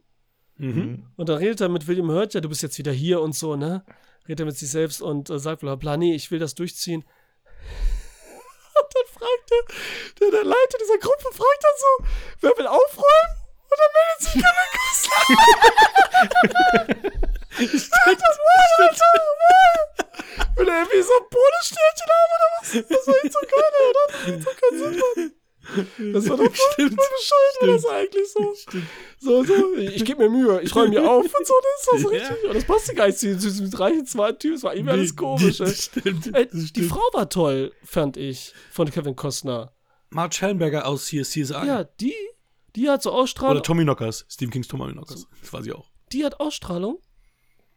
Mhm. 0.57 1.07
Und 1.15 1.29
dann 1.29 1.37
redet 1.39 1.61
er 1.61 1.69
mit 1.69 1.87
William 1.87 2.11
Hurt, 2.11 2.35
ja, 2.35 2.41
du 2.41 2.49
bist 2.49 2.61
jetzt 2.61 2.77
wieder 2.77 2.91
hier 2.91 3.21
und 3.21 3.33
so, 3.33 3.55
ne? 3.55 3.83
redet 4.27 4.41
er 4.41 4.45
mit 4.45 4.55
sich 4.55 4.69
selbst 4.69 5.01
und 5.01 5.31
äh, 5.31 5.39
sagt 5.39 5.61
bla 5.61 5.73
bla, 5.75 5.97
nee, 5.97 6.13
ich 6.13 6.29
will 6.29 6.37
das 6.37 6.53
durchziehen. 6.53 7.03
Und 8.79 8.93
dann 8.93 9.07
fragt 9.11 9.51
er, 9.51 9.63
der, 10.19 10.29
der 10.29 10.43
Leiter 10.45 10.77
dieser 10.79 10.99
Gruppe 10.99 11.33
fragt 11.33 11.63
dann 11.63 11.77
so, 11.77 11.87
wer 12.41 12.51
will 12.57 12.67
aufräumen? 12.67 13.33
Und 13.63 13.79
dann 13.79 13.91
meldet 13.97 14.21
sich 14.21 14.33
Kevin 14.43 14.69
Costner. 16.93 17.33
ich 17.59 17.89
dachte, 17.89 18.17
das 18.17 18.37
Alter, 18.79 19.03
Will 20.59 20.67
er 20.67 20.79
irgendwie 20.79 21.01
so 21.01 21.13
ein 21.13 21.25
Bodensternchen 21.29 22.09
haben 22.15 22.31
oder 22.35 22.47
was? 22.59 22.67
Das 22.89 23.07
war 23.07 23.23
nicht 23.23 23.33
so 23.33 23.39
geil, 23.39 23.73
oder? 23.89 24.03
Das 24.31 24.43
so 24.43 24.49
keinen 24.59 24.77
Sinn, 24.79 24.99
Mann. 24.99 25.33
Das 26.13 26.29
war 26.29 26.37
doch 26.37 26.55
Stimmt. 26.55 26.95
voll 26.95 27.09
bescheuert, 27.17 27.61
war 27.61 27.67
das 27.67 27.85
eigentlich 27.85 28.31
so. 28.31 28.55
Stimmt. 28.55 28.87
So, 29.19 29.43
so, 29.43 29.75
ich 29.75 30.03
gebe 30.03 30.23
mir 30.23 30.29
Mühe, 30.29 30.61
ich 30.61 30.75
räume 30.75 30.89
mir 30.89 31.09
auf 31.09 31.25
und 31.25 31.47
so, 31.47 31.53
das 31.61 31.81
ist 31.81 31.87
doch 31.87 31.97
so 31.99 32.07
richtig. 32.07 32.43
Und 32.49 32.55
das 32.55 32.65
passte 32.65 32.95
gar 32.95 33.07
nicht 33.07 33.19
zu 33.19 33.35
diesem 33.35 33.71
reichen 33.73 34.05
zweiten 34.05 34.39
Typ, 34.39 34.55
es 34.55 34.63
war 34.63 34.73
irgendwie 34.75 34.93
alles 34.93 35.15
komisch. 35.15 35.57
Das 35.57 35.83
stimmt, 35.83 36.33
das 36.33 36.47
stimmt. 36.47 36.75
Die 36.75 36.83
Frau 36.83 37.03
war 37.13 37.29
toll, 37.29 37.71
fand 37.83 38.17
ich, 38.17 38.53
von 38.71 38.89
Kevin 38.89 39.15
Costner. 39.15 39.73
Marge 40.09 40.37
Hellenberger 40.41 40.87
aus 40.87 41.07
hier 41.07 41.23
CSI. 41.23 41.53
Ja, 41.53 41.83
die, 41.83 42.15
die 42.75 42.89
hat 42.89 43.03
so 43.03 43.11
Ausstrahlung. 43.11 43.57
Oder 43.57 43.63
Tommy 43.63 43.83
Knockers, 43.83 44.25
Stephen 44.27 44.51
Kings 44.51 44.67
Tommy 44.67 44.91
Knockers, 44.91 45.27
das 45.39 45.53
war 45.53 45.61
sie 45.61 45.73
auch. 45.73 45.91
Die 46.11 46.25
hat 46.25 46.39
Ausstrahlung. 46.39 46.99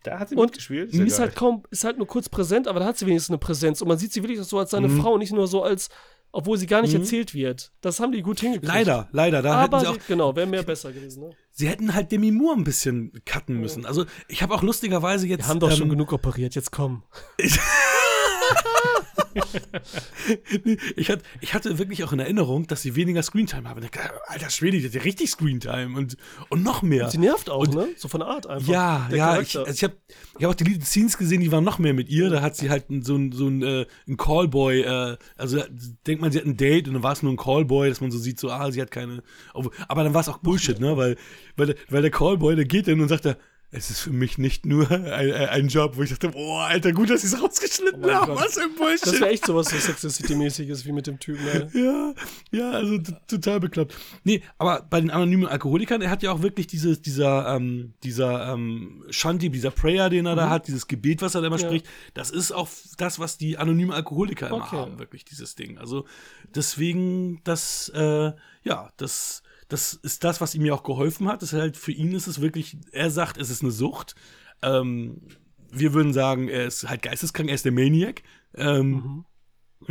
Da 0.04 0.18
hat 0.18 0.28
sie 0.30 0.36
und 0.36 0.46
mitgespielt. 0.46 0.92
Ist, 0.92 0.98
ist 0.98 1.18
halt 1.18 1.36
kaum, 1.36 1.62
ist 1.70 1.84
halt 1.84 1.98
nur 1.98 2.06
kurz 2.06 2.28
präsent, 2.28 2.68
aber 2.68 2.80
da 2.80 2.86
hat 2.86 2.98
sie 2.98 3.06
wenigstens 3.06 3.30
eine 3.30 3.38
Präsenz. 3.38 3.80
Und 3.80 3.88
man 3.88 3.98
sieht 3.98 4.12
sie 4.12 4.22
wirklich 4.22 4.40
so 4.40 4.58
als 4.58 4.70
seine 4.70 4.88
mhm. 4.88 5.00
Frau, 5.00 5.18
nicht 5.18 5.32
nur 5.32 5.46
so 5.46 5.62
als 5.62 5.88
obwohl 6.32 6.56
sie 6.56 6.66
gar 6.66 6.80
nicht 6.80 6.94
mhm. 6.94 7.00
erzählt 7.00 7.34
wird. 7.34 7.72
Das 7.82 8.00
haben 8.00 8.10
die 8.10 8.22
gut 8.22 8.40
hingekriegt. 8.40 8.72
Leider, 8.72 9.08
leider. 9.12 9.42
Da 9.42 9.52
Aber 9.52 9.80
hätten 9.80 9.92
sie 9.92 10.00
auch, 10.00 10.06
genau, 10.06 10.34
wäre 10.34 10.46
mehr 10.46 10.62
besser 10.62 10.90
gewesen. 10.90 11.24
Ne? 11.24 11.30
Sie 11.50 11.68
hätten 11.68 11.94
halt 11.94 12.10
Demi 12.10 12.32
Moore 12.32 12.56
ein 12.56 12.64
bisschen 12.64 13.12
cutten 13.26 13.60
müssen. 13.60 13.84
Also 13.84 14.06
ich 14.28 14.42
habe 14.42 14.54
auch 14.54 14.62
lustigerweise 14.62 15.26
jetzt. 15.26 15.44
Wir 15.44 15.48
haben 15.48 15.60
doch 15.60 15.70
ähm, 15.70 15.76
schon 15.76 15.88
genug 15.90 16.12
operiert, 16.12 16.54
jetzt 16.54 16.72
komm. 16.72 17.02
ich, 20.96 21.10
hatte, 21.10 21.22
ich 21.40 21.54
hatte 21.54 21.78
wirklich 21.78 22.04
auch 22.04 22.12
in 22.12 22.20
Erinnerung, 22.20 22.66
dass 22.66 22.82
sie 22.82 22.96
weniger 22.96 23.22
Screentime 23.22 23.68
haben. 23.68 23.80
Alter 24.26 24.50
Schwede, 24.50 24.78
die 24.78 24.86
hat 24.86 24.94
ja 24.94 25.02
richtig 25.02 25.30
Screentime 25.30 25.96
und, 25.96 26.16
und 26.48 26.62
noch 26.62 26.82
mehr. 26.82 27.04
Und 27.04 27.10
sie 27.10 27.18
nervt 27.18 27.50
auch, 27.50 27.66
und, 27.66 27.74
ne? 27.74 27.88
So 27.96 28.08
von 28.08 28.20
der 28.20 28.28
Art 28.28 28.46
einfach. 28.46 28.72
Ja, 28.72 29.08
ja. 29.12 29.40
Ich, 29.40 29.58
also 29.58 29.70
ich 29.70 29.84
habe 29.84 29.94
ich 30.38 30.44
hab 30.44 30.50
auch 30.50 30.54
die 30.54 30.80
Scenes 30.80 31.18
gesehen, 31.18 31.40
die 31.40 31.52
waren 31.52 31.64
noch 31.64 31.78
mehr 31.78 31.94
mit 31.94 32.08
ihr. 32.08 32.30
Da 32.30 32.42
hat 32.42 32.56
sie 32.56 32.70
halt 32.70 32.86
so 33.00 33.16
ein, 33.16 33.32
so 33.32 33.48
ein, 33.48 33.62
äh, 33.62 33.86
ein 34.08 34.16
Callboy, 34.16 34.80
äh, 34.82 35.16
also 35.36 35.62
denkt 36.06 36.22
man, 36.22 36.32
sie 36.32 36.38
hat 36.38 36.46
ein 36.46 36.56
Date 36.56 36.88
und 36.88 36.94
dann 36.94 37.02
war 37.02 37.12
es 37.12 37.22
nur 37.22 37.32
ein 37.32 37.36
Callboy, 37.36 37.88
dass 37.88 38.00
man 38.00 38.10
so 38.10 38.18
sieht, 38.18 38.38
so, 38.38 38.50
ah, 38.50 38.70
sie 38.70 38.80
hat 38.80 38.90
keine. 38.90 39.22
Aber 39.52 40.04
dann 40.04 40.14
war 40.14 40.20
es 40.20 40.28
auch 40.28 40.38
Bullshit, 40.38 40.78
ne? 40.80 40.96
Weil, 40.96 41.16
weil, 41.56 41.74
weil 41.88 42.02
der 42.02 42.10
Callboy, 42.10 42.56
der 42.56 42.64
geht 42.64 42.88
dann 42.88 43.00
und 43.00 43.08
sagt, 43.08 43.26
er, 43.26 43.36
es 43.74 43.88
ist 43.88 44.00
für 44.00 44.12
mich 44.12 44.36
nicht 44.36 44.66
nur 44.66 44.90
ein, 44.90 45.32
ein 45.32 45.68
Job, 45.68 45.96
wo 45.96 46.02
ich 46.02 46.10
dachte, 46.10 46.30
oh, 46.34 46.58
Alter, 46.58 46.92
gut, 46.92 47.08
dass 47.08 47.22
sie 47.22 47.28
es 47.28 47.42
rausgeschnitten 47.42 48.04
oh 48.04 48.10
haben. 48.10 48.34
Was 48.36 48.58
ein 48.58 48.74
Bullshit. 48.76 49.06
Das 49.06 49.20
wäre 49.20 49.30
echt 49.30 49.46
sowas 49.46 49.70
so 49.70 49.78
Sex 49.78 50.02
City-mäßiges 50.02 50.84
wie 50.84 50.92
mit 50.92 51.06
dem 51.06 51.18
Typen. 51.18 51.46
Ey. 51.48 51.66
Ja, 51.82 52.12
ja, 52.50 52.70
also 52.70 52.98
total 53.26 53.60
bekloppt. 53.60 53.94
Nee, 54.24 54.42
aber 54.58 54.86
bei 54.88 55.00
den 55.00 55.10
anonymen 55.10 55.46
Alkoholikern, 55.46 56.02
er 56.02 56.10
hat 56.10 56.22
ja 56.22 56.30
auch 56.32 56.42
wirklich 56.42 56.66
dieses, 56.66 57.00
dieser, 57.00 57.56
ähm, 57.56 57.94
dieser 58.02 58.52
ähm, 58.52 59.04
Shanti, 59.08 59.48
dieser 59.48 59.70
Prayer, 59.70 60.10
den 60.10 60.26
er 60.26 60.32
mhm. 60.32 60.36
da 60.36 60.50
hat, 60.50 60.68
dieses 60.68 60.86
Gebet, 60.86 61.22
was 61.22 61.34
er 61.34 61.40
da 61.40 61.46
immer 61.46 61.58
ja. 61.58 61.66
spricht, 61.66 61.86
das 62.12 62.30
ist 62.30 62.52
auch 62.52 62.68
das, 62.98 63.18
was 63.18 63.38
die 63.38 63.56
anonymen 63.56 63.92
Alkoholiker 63.92 64.48
immer 64.48 64.56
okay. 64.56 64.76
haben, 64.76 64.98
wirklich, 64.98 65.24
dieses 65.24 65.54
Ding. 65.54 65.78
Also 65.78 66.04
deswegen, 66.54 67.40
das, 67.44 67.90
äh, 67.94 68.32
ja, 68.64 68.90
das 68.98 69.42
das 69.72 69.94
ist 69.94 70.22
das, 70.22 70.40
was 70.40 70.54
ihm 70.54 70.66
ja 70.66 70.74
auch 70.74 70.82
geholfen 70.82 71.28
hat. 71.28 71.40
Das 71.40 71.52
ist 71.52 71.58
halt 71.58 71.76
für 71.78 71.92
ihn 71.92 72.12
ist 72.12 72.26
es 72.26 72.40
wirklich, 72.40 72.76
er 72.92 73.10
sagt, 73.10 73.38
es 73.38 73.48
ist 73.48 73.62
eine 73.62 73.70
Sucht. 73.70 74.14
Ähm, 74.60 75.22
wir 75.70 75.94
würden 75.94 76.12
sagen, 76.12 76.48
er 76.48 76.66
ist 76.66 76.86
halt 76.86 77.00
geisteskrank, 77.00 77.48
er 77.48 77.54
ist 77.54 77.64
der 77.64 77.72
Maniac. 77.72 78.22
Ähm, 78.54 78.90
mhm. 78.90 79.24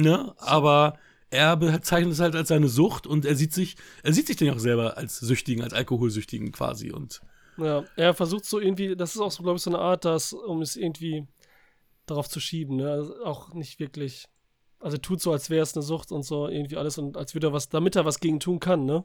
ne? 0.04 0.36
Aber 0.38 1.00
er 1.32 1.58
bezeichnet 1.58 2.14
es 2.14 2.20
halt 2.20 2.36
als 2.36 2.50
seine 2.50 2.68
Sucht 2.68 3.08
und 3.08 3.26
er 3.26 3.36
sieht 3.36 3.54
sich, 3.54 3.76
er 4.04 4.14
sieht 4.14 4.28
sich 4.28 4.36
dann 4.38 4.52
auch 4.52 4.60
selber 4.60 4.98
als 4.98 5.20
Süchtigen, 5.20 5.64
als 5.64 5.74
Alkoholsüchtigen 5.74 6.52
quasi 6.52 6.92
und 6.92 7.22
ja, 7.58 7.84
er 7.96 8.14
versucht 8.14 8.46
so 8.46 8.60
irgendwie, 8.60 8.96
das 8.96 9.16
ist 9.16 9.22
auch 9.22 9.32
so, 9.32 9.44
glaube 9.44 9.58
ich, 9.58 9.64
so 9.64 9.70
eine 9.70 9.80
Art, 9.80 10.06
das, 10.06 10.34
um 10.34 10.62
es 10.62 10.76
irgendwie 10.76 11.28
darauf 12.06 12.28
zu 12.30 12.40
schieben, 12.40 12.78
ne? 12.78 12.92
Also 12.92 13.24
auch 13.26 13.54
nicht 13.54 13.80
wirklich, 13.80 14.28
also 14.80 14.98
tut 14.98 15.22
so, 15.22 15.32
als 15.32 15.50
wäre 15.50 15.62
es 15.62 15.76
eine 15.76 15.84
Sucht 15.84 16.12
und 16.12 16.24
so 16.24 16.48
irgendwie 16.48 16.78
alles 16.78 16.98
und 16.98 17.18
als 17.18 17.34
würde 17.34 17.48
er 17.48 17.54
was, 17.54 17.70
damit 17.70 17.96
er 17.96 18.06
was 18.06 18.20
gegen 18.20 18.40
tun 18.40 18.60
kann, 18.60 18.86
ne? 18.86 19.04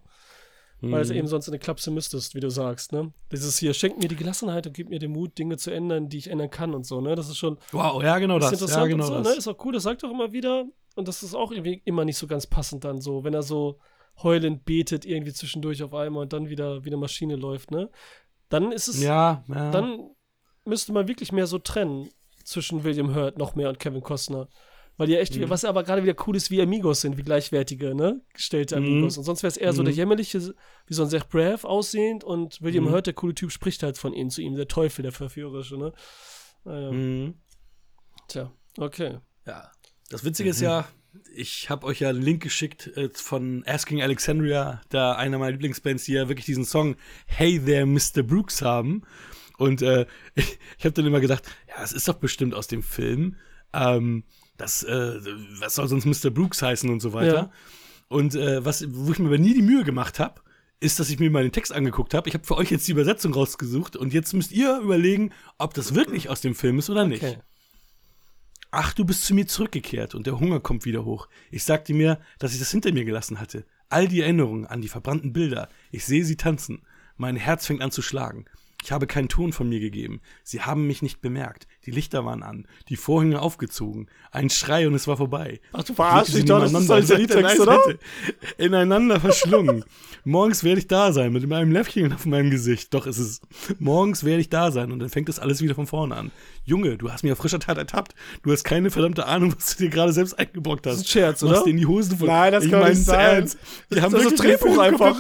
Weil 0.80 1.00
es 1.00 1.08
mhm. 1.08 1.16
eben 1.16 1.26
sonst 1.26 1.48
in 1.48 1.54
eine 1.54 1.58
Klapse 1.58 1.90
müsstest, 1.90 2.34
wie 2.34 2.40
du 2.40 2.50
sagst, 2.50 2.92
ne? 2.92 3.12
Dieses 3.32 3.58
hier, 3.58 3.72
schenkt 3.72 3.98
mir 4.00 4.08
die 4.08 4.16
Gelassenheit 4.16 4.66
und 4.66 4.74
gibt 4.74 4.90
mir 4.90 4.98
den 4.98 5.12
Mut, 5.12 5.38
Dinge 5.38 5.56
zu 5.56 5.70
ändern, 5.70 6.08
die 6.08 6.18
ich 6.18 6.28
ändern 6.28 6.50
kann 6.50 6.74
und 6.74 6.84
so, 6.84 7.00
ne? 7.00 7.14
Das 7.14 7.28
ist 7.28 7.38
schon. 7.38 7.58
Wow, 7.72 8.02
ja, 8.02 8.18
genau 8.18 8.38
das. 8.38 8.52
Interessant 8.52 8.82
ja, 8.82 8.88
genau 8.88 9.06
so, 9.06 9.14
das. 9.14 9.28
Ne? 9.28 9.34
Ist 9.34 9.48
auch 9.48 9.64
cool, 9.64 9.72
das 9.72 9.84
sagt 9.84 10.02
er 10.02 10.10
auch 10.10 10.12
immer 10.12 10.32
wieder. 10.32 10.66
Und 10.94 11.08
das 11.08 11.22
ist 11.22 11.34
auch 11.34 11.50
irgendwie 11.50 11.82
immer 11.84 12.04
nicht 12.04 12.16
so 12.16 12.26
ganz 12.26 12.46
passend 12.46 12.84
dann 12.84 13.00
so, 13.00 13.24
wenn 13.24 13.34
er 13.34 13.42
so 13.42 13.78
heulend 14.22 14.64
betet, 14.64 15.04
irgendwie 15.04 15.32
zwischendurch 15.32 15.82
auf 15.82 15.94
einmal 15.94 16.22
und 16.22 16.32
dann 16.32 16.48
wieder 16.48 16.84
wie 16.84 16.88
eine 16.88 16.96
Maschine 16.96 17.36
läuft, 17.36 17.70
ne? 17.70 17.90
Dann 18.48 18.72
ist 18.72 18.88
es. 18.88 19.02
Ja, 19.02 19.44
ja. 19.48 19.70
Dann 19.70 20.10
müsste 20.64 20.92
man 20.92 21.08
wirklich 21.08 21.32
mehr 21.32 21.46
so 21.46 21.58
trennen 21.58 22.08
zwischen 22.44 22.84
William 22.84 23.14
Hurt 23.14 23.38
noch 23.38 23.54
mehr 23.54 23.68
und 23.68 23.78
Kevin 23.78 24.02
Costner. 24.02 24.48
Weil 24.96 25.08
die 25.08 25.12
ja 25.12 25.20
echt, 25.20 25.36
mhm. 25.36 25.50
was 25.50 25.64
aber 25.64 25.84
gerade 25.84 26.02
wieder 26.02 26.14
cool 26.26 26.36
ist, 26.36 26.50
wie 26.50 26.62
Amigos 26.62 27.02
sind, 27.02 27.18
wie 27.18 27.22
gleichwertige, 27.22 27.94
ne? 27.94 28.22
Gestellte 28.32 28.80
mhm. 28.80 28.86
Amigos. 28.86 29.18
Und 29.18 29.24
sonst 29.24 29.42
wäre 29.42 29.50
es 29.50 29.56
eher 29.56 29.72
mhm. 29.72 29.76
so 29.76 29.82
der 29.82 29.92
jämmerliche, 29.92 30.54
wie 30.86 30.94
so 30.94 31.02
ein 31.02 31.10
Zach 31.10 31.28
Braff 31.28 31.64
aussehend 31.64 32.24
und 32.24 32.62
William 32.62 32.84
mhm. 32.84 32.90
Hurt, 32.90 33.06
der 33.06 33.14
coole 33.14 33.34
Typ, 33.34 33.52
spricht 33.52 33.82
halt 33.82 33.98
von 33.98 34.14
ihnen 34.14 34.30
zu 34.30 34.40
ihm, 34.40 34.56
der 34.56 34.68
Teufel, 34.68 35.02
der 35.02 35.12
Verführerische, 35.12 35.76
ne? 35.76 35.92
Naja. 36.64 36.92
Mhm. 36.92 37.34
Tja, 38.28 38.52
okay. 38.78 39.18
Ja. 39.46 39.70
Das 40.08 40.24
Witzige 40.24 40.50
ist 40.50 40.60
ja, 40.60 40.88
ich 41.34 41.68
habe 41.68 41.86
euch 41.86 42.00
ja 42.00 42.08
einen 42.10 42.22
Link 42.22 42.42
geschickt 42.42 42.86
äh, 42.96 43.10
von 43.12 43.64
Asking 43.66 44.02
Alexandria, 44.02 44.80
da 44.88 45.12
einer 45.12 45.38
meiner 45.38 45.52
Lieblingsbands, 45.52 46.04
die 46.04 46.12
ja 46.12 46.28
wirklich 46.28 46.46
diesen 46.46 46.64
Song 46.64 46.96
Hey 47.26 47.60
There 47.60 47.86
Mr. 47.86 48.22
Brooks 48.22 48.62
haben. 48.62 49.02
Und 49.58 49.82
äh, 49.82 50.06
ich, 50.34 50.58
ich 50.78 50.84
habe 50.84 50.92
dann 50.92 51.06
immer 51.06 51.20
gedacht, 51.20 51.44
ja, 51.68 51.74
das 51.80 51.92
ist 51.92 52.08
doch 52.08 52.14
bestimmt 52.14 52.54
aus 52.54 52.66
dem 52.66 52.82
Film. 52.82 53.36
Ähm, 53.72 54.24
das, 54.56 54.82
äh, 54.82 55.20
was 55.60 55.74
soll 55.74 55.88
sonst 55.88 56.04
Mr. 56.06 56.30
Brooks 56.30 56.62
heißen 56.62 56.88
und 56.88 57.00
so 57.00 57.12
weiter. 57.12 57.34
Ja. 57.34 57.50
Und 58.08 58.34
äh, 58.34 58.64
was, 58.64 58.86
wo 58.88 59.12
ich 59.12 59.18
mir 59.18 59.26
aber 59.26 59.38
nie 59.38 59.54
die 59.54 59.62
Mühe 59.62 59.84
gemacht 59.84 60.18
habe, 60.18 60.40
ist, 60.78 61.00
dass 61.00 61.10
ich 61.10 61.18
mir 61.18 61.30
mal 61.30 61.42
den 61.42 61.52
Text 61.52 61.72
angeguckt 61.72 62.14
habe. 62.14 62.28
Ich 62.28 62.34
habe 62.34 62.44
für 62.44 62.56
euch 62.56 62.70
jetzt 62.70 62.86
die 62.86 62.92
Übersetzung 62.92 63.32
rausgesucht 63.32 63.96
und 63.96 64.12
jetzt 64.12 64.32
müsst 64.34 64.52
ihr 64.52 64.78
überlegen, 64.78 65.32
ob 65.58 65.74
das 65.74 65.94
wirklich 65.94 66.28
aus 66.28 66.40
dem 66.40 66.54
Film 66.54 66.78
ist 66.78 66.90
oder 66.90 67.06
nicht. 67.06 67.22
Okay. 67.22 67.38
Ach, 68.70 68.92
du 68.92 69.04
bist 69.04 69.24
zu 69.24 69.34
mir 69.34 69.46
zurückgekehrt 69.46 70.14
und 70.14 70.26
der 70.26 70.38
Hunger 70.38 70.60
kommt 70.60 70.84
wieder 70.84 71.04
hoch. 71.04 71.28
Ich 71.50 71.64
sagte 71.64 71.94
mir, 71.94 72.20
dass 72.38 72.52
ich 72.52 72.58
das 72.58 72.70
hinter 72.70 72.92
mir 72.92 73.04
gelassen 73.04 73.40
hatte. 73.40 73.64
All 73.88 74.06
die 74.06 74.20
Erinnerungen 74.20 74.66
an 74.66 74.82
die 74.82 74.88
verbrannten 74.88 75.32
Bilder. 75.32 75.68
Ich 75.92 76.04
sehe 76.04 76.24
sie 76.24 76.36
tanzen. 76.36 76.82
Mein 77.16 77.36
Herz 77.36 77.66
fängt 77.66 77.80
an 77.80 77.90
zu 77.90 78.02
schlagen. 78.02 78.44
Ich 78.86 78.92
habe 78.92 79.08
keinen 79.08 79.28
Ton 79.28 79.52
von 79.52 79.68
mir 79.68 79.80
gegeben. 79.80 80.20
Sie 80.44 80.60
haben 80.60 80.86
mich 80.86 81.02
nicht 81.02 81.20
bemerkt. 81.20 81.66
Die 81.86 81.90
Lichter 81.90 82.24
waren 82.24 82.44
an, 82.44 82.68
die 82.88 82.94
Vorhänge 82.94 83.42
aufgezogen. 83.42 84.06
Ein 84.30 84.48
Schrei 84.48 84.86
und 84.86 84.94
es 84.94 85.08
war 85.08 85.16
vorbei. 85.16 85.58
Ach, 85.72 85.82
du 85.82 85.92
verarschst 85.92 86.36
dich 86.36 86.44
doch, 86.44 86.60
das 86.60 86.72
ist 86.72 87.12
ein 87.12 87.18
Liedtext, 87.18 87.58
oder? 87.58 87.80
Ineinander 88.58 89.18
verschlungen. 89.18 89.84
Morgens 90.22 90.62
werde 90.62 90.78
ich 90.78 90.86
da 90.86 91.12
sein, 91.12 91.32
mit 91.32 91.48
meinem 91.48 91.72
Läffchen 91.72 92.12
auf 92.12 92.26
meinem 92.26 92.48
Gesicht. 92.48 92.94
Doch 92.94 93.08
ist 93.08 93.18
es. 93.18 93.40
Morgens 93.80 94.22
werde 94.22 94.40
ich 94.40 94.50
da 94.50 94.70
sein 94.70 94.92
und 94.92 95.00
dann 95.00 95.08
fängt 95.08 95.28
das 95.28 95.40
alles 95.40 95.62
wieder 95.62 95.74
von 95.74 95.88
vorne 95.88 96.14
an. 96.14 96.30
Junge, 96.64 96.96
du 96.96 97.10
hast 97.10 97.24
mich 97.24 97.32
auf 97.32 97.38
frischer 97.38 97.58
Tat 97.58 97.78
ertappt. 97.78 98.14
Du 98.44 98.52
hast 98.52 98.62
keine 98.62 98.92
verdammte 98.92 99.26
Ahnung, 99.26 99.52
was 99.56 99.74
du 99.74 99.82
dir 99.82 99.90
gerade 99.90 100.12
selbst 100.12 100.38
eingebrockt 100.38 100.86
hast. 100.86 100.92
Das 100.92 101.00
ist 101.00 101.08
ein 101.08 101.10
Scherz, 101.10 101.42
oder? 101.42 101.54
Du 101.54 101.58
hast 101.58 101.66
dir 101.66 101.70
in 101.70 101.78
die 101.78 101.86
Hosen 101.86 102.18
voll. 102.18 102.28
Nein, 102.28 102.52
das 102.52 102.64
ich 102.64 102.70
kann 102.70 102.88
nicht 102.88 103.04
sein. 103.04 103.36
Ernst. 103.38 103.58
Die 103.92 104.00
haben 104.00 104.12
wirklich 104.12 104.36
so 104.36 104.44
Drehbuch 104.44 104.78
einfach. 104.78 105.18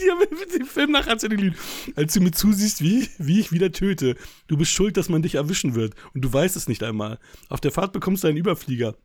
Die 0.00 0.10
haben 0.10 0.20
den 0.52 0.66
Film 0.66 0.92
nacherzählt, 0.92 1.54
als 1.96 2.14
du 2.14 2.20
mir 2.20 2.32
zusiehst, 2.32 2.82
wie, 2.82 3.08
wie 3.18 3.40
ich 3.40 3.52
wieder 3.52 3.72
töte. 3.72 4.16
Du 4.46 4.56
bist 4.56 4.72
schuld, 4.72 4.96
dass 4.96 5.08
man 5.08 5.22
dich 5.22 5.36
erwischen 5.36 5.74
wird. 5.74 5.94
Und 6.14 6.24
du 6.24 6.32
weißt 6.32 6.56
es 6.56 6.68
nicht 6.68 6.82
einmal. 6.82 7.18
Auf 7.48 7.60
der 7.60 7.72
Fahrt 7.72 7.92
bekommst 7.92 8.24
du 8.24 8.28
einen 8.28 8.36
Überflieger 8.36 8.96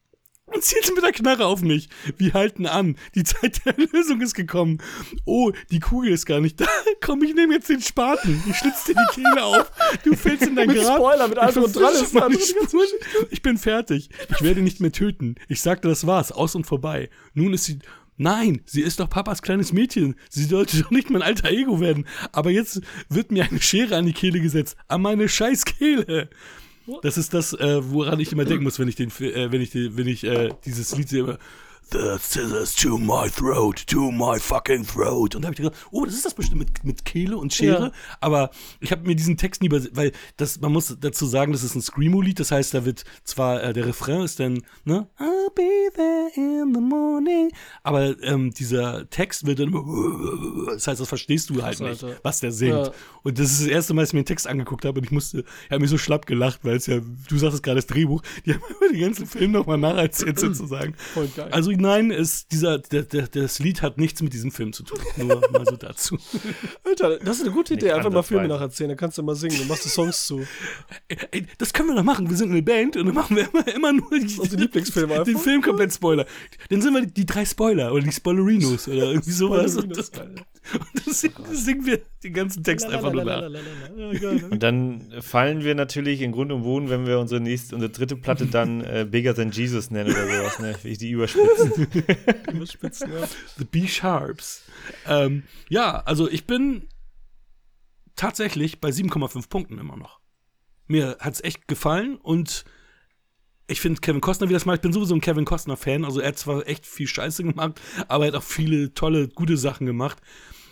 und 0.53 0.63
zielt 0.63 0.93
mit 0.93 1.03
der 1.03 1.11
Knarre 1.11 1.45
auf 1.45 1.61
mich. 1.61 1.89
Wir 2.17 2.33
halten 2.33 2.65
an. 2.65 2.97
Die 3.15 3.23
Zeit 3.23 3.61
der 3.65 3.75
Lösung 3.91 4.21
ist 4.21 4.33
gekommen. 4.33 4.79
Oh, 5.25 5.51
die 5.71 5.79
Kugel 5.79 6.11
ist 6.11 6.25
gar 6.25 6.39
nicht 6.39 6.59
da. 6.59 6.67
Komm, 7.01 7.23
ich 7.23 7.33
nehme 7.33 7.53
jetzt 7.53 7.69
den 7.69 7.81
Spaten. 7.81 8.41
Ich 8.49 8.57
schlitze 8.57 8.93
dir 8.93 8.99
die 8.99 9.21
Kehle 9.21 9.43
auf. 9.43 9.71
Du 10.03 10.15
fällst 10.15 10.47
in 10.47 10.55
dein 10.55 10.67
mit 10.67 10.77
Grab. 10.77 10.97
Spoiler, 10.97 11.27
mit 11.27 11.37
allem 11.37 11.63
und 11.63 11.75
dran 11.75 11.93
ist 11.93 12.15
Ich 13.29 13.41
bin 13.41 13.57
fertig. 13.57 14.09
Ich 14.29 14.41
werde 14.41 14.61
nicht 14.61 14.79
mehr 14.79 14.91
töten. 14.91 15.35
Ich 15.47 15.61
sagte, 15.61 15.87
das 15.87 16.05
war's. 16.07 16.31
Aus 16.31 16.55
und 16.55 16.65
vorbei. 16.65 17.09
Nun 17.33 17.53
ist 17.53 17.65
sie 17.65 17.79
Nein, 18.21 18.59
sie 18.65 18.81
ist 18.81 18.99
doch 18.99 19.09
Papas 19.09 19.41
kleines 19.41 19.71
Mädchen. 19.71 20.15
Sie 20.29 20.43
sollte 20.43 20.81
doch 20.81 20.91
nicht 20.91 21.09
mein 21.09 21.21
alter 21.21 21.49
Ego 21.49 21.79
werden. 21.79 22.05
Aber 22.33 22.51
jetzt 22.51 22.81
wird 23.07 23.31
mir 23.31 23.45
eine 23.45 23.61
Schere 23.61 23.95
an 23.95 24.05
die 24.05 24.13
Kehle 24.13 24.41
gesetzt. 24.41 24.75
An 24.89 25.01
meine 25.01 25.29
scheiß 25.29 25.63
Kehle. 25.63 26.29
Das 27.01 27.17
ist 27.17 27.33
das, 27.33 27.53
äh, 27.53 27.79
woran 27.81 28.19
ich 28.19 28.33
immer 28.33 28.43
denken 28.43 28.65
muss, 28.65 28.77
wenn 28.77 28.89
ich 28.89 28.95
den, 28.95 29.09
äh, 29.21 29.53
wenn 29.53 29.61
ich, 29.61 29.73
wenn 29.73 30.07
ich 30.07 30.25
äh, 30.25 30.49
dieses 30.65 30.97
Lied 30.97 31.07
sehe. 31.07 31.39
The 31.91 32.17
scissors 32.19 32.75
to 32.75 32.97
my 32.97 33.29
throat, 33.29 33.85
to 33.87 34.11
my 34.11 34.39
fucking 34.39 34.85
throat. 34.85 35.35
Und 35.35 35.41
da 35.41 35.47
habe 35.47 35.53
ich 35.53 35.61
gedacht, 35.61 35.75
oh, 35.91 36.05
das 36.05 36.13
ist 36.13 36.25
das 36.25 36.33
bestimmt 36.33 36.59
mit, 36.59 36.83
mit 36.83 37.05
Kehle 37.05 37.37
und 37.37 37.53
Schere. 37.53 37.85
Ja. 37.85 37.91
Aber 38.19 38.51
ich 38.79 38.91
habe 38.91 39.07
mir 39.07 39.15
diesen 39.15 39.37
Text 39.37 39.63
nie, 39.63 39.71
weil 39.71 40.11
das, 40.37 40.59
man 40.61 40.71
muss 40.71 40.95
dazu 40.99 41.25
sagen, 41.25 41.51
das 41.51 41.63
ist 41.63 41.75
ein 41.75 41.81
Screamo-Lied. 41.81 42.39
Das 42.39 42.51
heißt, 42.51 42.73
da 42.73 42.85
wird 42.85 43.05
zwar, 43.23 43.63
äh, 43.63 43.73
der 43.73 43.87
Refrain 43.87 44.21
ist 44.21 44.39
dann, 44.39 44.61
ne, 44.85 45.07
I'll 45.17 45.53
be 45.55 45.89
there 45.95 46.29
in 46.35 46.73
the 46.73 46.81
morning. 46.81 47.51
Aber 47.83 48.15
ähm, 48.23 48.51
dieser 48.51 49.09
Text 49.09 49.45
wird 49.45 49.59
dann, 49.59 49.71
das 50.67 50.87
heißt, 50.87 51.01
das 51.01 51.07
verstehst 51.07 51.49
du 51.49 51.63
halt 51.63 51.79
nicht, 51.79 52.05
was 52.23 52.39
der 52.39 52.51
singt. 52.51 52.87
Ja. 52.87 52.91
Und 53.23 53.39
das 53.39 53.51
ist 53.51 53.61
das 53.61 53.67
erste 53.67 53.93
Mal, 53.93 54.03
dass 54.03 54.09
ich 54.09 54.13
mir 54.13 54.21
den 54.21 54.27
Text 54.27 54.47
angeguckt 54.47 54.85
habe 54.85 54.99
und 54.99 55.05
ich 55.05 55.11
musste, 55.11 55.39
ich 55.39 55.71
habe 55.71 55.81
mir 55.81 55.87
so 55.87 55.97
schlapp 55.97 56.25
gelacht, 56.25 56.59
weil 56.63 56.75
es 56.75 56.85
ja, 56.85 56.99
du 56.99 57.37
sagst 57.37 57.63
gerade 57.63 57.77
das 57.77 57.87
Drehbuch, 57.87 58.21
die 58.45 58.53
haben 58.53 58.61
immer 58.81 58.91
den 58.91 59.01
ganzen 59.01 59.25
Film 59.25 59.51
nochmal 59.51 59.77
nacherzählt 59.77 60.39
sozusagen. 60.39 60.93
Voll 61.13 61.27
geil. 61.35 61.49
Also 61.51 61.71
nein, 61.79 62.11
ist 62.11 62.51
dieser, 62.51 62.79
der, 62.79 63.03
der, 63.03 63.27
das 63.27 63.59
Lied 63.59 63.81
hat 63.81 63.97
nichts 63.97 64.21
mit 64.21 64.33
diesem 64.33 64.51
Film 64.51 64.73
zu 64.73 64.83
tun. 64.83 64.99
Nur 65.17 65.41
mal 65.51 65.65
so 65.65 65.75
dazu. 65.75 66.17
Alter, 66.83 67.19
das 67.19 67.37
ist 67.37 67.43
eine 67.43 67.51
gute 67.51 67.73
Idee. 67.73 67.91
Einfach 67.91 68.11
mal 68.11 68.23
Filme 68.23 68.47
nacherzählen, 68.47 68.89
dann 68.89 68.97
kannst 68.97 69.17
du 69.17 69.23
mal 69.23 69.35
singen, 69.35 69.57
dann 69.59 69.67
machst 69.67 69.85
du 69.85 69.89
Songs 69.89 70.25
zu. 70.25 70.45
Ey, 71.31 71.45
das 71.57 71.73
können 71.73 71.89
wir 71.89 71.95
doch 71.95 72.03
machen. 72.03 72.29
Wir 72.29 72.37
sind 72.37 72.51
eine 72.51 72.61
Band 72.61 72.97
und 72.97 73.05
dann 73.05 73.15
machen 73.15 73.35
wir 73.35 73.47
immer, 73.49 73.67
immer 73.67 73.93
nur 73.93 74.09
die, 74.11 74.37
Unsere 74.37 74.61
Lieblingsfilme 74.61 75.13
einfach. 75.13 75.25
den 75.25 75.37
Film 75.37 75.61
komplett 75.61 75.93
Spoiler. 75.93 76.25
Dann 76.69 76.81
sind 76.81 76.93
wir 76.93 77.01
die, 77.01 77.13
die 77.13 77.25
drei 77.25 77.45
Spoiler 77.45 77.91
oder 77.93 78.03
die 78.03 78.11
Spoilerinos 78.11 78.87
oder 78.87 79.11
irgendwie 79.11 79.31
sowas. 79.31 79.77
Das, 79.89 80.11
und 80.73 81.07
das 81.07 81.21
singen 81.21 81.85
wir 81.85 82.01
den 82.23 82.33
ganzen 82.33 82.63
Text 82.63 82.87
einfach 82.87 83.11
nur 83.11 83.23
nach. 83.23 83.43
Und 84.51 84.61
dann 84.61 85.13
fallen 85.21 85.63
wir 85.63 85.73
natürlich 85.75 86.21
in 86.21 86.31
Grund 86.31 86.51
und 86.51 86.63
Boden, 86.63 86.89
wenn 86.89 87.07
wir 87.07 87.19
unsere 87.19 87.41
nächste, 87.41 87.75
unsere 87.75 87.91
dritte 87.91 88.15
Platte 88.15 88.45
dann 88.45 88.81
äh, 88.81 89.07
Bigger 89.09 89.33
Than 89.33 89.51
Jesus 89.51 89.89
nennen 89.89 90.11
oder 90.11 90.27
sowas, 90.27 90.59
ne? 90.59 90.75
Wie 90.83 90.89
ich 90.89 90.97
die 90.97 91.11
überspitzen. 91.11 91.87
überspitzen, 92.53 93.11
ja. 93.11 93.27
The 93.57 93.65
B-Sharps. 93.65 94.63
Ähm, 95.07 95.43
ja, 95.69 96.01
also 96.01 96.29
ich 96.29 96.45
bin 96.45 96.87
tatsächlich 98.15 98.79
bei 98.81 98.89
7,5 98.89 99.49
Punkten 99.49 99.77
immer 99.77 99.97
noch. 99.97 100.19
Mir 100.87 101.17
hat 101.19 101.33
es 101.33 101.43
echt 101.43 101.67
gefallen 101.67 102.17
und 102.17 102.65
ich 103.69 103.81
finde 103.81 104.01
Kevin 104.01 104.21
Costner, 104.21 104.49
wie 104.49 104.53
das 104.53 104.65
macht, 104.65 104.77
ich 104.77 104.81
bin 104.81 104.93
sowieso 104.93 105.15
ein 105.15 105.21
Kevin 105.21 105.45
Costner-Fan. 105.45 106.03
Also 106.03 106.19
er 106.19 106.29
hat 106.29 106.37
zwar 106.37 106.67
echt 106.67 106.85
viel 106.85 107.07
Scheiße 107.07 107.43
gemacht, 107.43 107.79
aber 108.07 108.25
er 108.25 108.33
hat 108.33 108.39
auch 108.39 108.43
viele 108.43 108.93
tolle, 108.93 109.27
gute 109.27 109.57
Sachen 109.57 109.85
gemacht. 109.85 110.17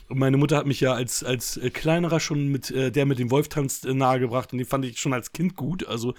Und 0.09 0.19
meine 0.19 0.37
Mutter 0.37 0.57
hat 0.57 0.65
mich 0.65 0.79
ja 0.79 0.93
als, 0.93 1.23
als 1.23 1.57
äh, 1.57 1.69
kleinerer 1.69 2.19
schon 2.19 2.47
mit 2.47 2.71
äh, 2.71 2.91
der 2.91 3.05
mit 3.05 3.19
dem 3.19 3.29
Wolf 3.29 3.49
tanzt 3.49 3.85
äh, 3.85 3.93
nahegebracht 3.93 4.53
und 4.53 4.57
den 4.57 4.65
fand 4.65 4.85
ich 4.85 4.99
schon 4.99 5.13
als 5.13 5.33
Kind 5.33 5.55
gut. 5.55 5.85
Also 5.85 6.13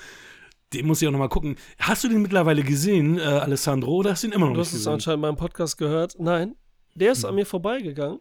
den 0.74 0.86
muss 0.86 1.00
ich 1.00 1.08
auch 1.08 1.12
nochmal 1.12 1.30
gucken. 1.30 1.56
Hast 1.78 2.04
du 2.04 2.08
den 2.08 2.20
mittlerweile 2.20 2.62
gesehen, 2.62 3.18
äh, 3.18 3.22
Alessandro, 3.22 3.96
oder 3.96 4.10
hast 4.10 4.22
du 4.22 4.28
ihn 4.28 4.32
immer 4.34 4.46
noch 4.46 4.54
du 4.54 4.60
nicht 4.60 4.70
gesehen? 4.70 4.84
Du 4.84 4.90
hast 4.90 5.00
es 5.00 5.06
anscheinend 5.06 5.16
in 5.16 5.20
meinem 5.22 5.36
Podcast 5.36 5.78
gehört. 5.78 6.16
Nein, 6.18 6.54
der 6.94 7.12
ist 7.12 7.22
hm. 7.22 7.30
an 7.30 7.34
mir 7.36 7.46
vorbeigegangen. 7.46 8.20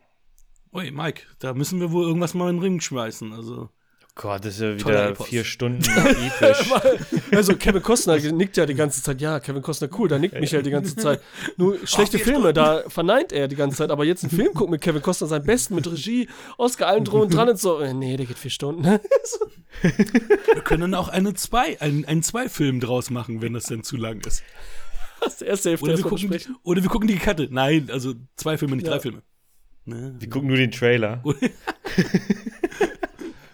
Ui, 0.73 0.91
Mike, 0.91 1.23
da 1.39 1.53
müssen 1.53 1.79
wir 1.79 1.91
wohl 1.91 2.05
irgendwas 2.05 2.33
mal 2.33 2.49
in 2.49 2.57
den 2.57 2.63
Ring 2.63 2.79
schmeißen. 2.79 3.33
Also. 3.33 3.69
Gott, 4.17 4.43
das 4.43 4.55
ist 4.55 4.61
ja 4.61 4.79
wieder 4.79 5.15
vier 5.15 5.43
Stunden 5.43 5.83
episch. 6.41 6.71
also 7.31 7.55
Kevin 7.55 7.83
Costner 7.83 8.17
nickt 8.17 8.57
ja 8.57 8.65
die 8.65 8.73
ganze 8.73 9.03
Zeit. 9.03 9.21
Ja, 9.21 9.39
Kevin 9.39 9.61
Costner, 9.61 9.89
cool, 9.97 10.07
da 10.07 10.17
nickt 10.17 10.39
Michael 10.39 10.63
die 10.63 10.71
ganze 10.71 10.95
Zeit. 10.95 11.21
Nur 11.55 11.77
schlechte 11.85 12.17
Filme, 12.17 12.51
da 12.51 12.83
verneint 12.87 13.31
er 13.31 13.47
die 13.47 13.55
ganze 13.55 13.77
Zeit. 13.77 13.91
Aber 13.91 14.05
jetzt 14.05 14.23
einen 14.23 14.31
Film 14.31 14.53
gucken 14.55 14.71
mit 14.71 14.81
Kevin 14.81 15.03
Costner, 15.03 15.27
sein 15.27 15.43
Besten, 15.43 15.75
mit 15.75 15.85
Regie, 15.85 16.27
Oscar 16.57 16.87
allen 16.87 17.05
drum 17.05 17.21
und 17.21 17.33
dran 17.33 17.47
und 17.47 17.59
so. 17.59 17.79
Äh, 17.79 17.93
nee, 17.93 18.17
der 18.17 18.25
geht 18.25 18.39
vier 18.39 18.51
Stunden. 18.51 18.83
Wir 19.81 20.63
können 20.63 20.95
auch 20.95 21.09
eine 21.09 21.35
zwei, 21.35 21.79
einen, 21.79 22.03
einen 22.05 22.23
Zwei-Film 22.23 22.79
draus 22.79 23.11
machen, 23.11 23.43
wenn 23.43 23.53
das 23.53 23.65
denn 23.65 23.83
zu 23.83 23.97
lang 23.97 24.25
ist. 24.25 24.43
Das 25.21 25.43
erste 25.43 25.69
Hälfte 25.69 25.85
oder 25.85 25.97
wir, 25.97 26.03
gucken, 26.03 26.57
oder 26.63 26.81
wir 26.81 26.89
gucken 26.89 27.07
die 27.07 27.17
Karte. 27.17 27.47
Nein, 27.49 27.89
also 27.91 28.13
zwei 28.35 28.57
Filme, 28.57 28.75
nicht 28.75 28.85
ja. 28.85 28.93
drei 28.93 28.99
Filme. 28.99 29.21
Wir 29.85 30.29
gucken 30.29 30.47
nur 30.47 30.57
den 30.57 30.71
Trailer. 30.71 31.23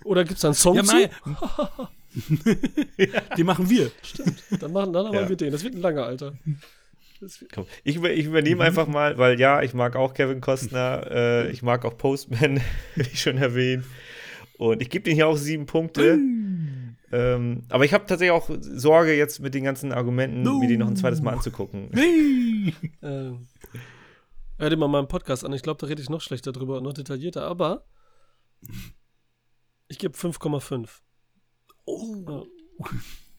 Oder 0.03 0.23
gibt 0.23 0.37
es 0.37 0.45
einen 0.45 0.53
Song 0.53 0.75
ja, 0.75 0.83
zu? 0.83 0.95
die 3.37 3.43
machen 3.43 3.69
wir. 3.69 3.91
Stimmt. 4.01 4.43
Dann 4.59 4.71
machen, 4.71 4.93
dann 4.93 5.07
haben 5.07 5.15
ja. 5.15 5.29
wir 5.29 5.35
den. 5.35 5.51
Das 5.51 5.63
wird 5.63 5.75
ein 5.75 5.81
langer, 5.81 6.03
Alter. 6.03 6.33
Komm, 7.53 7.65
ich, 7.83 8.01
ich 8.03 8.25
übernehme 8.25 8.55
mhm. 8.55 8.61
einfach 8.61 8.87
mal, 8.87 9.17
weil 9.17 9.39
ja, 9.39 9.61
ich 9.61 9.73
mag 9.73 9.95
auch 9.95 10.13
Kevin 10.13 10.41
Costner, 10.41 11.07
äh, 11.09 11.51
ich 11.51 11.63
mag 11.63 11.85
auch 11.85 11.97
Postman, 11.97 12.59
wie 12.95 13.01
ich 13.01 13.21
schon 13.21 13.37
erwähnt. 13.37 13.85
Und 14.57 14.81
ich 14.81 14.89
gebe 14.89 15.03
den 15.03 15.15
hier 15.15 15.27
auch 15.27 15.37
sieben 15.37 15.65
Punkte. 15.65 16.17
Mm. 16.17 16.95
Ähm, 17.11 17.63
aber 17.69 17.85
ich 17.85 17.93
habe 17.93 18.05
tatsächlich 18.05 18.31
auch 18.31 18.49
Sorge, 18.59 19.15
jetzt 19.15 19.39
mit 19.39 19.53
den 19.53 19.63
ganzen 19.63 19.91
Argumenten, 19.91 20.41
no. 20.41 20.59
mir 20.59 20.67
die 20.67 20.77
noch 20.77 20.87
ein 20.87 20.95
zweites 20.95 21.21
Mal 21.21 21.33
anzugucken. 21.33 21.89
ähm, 23.01 23.47
hör 24.57 24.69
dir 24.69 24.77
mal 24.77 24.87
meinen 24.87 25.07
Podcast 25.07 25.43
an. 25.43 25.53
Ich 25.53 25.63
glaube, 25.63 25.79
da 25.79 25.87
rede 25.87 26.01
ich 26.01 26.09
noch 26.09 26.21
schlechter 26.21 26.51
drüber 26.51 26.77
und 26.77 26.83
noch 26.83 26.93
detaillierter. 26.93 27.45
Aber 27.45 27.85
ich 29.87 29.99
gebe 29.99 30.17
5,5. 30.17 30.89
Oh. 31.85 32.45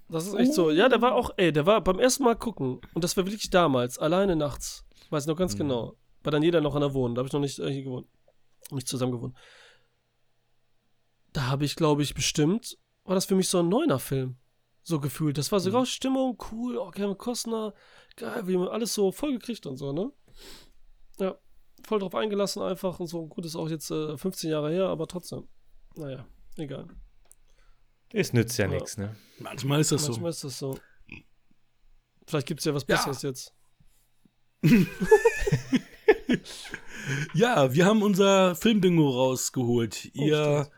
Das 0.08 0.26
ist 0.26 0.34
echt 0.34 0.50
oh. 0.50 0.54
so. 0.54 0.70
Ja, 0.70 0.88
der 0.88 1.02
war 1.02 1.14
auch, 1.14 1.30
ey, 1.36 1.52
der 1.52 1.66
war 1.66 1.82
beim 1.82 1.98
ersten 1.98 2.24
Mal 2.24 2.36
gucken. 2.36 2.80
Und 2.94 3.04
das 3.04 3.16
war 3.16 3.26
wirklich 3.26 3.50
damals, 3.50 3.98
alleine 3.98 4.36
nachts. 4.36 4.84
Ich 5.02 5.10
weiß 5.10 5.26
noch 5.26 5.36
ganz 5.36 5.54
mhm. 5.54 5.58
genau. 5.58 5.96
Bei 6.22 6.30
Daniela 6.30 6.60
noch 6.60 6.74
an 6.74 6.82
der 6.82 6.94
Wohnung. 6.94 7.14
Da 7.14 7.20
habe 7.20 7.26
ich 7.28 7.32
noch 7.32 7.40
nicht 7.40 7.58
äh, 7.58 7.70
hier 7.70 7.82
gewohnt. 7.82 8.06
Nicht 8.70 8.88
zusammen 8.88 9.12
gewohnt. 9.12 9.36
Da 11.32 11.46
habe 11.46 11.64
ich, 11.64 11.76
glaube 11.76 12.02
ich, 12.02 12.14
bestimmt, 12.14 12.78
war 13.04 13.14
das 13.14 13.26
für 13.26 13.34
mich 13.34 13.48
so 13.48 13.58
ein 13.58 13.68
neuner 13.68 13.98
Film. 13.98 14.36
So 14.82 15.00
gefühlt. 15.00 15.36
Das 15.38 15.50
war 15.50 15.60
sogar 15.60 15.80
mhm. 15.80 15.86
Stimmung, 15.86 16.38
cool, 16.52 16.76
oh, 16.76 16.90
Kevin 16.90 17.18
Costner, 17.18 17.74
geil, 18.16 18.46
wie 18.46 18.56
man 18.56 18.68
alles 18.68 18.94
so 18.94 19.10
vollgekriegt 19.10 19.66
und 19.66 19.78
so, 19.78 19.92
ne? 19.92 20.12
Ja, 21.18 21.36
voll 21.82 22.00
drauf 22.00 22.14
eingelassen 22.14 22.62
einfach 22.62 23.00
und 23.00 23.06
so. 23.06 23.26
Gut, 23.26 23.44
ist 23.46 23.56
auch 23.56 23.68
jetzt 23.68 23.90
äh, 23.90 24.16
15 24.16 24.50
Jahre 24.50 24.70
her, 24.70 24.88
aber 24.88 25.06
trotzdem. 25.06 25.48
Naja. 25.96 26.26
Egal. 26.56 26.88
Es 28.12 28.32
nützt 28.32 28.56
ja, 28.58 28.66
ja. 28.66 28.70
nichts, 28.72 28.96
ne? 28.96 29.16
Manchmal 29.40 29.80
ist 29.80 29.90
das 29.90 30.02
Manchmal 30.02 30.06
so. 30.06 30.10
Manchmal 30.12 30.30
ist 30.30 30.44
das 30.44 30.58
so. 30.58 30.78
Vielleicht 32.26 32.46
gibt 32.46 32.60
es 32.60 32.66
ja 32.66 32.74
was 32.74 32.84
Besseres 32.84 33.22
ja. 33.22 33.28
jetzt. 33.30 33.52
ja, 37.34 37.74
wir 37.74 37.84
haben 37.84 38.02
unser 38.02 38.54
Filmbingo 38.54 39.10
rausgeholt. 39.10 40.10
Oh, 40.16 40.24
Ihr, 40.24 40.70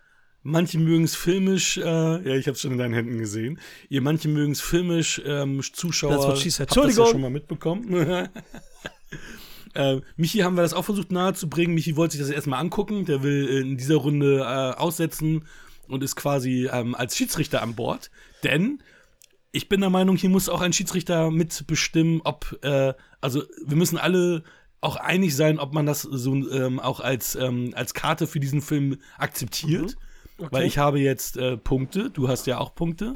manche 0.43 0.79
mögen 0.79 1.05
es 1.05 1.14
filmisch, 1.14 1.77
äh, 1.77 1.83
ja, 1.83 2.35
ich 2.35 2.47
habe 2.47 2.55
es 2.55 2.61
schon 2.61 2.72
in 2.72 2.79
deinen 2.79 2.95
Händen 2.95 3.18
gesehen. 3.18 3.61
Ihr, 3.89 4.01
manche 4.01 4.29
mögen 4.29 4.53
es 4.53 4.61
filmisch, 4.61 5.20
ähm, 5.24 5.62
Zuschauer, 5.62 6.31
das, 6.31 6.45
habt 6.59 6.77
das 6.77 6.97
ja 6.97 7.07
schon 7.07 7.20
mal 7.20 7.31
mitbekommen. 7.31 8.29
Äh, 9.74 10.01
Michi 10.16 10.39
haben 10.39 10.57
wir 10.57 10.62
das 10.62 10.72
auch 10.72 10.87
versucht 10.87 11.12
nahezubringen. 11.12 11.74
Michi 11.74 11.97
wollte 11.97 12.16
sich 12.16 12.22
das 12.22 12.35
erstmal 12.35 12.61
angucken. 12.61 13.05
Der 13.05 13.22
will 13.22 13.47
in 13.47 13.77
dieser 13.77 13.97
Runde 13.97 14.39
äh, 14.39 14.74
aussetzen 14.74 15.45
und 15.89 16.03
ist 16.03 16.16
quasi 16.16 16.68
ähm, 16.72 16.95
als 16.95 17.16
Schiedsrichter 17.16 17.62
an 17.62 17.74
Bord. 17.74 18.11
Denn 18.43 18.82
ich 19.53 19.68
bin 19.68 19.80
der 19.80 19.91
Meinung, 19.91 20.16
hier 20.16 20.30
muss 20.30 20.49
auch 20.49 20.61
ein 20.61 20.72
Schiedsrichter 20.72 21.30
mitbestimmen, 21.30 22.20
ob, 22.24 22.59
äh, 22.62 22.93
also 23.20 23.43
wir 23.64 23.76
müssen 23.76 23.99
alle 23.99 24.43
auch 24.80 24.97
einig 24.97 25.34
sein, 25.34 25.59
ob 25.59 25.72
man 25.72 25.87
das 25.87 26.03
so 26.03 26.34
ähm, 26.34 26.78
auch 26.78 27.01
als, 27.01 27.34
ähm, 27.34 27.72
als 27.74 27.95
Karte 27.95 28.26
für 28.26 28.41
diesen 28.41 28.61
Film 28.61 28.99
akzeptiert. 29.18 29.97
Mhm. 29.97 30.45
Okay. 30.45 30.49
Weil 30.53 30.66
ich 30.66 30.76
habe 30.76 31.01
jetzt 31.01 31.39
äh, 31.39 31.57
Punkte, 31.57 32.11
du 32.11 32.28
hast 32.28 32.47
ja 32.47 32.59
auch 32.59 32.74
Punkte 32.74 33.14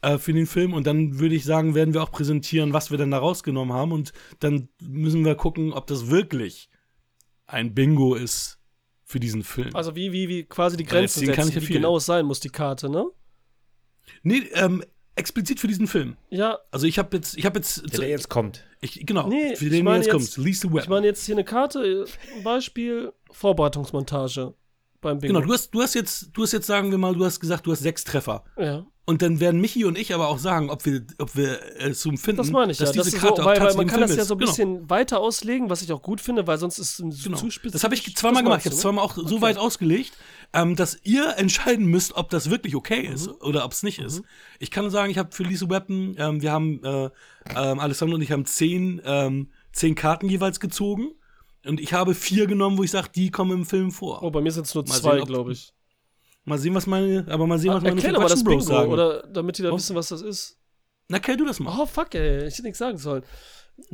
äh, 0.00 0.16
für 0.16 0.32
den 0.32 0.46
Film 0.46 0.72
und 0.72 0.86
dann 0.86 1.18
würde 1.18 1.34
ich 1.34 1.44
sagen, 1.44 1.74
werden 1.74 1.92
wir 1.92 2.02
auch 2.02 2.10
präsentieren, 2.10 2.72
was 2.72 2.90
wir 2.90 2.96
dann 2.96 3.10
da 3.10 3.18
rausgenommen 3.18 3.74
haben 3.74 3.92
und 3.92 4.12
dann 4.40 4.68
müssen 4.80 5.24
wir 5.24 5.34
gucken, 5.34 5.74
ob 5.74 5.86
das 5.86 6.08
wirklich 6.08 6.70
ein 7.46 7.74
Bingo 7.74 8.14
ist 8.14 8.58
für 9.14 9.20
diesen 9.20 9.44
Film. 9.44 9.70
Also 9.76 9.94
wie, 9.94 10.10
wie, 10.10 10.28
wie 10.28 10.42
quasi 10.42 10.76
die 10.76 10.82
Grenzen 10.82 11.20
setzen, 11.20 11.34
kann 11.36 11.48
ich 11.48 11.54
wie 11.54 11.60
viel. 11.60 11.76
genau 11.76 11.96
es 11.98 12.04
sein 12.04 12.26
muss, 12.26 12.40
die 12.40 12.48
Karte, 12.48 12.90
ne? 12.90 13.06
Nee, 14.24 14.48
ähm, 14.54 14.82
explizit 15.14 15.60
für 15.60 15.68
diesen 15.68 15.86
Film. 15.86 16.16
Ja. 16.30 16.58
Also 16.72 16.88
ich 16.88 16.98
habe 16.98 17.16
jetzt, 17.16 17.38
ich 17.38 17.46
habe 17.46 17.60
jetzt. 17.60 17.92
Der, 17.92 18.00
der 18.00 18.08
jetzt 18.08 18.28
kommt. 18.28 18.64
Ich, 18.80 19.06
genau, 19.06 19.28
nee, 19.28 19.54
für 19.54 19.70
den, 19.70 19.84
der 19.84 19.96
jetzt, 19.98 20.10
kommt. 20.10 20.36
Lisa 20.36 20.68
Web. 20.72 20.82
Ich 20.82 20.88
meine 20.88 21.06
jetzt 21.06 21.24
hier 21.24 21.36
eine 21.36 21.44
Karte, 21.44 22.06
ein 22.36 22.42
Beispiel 22.42 23.12
Vorbereitungsmontage 23.30 24.54
beim 25.00 25.18
Bingo. 25.18 25.34
Genau, 25.34 25.46
du 25.46 25.52
hast, 25.52 25.70
du 25.70 25.80
hast 25.80 25.94
jetzt, 25.94 26.30
du 26.32 26.42
hast 26.42 26.50
jetzt, 26.50 26.66
sagen 26.66 26.90
wir 26.90 26.98
mal, 26.98 27.14
du 27.14 27.24
hast 27.24 27.38
gesagt, 27.38 27.68
du 27.68 27.70
hast 27.70 27.84
sechs 27.84 28.02
Treffer. 28.02 28.42
Ja. 28.58 28.84
Und 29.06 29.20
dann 29.20 29.38
werden 29.38 29.60
Michi 29.60 29.84
und 29.84 29.98
ich 29.98 30.14
aber 30.14 30.28
auch 30.28 30.38
sagen, 30.38 30.70
ob 30.70 30.86
wir, 30.86 31.04
ob 31.18 31.36
wir 31.36 31.60
es 31.78 32.00
so 32.00 32.08
empfinden, 32.08 32.38
das 32.38 32.50
meine 32.50 32.72
ich, 32.72 32.78
dass 32.78 32.94
ja. 32.94 33.02
diese 33.02 33.16
das 33.16 33.20
Karte 33.20 33.42
so, 33.42 33.46
weil, 33.46 33.60
weil 33.60 33.74
man 33.74 33.86
kann 33.86 34.00
das 34.00 34.16
ja 34.16 34.24
so 34.24 34.34
ein 34.34 34.38
genau. 34.38 34.50
bisschen 34.50 34.88
weiter 34.88 35.20
auslegen, 35.20 35.68
was 35.68 35.82
ich 35.82 35.92
auch 35.92 36.00
gut 36.00 36.22
finde, 36.22 36.46
weil 36.46 36.56
sonst 36.56 36.78
ist 36.78 37.00
es 37.00 37.22
genau. 37.22 37.36
zu 37.36 37.50
spezifisch. 37.50 37.72
Das 37.72 37.84
habe 37.84 37.94
ich 37.94 38.16
zweimal 38.16 38.42
gemacht. 38.42 38.60
Ich 38.60 38.64
habe 38.64 38.74
es 38.74 38.80
zweimal 38.80 39.04
auch 39.04 39.18
okay. 39.18 39.28
so 39.28 39.42
weit 39.42 39.58
ausgelegt, 39.58 40.14
ähm, 40.54 40.74
dass 40.74 40.98
ihr 41.02 41.36
entscheiden 41.36 41.84
müsst, 41.84 42.14
ob 42.14 42.30
das 42.30 42.48
wirklich 42.48 42.74
okay 42.74 43.02
ist 43.02 43.26
mhm. 43.26 43.34
oder 43.40 43.66
ob 43.66 43.72
es 43.72 43.82
nicht 43.82 44.00
mhm. 44.00 44.06
ist. 44.06 44.22
Ich 44.58 44.70
kann 44.70 44.84
nur 44.84 44.90
sagen, 44.90 45.10
ich 45.10 45.18
habe 45.18 45.32
für 45.32 45.42
Lisa 45.42 45.68
Weapon, 45.68 46.14
ähm, 46.16 46.40
wir 46.40 46.50
haben, 46.50 46.82
äh, 46.82 47.10
ähm, 47.54 47.80
Alessandro 47.80 48.14
und 48.14 48.22
ich 48.22 48.32
haben 48.32 48.46
zehn, 48.46 49.02
ähm, 49.04 49.50
zehn 49.72 49.96
Karten 49.96 50.30
jeweils 50.30 50.60
gezogen. 50.60 51.10
Und 51.66 51.78
ich 51.78 51.92
habe 51.92 52.14
vier 52.14 52.46
genommen, 52.46 52.78
wo 52.78 52.84
ich 52.84 52.90
sage, 52.90 53.08
die 53.14 53.30
kommen 53.30 53.52
im 53.52 53.66
Film 53.66 53.90
vor. 53.90 54.22
Oh, 54.22 54.30
bei 54.30 54.40
mir 54.40 54.50
sind 54.50 54.66
es 54.66 54.74
nur 54.74 54.84
mal 54.86 54.94
zwei, 54.94 55.20
glaube 55.20 55.52
ich. 55.52 55.73
Mal 56.44 56.58
sehen, 56.58 56.74
was 56.74 56.86
meine, 56.86 57.26
aber 57.28 57.46
mal 57.46 57.58
sehen, 57.58 57.72
was 57.72 57.82
meine 57.82 57.96
Erklär 57.96 58.20
mal 58.20 58.28
das 58.28 58.44
Bingo, 58.44 58.60
sagen. 58.60 58.92
oder 58.92 59.26
damit 59.26 59.58
die 59.58 59.62
da 59.62 59.70
oh. 59.70 59.76
wissen, 59.76 59.96
was 59.96 60.08
das 60.08 60.20
ist. 60.20 60.58
Na, 61.08 61.16
erklär 61.16 61.36
du 61.36 61.46
das 61.46 61.58
mal. 61.58 61.74
Oh, 61.78 61.86
fuck, 61.86 62.14
ey, 62.14 62.46
ich 62.46 62.54
hätte 62.54 62.62
nichts 62.64 62.78
sagen 62.78 62.98
sollen. 62.98 63.24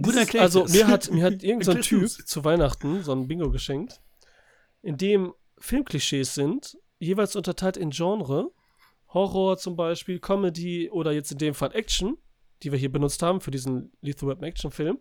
Gut 0.01 0.17
erklärt. 0.17 0.43
Also, 0.43 0.65
mir 0.65 0.89
hat, 0.89 1.11
mir 1.11 1.25
hat 1.25 1.43
irgendein 1.43 1.83
so 1.83 1.83
Typ 1.83 2.09
zu 2.09 2.45
Weihnachten 2.45 3.03
so 3.03 3.13
ein 3.13 3.29
Bingo 3.29 3.51
geschenkt, 3.51 4.01
in 4.83 4.97
dem 4.97 5.33
Filmklischees 5.59 6.35
sind, 6.35 6.77
jeweils 6.99 7.37
unterteilt 7.37 7.77
in 7.77 7.91
Genre. 7.91 8.51
Horror 9.13 9.59
zum 9.59 9.77
Beispiel, 9.77 10.21
Comedy 10.21 10.89
oder 10.91 11.13
jetzt 11.13 11.33
in 11.33 11.39
dem 11.39 11.55
Fall 11.55 11.75
Action, 11.75 12.17
die 12.63 12.71
wir 12.71 12.79
hier 12.79 12.93
benutzt 12.93 13.23
haben 13.23 13.41
für 13.41 13.51
diesen 13.51 13.93
Lethal 14.01 14.29
Weapon 14.29 14.45
Action 14.45 14.71
Film. 14.71 14.99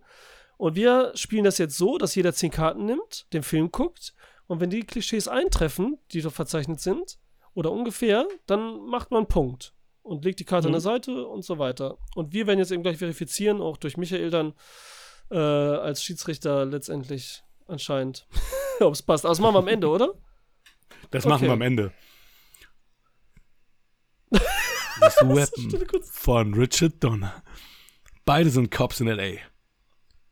Und 0.57 0.75
wir 0.75 1.11
spielen 1.15 1.43
das 1.43 1.57
jetzt 1.57 1.77
so, 1.77 1.97
dass 1.97 2.15
jeder 2.15 2.33
zehn 2.33 2.51
Karten 2.51 2.85
nimmt, 2.85 3.31
den 3.33 3.43
Film 3.43 3.71
guckt 3.71 4.13
und 4.47 4.59
wenn 4.59 4.71
die 4.71 4.81
Klischees 4.81 5.27
eintreffen, 5.27 5.99
die 6.11 6.21
dort 6.21 6.33
verzeichnet 6.33 6.79
sind, 6.79 7.19
oder 7.59 7.73
ungefähr, 7.73 8.25
dann 8.45 8.85
macht 8.85 9.11
man 9.11 9.17
einen 9.19 9.27
Punkt 9.27 9.73
und 10.01 10.23
legt 10.23 10.39
die 10.39 10.45
Karte 10.45 10.69
mhm. 10.69 10.69
an 10.69 10.73
der 10.75 10.81
Seite 10.81 11.27
und 11.27 11.43
so 11.43 11.59
weiter. 11.59 11.97
Und 12.15 12.31
wir 12.31 12.47
werden 12.47 12.57
jetzt 12.57 12.71
eben 12.71 12.83
gleich 12.83 12.97
verifizieren, 12.97 13.59
auch 13.59 13.75
durch 13.75 13.97
Michael 13.97 14.29
dann 14.29 14.53
äh, 15.29 15.35
als 15.35 16.01
Schiedsrichter 16.01 16.65
letztendlich 16.65 17.43
anscheinend, 17.67 18.27
ob 18.79 18.93
es 18.93 19.01
passt. 19.01 19.25
Aber 19.25 19.33
das 19.33 19.41
machen 19.41 19.55
wir 19.55 19.59
am 19.59 19.67
Ende, 19.67 19.89
oder? 19.89 20.13
Das 21.11 21.25
okay. 21.25 21.33
machen 21.33 21.47
wir 21.47 21.51
am 21.51 21.61
Ende. 21.61 21.91
Das 25.01 25.15
Weapon 25.15 26.03
von 26.03 26.53
Richard 26.53 27.01
Donner. 27.01 27.41
Beide 28.25 28.49
sind 28.49 28.69
Cops 28.69 28.99
in 28.99 29.07
L.A. 29.07 29.39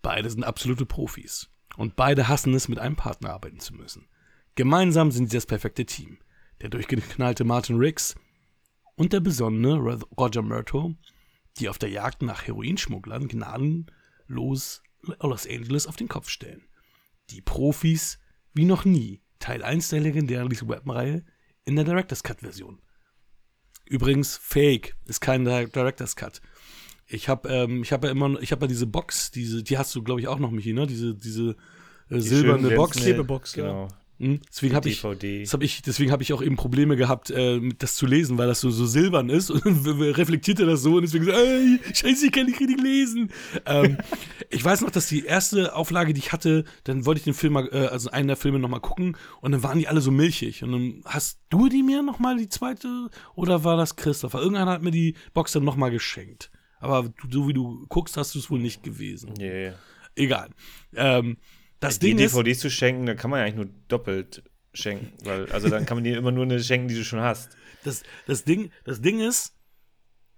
Beide 0.01 0.29
sind 0.29 0.43
absolute 0.43 0.85
Profis. 0.85 1.49
Und 1.77 1.95
beide 1.95 2.27
hassen 2.27 2.53
es, 2.53 2.67
mit 2.67 2.77
einem 2.77 2.97
Partner 2.97 3.29
arbeiten 3.29 3.61
zu 3.61 3.73
müssen. 3.73 4.09
Gemeinsam 4.55 5.11
sind 5.11 5.29
sie 5.29 5.37
das 5.37 5.45
perfekte 5.45 5.85
Team 5.85 6.19
der 6.61 6.69
durchgeknallte 6.69 7.43
Martin 7.43 7.77
Riggs 7.77 8.15
und 8.95 9.13
der 9.13 9.19
besonnene 9.19 9.75
Roger 10.17 10.41
Murto, 10.41 10.95
die 11.57 11.69
auf 11.69 11.77
der 11.77 11.89
Jagd 11.89 12.21
nach 12.21 12.45
Heroinschmugglern 12.47 13.27
gnadenlos 13.27 14.81
Los 15.21 15.47
Angeles 15.47 15.87
auf 15.87 15.95
den 15.95 16.07
Kopf 16.07 16.29
stellen. 16.29 16.63
Die 17.29 17.41
Profis 17.41 18.19
wie 18.53 18.65
noch 18.65 18.85
nie, 18.85 19.21
Teil 19.39 19.63
1 19.63 19.89
der 19.89 19.99
legendären 19.99 20.49
Lethal 20.49 20.69
Weapon-Reihe 20.69 21.23
in 21.65 21.75
der 21.75 21.85
Director's 21.85 22.23
Cut-Version. 22.23 22.79
Übrigens, 23.85 24.35
Fake 24.37 24.95
ist 25.05 25.21
kein 25.21 25.45
Director's 25.45 26.15
Cut. 26.15 26.41
Ich 27.05 27.29
habe 27.29 27.47
ähm, 27.49 27.83
ich 27.83 27.93
hab 27.93 28.03
ja 28.03 28.09
immer, 28.09 28.41
ich 28.41 28.51
habe 28.51 28.65
ja 28.65 28.67
diese 28.67 28.87
Box, 28.87 29.31
diese, 29.31 29.63
die 29.63 29.77
hast 29.77 29.95
du, 29.95 30.03
glaube 30.03 30.19
ich, 30.19 30.27
auch 30.27 30.39
noch, 30.39 30.51
Michi, 30.51 30.73
ne? 30.73 30.87
Diese, 30.87 31.15
diese 31.15 31.55
äh, 32.09 32.19
silberne 32.19 32.71
Box. 32.71 32.97
Klebebox, 32.97 33.53
genau. 33.53 33.87
Hm? 34.19 34.39
Deswegen 34.49 34.75
habe 34.75 34.89
ich, 34.89 35.03
hab 35.03 35.61
ich, 35.61 35.81
deswegen 35.83 36.11
habe 36.11 36.23
ich 36.23 36.33
auch 36.33 36.41
eben 36.41 36.55
Probleme 36.55 36.95
gehabt, 36.95 37.29
äh, 37.29 37.59
das 37.77 37.95
zu 37.95 38.07
lesen, 38.07 38.37
weil 38.37 38.47
das 38.47 38.61
so, 38.61 38.71
so 38.71 38.85
silbern 38.85 39.29
ist 39.29 39.51
und 39.51 39.85
reflektierte 39.85 40.65
das 40.65 40.81
so 40.81 40.95
und 40.95 41.03
deswegen 41.03 41.25
so, 41.25 41.31
ey, 41.31 41.79
scheiße, 41.93 42.25
ich 42.25 42.31
kann 42.31 42.47
nicht 42.47 42.59
richtig 42.59 42.81
lesen. 42.81 43.31
ähm, 43.65 43.97
ich 44.49 44.63
weiß 44.63 44.81
noch, 44.81 44.89
dass 44.89 45.07
die 45.07 45.25
erste 45.25 45.75
Auflage, 45.75 46.13
die 46.13 46.19
ich 46.19 46.31
hatte, 46.31 46.63
dann 46.83 47.05
wollte 47.05 47.19
ich 47.19 47.25
den 47.25 47.35
Film 47.35 47.53
mal, 47.53 47.69
äh, 47.71 47.87
also 47.87 48.09
einen 48.09 48.27
der 48.27 48.37
Filme 48.37 48.57
nochmal 48.57 48.81
gucken 48.81 49.15
und 49.41 49.51
dann 49.51 49.61
waren 49.61 49.77
die 49.77 49.87
alle 49.87 50.01
so 50.01 50.09
milchig. 50.09 50.63
Und 50.63 50.71
dann 50.71 51.01
hast 51.05 51.39
du 51.49 51.69
die 51.69 51.83
mir 51.83 52.01
nochmal 52.01 52.37
die 52.37 52.49
zweite 52.49 53.09
oder 53.35 53.63
war 53.63 53.77
das 53.77 53.95
Christopher? 53.95 54.39
Irgendeiner 54.39 54.71
hat 54.71 54.81
mir 54.81 54.91
die 54.91 55.15
Box 55.33 55.51
dann 55.51 55.63
nochmal 55.63 55.91
geschenkt. 55.91 56.49
Aber 56.79 57.11
so 57.29 57.47
wie 57.47 57.53
du 57.53 57.85
guckst, 57.87 58.17
hast 58.17 58.35
du 58.35 58.39
es 58.39 58.49
wohl 58.49 58.59
nicht 58.59 58.83
gewesen. 58.83 59.33
Nee. 59.37 59.73
Egal. 60.15 60.49
Ähm, 60.95 61.37
das 61.79 61.99
die 61.99 62.15
Ding 62.15 62.17
DVDs 62.17 62.57
ist, 62.57 62.61
zu 62.61 62.69
schenken, 62.69 63.05
da 63.05 63.13
kann 63.15 63.29
man 63.29 63.39
ja 63.39 63.45
eigentlich 63.45 63.67
nur 63.67 63.69
doppelt 63.87 64.43
schenken, 64.73 65.13
weil 65.25 65.51
also 65.51 65.69
dann 65.69 65.85
kann 65.85 65.97
man 65.97 66.03
dir 66.03 66.17
immer 66.17 66.31
nur 66.31 66.43
eine 66.43 66.61
schenken, 66.61 66.87
die 66.87 66.95
du 66.95 67.03
schon 67.03 67.21
hast. 67.21 67.49
Das, 67.83 68.03
das, 68.25 68.43
Ding, 68.43 68.71
das 68.83 69.01
Ding 69.01 69.19
ist, 69.19 69.55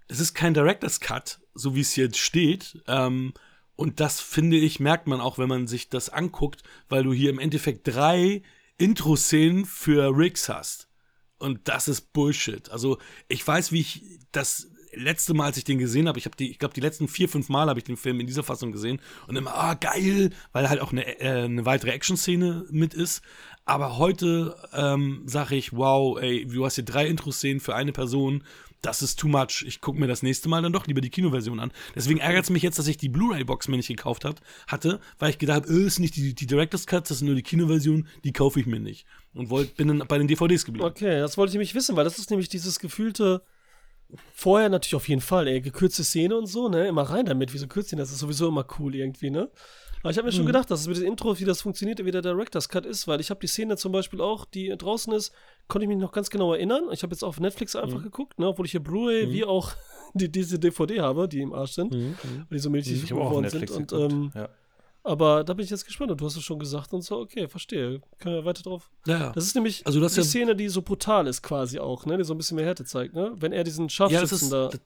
es 0.08 0.20
ist 0.20 0.34
kein 0.34 0.54
Director's 0.54 1.00
Cut, 1.00 1.40
so 1.54 1.74
wie 1.74 1.80
es 1.80 1.96
jetzt 1.96 2.18
steht. 2.18 2.82
Ähm, 2.86 3.32
und 3.76 4.00
das 4.00 4.20
finde 4.20 4.58
ich, 4.58 4.80
merkt 4.80 5.06
man 5.06 5.20
auch, 5.20 5.38
wenn 5.38 5.48
man 5.48 5.66
sich 5.66 5.88
das 5.88 6.10
anguckt, 6.10 6.62
weil 6.88 7.02
du 7.02 7.12
hier 7.12 7.30
im 7.30 7.38
Endeffekt 7.38 7.88
drei 7.88 8.42
Intro-Szenen 8.76 9.64
für 9.64 10.16
Riggs 10.16 10.48
hast. 10.48 10.88
Und 11.38 11.68
das 11.68 11.88
ist 11.88 12.12
Bullshit. 12.12 12.70
Also, 12.70 12.98
ich 13.28 13.46
weiß, 13.46 13.72
wie 13.72 13.80
ich 13.80 14.20
das 14.32 14.70
letzte 14.92 15.34
Mal, 15.34 15.46
als 15.46 15.56
ich 15.56 15.64
den 15.64 15.78
gesehen 15.78 16.08
habe, 16.08 16.18
ich 16.18 16.24
habe 16.24 16.36
die, 16.36 16.50
ich 16.50 16.58
glaube, 16.58 16.74
die 16.74 16.80
letzten 16.80 17.08
vier, 17.08 17.28
fünf 17.28 17.48
Mal 17.48 17.68
habe 17.68 17.78
ich 17.78 17.84
den 17.84 17.96
Film 17.96 18.20
in 18.20 18.26
dieser 18.26 18.42
Fassung 18.42 18.72
gesehen 18.72 19.00
und 19.26 19.36
immer, 19.36 19.54
ah, 19.54 19.74
geil, 19.74 20.30
weil 20.52 20.68
halt 20.68 20.80
auch 20.80 20.92
eine, 20.92 21.20
äh, 21.20 21.44
eine 21.44 21.64
weitere 21.66 21.90
Action-Szene 21.90 22.66
mit 22.70 22.94
ist. 22.94 23.22
Aber 23.64 23.98
heute 23.98 24.56
ähm, 24.72 25.22
sage 25.26 25.54
ich, 25.54 25.72
wow, 25.72 26.18
ey, 26.20 26.46
du 26.46 26.64
hast 26.64 26.74
hier 26.74 26.84
drei 26.84 27.06
Intro-Szenen 27.06 27.60
für 27.60 27.74
eine 27.74 27.92
Person. 27.92 28.42
Das 28.82 29.02
ist 29.02 29.18
too 29.18 29.28
much. 29.28 29.62
Ich 29.66 29.80
gucke 29.80 30.00
mir 30.00 30.06
das 30.06 30.22
nächste 30.22 30.48
Mal 30.48 30.62
dann 30.62 30.72
doch 30.72 30.86
lieber 30.86 31.02
die 31.02 31.10
Kinoversion 31.10 31.60
an. 31.60 31.70
Deswegen 31.94 32.18
ärgert 32.18 32.44
es 32.44 32.50
mich 32.50 32.62
jetzt, 32.62 32.78
dass 32.78 32.88
ich 32.88 32.96
die 32.96 33.10
Blu-ray-Box 33.10 33.68
mir 33.68 33.76
nicht 33.76 33.88
gekauft 33.88 34.24
hat, 34.24 34.40
hatte, 34.66 35.00
weil 35.18 35.30
ich 35.30 35.38
gedacht 35.38 35.64
habe, 35.64 35.72
äh, 35.72 35.86
ist 35.86 35.98
nicht 35.98 36.16
die, 36.16 36.34
die 36.34 36.46
Director's 36.46 36.86
Cut, 36.86 37.04
das 37.04 37.18
ist 37.18 37.22
nur 37.22 37.34
die 37.34 37.42
Kinoversion, 37.42 38.08
die 38.24 38.32
kaufe 38.32 38.58
ich 38.58 38.66
mir 38.66 38.80
nicht. 38.80 39.06
Und 39.34 39.50
wollt, 39.50 39.76
bin 39.76 39.88
dann 39.88 40.02
bei 40.08 40.18
den 40.18 40.26
DVDs 40.26 40.64
geblieben. 40.64 40.86
Okay, 40.86 41.20
das 41.20 41.36
wollte 41.36 41.50
ich 41.50 41.54
nämlich 41.54 41.74
wissen, 41.74 41.94
weil 41.94 42.04
das 42.04 42.18
ist 42.18 42.30
nämlich 42.30 42.48
dieses 42.48 42.78
gefühlte 42.80 43.42
Vorher 44.32 44.68
natürlich 44.68 44.94
auf 44.94 45.08
jeden 45.08 45.20
Fall, 45.20 45.46
ey, 45.48 45.60
gekürzte 45.60 46.04
Szene 46.04 46.36
und 46.36 46.46
so, 46.46 46.68
ne? 46.68 46.88
Immer 46.88 47.02
rein 47.02 47.26
damit, 47.26 47.52
wieso 47.52 47.66
kürzt 47.66 47.92
das 47.92 48.10
ist 48.10 48.18
sowieso 48.18 48.48
immer 48.48 48.66
cool 48.78 48.94
irgendwie, 48.94 49.30
ne? 49.30 49.50
Aber 50.02 50.10
ich 50.10 50.16
habe 50.16 50.26
mir 50.26 50.32
schon 50.32 50.44
mhm. 50.44 50.48
gedacht, 50.48 50.70
dass 50.70 50.80
es 50.80 50.88
mit 50.88 50.96
dem 50.96 51.04
Intro, 51.04 51.38
wie 51.38 51.44
das 51.44 51.60
funktioniert, 51.60 52.02
wie 52.04 52.10
der 52.10 52.22
Director's 52.22 52.68
Cut 52.68 52.86
ist, 52.86 53.06
weil 53.06 53.20
ich 53.20 53.28
habe 53.28 53.40
die 53.40 53.46
Szene 53.46 53.76
zum 53.76 53.92
Beispiel 53.92 54.20
auch, 54.20 54.46
die 54.46 54.74
draußen 54.76 55.12
ist, 55.12 55.32
konnte 55.68 55.84
ich 55.84 55.88
mich 55.88 55.98
noch 55.98 56.12
ganz 56.12 56.30
genau 56.30 56.54
erinnern. 56.54 56.84
Ich 56.90 57.02
habe 57.02 57.12
jetzt 57.12 57.22
auf 57.22 57.38
Netflix 57.38 57.76
einfach 57.76 57.98
mhm. 57.98 58.04
geguckt, 58.04 58.38
ne? 58.38 58.48
Obwohl 58.48 58.64
ich 58.64 58.72
hier 58.72 58.82
Blu-ray 58.82 59.26
mhm. 59.26 59.32
wie 59.32 59.44
auch 59.44 59.72
die, 60.14 60.30
diese 60.30 60.58
DVD 60.58 61.00
habe, 61.00 61.28
die 61.28 61.40
im 61.40 61.52
Arsch 61.52 61.72
sind, 61.72 61.92
mhm. 61.92 62.16
weil 62.22 62.56
die 62.56 62.58
so 62.58 62.70
milchig 62.70 63.06
geworden 63.06 63.48
sind. 63.50 63.92
Und 63.92 63.92
ähm, 63.92 64.32
ja. 64.34 64.48
Aber 65.02 65.44
da 65.44 65.54
bin 65.54 65.64
ich 65.64 65.70
jetzt 65.70 65.86
gespannt 65.86 66.10
und 66.10 66.20
du 66.20 66.26
hast 66.26 66.36
es 66.36 66.42
schon 66.42 66.58
gesagt 66.58 66.92
und 66.92 67.02
so, 67.02 67.18
okay, 67.18 67.48
verstehe. 67.48 68.02
Können 68.18 68.34
wir 68.34 68.44
weiter 68.44 68.62
drauf. 68.62 68.90
Ja. 69.06 69.32
Das 69.32 69.44
ist 69.44 69.54
nämlich 69.54 69.86
also 69.86 69.98
das 70.00 70.12
die 70.12 70.20
ja 70.20 70.24
Szene, 70.24 70.54
die 70.54 70.68
so 70.68 70.82
brutal 70.82 71.26
ist 71.26 71.42
quasi 71.42 71.78
auch, 71.78 72.04
ne? 72.04 72.18
Die 72.18 72.24
so 72.24 72.34
ein 72.34 72.36
bisschen 72.36 72.56
mehr 72.56 72.66
Härte 72.66 72.84
zeigt, 72.84 73.14
ne? 73.14 73.32
Wenn 73.36 73.52
er 73.52 73.64
diesen 73.64 73.88
Scharfschützen 73.88 74.50
ja, 74.50 74.68
da. 74.68 74.78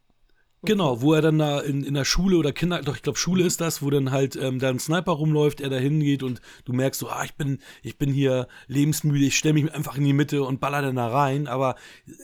Genau, 0.62 1.02
wo 1.02 1.12
er 1.12 1.20
dann 1.20 1.38
da 1.38 1.60
in, 1.60 1.84
in 1.84 1.94
der 1.94 2.04
Schule 2.04 2.38
oder 2.38 2.52
Kinder, 2.52 2.80
doch 2.80 2.96
ich 2.96 3.02
glaube 3.02 3.18
Schule 3.18 3.44
ist 3.44 3.60
das, 3.60 3.82
wo 3.82 3.90
dann 3.90 4.10
halt 4.10 4.34
ähm, 4.36 4.58
da 4.58 4.70
ein 4.70 4.78
Sniper 4.78 5.12
rumläuft, 5.12 5.60
er 5.60 5.68
da 5.68 5.76
hingeht 5.76 6.22
und 6.22 6.40
du 6.64 6.72
merkst 6.72 7.00
so, 7.00 7.08
ah, 7.08 7.24
ich 7.24 7.34
bin, 7.34 7.58
ich 7.82 7.98
bin 7.98 8.10
hier 8.10 8.48
lebensmüde, 8.66 9.26
ich 9.26 9.36
stelle 9.36 9.54
mich 9.54 9.74
einfach 9.74 9.98
in 9.98 10.04
die 10.04 10.14
Mitte 10.14 10.42
und 10.42 10.60
baller 10.60 10.80
dann 10.80 10.96
da 10.96 11.08
rein, 11.08 11.48
aber 11.48 11.74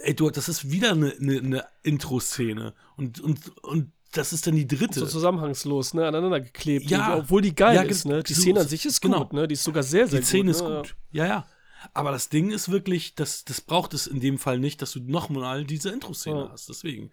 ey, 0.05 0.15
du, 0.15 0.31
das 0.31 0.49
ist 0.49 0.71
wieder 0.71 0.93
eine, 0.93 1.13
eine, 1.21 1.39
eine 1.39 1.65
Intro-Szene 1.83 2.73
und, 2.97 3.21
und, 3.21 3.59
und 3.63 3.93
das 4.13 4.33
ist 4.33 4.47
dann 4.47 4.57
die 4.57 4.67
dritte. 4.67 5.01
So 5.01 5.07
zusammenhangslos, 5.07 5.95
ne, 5.95 6.07
aneinander 6.07 6.41
geklebt. 6.41 6.91
Ja. 6.91 7.19
Obwohl 7.19 7.43
die 7.43 7.55
geil 7.55 7.77
ja, 7.77 7.83
ist, 7.83 8.07
ne? 8.07 8.23
Die 8.23 8.35
Szene 8.35 8.61
an 8.61 8.69
sich 8.69 8.85
ist 8.85 9.01
genau. 9.01 9.21
gut, 9.21 9.33
ne? 9.33 9.47
Die 9.47 9.55
ist 9.55 9.65
sogar 9.65 9.83
sehr, 9.83 10.07
sehr 10.07 10.21
gut. 10.21 10.27
Die 10.27 10.31
Szene 10.31 10.51
ist 10.51 10.63
ne? 10.63 10.77
gut. 10.77 10.97
Ja, 11.13 11.27
ja. 11.27 11.47
Aber 11.95 12.11
das 12.11 12.29
Ding 12.29 12.51
ist 12.51 12.71
wirklich, 12.71 13.15
das, 13.15 13.45
das 13.45 13.61
braucht 13.61 13.95
es 13.95 14.07
in 14.07 14.21
dem 14.21 14.39
Fall 14.39 14.59
nicht, 14.59 14.83
dass 14.83 14.93
du 14.93 15.01
nochmal 15.01 15.65
diese 15.65 15.91
Intro-Szene 15.91 16.41
ja. 16.41 16.51
hast. 16.51 16.69
Deswegen. 16.69 17.11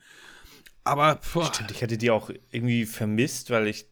Aber. 0.83 1.19
Boah. 1.33 1.53
Stimmt, 1.53 1.71
ich 1.71 1.81
hätte 1.81 1.97
die 1.97 2.11
auch 2.11 2.29
irgendwie 2.51 2.85
vermisst, 2.85 3.49
weil 3.49 3.67
ich 3.67 3.87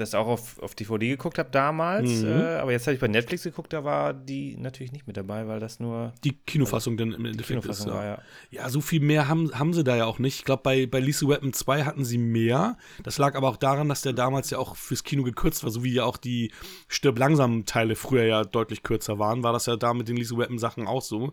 das 0.00 0.14
auch 0.14 0.26
auf, 0.26 0.58
auf 0.60 0.74
DVD 0.74 1.10
geguckt 1.10 1.38
habe 1.38 1.50
damals, 1.50 2.22
mhm. 2.22 2.28
äh, 2.28 2.56
aber 2.56 2.72
jetzt 2.72 2.86
habe 2.86 2.94
ich 2.94 3.00
bei 3.00 3.08
Netflix 3.08 3.44
geguckt, 3.44 3.72
da 3.72 3.84
war 3.84 4.12
die 4.14 4.56
natürlich 4.56 4.92
nicht 4.92 5.06
mit 5.06 5.16
dabei, 5.16 5.46
weil 5.46 5.60
das 5.60 5.80
nur 5.80 6.12
die 6.24 6.32
Kinofassung 6.32 6.94
also, 6.94 7.04
dann 7.04 7.14
im 7.14 7.24
Endeffekt 7.26 7.64
ist. 7.66 7.86
Ja. 7.86 7.92
War, 7.92 8.04
ja. 8.04 8.22
ja, 8.50 8.68
so 8.68 8.80
viel 8.80 9.00
mehr 9.00 9.28
haben, 9.28 9.56
haben 9.58 9.72
sie 9.72 9.84
da 9.84 9.96
ja 9.96 10.06
auch 10.06 10.18
nicht. 10.18 10.38
Ich 10.38 10.44
glaube, 10.44 10.62
bei, 10.62 10.86
bei 10.86 11.00
Lisa 11.00 11.28
Weapon 11.28 11.52
2 11.52 11.84
hatten 11.84 12.04
sie 12.04 12.18
mehr. 12.18 12.76
Das 13.02 13.18
lag 13.18 13.34
aber 13.34 13.48
auch 13.48 13.56
daran, 13.56 13.88
dass 13.88 14.02
der 14.02 14.12
damals 14.12 14.50
ja 14.50 14.58
auch 14.58 14.76
fürs 14.76 15.04
Kino 15.04 15.22
gekürzt 15.22 15.62
war, 15.62 15.70
so 15.70 15.84
wie 15.84 15.92
ja 15.92 16.04
auch 16.04 16.16
die 16.16 16.52
Stirb 16.88 17.18
langsam 17.18 17.66
Teile 17.66 17.96
früher 17.96 18.24
ja 18.24 18.44
deutlich 18.44 18.82
kürzer 18.82 19.18
waren, 19.18 19.42
war 19.42 19.52
das 19.52 19.66
ja 19.66 19.76
da 19.76 19.94
mit 19.94 20.08
den 20.08 20.16
Lisa 20.16 20.36
Weapon 20.36 20.58
Sachen 20.58 20.86
auch 20.86 21.02
so. 21.02 21.32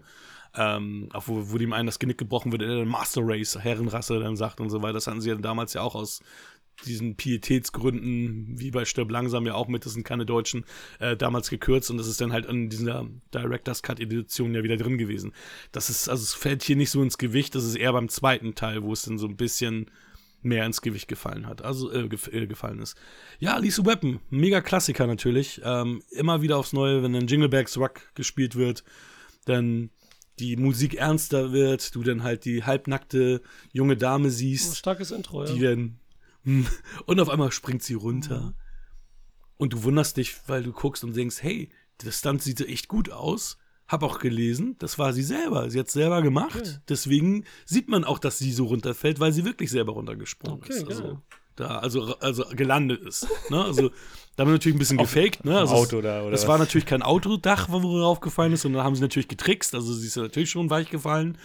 Ähm, 0.56 1.10
auch 1.14 1.28
wo, 1.28 1.52
wo 1.52 1.58
dem 1.58 1.74
einen 1.74 1.86
das 1.86 2.00
Genick 2.00 2.18
gebrochen 2.18 2.52
wird, 2.52 2.62
der 2.64 2.86
Master 2.86 3.22
Race, 3.24 3.58
Herrenrasse 3.60 4.20
dann 4.20 4.36
sagt 4.36 4.60
und 4.60 4.70
so 4.70 4.82
weiter. 4.82 4.94
Das 4.94 5.08
hatten 5.08 5.22
sie 5.22 5.30
ja 5.30 5.36
damals 5.36 5.74
ja 5.74 5.82
auch 5.82 5.94
aus 5.94 6.22
diesen 6.86 7.16
Pietätsgründen, 7.16 8.60
wie 8.60 8.72
bei 8.72 8.86
Stirb 8.86 9.12
langsam 9.12 9.46
ja 9.46 9.56
auch 9.56 9.68
mit, 9.68 9.86
das 9.86 9.94
sind 9.94 10.04
keine 10.04 10.26
Deutschen, 10.26 10.66
äh, 11.00 11.18
damals 11.18 11.50
gekürzt 11.50 11.90
und 11.90 11.98
das 11.98 12.08
ist 12.08 12.22
dann 12.22 12.34
halt 12.34 12.46
in 12.46 12.70
dieser 12.70 13.08
Director's 13.34 13.82
Cut 13.82 14.00
Edition 14.00 14.54
ja 14.54 14.64
wieder 14.64 14.78
drin 14.78 14.98
gewesen. 14.98 15.34
Das 15.72 15.90
ist, 15.90 16.08
also 16.10 16.24
es 16.24 16.34
fällt 16.34 16.64
hier 16.64 16.76
nicht 16.76 16.92
so 16.92 17.02
ins 17.02 17.18
Gewicht, 17.18 17.56
das 17.56 17.64
ist 17.64 17.76
eher 17.76 17.94
beim 17.94 18.10
zweiten 18.10 18.56
Teil, 18.56 18.84
wo 18.84 18.94
es 18.94 19.02
dann 19.04 19.18
so 19.18 19.28
ein 19.28 19.38
bisschen 19.38 19.90
mehr 20.44 20.66
ins 20.66 20.82
Gewicht 20.82 21.08
gefallen 21.08 21.48
hat, 21.48 21.64
also 21.64 21.92
äh, 21.92 22.08
gef 22.08 22.28
äh, 22.32 22.46
gefallen 22.46 22.80
ist. 22.80 22.96
Ja, 23.40 23.58
Lisa 23.58 23.86
Weapon, 23.86 24.20
mega 24.30 24.62
Klassiker 24.62 25.08
natürlich, 25.08 25.62
ähm, 25.64 26.04
immer 26.12 26.42
wieder 26.42 26.58
aufs 26.58 26.74
Neue, 26.74 27.02
wenn 27.02 27.14
dann 27.14 27.28
Jinglebags 27.28 27.78
Rock 27.78 28.14
gespielt 28.14 28.56
wird, 28.56 28.84
dann 29.46 29.90
die 30.40 30.56
Musik 30.56 30.94
ernster 30.96 31.52
wird, 31.52 31.96
du 31.96 32.04
dann 32.04 32.22
halt 32.22 32.46
die 32.46 32.64
halbnackte 32.64 33.42
junge 33.74 33.98
Dame 33.98 34.30
siehst. 34.30 34.74
Ein 34.74 34.76
starkes 34.76 35.12
Intro, 35.12 35.44
ja. 35.44 35.52
Die 35.52 35.60
dann 35.60 36.00
Und 37.06 37.20
auf 37.20 37.30
einmal 37.30 37.52
springt 37.52 37.84
sie 37.84 37.96
runter. 37.96 38.54
Und 39.58 39.74
du 39.74 39.84
wunderst 39.84 40.18
dich, 40.18 40.36
weil 40.48 40.64
du 40.64 40.72
guckst 40.72 41.04
und 41.04 41.16
denkst, 41.16 41.42
hey, 41.42 41.70
das 41.98 42.20
Stunt 42.20 42.44
sieht 42.44 42.62
echt 42.62 42.88
gut 42.88 43.12
aus. 43.12 43.58
Hab 43.88 44.04
auch 44.04 44.20
gelesen, 44.20 44.76
das 44.80 45.00
war 45.00 45.14
sie 45.14 45.24
selber. 45.24 45.70
Sie 45.70 45.80
hat 45.80 45.88
es 45.88 45.94
selber 45.94 46.22
gemacht. 46.22 46.60
Okay. 46.60 46.78
Deswegen 46.90 47.46
sieht 47.66 47.88
man 47.88 48.04
auch, 48.04 48.20
dass 48.20 48.38
sie 48.38 48.52
so 48.52 48.66
runterfällt, 48.66 49.20
weil 49.20 49.32
sie 49.32 49.46
wirklich 49.46 49.72
selber 49.72 49.94
runtergesprungen 49.94 50.60
okay, 50.62 50.74
ist. 50.74 50.88
Also, 50.88 51.22
da, 51.56 51.80
also, 51.80 52.18
also 52.20 52.44
gelandet 52.52 53.02
ist. 53.02 53.28
Ne? 53.50 53.64
Also, 53.64 53.90
da 54.36 54.42
haben 54.42 54.50
wir 54.50 54.54
natürlich 54.54 54.76
ein 54.76 54.80
bisschen 54.80 54.98
gefaked. 54.98 55.46
Ne? 55.46 55.58
Also 55.58 55.74
Auto 55.74 56.02
da, 56.02 56.22
oder? 56.22 56.34
Es 56.34 56.48
war 56.48 56.58
natürlich 56.58 56.86
kein 56.86 57.02
Autodach, 57.02 57.70
wo 57.70 57.78
raufgefallen 57.78 58.54
ist, 58.54 58.62
sondern 58.62 58.84
haben 58.84 58.96
sie 58.96 59.02
natürlich 59.02 59.30
getrickst. 59.30 59.74
Also, 59.74 59.94
sie 59.94 60.08
ist 60.08 60.18
natürlich 60.18 60.52
schon 60.52 60.70
weich 60.70 60.90
gefallen. 60.90 61.38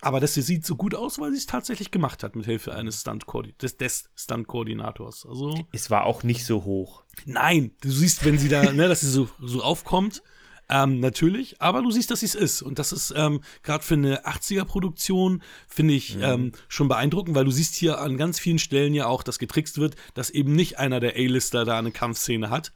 Aber 0.00 0.20
das 0.20 0.34
hier 0.34 0.44
sieht 0.44 0.64
so 0.64 0.76
gut 0.76 0.94
aus, 0.94 1.18
weil 1.18 1.32
sie 1.32 1.38
es 1.38 1.46
tatsächlich 1.46 1.90
gemacht 1.90 2.22
hat 2.22 2.36
mit 2.36 2.46
Hilfe 2.46 2.74
eines 2.74 3.00
Stunt 3.00 3.24
des, 3.60 3.76
des 3.76 4.10
Stunt-Koordinators. 4.14 5.26
Also 5.26 5.66
es 5.72 5.90
war 5.90 6.04
auch 6.04 6.22
nicht 6.22 6.44
so 6.44 6.64
hoch. 6.64 7.02
Nein, 7.26 7.72
du 7.80 7.90
siehst, 7.90 8.24
wenn 8.24 8.38
sie 8.38 8.48
da, 8.48 8.72
ne, 8.72 8.88
dass 8.88 9.00
sie 9.00 9.10
so, 9.10 9.28
so 9.40 9.62
aufkommt, 9.62 10.22
ähm, 10.70 11.00
natürlich, 11.00 11.60
aber 11.60 11.82
du 11.82 11.90
siehst, 11.90 12.10
dass 12.10 12.20
sie 12.20 12.26
es 12.26 12.34
ist. 12.34 12.62
Und 12.62 12.78
das 12.78 12.92
ist 12.92 13.12
ähm, 13.16 13.40
gerade 13.62 13.82
für 13.82 13.94
eine 13.94 14.26
80er-Produktion, 14.26 15.42
finde 15.66 15.94
ich, 15.94 16.16
mhm. 16.16 16.22
ähm, 16.22 16.52
schon 16.68 16.88
beeindruckend, 16.88 17.34
weil 17.34 17.46
du 17.46 17.50
siehst 17.50 17.74
hier 17.74 17.98
an 18.00 18.18
ganz 18.18 18.38
vielen 18.38 18.58
Stellen 18.58 18.92
ja 18.92 19.06
auch, 19.06 19.22
dass 19.22 19.38
getrickst 19.38 19.78
wird, 19.78 19.96
dass 20.14 20.30
eben 20.30 20.54
nicht 20.54 20.78
einer 20.78 21.00
der 21.00 21.14
A-Lister 21.16 21.64
da 21.64 21.78
eine 21.78 21.90
Kampfszene 21.90 22.50
hat, 22.50 22.72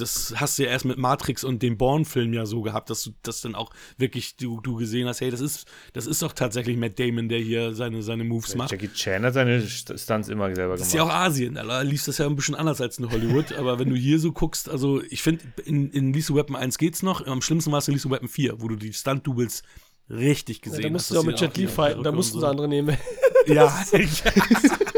das 0.00 0.34
hast 0.36 0.58
du 0.58 0.64
ja 0.64 0.70
erst 0.70 0.84
mit 0.84 0.98
Matrix 0.98 1.44
und 1.44 1.62
dem 1.62 1.76
Bourne-Film 1.76 2.32
ja 2.32 2.46
so 2.46 2.62
gehabt, 2.62 2.90
dass 2.90 3.02
du 3.02 3.10
das 3.22 3.40
dann 3.40 3.54
auch 3.54 3.70
wirklich 3.96 4.36
du, 4.36 4.60
du 4.60 4.76
gesehen 4.76 5.08
hast, 5.08 5.20
hey, 5.20 5.30
das 5.30 5.40
ist, 5.40 5.66
das 5.92 6.06
ist 6.06 6.22
doch 6.22 6.32
tatsächlich 6.32 6.76
Matt 6.76 6.98
Damon, 6.98 7.28
der 7.28 7.38
hier 7.40 7.74
seine, 7.74 8.02
seine 8.02 8.24
Moves 8.24 8.54
macht. 8.54 8.70
Jackie 8.70 8.92
Chan 8.92 9.24
hat 9.24 9.34
seine 9.34 9.66
Stunts 9.66 10.28
immer 10.28 10.46
selber 10.54 10.74
gemacht. 10.74 10.80
Das 10.80 10.88
ist 10.88 10.94
ja 10.94 11.02
auch 11.02 11.10
Asien, 11.10 11.54
da 11.54 11.82
lief 11.82 12.04
das 12.04 12.18
ja 12.18 12.26
ein 12.26 12.36
bisschen 12.36 12.54
anders 12.54 12.80
als 12.80 12.98
in 12.98 13.10
Hollywood, 13.10 13.52
aber 13.52 13.78
wenn 13.78 13.90
du 13.90 13.96
hier 13.96 14.18
so 14.18 14.32
guckst, 14.32 14.68
also 14.68 15.02
ich 15.10 15.22
finde, 15.22 15.44
in, 15.64 15.90
in 15.90 16.12
Lethal 16.12 16.36
Weapon 16.36 16.56
1 16.56 16.78
geht's 16.78 17.02
noch, 17.02 17.26
am 17.26 17.42
schlimmsten 17.42 17.72
war 17.72 17.78
es 17.78 17.88
in 17.88 17.94
Lethal 17.94 18.10
Weapon 18.10 18.28
4, 18.28 18.60
wo 18.60 18.68
du 18.68 18.76
die 18.76 18.92
Stunt-Doubles 18.92 19.62
richtig 20.10 20.62
gesehen 20.62 20.82
ja, 20.82 20.88
da 20.88 20.94
hast. 20.94 21.10
Da 21.10 21.14
mussten 21.14 21.14
sie 21.14 21.18
auch 21.20 21.24
mit 21.24 21.40
Jet 21.40 21.56
Li 21.56 21.66
fighten, 21.66 22.02
da 22.02 22.12
mussten 22.12 22.34
so. 22.34 22.40
sie 22.40 22.48
andere 22.48 22.68
nehmen. 22.68 22.96
Ja. 23.46 23.84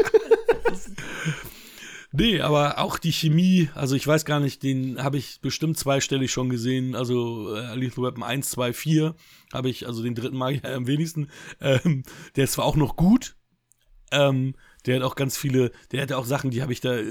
Nee, 2.13 2.41
aber 2.41 2.79
auch 2.79 2.97
die 2.97 3.13
Chemie, 3.13 3.69
also 3.73 3.95
ich 3.95 4.05
weiß 4.05 4.25
gar 4.25 4.39
nicht, 4.39 4.63
den 4.63 5.01
habe 5.01 5.17
ich 5.17 5.39
bestimmt 5.41 5.77
zweistellig 5.77 6.31
schon 6.31 6.49
gesehen. 6.49 6.95
Also 6.95 7.55
äh, 7.55 7.73
Lethal 7.75 8.03
Weapon 8.03 8.23
1, 8.23 8.49
2, 8.49 8.73
4 8.73 9.15
habe 9.53 9.69
ich, 9.69 9.87
also 9.87 10.03
den 10.03 10.15
dritten 10.15 10.37
mag 10.37 10.55
ich 10.55 10.65
am 10.65 10.87
wenigsten. 10.87 11.29
Ähm, 11.61 12.03
der 12.35 12.43
ist 12.43 12.53
zwar 12.53 12.65
auch 12.65 12.75
noch 12.75 12.97
gut, 12.97 13.35
ähm, 14.11 14.55
der 14.85 14.97
hat 14.97 15.03
auch 15.03 15.15
ganz 15.15 15.37
viele, 15.37 15.71
der 15.91 16.01
hat 16.01 16.11
auch 16.11 16.25
Sachen, 16.25 16.51
die 16.51 16.61
habe 16.61 16.73
ich 16.73 16.81
da 16.81 16.95
äh, 16.95 17.03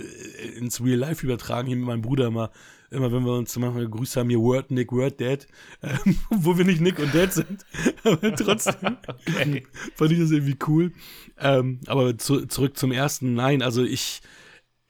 ins 0.56 0.82
Real 0.82 0.98
Life 0.98 1.24
übertragen, 1.24 1.68
hier 1.68 1.76
mit 1.76 1.86
meinem 1.86 2.02
Bruder 2.02 2.30
mal 2.30 2.50
immer 2.90 3.12
wenn 3.12 3.24
wir 3.24 3.34
uns 3.34 3.56
manchmal 3.56 3.84
gegrüßt 3.84 4.16
haben, 4.16 4.28
hier 4.28 4.40
Word 4.40 4.70
Nick, 4.70 4.92
Word 4.92 5.20
Dad, 5.20 5.46
äh, 5.80 5.96
wo 6.30 6.58
wir 6.58 6.64
nicht 6.64 6.80
Nick 6.80 6.98
und 6.98 7.14
Dad 7.14 7.32
sind. 7.32 7.64
aber 8.04 8.34
trotzdem 8.34 8.96
okay. 9.06 9.66
fand 9.94 10.12
ich 10.12 10.18
das 10.18 10.30
irgendwie 10.30 10.58
cool. 10.66 10.92
Ähm, 11.38 11.80
aber 11.86 12.18
zu, 12.18 12.46
zurück 12.46 12.76
zum 12.76 12.92
ersten, 12.92 13.34
nein, 13.34 13.62
also 13.62 13.84
ich, 13.84 14.20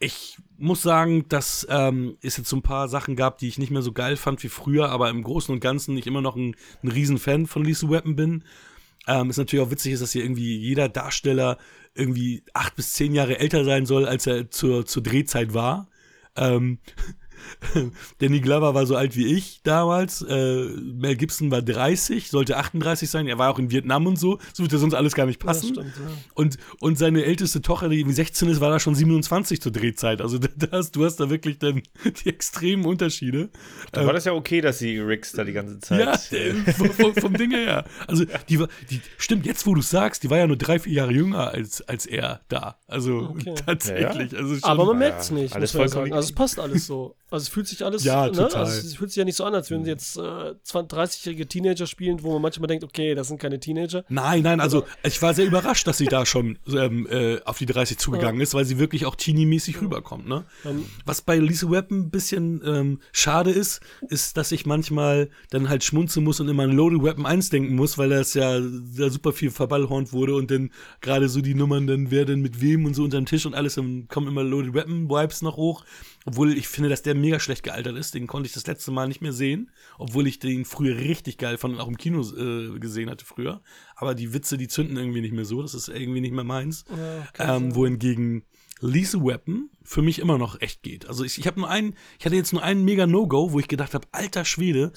ich 0.01 0.39
muss 0.56 0.82
sagen, 0.82 1.28
dass 1.28 1.66
ähm, 1.70 2.16
es 2.22 2.39
jetzt 2.39 2.48
so 2.48 2.56
ein 2.56 2.62
paar 2.62 2.89
Sachen 2.89 3.16
gab, 3.16 3.39
die 3.39 3.48
ich 3.48 3.59
nicht 3.59 3.70
mehr 3.70 3.82
so 3.82 3.93
geil 3.93 4.16
fand 4.16 4.43
wie 4.43 4.48
früher, 4.48 4.89
aber 4.89 5.10
im 5.10 5.22
Großen 5.22 5.52
und 5.55 5.60
Ganzen 5.60 5.97
ich 5.97 6.06
immer 6.06 6.22
noch 6.22 6.36
ein, 6.36 6.56
ein 6.82 6.89
Riesenfan 6.89 7.47
von 7.47 7.64
Lisa 7.64 7.89
Weapon 7.89 8.16
bin. 8.16 8.44
Ähm, 9.06 9.28
ist 9.28 9.36
natürlich 9.36 9.64
auch 9.64 9.70
witzig, 9.70 9.93
ist, 9.93 10.01
dass 10.01 10.12
hier 10.12 10.24
irgendwie 10.24 10.56
jeder 10.56 10.89
Darsteller 10.89 11.59
irgendwie 11.94 12.44
acht 12.55 12.77
bis 12.77 12.94
zehn 12.94 13.14
Jahre 13.14 13.39
älter 13.39 13.64
sein 13.64 13.85
soll, 13.85 14.06
als 14.06 14.27
er 14.27 14.51
zur, 14.51 14.86
zur 14.86 15.02
Drehzeit 15.02 15.52
war. 15.52 15.89
Ähm, 16.35 16.78
Danny 18.18 18.40
Glover 18.40 18.74
war 18.74 18.86
so 18.86 18.96
alt 18.96 19.16
wie 19.16 19.26
ich 19.34 19.62
damals. 19.62 20.22
Äh, 20.22 20.64
Mel 20.64 21.16
Gibson 21.16 21.50
war 21.50 21.62
30, 21.62 22.30
sollte 22.30 22.56
38 22.56 23.08
sein. 23.08 23.26
Er 23.26 23.38
war 23.38 23.50
auch 23.50 23.58
in 23.58 23.70
Vietnam 23.70 24.06
und 24.06 24.18
so. 24.18 24.36
Das 24.36 24.60
würde 24.60 24.78
sonst 24.78 24.94
alles 24.94 25.14
gar 25.14 25.26
nicht 25.26 25.40
passen. 25.40 25.74
Ja, 25.74 25.82
stimmt, 25.82 25.94
ja. 25.96 26.12
und, 26.34 26.56
und 26.80 26.98
seine 26.98 27.24
älteste 27.24 27.62
Tochter, 27.62 27.88
die 27.88 28.00
irgendwie 28.00 28.14
16 28.14 28.48
ist, 28.48 28.60
war 28.60 28.70
da 28.70 28.80
schon 28.80 28.94
27 28.94 29.60
zur 29.60 29.72
Drehzeit. 29.72 30.20
Also 30.20 30.38
das, 30.56 30.92
du 30.92 31.04
hast 31.04 31.16
da 31.16 31.30
wirklich 31.30 31.58
dann 31.58 31.82
die 32.24 32.28
extremen 32.28 32.84
Unterschiede. 32.84 33.50
Da 33.92 34.06
war 34.06 34.12
das 34.12 34.24
ja 34.24 34.32
okay, 34.32 34.60
dass 34.60 34.78
sie 34.78 34.98
Ricks 34.98 35.32
da 35.32 35.44
die 35.44 35.52
ganze 35.52 35.78
Zeit. 35.80 36.30
Ja, 36.30 36.36
äh, 36.36 36.54
vom, 36.72 37.14
vom 37.14 37.34
Ding 37.34 37.50
her. 37.50 37.84
Also 38.06 38.24
die 38.48 38.60
war, 38.60 38.68
die, 38.90 39.00
stimmt, 39.18 39.46
jetzt 39.46 39.66
wo 39.66 39.74
du 39.74 39.82
sagst, 39.82 40.22
die 40.22 40.30
war 40.30 40.38
ja 40.38 40.46
nur 40.46 40.56
drei, 40.56 40.78
vier 40.78 40.92
Jahre 40.92 41.12
jünger 41.12 41.48
als, 41.48 41.82
als 41.82 42.06
er 42.06 42.40
da. 42.48 42.78
Also 42.86 43.30
okay. 43.30 43.54
tatsächlich. 43.66 44.36
Also 44.36 44.54
schon, 44.54 44.64
Aber 44.64 44.86
man 44.86 44.98
merkt 44.98 45.22
es 45.22 45.30
nicht. 45.30 45.54
Alles 45.54 45.72
vollkommen. 45.72 46.12
Also 46.12 46.28
es 46.28 46.34
passt 46.34 46.58
alles 46.58 46.86
so. 46.86 47.16
Also 47.31 47.44
es 47.44 47.48
fühlt 47.48 47.69
sich 47.69 47.85
alles, 47.85 48.05
ja, 48.05 48.27
ne? 48.27 48.32
total. 48.32 48.65
Also 48.65 48.86
es 48.86 48.97
fühlt 48.97 49.11
sich 49.11 49.16
ja 49.16 49.24
nicht 49.24 49.36
so 49.36 49.44
an, 49.44 49.55
als 49.55 49.70
würden 49.70 49.85
sie 49.85 49.90
jetzt 49.90 50.16
äh, 50.16 50.20
30-jährige 50.20 51.47
Teenager 51.47 51.86
spielen, 51.86 52.23
wo 52.23 52.32
man 52.32 52.43
manchmal 52.43 52.66
denkt, 52.66 52.85
okay, 52.85 53.15
das 53.15 53.28
sind 53.28 53.40
keine 53.40 53.61
Teenager. 53.61 54.05
Nein, 54.09 54.43
nein, 54.43 54.61
also 54.61 54.85
ich 55.05 55.20
war 55.23 55.35
sehr 55.35 55.47
überrascht, 55.47 55.86
dass 55.86 55.98
sie 55.98 56.07
da 56.07 56.27
schon 56.27 56.59
ähm, 56.69 57.07
äh, 57.09 57.40
auf 57.44 57.59
die 57.59 57.66
30 57.66 57.98
zugegangen 57.98 58.40
ja. 58.40 58.43
ist, 58.43 58.55
weil 58.55 58.65
sie 58.65 58.78
wirklich 58.78 59.07
auch 59.07 59.15
teenie-mäßig 59.15 59.77
ja. 59.77 59.82
rüberkommt. 59.82 60.27
Ne? 60.27 60.44
Um, 60.65 60.85
Was 61.05 61.23
bei 61.23 61.36
Lisa 61.36 61.70
Webb 61.70 61.90
ein 61.90 62.11
bisschen 62.11 62.61
ähm, 62.65 63.01
schade 63.12 63.51
ist, 63.51 63.81
ist, 64.09 64.36
dass 64.36 64.52
ich 64.52 64.66
manchmal 64.66 65.31
dann 65.51 65.69
halt 65.69 65.85
schmunzeln 65.85 66.24
muss 66.24 66.40
und 66.40 66.48
immer 66.48 66.65
an 66.65 66.73
Loaded 66.73 67.02
Weapon 67.02 67.27
1 67.27 67.51
denken 67.51 67.77
muss, 67.77 67.98
weil 67.98 68.11
das 68.11 68.35
ja 68.35 68.59
da 68.61 69.11
super 69.11 69.32
viel 69.32 69.51
verballhornt 69.51 70.12
wurde 70.12 70.35
und 70.35 70.51
dann 70.51 70.70
gerade 71.01 71.28
so 71.28 71.40
die 71.40 71.55
Nummern 71.55 71.86
dann, 71.86 72.11
wer 72.11 72.24
denn 72.24 72.40
mit 72.40 72.61
wem 72.61 72.86
und 72.86 72.94
so 72.94 73.05
unter 73.05 73.20
den 73.20 73.27
Tisch 73.27 73.47
und 73.47 73.55
alles, 73.55 73.77
dann 73.77 74.09
kommen 74.09 74.28
immer 74.28 74.43
Loaded 74.43 74.74
Weapon 74.74 75.09
Vibes 75.09 75.43
noch 75.43 75.57
hoch. 75.57 75.85
Obwohl 76.26 76.56
ich 76.56 76.68
finde, 76.68 76.90
dass 76.90 77.02
der 77.02 77.14
mega 77.14 77.40
schlecht 77.40 77.62
gealtert 77.62 77.97
ist. 77.97 78.14
Den 78.14 78.26
konnte 78.26 78.47
ich 78.47 78.52
das 78.52 78.66
letzte 78.66 78.90
Mal 78.90 79.09
nicht 79.09 79.22
mehr 79.22 79.32
sehen. 79.32 79.70
Obwohl 79.98 80.26
ich 80.26 80.38
den 80.38 80.64
früher 80.64 80.97
richtig 80.97 81.38
geil 81.38 81.56
fand 81.56 81.74
und 81.74 81.80
auch 81.80 81.88
im 81.88 81.97
Kino 81.97 82.20
äh, 82.20 82.78
gesehen 82.78 83.09
hatte 83.09 83.24
früher. 83.24 83.62
Aber 83.97 84.14
die 84.14 84.34
Witze, 84.34 84.59
die 84.59 84.68
zünden 84.68 84.97
irgendwie 84.97 85.22
nicht 85.22 85.34
mehr 85.34 85.47
so. 85.47 85.62
Das 85.62 85.74
ist 85.74 85.88
irgendwie 85.88 86.20
nicht 86.20 86.34
mehr 86.34 86.44
meins. 86.44 86.84
Ja, 87.38 87.56
ähm, 87.56 87.74
wohingegen 87.74 88.44
Lisa 88.80 89.18
Weapon 89.18 89.70
für 89.82 90.02
mich 90.02 90.18
immer 90.18 90.38
noch 90.38 90.60
echt 90.60 90.82
geht. 90.82 91.06
Also 91.06 91.24
ich, 91.24 91.38
ich 91.38 91.47
habe 91.47 91.60
nur 91.60 91.68
einen, 91.68 91.94
ich 92.18 92.24
hatte 92.24 92.36
jetzt 92.36 92.52
nur 92.52 92.62
einen 92.62 92.84
mega 92.84 93.06
No-Go, 93.06 93.52
wo 93.52 93.59
ich 93.59 93.68
gedacht 93.68 93.94
habe, 93.94 94.09
alter 94.12 94.44
Schwede, 94.44 94.92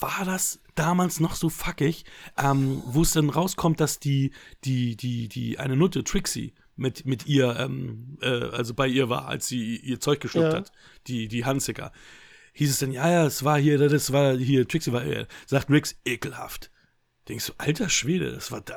war 0.00 0.24
das 0.24 0.60
damals 0.74 1.20
noch 1.20 1.34
so 1.34 1.48
fuckig, 1.48 2.04
ähm, 2.36 2.82
wo 2.86 3.02
es 3.02 3.12
dann 3.12 3.30
rauskommt, 3.30 3.80
dass 3.80 3.98
die, 3.98 4.32
die, 4.64 4.96
die, 4.96 5.28
die, 5.28 5.58
eine 5.58 5.76
Nutte, 5.76 6.04
Trixie, 6.04 6.52
mit, 6.76 7.06
mit 7.06 7.26
ihr, 7.26 7.56
ähm, 7.58 8.18
äh, 8.20 8.28
also 8.28 8.74
bei 8.74 8.86
ihr 8.86 9.08
war, 9.08 9.28
als 9.28 9.46
sie 9.46 9.76
ihr 9.76 10.00
Zeug 10.00 10.20
geschluckt 10.20 10.52
ja. 10.52 10.58
hat, 10.58 10.72
die, 11.06 11.28
die 11.28 11.44
Hansiker. 11.44 11.92
Hieß 12.54 12.70
es 12.70 12.78
dann, 12.78 12.92
ja, 12.92 13.10
ja, 13.10 13.26
es 13.26 13.44
war 13.44 13.58
hier, 13.58 13.78
das 13.78 14.12
war 14.12 14.36
hier, 14.36 14.66
Trixie 14.66 14.92
war, 14.92 15.04
äh, 15.04 15.26
sagt 15.46 15.70
Rix, 15.70 15.96
ekelhaft. 16.04 16.70
Denkst 17.28 17.46
du, 17.46 17.52
alter 17.58 17.88
Schwede, 17.88 18.32
das 18.32 18.52
war 18.52 18.60
da, 18.60 18.76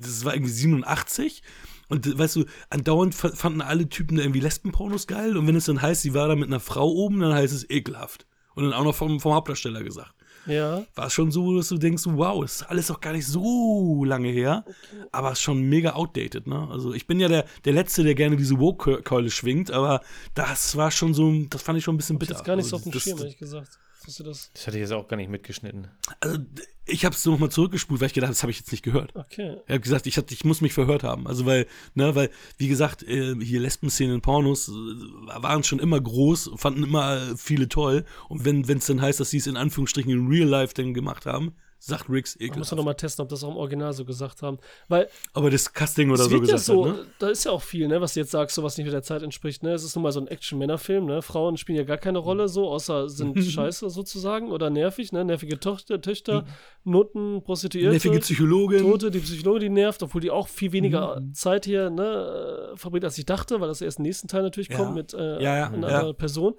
das 0.00 0.24
war 0.24 0.34
irgendwie 0.34 0.52
87 0.52 1.42
und 1.88 2.18
weißt 2.18 2.36
du, 2.36 2.44
andauernd 2.68 3.14
fanden 3.14 3.62
alle 3.62 3.88
Typen 3.88 4.18
irgendwie 4.18 4.40
Lesbenpornos 4.40 5.06
geil 5.06 5.36
und 5.36 5.46
wenn 5.46 5.56
es 5.56 5.64
dann 5.64 5.80
heißt, 5.80 6.02
sie 6.02 6.14
war 6.14 6.28
da 6.28 6.36
mit 6.36 6.48
einer 6.48 6.60
Frau 6.60 6.88
oben, 6.88 7.20
dann 7.20 7.32
heißt 7.32 7.54
es 7.54 7.68
ekelhaft. 7.68 8.26
Und 8.54 8.64
dann 8.64 8.72
auch 8.72 8.84
noch 8.84 8.94
vom, 8.94 9.20
vom 9.20 9.34
Hauptdarsteller 9.34 9.84
gesagt. 9.84 10.14
Ja. 10.48 10.84
War 10.94 11.06
es 11.06 11.12
schon 11.12 11.30
so, 11.30 11.56
dass 11.56 11.68
du 11.68 11.78
denkst, 11.78 12.04
wow, 12.06 12.44
ist 12.44 12.62
alles 12.62 12.90
auch 12.90 13.00
gar 13.00 13.12
nicht 13.12 13.26
so 13.26 14.04
lange 14.04 14.28
her, 14.28 14.64
okay. 14.66 14.76
aber 15.12 15.32
ist 15.32 15.42
schon 15.42 15.62
mega 15.62 15.92
outdated, 15.92 16.46
ne? 16.46 16.68
Also 16.70 16.92
ich 16.94 17.06
bin 17.06 17.20
ja 17.20 17.28
der, 17.28 17.44
der 17.64 17.72
Letzte, 17.72 18.02
der 18.02 18.14
gerne 18.14 18.36
diese 18.36 18.58
Woke-Keule 18.58 19.30
schwingt, 19.30 19.70
aber 19.70 20.00
das 20.34 20.76
war 20.76 20.90
schon 20.90 21.14
so, 21.14 21.32
das 21.50 21.62
fand 21.62 21.78
ich 21.78 21.84
schon 21.84 21.94
ein 21.94 21.98
bisschen 21.98 22.18
bitter. 22.18 22.32
Das 22.32 22.40
ist 22.40 22.46
gar 22.46 22.56
nicht 22.56 22.64
also, 22.64 22.78
so 22.78 22.88
auf 22.88 22.92
dem 22.92 23.00
Schirm, 23.00 23.18
ehrlich 23.18 23.38
gesagt. 23.38 23.78
Du 24.16 24.24
das? 24.24 24.50
Das 24.54 24.66
hatte 24.66 24.78
ich 24.78 24.82
jetzt 24.82 24.92
auch 24.92 25.06
gar 25.06 25.18
nicht 25.18 25.28
mitgeschnitten. 25.28 25.88
Also, 26.20 26.38
ich 26.86 27.04
habe 27.04 27.14
es 27.14 27.24
nochmal 27.26 27.50
zurückgespult, 27.50 28.00
weil 28.00 28.06
ich 28.06 28.14
gedacht, 28.14 28.30
das 28.30 28.42
habe 28.42 28.50
ich 28.50 28.58
jetzt 28.58 28.72
nicht 28.72 28.82
gehört. 28.82 29.14
Okay. 29.14 29.58
Ich 29.66 29.70
habe 29.70 29.80
gesagt, 29.80 30.06
ich, 30.06 30.16
hab, 30.16 30.30
ich 30.30 30.44
muss 30.44 30.62
mich 30.62 30.72
verhört 30.72 31.02
haben. 31.02 31.26
Also, 31.26 31.44
weil, 31.44 31.66
ne, 31.94 32.14
weil, 32.14 32.30
wie 32.56 32.68
gesagt, 32.68 33.02
äh, 33.02 33.34
hier 33.34 33.60
Lesben-Szenen 33.60 34.14
in 34.14 34.20
Pornos 34.22 34.68
äh, 34.68 34.72
waren 34.72 35.62
schon 35.62 35.78
immer 35.78 36.00
groß, 36.00 36.52
fanden 36.56 36.84
immer 36.84 37.36
viele 37.36 37.68
toll. 37.68 38.06
Und 38.28 38.44
wenn 38.44 38.62
es 38.62 38.86
dann 38.86 39.02
heißt, 39.02 39.20
dass 39.20 39.30
sie 39.30 39.38
es 39.38 39.46
in 39.46 39.56
Anführungsstrichen 39.56 40.10
in 40.10 40.28
Real 40.28 40.48
Life 40.48 40.72
dann 40.74 40.94
gemacht 40.94 41.26
haben, 41.26 41.54
sagt 41.78 42.10
Riggs 42.10 42.34
ekelhaft. 42.36 42.50
Man 42.50 42.58
muss 42.60 42.70
ja 42.70 42.76
nochmal 42.76 42.94
testen, 42.94 43.22
ob 43.22 43.28
das 43.28 43.44
auch 43.44 43.50
im 43.50 43.56
Original 43.56 43.92
so 43.92 44.04
gesagt 44.04 44.42
haben. 44.42 44.58
Weil, 44.88 45.08
Aber 45.32 45.50
das 45.50 45.72
Casting 45.72 46.10
oder 46.10 46.24
so 46.24 46.40
gesagt 46.40 46.50
ja 46.50 46.58
so, 46.58 46.86
hat, 46.86 46.96
ne? 46.96 47.06
Da 47.18 47.28
ist 47.28 47.44
ja 47.44 47.52
auch 47.52 47.62
viel, 47.62 47.86
ne, 47.88 48.00
was 48.00 48.14
du 48.14 48.20
jetzt 48.20 48.32
sagst, 48.32 48.56
so 48.56 48.62
was 48.62 48.76
nicht 48.76 48.86
mit 48.86 48.92
der 48.92 49.02
Zeit 49.02 49.22
entspricht. 49.22 49.62
Ne? 49.62 49.72
Es 49.72 49.84
ist 49.84 49.94
nun 49.94 50.02
mal 50.02 50.12
so 50.12 50.20
ein 50.20 50.26
Action-Männer-Film. 50.26 51.06
Ne? 51.06 51.22
Frauen 51.22 51.56
spielen 51.56 51.78
ja 51.78 51.84
gar 51.84 51.98
keine 51.98 52.18
Rolle 52.18 52.48
so, 52.48 52.68
außer 52.68 53.08
sind 53.08 53.38
scheiße 53.42 53.90
sozusagen 53.90 54.50
oder 54.50 54.70
nervig. 54.70 55.12
Ne? 55.12 55.24
Nervige 55.24 55.60
Tochter, 55.60 56.00
Töchter, 56.00 56.42
mhm. 56.42 56.92
Noten, 56.92 57.42
Prostituierte. 57.42 57.92
Nervige 57.92 58.18
Psychologin. 58.20 58.82
Tote, 58.82 59.10
die 59.10 59.20
Psychologin, 59.20 59.60
die 59.60 59.80
nervt, 59.80 60.02
obwohl 60.02 60.20
die 60.20 60.30
auch 60.30 60.48
viel 60.48 60.72
weniger 60.72 61.20
mhm. 61.20 61.34
Zeit 61.34 61.64
hier 61.64 61.90
ne, 61.90 62.72
verbringt, 62.74 63.04
als 63.04 63.18
ich 63.18 63.26
dachte, 63.26 63.60
weil 63.60 63.68
das 63.68 63.80
erst 63.80 63.98
im 63.98 64.02
nächsten 64.02 64.28
Teil 64.28 64.42
natürlich 64.42 64.68
ja. 64.68 64.76
kommt 64.76 64.94
mit 64.94 65.14
äh, 65.14 65.42
ja, 65.42 65.68
einer. 65.68 66.12
Person. 66.14 66.54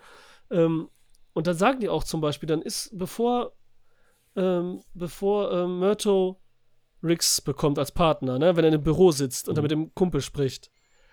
Ähm, 0.51 0.89
und 1.33 1.47
dann 1.47 1.55
sagen 1.55 1.79
die 1.79 1.89
auch 1.89 2.03
zum 2.03 2.21
Beispiel, 2.21 2.47
dann 2.47 2.61
ist, 2.61 2.97
bevor 2.97 3.53
ähm, 4.35 4.81
bevor 4.93 5.51
ähm, 5.51 5.79
Myrto 5.79 6.39
Riggs 7.03 7.41
bekommt 7.41 7.79
als 7.79 7.91
Partner, 7.91 8.39
ne? 8.39 8.55
wenn 8.55 8.65
er 8.65 8.73
im 8.73 8.83
Büro 8.83 9.11
sitzt 9.11 9.47
und 9.47 9.55
mhm. 9.55 9.59
er 9.59 9.61
mit 9.61 9.71
dem 9.71 9.95
Kumpel 9.95 10.21
spricht. 10.21 10.71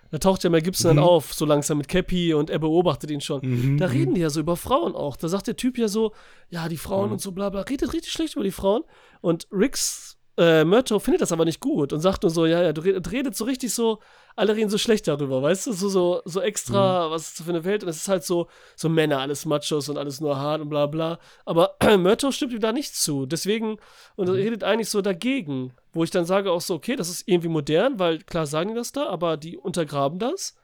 Da 0.09 0.19
taucht 0.19 0.43
ja 0.43 0.49
Mel 0.49 0.61
Gibson 0.61 0.91
mhm. 0.91 0.95
dann 0.97 1.05
auf, 1.05 1.33
so 1.33 1.45
langsam 1.45 1.77
mit 1.77 1.87
Cappy 1.87 2.33
und 2.33 2.49
er 2.49 2.59
beobachtet 2.59 3.11
ihn 3.11 3.21
schon. 3.21 3.41
Mhm. 3.43 3.77
Da 3.77 3.87
reden 3.87 4.15
die 4.15 4.21
ja 4.21 4.29
so 4.29 4.39
über 4.39 4.55
Frauen 4.55 4.95
auch. 4.95 5.17
Da 5.17 5.27
sagt 5.27 5.47
der 5.47 5.57
Typ 5.57 5.77
ja 5.77 5.87
so, 5.87 6.13
ja, 6.49 6.69
die 6.69 6.77
Frauen 6.77 7.07
mhm. 7.07 7.13
und 7.13 7.21
so 7.21 7.31
bla 7.31 7.49
bla, 7.49 7.61
redet 7.61 7.93
richtig 7.93 8.11
schlecht 8.11 8.35
über 8.35 8.43
die 8.43 8.51
Frauen. 8.51 8.83
Und 9.21 9.47
Riggs 9.51 10.16
äh, 10.37 10.63
Murto 10.63 10.99
findet 10.99 11.21
das 11.21 11.31
aber 11.31 11.45
nicht 11.45 11.59
gut 11.59 11.91
und 11.93 11.99
sagt 11.99 12.21
nur 12.21 12.29
so, 12.29 12.45
ja, 12.45 12.61
ja, 12.61 12.71
du 12.71 12.81
redet 12.81 13.35
so 13.35 13.43
richtig 13.45 13.73
so, 13.73 13.99
alle 14.35 14.55
reden 14.55 14.69
so 14.69 14.77
schlecht 14.77 15.07
darüber, 15.07 15.41
weißt 15.41 15.65
du, 15.65 15.73
so, 15.73 15.89
so, 15.89 16.21
so 16.25 16.41
extra, 16.41 17.07
mhm. 17.07 17.11
was 17.11 17.29
ist 17.29 17.39
das 17.39 17.45
für 17.45 17.51
eine 17.51 17.63
Welt? 17.63 17.83
Und 17.83 17.89
es 17.89 17.97
ist 17.97 18.07
halt 18.07 18.23
so, 18.23 18.47
so 18.75 18.87
Männer, 18.87 19.19
alles 19.19 19.45
Machos 19.45 19.89
und 19.89 19.97
alles 19.97 20.21
nur 20.21 20.37
hart 20.37 20.61
und 20.61 20.69
bla 20.69 20.85
bla, 20.85 21.17
aber 21.45 21.75
Murto 21.97 22.31
stimmt 22.31 22.53
ihm 22.53 22.59
da 22.59 22.71
nicht 22.71 22.95
zu, 22.95 23.25
deswegen, 23.25 23.77
und 24.15 24.27
mhm. 24.29 24.35
redet 24.35 24.63
eigentlich 24.63 24.89
so 24.89 25.01
dagegen, 25.01 25.73
wo 25.91 26.03
ich 26.03 26.11
dann 26.11 26.25
sage 26.25 26.51
auch 26.51 26.61
so, 26.61 26.75
okay, 26.75 26.95
das 26.95 27.09
ist 27.09 27.27
irgendwie 27.27 27.49
modern, 27.49 27.97
weil 27.97 28.19
klar 28.19 28.45
sagen 28.45 28.69
die 28.69 28.75
das 28.75 28.91
da, 28.91 29.07
aber 29.07 29.37
die 29.37 29.57
untergraben 29.57 30.19
das, 30.19 30.55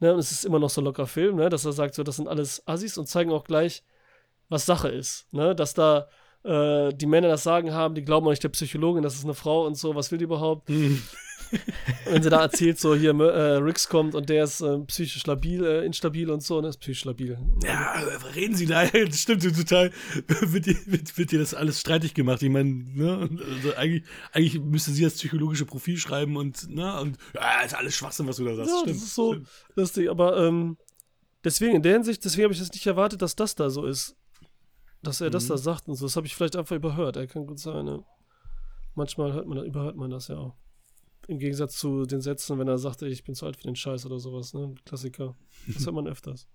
ne, 0.00 0.14
und 0.14 0.20
es 0.20 0.30
ist 0.30 0.46
immer 0.46 0.58
noch 0.58 0.70
so 0.70 0.80
locker 0.80 1.06
Film, 1.06 1.36
ne, 1.36 1.50
dass 1.50 1.66
er 1.66 1.72
sagt 1.72 1.94
so, 1.94 2.02
das 2.02 2.16
sind 2.16 2.28
alles 2.28 2.66
Assis 2.66 2.96
und 2.96 3.08
zeigen 3.08 3.30
auch 3.30 3.44
gleich, 3.44 3.82
was 4.48 4.64
Sache 4.64 4.88
ist, 4.88 5.30
ne, 5.34 5.54
dass 5.54 5.74
da 5.74 6.08
äh, 6.44 6.92
die 6.94 7.06
Männer 7.06 7.28
das 7.28 7.42
Sagen 7.42 7.72
haben, 7.72 7.94
die 7.94 8.04
glauben 8.04 8.26
auch 8.26 8.30
nicht 8.30 8.44
der 8.44 8.48
Psychologin, 8.50 9.02
das 9.02 9.14
ist 9.14 9.24
eine 9.24 9.34
Frau 9.34 9.66
und 9.66 9.76
so, 9.76 9.94
was 9.94 10.10
will 10.10 10.18
die 10.18 10.24
überhaupt? 10.24 10.68
Mhm. 10.68 11.02
Wenn 12.04 12.22
sie 12.22 12.30
da 12.30 12.42
erzählt, 12.42 12.78
so 12.78 12.94
hier 12.94 13.10
äh, 13.10 13.56
Rix 13.56 13.88
kommt 13.88 14.14
und 14.14 14.28
der 14.28 14.44
ist 14.44 14.60
äh, 14.60 14.78
psychisch 14.80 15.24
labil, 15.26 15.64
äh, 15.64 15.84
instabil 15.84 16.30
und 16.30 16.42
so, 16.42 16.60
ne, 16.60 16.68
ist 16.68 16.78
psychisch 16.78 17.04
labil. 17.04 17.38
Ja, 17.64 17.94
reden 18.34 18.54
sie 18.54 18.66
da, 18.66 18.86
das 18.86 19.22
stimmt 19.22 19.42
total. 19.42 19.90
wird, 20.26 20.66
dir, 20.66 20.76
wird, 20.86 21.16
wird 21.16 21.32
dir 21.32 21.38
das 21.38 21.54
alles 21.54 21.80
streitig 21.80 22.14
gemacht? 22.14 22.42
Ich 22.42 22.50
meine, 22.50 22.70
ne, 22.70 23.30
also 23.56 23.74
eigentlich, 23.76 24.04
eigentlich 24.32 24.60
müsste 24.60 24.90
sie 24.90 25.04
das 25.04 25.14
psychologische 25.14 25.64
Profil 25.64 25.96
schreiben 25.96 26.36
und, 26.36 26.68
ne, 26.68 27.00
und 27.00 27.16
ja, 27.34 27.62
ist 27.62 27.74
alles 27.74 27.94
Schwachsinn, 27.94 28.26
was 28.26 28.36
du 28.36 28.44
da 28.44 28.54
sagst. 28.54 28.70
Ja, 28.70 28.80
stimmt, 28.80 28.96
das 28.96 29.02
ist 29.02 29.14
so 29.14 29.32
stimmt. 29.32 29.48
lustig, 29.74 30.10
aber 30.10 30.46
ähm, 30.46 30.76
deswegen, 31.44 31.76
in 31.76 31.82
der 31.82 31.94
Hinsicht, 31.94 32.24
deswegen 32.24 32.44
habe 32.44 32.52
ich 32.52 32.60
das 32.60 32.72
nicht 32.72 32.86
erwartet, 32.86 33.22
dass 33.22 33.36
das 33.36 33.54
da 33.54 33.70
so 33.70 33.86
ist 33.86 34.16
dass 35.02 35.20
er 35.20 35.28
mhm. 35.28 35.32
das 35.32 35.46
da 35.46 35.56
sagt 35.56 35.88
und 35.88 35.94
so. 35.94 36.06
Das 36.06 36.16
habe 36.16 36.26
ich 36.26 36.34
vielleicht 36.34 36.56
einfach 36.56 36.76
überhört. 36.76 37.16
Er 37.16 37.26
kann 37.26 37.46
gut 37.46 37.58
sein. 37.58 37.84
Ne? 37.84 38.04
Manchmal 38.94 39.32
hört 39.32 39.46
man, 39.46 39.64
überhört 39.64 39.96
man 39.96 40.10
das 40.10 40.28
ja 40.28 40.36
auch. 40.36 40.56
Im 41.26 41.38
Gegensatz 41.38 41.76
zu 41.76 42.06
den 42.06 42.20
Sätzen, 42.20 42.58
wenn 42.58 42.68
er 42.68 42.78
sagt, 42.78 43.02
ich 43.02 43.24
bin 43.24 43.34
zu 43.34 43.46
alt 43.46 43.56
für 43.56 43.64
den 43.64 43.76
Scheiß 43.76 44.06
oder 44.06 44.18
sowas. 44.18 44.54
Ne? 44.54 44.74
Klassiker. 44.84 45.36
Das 45.66 45.84
hört 45.84 45.94
man 45.94 46.06
öfters. 46.08 46.48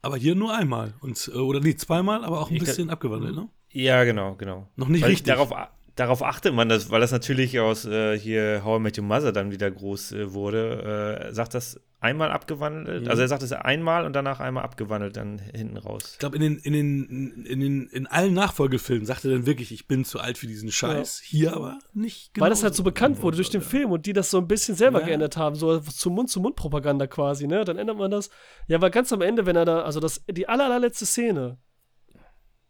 Aber 0.00 0.16
hier 0.16 0.34
nur 0.34 0.54
einmal. 0.54 0.94
Und, 1.00 1.30
äh, 1.32 1.38
oder 1.38 1.60
nee, 1.60 1.76
zweimal, 1.76 2.24
aber 2.24 2.40
auch 2.40 2.50
ein 2.50 2.56
ich 2.56 2.60
bisschen 2.60 2.88
kann, 2.88 2.94
abgewandelt, 2.94 3.34
ne? 3.34 3.48
Ja, 3.70 4.04
genau, 4.04 4.34
genau. 4.34 4.68
Noch 4.76 4.88
nicht 4.88 5.02
Weil 5.02 5.10
richtig. 5.10 5.26
Darauf, 5.26 5.52
darauf 5.96 6.22
achtet 6.22 6.54
man, 6.54 6.68
das, 6.68 6.90
weil 6.90 7.00
das 7.00 7.12
natürlich 7.12 7.58
aus 7.60 7.84
äh, 7.84 8.18
hier 8.18 8.62
How 8.64 8.78
I 8.78 8.82
Met 8.82 8.98
Your 8.98 9.04
Mother 9.04 9.32
dann 9.32 9.50
wieder 9.50 9.70
groß 9.70 10.12
äh, 10.12 10.32
wurde, 10.32 11.28
äh, 11.28 11.34
sagt 11.34 11.54
das 11.54 11.80
einmal 12.00 12.32
abgewandelt. 12.32 13.04
Mhm. 13.04 13.10
Also 13.10 13.22
er 13.22 13.28
sagt 13.28 13.42
es 13.42 13.52
einmal 13.52 14.04
und 14.04 14.14
danach 14.14 14.40
einmal 14.40 14.64
abgewandelt 14.64 15.16
dann 15.16 15.38
hinten 15.38 15.76
raus. 15.76 16.10
Ich 16.14 16.18
glaube, 16.18 16.36
in 16.36 16.42
den, 16.42 16.56
in, 16.58 16.72
den, 16.72 17.44
in, 17.44 17.60
den, 17.60 17.88
in 17.88 18.06
allen 18.06 18.34
Nachfolgefilmen 18.34 19.06
sagt 19.06 19.24
er 19.24 19.30
dann 19.30 19.46
wirklich, 19.46 19.70
ich 19.70 19.86
bin 19.86 20.04
zu 20.04 20.18
alt 20.18 20.36
für 20.36 20.46
diesen 20.46 20.72
Scheiß. 20.72 21.20
Ja. 21.20 21.26
Hier 21.28 21.56
aber 21.56 21.78
nicht 21.92 22.34
genau. 22.34 22.44
Weil 22.44 22.50
das 22.50 22.64
halt 22.64 22.74
so 22.74 22.82
bekannt 22.82 23.22
wurde 23.22 23.36
durch 23.36 23.50
den 23.50 23.62
Film 23.62 23.92
und 23.92 24.06
die 24.06 24.12
das 24.12 24.30
so 24.30 24.38
ein 24.38 24.48
bisschen 24.48 24.74
selber 24.74 25.00
ja. 25.00 25.06
geändert 25.06 25.36
haben, 25.36 25.54
so 25.54 25.78
zu 25.78 26.10
Mund-zu-Mund-Propaganda 26.10 27.06
quasi, 27.06 27.46
ne? 27.46 27.64
Dann 27.64 27.78
ändert 27.78 27.98
man 27.98 28.10
das. 28.10 28.30
Ja, 28.66 28.80
weil 28.80 28.90
ganz 28.90 29.12
am 29.12 29.20
Ende, 29.20 29.46
wenn 29.46 29.56
er 29.56 29.64
da, 29.64 29.82
also 29.82 30.00
das, 30.00 30.24
die 30.28 30.48
aller, 30.48 30.64
allerletzte 30.64 31.06
Szene 31.06 31.58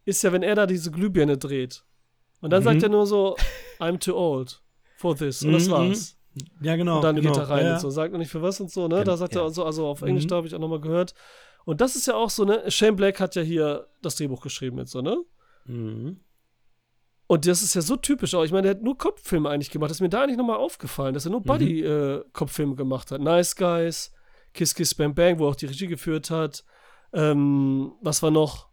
ist 0.04 0.22
ja, 0.22 0.32
wenn 0.32 0.42
er 0.42 0.56
da 0.56 0.66
diese 0.66 0.90
Glühbirne 0.90 1.38
dreht. 1.38 1.84
Und 2.42 2.50
dann 2.50 2.62
mhm. 2.62 2.64
sagt 2.64 2.82
er 2.82 2.88
nur 2.90 3.06
so, 3.06 3.36
I'm 3.80 3.98
too 3.98 4.14
old 4.14 4.60
for 4.96 5.16
this. 5.16 5.42
Und 5.42 5.52
das 5.52 5.68
mhm. 5.68 5.72
war's. 5.72 6.18
Ja, 6.60 6.76
genau. 6.76 6.96
Und 6.96 7.04
dann 7.04 7.16
genau. 7.16 7.32
geht 7.32 7.38
er 7.40 7.48
rein 7.48 7.66
ja, 7.66 7.74
und 7.74 7.80
so, 7.80 7.90
sagt 7.90 8.12
noch 8.12 8.18
nicht 8.18 8.30
für 8.30 8.42
was 8.42 8.60
und 8.60 8.70
so, 8.70 8.88
ne? 8.88 9.04
Da 9.04 9.16
sagt 9.16 9.34
ja. 9.34 9.42
er 9.42 9.50
so, 9.50 9.64
also 9.64 9.86
auf 9.86 10.02
Englisch, 10.02 10.24
mhm. 10.24 10.28
da 10.28 10.36
habe 10.36 10.46
ich 10.46 10.54
auch 10.54 10.58
nochmal 10.58 10.80
gehört. 10.80 11.14
Und 11.64 11.80
das 11.80 11.94
ist 11.94 12.06
ja 12.06 12.14
auch 12.14 12.30
so, 12.30 12.44
ne? 12.44 12.70
Shane 12.70 12.96
Black 12.96 13.20
hat 13.20 13.36
ja 13.36 13.42
hier 13.42 13.86
das 14.02 14.16
Drehbuch 14.16 14.42
geschrieben 14.42 14.78
jetzt, 14.78 14.90
so, 14.90 15.00
ne? 15.00 15.16
Mhm. 15.66 16.20
Und 17.28 17.46
das 17.46 17.62
ist 17.62 17.74
ja 17.74 17.80
so 17.80 17.96
typisch 17.96 18.34
auch. 18.34 18.44
Ich 18.44 18.52
meine, 18.52 18.62
der 18.62 18.70
hat 18.72 18.82
nur 18.82 18.98
Kopffilme 18.98 19.48
eigentlich 19.48 19.70
gemacht. 19.70 19.90
Das 19.90 19.98
ist 19.98 20.00
mir 20.02 20.08
da 20.08 20.22
eigentlich 20.22 20.36
nochmal 20.36 20.56
aufgefallen, 20.56 21.14
dass 21.14 21.24
er 21.24 21.30
nur 21.30 21.40
mhm. 21.40 21.44
Buddy-Kopffilme 21.44 22.72
äh, 22.72 22.76
gemacht 22.76 23.10
hat. 23.10 23.20
Nice 23.20 23.54
Guys, 23.56 24.12
Kiss 24.52 24.74
Kiss 24.74 24.94
Bang 24.94 25.14
Bang, 25.14 25.38
wo 25.38 25.46
er 25.46 25.50
auch 25.50 25.56
die 25.56 25.66
Regie 25.66 25.86
geführt 25.86 26.30
hat. 26.30 26.64
Ähm, 27.12 27.92
was 28.00 28.22
war 28.22 28.30
noch? 28.30 28.71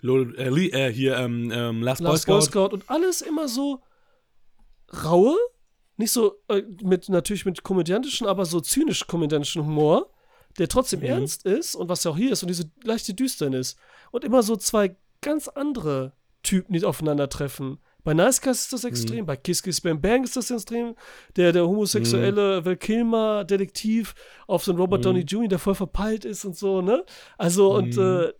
Lord, 0.00 0.36
äh, 0.36 0.48
äh, 0.48 0.92
hier, 0.92 1.16
ähm, 1.16 1.50
ähm, 1.52 1.82
Last, 1.82 2.00
Last 2.00 2.26
Boy, 2.26 2.40
Scout. 2.42 2.58
Boy 2.58 2.68
Scout. 2.68 2.74
Und 2.74 2.90
alles 2.90 3.20
immer 3.20 3.48
so 3.48 3.82
raue, 5.04 5.36
nicht 5.96 6.12
so 6.12 6.36
äh, 6.48 6.62
mit 6.82 7.08
natürlich 7.08 7.44
mit 7.44 7.62
komödiantischen, 7.62 8.26
aber 8.26 8.44
so 8.44 8.60
zynisch 8.60 9.06
komödiantischen 9.06 9.64
Humor, 9.64 10.10
der 10.58 10.68
trotzdem 10.68 11.00
mhm. 11.00 11.06
ernst 11.06 11.44
ist 11.44 11.74
und 11.74 11.88
was 11.88 12.04
ja 12.04 12.12
auch 12.12 12.16
hier 12.16 12.32
ist 12.32 12.42
und 12.42 12.48
diese 12.48 12.70
leichte 12.84 13.14
Düsternis 13.14 13.76
und 14.10 14.24
immer 14.24 14.42
so 14.42 14.56
zwei 14.56 14.96
ganz 15.20 15.48
andere 15.48 16.12
Typen, 16.42 16.72
die 16.72 16.84
aufeinandertreffen. 16.84 17.78
Bei 18.04 18.14
Nice 18.14 18.40
Guys 18.40 18.62
ist 18.62 18.72
das 18.72 18.84
mhm. 18.84 18.88
extrem, 18.88 19.20
mhm. 19.20 19.26
bei 19.26 19.36
Kiss 19.36 19.62
Kiss 19.62 19.80
Bang 19.80 20.00
Bang 20.00 20.24
ist 20.24 20.36
das 20.36 20.50
extrem. 20.50 20.94
Der, 21.36 21.52
der 21.52 21.66
homosexuelle 21.66 22.60
mhm. 22.60 22.64
Val 22.64 22.76
Kilmer 22.76 23.44
Detektiv 23.44 24.14
auf 24.46 24.64
so 24.64 24.72
einen 24.72 24.80
Robert 24.80 25.00
mhm. 25.00 25.04
Downey 25.04 25.20
Jr., 25.22 25.48
der 25.48 25.58
voll 25.58 25.74
verpeilt 25.74 26.24
ist 26.24 26.44
und 26.44 26.56
so, 26.56 26.80
ne? 26.80 27.04
Also 27.36 27.74
und 27.74 27.96
mhm. 27.96 28.02
äh, 28.02 28.32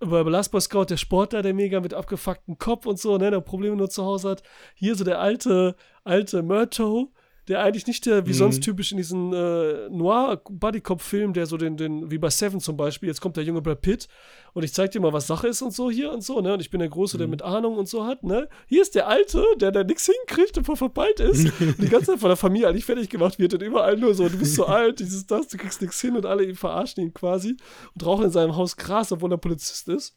bei 0.00 0.20
Last 0.22 0.54
Scout 0.60 0.86
der 0.86 0.96
Sportler, 0.96 1.42
der 1.42 1.54
mega 1.54 1.80
mit 1.80 1.94
abgefucktem 1.94 2.58
Kopf 2.58 2.86
und 2.86 2.98
so, 2.98 3.16
ne, 3.16 3.30
der 3.30 3.40
Probleme 3.40 3.76
nur 3.76 3.90
zu 3.90 4.04
Hause 4.04 4.30
hat. 4.30 4.42
Hier 4.74 4.94
so 4.94 5.04
der 5.04 5.20
alte, 5.20 5.76
alte 6.04 6.42
Murto, 6.42 7.12
der 7.48 7.62
eigentlich 7.62 7.86
nicht 7.86 8.06
der, 8.06 8.26
wie 8.26 8.30
mhm. 8.30 8.34
sonst 8.34 8.60
typisch 8.62 8.92
in 8.92 8.96
diesen 8.96 9.32
äh, 9.32 9.88
Noir-Bodycop-Film, 9.90 11.32
der 11.34 11.46
so 11.46 11.56
den, 11.56 11.76
den, 11.76 12.10
wie 12.10 12.18
bei 12.18 12.30
Seven 12.30 12.60
zum 12.60 12.76
Beispiel, 12.76 13.08
jetzt 13.08 13.20
kommt 13.20 13.36
der 13.36 13.44
junge 13.44 13.60
Brad 13.60 13.82
Pitt 13.82 14.08
und 14.54 14.62
ich 14.62 14.72
zeig 14.72 14.92
dir 14.92 15.00
mal, 15.00 15.12
was 15.12 15.26
Sache 15.26 15.48
ist 15.48 15.60
und 15.60 15.72
so 15.72 15.90
hier 15.90 16.10
und 16.10 16.22
so, 16.22 16.40
ne? 16.40 16.54
Und 16.54 16.60
ich 16.60 16.70
bin 16.70 16.80
der 16.80 16.88
Große, 16.88 17.16
mhm. 17.16 17.18
der 17.18 17.28
mit 17.28 17.42
Ahnung 17.42 17.76
und 17.76 17.88
so 17.88 18.06
hat, 18.06 18.22
ne? 18.22 18.48
Hier 18.66 18.82
ist 18.82 18.94
der 18.94 19.08
Alte, 19.08 19.44
der 19.58 19.72
da 19.72 19.84
nichts 19.84 20.06
hinkriegt 20.06 20.56
und 20.56 20.64
verpeilt 20.64 21.20
ist 21.20 21.44
und 21.60 21.78
die 21.78 21.88
ganze 21.88 22.12
Zeit 22.12 22.20
von 22.20 22.30
der 22.30 22.36
Familie 22.36 22.68
eigentlich 22.68 22.86
fertig 22.86 23.10
gemacht 23.10 23.38
wird 23.38 23.54
und 23.54 23.62
überall 23.62 23.96
nur 23.96 24.14
so, 24.14 24.28
du 24.28 24.38
bist 24.38 24.54
so 24.54 24.64
alt, 24.66 25.00
dieses, 25.00 25.26
das, 25.26 25.48
du 25.48 25.58
kriegst 25.58 25.82
nichts 25.82 26.00
hin 26.00 26.16
und 26.16 26.24
alle 26.24 26.44
ihn 26.44 26.56
verarschen 26.56 27.02
ihn 27.02 27.12
quasi 27.12 27.56
und 27.94 28.06
rauchen 28.06 28.24
in 28.24 28.30
seinem 28.30 28.56
Haus 28.56 28.76
Gras, 28.76 29.12
obwohl 29.12 29.32
er 29.32 29.38
Polizist 29.38 29.88
ist. 29.88 30.16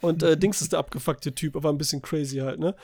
Und 0.00 0.22
äh, 0.22 0.36
Dings 0.36 0.62
ist 0.62 0.72
der 0.72 0.78
abgefuckte 0.78 1.34
Typ, 1.34 1.56
aber 1.56 1.68
ein 1.68 1.78
bisschen 1.78 2.00
crazy 2.00 2.38
halt, 2.38 2.58
ne? 2.58 2.74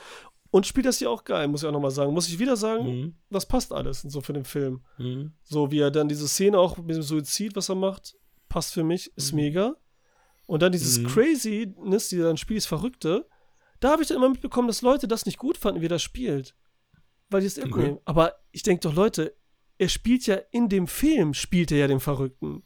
Und 0.49 0.65
spielt 0.65 0.85
das 0.85 0.99
hier 0.99 1.11
auch 1.11 1.23
geil, 1.23 1.47
muss 1.47 1.63
ich 1.63 1.67
auch 1.67 1.73
nochmal 1.73 1.91
sagen. 1.91 2.13
Muss 2.13 2.27
ich 2.27 2.39
wieder 2.39 2.55
sagen, 2.55 2.85
mhm. 2.85 3.15
das 3.29 3.45
passt 3.45 3.73
alles 3.73 4.01
so 4.01 4.21
für 4.21 4.33
den 4.33 4.45
Film. 4.45 4.81
Mhm. 4.97 5.33
So 5.43 5.71
wie 5.71 5.79
er 5.79 5.91
dann 5.91 6.07
diese 6.07 6.27
Szene 6.27 6.57
auch 6.57 6.77
mit 6.77 6.95
dem 6.95 7.01
Suizid, 7.01 7.55
was 7.55 7.69
er 7.69 7.75
macht, 7.75 8.15
passt 8.47 8.73
für 8.73 8.83
mich, 8.83 9.11
ist 9.15 9.33
mhm. 9.33 9.39
mega. 9.39 9.75
Und 10.45 10.61
dann 10.61 10.71
dieses 10.71 10.99
mhm. 10.99 11.07
Craziness, 11.07 12.09
die 12.09 12.17
dann 12.19 12.37
spielt, 12.37 12.59
ist 12.59 12.67
Verrückte. 12.67 13.27
Da 13.79 13.91
habe 13.91 14.01
ich 14.01 14.07
dann 14.07 14.17
immer 14.17 14.29
mitbekommen, 14.29 14.67
dass 14.67 14.81
Leute 14.81 15.07
das 15.07 15.25
nicht 15.25 15.37
gut 15.37 15.57
fanden, 15.57 15.81
wie 15.81 15.85
er 15.85 15.89
das 15.89 16.01
spielt. 16.01 16.55
Weil 17.29 17.41
die 17.41 17.47
es 17.47 17.61
okay. 17.61 17.97
Aber 18.05 18.33
ich 18.51 18.63
denke 18.63 18.81
doch, 18.81 18.95
Leute, 18.95 19.35
er 19.77 19.89
spielt 19.89 20.25
ja 20.25 20.37
in 20.51 20.69
dem 20.69 20.87
Film, 20.87 21.33
spielt 21.33 21.71
er 21.71 21.79
ja 21.79 21.87
den 21.87 21.99
Verrückten 21.99 22.63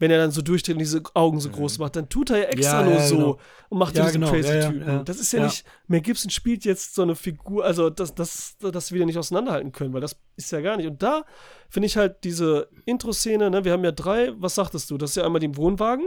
wenn 0.00 0.10
er 0.10 0.16
dann 0.16 0.30
so 0.30 0.40
durchdreht 0.40 0.74
und 0.74 0.80
diese 0.80 1.02
Augen 1.12 1.40
so 1.40 1.50
groß 1.50 1.78
macht, 1.78 1.94
dann 1.94 2.08
tut 2.08 2.30
er 2.30 2.38
ja 2.38 2.44
extra 2.44 2.80
ja, 2.80 2.86
nur 2.86 2.94
ja, 2.94 3.06
so 3.06 3.16
genau. 3.16 3.38
und 3.68 3.78
macht 3.78 3.94
ja, 3.94 4.06
diesen 4.06 4.22
genau. 4.22 4.32
crazy 4.32 4.60
Typen. 4.60 5.04
Das 5.04 5.20
ist 5.20 5.30
ja, 5.32 5.44
nicht, 5.44 5.64
Mel 5.88 6.00
Gibson 6.00 6.30
spielt 6.30 6.64
jetzt 6.64 6.94
so 6.94 7.02
eine 7.02 7.14
Figur, 7.14 7.64
also 7.66 7.90
das, 7.90 8.14
das, 8.14 8.56
das 8.58 8.92
wieder 8.92 9.04
nicht 9.04 9.18
auseinanderhalten 9.18 9.72
können, 9.72 9.92
weil 9.92 10.00
das 10.00 10.16
ist 10.36 10.50
ja 10.52 10.62
gar 10.62 10.78
nicht. 10.78 10.86
Und 10.86 11.02
da 11.02 11.24
finde 11.68 11.86
ich 11.86 11.98
halt 11.98 12.24
diese 12.24 12.68
Intro-Szene, 12.86 13.50
ne, 13.50 13.64
wir 13.66 13.72
haben 13.72 13.84
ja 13.84 13.92
drei, 13.92 14.32
was 14.36 14.54
sagtest 14.54 14.90
du? 14.90 14.96
Das 14.96 15.10
ist 15.10 15.16
ja 15.16 15.26
einmal 15.26 15.40
die 15.40 15.54
Wohnwagen, 15.54 16.06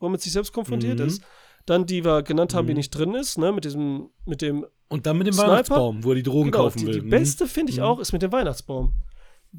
wo 0.00 0.06
er 0.06 0.10
mit 0.10 0.22
sich 0.22 0.32
selbst 0.32 0.54
konfrontiert 0.54 0.98
mhm. 0.98 1.06
ist. 1.06 1.22
Dann 1.66 1.84
die 1.84 2.02
wir 2.02 2.22
genannt 2.22 2.54
haben, 2.54 2.64
mhm. 2.64 2.68
die 2.68 2.74
nicht 2.74 2.90
drin 2.90 3.14
ist, 3.14 3.36
ne, 3.36 3.52
mit 3.52 3.66
diesem, 3.66 4.08
mit 4.24 4.40
dem 4.40 4.64
Und 4.88 5.04
dann 5.04 5.18
mit 5.18 5.26
dem 5.26 5.34
Sniper. 5.34 5.50
Weihnachtsbaum, 5.50 6.02
wo 6.02 6.10
er 6.10 6.14
die 6.14 6.22
Drogen 6.22 6.50
genau, 6.50 6.64
kaufen 6.64 6.78
die, 6.78 6.86
will. 6.86 6.94
Die 6.94 7.00
mhm. 7.02 7.10
beste, 7.10 7.46
finde 7.46 7.72
ich 7.72 7.78
mhm. 7.78 7.84
auch, 7.84 8.00
ist 8.00 8.12
mit 8.12 8.22
dem 8.22 8.32
Weihnachtsbaum. 8.32 8.94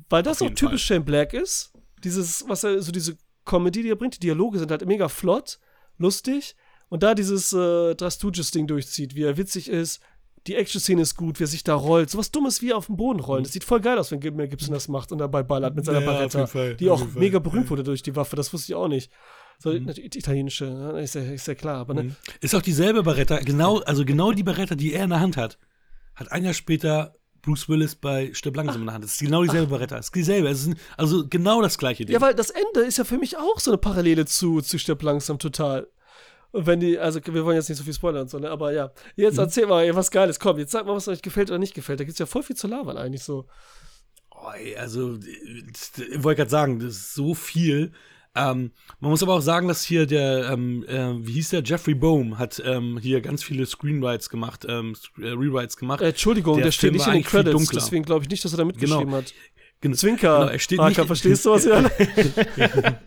Weil 0.10 0.24
das 0.24 0.42
auch 0.42 0.50
typisch 0.50 0.88
Fall. 0.88 0.98
Shane 0.98 1.06
Black 1.06 1.34
ist. 1.34 1.72
Dieses, 2.04 2.44
was 2.48 2.64
er, 2.64 2.82
so 2.82 2.92
diese 2.92 3.18
Comedy, 3.46 3.84
die 3.84 3.90
er 3.90 3.96
bringt. 3.96 4.16
Die 4.16 4.20
Dialoge 4.20 4.60
sind 4.60 4.72
halt 4.72 4.86
mega 4.86 5.08
flott, 5.08 5.60
lustig. 5.98 6.56
Und 6.90 7.04
da 7.04 7.16
dieses 7.16 7.54
äh, 7.54 7.96
Drastuges-Ding 7.96 8.68
durchzieht, 8.68 9.16
wie 9.16 9.24
er 9.24 9.38
witzig 9.38 9.70
ist, 9.70 10.02
die 10.48 10.56
Action-Szene 10.56 11.02
ist 11.02 11.16
gut, 11.16 11.40
wie 11.40 11.44
er 11.46 11.48
sich 11.48 11.64
da 11.64 11.74
rollt. 11.74 12.10
So 12.10 12.20
was 12.20 12.32
Dummes 12.32 12.62
wie 12.62 12.74
auf 12.74 12.86
dem 12.86 12.98
Boden 12.98 13.20
rollen. 13.20 13.44
Das 13.44 13.54
sieht 13.54 13.64
voll 13.64 13.82
geil 13.82 13.98
aus, 13.98 14.12
wenn 14.12 14.20
Mel 14.36 14.48
Gibson 14.48 14.74
das 14.74 14.88
macht 14.88 15.12
und 15.12 15.18
dabei 15.18 15.42
ballert 15.42 15.76
mit 15.76 15.86
seiner 15.86 16.02
ja, 16.02 16.06
Barretta, 16.06 16.46
Fall, 16.46 16.76
die 16.76 16.90
auch 16.90 17.04
mega 17.16 17.40
berühmt 17.40 17.70
wurde 17.70 17.84
durch 17.84 18.04
die 18.04 18.16
Waffe. 18.16 18.36
Das 18.36 18.54
wusste 18.54 18.72
ich 18.72 18.76
auch 18.76 18.88
nicht. 18.88 19.12
So, 19.58 19.72
mhm. 19.72 19.90
italienische, 19.90 20.66
ne? 20.66 21.02
ist, 21.02 21.16
ja, 21.16 21.22
ist 21.22 21.48
ja 21.48 21.56
klar. 21.56 21.78
Aber, 21.78 21.94
ne? 21.94 22.04
Mhm. 22.04 22.16
Ist 22.42 22.54
auch 22.54 22.62
dieselbe 22.62 23.04
Barretta, 23.04 23.40
genau, 23.40 23.80
also 23.80 24.06
genau 24.06 24.34
die 24.34 24.44
Barretta, 24.44 24.76
die 24.76 24.94
er 24.94 25.06
in 25.06 25.10
der 25.10 25.20
Hand 25.20 25.38
hat, 25.38 25.58
hat 26.14 26.32
ein 26.32 26.44
Jahr 26.44 26.54
später 26.54 27.16
Bruce 27.46 27.70
Willis 27.70 27.96
bei 27.96 28.34
Stirb 28.34 28.58
langsam 28.58 28.82
in 28.82 28.88
der 28.88 28.96
Hand. 28.96 29.06
Es 29.06 29.14
ist 29.14 29.20
genau 29.20 29.44
dieselbe 29.44 29.68
Barretta. 29.68 29.98
Es 29.98 30.08
ist 30.08 30.16
dieselbe. 30.16 30.50
Es 30.50 30.66
ist 30.66 30.78
also 30.98 31.28
genau 31.28 31.62
das 31.62 31.78
gleiche 31.78 32.04
Ding. 32.04 32.14
Ja, 32.14 32.22
weil 32.22 32.34
das 32.34 32.50
Ende 32.50 32.82
ist 32.82 32.98
ja 32.98 33.04
für 33.04 33.20
mich 33.20 33.38
auch 33.38 33.60
so 33.60 33.72
eine 33.72 33.78
Parallele 33.78 34.26
zu, 34.26 34.62
zu 34.62 34.80
Stirb 34.80 35.04
langsam 35.04 35.38
total. 35.38 35.88
Und 36.52 36.66
wenn 36.66 36.80
die, 36.80 36.98
also 36.98 37.20
wir 37.24 37.46
wollen 37.46 37.58
jetzt 37.58 37.70
nicht 37.70 37.78
so 37.78 37.84
viel 37.84 37.94
spoilern 37.94 38.24
und 38.24 38.30
so, 38.30 38.40
ne? 38.40 38.50
Aber 38.50 38.74
ja. 38.74 38.92
Jetzt 39.16 39.36
mhm. 39.36 39.42
erzähl 39.42 39.68
mal 39.68 39.96
was 39.96 40.10
Geiles. 40.10 40.40
Komm, 40.40 40.58
jetzt 40.58 40.72
sag 40.72 40.86
mal, 40.86 40.96
was 40.96 41.08
euch 41.08 41.22
gefällt 41.22 41.50
oder 41.50 41.60
nicht 41.60 41.76
gefällt. 41.76 42.00
Da 42.00 42.04
gibt 42.04 42.14
es 42.14 42.20
ja 42.20 42.26
voll 42.26 42.44
viel 42.44 42.56
zu 42.56 42.68
labern 42.68 42.98
eigentlich 42.98 43.24
so. 43.24 43.46
Oh, 44.32 44.52
ey, 44.58 44.76
also, 44.76 45.18
ich 45.18 46.24
wollte 46.24 46.40
gerade 46.40 46.52
sagen, 46.52 46.80
das 46.80 46.96
ist 46.96 47.14
so 47.14 47.36
viel. 47.36 47.92
Ähm, 48.36 48.72
man 49.00 49.12
muss 49.12 49.24
aber 49.24 49.34
auch 49.34 49.42
sagen, 49.42 49.68
dass 49.68 49.84
hier 49.84 50.06
der, 50.06 50.50
ähm, 50.52 50.84
äh, 50.88 51.26
wie 51.26 51.34
hieß 51.34 51.50
der, 51.50 51.64
Jeffrey 51.64 51.96
Bohm 51.96 52.38
hat 52.38 52.62
ähm, 52.66 53.00
hier 53.02 53.22
ganz 53.22 53.44
viele 53.44 53.66
Screenwrites 53.66 54.30
gemacht, 54.30 54.66
ähm, 54.68 54.94
äh, 55.18 55.30
Rewrites 55.30 55.78
gemacht. 55.78 56.02
Äh, 56.02 56.10
Entschuldigung, 56.10 56.56
der, 56.56 56.66
der 56.66 56.72
steht 56.72 56.92
nicht 56.92 57.08
in 57.08 57.14
den 57.14 57.24
Credits, 57.24 57.70
deswegen 57.70 58.04
glaube 58.04 58.24
ich 58.24 58.30
nicht, 58.30 58.44
dass 58.44 58.54
er 58.54 58.58
da 58.58 58.66
mitgeschrieben 58.66 59.06
genau. 59.06 59.18
hat. 59.18 59.34
Genau. 59.86 59.98
Zwinker. 59.98 60.40
Genau, 60.40 60.52
er 60.52 60.58
steht 60.58 60.78
Marker, 60.80 61.02
nicht, 61.02 61.08
verstehst 61.08 61.46
du 61.46 61.52
was, 61.52 61.66
ja? 61.66 61.84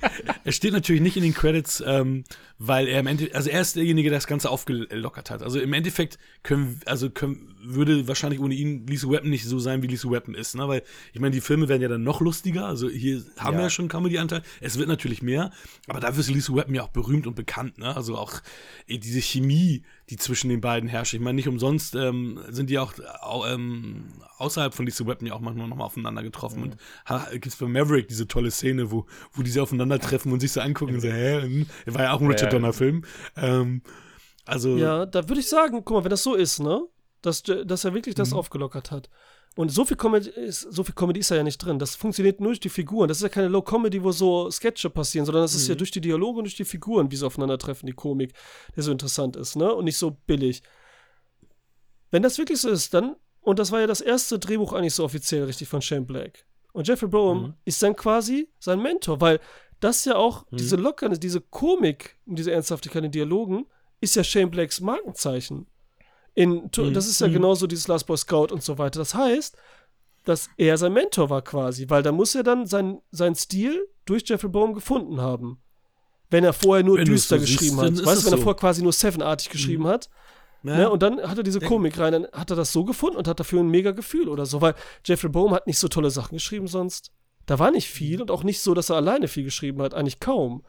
er 0.44 0.52
steht 0.52 0.72
natürlich 0.72 1.02
nicht 1.02 1.16
in 1.16 1.24
den 1.24 1.34
Credits, 1.34 1.82
ähm, 1.84 2.22
weil 2.59 2.86
er 2.86 3.00
im 3.00 3.09
Endeffekt, 3.09 3.34
also 3.34 3.50
er 3.50 3.60
ist 3.60 3.74
derjenige, 3.74 4.10
der 4.10 4.18
das 4.18 4.28
Ganze 4.28 4.48
aufgelockert 4.48 5.30
hat. 5.30 5.42
Also 5.42 5.59
im 5.59 5.72
Endeffekt 5.72 6.20
können, 6.44 6.80
also 6.86 7.10
können, 7.10 7.56
würde 7.64 8.06
wahrscheinlich 8.06 8.38
ohne 8.38 8.55
ihn 8.55 8.86
Lisa 8.86 9.10
Weapon 9.10 9.28
nicht 9.28 9.44
so 9.44 9.59
sein, 9.59 9.82
wie 9.82 9.88
Lisa 9.88 10.09
Weapon 10.09 10.34
ist, 10.34 10.55
ne? 10.55 10.68
Weil, 10.68 10.84
ich 11.12 11.18
meine, 11.18 11.32
die 11.32 11.40
Filme 11.40 11.68
werden 11.68 11.82
ja 11.82 11.88
dann 11.88 12.05
noch 12.05 12.20
lustiger. 12.20 12.66
Also 12.66 12.88
hier 12.88 13.24
haben 13.38 13.55
ja. 13.55 13.59
wir 13.59 13.64
ja 13.64 13.70
schon 13.70 13.88
Comedy-Anteil. 13.88 14.42
Es 14.60 14.78
wird 14.78 14.88
natürlich 14.88 15.20
mehr, 15.20 15.50
aber 15.88 15.98
dafür 15.98 16.20
ist 16.20 16.30
Lisa 16.30 16.55
Weapon 16.55 16.76
ja 16.76 16.84
auch 16.84 16.90
berühmt 16.90 17.26
und 17.26 17.34
bekannt, 17.34 17.78
ne? 17.78 17.96
Also 17.96 18.16
auch 18.16 18.34
ey, 18.86 19.00
diese 19.00 19.20
Chemie, 19.20 19.82
die 20.10 20.16
zwischen 20.16 20.48
den 20.48 20.60
beiden 20.60 20.89
herrscht. 20.89 21.14
Ich 21.14 21.20
meine, 21.20 21.36
nicht 21.36 21.48
umsonst 21.48 21.94
ähm, 21.94 22.40
sind 22.48 22.70
die 22.70 22.78
auch 22.78 22.94
ähm, 23.47 24.06
außerhalb 24.39 24.72
von 24.72 24.86
Lisa 24.86 25.06
Weapon 25.06 25.26
ja 25.26 25.35
auch 25.35 25.40
manchmal 25.40 25.68
nochmal 25.68 25.86
aufeinander 25.86 26.22
getroffen. 26.22 26.60
Mhm. 26.60 26.62
Und 26.64 27.30
gibt 27.32 27.47
es 27.47 27.56
bei 27.56 27.66
Maverick 27.66 28.09
diese 28.09 28.26
tolle 28.26 28.51
Szene, 28.51 28.90
wo, 28.90 29.06
wo 29.32 29.43
die 29.43 29.51
sie 29.51 29.60
aufeinandertreffen 29.60 30.32
und 30.32 30.40
sich 30.40 30.52
so 30.52 30.60
angucken 30.60 30.94
und 30.94 31.01
so, 31.01 31.09
hä? 31.09 31.43
Hm, 31.43 31.66
war 31.86 32.02
ja 32.05 32.12
auch 32.12 32.20
ein 32.20 32.26
Richard 32.26 32.52
Donner-Film. 32.52 33.05
Ähm, 33.36 33.82
also. 34.47 34.76
Ja, 34.76 35.05
da 35.05 35.28
würde 35.28 35.40
ich 35.40 35.48
sagen, 35.48 35.82
guck 35.85 35.90
mal, 35.90 36.05
wenn 36.05 36.10
das 36.10 36.22
so 36.22 36.35
ist, 36.35 36.60
ne? 36.60 36.82
Dass, 37.28 37.42
dass 37.42 37.84
er 37.84 37.94
wirklich 37.94 38.14
das 38.14 38.30
mhm. 38.30 38.38
aufgelockert 38.38 38.90
hat. 38.90 39.10
Und 39.56 39.70
so 39.70 39.84
viel, 39.84 39.96
Comedy 39.96 40.30
ist, 40.30 40.60
so 40.60 40.84
viel 40.84 40.94
Comedy 40.94 41.20
ist 41.20 41.30
da 41.30 41.36
ja 41.36 41.42
nicht 41.42 41.59
drin. 41.59 41.78
Das 41.78 41.96
funktioniert 41.96 42.40
nur 42.40 42.50
durch 42.50 42.60
die 42.60 42.68
Figuren. 42.68 43.09
Das 43.09 43.18
ist 43.18 43.24
ja 43.24 43.28
keine 43.28 43.48
Low-Comedy, 43.48 44.02
wo 44.02 44.12
so 44.12 44.50
Sketche 44.50 44.88
passieren, 44.88 45.26
sondern 45.26 45.42
das 45.42 45.55
ist 45.55 45.66
ja 45.66 45.74
mhm. 45.74 45.78
durch 45.78 45.90
die 45.90 46.00
Dialoge 46.00 46.38
und 46.38 46.44
durch 46.44 46.56
die 46.56 46.64
Figuren, 46.64 47.10
wie 47.10 47.16
sie 47.16 47.26
aufeinandertreffen, 47.26 47.86
die 47.86 47.92
Komik, 47.92 48.34
der 48.76 48.84
so 48.84 48.92
interessant 48.92 49.36
ist, 49.36 49.56
ne? 49.56 49.74
Und 49.74 49.84
nicht 49.84 49.98
so 49.98 50.16
billig. 50.26 50.62
Wenn 52.10 52.22
das 52.22 52.38
wirklich 52.38 52.60
so 52.60 52.68
ist, 52.68 52.94
dann, 52.94 53.16
und 53.40 53.59
das 53.59 53.72
war 53.72 53.80
ja 53.80 53.86
das 53.86 54.00
erste 54.00 54.38
Drehbuch 54.38 54.72
eigentlich 54.72 54.94
so 54.94 55.05
offiziell 55.05 55.44
richtig 55.44 55.68
von 55.68 55.82
Shane 55.82 56.06
Black. 56.06 56.46
Und 56.72 56.86
Jeffrey 56.86 57.09
Bowen 57.09 57.42
mhm. 57.42 57.55
ist 57.64 57.82
dann 57.82 57.96
quasi 57.96 58.48
sein 58.60 58.80
Mentor, 58.80 59.20
weil 59.20 59.40
das 59.80 60.05
ja 60.05 60.14
auch, 60.16 60.48
mhm. 60.50 60.56
diese 60.59 60.76
Lockerness, 60.76 61.18
diese 61.18 61.40
Komik 61.40 62.16
und 62.26 62.38
diese 62.38 62.52
Ernsthaftigkeit 62.52 63.05
in 63.05 63.10
Dialogen, 63.10 63.66
ist 64.00 64.14
ja 64.14 64.22
Shane 64.22 64.50
Blacks 64.50 64.80
Markenzeichen 64.80 65.66
In, 66.39 66.70
mhm. 66.77 66.94
Das 66.94 67.09
ist 67.09 67.20
ja 67.20 67.27
mhm. 67.27 67.32
genauso 67.32 67.66
dieses 67.66 67.89
Last 67.89 68.06
Boy 68.06 68.16
Scout 68.16 68.52
und 68.52 68.62
so 68.62 68.78
weiter. 68.78 69.01
Das 69.01 69.12
heißt, 69.12 69.56
dass 70.23 70.48
er 70.56 70.78
sein 70.78 70.93
Mentor 70.93 71.31
war 71.31 71.43
quasi, 71.43 71.90
weil 71.90 72.05
da 72.05 72.12
muss 72.12 72.36
er 72.36 72.44
dann 72.44 72.65
sein, 72.65 73.01
sein 73.10 73.35
Stil 73.35 73.89
durch 74.05 74.23
Jeffrey 74.24 74.48
Bohm 74.48 74.73
gefunden 74.73 75.20
haben. 75.20 75.60
Wenn 76.31 76.44
er 76.44 76.52
vorher 76.52 76.85
nur 76.85 76.98
wenn 76.98 77.06
düster 77.06 77.39
so 77.39 77.40
geschrieben 77.40 77.81
siehst, 77.81 78.02
hat. 78.02 78.06
Weißt 78.06 78.23
du, 78.23 78.27
wenn 78.27 78.31
so. 78.31 78.36
er 78.36 78.43
vorher 78.43 78.60
quasi 78.60 78.85
nur 78.85 78.93
Seven-artig 78.93 79.51
geschrieben 79.51 79.82
mhm. 79.82 79.89
hat. 79.89 80.10
Ja. 80.62 80.77
Ne, 80.77 80.90
und 80.90 81.02
dann 81.02 81.20
hat 81.20 81.39
er 81.39 81.43
diese 81.43 81.59
Komik 81.59 81.98
rein, 81.98 82.12
dann 82.12 82.28
hat 82.32 82.51
er 82.51 82.56
das 82.56 82.73
so 82.73 82.85
gefunden 82.85 83.16
und 83.16 83.27
hat 83.27 83.40
dafür 83.40 83.59
ein 83.59 83.69
mega 83.69 83.90
Gefühl 83.90 84.28
oder 84.28 84.47
so, 84.47 84.60
weil 84.60 84.77
Jeffrey 85.05 85.31
Bohm 85.31 85.52
hat 85.52 85.66
nicht 85.66 85.81
so 85.81 85.89
tolle 85.89 86.10
Sachen 86.10 86.36
geschrieben 86.36 86.69
sonst. 86.69 87.10
Da 87.47 87.59
war 87.59 87.73
nicht 87.73 87.89
viel 87.89 88.23
und 88.23 88.31
auch 88.31 88.44
nicht 88.44 88.60
so, 88.60 88.74
dass 88.74 88.90
er 88.90 88.97
alleine 88.97 89.27
viel 89.27 89.43
geschrieben 89.43 89.82
hat, 89.82 89.93
eigentlich 89.93 90.20
kaum. 90.20 90.65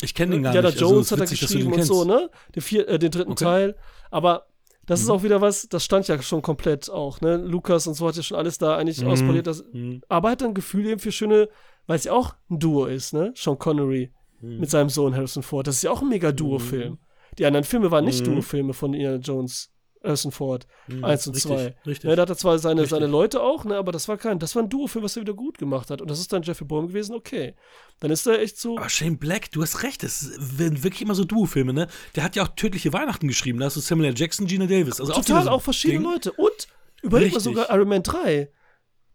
Ich 0.00 0.14
kenne 0.14 0.32
den 0.32 0.42
gar 0.42 0.54
Jada 0.54 0.70
nicht. 0.70 0.82
Also 0.82 0.94
Jones 0.94 1.12
also, 1.12 1.22
hat 1.22 1.30
er 1.30 1.36
geschrieben 1.36 1.72
und 1.72 1.82
so, 1.82 2.04
ne? 2.04 2.30
Den, 2.56 2.62
vier, 2.62 2.88
äh, 2.88 2.98
den 2.98 3.12
dritten 3.12 3.32
okay. 3.32 3.44
Teil. 3.44 3.76
Aber 4.10 4.48
das 4.88 5.00
mhm. 5.00 5.04
ist 5.04 5.10
auch 5.10 5.22
wieder 5.22 5.40
was, 5.40 5.68
das 5.68 5.84
stand 5.84 6.08
ja 6.08 6.20
schon 6.20 6.42
komplett 6.42 6.90
auch, 6.90 7.20
ne? 7.20 7.36
Lukas 7.36 7.86
und 7.86 7.94
so 7.94 8.08
hat 8.08 8.16
ja 8.16 8.22
schon 8.22 8.38
alles 8.38 8.58
da 8.58 8.76
eigentlich 8.76 9.02
mhm. 9.02 9.08
ausprobiert. 9.08 9.46
Das, 9.46 9.64
mhm. 9.72 10.00
Aber 10.08 10.30
hat 10.30 10.40
dann 10.40 10.48
ein 10.48 10.54
Gefühl 10.54 10.86
eben 10.86 10.98
für 10.98 11.12
schöne, 11.12 11.48
weil 11.86 11.96
es 11.96 12.04
ja 12.04 12.12
auch 12.12 12.34
ein 12.50 12.58
Duo 12.58 12.86
ist, 12.86 13.12
ne? 13.12 13.32
Sean 13.36 13.58
Connery 13.58 14.10
mhm. 14.40 14.60
mit 14.60 14.70
seinem 14.70 14.88
Sohn 14.88 15.14
Harrison 15.14 15.42
Ford. 15.42 15.66
Das 15.66 15.76
ist 15.76 15.82
ja 15.82 15.90
auch 15.90 16.02
ein 16.02 16.08
mega 16.08 16.32
Duo-Film. 16.32 16.92
Mhm. 16.92 16.98
Die 17.38 17.46
anderen 17.46 17.64
Filme 17.64 17.90
waren 17.90 18.06
nicht 18.06 18.26
mhm. 18.26 18.32
Duo-Filme 18.32 18.72
von 18.72 18.94
Indiana 18.94 19.18
Jones. 19.18 19.70
Harrison 20.02 20.32
Ford. 20.32 20.66
Mhm, 20.86 21.04
eins 21.04 21.26
und 21.26 21.34
richtig, 21.34 21.50
zwei. 21.50 21.74
Richtig. 21.86 22.08
Ja, 22.08 22.16
da 22.16 22.22
hat 22.22 22.30
er 22.30 22.36
zwar 22.36 22.58
seine, 22.58 22.86
seine 22.86 23.06
Leute 23.06 23.42
auch, 23.42 23.64
ne, 23.64 23.76
aber 23.76 23.92
das 23.92 24.08
war 24.08 24.16
kein, 24.16 24.38
das 24.38 24.54
war 24.54 24.62
ein 24.62 24.68
Duo-Film, 24.68 25.04
was 25.04 25.16
er 25.16 25.22
wieder 25.22 25.34
gut 25.34 25.58
gemacht 25.58 25.90
hat. 25.90 26.00
Und 26.00 26.10
das 26.10 26.20
ist 26.20 26.32
dann 26.32 26.42
Jeffrey 26.42 26.66
Bourne 26.66 26.88
gewesen, 26.88 27.14
okay. 27.14 27.54
Dann 28.00 28.10
ist 28.10 28.26
er 28.26 28.40
echt 28.40 28.58
so. 28.58 28.78
Aber 28.78 28.88
Shane 28.88 29.18
Black, 29.18 29.50
du 29.50 29.62
hast 29.62 29.82
recht, 29.82 30.02
das 30.02 30.30
werden 30.38 30.82
wirklich 30.82 31.02
immer 31.02 31.14
so 31.14 31.24
Duo-Filme, 31.24 31.72
ne? 31.72 31.88
Der 32.16 32.24
hat 32.24 32.36
ja 32.36 32.44
auch 32.44 32.48
Tödliche 32.48 32.92
Weihnachten 32.92 33.28
geschrieben, 33.28 33.58
da 33.58 33.66
hast 33.66 33.76
du 33.76 33.80
Samuel 33.80 34.10
L. 34.10 34.18
Jackson, 34.18 34.46
Gina 34.46 34.66
Davis. 34.66 35.00
Also 35.00 35.12
Total, 35.12 35.48
auch, 35.48 35.52
auch 35.52 35.62
verschiedene 35.62 36.00
Ding. 36.00 36.10
Leute. 36.12 36.32
Und 36.32 36.68
überleg 37.02 37.32
mal 37.32 37.40
sogar 37.40 37.70
Iron 37.74 37.88
Man 37.88 38.02
3. 38.02 38.48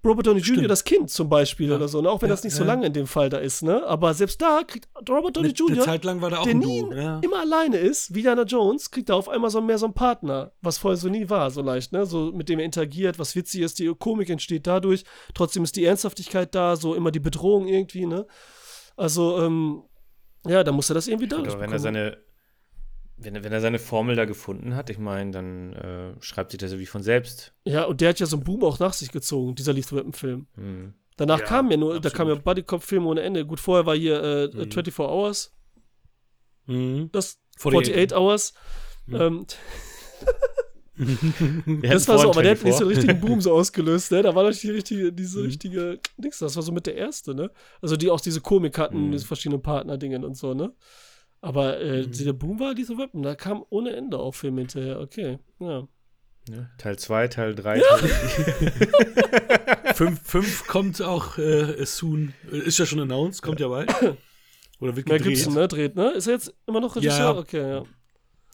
Robert 0.06 0.28
Downey 0.28 0.42
Jr. 0.42 0.68
das 0.68 0.84
Kind 0.84 1.10
zum 1.10 1.30
Beispiel 1.30 1.70
ja. 1.70 1.76
oder 1.76 1.88
so, 1.88 2.02
ne? 2.02 2.10
auch 2.10 2.22
wenn 2.22 2.30
ja, 2.30 2.34
das 2.34 2.44
nicht 2.44 2.54
ja. 2.54 2.60
so 2.60 2.64
lange 2.66 2.88
in 2.88 2.94
dem 2.94 3.08
Fall 3.08 3.30
da 3.30 3.38
ist, 3.38 3.64
ne? 3.64 3.86
Aber 3.86 4.14
selbst 4.14 4.42
da 4.42 4.62
kriegt 4.68 4.88
Robert 5.10 5.38
Downey 5.38 5.50
Jr., 5.50 5.78
eine 5.78 5.82
Zeit 5.82 6.04
lang 6.04 6.22
war 6.22 6.30
da 6.30 6.40
auch 6.40 6.44
der 6.44 6.56
nie 6.56 6.80
immer 7.22 7.40
alleine 7.40 7.78
ist, 7.78 8.14
wie 8.14 8.22
Diana 8.22 8.44
Jones, 8.44 8.92
kriegt 8.92 9.10
er 9.10 9.16
auf 9.16 9.30
einmal 9.30 9.50
so 9.50 9.62
mehr 9.62 9.78
so 9.78 9.86
einen 9.86 9.94
Partner, 9.94 10.52
was 10.62 10.78
vorher 10.78 10.98
so 10.98 11.08
nie 11.08 11.30
war, 11.30 11.52
so 11.52 11.62
leicht, 11.62 11.94
ne? 11.94 12.06
So 12.06 12.32
mit 12.34 12.50
dem 12.50 12.60
er 12.60 12.66
interagiert, 12.66 13.18
was 13.18 13.36
witzig 13.36 13.62
ist, 13.62 13.80
die 13.80 13.94
Komik 13.98 14.30
entsteht 14.30 14.68
dadurch, 14.68 15.06
trotzdem 15.34 15.64
ist 15.64 15.76
die 15.78 15.86
Ernsthaftigkeit 15.86 16.54
da, 16.54 16.76
so 16.76 16.96
immer 16.96 17.12
die 17.12 17.22
Bedrohung 17.22 17.68
irgendwie, 17.68 18.06
ne? 18.06 18.28
Also, 18.98 19.42
ähm, 19.42 19.84
ja, 20.46 20.64
da 20.64 20.72
muss 20.72 20.90
er 20.90 20.96
das 20.96 21.08
irgendwie 21.08 21.28
da. 21.28 21.38
Wenn 21.60 21.72
er 21.72 21.80
seine 21.80 22.18
wenn, 23.24 23.44
wenn 23.44 23.52
er 23.52 23.62
seine 23.62 23.80
Formel 23.80 24.16
da 24.16 24.26
gefunden 24.26 24.76
hat, 24.76 24.90
ich 24.90 24.98
meine, 24.98 25.32
dann 25.32 25.74
äh, 25.74 26.14
schreibt 26.22 26.52
sich 26.52 26.60
das 26.60 26.72
ja 26.72 26.80
wie 26.80 26.86
von 26.86 27.04
selbst. 27.04 27.54
Ja, 27.66 27.84
und 27.86 28.02
der 28.02 28.10
hat 28.10 28.20
ja 28.20 28.26
so 28.26 28.38
einen 28.38 28.44
Boom 28.44 28.64
auch 28.64 28.80
nach 28.80 28.94
sich 28.94 29.12
gezogen, 29.12 29.56
dieser 29.56 29.74
Lethal 29.74 30.00
Weapon-Film. 30.00 30.48
Hm. 30.56 30.94
Danach 31.18 31.40
ja, 31.40 31.46
kam 31.46 31.70
ja 31.70 31.78
nur, 31.78 31.96
absolut. 31.96 32.06
da 32.06 32.10
kam 32.18 32.28
ja 32.28 32.36
Bodycop-Film 32.36 33.06
ohne 33.06 33.22
Ende. 33.22 33.46
Gut, 33.46 33.60
vorher 33.60 33.86
war 33.86 33.96
hier 33.96 34.22
äh, 34.24 34.48
mhm. 34.48 34.72
24 34.72 35.00
Hours. 35.00 35.54
Mhm. 36.66 37.10
Das 37.12 37.40
48, 37.58 37.94
48 37.94 38.18
Hours. 38.18 38.54
Mhm. 39.06 39.16
Ähm, 39.16 39.46
das 41.82 42.08
war 42.08 42.20
so, 42.20 42.30
aber 42.30 42.44
der 42.44 42.52
hat 42.52 42.64
nicht 42.64 42.78
so 42.78 42.86
einen 42.86 42.96
richtigen 42.96 43.20
Boom 43.20 43.42
so 43.42 43.52
ausgelöst, 43.56 44.12
ne? 44.12 44.22
Da 44.22 44.34
war 44.36 44.44
doch 44.50 44.58
die 44.58 44.70
richtige, 44.70 45.12
diese 45.12 45.40
mhm. 45.40 45.46
richtige 45.46 46.00
Dings, 46.18 46.40
das 46.40 46.56
war 46.56 46.64
so 46.64 46.72
mit 46.72 46.86
der 46.86 46.96
erste, 46.96 47.34
ne? 47.34 47.52
Also 47.82 47.96
die 47.98 48.10
auch 48.10 48.22
diese 48.22 48.42
Komik 48.42 48.78
hatten, 48.78 49.08
mhm. 49.08 49.12
diese 49.12 49.26
verschiedenen 49.26 49.62
Partner-Dingen 49.62 50.24
und 50.24 50.36
so, 50.36 50.54
ne? 50.54 50.72
Aber 51.44 51.80
äh, 51.82 52.04
mhm. 52.04 52.12
der 52.24 52.32
Boom 52.32 52.58
war 52.62 52.74
diese 52.74 52.98
Weapon, 52.98 53.22
da 53.22 53.36
kam 53.36 53.66
ohne 53.70 53.94
Ende 53.94 54.18
auch 54.18 54.34
Film 54.34 54.60
hinterher. 54.60 55.02
Okay, 55.02 55.40
ja. 55.60 55.86
ja 56.50 56.70
Teil 56.78 56.98
2, 56.98 57.28
Teil 57.28 57.54
3. 57.54 57.82
5 59.94 60.68
kommt 60.68 61.02
auch 61.02 61.38
äh, 61.38 61.86
soon. 61.86 62.34
Ist 62.50 62.80
ja 62.80 62.86
schon 62.86 63.02
announced, 63.02 63.42
kommt 63.42 63.60
ja, 63.60 63.66
ja 63.66 63.72
bald. 63.74 64.18
Oder 64.80 64.96
wird 64.96 65.10
Mel 65.10 65.20
Gibson, 65.20 65.56
ne? 65.56 65.68
Dreht, 65.68 65.98
ne? 65.98 66.12
Ist 66.12 66.28
er 66.28 66.36
jetzt 66.36 66.54
immer 66.66 66.80
noch 66.80 66.96
Regisseur? 66.96 67.18
Ja. 67.20 67.38
Okay, 67.38 67.70
ja. 67.70 67.84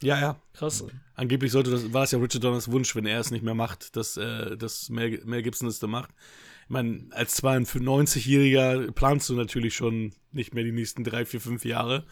Ja, 0.00 0.20
ja. 0.20 0.36
Krass. 0.52 0.84
Angeblich 1.14 1.52
sollte 1.52 1.70
das, 1.70 1.92
war 1.92 2.02
es 2.02 2.10
ja 2.10 2.18
Richard 2.18 2.42
Donners 2.42 2.72
Wunsch, 2.72 2.96
wenn 2.96 3.06
er 3.06 3.20
es 3.20 3.30
nicht 3.30 3.44
mehr 3.44 3.54
macht, 3.54 3.94
dass, 3.94 4.16
äh, 4.16 4.56
dass 4.56 4.88
Mel, 4.88 5.22
Mel 5.24 5.42
Gibson 5.42 5.68
es 5.68 5.78
da 5.78 5.86
macht. 5.86 6.10
Ich 6.64 6.70
meine, 6.70 7.06
als 7.12 7.40
92-Jähriger 7.40 8.90
planst 8.90 9.28
du 9.28 9.34
natürlich 9.34 9.76
schon 9.76 10.12
nicht 10.32 10.54
mehr 10.54 10.64
die 10.64 10.72
nächsten 10.72 11.04
drei, 11.04 11.24
vier, 11.24 11.40
fünf 11.40 11.64
Jahre 11.64 12.04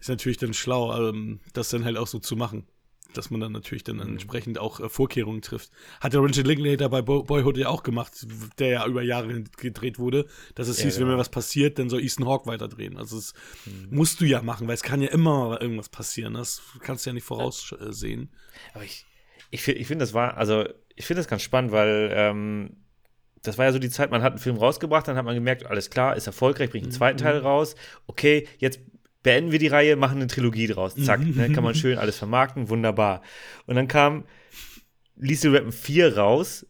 ist 0.00 0.08
natürlich 0.08 0.38
dann 0.38 0.54
schlau, 0.54 1.08
ähm, 1.08 1.40
das 1.52 1.68
dann 1.68 1.84
halt 1.84 1.96
auch 1.96 2.06
so 2.06 2.18
zu 2.18 2.36
machen. 2.36 2.66
Dass 3.12 3.28
man 3.28 3.40
dann 3.40 3.50
natürlich 3.50 3.82
dann 3.82 3.96
mhm. 3.96 4.02
entsprechend 4.02 4.58
auch 4.58 4.78
äh, 4.78 4.88
Vorkehrungen 4.88 5.42
trifft. 5.42 5.72
Hat 6.00 6.12
der 6.12 6.22
Richard 6.22 6.46
Linklater 6.46 6.88
bei 6.88 7.02
Bo 7.02 7.24
Boyhood 7.24 7.56
ja 7.56 7.68
auch 7.68 7.82
gemacht, 7.82 8.24
der 8.60 8.68
ja 8.68 8.86
über 8.86 9.02
Jahre 9.02 9.42
gedreht 9.56 9.98
wurde, 9.98 10.26
dass 10.54 10.68
es 10.68 10.78
ja, 10.78 10.84
hieß, 10.84 10.94
ja. 10.94 11.00
wenn 11.00 11.08
mir 11.08 11.18
was 11.18 11.28
passiert, 11.28 11.80
dann 11.80 11.90
soll 11.90 12.02
Ethan 12.02 12.26
Hawke 12.26 12.46
weiterdrehen. 12.46 12.96
Also 12.96 13.16
das 13.16 13.34
mhm. 13.66 13.96
musst 13.96 14.20
du 14.20 14.26
ja 14.26 14.42
machen, 14.42 14.68
weil 14.68 14.74
es 14.74 14.84
kann 14.84 15.02
ja 15.02 15.08
immer 15.08 15.60
irgendwas 15.60 15.88
passieren. 15.88 16.34
Das 16.34 16.62
kannst 16.82 17.04
du 17.04 17.10
ja 17.10 17.14
nicht 17.14 17.24
voraussehen. 17.24 18.30
Aber 18.74 18.84
ich, 18.84 19.06
ich 19.50 19.62
finde, 19.62 19.80
ich 19.80 19.88
find, 19.88 20.00
das 20.00 20.14
war, 20.14 20.36
also 20.36 20.64
ich 20.94 21.04
finde 21.04 21.18
das 21.18 21.28
ganz 21.28 21.42
spannend, 21.42 21.72
weil 21.72 22.12
ähm, 22.14 22.76
das 23.42 23.58
war 23.58 23.64
ja 23.64 23.72
so 23.72 23.78
die 23.78 23.90
Zeit, 23.90 24.10
man 24.10 24.22
hat 24.22 24.34
einen 24.34 24.40
Film 24.40 24.56
rausgebracht, 24.56 25.08
dann 25.08 25.16
hat 25.16 25.24
man 25.24 25.34
gemerkt, 25.34 25.66
alles 25.66 25.90
klar, 25.90 26.14
ist 26.14 26.26
erfolgreich, 26.26 26.70
bringt 26.70 26.84
einen 26.84 26.92
zweiten 26.92 27.18
mhm. 27.18 27.24
Teil 27.24 27.38
raus. 27.38 27.74
Okay, 28.06 28.46
jetzt 28.58 28.80
beenden 29.22 29.52
wir 29.52 29.58
die 29.58 29.68
Reihe, 29.68 29.96
machen 29.96 30.16
eine 30.16 30.26
Trilogie 30.26 30.66
draus. 30.66 30.94
Zack, 30.96 31.20
mhm. 31.20 31.36
ne, 31.36 31.52
kann 31.52 31.64
man 31.64 31.74
schön 31.74 31.98
alles 31.98 32.16
vermarkten, 32.16 32.68
wunderbar. 32.68 33.22
Und 33.66 33.76
dann 33.76 33.88
kam 33.88 34.24
Lethal 35.16 35.52
Weapon 35.52 35.72
4 35.72 36.16
raus 36.16 36.66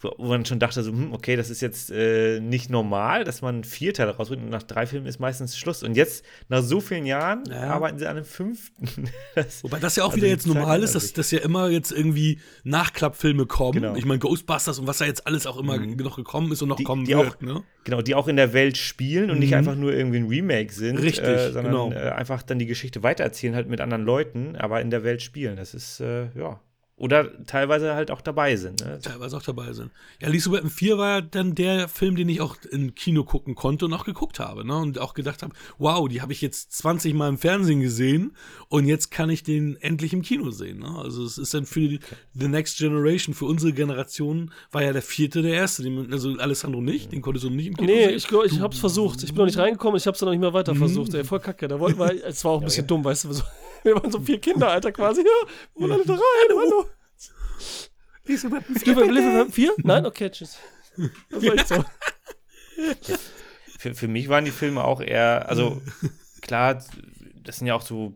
wo 0.00 0.24
man 0.24 0.46
schon 0.46 0.58
dachte, 0.58 0.82
so, 0.82 0.92
hm, 0.92 1.12
okay, 1.12 1.36
das 1.36 1.50
ist 1.50 1.60
jetzt 1.60 1.90
äh, 1.90 2.40
nicht 2.40 2.70
normal, 2.70 3.24
dass 3.24 3.42
man 3.42 3.64
vier 3.64 3.92
Teile 3.92 4.16
rausbringt 4.16 4.42
und 4.42 4.48
nach 4.48 4.62
drei 4.62 4.86
Filmen 4.86 5.06
ist 5.06 5.20
meistens 5.20 5.58
Schluss. 5.58 5.82
Und 5.82 5.94
jetzt, 5.94 6.24
nach 6.48 6.62
so 6.62 6.80
vielen 6.80 7.04
Jahren, 7.04 7.44
ja. 7.50 7.64
arbeiten 7.64 7.98
sie 7.98 8.06
an 8.06 8.16
einem 8.16 8.24
fünften. 8.24 9.10
das, 9.34 9.62
Wobei 9.62 9.78
das 9.78 9.96
ja 9.96 10.04
auch 10.04 10.08
also 10.08 10.16
wieder 10.16 10.28
jetzt 10.28 10.46
normal 10.46 10.82
ist, 10.82 10.94
dass, 10.94 11.12
dass 11.12 11.30
ja 11.30 11.40
immer 11.40 11.68
jetzt 11.68 11.92
irgendwie 11.92 12.40
Nachklappfilme 12.64 13.44
kommen. 13.44 13.82
Genau. 13.82 13.94
Ich 13.94 14.06
meine, 14.06 14.20
Ghostbusters 14.20 14.78
und 14.78 14.86
was 14.86 14.98
da 14.98 15.04
jetzt 15.04 15.26
alles 15.26 15.46
auch 15.46 15.58
immer 15.58 15.78
mhm. 15.78 15.96
noch 15.96 16.16
gekommen 16.16 16.50
ist 16.50 16.62
und 16.62 16.70
noch 16.70 16.76
die, 16.76 16.84
kommen 16.84 17.04
die 17.04 17.14
wird. 17.14 17.36
Auch, 17.36 17.40
ne? 17.40 17.62
Genau, 17.84 18.00
die 18.00 18.14
auch 18.14 18.28
in 18.28 18.36
der 18.36 18.54
Welt 18.54 18.78
spielen 18.78 19.30
und 19.30 19.36
mhm. 19.36 19.40
nicht 19.40 19.54
einfach 19.54 19.74
nur 19.74 19.92
irgendwie 19.92 20.18
ein 20.18 20.28
Remake 20.28 20.72
sind. 20.72 20.96
Richtig, 20.96 21.24
äh, 21.24 21.52
sondern 21.52 21.72
genau. 21.72 21.92
äh, 21.92 22.10
einfach 22.10 22.42
dann 22.42 22.58
die 22.58 22.66
Geschichte 22.66 23.02
weitererzählen, 23.02 23.54
halt 23.54 23.68
mit 23.68 23.82
anderen 23.82 24.04
Leuten, 24.04 24.56
aber 24.56 24.80
in 24.80 24.90
der 24.90 25.04
Welt 25.04 25.20
spielen. 25.20 25.56
Das 25.56 25.74
ist, 25.74 26.00
äh, 26.00 26.28
ja, 26.38 26.58
oder 27.00 27.46
teilweise 27.46 27.94
halt 27.94 28.10
auch 28.10 28.20
dabei 28.20 28.56
sind. 28.56 28.84
Ne? 28.84 28.98
Teilweise 29.02 29.34
auch 29.34 29.42
dabei 29.42 29.72
sind. 29.72 29.90
Ja, 30.20 30.28
Lisa 30.28 30.52
Weapon 30.52 30.68
4 30.68 30.98
war 30.98 31.08
ja 31.08 31.20
dann 31.22 31.54
der 31.54 31.88
Film, 31.88 32.14
den 32.14 32.28
ich 32.28 32.42
auch 32.42 32.56
im 32.70 32.94
Kino 32.94 33.24
gucken 33.24 33.54
konnte 33.54 33.86
und 33.86 33.94
auch 33.94 34.04
geguckt 34.04 34.38
habe. 34.38 34.66
Ne? 34.66 34.76
Und 34.76 34.98
auch 34.98 35.14
gedacht 35.14 35.42
habe, 35.42 35.54
wow, 35.78 36.06
die 36.06 36.20
habe 36.20 36.34
ich 36.34 36.42
jetzt 36.42 36.72
20 36.72 37.14
Mal 37.14 37.30
im 37.30 37.38
Fernsehen 37.38 37.80
gesehen 37.80 38.36
und 38.68 38.84
jetzt 38.84 39.10
kann 39.10 39.30
ich 39.30 39.42
den 39.42 39.76
endlich 39.80 40.12
im 40.12 40.20
Kino 40.20 40.50
sehen. 40.50 40.80
Ne? 40.80 40.94
Also 40.94 41.24
es 41.24 41.38
ist 41.38 41.54
dann 41.54 41.64
für 41.64 41.80
die 41.80 42.00
The 42.34 42.48
Next 42.48 42.76
Generation, 42.76 43.34
für 43.34 43.46
unsere 43.46 43.72
Generation, 43.72 44.52
war 44.70 44.82
ja 44.82 44.92
der 44.92 45.00
vierte 45.00 45.40
der 45.40 45.54
erste. 45.54 45.82
Den, 45.82 46.12
also 46.12 46.36
Alessandro 46.36 46.82
nicht, 46.82 47.12
den 47.12 47.22
konntest 47.22 47.46
du 47.46 47.50
nicht 47.50 47.68
im 47.68 47.76
Kino 47.76 47.86
nee, 47.86 47.98
sehen. 47.98 48.08
Nee, 48.10 48.16
ich, 48.16 48.28
glaub, 48.28 48.44
ich 48.44 48.60
habe 48.60 48.74
es 48.74 48.80
versucht. 48.80 49.22
Ich 49.22 49.30
bin 49.30 49.38
noch 49.38 49.46
nicht 49.46 49.58
reingekommen, 49.58 49.96
ich 49.96 50.06
habe 50.06 50.16
es 50.16 50.20
dann 50.20 50.26
noch 50.26 50.32
nicht 50.32 50.40
mehr 50.40 50.52
weiter 50.52 50.74
mhm. 50.74 50.80
versucht. 50.80 51.14
Ey, 51.14 51.24
voll 51.24 51.40
kacke. 51.40 51.66
Da 51.66 51.80
wollten 51.80 51.98
wir, 51.98 52.26
es 52.26 52.44
war 52.44 52.52
auch 52.52 52.60
ein 52.60 52.66
bisschen 52.66 52.86
dumm, 52.86 53.02
weißt 53.02 53.24
du, 53.24 53.32
so 53.32 53.42
wir 53.84 53.94
waren 53.94 54.10
so 54.10 54.20
vier 54.20 54.40
Kinder, 54.40 54.68
Alter, 54.68 54.92
quasi. 54.92 55.22
Ja, 55.22 55.48
wollen 55.74 55.92
alle 55.92 56.04
da 56.04 56.14
rein, 56.14 56.56
hallo. 56.56 56.86
Weapon 58.24 58.76
4. 58.76 58.96
Weapon 58.96 59.52
4? 59.52 59.72
Nein? 59.78 60.06
Okay, 60.06 60.30
tschüss. 60.30 60.58
Das 61.30 61.42
war 61.42 61.54
echt 61.54 61.68
so. 61.68 61.84
Für, 63.78 63.94
für 63.94 64.08
mich 64.08 64.28
waren 64.28 64.44
die 64.44 64.50
Filme 64.50 64.84
auch 64.84 65.00
eher, 65.00 65.48
also 65.48 65.80
klar, 66.42 66.82
das 67.42 67.58
sind 67.58 67.66
ja 67.66 67.74
auch 67.74 67.82
so 67.82 68.14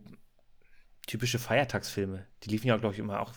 typische 1.06 1.38
Feiertagsfilme. 1.38 2.26
Die 2.42 2.50
liefen 2.50 2.66
ja, 2.66 2.76
glaube 2.76 2.94
ich, 2.94 2.98
immer 2.98 3.20
auch. 3.20 3.32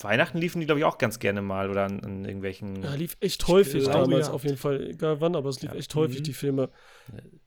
Weihnachten 0.00 0.38
liefen 0.38 0.60
die, 0.60 0.66
glaube 0.66 0.80
ich, 0.80 0.84
auch 0.84 0.98
ganz 0.98 1.18
gerne 1.18 1.42
mal 1.42 1.70
oder 1.70 1.84
an, 1.84 2.00
an 2.00 2.24
irgendwelchen. 2.24 2.82
Ja, 2.82 2.94
lief 2.94 3.16
echt 3.20 3.46
häufig 3.48 3.84
damals 3.84 4.28
ja. 4.28 4.32
auf 4.32 4.44
jeden 4.44 4.56
Fall. 4.56 4.90
Egal 4.90 5.20
wann, 5.20 5.36
aber 5.36 5.48
es 5.48 5.60
lief 5.60 5.72
ja. 5.72 5.78
echt 5.78 5.94
häufig, 5.94 6.20
mhm. 6.20 6.24
die 6.24 6.32
Filme 6.32 6.70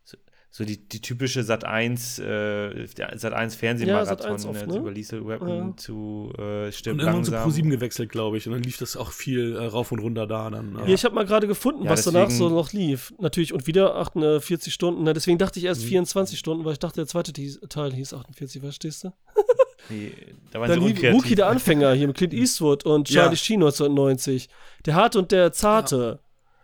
so 0.03 0.18
die, 0.63 0.77
die 0.88 1.01
typische 1.01 1.41
Sat 1.43 1.63
1, 1.63 2.19
äh, 2.19 2.85
Sat 3.15 3.34
1 3.34 3.55
Fernsehmarathon 3.55 4.39
ja, 4.39 4.65
ne? 4.65 4.67
ne? 4.67 4.77
über 4.77 4.91
Lethal 4.91 5.25
Weapon 5.25 5.69
ja. 5.69 5.77
zu 5.77 6.31
äh, 6.38 6.71
Stimmt 6.71 7.01
Und 7.01 7.07
irgendwann 7.07 7.23
zu 7.23 7.31
Pro 7.31 7.49
7 7.49 7.71
gewechselt, 7.71 8.11
glaube 8.11 8.38
ich. 8.38 8.45
Und 8.45 8.53
dann 8.53 8.61
lief 8.61 8.77
das 8.77 8.95
auch 8.95 9.11
viel 9.11 9.55
äh, 9.55 9.65
rauf 9.65 9.91
und 9.91 9.97
runter 9.97 10.27
da 10.27 10.51
dann. 10.51 10.77
Ja, 10.85 10.93
ich 10.93 11.03
habe 11.05 11.15
mal 11.15 11.25
gerade 11.25 11.47
gefunden, 11.47 11.85
ja, 11.85 11.89
was 11.89 12.03
deswegen, 12.03 12.25
danach 12.25 12.30
so 12.30 12.49
noch 12.49 12.71
lief. 12.71 13.15
Natürlich 13.17 13.51
und 13.51 13.65
wieder 13.65 13.95
48 13.95 14.71
Stunden. 14.71 15.01
Ne? 15.01 15.13
Deswegen 15.13 15.39
dachte 15.39 15.57
ich 15.57 15.65
erst 15.65 15.81
mhm. 15.85 15.88
24 15.88 16.38
Stunden, 16.38 16.63
weil 16.65 16.73
ich 16.73 16.80
dachte, 16.80 16.97
der 16.97 17.07
zweite 17.07 17.34
Teil 17.34 17.91
hieß 17.91 18.13
48, 18.13 18.61
verstehst 18.61 19.05
du? 19.05 19.13
Nee, 19.89 20.13
da 20.51 20.61
waren 20.61 20.69
Dann 20.69 20.81
lief 20.81 21.03
Rookie 21.03 21.35
der 21.35 21.47
Anfänger 21.47 21.93
hier 21.93 22.07
mit 22.07 22.15
Clint 22.15 22.34
Eastwood 22.34 22.85
und 22.85 23.09
Charlie 23.09 23.35
Sheen 23.35 23.61
1990. 23.61 24.47
Der 24.85 24.95
Harte 24.95 25.19
und 25.19 25.31
der 25.34 25.51
Zarte. 25.51 26.19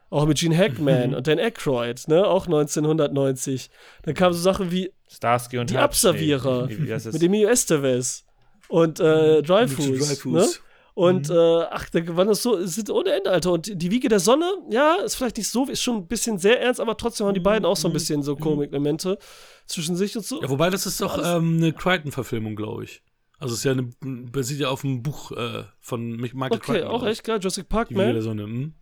Auch 0.10 0.26
mit 0.26 0.40
Gene 0.40 0.57
Hackman 0.57 1.11
mhm. 1.11 1.15
und 1.15 1.27
Dan 1.27 1.40
Aykroyd, 1.40 2.07
ne? 2.07 2.26
Auch 2.26 2.45
1990. 2.48 3.69
Dann 4.03 4.15
kamen 4.15 4.34
so 4.34 4.41
Sachen 4.41 4.72
wie 4.72 4.91
Starsky 5.07 5.57
und 5.60 5.69
Die 5.69 5.77
Abservierer 5.77 6.68
mit 6.68 7.23
Emilio 7.23 7.49
Estevez 7.49 8.26
und 8.69 8.99
äh, 8.99 9.41
Dreyfus, 9.44 10.26
ne? 10.26 10.48
Und 10.95 11.30
mhm. 11.30 11.36
äh, 11.36 11.64
ach, 11.69 11.90
da 11.91 12.18
waren 12.18 12.27
das 12.27 12.44
so, 12.44 12.57
es 12.57 12.76
sind 12.76 12.90
ohne 12.90 13.11
Ende, 13.11 13.31
Alter. 13.31 13.53
Und 13.53 13.72
die 13.81 13.91
Wiege 13.91 14.10
der 14.10 14.19
Sonne, 14.19 14.52
ja, 14.69 14.95
ist 14.95 15.15
vielleicht 15.15 15.38
nicht 15.38 15.48
so, 15.48 15.65
ist 15.65 15.81
schon 15.81 15.95
ein 15.95 16.07
bisschen 16.07 16.38
sehr 16.40 16.60
ernst, 16.60 16.81
aber 16.81 16.98
trotzdem 16.98 17.26
haben 17.26 17.34
die 17.34 17.40
beiden 17.40 17.65
auch 17.65 17.77
so 17.77 17.88
ein 17.88 17.91
mhm. 17.91 17.94
bisschen 17.94 18.22
so 18.22 18.36
mhm. 18.36 18.40
Komik-Elemente 18.40 19.18
zwischen 19.65 19.95
sich 19.95 20.18
und 20.18 20.26
so. 20.26 20.41
Ja, 20.41 20.49
wobei 20.49 20.69
das 20.69 20.86
ist 20.86 20.99
doch 20.99 21.18
ähm, 21.18 21.57
eine 21.57 21.72
Crichton-Verfilmung, 21.72 22.56
glaube 22.57 22.84
ich. 22.84 23.02
Also 23.38 23.53
es 23.53 23.60
ist 23.60 23.64
ja 23.64 23.72
eine, 23.72 23.90
basiert 24.02 24.60
ja 24.60 24.69
auf 24.69 24.84
einem 24.84 25.02
Buch 25.02 25.31
äh, 25.31 25.64
von 25.80 26.18
Michael 26.18 26.52
okay, 26.52 26.60
Crichton. 26.60 26.76
Okay, 26.76 26.84
auch 26.84 27.06
echt 27.06 27.23
klar, 27.23 27.38
Jurassic 27.38 27.69
Park, 27.69 27.88
die 27.88 27.95
man. 27.95 28.07
Wiege 28.07 28.14
der 28.15 28.23
Sonne, 28.23 28.44
hm? 28.44 28.73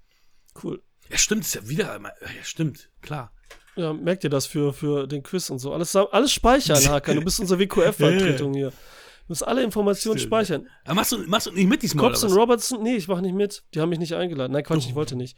Cool. 0.64 0.82
Ja, 1.10 1.18
stimmt, 1.18 1.44
ist 1.44 1.56
ja 1.56 1.68
wieder, 1.68 2.00
ja, 2.02 2.44
stimmt, 2.44 2.90
klar. 3.02 3.32
Ja, 3.76 3.94
merkt 3.94 4.24
ihr 4.24 4.30
das 4.30 4.48
für, 4.48 4.74
für 4.74 5.08
den 5.08 5.22
Quiz 5.22 5.50
und 5.50 5.60
so. 5.60 5.72
Alles, 5.72 5.96
alles 5.96 6.32
speichern, 6.32 6.84
Hakan. 6.90 7.16
Du 7.16 7.24
bist 7.24 7.40
unsere 7.40 7.60
WQF-Vertretung 7.60 8.54
hier. 8.54 8.70
Du 8.70 9.32
musst 9.34 9.46
alle 9.46 9.62
Informationen 9.62 10.18
Stimmt. 10.18 10.30
speichern. 10.30 10.68
Aber 10.86 10.96
machst 10.96 11.12
du, 11.12 11.18
machst 11.28 11.48
du 11.48 11.52
nicht 11.52 11.68
mit 11.68 11.84
diesmal? 11.84 12.08
Cops 12.08 12.24
und 12.24 12.32
Robertson? 12.32 12.82
Nee, 12.82 12.96
ich 12.96 13.08
mach 13.08 13.22
nicht 13.22 13.36
mit. 13.36 13.64
Die 13.74 13.82
haben 13.82 13.90
mich 13.90 14.00
nicht 14.00 14.16
eingeladen. 14.16 14.54
Nein, 14.54 14.64
Quatsch, 14.64 14.86
oh. 14.86 14.90
ich 14.90 14.96
wollte 14.96 15.16
nicht. 15.16 15.38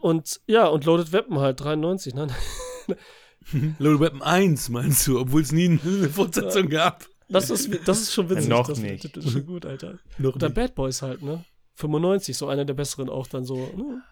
Und 0.00 0.40
ja, 0.46 0.66
und 0.66 0.84
Loaded 0.84 1.12
Weapon 1.12 1.40
halt, 1.40 1.60
93, 1.60 2.14
nein. 2.14 2.32
Loaded 3.78 4.00
Weapon 4.00 4.22
1 4.22 4.68
meinst 4.68 5.06
du, 5.06 5.18
obwohl 5.18 5.42
es 5.42 5.52
nie 5.52 5.80
eine 5.84 6.08
Fortsetzung 6.10 6.68
gab. 6.68 7.06
Das 7.28 7.50
ist, 7.50 7.68
das 7.86 8.00
ist 8.00 8.14
schon 8.14 8.30
witzig. 8.30 8.48
Noch 8.48 8.68
das, 8.68 8.78
nicht. 8.78 9.16
Das 9.16 9.24
ist 9.24 9.32
schon 9.32 9.44
gut, 9.44 9.66
Alter. 9.66 9.98
Noch 10.16 10.34
und 10.34 10.42
dann 10.42 10.54
Bad 10.54 10.74
Boys 10.74 11.02
halt, 11.02 11.22
ne? 11.22 11.44
95, 11.74 12.36
so 12.36 12.48
einer 12.48 12.64
der 12.64 12.74
besseren 12.74 13.08
auch 13.08 13.26
dann 13.26 13.44
so. 13.44 13.56
Ne? 13.56 14.02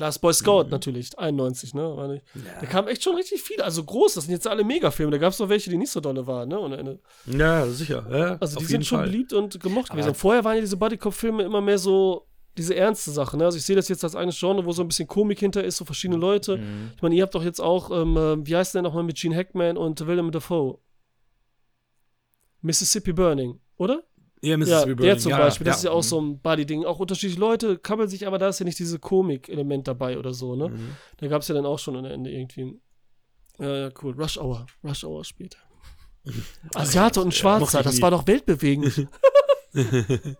Last 0.00 0.22
Boy 0.22 0.32
Scout 0.32 0.64
mhm. 0.64 0.70
natürlich, 0.70 1.16
91, 1.18 1.74
ne? 1.74 2.22
Ja. 2.34 2.40
Da 2.60 2.66
kamen 2.66 2.88
echt 2.88 3.04
schon 3.04 3.14
richtig 3.14 3.42
viele, 3.42 3.62
also 3.64 3.84
groß, 3.84 4.14
das 4.14 4.24
sind 4.24 4.32
jetzt 4.32 4.46
alle 4.46 4.64
Megafilme. 4.64 5.12
Da 5.12 5.18
gab 5.18 5.32
es 5.32 5.38
noch 5.38 5.50
welche, 5.50 5.68
die 5.68 5.76
nicht 5.76 5.92
so 5.92 6.00
dolle 6.00 6.26
waren, 6.26 6.48
ne? 6.48 6.58
Und 6.58 6.72
eine, 6.72 6.98
ja, 7.26 7.66
sicher. 7.66 8.06
Ja, 8.10 8.36
also 8.40 8.58
die 8.58 8.64
sind 8.64 8.86
schon 8.86 9.00
Fall. 9.00 9.08
beliebt 9.08 9.32
und 9.34 9.60
gemocht 9.60 9.90
gewesen. 9.90 10.08
Und 10.08 10.16
vorher 10.16 10.42
waren 10.42 10.54
ja 10.54 10.62
diese 10.62 10.78
Bodycop-Filme 10.78 11.42
immer 11.42 11.60
mehr 11.60 11.78
so 11.78 12.26
diese 12.56 12.74
ernste 12.74 13.10
Sache, 13.10 13.36
ne? 13.36 13.44
Also 13.44 13.58
ich 13.58 13.64
sehe 13.64 13.76
das 13.76 13.88
jetzt 13.88 14.02
als 14.02 14.16
eines 14.16 14.40
Genre, 14.40 14.64
wo 14.64 14.72
so 14.72 14.82
ein 14.82 14.88
bisschen 14.88 15.06
Komik 15.06 15.38
hinter 15.38 15.62
ist, 15.62 15.76
so 15.76 15.84
verschiedene 15.84 16.18
Leute. 16.18 16.56
Mhm. 16.56 16.92
Ich 16.96 17.02
meine, 17.02 17.14
ihr 17.14 17.22
habt 17.22 17.34
doch 17.34 17.44
jetzt 17.44 17.60
auch, 17.60 17.90
ähm, 17.90 18.16
äh, 18.16 18.46
wie 18.46 18.56
heißt 18.56 18.74
der 18.74 18.82
nochmal 18.82 19.04
mit 19.04 19.18
Gene 19.18 19.36
Hackman 19.36 19.76
und 19.76 20.06
Willem 20.06 20.30
Dafoe? 20.30 20.78
Mississippi 22.62 23.12
Burning, 23.12 23.60
oder? 23.76 24.02
Ja, 24.42 24.56
Mississippi 24.56 25.02
ja. 25.02 25.08
Der 25.08 25.18
zum 25.18 25.30
ja, 25.30 25.38
Beispiel, 25.38 25.66
das 25.66 25.76
ja. 25.76 25.78
ist 25.78 25.84
ja 25.84 25.90
auch 25.90 26.02
so 26.02 26.20
ein 26.20 26.40
Buddy-Ding. 26.40 26.84
Auch 26.84 26.98
unterschiedliche 26.98 27.40
Leute 27.40 27.78
kabbeln 27.78 28.08
sich, 28.08 28.26
aber 28.26 28.38
da 28.38 28.48
ist 28.48 28.58
ja 28.58 28.64
nicht 28.64 28.78
dieses 28.78 29.00
Komik-Element 29.00 29.86
dabei 29.86 30.18
oder 30.18 30.32
so, 30.32 30.56
ne? 30.56 30.68
Mhm. 30.68 30.96
Da 31.18 31.26
gab 31.26 31.42
es 31.42 31.48
ja 31.48 31.54
dann 31.54 31.66
auch 31.66 31.78
schon 31.78 31.96
am 31.96 32.06
Ende 32.06 32.30
irgendwie. 32.30 32.80
Ja, 33.58 33.76
ja, 33.76 33.90
cool. 34.02 34.14
Rush 34.18 34.38
Hour. 34.38 34.66
Rush 34.82 35.04
Hour 35.04 35.24
später. 35.24 35.58
Asiate 36.74 37.20
und 37.20 37.34
Schwarzer, 37.34 37.82
das 37.82 38.00
war 38.00 38.10
doch 38.10 38.26
weltbewegend. 38.26 39.06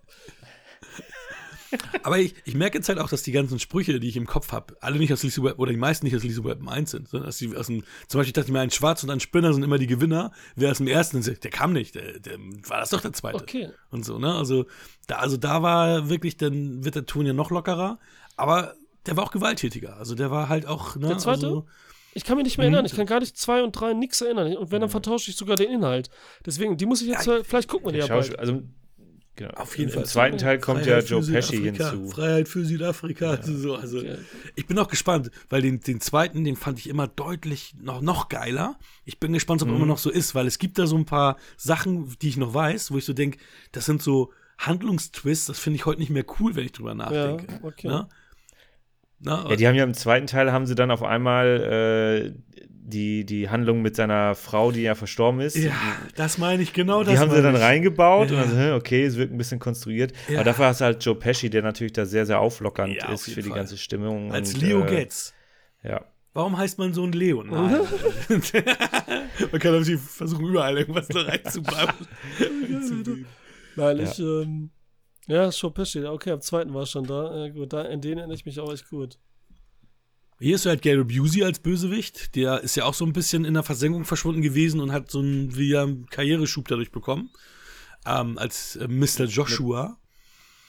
Aber 2.02 2.18
ich, 2.18 2.34
ich 2.44 2.54
merke 2.54 2.78
jetzt 2.78 2.88
halt 2.88 2.98
auch, 2.98 3.08
dass 3.08 3.22
die 3.22 3.32
ganzen 3.32 3.58
Sprüche, 3.58 3.98
die 4.00 4.08
ich 4.08 4.16
im 4.16 4.26
Kopf 4.26 4.52
habe, 4.52 4.76
alle 4.80 4.98
nicht 4.98 5.12
aus 5.12 5.22
Lethal 5.22 5.44
Weapon, 5.44 5.60
oder 5.60 5.72
die 5.72 5.78
meisten 5.78 6.06
nicht 6.06 6.16
aus 6.16 6.22
Lethal 6.22 6.44
Weapon 6.44 6.68
1 6.68 6.90
sind, 6.90 7.08
sondern 7.08 7.26
dass 7.26 7.38
die 7.38 7.54
aus 7.56 7.66
dem, 7.66 7.84
zum 8.08 8.20
Beispiel 8.20 8.32
dachte 8.32 8.48
ich 8.48 8.52
mir, 8.52 8.60
ein 8.60 8.70
Schwarz 8.70 9.02
und 9.02 9.10
ein 9.10 9.20
Spinner 9.20 9.52
sind 9.52 9.62
immer 9.62 9.78
die 9.78 9.86
Gewinner. 9.86 10.32
Wer 10.56 10.70
aus 10.70 10.78
dem 10.78 10.88
ersten, 10.88 11.22
der 11.22 11.50
kam 11.50 11.72
nicht, 11.72 11.94
der, 11.94 12.18
der 12.18 12.38
war 12.66 12.80
das 12.80 12.90
doch 12.90 13.00
der 13.00 13.12
zweite. 13.12 13.42
Okay. 13.42 13.70
Und 13.90 14.04
so, 14.04 14.18
ne? 14.18 14.34
Also 14.34 14.66
da, 15.06 15.16
also 15.16 15.36
da 15.36 15.62
war 15.62 16.08
wirklich, 16.08 16.36
dann 16.36 16.84
wird 16.84 16.94
der 16.94 17.06
Ton 17.06 17.26
ja 17.26 17.32
noch 17.32 17.50
lockerer, 17.50 17.98
aber 18.36 18.74
der 19.06 19.16
war 19.16 19.24
auch 19.24 19.32
gewalttätiger. 19.32 19.96
Also 19.96 20.14
der 20.14 20.30
war 20.30 20.48
halt 20.48 20.66
auch, 20.66 20.96
ne? 20.96 21.08
Der 21.08 21.18
zweite? 21.18 21.46
Also, 21.46 21.66
ich 22.12 22.24
kann 22.24 22.36
mich 22.36 22.44
nicht 22.44 22.58
mehr 22.58 22.66
erinnern. 22.66 22.84
Ich 22.86 22.96
kann 22.96 23.06
gar 23.06 23.20
nicht 23.20 23.36
zwei 23.36 23.62
und 23.62 23.72
drei 23.72 23.92
nix 23.92 24.20
erinnern. 24.20 24.56
Und 24.56 24.72
wenn, 24.72 24.80
dann 24.80 24.90
vertausche 24.90 25.30
ich 25.30 25.36
sogar 25.36 25.56
den 25.56 25.70
Inhalt. 25.70 26.10
Deswegen, 26.44 26.76
die 26.76 26.86
muss 26.86 27.02
ich 27.02 27.08
jetzt, 27.08 27.26
ja, 27.26 27.42
vielleicht 27.44 27.68
gucken 27.68 27.86
wir 27.86 27.92
die 27.92 27.98
ja 28.00 28.08
bald. 28.08 28.36
Also 28.38 28.62
Genau. 29.40 29.54
Auf 29.54 29.78
jeden 29.78 29.88
Im 29.88 29.94
Fall. 29.94 30.02
Im 30.02 30.08
zweiten 30.08 30.36
Teil 30.36 30.58
kommt 30.58 30.84
Freiheit 30.84 31.08
ja 31.08 31.16
Joe 31.16 31.26
Pesci 31.26 31.56
hinzu. 31.62 32.08
Freiheit 32.08 32.46
für 32.46 32.62
Südafrika. 32.62 33.36
Ja. 33.36 33.42
So, 33.42 33.74
also, 33.74 34.02
ich 34.54 34.66
bin 34.66 34.78
auch 34.78 34.88
gespannt, 34.88 35.30
weil 35.48 35.62
den, 35.62 35.80
den 35.80 35.98
zweiten, 36.02 36.44
den 36.44 36.56
fand 36.56 36.78
ich 36.78 36.90
immer 36.90 37.08
deutlich 37.08 37.74
noch, 37.80 38.02
noch 38.02 38.28
geiler. 38.28 38.78
Ich 39.06 39.18
bin 39.18 39.32
gespannt, 39.32 39.62
ob 39.62 39.68
mhm. 39.68 39.74
er 39.74 39.76
immer 39.78 39.86
noch 39.86 39.96
so 39.96 40.10
ist, 40.10 40.34
weil 40.34 40.46
es 40.46 40.58
gibt 40.58 40.78
da 40.78 40.86
so 40.86 40.94
ein 40.94 41.06
paar 41.06 41.38
Sachen, 41.56 42.14
die 42.20 42.28
ich 42.28 42.36
noch 42.36 42.52
weiß, 42.52 42.90
wo 42.90 42.98
ich 42.98 43.06
so 43.06 43.14
denke, 43.14 43.38
das 43.72 43.86
sind 43.86 44.02
so 44.02 44.30
Handlungstwists, 44.58 45.46
das 45.46 45.58
finde 45.58 45.76
ich 45.76 45.86
heute 45.86 46.00
nicht 46.00 46.10
mehr 46.10 46.26
cool, 46.38 46.54
wenn 46.54 46.66
ich 46.66 46.72
drüber 46.72 46.94
nachdenke. 46.94 47.46
Ja, 47.50 47.58
okay. 47.62 47.88
Na? 47.88 47.98
Ne? 48.00 48.08
Na, 49.22 49.46
ja, 49.48 49.56
die 49.56 49.66
haben 49.68 49.74
ja 49.74 49.84
im 49.84 49.94
zweiten 49.94 50.26
Teil 50.26 50.52
haben 50.52 50.66
sie 50.66 50.74
dann 50.74 50.90
auf 50.90 51.02
einmal 51.02 52.34
äh, 52.36 52.49
die, 52.82 53.24
die 53.24 53.48
Handlung 53.48 53.82
mit 53.82 53.96
seiner 53.96 54.34
Frau, 54.34 54.72
die 54.72 54.82
ja 54.82 54.94
verstorben 54.94 55.40
ist. 55.40 55.56
Ja, 55.56 55.72
das 56.16 56.38
meine 56.38 56.62
ich, 56.62 56.72
genau 56.72 57.00
die 57.00 57.10
das. 57.10 57.14
Die 57.14 57.20
haben 57.20 57.30
sie 57.30 57.42
dann 57.42 57.56
reingebaut 57.56 58.30
ja. 58.30 58.42
und 58.42 58.52
dann, 58.52 58.72
okay, 58.72 59.04
es 59.04 59.16
wirkt 59.16 59.32
ein 59.32 59.38
bisschen 59.38 59.58
konstruiert. 59.58 60.12
Ja. 60.28 60.36
Aber 60.36 60.44
dafür 60.44 60.66
hast 60.66 60.80
du 60.80 60.86
halt 60.86 61.04
Joe 61.04 61.14
Pesci, 61.14 61.50
der 61.50 61.62
natürlich 61.62 61.92
da 61.92 62.06
sehr, 62.06 62.26
sehr 62.26 62.40
auflockernd 62.40 62.94
ja, 62.94 63.12
ist 63.12 63.24
für 63.24 63.32
Fall. 63.32 63.42
die 63.42 63.50
ganze 63.50 63.76
Stimmung. 63.76 64.32
Als 64.32 64.54
und, 64.54 64.62
Leo 64.62 64.84
äh, 64.84 64.86
Getz. 64.86 65.34
Ja. 65.82 66.04
Warum 66.32 66.56
heißt 66.56 66.78
man 66.78 66.94
so 66.94 67.04
ein 67.04 67.12
Leo? 67.12 67.42
Nein. 67.44 67.80
man 69.52 69.60
kann 69.60 69.72
natürlich 69.72 70.00
versuchen, 70.00 70.46
überall 70.46 70.78
irgendwas 70.78 71.08
da 71.08 71.22
reinzubauen. 71.22 71.88
Nein, 73.76 74.00
ich, 74.00 74.18
ähm, 74.18 74.70
ja, 75.26 75.48
Joe 75.48 75.70
Pesci, 75.70 76.04
okay, 76.04 76.32
am 76.32 76.40
zweiten 76.40 76.74
war 76.74 76.86
schon 76.86 77.04
da. 77.04 77.48
Gut, 77.54 77.72
da, 77.72 77.82
an 77.82 78.00
den 78.00 78.18
erinnere 78.18 78.34
ich 78.34 78.44
mich 78.44 78.58
auch 78.58 78.72
echt 78.72 78.88
gut. 78.88 79.18
Hier 80.40 80.54
ist 80.54 80.64
halt 80.64 80.80
Gary 80.80 81.04
Busey 81.04 81.44
als 81.44 81.58
Bösewicht. 81.58 82.34
Der 82.34 82.62
ist 82.62 82.74
ja 82.74 82.86
auch 82.86 82.94
so 82.94 83.04
ein 83.04 83.12
bisschen 83.12 83.44
in 83.44 83.52
der 83.52 83.62
Versenkung 83.62 84.04
verschwunden 84.04 84.40
gewesen 84.40 84.80
und 84.80 84.90
hat 84.90 85.10
so 85.10 85.18
einen, 85.18 85.54
wie 85.54 85.76
einen 85.76 86.06
Karriereschub 86.06 86.66
dadurch 86.66 86.90
bekommen. 86.90 87.28
Ähm, 88.06 88.38
als 88.38 88.76
äh, 88.76 88.88
Mr. 88.88 89.26
Joshua. 89.26 89.98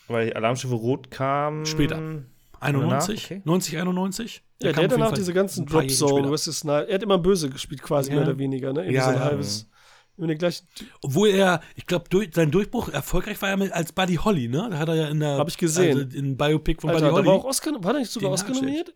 Weil 0.09 0.33
Alarmstufe 0.33 0.75
Rot 0.75 1.09
kam. 1.09 1.65
Später. 1.65 2.23
91? 2.59 3.25
Okay. 3.25 3.41
90, 3.45 3.77
91? 3.77 4.43
Der 4.61 4.69
ja, 4.69 4.73
der 4.75 4.83
hat 4.83 4.91
danach 4.91 5.13
diese 5.13 5.33
ganzen 5.33 5.65
Drop 5.65 5.89
Zone, 5.89 6.29
Wesley 6.29 6.53
Snipes. 6.53 6.89
Er 6.89 6.95
hat 6.95 7.03
immer 7.03 7.17
böse 7.17 7.49
gespielt, 7.49 7.81
quasi 7.81 8.09
ja. 8.09 8.17
mehr 8.17 8.25
oder 8.27 8.37
weniger, 8.37 8.73
ne? 8.73 8.81
Irgendwie 8.81 8.95
ja, 8.95 9.03
so 9.05 9.09
ein 9.09 9.15
ja. 9.15 9.23
halbes. 9.23 9.69
Immer 10.17 10.27
den 10.27 10.37
gleichen 10.37 10.67
Obwohl 11.01 11.29
er, 11.29 11.61
ich 11.75 11.85
glaube, 11.87 12.05
durch, 12.09 12.29
sein 12.33 12.51
Durchbruch 12.51 12.89
erfolgreich 12.89 13.41
war 13.41 13.49
er 13.49 13.57
mit, 13.57 13.71
als 13.71 13.93
Buddy 13.93 14.15
Holly, 14.15 14.49
ne? 14.49 14.67
Da 14.69 14.77
hat 14.77 14.89
er 14.89 14.95
ja 14.95 15.07
in 15.07 15.21
der. 15.21 15.37
Hab 15.37 15.47
ich 15.47 15.57
gesehen. 15.57 15.97
Also 15.97 16.17
in 16.17 16.35
Biopic 16.35 16.81
von 16.81 16.89
Alter, 16.89 17.09
Buddy 17.09 17.15
Holly. 17.15 17.27
War, 17.27 17.33
auch 17.35 17.45
Oscar, 17.45 17.71
war 17.81 17.93
der 17.93 18.01
nicht 18.01 18.11
sogar 18.11 18.31
Oscar 18.31 18.53
nominiert? 18.53 18.93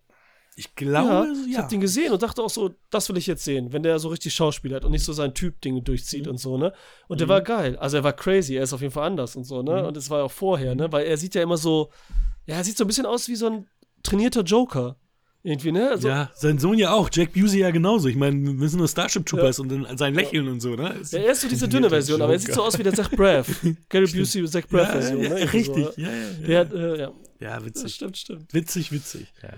Ich 0.57 0.73
glaube, 0.75 1.27
ja. 1.27 1.33
Ich 1.47 1.53
ja. 1.53 1.57
habe 1.59 1.69
den 1.69 1.81
gesehen 1.81 2.13
und 2.13 2.23
dachte 2.23 2.41
auch 2.41 2.49
so, 2.49 2.73
das 2.89 3.09
will 3.09 3.17
ich 3.17 3.27
jetzt 3.27 3.43
sehen, 3.43 3.73
wenn 3.73 3.83
der 3.83 3.99
so 3.99 4.07
richtig 4.07 4.33
Schauspiel 4.33 4.73
hat 4.73 4.85
und 4.85 4.91
nicht 4.91 5.03
so 5.03 5.11
sein 5.11 5.33
Typ-Ding 5.33 5.83
durchzieht 5.83 6.25
mhm. 6.25 6.31
und 6.31 6.37
so, 6.37 6.57
ne? 6.57 6.71
Und 7.09 7.19
der 7.19 7.27
mhm. 7.27 7.31
war 7.31 7.41
geil. 7.41 7.75
Also 7.77 7.97
er 7.97 8.05
war 8.05 8.13
crazy, 8.13 8.55
er 8.55 8.63
ist 8.63 8.71
auf 8.71 8.79
jeden 8.79 8.93
Fall 8.93 9.05
anders 9.05 9.35
und 9.35 9.43
so, 9.43 9.61
ne? 9.61 9.81
Mhm. 9.81 9.87
Und 9.87 9.97
es 9.97 10.09
war 10.09 10.23
auch 10.23 10.31
vorher, 10.31 10.73
ne? 10.73 10.89
Weil 10.91 11.07
er 11.07 11.17
sieht 11.17 11.35
ja 11.35 11.43
immer 11.43 11.57
so, 11.57 11.91
ja, 12.45 12.55
er 12.55 12.63
sieht 12.63 12.77
so 12.77 12.85
ein 12.85 12.87
bisschen 12.87 13.05
aus 13.05 13.27
wie 13.27 13.35
so 13.35 13.47
ein 13.47 13.67
trainierter 14.01 14.43
Joker. 14.43 14.95
Irgendwie, 15.43 15.73
ne? 15.73 15.91
Also, 15.91 16.07
ja, 16.07 16.31
sein 16.33 16.57
Sohn 16.57 16.79
ja 16.79 16.93
auch, 16.93 17.09
Jack 17.11 17.33
Busey 17.33 17.59
ja 17.59 17.69
genauso. 17.69 18.07
Ich 18.07 18.15
meine, 18.15 18.59
wir 18.59 18.69
sind 18.69 18.79
nur 18.79 18.87
Starship 18.87 19.25
Troopers 19.27 19.57
ja. 19.57 19.61
und 19.61 19.69
dann 19.69 19.97
sein 19.97 20.15
Lächeln 20.15 20.45
ja. 20.45 20.51
und 20.51 20.59
so, 20.61 20.69
ne? 20.75 20.95
Ja, 21.11 21.19
er 21.19 21.33
ist 21.33 21.41
so 21.41 21.49
diese 21.49 21.67
dünne 21.67 21.89
Version, 21.89 22.19
aber 22.21 22.33
er 22.33 22.39
sieht 22.39 22.53
so 22.53 22.63
aus 22.63 22.79
wie 22.79 22.83
der 22.83 22.93
Zach 22.93 23.11
Braff. 23.11 23.47
Gary 23.89 24.07
Busey, 24.07 24.43
Zach 24.47 24.67
Braff 24.67 24.89
Version, 24.89 25.21
ja, 25.21 25.29
ne? 25.29 25.53
Richtig, 25.53 25.85
so. 25.85 25.93
ja, 25.97 26.09
ja. 26.09 26.63
Der 26.63 26.73
äh, 26.73 26.99
ja. 26.99 27.11
Ja, 27.39 27.63
witzig. 27.65 27.83
Das 27.83 27.91
stimmt, 27.93 28.17
stimmt. 28.17 28.53
Witzig, 28.53 28.91
witzig. 28.91 29.33
Ja. 29.43 29.49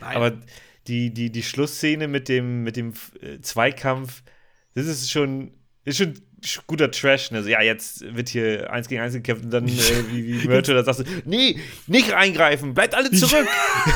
Aber 0.00 0.38
die, 0.86 1.12
die, 1.12 1.30
die 1.30 1.42
Schlussszene 1.42 2.08
mit 2.08 2.28
dem, 2.28 2.62
mit 2.62 2.76
dem 2.76 2.94
äh, 3.20 3.40
Zweikampf, 3.40 4.22
das 4.74 4.86
ist 4.86 5.10
schon, 5.10 5.52
ist 5.84 5.98
schon 5.98 6.14
guter 6.66 6.90
Trash. 6.90 7.30
Ne? 7.30 7.38
Also, 7.38 7.50
ja, 7.50 7.62
jetzt 7.62 8.02
wird 8.14 8.28
hier 8.28 8.70
eins 8.70 8.88
gegen 8.88 9.00
eins 9.00 9.14
gekämpft 9.14 9.44
und 9.44 9.50
dann, 9.50 9.66
äh, 9.66 9.70
wie, 10.10 10.42
wie 10.42 10.48
Murto, 10.48 10.72
da 10.72 10.84
sagst 10.84 11.00
du, 11.00 11.04
nee, 11.24 11.58
nicht 11.86 12.12
reingreifen, 12.12 12.74
bleibt 12.74 12.94
alle 12.94 13.10
zurück. 13.10 13.46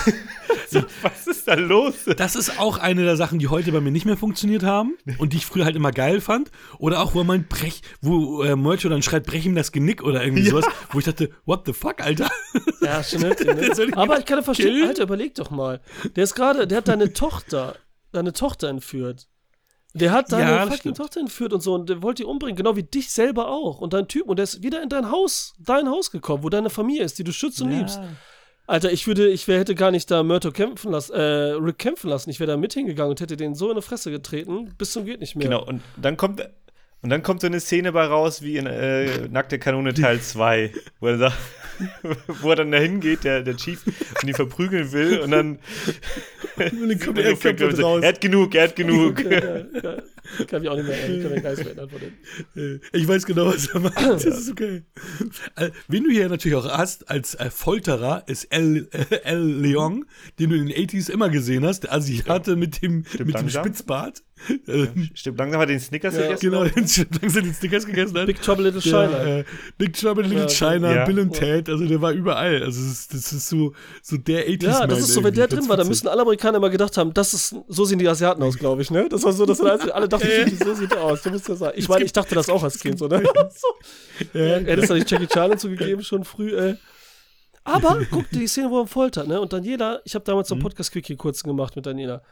so, 0.70 0.82
was 1.02 1.26
ist 1.26 1.48
da 1.48 1.54
los? 1.54 1.94
Das 2.16 2.36
ist 2.36 2.58
auch 2.58 2.78
eine 2.78 3.04
der 3.04 3.16
Sachen, 3.16 3.38
die 3.38 3.48
heute 3.48 3.72
bei 3.72 3.80
mir 3.80 3.90
nicht 3.90 4.06
mehr 4.06 4.16
funktioniert 4.16 4.62
haben 4.62 4.94
und 5.18 5.32
die 5.32 5.38
ich 5.38 5.46
früher 5.46 5.64
halt 5.64 5.76
immer 5.76 5.92
geil 5.92 6.20
fand. 6.20 6.50
Oder 6.78 7.00
auch, 7.00 7.14
wo 7.14 7.24
man 7.24 7.46
brech, 7.46 7.82
wo 8.00 8.42
äh, 8.42 8.56
Murto 8.56 8.88
dann 8.88 9.02
schreit, 9.02 9.24
brech 9.24 9.46
ihm 9.46 9.54
das 9.54 9.72
Genick 9.72 10.02
oder 10.02 10.22
irgendwie 10.24 10.42
ja. 10.44 10.50
sowas, 10.50 10.66
wo 10.90 10.98
ich 10.98 11.04
dachte, 11.04 11.30
what 11.44 11.62
the 11.66 11.72
fuck, 11.72 12.00
Alter? 12.00 12.30
Ja, 12.80 13.02
schon 13.02 13.20
ne? 13.20 13.36
Aber 13.94 14.18
ich 14.18 14.24
kann 14.24 14.42
verstehen, 14.42 14.86
Alter, 14.86 15.04
überleg 15.04 15.34
doch 15.34 15.50
mal. 15.50 15.80
Der 16.16 16.24
ist 16.24 16.34
gerade, 16.34 16.66
der 16.66 16.78
hat 16.78 16.88
deine 16.88 17.12
Tochter, 17.12 17.76
deine 18.12 18.32
Tochter 18.32 18.68
entführt. 18.68 19.29
Der 19.92 20.12
hat 20.12 20.30
deine 20.30 20.50
ja, 20.50 20.66
fucking 20.66 20.94
Tochter 20.94 21.20
entführt 21.20 21.52
und 21.52 21.62
so 21.62 21.74
und 21.74 21.88
der 21.88 22.02
wollte 22.02 22.22
die 22.22 22.26
umbringen, 22.26 22.56
genau 22.56 22.76
wie 22.76 22.84
dich 22.84 23.10
selber 23.10 23.48
auch 23.48 23.80
und 23.80 23.92
dein 23.92 24.06
Typ 24.06 24.28
und 24.28 24.38
der 24.38 24.44
ist 24.44 24.62
wieder 24.62 24.82
in 24.82 24.88
dein 24.88 25.10
Haus, 25.10 25.54
dein 25.58 25.88
Haus 25.88 26.10
gekommen, 26.10 26.44
wo 26.44 26.48
deine 26.48 26.70
Familie 26.70 27.02
ist, 27.02 27.18
die 27.18 27.24
du 27.24 27.32
schützt 27.32 27.60
und 27.60 27.72
ja. 27.72 27.78
liebst. 27.78 28.00
Alter, 28.70 28.92
ich 28.92 29.08
würde, 29.08 29.28
ich 29.28 29.48
wär, 29.48 29.58
hätte 29.58 29.74
gar 29.74 29.90
nicht 29.90 30.08
da 30.12 30.22
Murto 30.22 30.52
kämpfen 30.52 30.92
lassen, 30.92 31.12
äh, 31.12 31.20
Rick 31.54 31.78
kämpfen 31.78 32.08
lassen. 32.08 32.30
Ich 32.30 32.38
wäre 32.38 32.52
da 32.52 32.56
mit 32.56 32.72
hingegangen 32.72 33.10
und 33.10 33.20
hätte 33.20 33.36
den 33.36 33.56
so 33.56 33.68
in 33.68 33.74
die 33.74 33.82
Fresse 33.82 34.12
getreten, 34.12 34.72
bis 34.78 34.92
zum 34.92 35.04
geht 35.04 35.18
nicht 35.18 35.34
mehr. 35.34 35.48
Genau, 35.48 35.64
und 35.64 35.82
dann 35.96 36.16
kommt, 36.16 36.40
und 37.02 37.10
dann 37.10 37.24
kommt 37.24 37.40
so 37.40 37.48
eine 37.48 37.58
Szene 37.58 37.90
bei 37.90 38.04
raus 38.04 38.42
wie 38.42 38.58
in 38.58 38.66
äh, 38.66 39.26
Nackte 39.28 39.58
Kanone 39.58 39.92
Teil 39.92 40.20
2, 40.20 40.72
wo 41.00 41.08
er 41.08 41.18
sagt, 41.18 41.36
wo 42.42 42.50
er 42.50 42.56
dann 42.56 42.70
dahin 42.70 43.00
geht, 43.00 43.24
der, 43.24 43.42
der 43.42 43.56
Chief, 43.56 43.82
und 43.86 44.28
ihn 44.28 44.34
verprügeln 44.34 44.92
will 44.92 45.20
und 45.20 45.30
dann, 45.30 45.58
und 46.56 46.88
dann 46.88 46.98
kommt 46.98 47.18
er, 47.18 47.82
raus. 47.82 48.02
er 48.02 48.08
hat 48.08 48.20
genug, 48.20 48.54
er 48.54 48.64
hat 48.64 48.76
genug. 48.76 49.24
Ja, 49.24 49.30
ja, 49.30 49.56
ja. 49.82 50.02
kann 50.48 50.60
mich 50.62 50.70
auch 50.70 50.76
nicht 50.76 50.86
mehr 50.86 50.98
erinnern. 50.98 51.16
Ich 51.16 51.22
kann 51.22 51.32
mich 51.32 51.42
gar 51.42 51.50
nicht 51.50 51.58
mehr 51.58 51.76
erinnern 51.76 51.90
von 51.90 52.00
dem. 52.54 52.80
Ich 52.92 53.08
weiß 53.08 53.26
genau, 53.26 53.46
was 53.46 53.66
er 53.68 53.80
meint. 53.80 53.96
Das 54.00 54.24
ist 54.24 54.50
okay. 54.50 54.82
Äh, 55.56 55.70
wen 55.88 56.04
du 56.04 56.10
hier 56.10 56.28
natürlich 56.28 56.56
auch 56.56 56.68
hast 56.68 57.08
als 57.10 57.34
äh, 57.34 57.50
Folterer 57.50 58.24
ist 58.26 58.44
El, 58.44 58.88
äh, 58.92 59.16
El 59.24 59.42
Leon, 59.42 60.04
den 60.38 60.50
du 60.50 60.56
in 60.56 60.66
den 60.66 60.76
80s 60.76 61.10
immer 61.10 61.28
gesehen 61.28 61.64
hast. 61.64 61.84
Der 61.84 61.92
Asiate 61.92 62.52
ja. 62.52 62.56
mit 62.56 62.82
dem, 62.82 63.04
mit 63.18 63.38
dem 63.38 63.48
Spitzbart. 63.48 64.22
Ja, 64.66 64.86
stimmt, 65.14 65.38
langsam 65.38 65.60
hat 65.60 65.68
den 65.68 65.80
Snickers 65.80 66.14
ja. 66.14 66.22
gegessen. 66.22 66.50
Genau, 66.50 66.64
den, 66.64 66.86
langsam 67.20 67.42
den 67.44 67.54
Snickers 67.54 67.86
gegessen 67.86 68.18
hat. 68.18 68.26
Big 68.26 68.40
Trouble 68.40 68.64
Little 68.64 68.80
China. 68.80 69.38
äh, 69.38 69.44
Big 69.76 69.92
Trouble 69.92 70.24
Little 70.24 70.48
China, 70.48 70.94
ja. 70.94 71.04
Bill 71.04 71.20
und 71.20 71.32
Ted, 71.32 71.68
also 71.68 71.84
der 71.86 72.00
war 72.00 72.12
überall. 72.12 72.62
Also 72.62 72.80
das 72.80 72.90
ist, 72.90 73.14
das 73.14 73.32
ist 73.32 73.48
so, 73.48 73.74
so 74.02 74.16
der 74.16 74.48
80s 74.48 74.64
Ja, 74.64 74.86
das 74.86 75.00
ist 75.00 75.14
so, 75.14 75.22
wenn 75.22 75.34
der 75.34 75.46
drin 75.46 75.68
war, 75.68 75.76
da 75.76 75.84
müssen 75.84 76.08
alle 76.08 76.22
Amerikaner 76.22 76.56
immer 76.56 76.70
gedacht 76.70 76.96
haben, 76.96 77.12
das 77.12 77.34
ist, 77.34 77.54
so 77.68 77.84
sehen 77.84 77.98
die 77.98 78.08
Asiaten 78.08 78.42
aus, 78.42 78.56
glaube 78.56 78.82
ich, 78.82 78.90
ne? 78.90 79.08
Das 79.08 79.22
war 79.24 79.32
so, 79.32 79.44
dass 79.44 79.60
alle 79.60 80.08
dachten, 80.10 80.58
so 80.62 80.74
sieht 80.74 80.92
er 80.92 81.02
aus. 81.02 81.22
Du 81.22 81.30
musst 81.30 81.48
ja 81.48 81.54
sagen. 81.54 81.78
Ich 81.78 81.88
meine, 81.88 82.04
ich 82.04 82.12
dachte 82.12 82.34
das 82.34 82.48
auch 82.48 82.62
als 82.62 82.78
Kind, 82.78 82.98
so, 82.98 83.06
ne? 83.06 83.22
so. 83.50 83.68
Ja, 84.32 84.40
er 84.40 84.64
hätte 84.64 84.82
es 84.82 84.90
nicht 84.90 85.10
Jackie 85.10 85.26
Chan 85.26 85.58
zugegeben, 85.58 86.02
schon 86.02 86.24
früh, 86.24 86.56
ey. 86.58 86.76
Aber 87.64 88.00
guck 88.10 88.28
dir 88.30 88.40
die 88.40 88.46
Szene, 88.46 88.70
wo 88.70 88.80
er 88.80 88.86
foltert, 88.86 89.28
ne? 89.28 89.40
Und 89.40 89.52
Daniela, 89.52 90.00
ich 90.04 90.14
habe 90.14 90.24
damals 90.24 90.48
so 90.48 90.54
einen 90.54 90.60
mhm. 90.60 90.66
Podcast-Quickie 90.66 91.16
kurz 91.16 91.42
gemacht 91.42 91.76
mit 91.76 91.86
Daniela. 91.86 92.22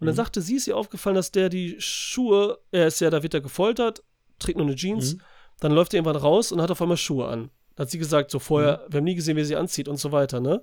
Und 0.00 0.06
dann 0.06 0.14
mhm. 0.14 0.16
sagte 0.16 0.40
sie, 0.40 0.56
ist 0.56 0.66
ihr 0.66 0.76
aufgefallen, 0.76 1.16
dass 1.16 1.32
der 1.32 1.48
die 1.48 1.76
Schuhe, 1.78 2.58
er 2.70 2.86
ist 2.86 3.00
ja, 3.00 3.10
da 3.10 3.22
wird 3.22 3.34
er 3.34 3.40
gefoltert, 3.40 4.02
trägt 4.38 4.58
nur 4.58 4.66
eine 4.66 4.76
Jeans, 4.76 5.14
mhm. 5.14 5.20
dann 5.60 5.72
läuft 5.72 5.92
er 5.92 5.98
irgendwann 5.98 6.16
raus 6.16 6.52
und 6.52 6.62
hat 6.62 6.70
auf 6.70 6.80
einmal 6.80 6.96
Schuhe 6.96 7.26
an. 7.26 7.50
Da 7.74 7.82
hat 7.82 7.90
sie 7.90 7.98
gesagt, 7.98 8.30
so 8.30 8.38
vorher, 8.38 8.78
mhm. 8.86 8.92
wir 8.92 8.98
haben 8.98 9.04
nie 9.04 9.14
gesehen, 9.14 9.36
wie 9.36 9.44
sie 9.44 9.56
anzieht 9.56 9.88
und 9.88 9.98
so 9.98 10.12
weiter, 10.12 10.40
ne? 10.40 10.62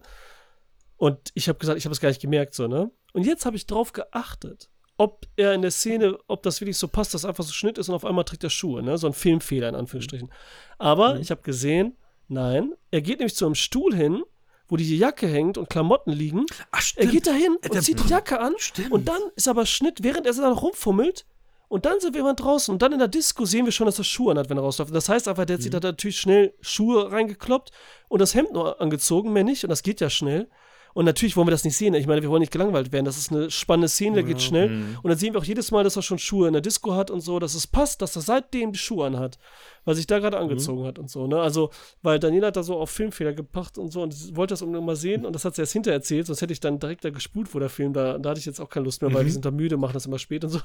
Und 0.97 1.31
ich 1.33 1.49
habe 1.49 1.59
gesagt, 1.59 1.77
ich 1.77 1.85
habe 1.85 1.93
es 1.93 1.99
gar 1.99 2.09
nicht 2.09 2.21
gemerkt, 2.21 2.53
so, 2.53 2.67
ne? 2.67 2.89
Und 3.13 3.25
jetzt 3.25 3.45
habe 3.45 3.55
ich 3.57 3.67
drauf 3.67 3.93
geachtet, 3.93 4.69
ob 4.97 5.25
er 5.35 5.53
in 5.53 5.61
der 5.61 5.71
Szene, 5.71 6.17
ob 6.27 6.43
das 6.43 6.61
wirklich 6.61 6.77
so 6.77 6.87
passt, 6.87 7.13
dass 7.13 7.25
einfach 7.25 7.43
so 7.43 7.51
Schnitt 7.51 7.77
ist 7.77 7.89
und 7.89 7.95
auf 7.95 8.05
einmal 8.05 8.23
trägt 8.23 8.43
er 8.43 8.49
Schuhe, 8.49 8.81
ne? 8.81 8.97
So 8.97 9.07
ein 9.07 9.13
Filmfehler 9.13 9.69
in 9.69 9.75
Anführungsstrichen. 9.75 10.31
Aber 10.77 11.15
mhm. 11.15 11.21
ich 11.21 11.31
habe 11.31 11.41
gesehen, 11.41 11.97
nein, 12.27 12.73
er 12.91 13.01
geht 13.01 13.19
nämlich 13.19 13.35
zu 13.35 13.45
einem 13.45 13.55
Stuhl 13.55 13.93
hin 13.93 14.23
wo 14.67 14.77
die 14.77 14.97
Jacke 14.97 15.27
hängt 15.27 15.57
und 15.57 15.69
Klamotten 15.69 16.11
liegen. 16.11 16.45
Ach, 16.71 16.81
er 16.95 17.05
geht 17.05 17.27
dahin 17.27 17.57
und 17.57 17.83
zieht 17.83 18.03
die 18.03 18.09
Jacke 18.09 18.39
an 18.39 18.53
stimmt. 18.57 18.91
und 18.91 19.07
dann 19.07 19.21
ist 19.35 19.47
aber 19.47 19.65
Schnitt, 19.65 20.03
während 20.03 20.25
er 20.25 20.33
dann 20.33 20.53
rumfummelt 20.53 21.25
und 21.67 21.85
dann 21.85 21.99
sind 21.99 22.13
wir 22.13 22.21
immer 22.21 22.33
draußen 22.33 22.73
und 22.73 22.81
dann 22.81 22.93
in 22.93 22.99
der 22.99 23.07
Disco 23.07 23.45
sehen 23.45 23.65
wir 23.65 23.71
schon, 23.71 23.85
dass 23.85 23.97
er 23.97 24.03
Schuhe 24.03 24.31
anhat, 24.31 24.49
wenn 24.49 24.57
er 24.57 24.63
rausläuft. 24.63 24.93
Das 24.93 25.09
heißt 25.09 25.27
einfach, 25.27 25.45
der 25.45 25.59
mhm. 25.59 25.73
hat 25.73 25.83
natürlich 25.83 26.19
schnell 26.19 26.53
Schuhe 26.61 27.11
reingekloppt 27.11 27.71
und 28.07 28.19
das 28.19 28.33
Hemd 28.33 28.53
nur 28.53 28.81
angezogen, 28.81 29.33
mehr 29.33 29.43
nicht 29.43 29.63
und 29.63 29.69
das 29.69 29.83
geht 29.83 30.01
ja 30.01 30.09
schnell. 30.09 30.49
Und 30.95 31.03
natürlich 31.03 31.35
wollen 31.35 31.45
wir 31.45 31.51
das 31.51 31.65
nicht 31.65 31.75
sehen. 31.75 31.93
Ich 31.93 32.07
meine, 32.07 32.21
wir 32.21 32.29
wollen 32.29 32.39
nicht 32.39 32.53
gelangweilt 32.53 32.93
werden. 32.93 33.03
Das 33.03 33.17
ist 33.17 33.29
eine 33.29 33.51
spannende 33.51 33.89
Szene, 33.89 34.15
der 34.15 34.23
geht 34.23 34.41
schnell. 34.41 34.69
Mhm. 34.69 34.97
Und 35.03 35.09
dann 35.09 35.17
sehen 35.17 35.33
wir 35.33 35.41
auch 35.41 35.43
jedes 35.43 35.69
Mal, 35.69 35.83
dass 35.83 35.97
er 35.97 36.01
schon 36.01 36.19
Schuhe 36.19 36.47
in 36.47 36.53
der 36.53 36.61
Disco 36.61 36.95
hat 36.95 37.11
und 37.11 37.19
so, 37.19 37.37
dass 37.37 37.53
es 37.53 37.67
passt, 37.67 38.01
dass 38.01 38.15
er 38.15 38.21
seitdem 38.21 38.71
die 38.71 38.79
Schuhe 38.79 39.05
anhat, 39.05 39.37
weil 39.83 39.95
sich 39.95 40.07
da 40.07 40.19
gerade 40.19 40.37
angezogen 40.37 40.83
mhm. 40.83 40.87
hat 40.87 40.97
und 40.97 41.09
so. 41.09 41.27
Ne? 41.27 41.37
Also, 41.37 41.69
weil 42.01 42.17
Daniela 42.17 42.47
hat 42.47 42.55
da 42.55 42.63
so 42.63 42.77
auf 42.77 42.91
Filmfehler 42.91 43.33
gebracht 43.33 43.77
und 43.77 43.91
so 43.91 44.03
und 44.03 44.37
wollte 44.37 44.53
das 44.53 44.61
unbedingt 44.61 44.85
mal 44.85 44.95
sehen 44.95 45.25
und 45.25 45.33
das 45.33 45.43
hat 45.43 45.55
sie 45.55 45.63
erst 45.63 45.73
hinterher 45.73 45.97
erzählt, 45.97 46.27
sonst 46.27 46.41
hätte 46.41 46.53
ich 46.53 46.61
dann 46.61 46.79
direkt 46.79 47.03
da 47.03 47.09
gespult, 47.09 47.53
wo 47.53 47.59
der 47.59 47.67
Film 47.69 47.91
da, 47.91 48.17
da 48.17 48.29
hatte 48.29 48.39
ich 48.39 48.45
jetzt 48.45 48.61
auch 48.61 48.69
keine 48.69 48.85
Lust 48.85 49.01
mehr, 49.01 49.13
weil 49.13 49.23
mhm. 49.23 49.27
die 49.27 49.31
sind 49.33 49.43
da 49.43 49.51
müde, 49.51 49.75
machen 49.75 49.95
das 49.95 50.05
immer 50.05 50.17
spät 50.17 50.45
und 50.45 50.51
so. 50.51 50.61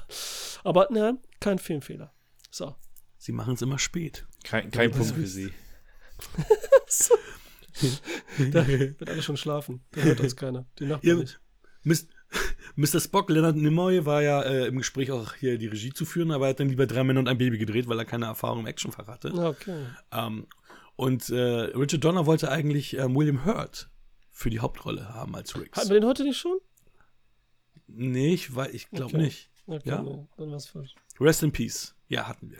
Aber 0.62 0.86
ne, 0.92 1.18
kein 1.40 1.58
Filmfehler. 1.58 2.12
So. 2.52 2.76
Sie 3.18 3.32
machen 3.32 3.54
es 3.54 3.62
immer 3.62 3.80
spät. 3.80 4.28
Kein, 4.44 4.70
kein 4.70 4.92
Punkt 4.92 5.12
für 5.12 5.26
sie. 5.26 5.50
so. 6.86 7.16
da 8.52 8.66
wird 8.66 9.08
alle 9.08 9.22
schon 9.22 9.36
schlafen. 9.36 9.82
Da 9.92 10.02
hört 10.02 10.20
uns 10.20 10.36
keiner. 10.36 10.66
Die 10.78 10.86
Nachbarn 10.86 11.08
ja, 11.08 11.14
nicht. 11.16 11.40
Mr. 12.76 13.00
Spock, 13.00 13.30
Leonard 13.30 13.56
Nimoy, 13.56 14.06
war 14.06 14.22
ja 14.22 14.42
äh, 14.42 14.66
im 14.66 14.78
Gespräch 14.78 15.10
auch 15.10 15.34
hier 15.34 15.58
die 15.58 15.66
Regie 15.66 15.92
zu 15.92 16.04
führen, 16.04 16.30
aber 16.30 16.46
er 16.46 16.50
hat 16.50 16.60
dann 16.60 16.68
lieber 16.68 16.86
drei 16.86 17.02
Männer 17.02 17.20
und 17.20 17.28
ein 17.28 17.38
Baby 17.38 17.58
gedreht, 17.58 17.88
weil 17.88 17.98
er 17.98 18.04
keine 18.04 18.26
Erfahrung 18.26 18.60
im 18.60 18.66
Actionfach 18.66 19.08
hatte. 19.08 19.32
Okay. 19.32 19.86
Ähm, 20.12 20.46
und 20.96 21.30
äh, 21.30 21.40
Richard 21.40 22.04
Donner 22.04 22.26
wollte 22.26 22.50
eigentlich 22.50 22.96
ähm, 22.96 23.16
William 23.16 23.44
Hurt 23.44 23.90
für 24.30 24.50
die 24.50 24.60
Hauptrolle 24.60 25.12
haben 25.12 25.34
als 25.34 25.56
Riggs. 25.58 25.78
Hatten 25.78 25.90
wir 25.90 26.00
den 26.00 26.08
heute 26.08 26.24
nicht 26.24 26.38
schon? 26.38 26.58
Nee, 27.86 28.34
ich, 28.34 28.50
ich 28.72 28.90
glaube 28.90 29.14
okay. 29.14 29.22
nicht. 29.24 29.50
Okay, 29.66 29.88
ja? 29.88 30.02
Nee, 30.02 30.26
dann 30.36 30.50
war's 30.50 30.66
falsch. 30.66 30.94
Rest 31.18 31.42
in 31.42 31.52
Peace. 31.52 31.94
Ja, 32.08 32.28
hatten 32.28 32.50
wir. 32.50 32.58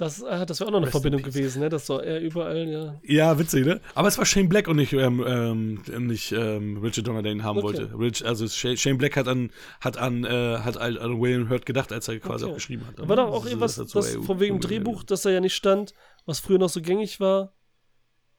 Das, 0.00 0.22
äh, 0.22 0.46
das 0.46 0.60
wäre 0.60 0.68
auch 0.68 0.72
noch 0.72 0.78
eine 0.78 0.86
Rest 0.86 0.92
Verbindung 0.92 1.22
gewesen, 1.22 1.60
ne? 1.60 1.68
Das 1.68 1.86
war 1.90 2.02
er 2.02 2.22
überall, 2.22 2.66
ja. 2.66 2.98
Ja, 3.02 3.38
witzig, 3.38 3.66
ne? 3.66 3.82
Aber 3.94 4.08
es 4.08 4.16
war 4.16 4.24
Shane 4.24 4.48
Black 4.48 4.66
und 4.66 4.76
nicht, 4.76 4.94
ähm, 4.94 5.22
ähm, 5.26 5.82
nicht 6.06 6.32
ähm, 6.32 6.78
Richard 6.78 7.06
Donner, 7.06 7.22
der 7.22 7.32
ihn 7.32 7.44
haben 7.44 7.58
okay. 7.58 7.66
wollte. 7.66 7.98
Rich, 7.98 8.24
also 8.24 8.48
Shane 8.48 8.96
Black 8.96 9.18
hat 9.18 9.28
an, 9.28 9.50
hat 9.78 9.98
an, 9.98 10.24
äh, 10.24 10.60
hat 10.60 10.78
an 10.78 11.20
William 11.20 11.50
Hurt 11.50 11.66
gedacht, 11.66 11.92
als 11.92 12.08
er 12.08 12.18
quasi 12.18 12.44
okay. 12.44 12.52
auch 12.52 12.54
geschrieben 12.56 12.86
hat. 12.86 13.06
War 13.06 13.16
doch 13.16 13.30
auch 13.30 13.44
irgendwas, 13.44 13.74
so, 13.74 13.94
was 13.94 14.14
von 14.16 14.40
wegen 14.40 14.58
Drehbuch, 14.58 15.02
dass 15.02 15.26
er 15.26 15.32
ja 15.32 15.40
nicht 15.40 15.54
stand, 15.54 15.92
was 16.24 16.40
früher 16.40 16.58
noch 16.58 16.70
so 16.70 16.80
gängig 16.80 17.20
war, 17.20 17.52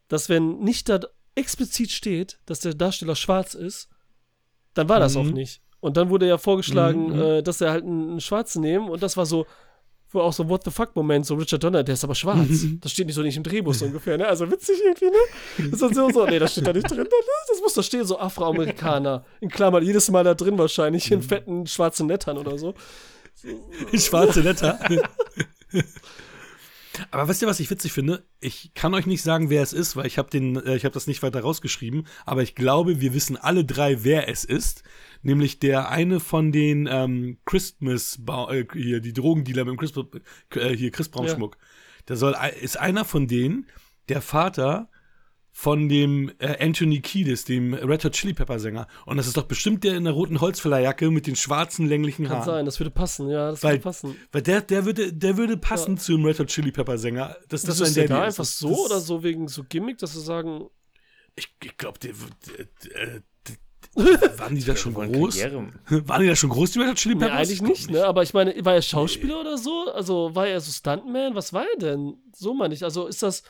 dass 0.08 0.30
wenn 0.30 0.62
nicht 0.62 0.90
da 0.90 1.00
explizit 1.36 1.92
steht, 1.92 2.40
dass 2.48 2.62
der 2.62 2.74
Darsteller 2.74 3.16
schwarz 3.16 3.54
ist, 3.54 3.88
dann 4.74 4.90
war 4.90 5.00
das 5.00 5.14
mhm. 5.14 5.22
auch 5.22 5.32
nicht. 5.32 5.62
Und 5.80 5.96
dann 5.98 6.10
wurde 6.10 6.28
ja 6.28 6.40
vorgeschlagen, 6.40 7.14
mhm. 7.14 7.22
äh, 7.22 7.44
dass 7.44 7.62
er 7.62 7.70
halt 7.70 7.84
einen, 7.84 8.10
einen 8.10 8.22
Schwarzen 8.22 8.64
nehmen 8.64 8.90
und 8.90 9.04
das 9.04 9.16
war 9.16 9.28
so, 9.28 9.46
wo 10.12 10.20
auch 10.22 10.34
so 10.34 10.48
What 10.50 10.64
the 10.66 10.72
fuck-Moment, 10.72 11.26
so 11.26 11.36
Richard 11.36 11.64
Donner, 11.64 11.84
der 11.84 11.94
ist 11.94 12.04
aber 12.04 12.16
schwarz. 12.16 12.50
Mhm. 12.50 12.80
das 12.82 12.92
steht 12.92 13.08
nicht 13.08 13.16
so 13.16 13.22
nicht 13.22 13.38
im 13.38 13.44
Drehbuch 13.44 13.74
so 13.74 13.86
ungefähr, 13.86 14.18
ne? 14.18 14.28
Also 14.28 14.50
witzig 14.50 14.80
irgendwie, 14.84 15.06
ne? 15.06 15.70
Das 15.72 15.82
ist 15.82 15.96
so, 15.96 16.10
so, 16.10 16.26
nee, 16.26 16.40
das 16.40 16.52
steht 16.52 16.68
da 16.68 16.74
nicht 16.74 16.90
drin. 16.90 17.04
Ne? 17.04 17.10
Das 17.50 17.62
muss 17.62 17.74
da 17.74 17.84
stehen, 17.84 18.06
so 18.06 18.20
Afroamerikaner. 18.20 19.26
In 19.40 19.50
Klammern, 19.50 19.84
jedes 19.84 20.10
Mal 20.12 20.24
da 20.24 20.34
drin 20.34 20.58
wahrscheinlich, 20.58 21.12
in 21.12 21.20
mhm. 21.20 21.24
fetten 21.24 21.68
schwarzen 21.68 22.08
Lettern 22.08 22.38
oder 22.38 22.58
so. 22.58 22.74
Schwarze 23.94 24.42
Letter. 24.42 24.80
Aber 27.10 27.28
wisst 27.28 27.42
ihr, 27.42 27.48
was 27.48 27.60
ich 27.60 27.70
witzig 27.70 27.94
finde? 27.94 28.24
Ich 28.40 28.74
kann 28.74 28.94
euch 28.94 29.06
nicht 29.06 29.22
sagen, 29.22 29.50
wer 29.50 29.62
es 29.62 29.74
ist, 29.74 29.96
weil 29.96 30.08
ich 30.08 30.18
habe 30.18 30.30
den, 30.30 30.56
äh, 30.58 30.76
ich 30.76 30.86
habe 30.86 30.94
das 30.94 31.08
nicht 31.08 31.24
weiter 31.24 31.42
rausgeschrieben. 31.42 32.08
Aber 32.26 32.44
ich 32.44 32.56
glaube, 32.56 33.02
wir 33.02 33.14
wissen 33.14 33.38
alle 33.38 33.64
drei, 33.66 34.04
wer 34.04 34.28
es 34.30 34.44
ist 34.44 34.84
nämlich 35.24 35.60
der 35.60 35.90
eine 35.90 36.20
von 36.20 36.52
den 36.52 36.88
ähm, 36.90 37.38
Christmas, 37.46 38.20
äh, 38.28 38.66
hier, 38.74 39.00
die 39.00 39.14
Drogendealer 39.14 39.66
mit 39.66 39.74
dem 39.74 39.78
Christmas, 39.78 40.06
äh, 40.56 40.76
hier 40.76 40.92
Christbaumschmuck. 40.92 41.58
Ja. 41.60 41.68
Der 42.08 42.16
soll, 42.18 42.36
ist 42.62 42.80
einer 42.80 43.06
von 43.06 43.28
denen, 43.28 43.68
der 44.10 44.22
Vater 44.22 44.90
von 45.52 45.90
dem 45.90 46.32
äh, 46.40 46.64
Anthony 46.64 47.02
Kiedis, 47.02 47.44
dem 47.44 47.73
Red 47.73 48.06
Hot 48.06 48.14
Chili 48.14 48.34
Pepper 48.34 48.60
Sänger. 48.60 48.88
Und 49.06 49.18
das 49.18 49.28
ist 49.28 49.36
doch 49.36 49.44
bestimmt 49.44 49.84
der 49.84 49.95
in 49.95 50.06
der 50.06 50.14
roten 50.14 50.40
Holzfällerjacke 50.40 51.11
mit 51.11 51.28
den 51.28 51.36
schwarzen 51.36 51.88
länglichen 51.88 52.30
Haaren. 52.30 52.40
Kann 52.40 52.45
sein, 52.45 52.65
das 52.65 52.80
würde 52.80 52.91
passen, 52.91 53.30
ja, 53.30 53.52
das 53.52 53.64
weil, 53.64 53.73
würde 53.73 53.84
passen. 53.84 54.15
Weil 54.32 54.41
der, 54.41 54.61
der 54.61 54.86
würde, 54.86 55.11
der 55.11 55.38
würde 55.38 55.57
passen 55.57 55.95
ja. 55.95 56.02
zu 56.02 56.14
dem 56.14 56.26
Red 56.26 56.40
Hot 56.40 56.48
Chili 56.48 56.72
Pepper 56.72 56.98
Sänger. 56.98 57.36
Das, 57.49 57.64
das, 57.64 57.78
das 57.78 57.90
ist 57.90 57.98
der 57.98 58.07
da 58.07 58.23
einfach 58.23 58.45
so 58.45 58.69
das, 58.69 58.80
oder 58.80 58.99
so 59.02 59.23
wegen 59.23 59.48
so 59.48 59.64
Gimmick, 59.68 59.98
dass 59.98 60.14
sie 60.14 60.22
sagen. 60.22 60.69
Ich, 61.36 61.49
ich 61.64 61.78
glaube, 61.78 61.99
der, 61.99 62.14
der, 62.48 62.65
der, 63.07 63.19
waren 64.40 64.56
die 64.56 64.64
da 64.64 64.76
schon 64.76 64.94
groß? 64.94 65.44
Waren 65.44 66.22
die 66.22 66.28
da 66.28 66.36
schon 66.36 66.49
groß, 66.49 66.72
die 66.72 66.80
Red 66.80 66.90
Hot 66.91 66.95
Chili 66.98 67.15
Peppers? 67.15 67.34
Nee, 67.34 67.38
eigentlich 67.38 67.61
nicht, 67.61 67.91
ne? 67.91 68.06
Aber 68.06 68.23
ich 68.23 68.34
meine, 68.34 68.53
war 68.64 68.76
er 68.76 68.82
Schauspieler 68.82 69.36
nee. 69.36 69.41
oder 69.41 69.57
so? 69.57 69.91
Also 69.94 70.34
war 70.34 70.48
er 70.48 70.61
so 70.61 70.72
Stuntman? 70.72 71.36
Was 71.36 71.52
war 71.52 71.65
er 71.73 71.78
denn? 71.78 72.15
So 72.34 72.53
meine 72.53 72.73
ich. 72.73 72.84
Also 72.86 73.07
ist 73.07 73.22
das. 73.22 73.44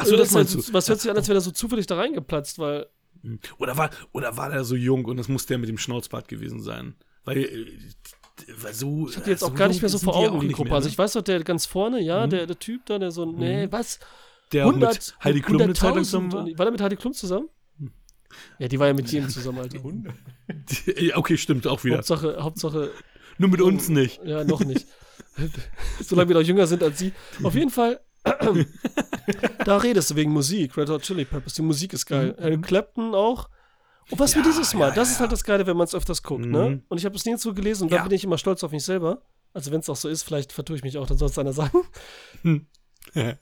Achso, 0.00 0.16
das 0.16 0.32
meinst 0.32 0.54
du? 0.54 0.72
Was 0.72 0.88
hört 0.88 1.00
sich 1.00 1.10
an, 1.10 1.16
als 1.16 1.28
wäre 1.28 1.38
er 1.38 1.42
so 1.42 1.50
zufällig 1.50 1.86
da 1.86 1.96
reingeplatzt, 1.96 2.58
weil. 2.58 2.86
Hm. 3.22 3.38
Oder 3.58 3.76
war, 3.76 3.90
oder 4.12 4.36
war 4.36 4.52
er 4.52 4.64
so 4.64 4.76
jung 4.76 5.04
und 5.04 5.16
das 5.16 5.28
muss 5.28 5.46
der 5.46 5.58
mit 5.58 5.68
dem 5.68 5.78
Schnauzbart 5.78 6.28
gewesen 6.28 6.60
sein? 6.60 6.94
Weil. 7.24 7.38
Äh, 7.38 7.66
weil 8.56 8.72
so, 8.72 9.08
ich 9.08 9.18
hatte 9.18 9.30
jetzt 9.30 9.44
auch 9.44 9.54
gar 9.54 9.68
nicht 9.68 9.82
mehr 9.82 9.90
so 9.90 9.98
vor 9.98 10.16
Augen, 10.16 10.40
die 10.40 10.54
Gruppe. 10.54 10.70
Mehr, 10.70 10.76
also 10.76 10.86
ne? 10.86 10.88
Also 10.88 10.88
ich 10.88 10.98
weiß 10.98 11.12
doch, 11.12 11.22
der 11.22 11.44
ganz 11.44 11.66
vorne, 11.66 12.00
ja, 12.00 12.24
mhm. 12.24 12.30
der, 12.30 12.46
der 12.46 12.58
Typ 12.58 12.86
da, 12.86 12.98
der 12.98 13.10
so, 13.10 13.26
nee, 13.26 13.66
mhm. 13.66 13.72
was? 13.72 14.00
Der 14.52 14.64
100, 14.64 14.94
mit 14.94 15.14
Heidi 15.22 15.40
Klum 15.42 15.60
eine 15.60 15.74
Zeit 15.74 15.94
lang 15.94 16.04
zusammen 16.04 16.32
war? 16.32 16.46
War 16.46 16.64
der 16.64 16.72
mit 16.72 16.80
Heidi 16.80 16.96
Klum 16.96 17.12
zusammen? 17.12 17.48
Ja, 18.58 18.68
die 18.68 18.78
war 18.78 18.86
ja 18.86 18.94
mit 18.94 19.10
jedem 19.12 19.28
zusammen, 19.28 19.58
Alter. 19.58 19.78
ja, 21.00 21.16
okay, 21.16 21.36
stimmt, 21.36 21.66
auch 21.66 21.84
wieder. 21.84 21.96
Hauptsache, 21.96 22.42
Hauptsache. 22.42 22.90
Nur 23.38 23.50
mit 23.50 23.60
uns 23.60 23.88
nicht. 23.88 24.20
Ja, 24.24 24.44
noch 24.44 24.64
nicht. 24.64 24.86
Solange 26.00 26.28
wir 26.30 26.36
noch 26.36 26.46
jünger 26.46 26.66
sind 26.66 26.82
als 26.82 26.98
sie. 26.98 27.12
Auf 27.42 27.54
jeden 27.54 27.70
Fall, 27.70 28.00
da 29.64 29.76
redest 29.78 30.10
du 30.10 30.16
wegen 30.16 30.32
Musik, 30.32 30.76
Red 30.76 30.88
Hot 30.88 31.02
Chili 31.02 31.24
Peppers. 31.24 31.54
Die 31.54 31.62
Musik 31.62 31.92
ist 31.92 32.06
geil. 32.06 32.34
Mhm. 32.36 32.44
Eric 32.44 32.62
Clapton 32.62 33.14
auch. 33.14 33.48
Und 34.10 34.18
was 34.18 34.32
ja, 34.34 34.38
wir 34.38 34.44
dieses 34.44 34.74
Mal, 34.74 34.88
ja, 34.88 34.94
das 34.94 35.08
ja. 35.08 35.14
ist 35.14 35.20
halt 35.20 35.32
das 35.32 35.44
Geile, 35.44 35.66
wenn 35.66 35.76
man 35.76 35.84
es 35.84 35.94
öfters 35.94 36.22
guckt, 36.22 36.44
ne? 36.44 36.46
mhm. 36.46 36.52
ne? 36.52 36.82
Und 36.88 36.98
ich 36.98 37.04
habe 37.04 37.14
es 37.14 37.24
nirgendwo 37.24 37.52
gelesen 37.52 37.84
und 37.84 37.92
da 37.92 38.02
bin 38.02 38.12
ich 38.12 38.24
immer 38.24 38.38
stolz 38.38 38.64
auf 38.64 38.72
mich 38.72 38.84
selber. 38.84 39.22
Also 39.52 39.70
wenn 39.70 39.80
es 39.80 39.88
auch 39.88 39.96
so 39.96 40.08
ist, 40.08 40.22
vielleicht 40.22 40.52
vertue 40.52 40.76
ich 40.76 40.82
mich 40.82 40.98
auch, 40.98 41.06
dann 41.06 41.18
soll 41.18 41.28
es 41.28 41.38
einer 41.38 41.52
sagen. 41.52 41.80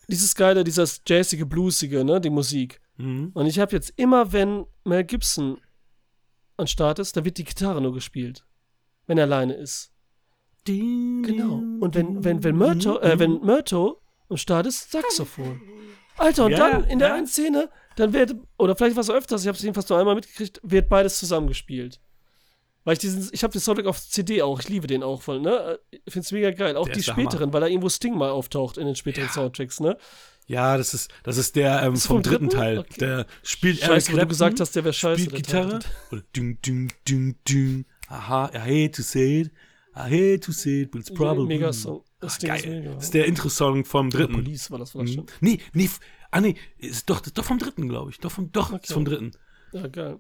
Dieses 0.09 0.35
Geile, 0.35 0.65
dieses 0.65 1.03
jazzige, 1.07 1.45
bluesige, 1.45 2.05
ne? 2.05 2.21
Die 2.21 2.31
Musik. 2.31 2.81
Mhm. 2.97 3.31
Und 3.35 3.47
ich 3.47 3.59
habe 3.59 3.73
jetzt 3.73 3.93
immer, 3.97 4.33
wenn 4.33 4.67
Mel 4.85 5.05
Gibson 5.05 5.59
an 6.57 6.67
Start 6.67 6.99
ist, 6.99 7.17
da 7.17 7.25
wird 7.25 7.39
die 7.39 7.45
Gitarre 7.45 7.81
nur 7.81 7.93
gespielt. 7.93 8.45
Wenn 9.07 9.19
er 9.19 9.25
alleine 9.25 9.55
ist. 9.55 9.93
Genau. 10.65 11.63
Und 11.81 11.95
wenn, 11.95 12.25
wenn, 12.25 12.45
wenn 12.45 12.57
Myrto, 12.57 12.99
äh, 13.01 13.19
wenn 13.19 13.41
Myrto 13.41 14.03
am 14.29 14.37
Start 14.37 14.67
ist, 14.67 14.91
Saxophon. 14.91 15.61
Alter, 16.17 16.47
und 16.47 16.53
ja, 16.53 16.59
dann 16.59 16.85
in 16.85 16.99
der 16.99 17.09
ja. 17.09 17.15
einen 17.15 17.27
Szene, 17.27 17.71
dann 17.97 18.13
wird, 18.13 18.35
oder 18.59 18.75
vielleicht 18.75 18.97
war 18.97 19.03
es 19.03 19.11
öfters, 19.11 19.43
ich 19.43 19.49
habe 19.49 19.57
es 19.57 19.63
jedenfalls 19.63 19.89
nur 19.89 19.99
einmal 19.99 20.15
mitgekriegt, 20.15 20.61
wird 20.63 20.89
beides 20.89 21.19
zusammengespielt. 21.19 22.01
Weil 22.85 22.95
ich 22.95 22.99
diesen, 23.01 23.29
ich 23.33 23.43
habe 23.43 23.53
den 23.53 23.61
Soundtrack 23.61 23.87
auf 23.87 24.01
CD 24.01 24.43
auch, 24.43 24.61
ich 24.61 24.69
liebe 24.69 24.87
den 24.87 25.03
auch 25.03 25.21
voll, 25.21 25.41
ne? 25.41 25.79
Ich 25.91 26.13
finde 26.13 26.25
es 26.25 26.33
mega 26.33 26.51
geil. 26.51 26.77
Auch 26.77 26.87
der 26.87 26.95
die 26.95 27.03
späteren, 27.03 27.53
weil 27.53 27.61
da 27.61 27.67
irgendwo 27.67 27.91
Sting 27.91 28.17
mal 28.17 28.31
auftaucht 28.31 28.79
in 28.79 28.87
den 28.87 28.97
späteren 28.97 29.27
ja. 29.27 29.33
Soundtracks, 29.33 29.81
ne? 29.81 29.99
Ja, 30.47 30.79
das 30.79 30.95
ist, 30.95 31.11
das 31.23 31.37
ist 31.37 31.57
der 31.57 31.83
ähm, 31.83 31.93
ist 31.93 32.07
vom, 32.07 32.17
vom, 32.17 32.23
dritten, 32.23 32.49
Teil. 32.49 32.79
Okay. 32.79 32.99
Der 32.99 33.27
spielt 33.43 33.81
Scheiße, 33.81 33.93
Eric 33.93 34.05
Clapton, 34.05 34.21
du 34.21 34.29
gesagt 34.29 34.61
hast, 34.61 34.75
der 34.75 34.85
wäre 34.85 34.95
scheiße. 34.95 35.25
Spielt 35.25 35.37
Gitarre. 35.37 35.81
Oder 36.11 36.23
ding, 36.35 36.59
ding, 36.63 36.91
ding, 37.07 37.37
ding. 37.47 37.85
Aha, 38.09 38.51
I 38.55 38.59
hate 38.59 38.93
to 38.93 39.03
say 39.03 39.43
it. 39.43 39.51
I 39.99 40.11
hate 40.11 40.41
to 40.41 40.53
say 40.53 40.83
it, 40.83 40.91
but 40.91 41.01
it's 41.01 41.11
probably. 41.11 41.47
Mega 41.47 41.73
Song. 41.73 42.05
Das, 42.21 42.37
Ach, 42.37 42.47
geil. 42.47 42.59
Ist 42.59 42.67
mega. 42.67 42.95
das 42.95 43.05
ist 43.05 43.15
der 43.15 43.27
Intro-Song 43.27 43.85
vom 43.85 44.11
dritten. 44.11 44.35
Ja, 44.35 44.43
Police 44.43 44.71
war 44.71 44.79
das 44.79 44.93
vielleicht 44.93 45.17
mhm. 45.17 45.17
schon. 45.17 45.27
Nee, 45.41 45.59
nee, 45.73 45.91
ah 46.31 46.41
nee, 46.41 46.57
ist 46.79 47.11
doch, 47.11 47.21
doch 47.21 47.45
vom 47.45 47.59
dritten, 47.59 47.89
glaube 47.89 48.11
ich. 48.11 48.19
Doch 48.19 48.31
vom, 48.31 48.53
doch, 48.53 48.73
okay. 48.73 48.81
ist 48.83 48.93
vom 48.93 49.05
dritten. 49.05 49.33
Ja, 49.73 49.87
geil. 49.89 50.19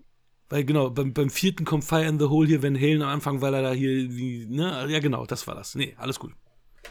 Weil 0.48 0.64
genau, 0.64 0.90
beim, 0.90 1.12
beim 1.12 1.30
vierten 1.30 1.64
kommt 1.64 1.84
Fire 1.84 2.06
in 2.06 2.18
the 2.18 2.26
Hole 2.26 2.48
hier, 2.48 2.62
wenn 2.62 2.76
Halen 2.76 3.02
am 3.02 3.10
Anfang, 3.10 3.40
weil 3.40 3.54
er 3.54 3.62
da 3.62 3.72
hier, 3.72 4.16
wie, 4.16 4.46
ne, 4.46 4.86
ja 4.88 4.98
genau, 4.98 5.26
das 5.26 5.46
war 5.46 5.54
das. 5.54 5.74
Nee, 5.74 5.94
alles 5.98 6.18
gut. 6.18 6.32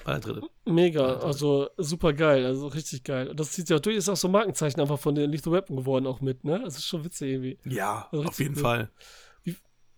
War 0.03 0.19
der 0.19 0.33
dritte. 0.33 0.47
Mega, 0.65 1.17
also 1.17 1.69
super 1.77 2.13
geil, 2.13 2.45
also 2.45 2.67
richtig 2.67 3.03
geil. 3.03 3.29
Und 3.29 3.39
das 3.39 3.53
sieht 3.53 3.69
ja 3.69 3.79
durch, 3.79 3.95
ist 3.97 4.09
auch 4.09 4.17
so 4.17 4.27
ein 4.27 4.31
Markenzeichen 4.31 4.79
einfach 4.79 4.99
von 4.99 5.15
den 5.15 5.31
Lethal 5.31 5.53
Weapon 5.53 5.77
geworden 5.77 6.05
auch 6.05 6.21
mit, 6.21 6.43
ne? 6.43 6.61
Das 6.63 6.77
ist 6.77 6.85
schon 6.85 7.03
witzig 7.03 7.31
irgendwie. 7.31 7.57
Ja, 7.65 8.07
also 8.11 8.25
auf 8.25 8.39
jeden 8.39 8.53
gut. 8.53 8.61
Fall. 8.61 8.91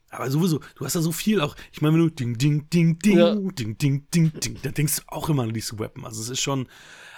Aber 0.10 0.30
sowieso, 0.30 0.60
du 0.76 0.86
hast 0.86 0.96
da 0.96 1.02
so 1.02 1.12
viel 1.12 1.42
auch, 1.42 1.56
ich 1.72 1.82
meine, 1.82 1.96
wenn 1.96 2.02
du 2.02 2.10
ding, 2.10 2.38
ding, 2.38 2.70
ding, 2.70 3.00
ding, 3.00 3.18
ja. 3.18 3.36
ding, 3.36 3.78
ding, 3.78 4.08
ding, 4.14 4.32
ding, 4.40 4.58
da 4.62 4.72
denkst 4.72 4.98
du 4.98 5.02
auch 5.08 5.30
immer 5.30 5.44
an 5.44 5.54
diese 5.54 5.78
Weapon. 5.78 6.06
Also 6.06 6.22
es 6.22 6.30
ist 6.30 6.42
schon, 6.42 6.68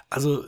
also 0.10 0.46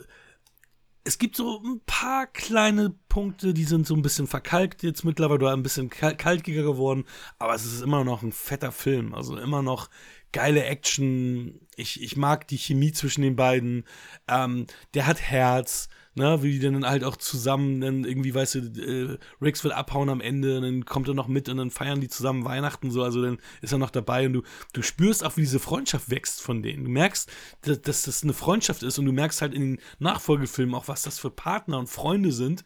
es 1.04 1.18
gibt 1.18 1.36
so 1.36 1.62
ein 1.62 1.80
paar 1.84 2.26
kleine 2.26 2.94
Punkte, 3.08 3.52
die 3.52 3.64
sind 3.64 3.86
so 3.86 3.94
ein 3.94 4.02
bisschen 4.02 4.26
verkalkt 4.26 4.82
jetzt 4.82 5.04
mittlerweile 5.04 5.44
oder 5.44 5.52
ein 5.52 5.62
bisschen 5.62 5.90
kalkiger 5.90 6.62
geworden, 6.62 7.04
aber 7.38 7.54
es 7.54 7.64
ist 7.64 7.82
immer 7.82 8.04
noch 8.04 8.22
ein 8.22 8.32
fetter 8.32 8.72
Film. 8.72 9.14
Also 9.14 9.36
immer 9.36 9.62
noch 9.62 9.90
geile 10.32 10.64
Action. 10.64 11.60
Ich, 11.76 12.02
ich 12.02 12.16
mag 12.16 12.48
die 12.48 12.58
Chemie 12.58 12.92
zwischen 12.92 13.22
den 13.22 13.36
beiden. 13.36 13.84
Ähm, 14.28 14.66
der 14.94 15.06
hat 15.06 15.20
Herz 15.20 15.88
ne, 16.14 16.42
wie 16.42 16.52
die 16.52 16.60
dann 16.60 16.86
halt 16.86 17.04
auch 17.04 17.16
zusammen 17.16 17.80
dann 17.80 18.04
irgendwie, 18.04 18.34
weißt 18.34 18.54
du, 18.54 18.58
äh, 18.80 19.18
Riggs 19.42 19.64
will 19.64 19.72
abhauen 19.72 20.08
am 20.08 20.20
Ende, 20.20 20.60
dann 20.60 20.84
kommt 20.84 21.08
er 21.08 21.14
noch 21.14 21.28
mit 21.28 21.48
und 21.48 21.56
dann 21.56 21.70
feiern 21.70 22.00
die 22.00 22.08
zusammen 22.08 22.44
Weihnachten 22.44 22.90
so, 22.90 23.02
also 23.02 23.22
dann 23.22 23.38
ist 23.62 23.72
er 23.72 23.78
noch 23.78 23.90
dabei 23.90 24.26
und 24.26 24.34
du, 24.34 24.42
du 24.72 24.82
spürst 24.82 25.24
auch, 25.24 25.36
wie 25.36 25.42
diese 25.42 25.58
Freundschaft 25.58 26.10
wächst 26.10 26.40
von 26.40 26.62
denen. 26.62 26.84
Du 26.84 26.90
merkst, 26.90 27.30
dass, 27.62 27.80
dass 27.82 28.02
das 28.02 28.22
eine 28.22 28.32
Freundschaft 28.32 28.82
ist 28.82 28.98
und 28.98 29.06
du 29.06 29.12
merkst 29.12 29.42
halt 29.42 29.54
in 29.54 29.62
den 29.62 29.78
Nachfolgefilmen 29.98 30.74
auch, 30.74 30.88
was 30.88 31.02
das 31.02 31.18
für 31.18 31.30
Partner 31.30 31.78
und 31.78 31.88
Freunde 31.88 32.32
sind 32.32 32.64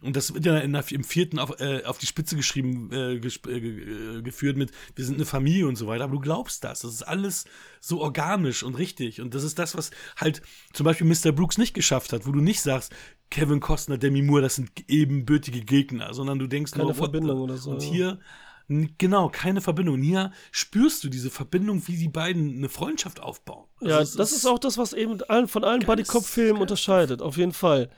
und 0.00 0.14
das 0.14 0.32
wird 0.32 0.46
ja 0.46 0.58
in 0.58 0.72
der, 0.72 0.84
im 0.92 1.02
vierten 1.02 1.40
auf, 1.40 1.58
äh, 1.58 1.82
auf 1.84 1.98
die 1.98 2.06
Spitze 2.06 2.36
geschrieben, 2.36 2.90
äh, 2.92 3.18
gesp 3.18 3.48
äh, 3.48 4.22
geführt 4.22 4.56
mit, 4.56 4.70
wir 4.94 5.04
sind 5.04 5.16
eine 5.16 5.24
Familie 5.24 5.66
und 5.66 5.74
so 5.74 5.88
weiter. 5.88 6.04
Aber 6.04 6.14
du 6.14 6.20
glaubst 6.20 6.62
das. 6.62 6.80
Das 6.80 6.92
ist 6.92 7.02
alles 7.02 7.46
so 7.80 8.00
organisch 8.00 8.62
und 8.62 8.76
richtig. 8.76 9.20
Und 9.20 9.34
das 9.34 9.42
ist 9.42 9.58
das, 9.58 9.76
was 9.76 9.90
halt 10.16 10.40
zum 10.72 10.84
Beispiel 10.84 11.06
Mr. 11.06 11.32
Brooks 11.32 11.58
nicht 11.58 11.74
geschafft 11.74 12.12
hat, 12.12 12.26
wo 12.26 12.32
du 12.32 12.40
nicht 12.40 12.60
sagst, 12.60 12.94
Kevin 13.30 13.58
Costner, 13.58 13.98
Demi 13.98 14.22
Moore, 14.22 14.42
das 14.42 14.54
sind 14.54 14.70
ebenbürtige 14.86 15.62
Gegner, 15.62 16.14
sondern 16.14 16.38
du 16.38 16.46
denkst 16.46 16.72
Keine 16.72 16.84
nur, 16.84 16.94
Verbindung 16.94 17.40
oder 17.40 17.56
so. 17.56 17.70
Und 17.70 17.82
hier, 17.82 18.20
genau, 18.68 19.28
keine 19.30 19.60
Verbindung. 19.60 19.96
Und 19.96 20.02
hier 20.02 20.32
spürst 20.52 21.02
du 21.02 21.08
diese 21.08 21.28
Verbindung, 21.28 21.88
wie 21.88 21.96
die 21.96 22.08
beiden 22.08 22.56
eine 22.56 22.68
Freundschaft 22.68 23.18
aufbauen. 23.18 23.66
Also 23.80 23.90
ja, 23.90 23.98
das 23.98 24.30
ist 24.30 24.46
auch 24.46 24.60
das, 24.60 24.78
was 24.78 24.92
eben 24.92 25.18
von 25.48 25.64
allen 25.64 25.80
Buddy-Cop-Filmen 25.80 26.62
unterscheidet, 26.62 27.20
auf 27.20 27.36
jeden 27.36 27.52
Fall 27.52 27.90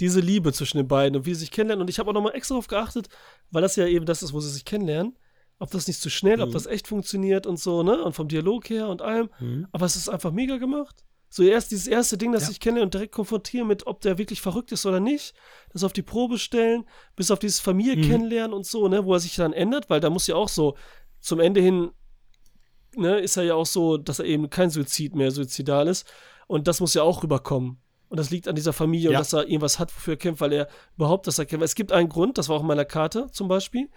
diese 0.00 0.20
Liebe 0.20 0.52
zwischen 0.52 0.78
den 0.78 0.88
beiden 0.88 1.16
und 1.16 1.26
wie 1.26 1.34
sie 1.34 1.40
sich 1.40 1.50
kennenlernen. 1.50 1.82
Und 1.82 1.90
ich 1.90 1.98
habe 1.98 2.10
auch 2.10 2.14
nochmal 2.14 2.34
extra 2.34 2.54
darauf 2.54 2.66
geachtet, 2.66 3.08
weil 3.50 3.62
das 3.62 3.76
ja 3.76 3.86
eben 3.86 4.06
das 4.06 4.22
ist, 4.22 4.32
wo 4.32 4.40
sie 4.40 4.50
sich 4.50 4.64
kennenlernen. 4.64 5.16
Ob 5.58 5.70
das 5.70 5.86
nicht 5.86 6.00
zu 6.00 6.10
schnell, 6.10 6.36
mhm. 6.36 6.42
ob 6.42 6.52
das 6.52 6.66
echt 6.66 6.86
funktioniert 6.86 7.46
und 7.46 7.58
so, 7.58 7.82
ne? 7.82 8.02
Und 8.02 8.12
vom 8.12 8.28
Dialog 8.28 8.68
her 8.68 8.88
und 8.88 9.00
allem. 9.00 9.30
Mhm. 9.40 9.66
Aber 9.72 9.86
es 9.86 9.96
ist 9.96 10.10
einfach 10.10 10.30
mega 10.30 10.58
gemacht. 10.58 11.02
So 11.28 11.42
erst 11.42 11.70
dieses 11.70 11.86
erste 11.86 12.16
Ding, 12.16 12.32
das 12.32 12.44
ja. 12.44 12.50
ich 12.50 12.60
kenne 12.60 12.82
und 12.82 12.94
direkt 12.94 13.12
konfrontieren 13.12 13.66
mit, 13.66 13.86
ob 13.86 14.00
der 14.00 14.18
wirklich 14.18 14.40
verrückt 14.40 14.70
ist 14.72 14.86
oder 14.86 15.00
nicht, 15.00 15.34
das 15.72 15.82
auf 15.82 15.92
die 15.92 16.02
Probe 16.02 16.38
stellen, 16.38 16.84
bis 17.16 17.30
auf 17.30 17.38
dieses 17.38 17.58
Familie 17.58 17.96
mhm. 17.96 18.02
kennenlernen 18.02 18.54
und 18.54 18.64
so, 18.64 18.86
ne, 18.88 19.04
wo 19.04 19.14
er 19.14 19.20
sich 19.20 19.34
dann 19.34 19.52
ändert, 19.52 19.90
weil 19.90 20.00
da 20.00 20.08
muss 20.08 20.26
ja 20.26 20.36
auch 20.36 20.48
so 20.48 20.76
zum 21.20 21.40
Ende 21.40 21.60
hin, 21.60 21.90
ne, 22.96 23.18
ist 23.18 23.36
er 23.36 23.42
ja 23.42 23.54
auch 23.54 23.66
so, 23.66 23.96
dass 23.96 24.18
er 24.18 24.26
eben 24.26 24.50
kein 24.50 24.70
Suizid 24.70 25.14
mehr 25.14 25.30
suizidal 25.30 25.88
ist 25.88 26.06
und 26.46 26.68
das 26.68 26.80
muss 26.80 26.94
ja 26.94 27.02
auch 27.02 27.22
rüberkommen. 27.22 27.78
Und 28.08 28.18
das 28.18 28.30
liegt 28.30 28.46
an 28.48 28.54
dieser 28.54 28.72
Familie 28.72 29.10
ja. 29.10 29.18
und 29.18 29.20
dass 29.20 29.32
er 29.32 29.46
irgendwas 29.46 29.78
hat, 29.78 29.94
wofür 29.94 30.14
er 30.14 30.18
kämpft, 30.18 30.40
weil 30.40 30.52
er 30.52 30.68
überhaupt 30.96 31.26
das 31.26 31.38
erkennt. 31.38 31.62
Es 31.62 31.74
gibt 31.74 31.92
einen 31.92 32.08
Grund, 32.08 32.38
das 32.38 32.48
war 32.48 32.56
auch 32.56 32.60
in 32.60 32.66
meiner 32.66 32.84
Karte 32.84 33.26
zum 33.32 33.48
Beispiel, 33.48 33.88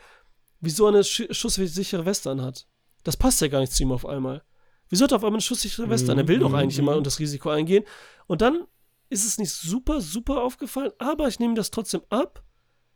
wieso 0.60 0.86
er 0.86 0.90
eine 0.90 1.04
sch 1.04 1.28
schusssichere 1.32 2.06
Weste 2.06 2.32
anhat. 2.32 2.68
Das 3.04 3.18
passt 3.18 3.42
ja 3.42 3.48
gar 3.48 3.60
nicht 3.60 3.72
zu 3.72 3.84
ihm 3.84 3.92
auf 3.92 4.06
einmal. 4.06 4.44
Wieso 4.90 5.04
hat 5.04 5.12
er 5.12 5.18
auf 5.18 5.24
einmal 5.24 5.38
eine 5.38 5.42
schusssichere 5.42 5.90
Weste 5.90 6.12
an? 6.12 6.18
Er 6.18 6.28
will 6.28 6.40
doch 6.40 6.50
mhm, 6.50 6.56
eigentlich 6.56 6.80
immer 6.80 6.96
und 6.96 7.06
das 7.06 7.20
Risiko 7.20 7.50
eingehen. 7.50 7.86
Und 8.26 8.42
dann 8.42 8.66
ist 9.10 9.26
es 9.26 9.38
nicht 9.38 9.52
super, 9.52 10.02
super 10.02 10.42
aufgefallen, 10.42 10.92
aber 10.98 11.28
ich 11.28 11.40
nehme 11.40 11.54
das 11.54 11.72
trotzdem 11.72 12.02
ab, 12.10 12.44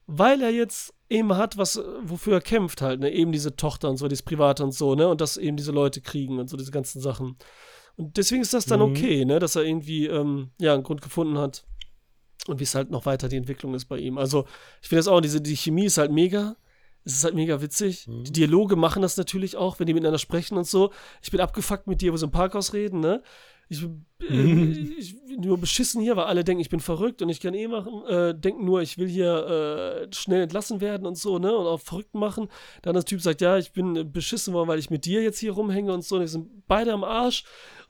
weil 0.05 0.41
er 0.41 0.51
jetzt 0.51 0.93
eben 1.09 1.35
hat, 1.37 1.57
was, 1.57 1.79
wofür 2.01 2.33
er 2.33 2.41
kämpft 2.41 2.81
halt, 2.81 2.99
ne? 2.99 3.11
Eben 3.11 3.31
diese 3.31 3.55
Tochter 3.55 3.89
und 3.89 3.97
so, 3.97 4.07
dieses 4.07 4.23
Private 4.23 4.63
und 4.63 4.73
so, 4.73 4.95
ne? 4.95 5.07
Und 5.07 5.21
dass 5.21 5.37
eben 5.37 5.57
diese 5.57 5.71
Leute 5.71 6.01
kriegen 6.01 6.39
und 6.39 6.49
so, 6.49 6.57
diese 6.57 6.71
ganzen 6.71 7.01
Sachen. 7.01 7.37
Und 7.95 8.17
deswegen 8.17 8.41
ist 8.41 8.53
das 8.53 8.65
dann 8.65 8.79
mhm. 8.79 8.87
okay, 8.87 9.25
ne, 9.25 9.39
dass 9.39 9.55
er 9.55 9.63
irgendwie 9.63 10.07
ähm, 10.07 10.49
ja, 10.59 10.73
einen 10.73 10.83
Grund 10.83 11.01
gefunden 11.01 11.37
hat. 11.37 11.65
Und 12.47 12.59
wie 12.59 12.63
es 12.63 12.75
halt 12.75 12.89
noch 12.89 13.05
weiter 13.05 13.29
die 13.29 13.37
Entwicklung 13.37 13.73
ist 13.73 13.85
bei 13.85 13.97
ihm. 13.97 14.17
Also, 14.17 14.45
ich 14.81 14.89
finde 14.89 14.99
das 14.99 15.07
auch, 15.07 15.21
diese, 15.21 15.39
die 15.41 15.55
Chemie 15.55 15.85
ist 15.85 15.97
halt 15.97 16.11
mega. 16.11 16.57
Es 17.05 17.13
ist 17.13 17.23
halt 17.23 17.35
mega 17.35 17.61
witzig. 17.61 18.07
Mhm. 18.07 18.23
Die 18.23 18.31
Dialoge 18.31 18.75
machen 18.75 19.01
das 19.01 19.17
natürlich 19.17 19.55
auch, 19.55 19.79
wenn 19.79 19.87
die 19.87 19.93
miteinander 19.93 20.19
sprechen 20.19 20.57
und 20.57 20.67
so. 20.67 20.91
Ich 21.21 21.31
bin 21.31 21.39
abgefuckt 21.39 21.87
mit 21.87 22.01
dir, 22.01 22.13
wo 22.13 22.17
sie 22.17 22.25
im 22.25 22.31
Parkhaus 22.31 22.73
reden, 22.73 22.99
ne? 22.99 23.21
Ich, 23.69 23.83
äh, 24.29 24.61
ich 24.97 25.15
bin 25.25 25.41
nur 25.41 25.57
beschissen 25.57 26.01
hier, 26.01 26.15
weil 26.15 26.25
alle 26.25 26.43
denken, 26.43 26.61
ich 26.61 26.69
bin 26.69 26.79
verrückt 26.79 27.21
und 27.21 27.29
ich 27.29 27.39
kann 27.39 27.53
eh 27.53 27.67
machen, 27.67 28.05
äh, 28.07 28.35
denken 28.35 28.65
nur, 28.65 28.81
ich 28.81 28.97
will 28.97 29.07
hier 29.07 30.07
äh, 30.09 30.13
schnell 30.13 30.43
entlassen 30.43 30.81
werden 30.81 31.05
und 31.07 31.17
so, 31.17 31.39
ne? 31.39 31.53
Und 31.55 31.65
auch 31.65 31.79
verrückt 31.79 32.13
machen. 32.13 32.49
Dann 32.81 32.93
der 32.93 33.05
Typ 33.05 33.21
sagt, 33.21 33.41
ja, 33.41 33.57
ich 33.57 33.73
bin 33.73 34.11
beschissen 34.11 34.53
worden, 34.53 34.67
weil 34.67 34.79
ich 34.79 34.89
mit 34.89 35.05
dir 35.05 35.21
jetzt 35.21 35.39
hier 35.39 35.53
rumhänge 35.53 35.93
und 35.93 36.03
so. 36.03 36.17
Und 36.17 36.27
sind 36.27 36.67
beide 36.67 36.93
am 36.93 37.03
Arsch. 37.03 37.43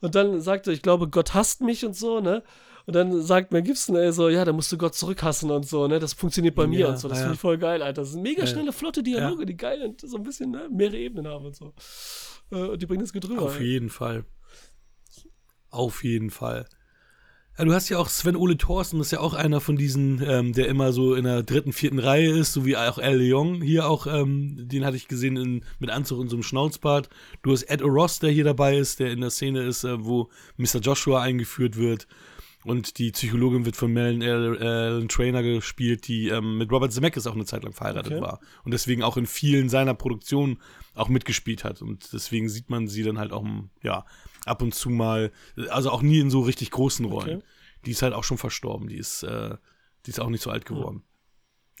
Und 0.04 0.14
dann 0.14 0.38
sagt 0.42 0.66
er, 0.66 0.74
ich 0.74 0.82
glaube, 0.82 1.08
Gott 1.08 1.32
hasst 1.32 1.62
mich 1.62 1.86
und 1.86 1.96
so, 1.96 2.20
ne? 2.20 2.42
Und 2.84 2.94
dann 2.94 3.22
sagt 3.22 3.52
Mel 3.52 3.62
Gibson, 3.62 3.96
ey, 3.96 4.12
so, 4.12 4.28
ja, 4.28 4.44
da 4.44 4.52
musst 4.52 4.70
du 4.70 4.76
Gott 4.76 4.94
zurückhassen 4.94 5.50
und 5.50 5.66
so, 5.66 5.88
ne? 5.88 5.98
Das 5.98 6.12
funktioniert 6.12 6.54
bei 6.54 6.66
mir 6.66 6.80
ja, 6.80 6.88
und 6.88 6.98
so. 6.98 7.08
Das 7.08 7.16
ja. 7.16 7.22
finde 7.22 7.36
ich 7.36 7.40
voll 7.40 7.56
geil, 7.56 7.80
Alter. 7.80 8.02
Das 8.02 8.10
sind 8.10 8.20
mega 8.20 8.46
schnelle, 8.46 8.74
flotte 8.74 9.02
Dialoge, 9.02 9.40
ja. 9.40 9.46
die 9.46 9.56
geil 9.56 9.80
und 9.80 10.02
so 10.02 10.18
ein 10.18 10.22
bisschen, 10.22 10.50
ne, 10.50 10.68
mehrere 10.70 10.98
Ebenen 10.98 11.26
haben 11.26 11.46
und 11.46 11.56
so. 11.56 11.72
Äh, 12.52 12.56
und 12.56 12.82
die 12.82 12.84
bringen 12.84 13.00
das 13.00 13.14
gut 13.14 13.26
rüber. 13.26 13.44
Auf 13.44 13.58
jeden 13.58 13.88
Fall. 13.88 14.26
Auf 15.70 16.04
jeden 16.04 16.28
Fall. 16.28 16.66
Ja, 17.56 17.64
du 17.64 17.72
hast 17.72 17.88
ja 17.88 17.98
auch 17.98 18.08
Sven 18.08 18.34
Ole 18.34 18.56
Thorsten, 18.56 18.98
das 18.98 19.08
ist 19.08 19.10
ja 19.12 19.20
auch 19.20 19.32
einer 19.32 19.60
von 19.60 19.76
diesen, 19.76 20.20
ähm, 20.26 20.52
der 20.52 20.66
immer 20.66 20.92
so 20.92 21.14
in 21.14 21.22
der 21.22 21.44
dritten, 21.44 21.72
vierten 21.72 22.00
Reihe 22.00 22.30
ist, 22.30 22.52
so 22.52 22.66
wie 22.66 22.76
auch 22.76 22.98
Al 22.98 23.16
Leong 23.16 23.62
hier 23.62 23.88
auch, 23.88 24.08
ähm, 24.08 24.56
den 24.56 24.84
hatte 24.84 24.96
ich 24.96 25.06
gesehen 25.06 25.36
in, 25.36 25.64
mit 25.78 25.90
Anzug 25.90 26.18
und 26.18 26.28
so 26.28 26.36
einem 26.36 26.42
Schnauzbart. 26.42 27.08
Du 27.42 27.52
hast 27.52 27.62
Ed 27.64 27.82
Ross, 27.82 28.18
der 28.18 28.30
hier 28.30 28.42
dabei 28.42 28.76
ist, 28.76 28.98
der 28.98 29.12
in 29.12 29.20
der 29.20 29.30
Szene 29.30 29.62
ist, 29.62 29.84
äh, 29.84 30.04
wo 30.04 30.30
Mr. 30.56 30.80
Joshua 30.80 31.22
eingeführt 31.22 31.76
wird. 31.76 32.08
Und 32.64 32.98
die 32.98 33.12
Psychologin 33.12 33.66
wird 33.66 33.76
von 33.76 33.92
Mel 33.92 34.22
Ellen 34.22 35.08
Trainer 35.08 35.42
gespielt, 35.42 36.08
die 36.08 36.28
ähm, 36.28 36.56
mit 36.56 36.72
Robert 36.72 36.92
Zemeckis 36.92 37.26
auch 37.26 37.34
eine 37.34 37.44
Zeit 37.44 37.62
lang 37.62 37.74
verheiratet 37.74 38.14
okay. 38.14 38.22
war. 38.22 38.40
Und 38.64 38.72
deswegen 38.72 39.02
auch 39.02 39.18
in 39.18 39.26
vielen 39.26 39.68
seiner 39.68 39.94
Produktionen 39.94 40.58
auch 40.94 41.08
mitgespielt 41.08 41.62
hat. 41.62 41.82
Und 41.82 42.12
deswegen 42.14 42.48
sieht 42.48 42.70
man 42.70 42.88
sie 42.88 43.02
dann 43.02 43.18
halt 43.18 43.32
auch, 43.32 43.44
ja, 43.82 44.06
ab 44.44 44.62
und 44.62 44.74
zu 44.74 44.90
mal, 44.90 45.32
also 45.68 45.90
auch 45.90 46.02
nie 46.02 46.20
in 46.20 46.30
so 46.30 46.40
richtig 46.40 46.70
großen 46.70 47.04
Rollen. 47.04 47.38
Okay. 47.38 47.46
Die 47.86 47.90
ist 47.90 48.02
halt 48.02 48.14
auch 48.14 48.24
schon 48.24 48.38
verstorben. 48.38 48.88
Die 48.88 48.96
ist, 48.96 49.22
äh, 49.22 49.56
die 50.06 50.10
ist 50.10 50.20
auch 50.20 50.28
nicht 50.28 50.42
so 50.42 50.50
alt 50.50 50.64
geworden. 50.64 50.96
Mhm. 50.96 51.02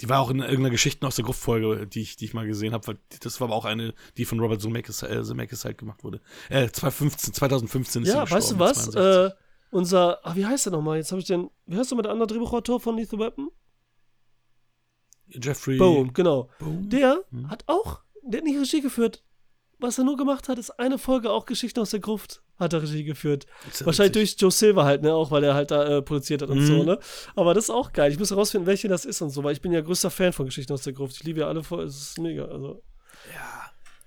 Die 0.00 0.08
war 0.08 0.20
auch 0.20 0.30
in 0.30 0.40
irgendeiner 0.40 0.70
Geschichte 0.70 1.06
aus 1.06 1.16
der 1.16 1.24
Gruftfolge, 1.24 1.86
die 1.86 2.00
ich, 2.00 2.16
die 2.16 2.24
ich 2.24 2.34
mal 2.34 2.46
gesehen 2.46 2.72
habe. 2.72 2.98
Das 3.20 3.40
war 3.40 3.48
aber 3.48 3.54
auch 3.54 3.64
eine, 3.64 3.94
die 4.16 4.24
von 4.24 4.40
Robert 4.40 4.60
Zemeckis, 4.60 5.02
äh, 5.02 5.22
Zemeckis 5.22 5.64
halt 5.64 5.78
gemacht 5.78 6.02
wurde. 6.02 6.20
Äh, 6.48 6.68
2015, 6.68 7.34
2015 7.34 8.02
ist 8.02 8.08
Ja, 8.08 8.28
weißt 8.28 8.52
du 8.52 8.58
was? 8.58 8.92
Äh, 8.94 9.30
unser, 9.70 10.18
ah, 10.26 10.34
wie 10.34 10.46
heißt 10.46 10.66
der 10.66 10.72
nochmal? 10.72 10.96
Jetzt 10.98 11.12
habe 11.12 11.20
ich 11.20 11.26
den, 11.26 11.48
wie 11.66 11.76
heißt 11.76 11.92
du 11.92 11.96
mit 11.96 12.04
der 12.04 12.12
anderen 12.12 12.28
Drehbuchautor 12.28 12.80
von 12.80 12.96
Lethal 12.96 13.20
Weapon? 13.20 13.50
Jeffrey. 15.28 15.78
Boom, 15.78 16.12
genau. 16.12 16.50
Boom? 16.58 16.88
Der 16.88 17.24
hm. 17.30 17.48
hat 17.48 17.64
auch, 17.66 18.02
der 18.22 18.38
hat 18.38 18.44
nicht 18.44 18.58
Regie 18.58 18.80
geführt. 18.80 19.22
Was 19.78 19.98
er 19.98 20.04
nur 20.04 20.16
gemacht 20.16 20.48
hat, 20.48 20.58
ist 20.58 20.70
eine 20.78 20.98
Folge 20.98 21.30
auch 21.30 21.46
Geschichten 21.46 21.80
aus 21.80 21.90
der 21.90 22.00
Gruft 22.00 22.42
hat 22.58 22.72
er 22.72 22.82
Regie 22.82 23.04
geführt. 23.04 23.46
Wahrscheinlich 23.80 24.12
durch 24.12 24.36
Joe 24.38 24.50
Silver 24.50 24.84
halt, 24.84 25.02
ne, 25.02 25.12
auch 25.12 25.30
weil 25.30 25.44
er 25.44 25.54
halt 25.54 25.70
da 25.70 25.98
äh, 25.98 26.02
produziert 26.02 26.42
hat 26.42 26.50
und 26.50 26.60
mhm. 26.60 26.66
so, 26.66 26.84
ne. 26.84 26.98
Aber 27.34 27.54
das 27.54 27.64
ist 27.64 27.70
auch 27.70 27.92
geil. 27.92 28.12
Ich 28.12 28.18
muss 28.18 28.30
herausfinden, 28.30 28.66
welche 28.66 28.88
das 28.88 29.04
ist 29.04 29.20
und 29.22 29.30
so, 29.30 29.42
weil 29.42 29.52
ich 29.52 29.60
bin 29.60 29.72
ja 29.72 29.80
größter 29.80 30.10
Fan 30.10 30.32
von 30.32 30.46
Geschichten 30.46 30.72
aus 30.72 30.82
der 30.82 30.92
Gruft. 30.92 31.16
Ich 31.16 31.24
liebe 31.24 31.40
ja 31.40 31.48
alle 31.48 31.62
voll, 31.62 31.84
es 31.84 31.96
ist 31.96 32.18
mega, 32.18 32.44
also. 32.44 32.82
Ja. 33.32 33.63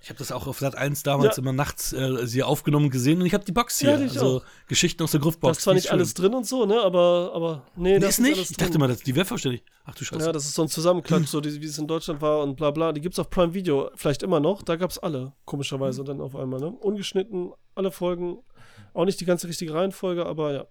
Ich 0.08 0.10
habe 0.10 0.20
das 0.20 0.32
auch 0.32 0.48
auf 0.48 0.60
Sat 0.60 0.74
1 0.74 1.04
damals 1.04 1.36
ja. 1.36 1.44
immer 1.44 1.52
nachts 1.52 1.92
äh, 1.92 2.26
sie 2.26 2.42
aufgenommen 2.42 2.90
gesehen 2.90 3.20
und 3.20 3.26
ich 3.26 3.34
habe 3.34 3.44
die 3.44 3.52
Box 3.52 3.78
hier. 3.80 3.90
Ja, 3.90 3.98
also 3.98 4.38
auch. 4.38 4.44
Geschichten 4.70 5.04
aus 5.04 5.12
der 5.12 5.20
Gruftbox. 5.20 5.52
Das 5.52 5.58
ist 5.58 5.64
zwar 5.66 5.74
nicht 5.74 5.92
alles 5.92 6.14
drin 6.14 6.34
und 6.34 6.48
so, 6.48 6.66
ne? 6.66 6.80
Aber, 6.80 7.34
aber 7.36 7.64
nee, 7.76 7.92
nee 7.92 8.00
das 8.00 8.12
ist 8.12 8.20
nicht. 8.22 8.52
ich 8.52 8.56
dachte 8.56 8.80
mal, 8.80 8.88
das, 8.88 9.02
die 9.02 9.14
wäre 9.14 9.26
vollständig. 9.26 9.66
Ach 9.84 9.94
du 9.96 10.06
Scheiße. 10.06 10.26
Ja, 10.26 10.32
das 10.32 10.46
ist 10.46 10.54
so 10.54 10.62
ein 10.62 10.70
Zusammenklatsch, 10.70 11.28
so 11.28 11.44
wie 11.44 11.50
es 11.50 11.78
in 11.78 11.88
Deutschland 11.88 12.22
war 12.22 12.42
und 12.42 12.56
bla 12.56 12.72
bla. 12.72 12.94
Die 12.94 13.02
gibt's 13.02 13.20
auf 13.20 13.30
Prime 13.30 13.54
Video, 13.54 13.92
vielleicht 13.96 14.24
immer 14.24 14.40
noch. 14.40 14.64
Da 14.64 14.78
gab's 14.78 14.98
alle, 14.98 15.34
komischerweise, 15.44 16.06
dann 16.06 16.22
auf 16.22 16.38
einmal, 16.38 16.62
ne? 16.62 16.68
Ungeschnitten, 16.70 17.52
alle 17.76 17.92
Folgen. 17.92 18.38
Auch 18.94 19.04
nicht 19.04 19.20
die 19.20 19.26
ganze 19.26 19.50
richtige 19.50 19.74
Reihenfolge, 19.74 20.26
aber 20.26 20.54
ja. 20.54 20.68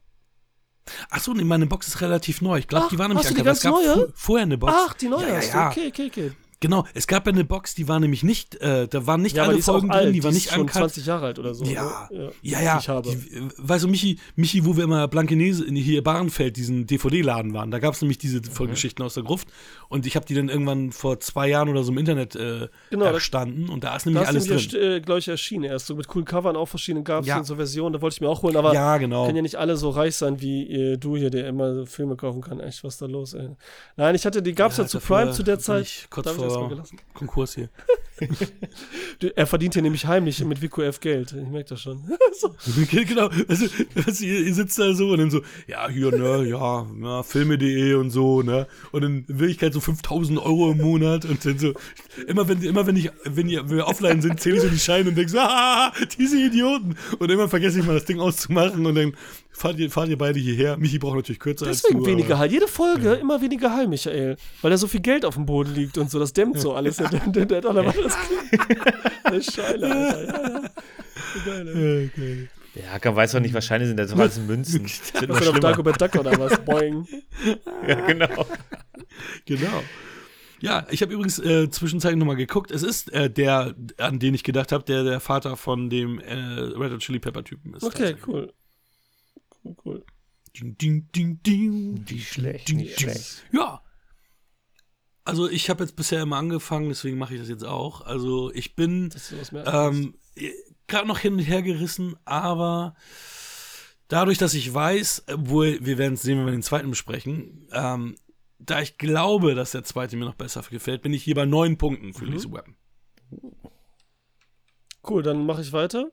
Achso, 1.10 1.34
nee, 1.34 1.44
meine 1.44 1.66
Box 1.66 1.88
ist 1.88 2.00
relativ 2.00 2.40
neu. 2.40 2.56
Ich 2.56 2.68
glaube, 2.68 2.86
die 2.90 2.98
war 2.98 3.08
nämlich 3.08 3.26
hast 3.26 3.32
du 3.32 3.36
die 3.36 3.44
ganz 3.44 3.62
neue? 3.64 4.10
vorher 4.14 4.44
eine 4.44 4.56
Box. 4.56 4.72
Ach, 4.74 4.94
die 4.94 5.08
neue 5.08 5.28
ja, 5.28 5.40
ja, 5.40 5.46
ja. 5.46 5.68
Okay, 5.68 5.88
okay, 5.88 6.06
okay. 6.06 6.32
Genau, 6.60 6.84
es 6.94 7.06
gab 7.06 7.26
ja 7.26 7.32
eine 7.32 7.44
Box, 7.44 7.74
die 7.74 7.86
war 7.86 8.00
nämlich 8.00 8.22
nicht, 8.22 8.56
äh, 8.62 8.88
da 8.88 9.06
waren 9.06 9.20
nicht 9.20 9.36
ja, 9.36 9.44
alle 9.44 9.60
Folgen 9.60 9.90
drin, 9.90 10.06
die, 10.06 10.20
die 10.20 10.24
war 10.24 10.32
nicht 10.32 10.50
schon 10.50 10.68
20 10.68 11.04
Jahre 11.04 11.26
alt 11.26 11.38
oder 11.38 11.54
so. 11.54 11.64
Ja, 11.66 12.08
ne? 12.10 12.32
ja, 12.40 12.62
ja. 12.62 12.80
ja. 12.80 13.02
Die, 13.02 13.18
weißt 13.58 13.84
du, 13.84 13.88
Michi, 13.88 14.18
Michi, 14.36 14.64
wo 14.64 14.76
wir 14.76 14.84
immer 14.84 15.06
Blankenese 15.06 15.66
in 15.66 15.76
hier 15.76 16.02
Bahrenfeld, 16.02 16.56
diesen 16.56 16.86
DVD-Laden 16.86 17.52
waren, 17.52 17.70
da 17.70 17.78
gab 17.78 17.92
es 17.92 18.00
nämlich 18.00 18.16
diese 18.16 18.42
Vollgeschichten 18.42 19.02
mhm. 19.02 19.06
aus 19.06 19.14
der 19.14 19.24
Gruft 19.24 19.48
und 19.88 20.06
ich 20.06 20.16
habe 20.16 20.24
die 20.24 20.34
dann 20.34 20.48
irgendwann 20.48 20.92
vor 20.92 21.20
zwei 21.20 21.48
Jahren 21.48 21.68
oder 21.68 21.84
so 21.84 21.92
im 21.92 21.98
Internet 21.98 22.34
äh, 22.36 22.68
genau, 22.90 23.04
erstanden 23.04 23.68
und 23.68 23.84
da 23.84 23.94
ist 23.94 24.06
nämlich 24.06 24.26
alles 24.26 24.46
drin. 24.46 24.68
Da 24.72 24.78
äh, 24.78 25.00
glaube 25.00 25.18
ich, 25.18 25.28
erschienen 25.28 25.64
erst, 25.64 25.86
so 25.86 25.94
mit 25.94 26.08
coolen 26.08 26.24
Covern 26.24 26.56
auch 26.56 26.66
verschiedenen 26.66 27.04
gab 27.04 27.22
es 27.22 27.28
ja. 27.28 27.44
so 27.44 27.56
Versionen, 27.56 27.92
da 27.92 28.00
wollte 28.00 28.14
ich 28.14 28.20
mir 28.22 28.28
auch 28.28 28.42
holen, 28.42 28.56
aber 28.56 28.72
ja, 28.72 28.96
genau. 28.96 29.26
können 29.26 29.36
ja 29.36 29.42
nicht 29.42 29.56
alle 29.56 29.76
so 29.76 29.90
reich 29.90 30.16
sein 30.16 30.40
wie 30.40 30.72
äh, 30.72 30.96
du 30.96 31.18
hier, 31.18 31.28
der 31.28 31.48
immer 31.48 31.86
Filme 31.86 32.16
kaufen 32.16 32.40
kann. 32.40 32.60
Echt, 32.60 32.82
was 32.82 32.96
da 32.96 33.06
los, 33.06 33.34
ey. 33.34 33.50
Nein, 33.96 34.14
ich 34.14 34.24
hatte, 34.24 34.42
die 34.42 34.54
gab 34.54 34.70
es 34.70 34.78
ja, 34.78 34.84
ja 34.84 34.88
zu 34.88 35.00
Prime 35.00 35.32
zu 35.32 35.42
der 35.42 35.58
Zeit. 35.58 36.06
Kurz 36.08 36.30
vor 36.30 36.45
Konkurs 37.14 37.54
hier. 37.54 37.68
er 39.36 39.46
verdient 39.46 39.74
hier 39.74 39.82
nämlich 39.82 40.06
heimlich 40.06 40.42
mit 40.44 40.62
WQF 40.62 41.00
Geld. 41.00 41.32
Ich 41.32 41.48
merke 41.48 41.70
das 41.70 41.82
schon. 41.82 42.00
genau. 42.90 43.28
Also, 43.48 43.66
also, 43.94 44.24
ihr, 44.24 44.54
sitzt 44.54 44.78
da 44.78 44.94
so 44.94 45.10
und 45.10 45.18
dann 45.18 45.30
so, 45.30 45.42
ja, 45.66 45.88
hier, 45.88 46.10
ne, 46.10 46.44
ja, 46.48 46.86
ja 47.02 47.22
filme.de 47.22 47.94
und 47.94 48.10
so, 48.10 48.42
ne. 48.42 48.66
Und 48.92 49.02
in 49.02 49.24
Wirklichkeit 49.28 49.72
so 49.74 49.80
5000 49.80 50.38
Euro 50.38 50.72
im 50.72 50.78
Monat 50.78 51.24
und 51.24 51.44
dann 51.44 51.58
so, 51.58 51.74
immer 52.26 52.48
wenn, 52.48 52.62
immer 52.62 52.86
wenn 52.86 52.96
ich, 52.96 53.10
wenn, 53.24 53.48
ihr, 53.48 53.68
wenn 53.68 53.76
wir 53.76 53.86
offline 53.86 54.22
sind, 54.22 54.40
zähle 54.40 54.56
ich 54.56 54.62
so 54.62 54.68
die 54.68 54.78
Scheine 54.78 55.10
und 55.10 55.16
denke 55.16 55.30
so, 55.30 55.38
ah, 55.40 55.92
diese 56.18 56.40
Idioten. 56.40 56.96
Und 57.18 57.30
immer 57.30 57.48
vergesse 57.48 57.80
ich 57.80 57.86
mal 57.86 57.94
das 57.94 58.04
Ding 58.06 58.20
auszumachen 58.20 58.86
und 58.86 58.94
dann 58.94 59.14
fahrt 59.56 59.78
ihr, 59.78 59.90
fahrt 59.90 60.08
ihr 60.08 60.18
beide 60.18 60.38
hierher. 60.38 60.76
Michi 60.76 60.98
braucht 60.98 61.16
natürlich 61.16 61.38
kürzer 61.38 61.66
Deswegen 61.66 61.98
als 61.98 62.04
du, 62.04 62.10
weniger 62.10 62.38
Heil. 62.38 62.50
Jede 62.50 62.68
Folge 62.68 63.08
ja. 63.08 63.14
immer 63.14 63.40
weniger 63.40 63.74
Heil, 63.74 63.88
Michael. 63.88 64.36
Weil 64.62 64.70
da 64.70 64.76
so 64.76 64.86
viel 64.86 65.00
Geld 65.00 65.24
auf 65.24 65.34
dem 65.34 65.46
Boden 65.46 65.74
liegt 65.74 65.98
und 65.98 66.10
so. 66.10 66.18
Das 66.18 66.32
dämmt 66.32 66.60
so 66.60 66.74
alles. 66.74 66.96
Der, 66.96 67.08
der, 67.08 67.20
der, 67.26 67.46
der, 67.46 67.60
der, 67.60 67.94
das 69.24 69.34
ist 69.36 69.54
Scheile, 69.54 69.90
Alter. 69.90 70.32
Ja, 70.34 70.60
ja. 70.60 70.70
Geil, 71.44 72.10
okay. 72.12 72.48
Ja, 72.74 72.92
Hacker 72.92 73.16
weiß 73.16 73.32
doch 73.32 73.40
nicht, 73.40 73.54
wahrscheinlich 73.54 73.88
sind 73.88 73.96
das 73.96 74.10
doch 74.10 74.18
alles 74.18 74.38
Münzen. 74.38 74.86
Das 75.12 75.22
wird 75.22 75.48
auf 75.48 75.60
Dagobert 75.60 76.00
Duck 76.00 76.14
oder 76.16 76.38
was? 76.38 76.58
Boing. 76.64 77.06
ja, 77.88 77.94
genau. 78.06 78.46
Genau. 79.46 79.82
Ja, 80.60 80.86
ich 80.90 81.00
habe 81.00 81.12
übrigens 81.12 81.38
äh, 81.38 81.70
zwischenzeitlich 81.70 82.18
nochmal 82.18 82.36
geguckt. 82.36 82.70
Es 82.70 82.82
ist 82.82 83.12
äh, 83.12 83.30
der, 83.30 83.74
an 83.98 84.18
den 84.18 84.34
ich 84.34 84.44
gedacht 84.44 84.72
habe, 84.72 84.84
der 84.84 85.04
der 85.04 85.20
Vater 85.20 85.56
von 85.56 85.88
dem 85.88 86.18
äh, 86.18 86.34
Red 86.34 86.92
Hot 86.92 87.00
Chili 87.00 87.18
Pepper 87.18 87.44
Typen 87.44 87.74
ist. 87.74 87.82
Okay, 87.82 88.16
cool. 88.26 88.52
Cool. 89.84 90.04
Ding, 90.58 90.78
ding, 90.78 91.08
ding, 91.12 91.42
ding. 91.42 92.04
Nicht 92.10 92.32
schlecht, 92.32 92.72
nicht 92.72 93.00
schlecht. 93.00 93.44
Ja. 93.52 93.82
Also 95.24 95.48
ich 95.48 95.68
habe 95.70 95.82
jetzt 95.82 95.96
bisher 95.96 96.22
immer 96.22 96.36
angefangen, 96.36 96.88
deswegen 96.88 97.18
mache 97.18 97.34
ich 97.34 97.40
das 97.40 97.48
jetzt 97.48 97.64
auch. 97.64 98.02
Also 98.02 98.52
ich 98.52 98.76
bin 98.76 99.12
ähm, 99.52 100.14
gerade 100.86 101.08
noch 101.08 101.18
hin 101.18 101.34
und 101.34 101.40
her 101.40 101.62
gerissen, 101.62 102.14
aber 102.24 102.94
dadurch, 104.08 104.38
dass 104.38 104.54
ich 104.54 104.72
weiß, 104.72 105.24
obwohl 105.32 105.84
wir 105.84 105.98
werden 105.98 106.14
es 106.14 106.22
sehen, 106.22 106.38
wenn 106.38 106.46
wir 106.46 106.52
den 106.52 106.62
zweiten 106.62 106.90
besprechen, 106.90 107.68
ähm, 107.72 108.14
da 108.58 108.80
ich 108.80 108.98
glaube, 108.98 109.54
dass 109.54 109.72
der 109.72 109.84
zweite 109.84 110.16
mir 110.16 110.24
noch 110.24 110.34
besser 110.34 110.62
gefällt, 110.62 111.02
bin 111.02 111.12
ich 111.12 111.24
hier 111.24 111.34
bei 111.34 111.44
neun 111.44 111.76
Punkten 111.76 112.14
für 112.14 112.24
mhm. 112.24 112.32
Lethal 112.32 112.52
Weapon. 112.52 112.76
Cool, 115.08 115.22
dann 115.22 115.44
mache 115.44 115.62
ich 115.62 115.72
weiter. 115.72 116.10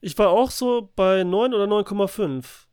Ich 0.00 0.16
war 0.18 0.30
auch 0.30 0.50
so 0.50 0.92
bei 0.94 1.24
9 1.24 1.54
oder 1.54 1.64
9,5. 1.64 2.66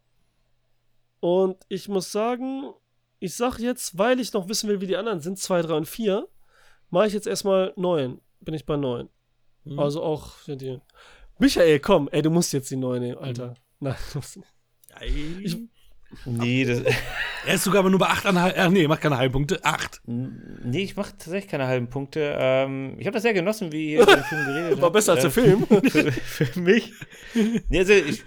Und 1.19 1.63
ich 1.69 1.87
muss 1.87 2.11
sagen, 2.11 2.73
ich 3.19 3.35
sag 3.35 3.59
jetzt, 3.59 3.97
weil 3.97 4.19
ich 4.19 4.33
noch 4.33 4.49
wissen 4.49 4.69
will, 4.69 4.81
wie 4.81 4.87
die 4.87 4.97
anderen 4.97 5.21
sind, 5.21 5.39
2, 5.39 5.61
3 5.61 5.73
und 5.75 5.87
4, 5.87 6.27
mache 6.89 7.07
ich 7.07 7.13
jetzt 7.13 7.27
erstmal 7.27 7.73
9. 7.77 8.19
Bin 8.41 8.53
ich 8.53 8.65
bei 8.65 8.75
9. 8.75 9.09
Mhm. 9.63 9.79
Also 9.79 10.03
auch 10.03 10.33
für 10.33 10.57
die. 10.57 10.79
Michael, 11.39 11.79
komm, 11.79 12.09
ey, 12.11 12.21
du 12.21 12.29
musst 12.29 12.51
jetzt 12.53 12.69
die 12.69 12.75
9 12.75 13.01
nehmen, 13.01 13.17
Alter. 13.17 13.49
Mhm. 13.49 13.55
Nein, 13.79 13.95
du 14.11 14.17
musst 14.19 14.37
nicht. 14.37 14.53
Ich, 15.01 15.57
Nee, 16.25 16.65
das. 16.65 16.81
er 17.45 17.55
ist 17.55 17.63
sogar 17.63 17.79
aber 17.79 17.89
nur 17.89 17.99
bei 17.99 18.07
8,5. 18.07 18.53
Ach 18.57 18.69
nee, 18.69 18.87
macht 18.87 19.01
keine 19.01 19.17
halben 19.17 19.33
Punkte. 19.33 19.63
8. 19.63 20.01
Nee, 20.05 20.83
ich 20.83 20.95
mache 20.95 21.11
tatsächlich 21.11 21.49
keine 21.49 21.67
halben 21.67 21.89
Punkte. 21.89 22.35
Ähm, 22.37 22.95
ich 22.97 23.05
habe 23.05 23.13
das 23.13 23.23
sehr 23.23 23.33
genossen, 23.33 23.71
wie 23.71 23.91
ihr 23.93 24.03
über 24.03 24.15
den 24.15 24.23
Film 24.23 24.45
geredet 24.45 24.71
habt. 24.71 24.81
War 24.81 24.91
besser 24.91 25.13
als 25.13 25.21
der 25.21 25.29
äh, 25.29 25.33
Film. 25.33 25.65
für, 25.89 26.11
für, 26.11 26.59
mich. 26.59 26.93
Nee, 27.33 27.79
also 27.79 27.93
ich, 27.93 28.23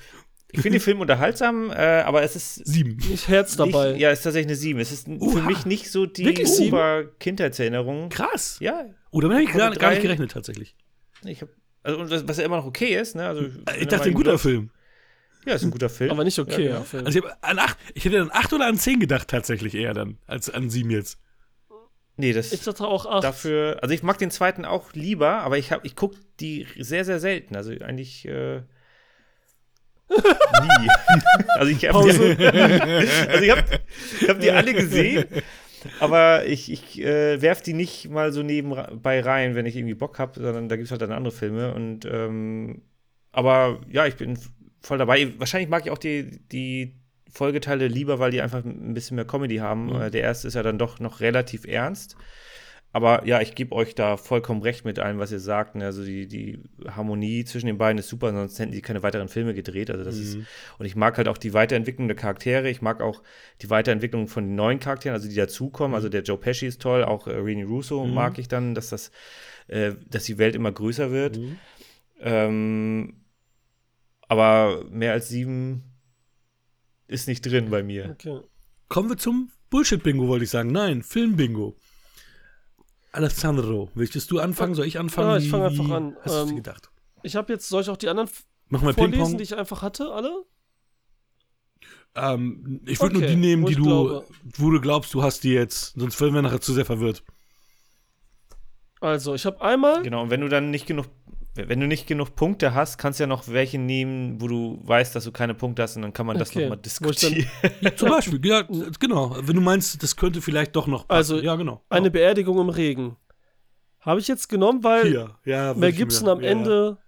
ich 0.52 0.60
finde 0.60 0.78
den 0.78 0.80
Film 0.80 1.00
unterhaltsam, 1.00 1.70
äh, 1.70 1.74
aber 1.74 2.22
es 2.22 2.36
ist. 2.36 2.66
Sieben. 2.66 2.96
Nicht 3.08 3.28
Herz 3.28 3.56
dabei. 3.56 3.92
Nicht, 3.92 4.00
ja, 4.00 4.10
es 4.10 4.20
ist 4.20 4.24
tatsächlich 4.24 4.48
eine 4.48 4.56
Sieben. 4.56 4.80
Es 4.80 4.92
ist 4.92 5.08
Uha. 5.08 5.30
für 5.30 5.42
mich 5.42 5.66
nicht 5.66 5.90
so 5.90 6.06
die 6.06 6.44
super 6.46 7.04
Kindheitserinnerung. 7.18 8.08
Krass. 8.08 8.58
Ja. 8.60 8.86
Oh, 9.10 9.20
damit 9.20 9.36
habe 9.36 9.44
ich 9.44 9.52
gar, 9.52 9.70
gar, 9.74 9.90
nicht 9.90 10.02
gerechnet, 10.02 10.30
tatsächlich. 10.32 10.76
Ich 11.24 11.42
hab, 11.42 11.48
also, 11.82 12.28
was 12.28 12.36
ja 12.38 12.44
immer 12.44 12.56
noch 12.56 12.66
okay 12.66 12.98
ist, 12.98 13.16
ne? 13.16 13.26
Also, 13.26 13.46
ich 13.78 13.86
dachte, 13.88 14.08
ein 14.08 14.14
guter 14.14 14.38
Film. 14.38 14.70
Ja, 15.46 15.54
ist 15.54 15.62
ein 15.62 15.70
guter 15.70 15.88
Film. 15.88 16.10
Aber 16.10 16.24
nicht 16.24 16.38
okay, 16.38 16.66
ja. 16.66 16.84
ja. 16.92 17.04
Also 17.04 17.20
ich, 17.20 17.24
an 17.40 17.58
acht, 17.60 17.78
ich 17.94 18.04
hätte 18.04 18.20
an 18.20 18.30
8 18.32 18.52
oder 18.52 18.66
an 18.66 18.76
10 18.76 18.98
gedacht, 18.98 19.28
tatsächlich 19.28 19.76
eher 19.76 19.94
dann, 19.94 20.18
als 20.26 20.50
an 20.50 20.68
7 20.68 20.90
jetzt. 20.90 21.18
Nee, 22.16 22.32
das 22.32 22.52
ich 22.52 22.62
dachte 22.62 22.84
auch 22.84 23.06
8. 23.06 23.22
Dafür, 23.22 23.78
also 23.80 23.94
ich 23.94 24.02
mag 24.02 24.18
den 24.18 24.32
zweiten 24.32 24.64
auch 24.64 24.92
lieber, 24.94 25.38
aber 25.42 25.56
ich, 25.56 25.70
ich 25.84 25.94
gucke 25.94 26.16
die 26.40 26.66
sehr, 26.78 27.04
sehr 27.04 27.20
selten. 27.20 27.54
Also 27.54 27.70
eigentlich 27.70 28.26
äh, 28.26 28.62
nie. 30.08 30.88
also 31.56 31.70
ich 31.70 31.88
habe 31.88 32.04
die, 32.04 32.46
also 33.28 33.44
ich 33.44 33.50
hab, 33.50 33.64
ich 34.20 34.28
hab 34.28 34.40
die 34.40 34.50
alle 34.50 34.74
gesehen, 34.74 35.26
aber 36.00 36.46
ich, 36.46 36.72
ich 36.72 37.00
äh, 37.00 37.40
werf 37.40 37.62
die 37.62 37.74
nicht 37.74 38.08
mal 38.08 38.32
so 38.32 38.42
nebenbei 38.42 39.20
rein, 39.20 39.54
wenn 39.54 39.66
ich 39.66 39.76
irgendwie 39.76 39.94
Bock 39.94 40.18
habe, 40.18 40.40
sondern 40.40 40.68
da 40.68 40.74
gibt 40.74 40.86
es 40.86 40.90
halt 40.90 41.02
dann 41.02 41.12
andere 41.12 41.34
Filme. 41.34 41.72
Und 41.74 42.04
ähm, 42.04 42.82
aber 43.30 43.80
ja, 43.90 44.06
ich 44.06 44.16
bin 44.16 44.38
voll 44.86 44.98
dabei. 44.98 45.32
Wahrscheinlich 45.38 45.68
mag 45.68 45.84
ich 45.84 45.90
auch 45.90 45.98
die, 45.98 46.40
die 46.52 46.94
Folgeteile 47.30 47.88
lieber, 47.88 48.18
weil 48.18 48.30
die 48.30 48.40
einfach 48.40 48.64
ein 48.64 48.94
bisschen 48.94 49.16
mehr 49.16 49.26
Comedy 49.26 49.56
haben. 49.56 49.86
Mhm. 49.86 50.00
Äh, 50.00 50.10
der 50.10 50.22
erste 50.22 50.48
ist 50.48 50.54
ja 50.54 50.62
dann 50.62 50.78
doch 50.78 51.00
noch 51.00 51.20
relativ 51.20 51.66
ernst. 51.66 52.16
Aber 52.92 53.26
ja, 53.26 53.42
ich 53.42 53.54
gebe 53.54 53.74
euch 53.74 53.94
da 53.94 54.16
vollkommen 54.16 54.62
recht 54.62 54.86
mit 54.86 54.98
allem, 54.98 55.18
was 55.18 55.30
ihr 55.30 55.40
sagt. 55.40 55.74
Ne? 55.74 55.84
Also 55.84 56.02
die, 56.02 56.26
die 56.26 56.62
Harmonie 56.88 57.44
zwischen 57.44 57.66
den 57.66 57.76
beiden 57.76 57.98
ist 57.98 58.08
super, 58.08 58.32
sonst 58.32 58.58
hätten 58.58 58.72
die 58.72 58.80
keine 58.80 59.02
weiteren 59.02 59.28
Filme 59.28 59.52
gedreht. 59.52 59.90
Also 59.90 60.02
das 60.02 60.16
mhm. 60.16 60.22
ist, 60.22 60.38
und 60.78 60.86
ich 60.86 60.96
mag 60.96 61.18
halt 61.18 61.28
auch 61.28 61.36
die 61.36 61.52
Weiterentwicklung 61.52 62.08
der 62.08 62.16
Charaktere. 62.16 62.70
Ich 62.70 62.80
mag 62.80 63.02
auch 63.02 63.22
die 63.60 63.68
Weiterentwicklung 63.68 64.28
von 64.28 64.44
den 64.44 64.54
neuen 64.54 64.80
Charakteren, 64.80 65.14
also 65.14 65.28
die 65.28 65.34
dazukommen. 65.34 65.90
Mhm. 65.90 65.96
Also 65.96 66.08
der 66.08 66.22
Joe 66.22 66.38
Pesci 66.38 66.66
ist 66.66 66.80
toll, 66.80 67.04
auch 67.04 67.26
äh, 67.26 67.32
Rene 67.32 67.66
Russo 67.66 68.02
mhm. 68.06 68.14
mag 68.14 68.38
ich 68.38 68.48
dann, 68.48 68.74
dass 68.74 68.88
das, 68.88 69.10
äh, 69.66 69.92
dass 70.08 70.24
die 70.24 70.38
Welt 70.38 70.54
immer 70.54 70.72
größer 70.72 71.10
wird. 71.10 71.36
Mhm. 71.36 71.58
Ähm, 72.22 73.14
aber 74.28 74.84
mehr 74.90 75.12
als 75.12 75.28
sieben 75.28 75.84
ist 77.08 77.28
nicht 77.28 77.42
drin 77.42 77.70
bei 77.70 77.82
mir. 77.82 78.10
Okay. 78.10 78.40
Kommen 78.88 79.08
wir 79.08 79.16
zum 79.16 79.50
Bullshit-Bingo, 79.70 80.28
wollte 80.28 80.44
ich 80.44 80.50
sagen. 80.50 80.70
Nein, 80.70 81.02
Film-Bingo. 81.02 81.76
Alessandro, 83.12 83.90
willst 83.94 84.30
du 84.30 84.38
anfangen? 84.40 84.74
Soll 84.74 84.86
ich 84.86 84.98
anfangen? 84.98 85.30
Ja, 85.30 85.36
ich 85.38 85.48
fange 85.48 85.66
einfach 85.66 85.90
an. 85.90 86.16
Hast 86.22 86.42
ähm, 86.42 86.48
du 86.48 86.54
gedacht? 86.56 86.90
Ich 87.22 87.34
habe 87.34 87.52
jetzt, 87.52 87.68
soll 87.68 87.82
ich 87.82 87.88
auch 87.88 87.96
die 87.96 88.08
anderen 88.08 88.28
Mach 88.68 88.82
mal 88.82 88.92
vorlesen, 88.92 89.38
die 89.38 89.44
ich 89.44 89.56
einfach 89.56 89.82
hatte, 89.82 90.12
alle? 90.12 90.44
Ähm, 92.14 92.80
ich 92.86 93.00
würde 93.00 93.16
okay, 93.16 93.26
nur 93.26 93.28
die 93.28 93.36
nehmen, 93.36 93.66
die 93.66 93.74
du, 93.74 93.84
glaube. 93.84 94.26
wo 94.56 94.70
du 94.70 94.80
glaubst, 94.80 95.14
du 95.14 95.22
hast 95.22 95.44
die 95.44 95.52
jetzt. 95.52 95.94
Sonst 95.98 96.20
werden 96.20 96.34
wir 96.34 96.42
nachher 96.42 96.60
zu 96.60 96.72
sehr 96.72 96.84
verwirrt. 96.84 97.22
Also, 99.00 99.34
ich 99.34 99.46
habe 99.46 99.60
einmal. 99.60 100.02
Genau, 100.02 100.22
und 100.22 100.30
wenn 100.30 100.40
du 100.40 100.48
dann 100.48 100.70
nicht 100.70 100.86
genug 100.86 101.06
wenn 101.56 101.80
du 101.80 101.86
nicht 101.86 102.06
genug 102.06 102.36
Punkte 102.36 102.74
hast, 102.74 102.98
kannst 102.98 103.18
du 103.18 103.24
ja 103.24 103.26
noch 103.26 103.48
welche 103.48 103.78
nehmen, 103.78 104.40
wo 104.40 104.48
du 104.48 104.80
weißt, 104.84 105.14
dass 105.16 105.24
du 105.24 105.32
keine 105.32 105.54
Punkte 105.54 105.82
hast 105.82 105.96
und 105.96 106.02
dann 106.02 106.12
kann 106.12 106.26
man 106.26 106.38
das 106.38 106.50
okay. 106.50 106.62
nochmal 106.62 106.78
diskutieren. 106.78 107.46
Ja, 107.80 107.94
zum 107.94 108.10
Beispiel, 108.10 108.44
ja, 108.46 108.62
genau. 109.00 109.36
Wenn 109.40 109.56
du 109.56 109.62
meinst, 109.62 110.02
das 110.02 110.16
könnte 110.16 110.40
vielleicht 110.40 110.76
doch 110.76 110.86
noch 110.86 111.08
passen. 111.08 111.16
Also, 111.16 111.38
ja, 111.40 111.54
genau. 111.56 111.82
Eine 111.88 112.10
Beerdigung 112.10 112.58
im 112.58 112.68
Regen. 112.68 113.16
Habe 114.00 114.20
ich 114.20 114.28
jetzt 114.28 114.48
genommen, 114.48 114.84
weil 114.84 115.08
Hier. 115.08 115.30
Ja, 115.44 115.74
Mel 115.74 115.92
Gibson 115.92 116.28
am 116.28 116.40
Ende 116.40 116.98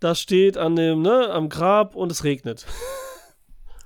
da 0.00 0.14
steht 0.14 0.56
an 0.56 0.76
dem, 0.76 1.02
ne, 1.02 1.28
am 1.30 1.48
Grab 1.48 1.94
und 1.94 2.12
es 2.12 2.24
regnet. 2.24 2.66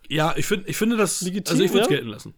Ja, 0.09 0.35
ich, 0.37 0.45
find, 0.45 0.69
ich 0.69 0.77
finde 0.77 0.97
das, 0.99 1.23
Legitim, 1.23 1.53
also 1.53 1.65
ich 1.65 1.73
würde 1.73 1.85
es 1.85 1.89
gelten 1.89 2.09
lassen. 2.09 2.35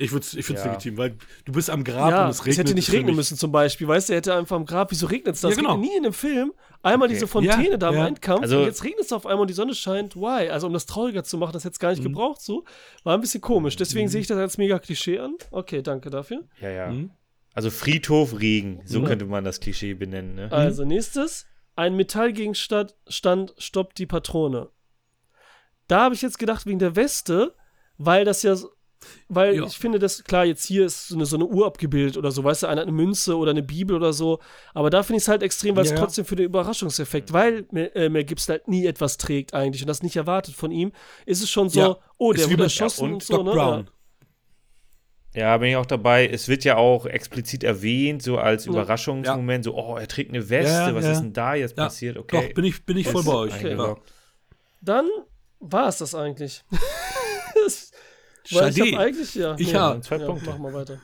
Ich 0.00 0.12
würde 0.12 0.24
es 0.24 0.34
ich 0.34 0.48
ja. 0.48 0.64
legitim, 0.64 0.96
weil 0.96 1.16
du 1.44 1.52
bist 1.52 1.70
am 1.70 1.82
Grab 1.82 2.10
ja, 2.10 2.24
und 2.24 2.30
es 2.30 2.40
regnet. 2.40 2.52
Es 2.52 2.58
hätte 2.58 2.74
nicht 2.74 2.92
regnen 2.92 3.16
müssen 3.16 3.36
zum 3.36 3.50
Beispiel, 3.50 3.88
weißt 3.88 4.08
du, 4.08 4.12
er 4.12 4.18
hätte 4.18 4.34
einfach 4.34 4.54
am 4.54 4.64
Grab, 4.64 4.92
wieso 4.92 5.06
regnet 5.06 5.34
es 5.34 5.40
da? 5.40 5.48
Ja, 5.48 5.56
genau. 5.56 5.76
nie 5.76 5.96
in 5.96 6.04
dem 6.04 6.12
Film. 6.12 6.52
Einmal 6.82 7.06
okay. 7.06 7.14
diese 7.14 7.26
Fontäne 7.26 7.70
ja, 7.70 7.76
da 7.76 7.88
am 7.88 7.96
ja. 7.96 8.06
Endkampf 8.06 8.42
also, 8.42 8.60
und 8.60 8.66
jetzt 8.66 8.84
regnet 8.84 9.06
es 9.06 9.12
auf 9.12 9.26
einmal 9.26 9.42
und 9.42 9.50
die 9.50 9.54
Sonne 9.54 9.74
scheint. 9.74 10.14
Why? 10.14 10.50
Also 10.50 10.68
um 10.68 10.72
das 10.72 10.86
trauriger 10.86 11.24
zu 11.24 11.36
machen, 11.36 11.52
das 11.52 11.64
hätte 11.64 11.72
es 11.72 11.78
gar 11.80 11.90
nicht 11.90 11.98
mhm. 11.98 12.12
gebraucht 12.12 12.40
so. 12.40 12.64
War 13.02 13.14
ein 13.14 13.20
bisschen 13.20 13.40
komisch, 13.40 13.74
deswegen 13.74 14.06
mhm. 14.06 14.10
sehe 14.10 14.20
ich 14.20 14.28
das 14.28 14.38
als 14.38 14.56
mega 14.56 14.78
Klischee 14.78 15.18
an. 15.18 15.34
Okay, 15.50 15.82
danke 15.82 16.10
dafür. 16.10 16.44
Ja, 16.60 16.70
ja. 16.70 16.90
Mhm. 16.90 17.10
Also 17.52 17.70
Friedhof, 17.70 18.38
Regen, 18.38 18.82
so 18.84 19.02
könnte 19.02 19.24
man 19.24 19.42
das 19.42 19.58
Klischee 19.58 19.94
benennen. 19.94 20.36
Ne? 20.36 20.52
Also 20.52 20.84
nächstes, 20.84 21.46
ein 21.74 21.96
Metallgegenstand 21.96 22.94
stoppt 23.08 23.98
die 23.98 24.06
Patrone. 24.06 24.68
Da 25.88 26.02
habe 26.02 26.14
ich 26.14 26.22
jetzt 26.22 26.38
gedacht, 26.38 26.66
wegen 26.66 26.78
der 26.78 26.94
Weste, 26.94 27.56
weil 27.96 28.24
das 28.24 28.44
ja 28.44 28.54
weil 29.28 29.56
ja. 29.56 29.64
ich 29.64 29.78
finde, 29.78 29.98
das, 29.98 30.24
klar, 30.24 30.44
jetzt 30.44 30.64
hier 30.64 30.86
ist 30.86 31.08
so 31.08 31.14
eine, 31.14 31.26
so 31.26 31.36
eine 31.36 31.46
Uhr 31.46 31.66
abgebildet 31.66 32.16
oder 32.16 32.30
so, 32.30 32.42
weißt 32.44 32.62
du, 32.62 32.66
einer 32.66 32.80
hat 32.80 32.88
eine 32.88 32.96
Münze 32.96 33.36
oder 33.36 33.50
eine 33.50 33.62
Bibel 33.62 33.94
oder 33.96 34.12
so. 34.12 34.40
Aber 34.74 34.90
da 34.90 35.02
finde 35.02 35.18
ich 35.18 35.24
es 35.24 35.28
halt 35.28 35.42
extrem, 35.42 35.76
weil 35.76 35.84
es 35.84 35.90
ja, 35.90 35.96
trotzdem 35.96 36.24
für 36.24 36.36
den 36.36 36.46
Überraschungseffekt, 36.46 37.32
weil 37.32 37.66
äh, 37.74 38.08
Mel 38.08 38.24
Gibson 38.24 38.54
halt 38.54 38.68
nie 38.68 38.86
etwas 38.86 39.18
trägt 39.18 39.54
eigentlich 39.54 39.82
und 39.82 39.88
das 39.88 40.02
nicht 40.02 40.16
erwartet 40.16 40.54
von 40.54 40.70
ihm, 40.70 40.92
ist 41.26 41.42
es 41.42 41.50
schon 41.50 41.68
so, 41.68 41.80
ja. 41.80 41.96
oh, 42.16 42.32
der 42.32 42.50
wurde 42.50 42.64
erschossen 42.64 43.04
und, 43.04 43.12
und, 43.14 43.22
so, 43.22 43.36
Doc 43.36 43.46
ne? 43.46 43.52
Brown. 43.52 43.90
Ja, 45.34 45.56
bin 45.58 45.68
ich 45.68 45.76
auch 45.76 45.86
dabei. 45.86 46.26
Es 46.26 46.48
wird 46.48 46.64
ja 46.64 46.76
auch 46.76 47.06
explizit 47.06 47.62
erwähnt, 47.62 48.22
so 48.22 48.38
als 48.38 48.66
Überraschungsmoment, 48.66 49.64
so, 49.64 49.74
oh, 49.76 49.96
er 49.96 50.08
trägt 50.08 50.30
eine 50.30 50.48
Weste, 50.48 50.94
was 50.94 51.04
ist 51.04 51.20
denn 51.20 51.32
da 51.32 51.54
jetzt 51.54 51.76
passiert? 51.76 52.16
Okay. 52.16 52.48
Doch, 52.48 52.54
bin 52.54 52.64
ich, 52.64 52.84
bin 52.84 52.96
ich 52.96 53.06
voll 53.06 53.22
bei 53.22 53.34
euch. 53.34 53.54
Okay. 53.54 53.94
Dann 54.80 55.06
war 55.60 55.88
es 55.88 55.98
das 55.98 56.14
eigentlich. 56.14 56.64
Weil 58.50 58.70
ich 58.70 58.80
habe 58.80 58.98
eigentlich, 58.98 59.34
ja. 59.34 59.54
Ich 59.58 59.72
nee, 59.72 59.78
habe 59.78 60.00
zwei 60.00 60.18
Punkte. 60.18 60.50
Mach 60.50 60.58
mal 60.58 60.74
weiter. 60.74 61.00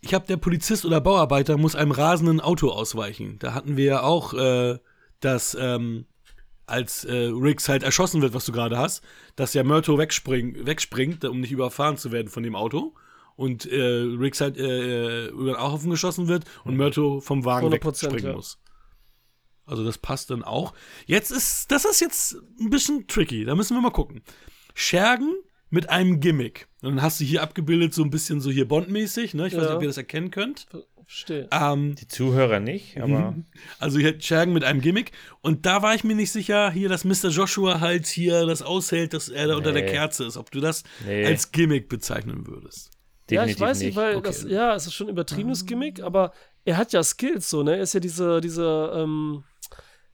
Ich 0.00 0.14
habe 0.14 0.26
der 0.26 0.36
Polizist 0.36 0.84
oder 0.84 1.00
Bauarbeiter 1.00 1.56
muss 1.56 1.76
einem 1.76 1.92
rasenden 1.92 2.40
Auto 2.40 2.70
ausweichen. 2.70 3.38
Da 3.38 3.54
hatten 3.54 3.76
wir 3.76 3.84
ja 3.84 4.02
auch, 4.02 4.34
äh, 4.34 4.78
dass 5.20 5.56
ähm, 5.58 6.06
als 6.66 7.04
äh, 7.04 7.30
Riggs 7.32 7.68
halt 7.68 7.82
erschossen 7.82 8.22
wird, 8.22 8.34
was 8.34 8.44
du 8.44 8.52
gerade 8.52 8.78
hast, 8.78 9.02
dass 9.36 9.54
ja 9.54 9.62
Murto 9.62 9.98
wegspring, 9.98 10.66
wegspringt, 10.66 11.24
um 11.24 11.40
nicht 11.40 11.52
überfahren 11.52 11.96
zu 11.96 12.10
werden 12.10 12.28
von 12.28 12.42
dem 12.42 12.56
Auto. 12.56 12.94
Und 13.36 13.64
äh, 13.66 13.80
Riggs 13.80 14.40
halt 14.40 14.58
äh, 14.58 15.28
über 15.28 15.52
den 15.52 15.60
Haufen 15.60 15.90
geschossen 15.90 16.28
wird 16.28 16.44
und 16.64 16.76
Murto 16.76 17.20
vom 17.20 17.44
Wagen 17.44 17.70
wegspringen 17.70 18.26
ja. 18.26 18.32
muss. 18.32 18.58
Also 19.64 19.84
das 19.84 19.98
passt 19.98 20.30
dann 20.30 20.42
auch. 20.42 20.74
Jetzt 21.06 21.30
ist, 21.30 21.70
das 21.70 21.84
ist 21.84 22.00
jetzt 22.00 22.36
ein 22.60 22.70
bisschen 22.70 23.06
tricky. 23.06 23.44
Da 23.44 23.54
müssen 23.54 23.76
wir 23.76 23.80
mal 23.80 23.90
gucken. 23.90 24.22
Schergen 24.74 25.34
mit 25.72 25.88
einem 25.88 26.20
Gimmick. 26.20 26.68
Und 26.82 26.96
dann 26.96 27.02
hast 27.02 27.18
du 27.18 27.24
hier 27.24 27.42
abgebildet 27.42 27.94
so 27.94 28.04
ein 28.04 28.10
bisschen 28.10 28.40
so 28.40 28.50
hier 28.50 28.68
Bond-mäßig, 28.68 29.32
ne? 29.32 29.46
Ich 29.46 29.54
weiß 29.54 29.62
nicht, 29.62 29.72
ob 29.72 29.82
ihr 29.82 29.88
das 29.88 29.96
erkennen 29.96 30.30
könnt. 30.30 30.66
Verstehe. 31.06 31.48
Ähm, 31.50 31.94
die 31.94 32.06
Zuhörer 32.06 32.60
nicht, 32.60 33.00
aber. 33.00 33.34
Also 33.78 33.98
hier 33.98 34.20
Schergen 34.20 34.52
mit 34.52 34.64
einem 34.64 34.82
Gimmick. 34.82 35.12
Und 35.40 35.64
da 35.64 35.82
war 35.82 35.94
ich 35.94 36.04
mir 36.04 36.14
nicht 36.14 36.30
sicher, 36.30 36.70
hier, 36.70 36.90
dass 36.90 37.04
Mr. 37.04 37.30
Joshua 37.30 37.80
halt 37.80 38.06
hier 38.06 38.44
das 38.44 38.60
aushält, 38.60 39.14
dass 39.14 39.30
er 39.30 39.46
da 39.46 39.54
nee. 39.54 39.58
unter 39.58 39.72
der 39.72 39.86
Kerze 39.86 40.24
ist. 40.24 40.36
Ob 40.36 40.50
du 40.50 40.60
das 40.60 40.84
nee. 41.06 41.24
als 41.24 41.52
Gimmick 41.52 41.88
bezeichnen 41.88 42.46
würdest. 42.46 42.90
Definitiv 43.30 43.34
ja, 43.34 43.46
ich 43.46 43.60
weiß 43.60 43.80
nicht, 43.80 43.96
weil 43.96 44.16
okay. 44.16 44.28
das, 44.28 44.42
ja, 44.42 44.74
es 44.74 44.86
ist 44.86 44.92
schon 44.92 45.06
ein 45.06 45.12
übertriebenes 45.12 45.64
Gimmick, 45.64 46.02
aber 46.02 46.32
er 46.66 46.76
hat 46.76 46.92
ja 46.92 47.02
Skills 47.02 47.48
so, 47.48 47.62
ne? 47.62 47.76
Er 47.76 47.82
ist 47.82 47.94
ja 47.94 48.00
diese, 48.00 48.42
diese, 48.42 48.92
ähm, 48.94 49.44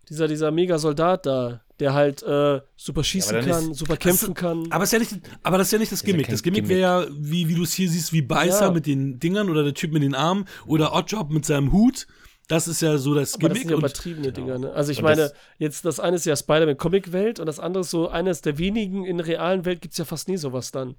dieser, 0.08 0.28
dieser 0.28 0.52
Mega-Soldat 0.52 1.26
da, 1.26 1.62
der 1.80 1.94
halt 1.94 2.22
äh, 2.22 2.60
super 2.76 3.04
schießen 3.04 3.36
ja, 3.36 3.42
kann, 3.42 3.70
ist, 3.70 3.78
super 3.78 3.96
kämpfen 3.96 4.34
das, 4.34 4.42
kann. 4.42 4.66
Aber, 4.70 4.84
ist 4.84 4.92
ja 4.92 4.98
nicht, 4.98 5.12
aber 5.42 5.58
das 5.58 5.68
ist 5.68 5.72
ja 5.72 5.78
nicht 5.78 5.92
das 5.92 6.02
Gimmick. 6.02 6.26
Ja 6.26 6.32
das 6.32 6.42
Gimmick 6.42 6.68
wäre 6.68 6.80
ja, 6.80 7.06
wie, 7.10 7.48
wie 7.48 7.54
du 7.54 7.62
es 7.62 7.72
hier 7.72 7.88
siehst, 7.88 8.12
wie 8.12 8.22
Beißer 8.22 8.66
ja. 8.66 8.70
mit 8.70 8.86
den 8.86 9.20
Dingern 9.20 9.48
oder 9.48 9.62
der 9.62 9.74
Typ 9.74 9.92
mit 9.92 10.02
den 10.02 10.14
Armen 10.14 10.46
oder 10.66 10.94
Oddjob 10.94 11.30
mit 11.30 11.44
seinem 11.44 11.72
Hut. 11.72 12.06
Das 12.48 12.66
ist 12.66 12.80
ja 12.80 12.96
so 12.96 13.14
das 13.14 13.34
aber 13.34 13.48
Gimmick. 13.48 13.54
Das 13.54 13.60
sind 13.62 13.70
ja 13.70 13.76
übertriebene 13.78 14.32
genau. 14.32 14.46
Dinger, 14.46 14.58
ne? 14.58 14.72
Also 14.72 14.90
ich 14.90 14.98
und 14.98 15.04
meine, 15.04 15.22
das, 15.22 15.34
jetzt 15.58 15.84
das 15.84 16.00
eine 16.00 16.16
ist 16.16 16.24
ja 16.24 16.34
Spider-Man 16.34 16.78
Comic-Welt 16.78 17.40
und 17.40 17.46
das 17.46 17.60
andere 17.60 17.82
ist 17.82 17.90
so 17.90 18.08
eines 18.08 18.40
der 18.40 18.58
wenigen 18.58 19.04
in 19.04 19.18
der 19.18 19.26
realen 19.26 19.64
Welt 19.66 19.82
gibt 19.82 19.92
es 19.92 19.98
ja 19.98 20.06
fast 20.06 20.28
nie 20.28 20.38
sowas 20.38 20.72
dann. 20.72 20.96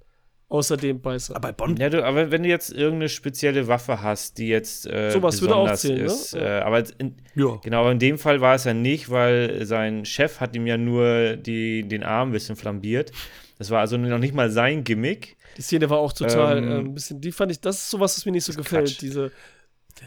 Außerdem 0.50 1.00
Beißer. 1.00 1.36
Aber 1.36 1.52
Bond. 1.52 1.78
Ja, 1.78 1.88
du, 1.88 2.04
aber 2.04 2.32
wenn 2.32 2.42
du 2.42 2.48
jetzt 2.48 2.72
irgendeine 2.72 3.08
spezielle 3.08 3.68
Waffe 3.68 4.02
hast, 4.02 4.36
die 4.36 4.48
jetzt 4.48 4.84
äh, 4.84 5.12
so 5.12 5.22
was 5.22 5.40
würde 5.40 5.54
auch 5.54 5.72
zählen, 5.74 6.04
ist, 6.04 6.34
ne? 6.34 6.40
äh, 6.40 6.60
aber 6.62 6.82
in, 6.98 7.14
ja. 7.36 7.56
genau, 7.62 7.88
in 7.88 8.00
dem 8.00 8.18
Fall 8.18 8.40
war 8.40 8.56
es 8.56 8.64
ja 8.64 8.74
nicht, 8.74 9.10
weil 9.10 9.64
sein 9.64 10.04
Chef 10.04 10.40
hat 10.40 10.56
ihm 10.56 10.66
ja 10.66 10.76
nur 10.76 11.36
die, 11.36 11.84
den 11.84 12.02
Arm 12.02 12.30
ein 12.30 12.32
bisschen 12.32 12.56
flambiert. 12.56 13.12
Das 13.58 13.70
war 13.70 13.78
also 13.78 13.96
noch 13.96 14.18
nicht 14.18 14.34
mal 14.34 14.50
sein 14.50 14.82
Gimmick. 14.82 15.36
Die 15.56 15.62
Szene 15.62 15.88
war 15.88 15.98
auch 15.98 16.12
total 16.12 16.58
ähm, 16.58 16.68
äh, 16.68 16.78
ein 16.78 16.94
bisschen, 16.94 17.20
die 17.20 17.30
fand 17.30 17.52
ich, 17.52 17.60
das 17.60 17.76
ist 17.76 17.90
sowas, 17.90 18.16
was 18.16 18.26
mir 18.26 18.32
nicht 18.32 18.44
so 18.44 18.52
gefällt, 18.52 18.88
Quatsch. 18.88 19.00
diese 19.00 19.30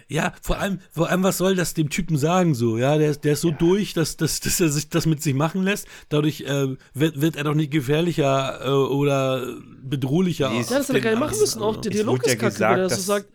ja, 0.08 0.34
vor 0.42 0.60
allem, 0.60 0.80
vor 0.92 1.10
allem, 1.10 1.24
was 1.24 1.38
soll 1.38 1.56
das 1.56 1.74
dem 1.74 1.90
Typen 1.90 2.18
sagen 2.18 2.56
so? 2.56 2.78
Ja, 2.78 2.98
der, 2.98 3.16
der 3.16 3.34
ist 3.34 3.42
so 3.42 3.50
ja. 3.50 3.56
durch, 3.58 3.94
dass, 3.94 4.18
dass, 4.18 4.40
dass 4.40 4.60
er 4.60 4.70
sich 4.70 4.90
das 4.90 5.06
mit 5.06 5.22
sich 5.22 5.34
machen 5.34 5.64
lässt. 5.64 5.88
Dadurch 6.10 6.42
äh, 6.42 6.76
wird, 6.94 7.22
wird 7.22 7.36
er 7.36 7.44
doch 7.44 7.56
nicht 7.56 7.72
gefährlicher 7.72 8.66
äh, 8.66 8.70
oder 8.70 9.48
bedrohlicher. 9.82 10.52
Ja, 10.52 10.60
das 10.60 10.90
hätte 10.90 10.94
er 10.94 11.02
gar 11.02 11.10
nicht 11.12 11.20
machen 11.20 11.40
müssen. 11.40 11.62
Auch 11.62 11.78
der 11.78 11.92
Dialog 11.92 12.26
ist 12.26 12.40
kacke, 12.40 12.60
wenn 12.60 12.80
er 12.80 12.90
so 12.90 13.02
sagt, 13.02 13.28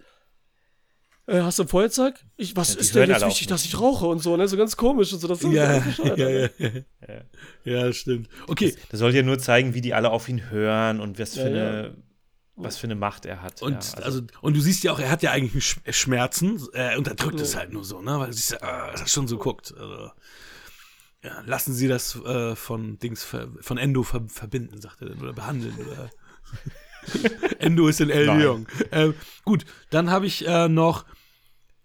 äh, 1.28 1.42
hast 1.42 1.58
du 1.58 1.64
ein 1.64 1.68
Feuerzeug? 1.68 2.14
Ich, 2.36 2.56
was 2.56 2.74
ja, 2.74 2.80
ist 2.80 2.94
denn 2.94 3.10
jetzt 3.10 3.26
wichtig, 3.26 3.48
dass 3.48 3.64
ich 3.64 3.78
rauche 3.78 4.06
und 4.06 4.20
so, 4.22 4.36
ne? 4.36 4.48
So 4.48 4.56
ganz 4.56 4.76
komisch 4.76 5.12
und 5.12 5.20
so. 5.20 5.28
Das 5.28 5.42
ist 5.42 5.52
ja, 5.52 5.74
ja, 5.74 6.14
ja, 6.16 6.28
ja, 6.28 6.48
ja. 6.58 7.20
ja, 7.64 7.92
stimmt. 7.92 8.28
Okay. 8.46 8.72
Das, 8.72 8.88
das 8.88 9.00
soll 9.00 9.14
ja 9.14 9.22
nur 9.22 9.38
zeigen, 9.38 9.74
wie 9.74 9.82
die 9.82 9.92
alle 9.92 10.10
auf 10.10 10.26
ihn 10.28 10.50
hören 10.50 11.00
und 11.00 11.18
was 11.18 11.34
für 11.34 11.44
eine 11.44 11.94
was 12.58 12.76
für 12.76 12.86
eine 12.86 12.94
Macht 12.94 13.26
er 13.26 13.42
hat. 13.42 13.62
Und, 13.62 13.72
ja, 13.72 13.78
also, 13.78 14.02
also, 14.02 14.22
und 14.40 14.56
du 14.56 14.60
siehst 14.60 14.82
ja 14.84 14.92
auch, 14.92 14.98
er 14.98 15.10
hat 15.10 15.22
ja 15.22 15.30
eigentlich 15.30 15.76
Schmerzen. 15.90 16.60
Er 16.72 16.98
unterdrückt 16.98 17.38
ja. 17.38 17.42
es 17.42 17.56
halt 17.56 17.72
nur 17.72 17.84
so, 17.84 18.00
ne? 18.02 18.18
Weil 18.18 18.32
siehst, 18.32 18.52
äh, 18.52 18.58
das 18.60 19.10
schon 19.10 19.28
so 19.28 19.38
guckt. 19.38 19.74
Also, 19.78 20.10
ja, 21.22 21.40
lassen 21.46 21.74
Sie 21.74 21.88
das 21.88 22.16
äh, 22.16 22.54
von 22.54 22.98
Dings 22.98 23.24
von 23.24 23.78
Endo 23.78 24.02
ver 24.02 24.22
verbinden, 24.28 24.80
sagt 24.80 25.02
er 25.02 25.08
dann, 25.08 25.20
oder 25.20 25.32
behandeln. 25.32 25.74
Oder 25.76 26.10
Endo 27.58 27.88
ist 27.88 28.00
in 28.00 28.10
El 28.10 28.26
Leon. 28.26 28.66
Äh, 28.90 29.12
gut, 29.44 29.64
dann 29.90 30.10
habe 30.10 30.26
ich 30.26 30.46
äh, 30.46 30.68
noch 30.68 31.04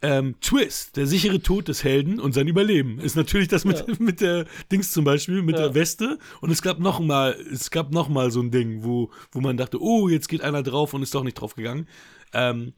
ähm, 0.04 0.36
Twist, 0.42 0.98
der 0.98 1.08
sichere 1.08 1.42
Tod 1.42 1.70
des 1.70 1.84
Helden 1.84 2.20
und 2.20 2.34
sein 2.34 2.48
Überleben. 2.48 3.00
Ist 3.00 3.16
natürlich 3.16 3.48
das 3.48 3.64
mit, 3.64 3.80
ja. 3.80 3.94
mit 4.00 4.20
der 4.20 4.46
Dings 4.72 4.92
zum 4.92 5.06
Beispiel, 5.06 5.42
mit 5.42 5.56
ja. 5.56 5.64
der 5.64 5.76
Weste. 5.76 6.20
Und 6.42 6.52
es 6.52 6.62
gab 6.62 6.80
noch 6.80 7.00
mal, 7.00 7.36
es 7.52 7.72
gab 7.72 7.92
noch 7.92 8.10
mal 8.10 8.30
so 8.30 8.42
ein 8.42 8.52
Ding, 8.52 8.84
wo, 8.84 9.10
wo 9.32 9.40
man 9.40 9.56
dachte, 9.56 9.82
oh, 9.82 10.10
jetzt 10.10 10.28
geht 10.28 10.42
einer 10.42 10.62
drauf 10.62 10.94
und 10.94 11.02
ist 11.02 11.16
doch 11.16 11.24
nicht 11.24 11.36
drauf 11.36 11.56
gegangen. 11.56 11.88
Ähm, 12.34 12.74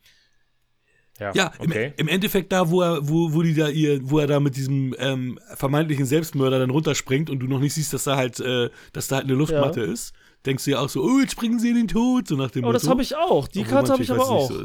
ja, 1.19 1.31
ja 1.34 1.52
okay. 1.57 1.93
im, 1.97 2.06
im, 2.06 2.07
Endeffekt 2.10 2.52
da, 2.52 2.69
wo 2.69 2.81
er, 2.81 3.10
wo, 3.10 3.34
wo 3.34 3.41
die 3.41 3.56
da 3.56 3.69
ihr, 3.69 4.07
wo 4.07 4.19
er 4.19 4.27
da 4.27 4.39
mit 4.39 4.56
diesem 4.56 4.95
ähm, 4.99 5.39
vermeintlichen 5.56 6.06
Selbstmörder 6.06 6.60
dann 6.60 6.69
runterspringt 6.69 7.31
und 7.31 7.39
du 7.39 7.47
noch 7.47 7.60
nicht 7.60 7.73
siehst, 7.73 7.91
dass 7.93 8.03
da 8.03 8.18
halt, 8.18 8.39
äh, 8.39 8.69
dass 8.93 9.07
da 9.07 9.15
halt 9.15 9.26
eine 9.26 9.34
Luftmatte 9.34 9.84
ja. 9.84 9.91
ist, 9.91 10.14
denkst 10.45 10.65
du 10.65 10.72
ja 10.72 10.80
auch 10.80 10.89
so, 10.89 11.03
oh, 11.03 11.19
jetzt 11.19 11.31
springen 11.31 11.57
sie 11.57 11.69
in 11.69 11.76
den 11.76 11.88
Tod, 11.88 12.27
so 12.27 12.35
nach 12.35 12.52
dem 12.52 12.65
oh, 12.65 12.68
Motto. 12.68 12.77
Oh, 12.77 12.80
das 12.80 12.88
habe 12.88 13.02
ich 13.02 13.15
auch. 13.15 13.47
Die 13.47 13.64
Karte 13.64 13.93
habe 13.93 14.03
ich 14.03 14.11
aber 14.11 14.30
auch. 14.30 14.52
So 14.52 14.61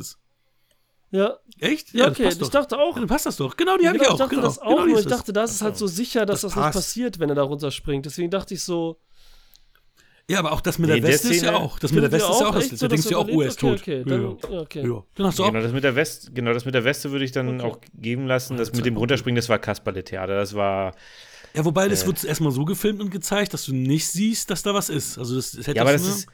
ja. 1.11 1.39
Echt? 1.59 1.93
Ja, 1.93 2.09
okay. 2.09 2.28
Ich 2.28 2.39
dachte 2.39 2.78
auch. 2.78 2.95
Ja, 2.95 3.01
dann 3.01 3.09
passt 3.09 3.27
das 3.27 3.37
doch. 3.37 3.57
Genau, 3.57 3.77
die 3.77 3.85
ja, 3.85 3.91
habe 3.91 3.99
genau, 3.99 4.09
ich 4.09 4.11
auch. 4.11 4.15
Ich 4.15 4.20
dachte 4.20 4.35
genau. 4.37 4.47
das 4.47 4.59
auch, 4.59 4.69
genau, 4.70 4.87
nur 4.87 4.99
ich 5.01 5.07
dachte, 5.07 5.32
das 5.32 5.53
ist 5.53 5.62
halt 5.62 5.77
so 5.77 5.87
sicher, 5.87 6.24
dass 6.24 6.43
das, 6.43 6.55
das 6.55 6.65
nicht 6.65 6.73
passiert, 6.73 7.19
wenn 7.19 7.28
er 7.28 7.35
da 7.35 7.43
runterspringt. 7.43 8.07
Deswegen 8.07 8.31
dachte 8.31 8.55
ich 8.55 8.62
so. 8.62 8.99
Ja, 10.28 10.39
aber 10.39 10.53
auch 10.53 10.61
das 10.61 10.78
mit 10.78 10.89
der 10.89 11.03
Weste 11.03 11.31
ist 11.31 11.43
ja 11.43 11.57
auch. 11.57 11.81
Das 11.81 11.91
mit 11.91 12.05
der 12.05 12.12
Weste 12.12 12.31
ist 12.31 12.41
ja 12.41 12.47
auch. 12.47 12.55
Das, 12.55 12.69
da 12.69 12.87
denkst 12.87 13.07
du 13.07 13.11
ja 13.11 13.16
auch, 13.16 13.28
oh, 13.28 13.41
er 13.43 13.49
ist 13.49 13.59
tot. 13.59 13.81
Okay, 13.81 14.05
dann, 14.07 14.23
ja, 14.23 14.61
okay. 14.61 14.87
Ja. 14.89 15.03
Dann 15.16 15.27
hast 15.27 15.41
du 15.41 15.43
auch. 15.43 15.49
Genau, 15.49 15.61
das 15.61 15.73
mit 15.73 15.82
der 15.82 15.97
Weste, 15.97 16.31
genau, 16.31 16.53
das 16.53 16.65
mit 16.65 16.74
der 16.74 16.85
Weste 16.85 17.11
würde 17.11 17.24
ich 17.24 17.32
dann 17.32 17.61
auch 17.61 17.81
geben 17.95 18.28
lassen. 18.28 18.57
Das 18.57 18.73
mit 18.73 18.87
dem 18.87 18.97
Runterspringen, 18.97 19.37
das 19.37 19.49
war 19.49 19.59
Kasperle-Theater. 19.59 20.37
Das 20.37 20.55
war. 20.55 20.95
Ja, 21.53 21.65
wobei, 21.65 21.89
das 21.89 22.05
äh, 22.05 22.07
wird 22.07 22.23
erstmal 22.23 22.53
so 22.53 22.65
gefilmt 22.65 23.01
und 23.01 23.11
gezeigt, 23.11 23.53
dass 23.55 23.65
du 23.65 23.74
nicht 23.74 24.07
siehst, 24.07 24.51
dass 24.51 24.62
da 24.62 24.73
was 24.73 24.89
ist. 24.89 25.19
Also, 25.19 25.35
das, 25.35 25.51
das 25.51 25.66
hätte 25.66 25.78
ja, 25.78 25.82
aber 25.82 25.93
das 25.93 26.07
ist 26.07 26.28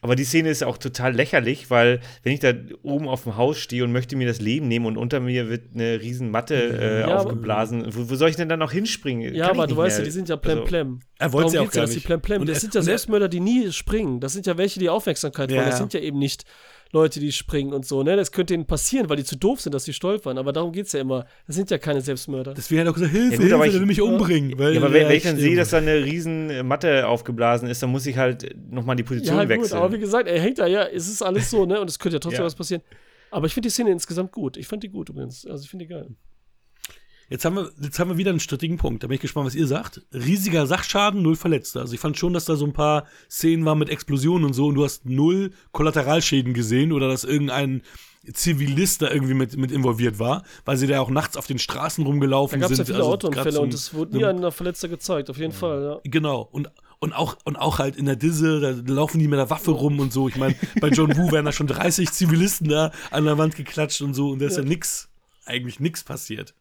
aber 0.00 0.16
die 0.16 0.24
Szene 0.24 0.50
ist 0.50 0.62
auch 0.62 0.78
total 0.78 1.14
lächerlich, 1.14 1.70
weil 1.70 2.00
wenn 2.22 2.32
ich 2.32 2.40
da 2.40 2.52
oben 2.82 3.08
auf 3.08 3.24
dem 3.24 3.36
Haus 3.36 3.58
stehe 3.58 3.84
und 3.84 3.92
möchte 3.92 4.16
mir 4.16 4.26
das 4.26 4.40
Leben 4.40 4.68
nehmen 4.68 4.86
und 4.86 4.96
unter 4.96 5.20
mir 5.20 5.48
wird 5.48 5.74
eine 5.74 6.00
riesen 6.00 6.30
Matte 6.30 6.54
äh, 6.54 7.00
ja, 7.00 7.16
aufgeblasen, 7.16 7.86
wo, 7.94 8.10
wo, 8.10 8.14
soll 8.14 8.30
ich 8.30 8.36
denn 8.36 8.48
dann 8.48 8.58
noch 8.58 8.72
hinspringen? 8.72 9.34
Ja, 9.34 9.48
Kann 9.48 9.56
aber 9.56 9.66
du 9.66 9.76
weißt 9.76 9.98
ja, 9.98 10.04
die 10.04 10.10
sind 10.10 10.28
ja 10.28 10.36
plemplem. 10.36 11.00
Also, 11.00 11.02
er 11.18 11.32
wollte 11.32 11.56
ja 11.56 11.62
auch 11.62 11.70
gar 11.70 11.86
nicht. 11.86 12.04
Plem 12.04 12.20
-plem. 12.20 12.40
Und 12.40 12.48
das 12.48 12.60
sind 12.60 12.74
ja 12.74 12.82
Selbstmörder, 12.82 13.28
die 13.28 13.40
nie 13.40 13.72
springen. 13.72 14.20
Das 14.20 14.32
sind 14.32 14.46
ja 14.46 14.58
welche, 14.58 14.80
die 14.80 14.88
Aufmerksamkeit 14.88 15.50
wollen. 15.50 15.66
Das 15.66 15.78
sind 15.78 15.94
ja 15.94 16.00
eben 16.00 16.18
nicht 16.18 16.44
Leute, 16.92 17.20
die 17.20 17.32
springen 17.32 17.72
und 17.72 17.84
so, 17.84 18.02
ne? 18.02 18.16
Das 18.16 18.32
könnte 18.32 18.54
ihnen 18.54 18.66
passieren, 18.66 19.08
weil 19.08 19.16
die 19.16 19.24
zu 19.24 19.36
doof 19.36 19.60
sind, 19.60 19.74
dass 19.74 19.84
sie 19.84 19.92
stolpern. 19.92 20.38
Aber 20.38 20.52
darum 20.52 20.72
geht 20.72 20.86
es 20.86 20.92
ja 20.92 21.00
immer. 21.00 21.26
Das 21.46 21.56
sind 21.56 21.70
ja 21.70 21.78
keine 21.78 22.00
Selbstmörder. 22.00 22.54
Deswegen 22.54 22.80
hat 22.80 22.86
er 22.86 22.90
auch 22.90 22.94
gesagt, 22.94 23.12
Hilfe, 23.12 23.42
ja, 23.42 23.56
gut, 23.56 23.64
Hilfe, 23.64 23.66
ich, 23.66 23.80
will 23.80 23.86
mich 23.86 24.00
umbringen. 24.00 24.58
Weil, 24.58 24.74
ja, 24.74 24.80
aber 24.80 24.92
wenn, 24.92 25.08
wenn 25.08 25.16
ich 25.16 25.24
dann 25.24 25.36
sehe, 25.36 25.56
dass 25.56 25.70
da 25.70 25.78
eine 25.78 26.04
riesen 26.04 26.66
Matte 26.66 27.08
aufgeblasen 27.08 27.68
ist, 27.68 27.82
dann 27.82 27.90
muss 27.90 28.06
ich 28.06 28.16
halt 28.16 28.54
nochmal 28.70 28.96
die 28.96 29.02
Position 29.02 29.36
ja, 29.36 29.42
gut, 29.42 29.50
wechseln. 29.50 29.78
aber 29.78 29.92
wie 29.92 29.98
gesagt, 29.98 30.28
er 30.28 30.40
hängt 30.40 30.58
da, 30.58 30.66
ja, 30.66 30.84
es 30.84 31.08
ist 31.08 31.22
alles 31.22 31.50
so, 31.50 31.66
ne? 31.66 31.80
Und 31.80 31.90
es 31.90 31.98
könnte 31.98 32.16
ja 32.16 32.20
trotzdem 32.20 32.40
ja. 32.40 32.46
was 32.46 32.54
passieren. 32.54 32.82
Aber 33.30 33.46
ich 33.46 33.54
finde 33.54 33.66
die 33.68 33.72
Szene 33.72 33.90
insgesamt 33.90 34.32
gut. 34.32 34.56
Ich 34.56 34.66
fand 34.66 34.82
die 34.82 34.88
gut 34.88 35.08
übrigens. 35.08 35.46
Also 35.46 35.64
ich 35.64 35.70
finde 35.70 35.84
die 35.84 35.90
geil. 35.92 36.08
Jetzt 37.28 37.44
haben, 37.44 37.56
wir, 37.56 37.72
jetzt 37.80 37.98
haben 37.98 38.10
wir 38.10 38.18
wieder 38.18 38.30
einen 38.30 38.40
strittigen 38.40 38.76
Punkt. 38.76 39.02
Da 39.02 39.08
bin 39.08 39.16
ich 39.16 39.20
gespannt, 39.20 39.46
was 39.46 39.54
ihr 39.54 39.66
sagt. 39.66 40.02
Riesiger 40.12 40.66
Sachschaden, 40.66 41.22
null 41.22 41.34
Verletzte. 41.34 41.80
Also 41.80 41.94
ich 41.94 42.00
fand 42.00 42.16
schon, 42.16 42.32
dass 42.32 42.44
da 42.44 42.54
so 42.54 42.64
ein 42.64 42.72
paar 42.72 43.06
Szenen 43.28 43.64
waren 43.64 43.78
mit 43.78 43.88
Explosionen 43.88 44.44
und 44.44 44.52
so 44.52 44.66
und 44.66 44.76
du 44.76 44.84
hast 44.84 45.06
null 45.06 45.52
Kollateralschäden 45.72 46.54
gesehen 46.54 46.92
oder 46.92 47.08
dass 47.08 47.24
irgendein 47.24 47.82
Zivilist 48.32 49.02
da 49.02 49.10
irgendwie 49.10 49.34
mit, 49.34 49.56
mit 49.56 49.72
involviert 49.72 50.18
war, 50.18 50.44
weil 50.64 50.76
sie 50.76 50.86
da 50.86 51.00
auch 51.00 51.10
nachts 51.10 51.36
auf 51.36 51.46
den 51.46 51.58
Straßen 51.58 52.04
rumgelaufen 52.04 52.60
sind. 52.60 52.62
Da 52.62 52.66
gab 52.66 52.72
es 52.72 52.78
ja 52.78 52.84
viele 52.84 52.98
also 52.98 53.12
Autounfälle 53.12 53.60
und 53.60 53.74
es 53.74 53.94
wurde 53.94 54.16
nie 54.16 54.24
ein 54.24 54.52
Verletzter 54.52 54.88
gezeigt, 54.88 55.30
auf 55.30 55.38
jeden 55.38 55.52
ja. 55.52 55.58
Fall, 55.58 55.82
ja. 55.82 56.10
Genau. 56.10 56.48
Und 56.50 56.70
und 56.98 57.12
auch, 57.12 57.36
und 57.44 57.56
auch 57.56 57.78
halt 57.78 57.96
in 57.96 58.06
der 58.06 58.16
Disse, 58.16 58.58
da 58.58 58.70
laufen 58.90 59.18
die 59.18 59.28
mit 59.28 59.38
der 59.38 59.50
Waffe 59.50 59.70
rum 59.70 60.00
und 60.00 60.14
so. 60.14 60.28
Ich 60.28 60.36
meine, 60.36 60.56
bei 60.80 60.88
John 60.88 61.14
Woo 61.14 61.30
werden 61.30 61.44
da 61.44 61.52
schon 61.52 61.66
30 61.66 62.10
Zivilisten 62.10 62.68
da 62.68 62.90
an 63.10 63.26
der 63.26 63.36
Wand 63.36 63.54
geklatscht 63.54 64.00
und 64.00 64.14
so 64.14 64.30
und 64.30 64.40
da 64.40 64.46
ist 64.46 64.56
ja, 64.56 64.62
ja 64.62 64.68
nix, 64.68 65.10
eigentlich 65.44 65.78
nichts 65.78 66.04
passiert. 66.04 66.54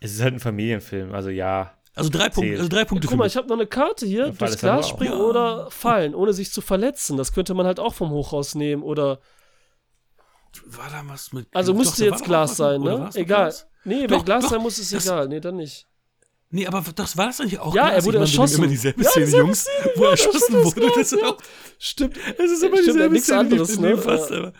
Es 0.00 0.12
ist 0.12 0.22
halt 0.22 0.34
ein 0.34 0.40
Familienfilm, 0.40 1.14
also 1.14 1.30
ja. 1.30 1.72
Also 1.94 2.10
drei, 2.10 2.28
Punkte, 2.28 2.56
also 2.56 2.68
drei 2.68 2.84
Punkte. 2.84 3.06
Ja, 3.06 3.10
guck 3.10 3.18
mal, 3.18 3.26
ich 3.26 3.36
habe 3.38 3.48
noch 3.48 3.56
eine 3.56 3.66
Karte 3.66 4.04
hier. 4.04 4.28
Durchs 4.30 4.58
Glas 4.58 4.88
springen 4.88 5.14
ja. 5.14 5.18
oder 5.18 5.70
fallen, 5.70 6.14
ohne 6.14 6.34
sich 6.34 6.52
zu 6.52 6.60
verletzen. 6.60 7.16
Das 7.16 7.32
könnte 7.32 7.54
man 7.54 7.64
halt 7.64 7.80
auch 7.80 7.94
vom 7.94 8.10
Hochhaus 8.10 8.54
nehmen 8.54 8.82
oder. 8.82 9.18
War 10.66 10.90
da 10.90 11.02
was 11.06 11.32
mit. 11.32 11.48
Also 11.54 11.72
müsste 11.72 12.04
jetzt 12.04 12.24
Glas 12.24 12.56
sein, 12.56 12.82
ne? 12.82 13.08
Egal. 13.14 13.44
Glas? 13.46 13.66
Nee, 13.84 14.02
wenn 14.02 14.08
doch, 14.08 14.24
Glas 14.24 14.44
doch, 14.44 14.50
sein 14.50 14.60
muss, 14.60 14.78
ist 14.78 14.92
egal. 14.92 15.28
Nee, 15.28 15.40
dann 15.40 15.56
nicht. 15.56 15.86
Nee, 16.50 16.66
aber 16.66 16.84
das 16.94 17.16
war 17.16 17.26
das 17.26 17.40
eigentlich 17.40 17.58
auch 17.58 17.74
Ja, 17.74 17.88
er 17.88 18.04
wurde 18.04 18.18
ich 18.18 18.22
erschossen. 18.22 18.58
Immer 18.58 18.68
dieselbe 18.68 19.02
ja, 19.02 19.10
Szene, 19.10 19.26
Jungs, 19.26 19.62
Szene, 19.62 19.92
wo 19.96 20.04
er 20.04 20.10
erschossen 20.10 20.64
wurde. 20.64 20.92
Das 20.94 21.12
ist 21.12 21.24
auch, 21.24 21.38
stimmt. 21.78 22.16
Es 22.38 22.50
ist 22.50 22.62
immer 22.62 22.76
dieselbe 22.76 23.12
nichts 23.12 23.26
Szene, 23.26 23.40
anderes, 23.40 23.78
ne? 23.78 23.96
Fast, 23.96 24.32
aber. 24.32 24.52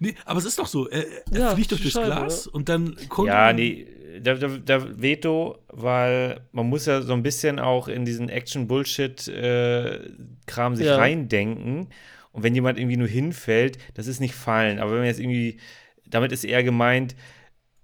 Nee, 0.00 0.14
aber 0.24 0.38
es 0.38 0.44
ist 0.44 0.58
doch 0.58 0.66
so. 0.66 0.88
Er, 0.88 1.06
er 1.30 1.40
ja, 1.40 1.54
fliegt 1.54 1.70
durch 1.70 1.82
das 1.82 1.92
Glas 1.92 2.46
ja. 2.46 2.52
und 2.52 2.68
dann 2.68 2.96
kommt. 3.08 3.28
Ja, 3.28 3.52
nee, 3.52 3.86
der, 4.20 4.36
der, 4.36 4.58
der, 4.58 5.00
Veto, 5.00 5.58
weil 5.68 6.40
man 6.52 6.68
muss 6.68 6.86
ja 6.86 7.02
so 7.02 7.12
ein 7.12 7.22
bisschen 7.22 7.58
auch 7.58 7.88
in 7.88 8.04
diesen 8.04 8.28
Action-Bullshit-Kram 8.28 10.72
äh, 10.72 10.76
sich 10.76 10.86
ja. 10.86 10.96
reindenken. 10.96 11.88
Und 12.32 12.42
wenn 12.42 12.54
jemand 12.54 12.78
irgendwie 12.78 12.96
nur 12.96 13.08
hinfällt, 13.08 13.78
das 13.94 14.06
ist 14.06 14.20
nicht 14.20 14.34
fallen. 14.34 14.78
Aber 14.78 14.92
wenn 14.92 14.98
man 14.98 15.06
jetzt 15.06 15.20
irgendwie, 15.20 15.58
damit 16.06 16.32
ist 16.32 16.44
eher 16.44 16.62
gemeint, 16.62 17.16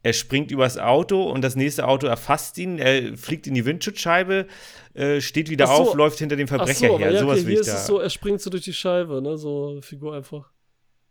er 0.02 0.12
springt 0.12 0.50
übers 0.50 0.76
Auto 0.76 1.22
und 1.22 1.42
das 1.42 1.56
nächste 1.56 1.88
Auto 1.88 2.06
erfasst 2.06 2.58
ihn, 2.58 2.78
er 2.78 3.16
fliegt 3.16 3.46
in 3.46 3.54
die 3.54 3.64
Windschutzscheibe, 3.64 4.46
äh, 4.92 5.22
steht 5.22 5.48
wieder 5.48 5.66
so, 5.66 5.72
auf, 5.72 5.94
läuft 5.94 6.18
hinter 6.18 6.36
dem 6.36 6.46
Verbrecher 6.46 6.88
so, 6.88 6.98
her. 6.98 7.10
Ja, 7.10 7.20
Sowas 7.20 7.40
okay, 7.40 7.50
hier 7.50 7.60
ist 7.60 7.70
da. 7.70 7.76
es 7.76 7.86
so, 7.86 8.00
er 8.00 8.10
springt 8.10 8.42
so 8.42 8.50
durch 8.50 8.64
die 8.64 8.74
Scheibe, 8.74 9.22
ne? 9.22 9.38
So 9.38 9.80
Figur 9.80 10.14
einfach. 10.14 10.50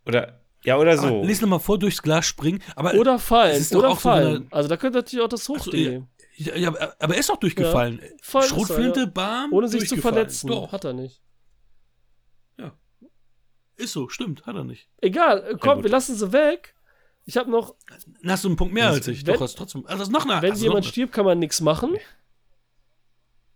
Oder 0.06 0.43
ja, 0.66 0.78
oder 0.78 0.98
so. 0.98 1.08
Aber, 1.08 1.26
lies 1.26 1.42
nochmal 1.42 1.60
vor, 1.60 1.78
durchs 1.78 2.02
Glas 2.02 2.26
springen. 2.26 2.62
Aber 2.76 2.94
oder 2.96 3.20
fallen. 3.20 3.66
Oder 3.74 3.96
fallen. 3.96 4.48
So 4.50 4.56
also 4.56 4.70
da 4.70 4.78
könnte 4.78 5.00
natürlich 5.00 5.24
auch 5.24 5.30
das 5.30 5.48
Hochding 5.48 5.72
gehen. 5.72 6.08
Ja, 6.36 6.56
ja, 6.56 6.70
aber 6.70 7.14
er 7.14 7.20
ist 7.20 7.30
doch 7.30 7.38
durchgefallen. 7.38 8.02
Ja, 8.02 8.42
Schrotflinte, 8.42 9.02
er, 9.02 9.06
ja. 9.06 9.12
bam. 9.12 9.54
Ohne 9.54 9.68
sich 9.68 9.88
zu 9.88 9.98
verletzen. 9.98 10.48
Doch. 10.48 10.72
Hat 10.72 10.84
er 10.84 10.94
nicht. 10.94 11.22
Ja. 12.58 12.74
Ist 13.76 13.94
so, 13.94 14.10
stimmt, 14.10 14.46
hat 14.46 14.56
er 14.56 14.64
nicht. 14.64 14.90
Egal, 15.02 15.58
komm, 15.60 15.80
ja, 15.80 15.84
wir 15.84 15.92
lassen 15.92 16.16
sie 16.16 16.32
weg. 16.34 16.76
Ich 17.26 17.38
habe 17.38 17.52
noch. 17.52 17.76
Dann 18.22 18.32
hast 18.32 18.44
du 18.44 18.50
einen 18.50 18.58
Punkt 18.58 18.74
mehr 18.74 18.90
als 18.90 19.08
ich. 19.08 19.26
Wenn, 19.26 19.36
doch, 19.36 19.42
hast 19.42 19.58
trotzdem. 19.58 19.86
Also 19.86 20.12
noch 20.12 20.26
eine, 20.26 20.42
wenn 20.42 20.52
also 20.52 20.66
jemand 20.66 20.86
stirbt, 20.86 21.14
kann 21.14 21.26
man 21.26 21.40
nichts 21.40 21.62
machen. 21.62 21.98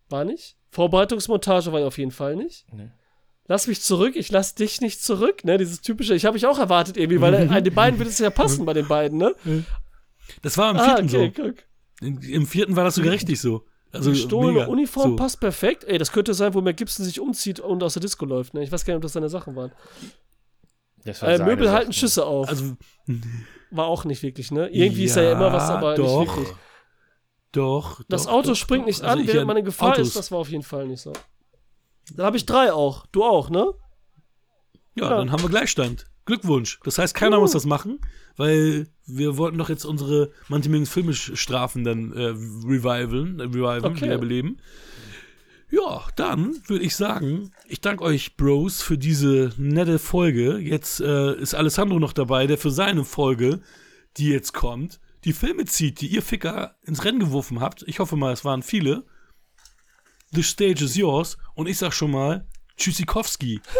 War 0.10 0.24
nicht. 0.24 0.56
Vorbereitungsmontage 0.70 1.72
war 1.74 1.86
auf 1.86 1.98
jeden 1.98 2.12
Fall 2.12 2.36
nicht. 2.36 2.66
Nee 2.72 2.92
lass 3.48 3.68
mich 3.68 3.82
zurück, 3.82 4.16
ich 4.16 4.32
lass 4.32 4.56
dich 4.56 4.82
nicht 4.82 5.02
zurück, 5.02 5.44
ne? 5.44 5.58
Dieses 5.58 5.82
typische, 5.82 6.16
ich 6.16 6.26
habe 6.26 6.38
ich 6.38 6.46
auch 6.46 6.60
erwartet 6.60 6.98
irgendwie, 6.98 7.22
weil 7.22 7.50
an 7.50 7.64
den 7.64 7.74
beiden 7.74 8.00
würde 8.00 8.10
es 8.10 8.20
ja 8.20 8.30
passen 8.30 8.66
bei 8.66 8.74
den 8.74 8.88
beiden, 8.88 9.18
ne? 9.18 9.36
Das 10.42 10.58
war 10.58 10.72
im 10.72 10.78
ah, 10.78 10.84
vierten 10.84 11.16
ah, 11.16 11.20
okay, 11.20 11.34
so. 11.36 11.44
Guck. 11.44 12.28
Im 12.30 12.46
vierten 12.46 12.76
war 12.76 12.84
das 12.84 12.96
sogar 12.96 13.12
richtig 13.12 13.42
so. 13.42 13.64
Also 13.92 14.12
gestohlene 14.12 14.60
mega. 14.60 14.66
Uniform 14.68 15.12
so. 15.12 15.16
passt 15.16 15.40
perfekt. 15.40 15.84
Ey, 15.86 15.98
das 15.98 16.12
könnte 16.12 16.34
sein, 16.34 16.54
wo 16.54 16.62
Mel 16.62 16.74
Gibson 16.74 17.06
sich 17.06 17.20
umzieht 17.20 17.60
und 17.60 17.82
aus 17.82 17.94
der 17.94 18.02
Disco 18.02 18.26
läuft. 18.26 18.54
Ne? 18.54 18.64
Ich 18.64 18.72
weiß 18.72 18.86
gar 18.86 18.94
nicht, 18.94 18.98
ob 18.98 19.04
das 19.04 19.14
seine 19.14 19.30
Sachen 19.30 19.56
waren. 19.56 19.72
Äh, 21.06 21.38
Möbel 21.40 21.72
halten 21.72 21.94
Schüsse 21.94 22.26
auf. 22.26 22.50
Also, 22.50 22.76
war 23.72 23.86
auch 23.86 24.04
nicht 24.04 24.24
wirklich, 24.24 24.52
ne? 24.52 24.68
Irgendwie 24.68 25.04
ja, 25.04 25.06
ist 25.06 25.16
ja 25.16 25.32
immer 25.32 25.54
was, 25.54 25.70
aber 25.70 25.96
doch, 25.96 26.20
nicht 26.20 26.36
wirklich. 26.36 26.56
Doch. 27.54 28.02
Das 28.10 28.24
doch, 28.24 28.32
Auto 28.34 28.50
doch, 28.50 28.56
springt 28.56 28.86
nicht 28.88 29.02
also 29.02 29.22
an, 29.22 29.28
während 29.28 29.48
man 29.48 29.58
in 29.58 29.66
Gefahr 29.66 29.94
Autos. 29.94 30.10
ist. 30.10 30.16
Das 30.18 30.32
war 30.32 30.40
auf 30.40 30.50
jeden 30.50 30.64
Fall 30.64 30.86
nicht 30.86 31.02
so. 31.02 31.14
Dann 32.16 32.26
habe 32.26 32.38
ich 32.38 32.46
drei 32.46 32.74
auch. 32.74 33.06
Du 33.08 33.24
auch, 33.24 33.50
ne? 33.50 33.74
Ja, 34.96 35.10
ja, 35.10 35.18
dann 35.18 35.32
haben 35.32 35.44
wir 35.44 35.50
Gleichstand. 35.50 36.06
Glückwunsch. 36.26 36.80
Das 36.84 36.98
heißt, 36.98 37.16
keiner 37.16 37.38
uh. 37.38 37.42
muss 37.42 37.52
das 37.52 37.66
machen, 37.66 38.00
weil 38.36 38.88
wir 39.06 39.38
wollten 39.38 39.58
doch 39.58 39.70
jetzt 39.70 39.86
unsere 39.86 40.32
manche 40.50 40.70
mögen 40.70 40.86
filmisch 40.86 41.32
Strafen 41.36 41.84
dann 41.84 42.14
äh, 42.14 42.26
revivalen, 42.26 43.40
äh, 43.40 43.44
revivalen, 43.44 43.86
okay. 43.86 44.02
wiederbeleben. 44.02 44.60
Ja, 45.70 46.08
dann 46.16 46.62
würde 46.68 46.86
ich 46.86 46.96
sagen, 46.96 47.52
ich 47.68 47.82
danke 47.82 48.04
euch, 48.04 48.38
Bros, 48.38 48.82
für 48.82 48.98
diese 48.98 49.52
nette 49.58 50.00
Folge. 50.00 50.58
Jetzt 50.60 51.02
äh, 51.02 51.36
ist 51.36 51.56
Alessandro 51.56 52.00
noch 52.00 52.14
dabei, 52.14 52.48
der 52.48 52.58
für 52.58 52.72
seine 52.72 53.04
Folge, 53.04 53.60
die 54.16 54.30
jetzt 54.30 54.54
kommt, 54.54 55.02
die 55.26 55.34
Filme 55.34 55.66
zieht, 55.66 56.00
die 56.00 56.08
ihr 56.08 56.22
Ficker 56.22 56.76
ins 56.84 57.04
Rennen 57.04 57.20
geworfen 57.20 57.60
habt. 57.60 57.84
Ich 57.86 58.00
hoffe 58.00 58.16
mal, 58.16 58.32
es 58.32 58.46
waren 58.46 58.64
viele. 58.64 59.04
The 60.32 60.44
stage 60.44 60.84
is 60.84 60.96
yours. 60.96 61.38
Und 61.56 61.68
ich 61.68 61.78
sag 61.78 61.94
schon 61.94 62.12
mal, 62.12 62.48
Tschüssikowski. 62.78 63.62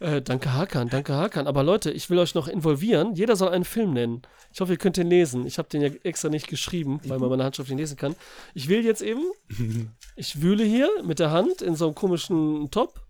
Äh, 0.00 0.22
danke 0.22 0.54
Hakan, 0.54 0.88
danke 0.88 1.12
Hakan. 1.12 1.48
Aber 1.48 1.64
Leute, 1.64 1.90
ich 1.90 2.08
will 2.08 2.18
euch 2.18 2.34
noch 2.34 2.46
involvieren. 2.46 3.14
Jeder 3.14 3.34
soll 3.34 3.48
einen 3.48 3.64
Film 3.64 3.94
nennen. 3.94 4.22
Ich 4.52 4.60
hoffe, 4.60 4.72
ihr 4.72 4.78
könnt 4.78 4.96
den 4.96 5.08
lesen. 5.08 5.44
Ich 5.44 5.58
habe 5.58 5.68
den 5.68 5.82
ja 5.82 5.88
extra 6.04 6.28
nicht 6.28 6.46
geschrieben, 6.46 7.00
weil 7.06 7.18
man 7.18 7.28
meine 7.28 7.42
Handschrift 7.42 7.68
nicht 7.68 7.80
lesen 7.80 7.96
kann. 7.96 8.14
Ich 8.54 8.68
will 8.68 8.84
jetzt 8.84 9.02
eben, 9.02 9.24
ich 10.16 10.40
wühle 10.40 10.62
hier 10.62 10.88
mit 11.02 11.18
der 11.18 11.32
Hand 11.32 11.62
in 11.62 11.74
so 11.74 11.86
einem 11.86 11.96
komischen 11.96 12.70
Top, 12.70 13.00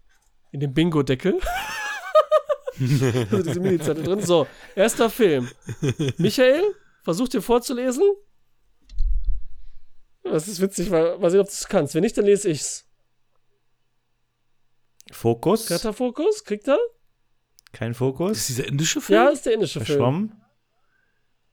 in 0.51 0.61
dem 0.61 0.73
Bingo-Deckel. 0.73 1.39
also 2.81 3.43
diese 3.43 3.61
Mini-Zettel 3.61 4.05
drin. 4.05 4.23
So, 4.23 4.47
erster 4.75 5.11
Film. 5.11 5.49
Michael, 6.17 6.63
versucht 7.03 7.35
dir 7.35 7.43
vorzulesen. 7.43 8.05
Das 10.31 10.49
ist 10.49 10.61
witzig, 10.61 10.91
weil, 10.91 11.19
mal 11.19 11.31
sehen, 11.31 11.41
ob 11.41 11.47
du 11.47 11.53
es 11.53 11.69
kannst. 11.69 11.95
Wenn 11.95 12.03
nicht, 12.03 12.17
dann 12.17 12.25
lese 12.25 12.49
ich's. 12.51 12.87
Fokus? 15.11 15.67
Kriegt 15.67 15.97
Fokus? 15.97 16.45
Kriegt 16.45 16.69
er? 16.69 16.79
Kein 17.73 17.95
Fokus? 17.95 18.39
Ist 18.39 18.49
dieser 18.51 18.67
indische 18.67 19.01
Film? 19.01 19.19
Ja, 19.19 19.29
ist 19.29 19.47
der 19.47 19.55
indische 19.55 19.81
Verschwommen? 19.81 20.29
Film. 20.29 20.43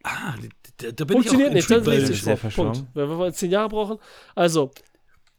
Ah, 0.03 0.35
da, 0.77 0.91
da 0.91 1.06
bin 1.06 1.15
Funktioniert 1.15 1.49
ich 1.56 1.65
auch 1.65 1.69
nicht, 1.69 1.72
das 1.72 1.88
lese 1.88 2.14
ich 2.14 2.23
sehr 2.23 2.38
Punkt. 2.38 2.85
Wenn 2.93 3.10
wir 3.10 3.34
zehn 3.34 3.52
Jahre 3.52 3.69
brauchen. 3.69 3.97
Also. 4.35 4.72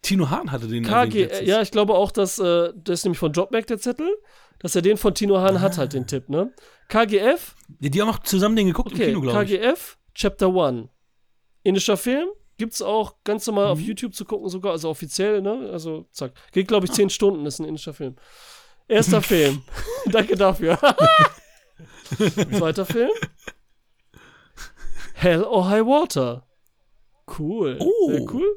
Tino 0.02 0.28
Hahn 0.30 0.50
hatte 0.52 0.66
den 0.66 0.84
KG, 0.84 1.44
Ja, 1.44 1.62
ich 1.62 1.70
glaube 1.70 1.94
auch, 1.94 2.10
dass 2.10 2.38
äh, 2.38 2.72
das 2.76 3.00
ist 3.00 3.04
nämlich 3.04 3.18
von 3.18 3.32
Jobmac 3.32 3.66
der 3.66 3.78
Zettel, 3.78 4.08
dass 4.58 4.74
er 4.74 4.82
den 4.82 4.96
von 4.96 5.14
Tino 5.14 5.38
Hahn 5.38 5.56
ah. 5.56 5.60
hat 5.60 5.78
halt 5.78 5.92
den 5.92 6.06
Tipp, 6.06 6.28
ne? 6.28 6.52
KGF. 6.88 7.54
Ja, 7.80 7.88
die 7.88 8.00
haben 8.00 8.08
auch 8.08 8.20
zusammen 8.20 8.56
den 8.56 8.66
geguckt 8.66 8.92
okay, 8.92 9.04
im 9.04 9.08
Kino, 9.08 9.20
glaube 9.20 9.44
ich. 9.44 9.60
KGF, 9.60 9.98
Chapter 10.14 10.48
1. 10.48 10.88
Indischer 11.62 11.96
Film, 11.96 12.28
Gibt 12.58 12.72
es 12.72 12.82
auch 12.82 13.16
ganz 13.24 13.46
normal 13.46 13.66
mhm. 13.66 13.72
auf 13.72 13.80
YouTube 13.80 14.14
zu 14.14 14.24
gucken, 14.24 14.48
sogar, 14.48 14.72
also 14.72 14.88
offiziell, 14.88 15.42
ne? 15.42 15.70
Also, 15.72 16.06
zack. 16.12 16.32
Geht, 16.52 16.68
glaube 16.68 16.86
ich, 16.86 16.92
zehn 16.92 17.06
ah. 17.06 17.10
Stunden, 17.10 17.44
ist 17.44 17.58
ein 17.58 17.66
indischer 17.66 17.92
Film. 17.92 18.16
Erster 18.88 19.20
Film. 19.22 19.62
Danke 20.06 20.36
dafür. 20.36 20.78
Zweiter 22.56 22.86
Film. 22.86 23.10
Hell 25.14 25.44
or 25.44 25.68
High 25.68 25.84
Water. 25.84 26.46
Cool. 27.38 27.76
Oh. 27.80 28.10
Sehr 28.10 28.34
cool. 28.34 28.56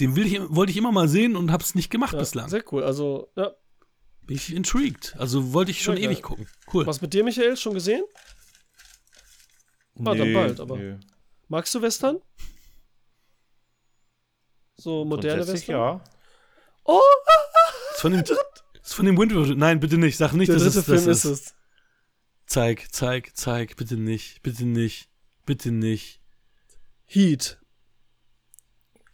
Den 0.00 0.14
will 0.14 0.26
ich, 0.26 0.40
wollte 0.48 0.70
ich 0.70 0.76
immer 0.76 0.92
mal 0.92 1.08
sehen 1.08 1.36
und 1.36 1.50
hab's 1.50 1.74
nicht 1.74 1.90
gemacht 1.90 2.12
ja, 2.12 2.18
bislang. 2.18 2.48
Sehr 2.48 2.64
cool. 2.72 2.84
Also, 2.84 3.30
ja. 3.36 3.52
Bin 4.22 4.36
ich 4.36 4.54
intrigued. 4.54 5.14
Also 5.18 5.52
wollte 5.52 5.70
ich 5.70 5.82
schon 5.82 5.96
ewig 5.96 6.22
gucken. 6.22 6.48
Cool. 6.72 6.86
Was 6.86 7.00
mit 7.00 7.14
dir, 7.14 7.22
Michael, 7.22 7.56
schon 7.56 7.74
gesehen? 7.74 8.02
War 9.94 10.14
ah, 10.14 10.16
dann 10.16 10.32
bald, 10.32 10.60
aber. 10.60 10.76
Nö. 10.76 10.98
Magst 11.48 11.74
du 11.74 11.80
Western? 11.80 12.18
So 14.76 15.04
moderne 15.04 15.46
Western? 15.46 15.74
ja. 15.74 16.04
Oh! 16.84 17.00
ist 17.94 18.00
von 18.00 18.12
dem, 18.12 18.20
ist 18.82 18.94
von 18.94 19.06
dem 19.06 19.18
Windward. 19.18 19.56
Nein, 19.56 19.80
bitte 19.80 19.98
nicht. 19.98 20.16
Sag 20.16 20.32
nicht, 20.34 20.48
Der 20.48 20.56
dass 20.56 20.64
dritte 20.64 20.78
es, 20.78 20.84
Film 20.84 21.08
ist 21.10 21.24
es. 21.24 21.54
Zeig, 22.46 22.92
zeig, 22.92 23.36
zeig. 23.36 23.76
Bitte 23.76 23.96
nicht. 23.96 24.42
Bitte 24.42 24.64
nicht. 24.64 25.08
Bitte 25.44 25.72
nicht. 25.72 26.20
Heat. 27.06 27.58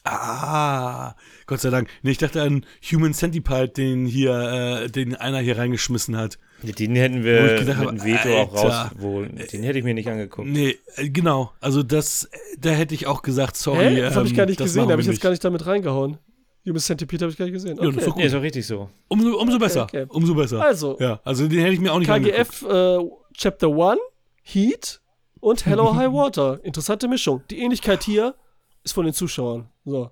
Ah, 0.05 1.15
Gott 1.47 1.61
sei 1.61 1.71
Dank. 1.71 1.89
Nee, 2.03 2.11
ich 2.11 2.19
dachte 2.19 2.43
an 2.43 2.67
Human 2.91 3.15
Centipede, 3.15 3.69
den 3.69 4.05
hier, 4.05 4.33
äh, 4.35 4.91
den 4.91 5.15
einer 5.15 5.39
hier 5.39 5.59
reingeschmissen 5.59 6.17
hat. 6.17 6.39
Den 6.63 6.97
hätten 6.97 7.25
wir 7.25 7.59
gedacht, 7.59 7.81
mit 7.81 7.91
dem 7.91 8.05
Veto 8.05 8.29
Alter, 8.29 8.41
auch 8.41 8.55
rausgeholt. 8.55 9.53
Den 9.53 9.63
hätte 9.63 9.79
ich 9.79 9.85
mir 9.85 9.95
nicht 9.95 10.09
angeguckt. 10.09 10.49
Nee, 10.49 10.79
äh, 10.97 11.09
genau. 11.09 11.53
Also 11.61 11.83
das, 11.83 12.29
da 12.59 12.71
hätte 12.71 12.95
ich 12.95 13.07
auch 13.07 13.23
gesagt, 13.23 13.57
sorry. 13.57 13.97
Hä? 13.97 14.01
Das 14.01 14.17
habe 14.17 14.27
ich 14.27 14.35
gar 14.35 14.47
nicht 14.47 14.61
ähm, 14.61 14.67
gesehen, 14.67 14.87
da 14.87 14.93
habe 14.93 15.03
ich 15.03 15.09
jetzt 15.09 15.21
gar 15.21 15.31
nicht 15.31 15.45
damit 15.45 15.67
reingehauen. 15.67 16.19
Human 16.65 16.79
Centipede 16.79 17.25
habe 17.25 17.33
ich 17.33 17.39
gar 17.39 17.47
nicht 17.47 17.55
gesehen. 17.55 17.79
Okay. 17.79 17.91
Ja, 17.91 18.07
ist, 18.07 18.17
nee, 18.17 18.25
ist 18.27 18.35
auch 18.35 18.43
richtig 18.43 18.67
so. 18.67 18.89
Umso, 19.09 19.37
umso 19.37 19.57
okay, 19.57 19.65
besser. 19.65 19.83
Okay. 19.83 20.07
Umso 20.09 20.35
besser. 20.35 20.63
Also. 20.63 20.97
Ja, 21.01 21.21
also 21.25 21.49
den 21.49 21.59
hätte 21.59 21.75
ich 21.75 21.81
mir 21.81 21.93
auch 21.93 21.99
nicht 21.99 22.09
KGF 22.09 22.63
äh, 22.63 22.99
Chapter 23.37 23.69
1, 23.69 23.99
Heat 24.43 25.01
und 25.41 25.67
Hello 25.67 25.95
High 25.97 26.13
Water. 26.13 26.61
Interessante 26.63 27.09
Mischung. 27.09 27.43
Die 27.51 27.59
Ähnlichkeit 27.59 28.05
hier, 28.05 28.37
ist 28.85 28.93
von 28.93 29.05
den 29.05 29.15
Zuschauern. 29.15 29.69
So. 29.85 30.11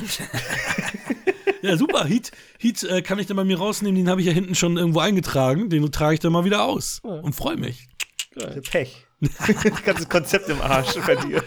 ja, 1.62 1.76
super. 1.76 2.04
Heat, 2.04 2.32
Heat 2.58 2.82
äh, 2.84 3.02
kann 3.02 3.18
ich 3.18 3.26
dann 3.26 3.36
bei 3.36 3.44
mir 3.44 3.58
rausnehmen. 3.58 3.96
Den 3.96 4.08
habe 4.08 4.20
ich 4.20 4.26
ja 4.26 4.32
hinten 4.32 4.54
schon 4.54 4.76
irgendwo 4.76 5.00
eingetragen. 5.00 5.68
Den 5.70 5.90
trage 5.92 6.14
ich 6.14 6.20
dann 6.20 6.32
mal 6.32 6.44
wieder 6.44 6.64
aus 6.64 7.00
ja. 7.04 7.10
und 7.10 7.34
freue 7.34 7.56
mich. 7.56 7.88
Geil. 8.34 8.62
Pech. 8.70 9.06
das 9.20 9.82
ganze 9.82 10.06
Konzept 10.06 10.48
im 10.48 10.60
Arsch 10.60 10.94
bei 11.06 11.16
dir. 11.16 11.42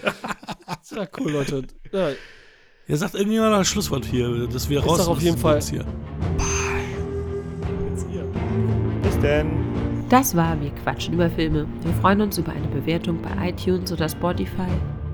Ja, 0.92 1.08
cool, 1.20 1.32
Leute. 1.32 1.64
Ja. 1.92 2.10
Ja, 2.88 2.98
sagt 2.98 3.16
irgendjemand 3.16 3.54
das 3.54 3.68
Schlusswort 3.68 4.06
hier, 4.06 4.48
dass 4.48 4.70
wir 4.70 4.84
raus 4.84 4.98
doch 4.98 5.08
auf 5.08 5.22
jeden 5.22 5.38
Fall. 5.38 5.62
Hier. 5.62 5.86
Bis 9.02 9.20
denn. 9.20 9.50
Das 10.10 10.36
war 10.36 10.60
Wir 10.62 10.72
quatschen 10.72 11.16
über 11.16 11.30
Filme. 11.30 11.66
Wir 11.82 11.94
freuen 11.96 12.22
uns 12.22 12.38
über 12.38 12.52
eine 12.52 12.68
Bewertung 12.68 13.22
bei 13.22 13.50
iTunes 13.50 13.92
oder 13.92 14.10
Spotify 14.10 14.68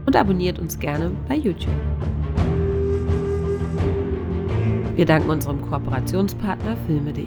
und 0.05 0.15
abonniert 0.15 0.59
uns 0.59 0.77
gerne 0.77 1.11
bei 1.27 1.35
YouTube. 1.35 1.69
Wir 4.99 5.05
danken 5.05 5.29
unserem 5.29 5.61
Kooperationspartner 5.61 6.75
filme.de. 6.85 7.23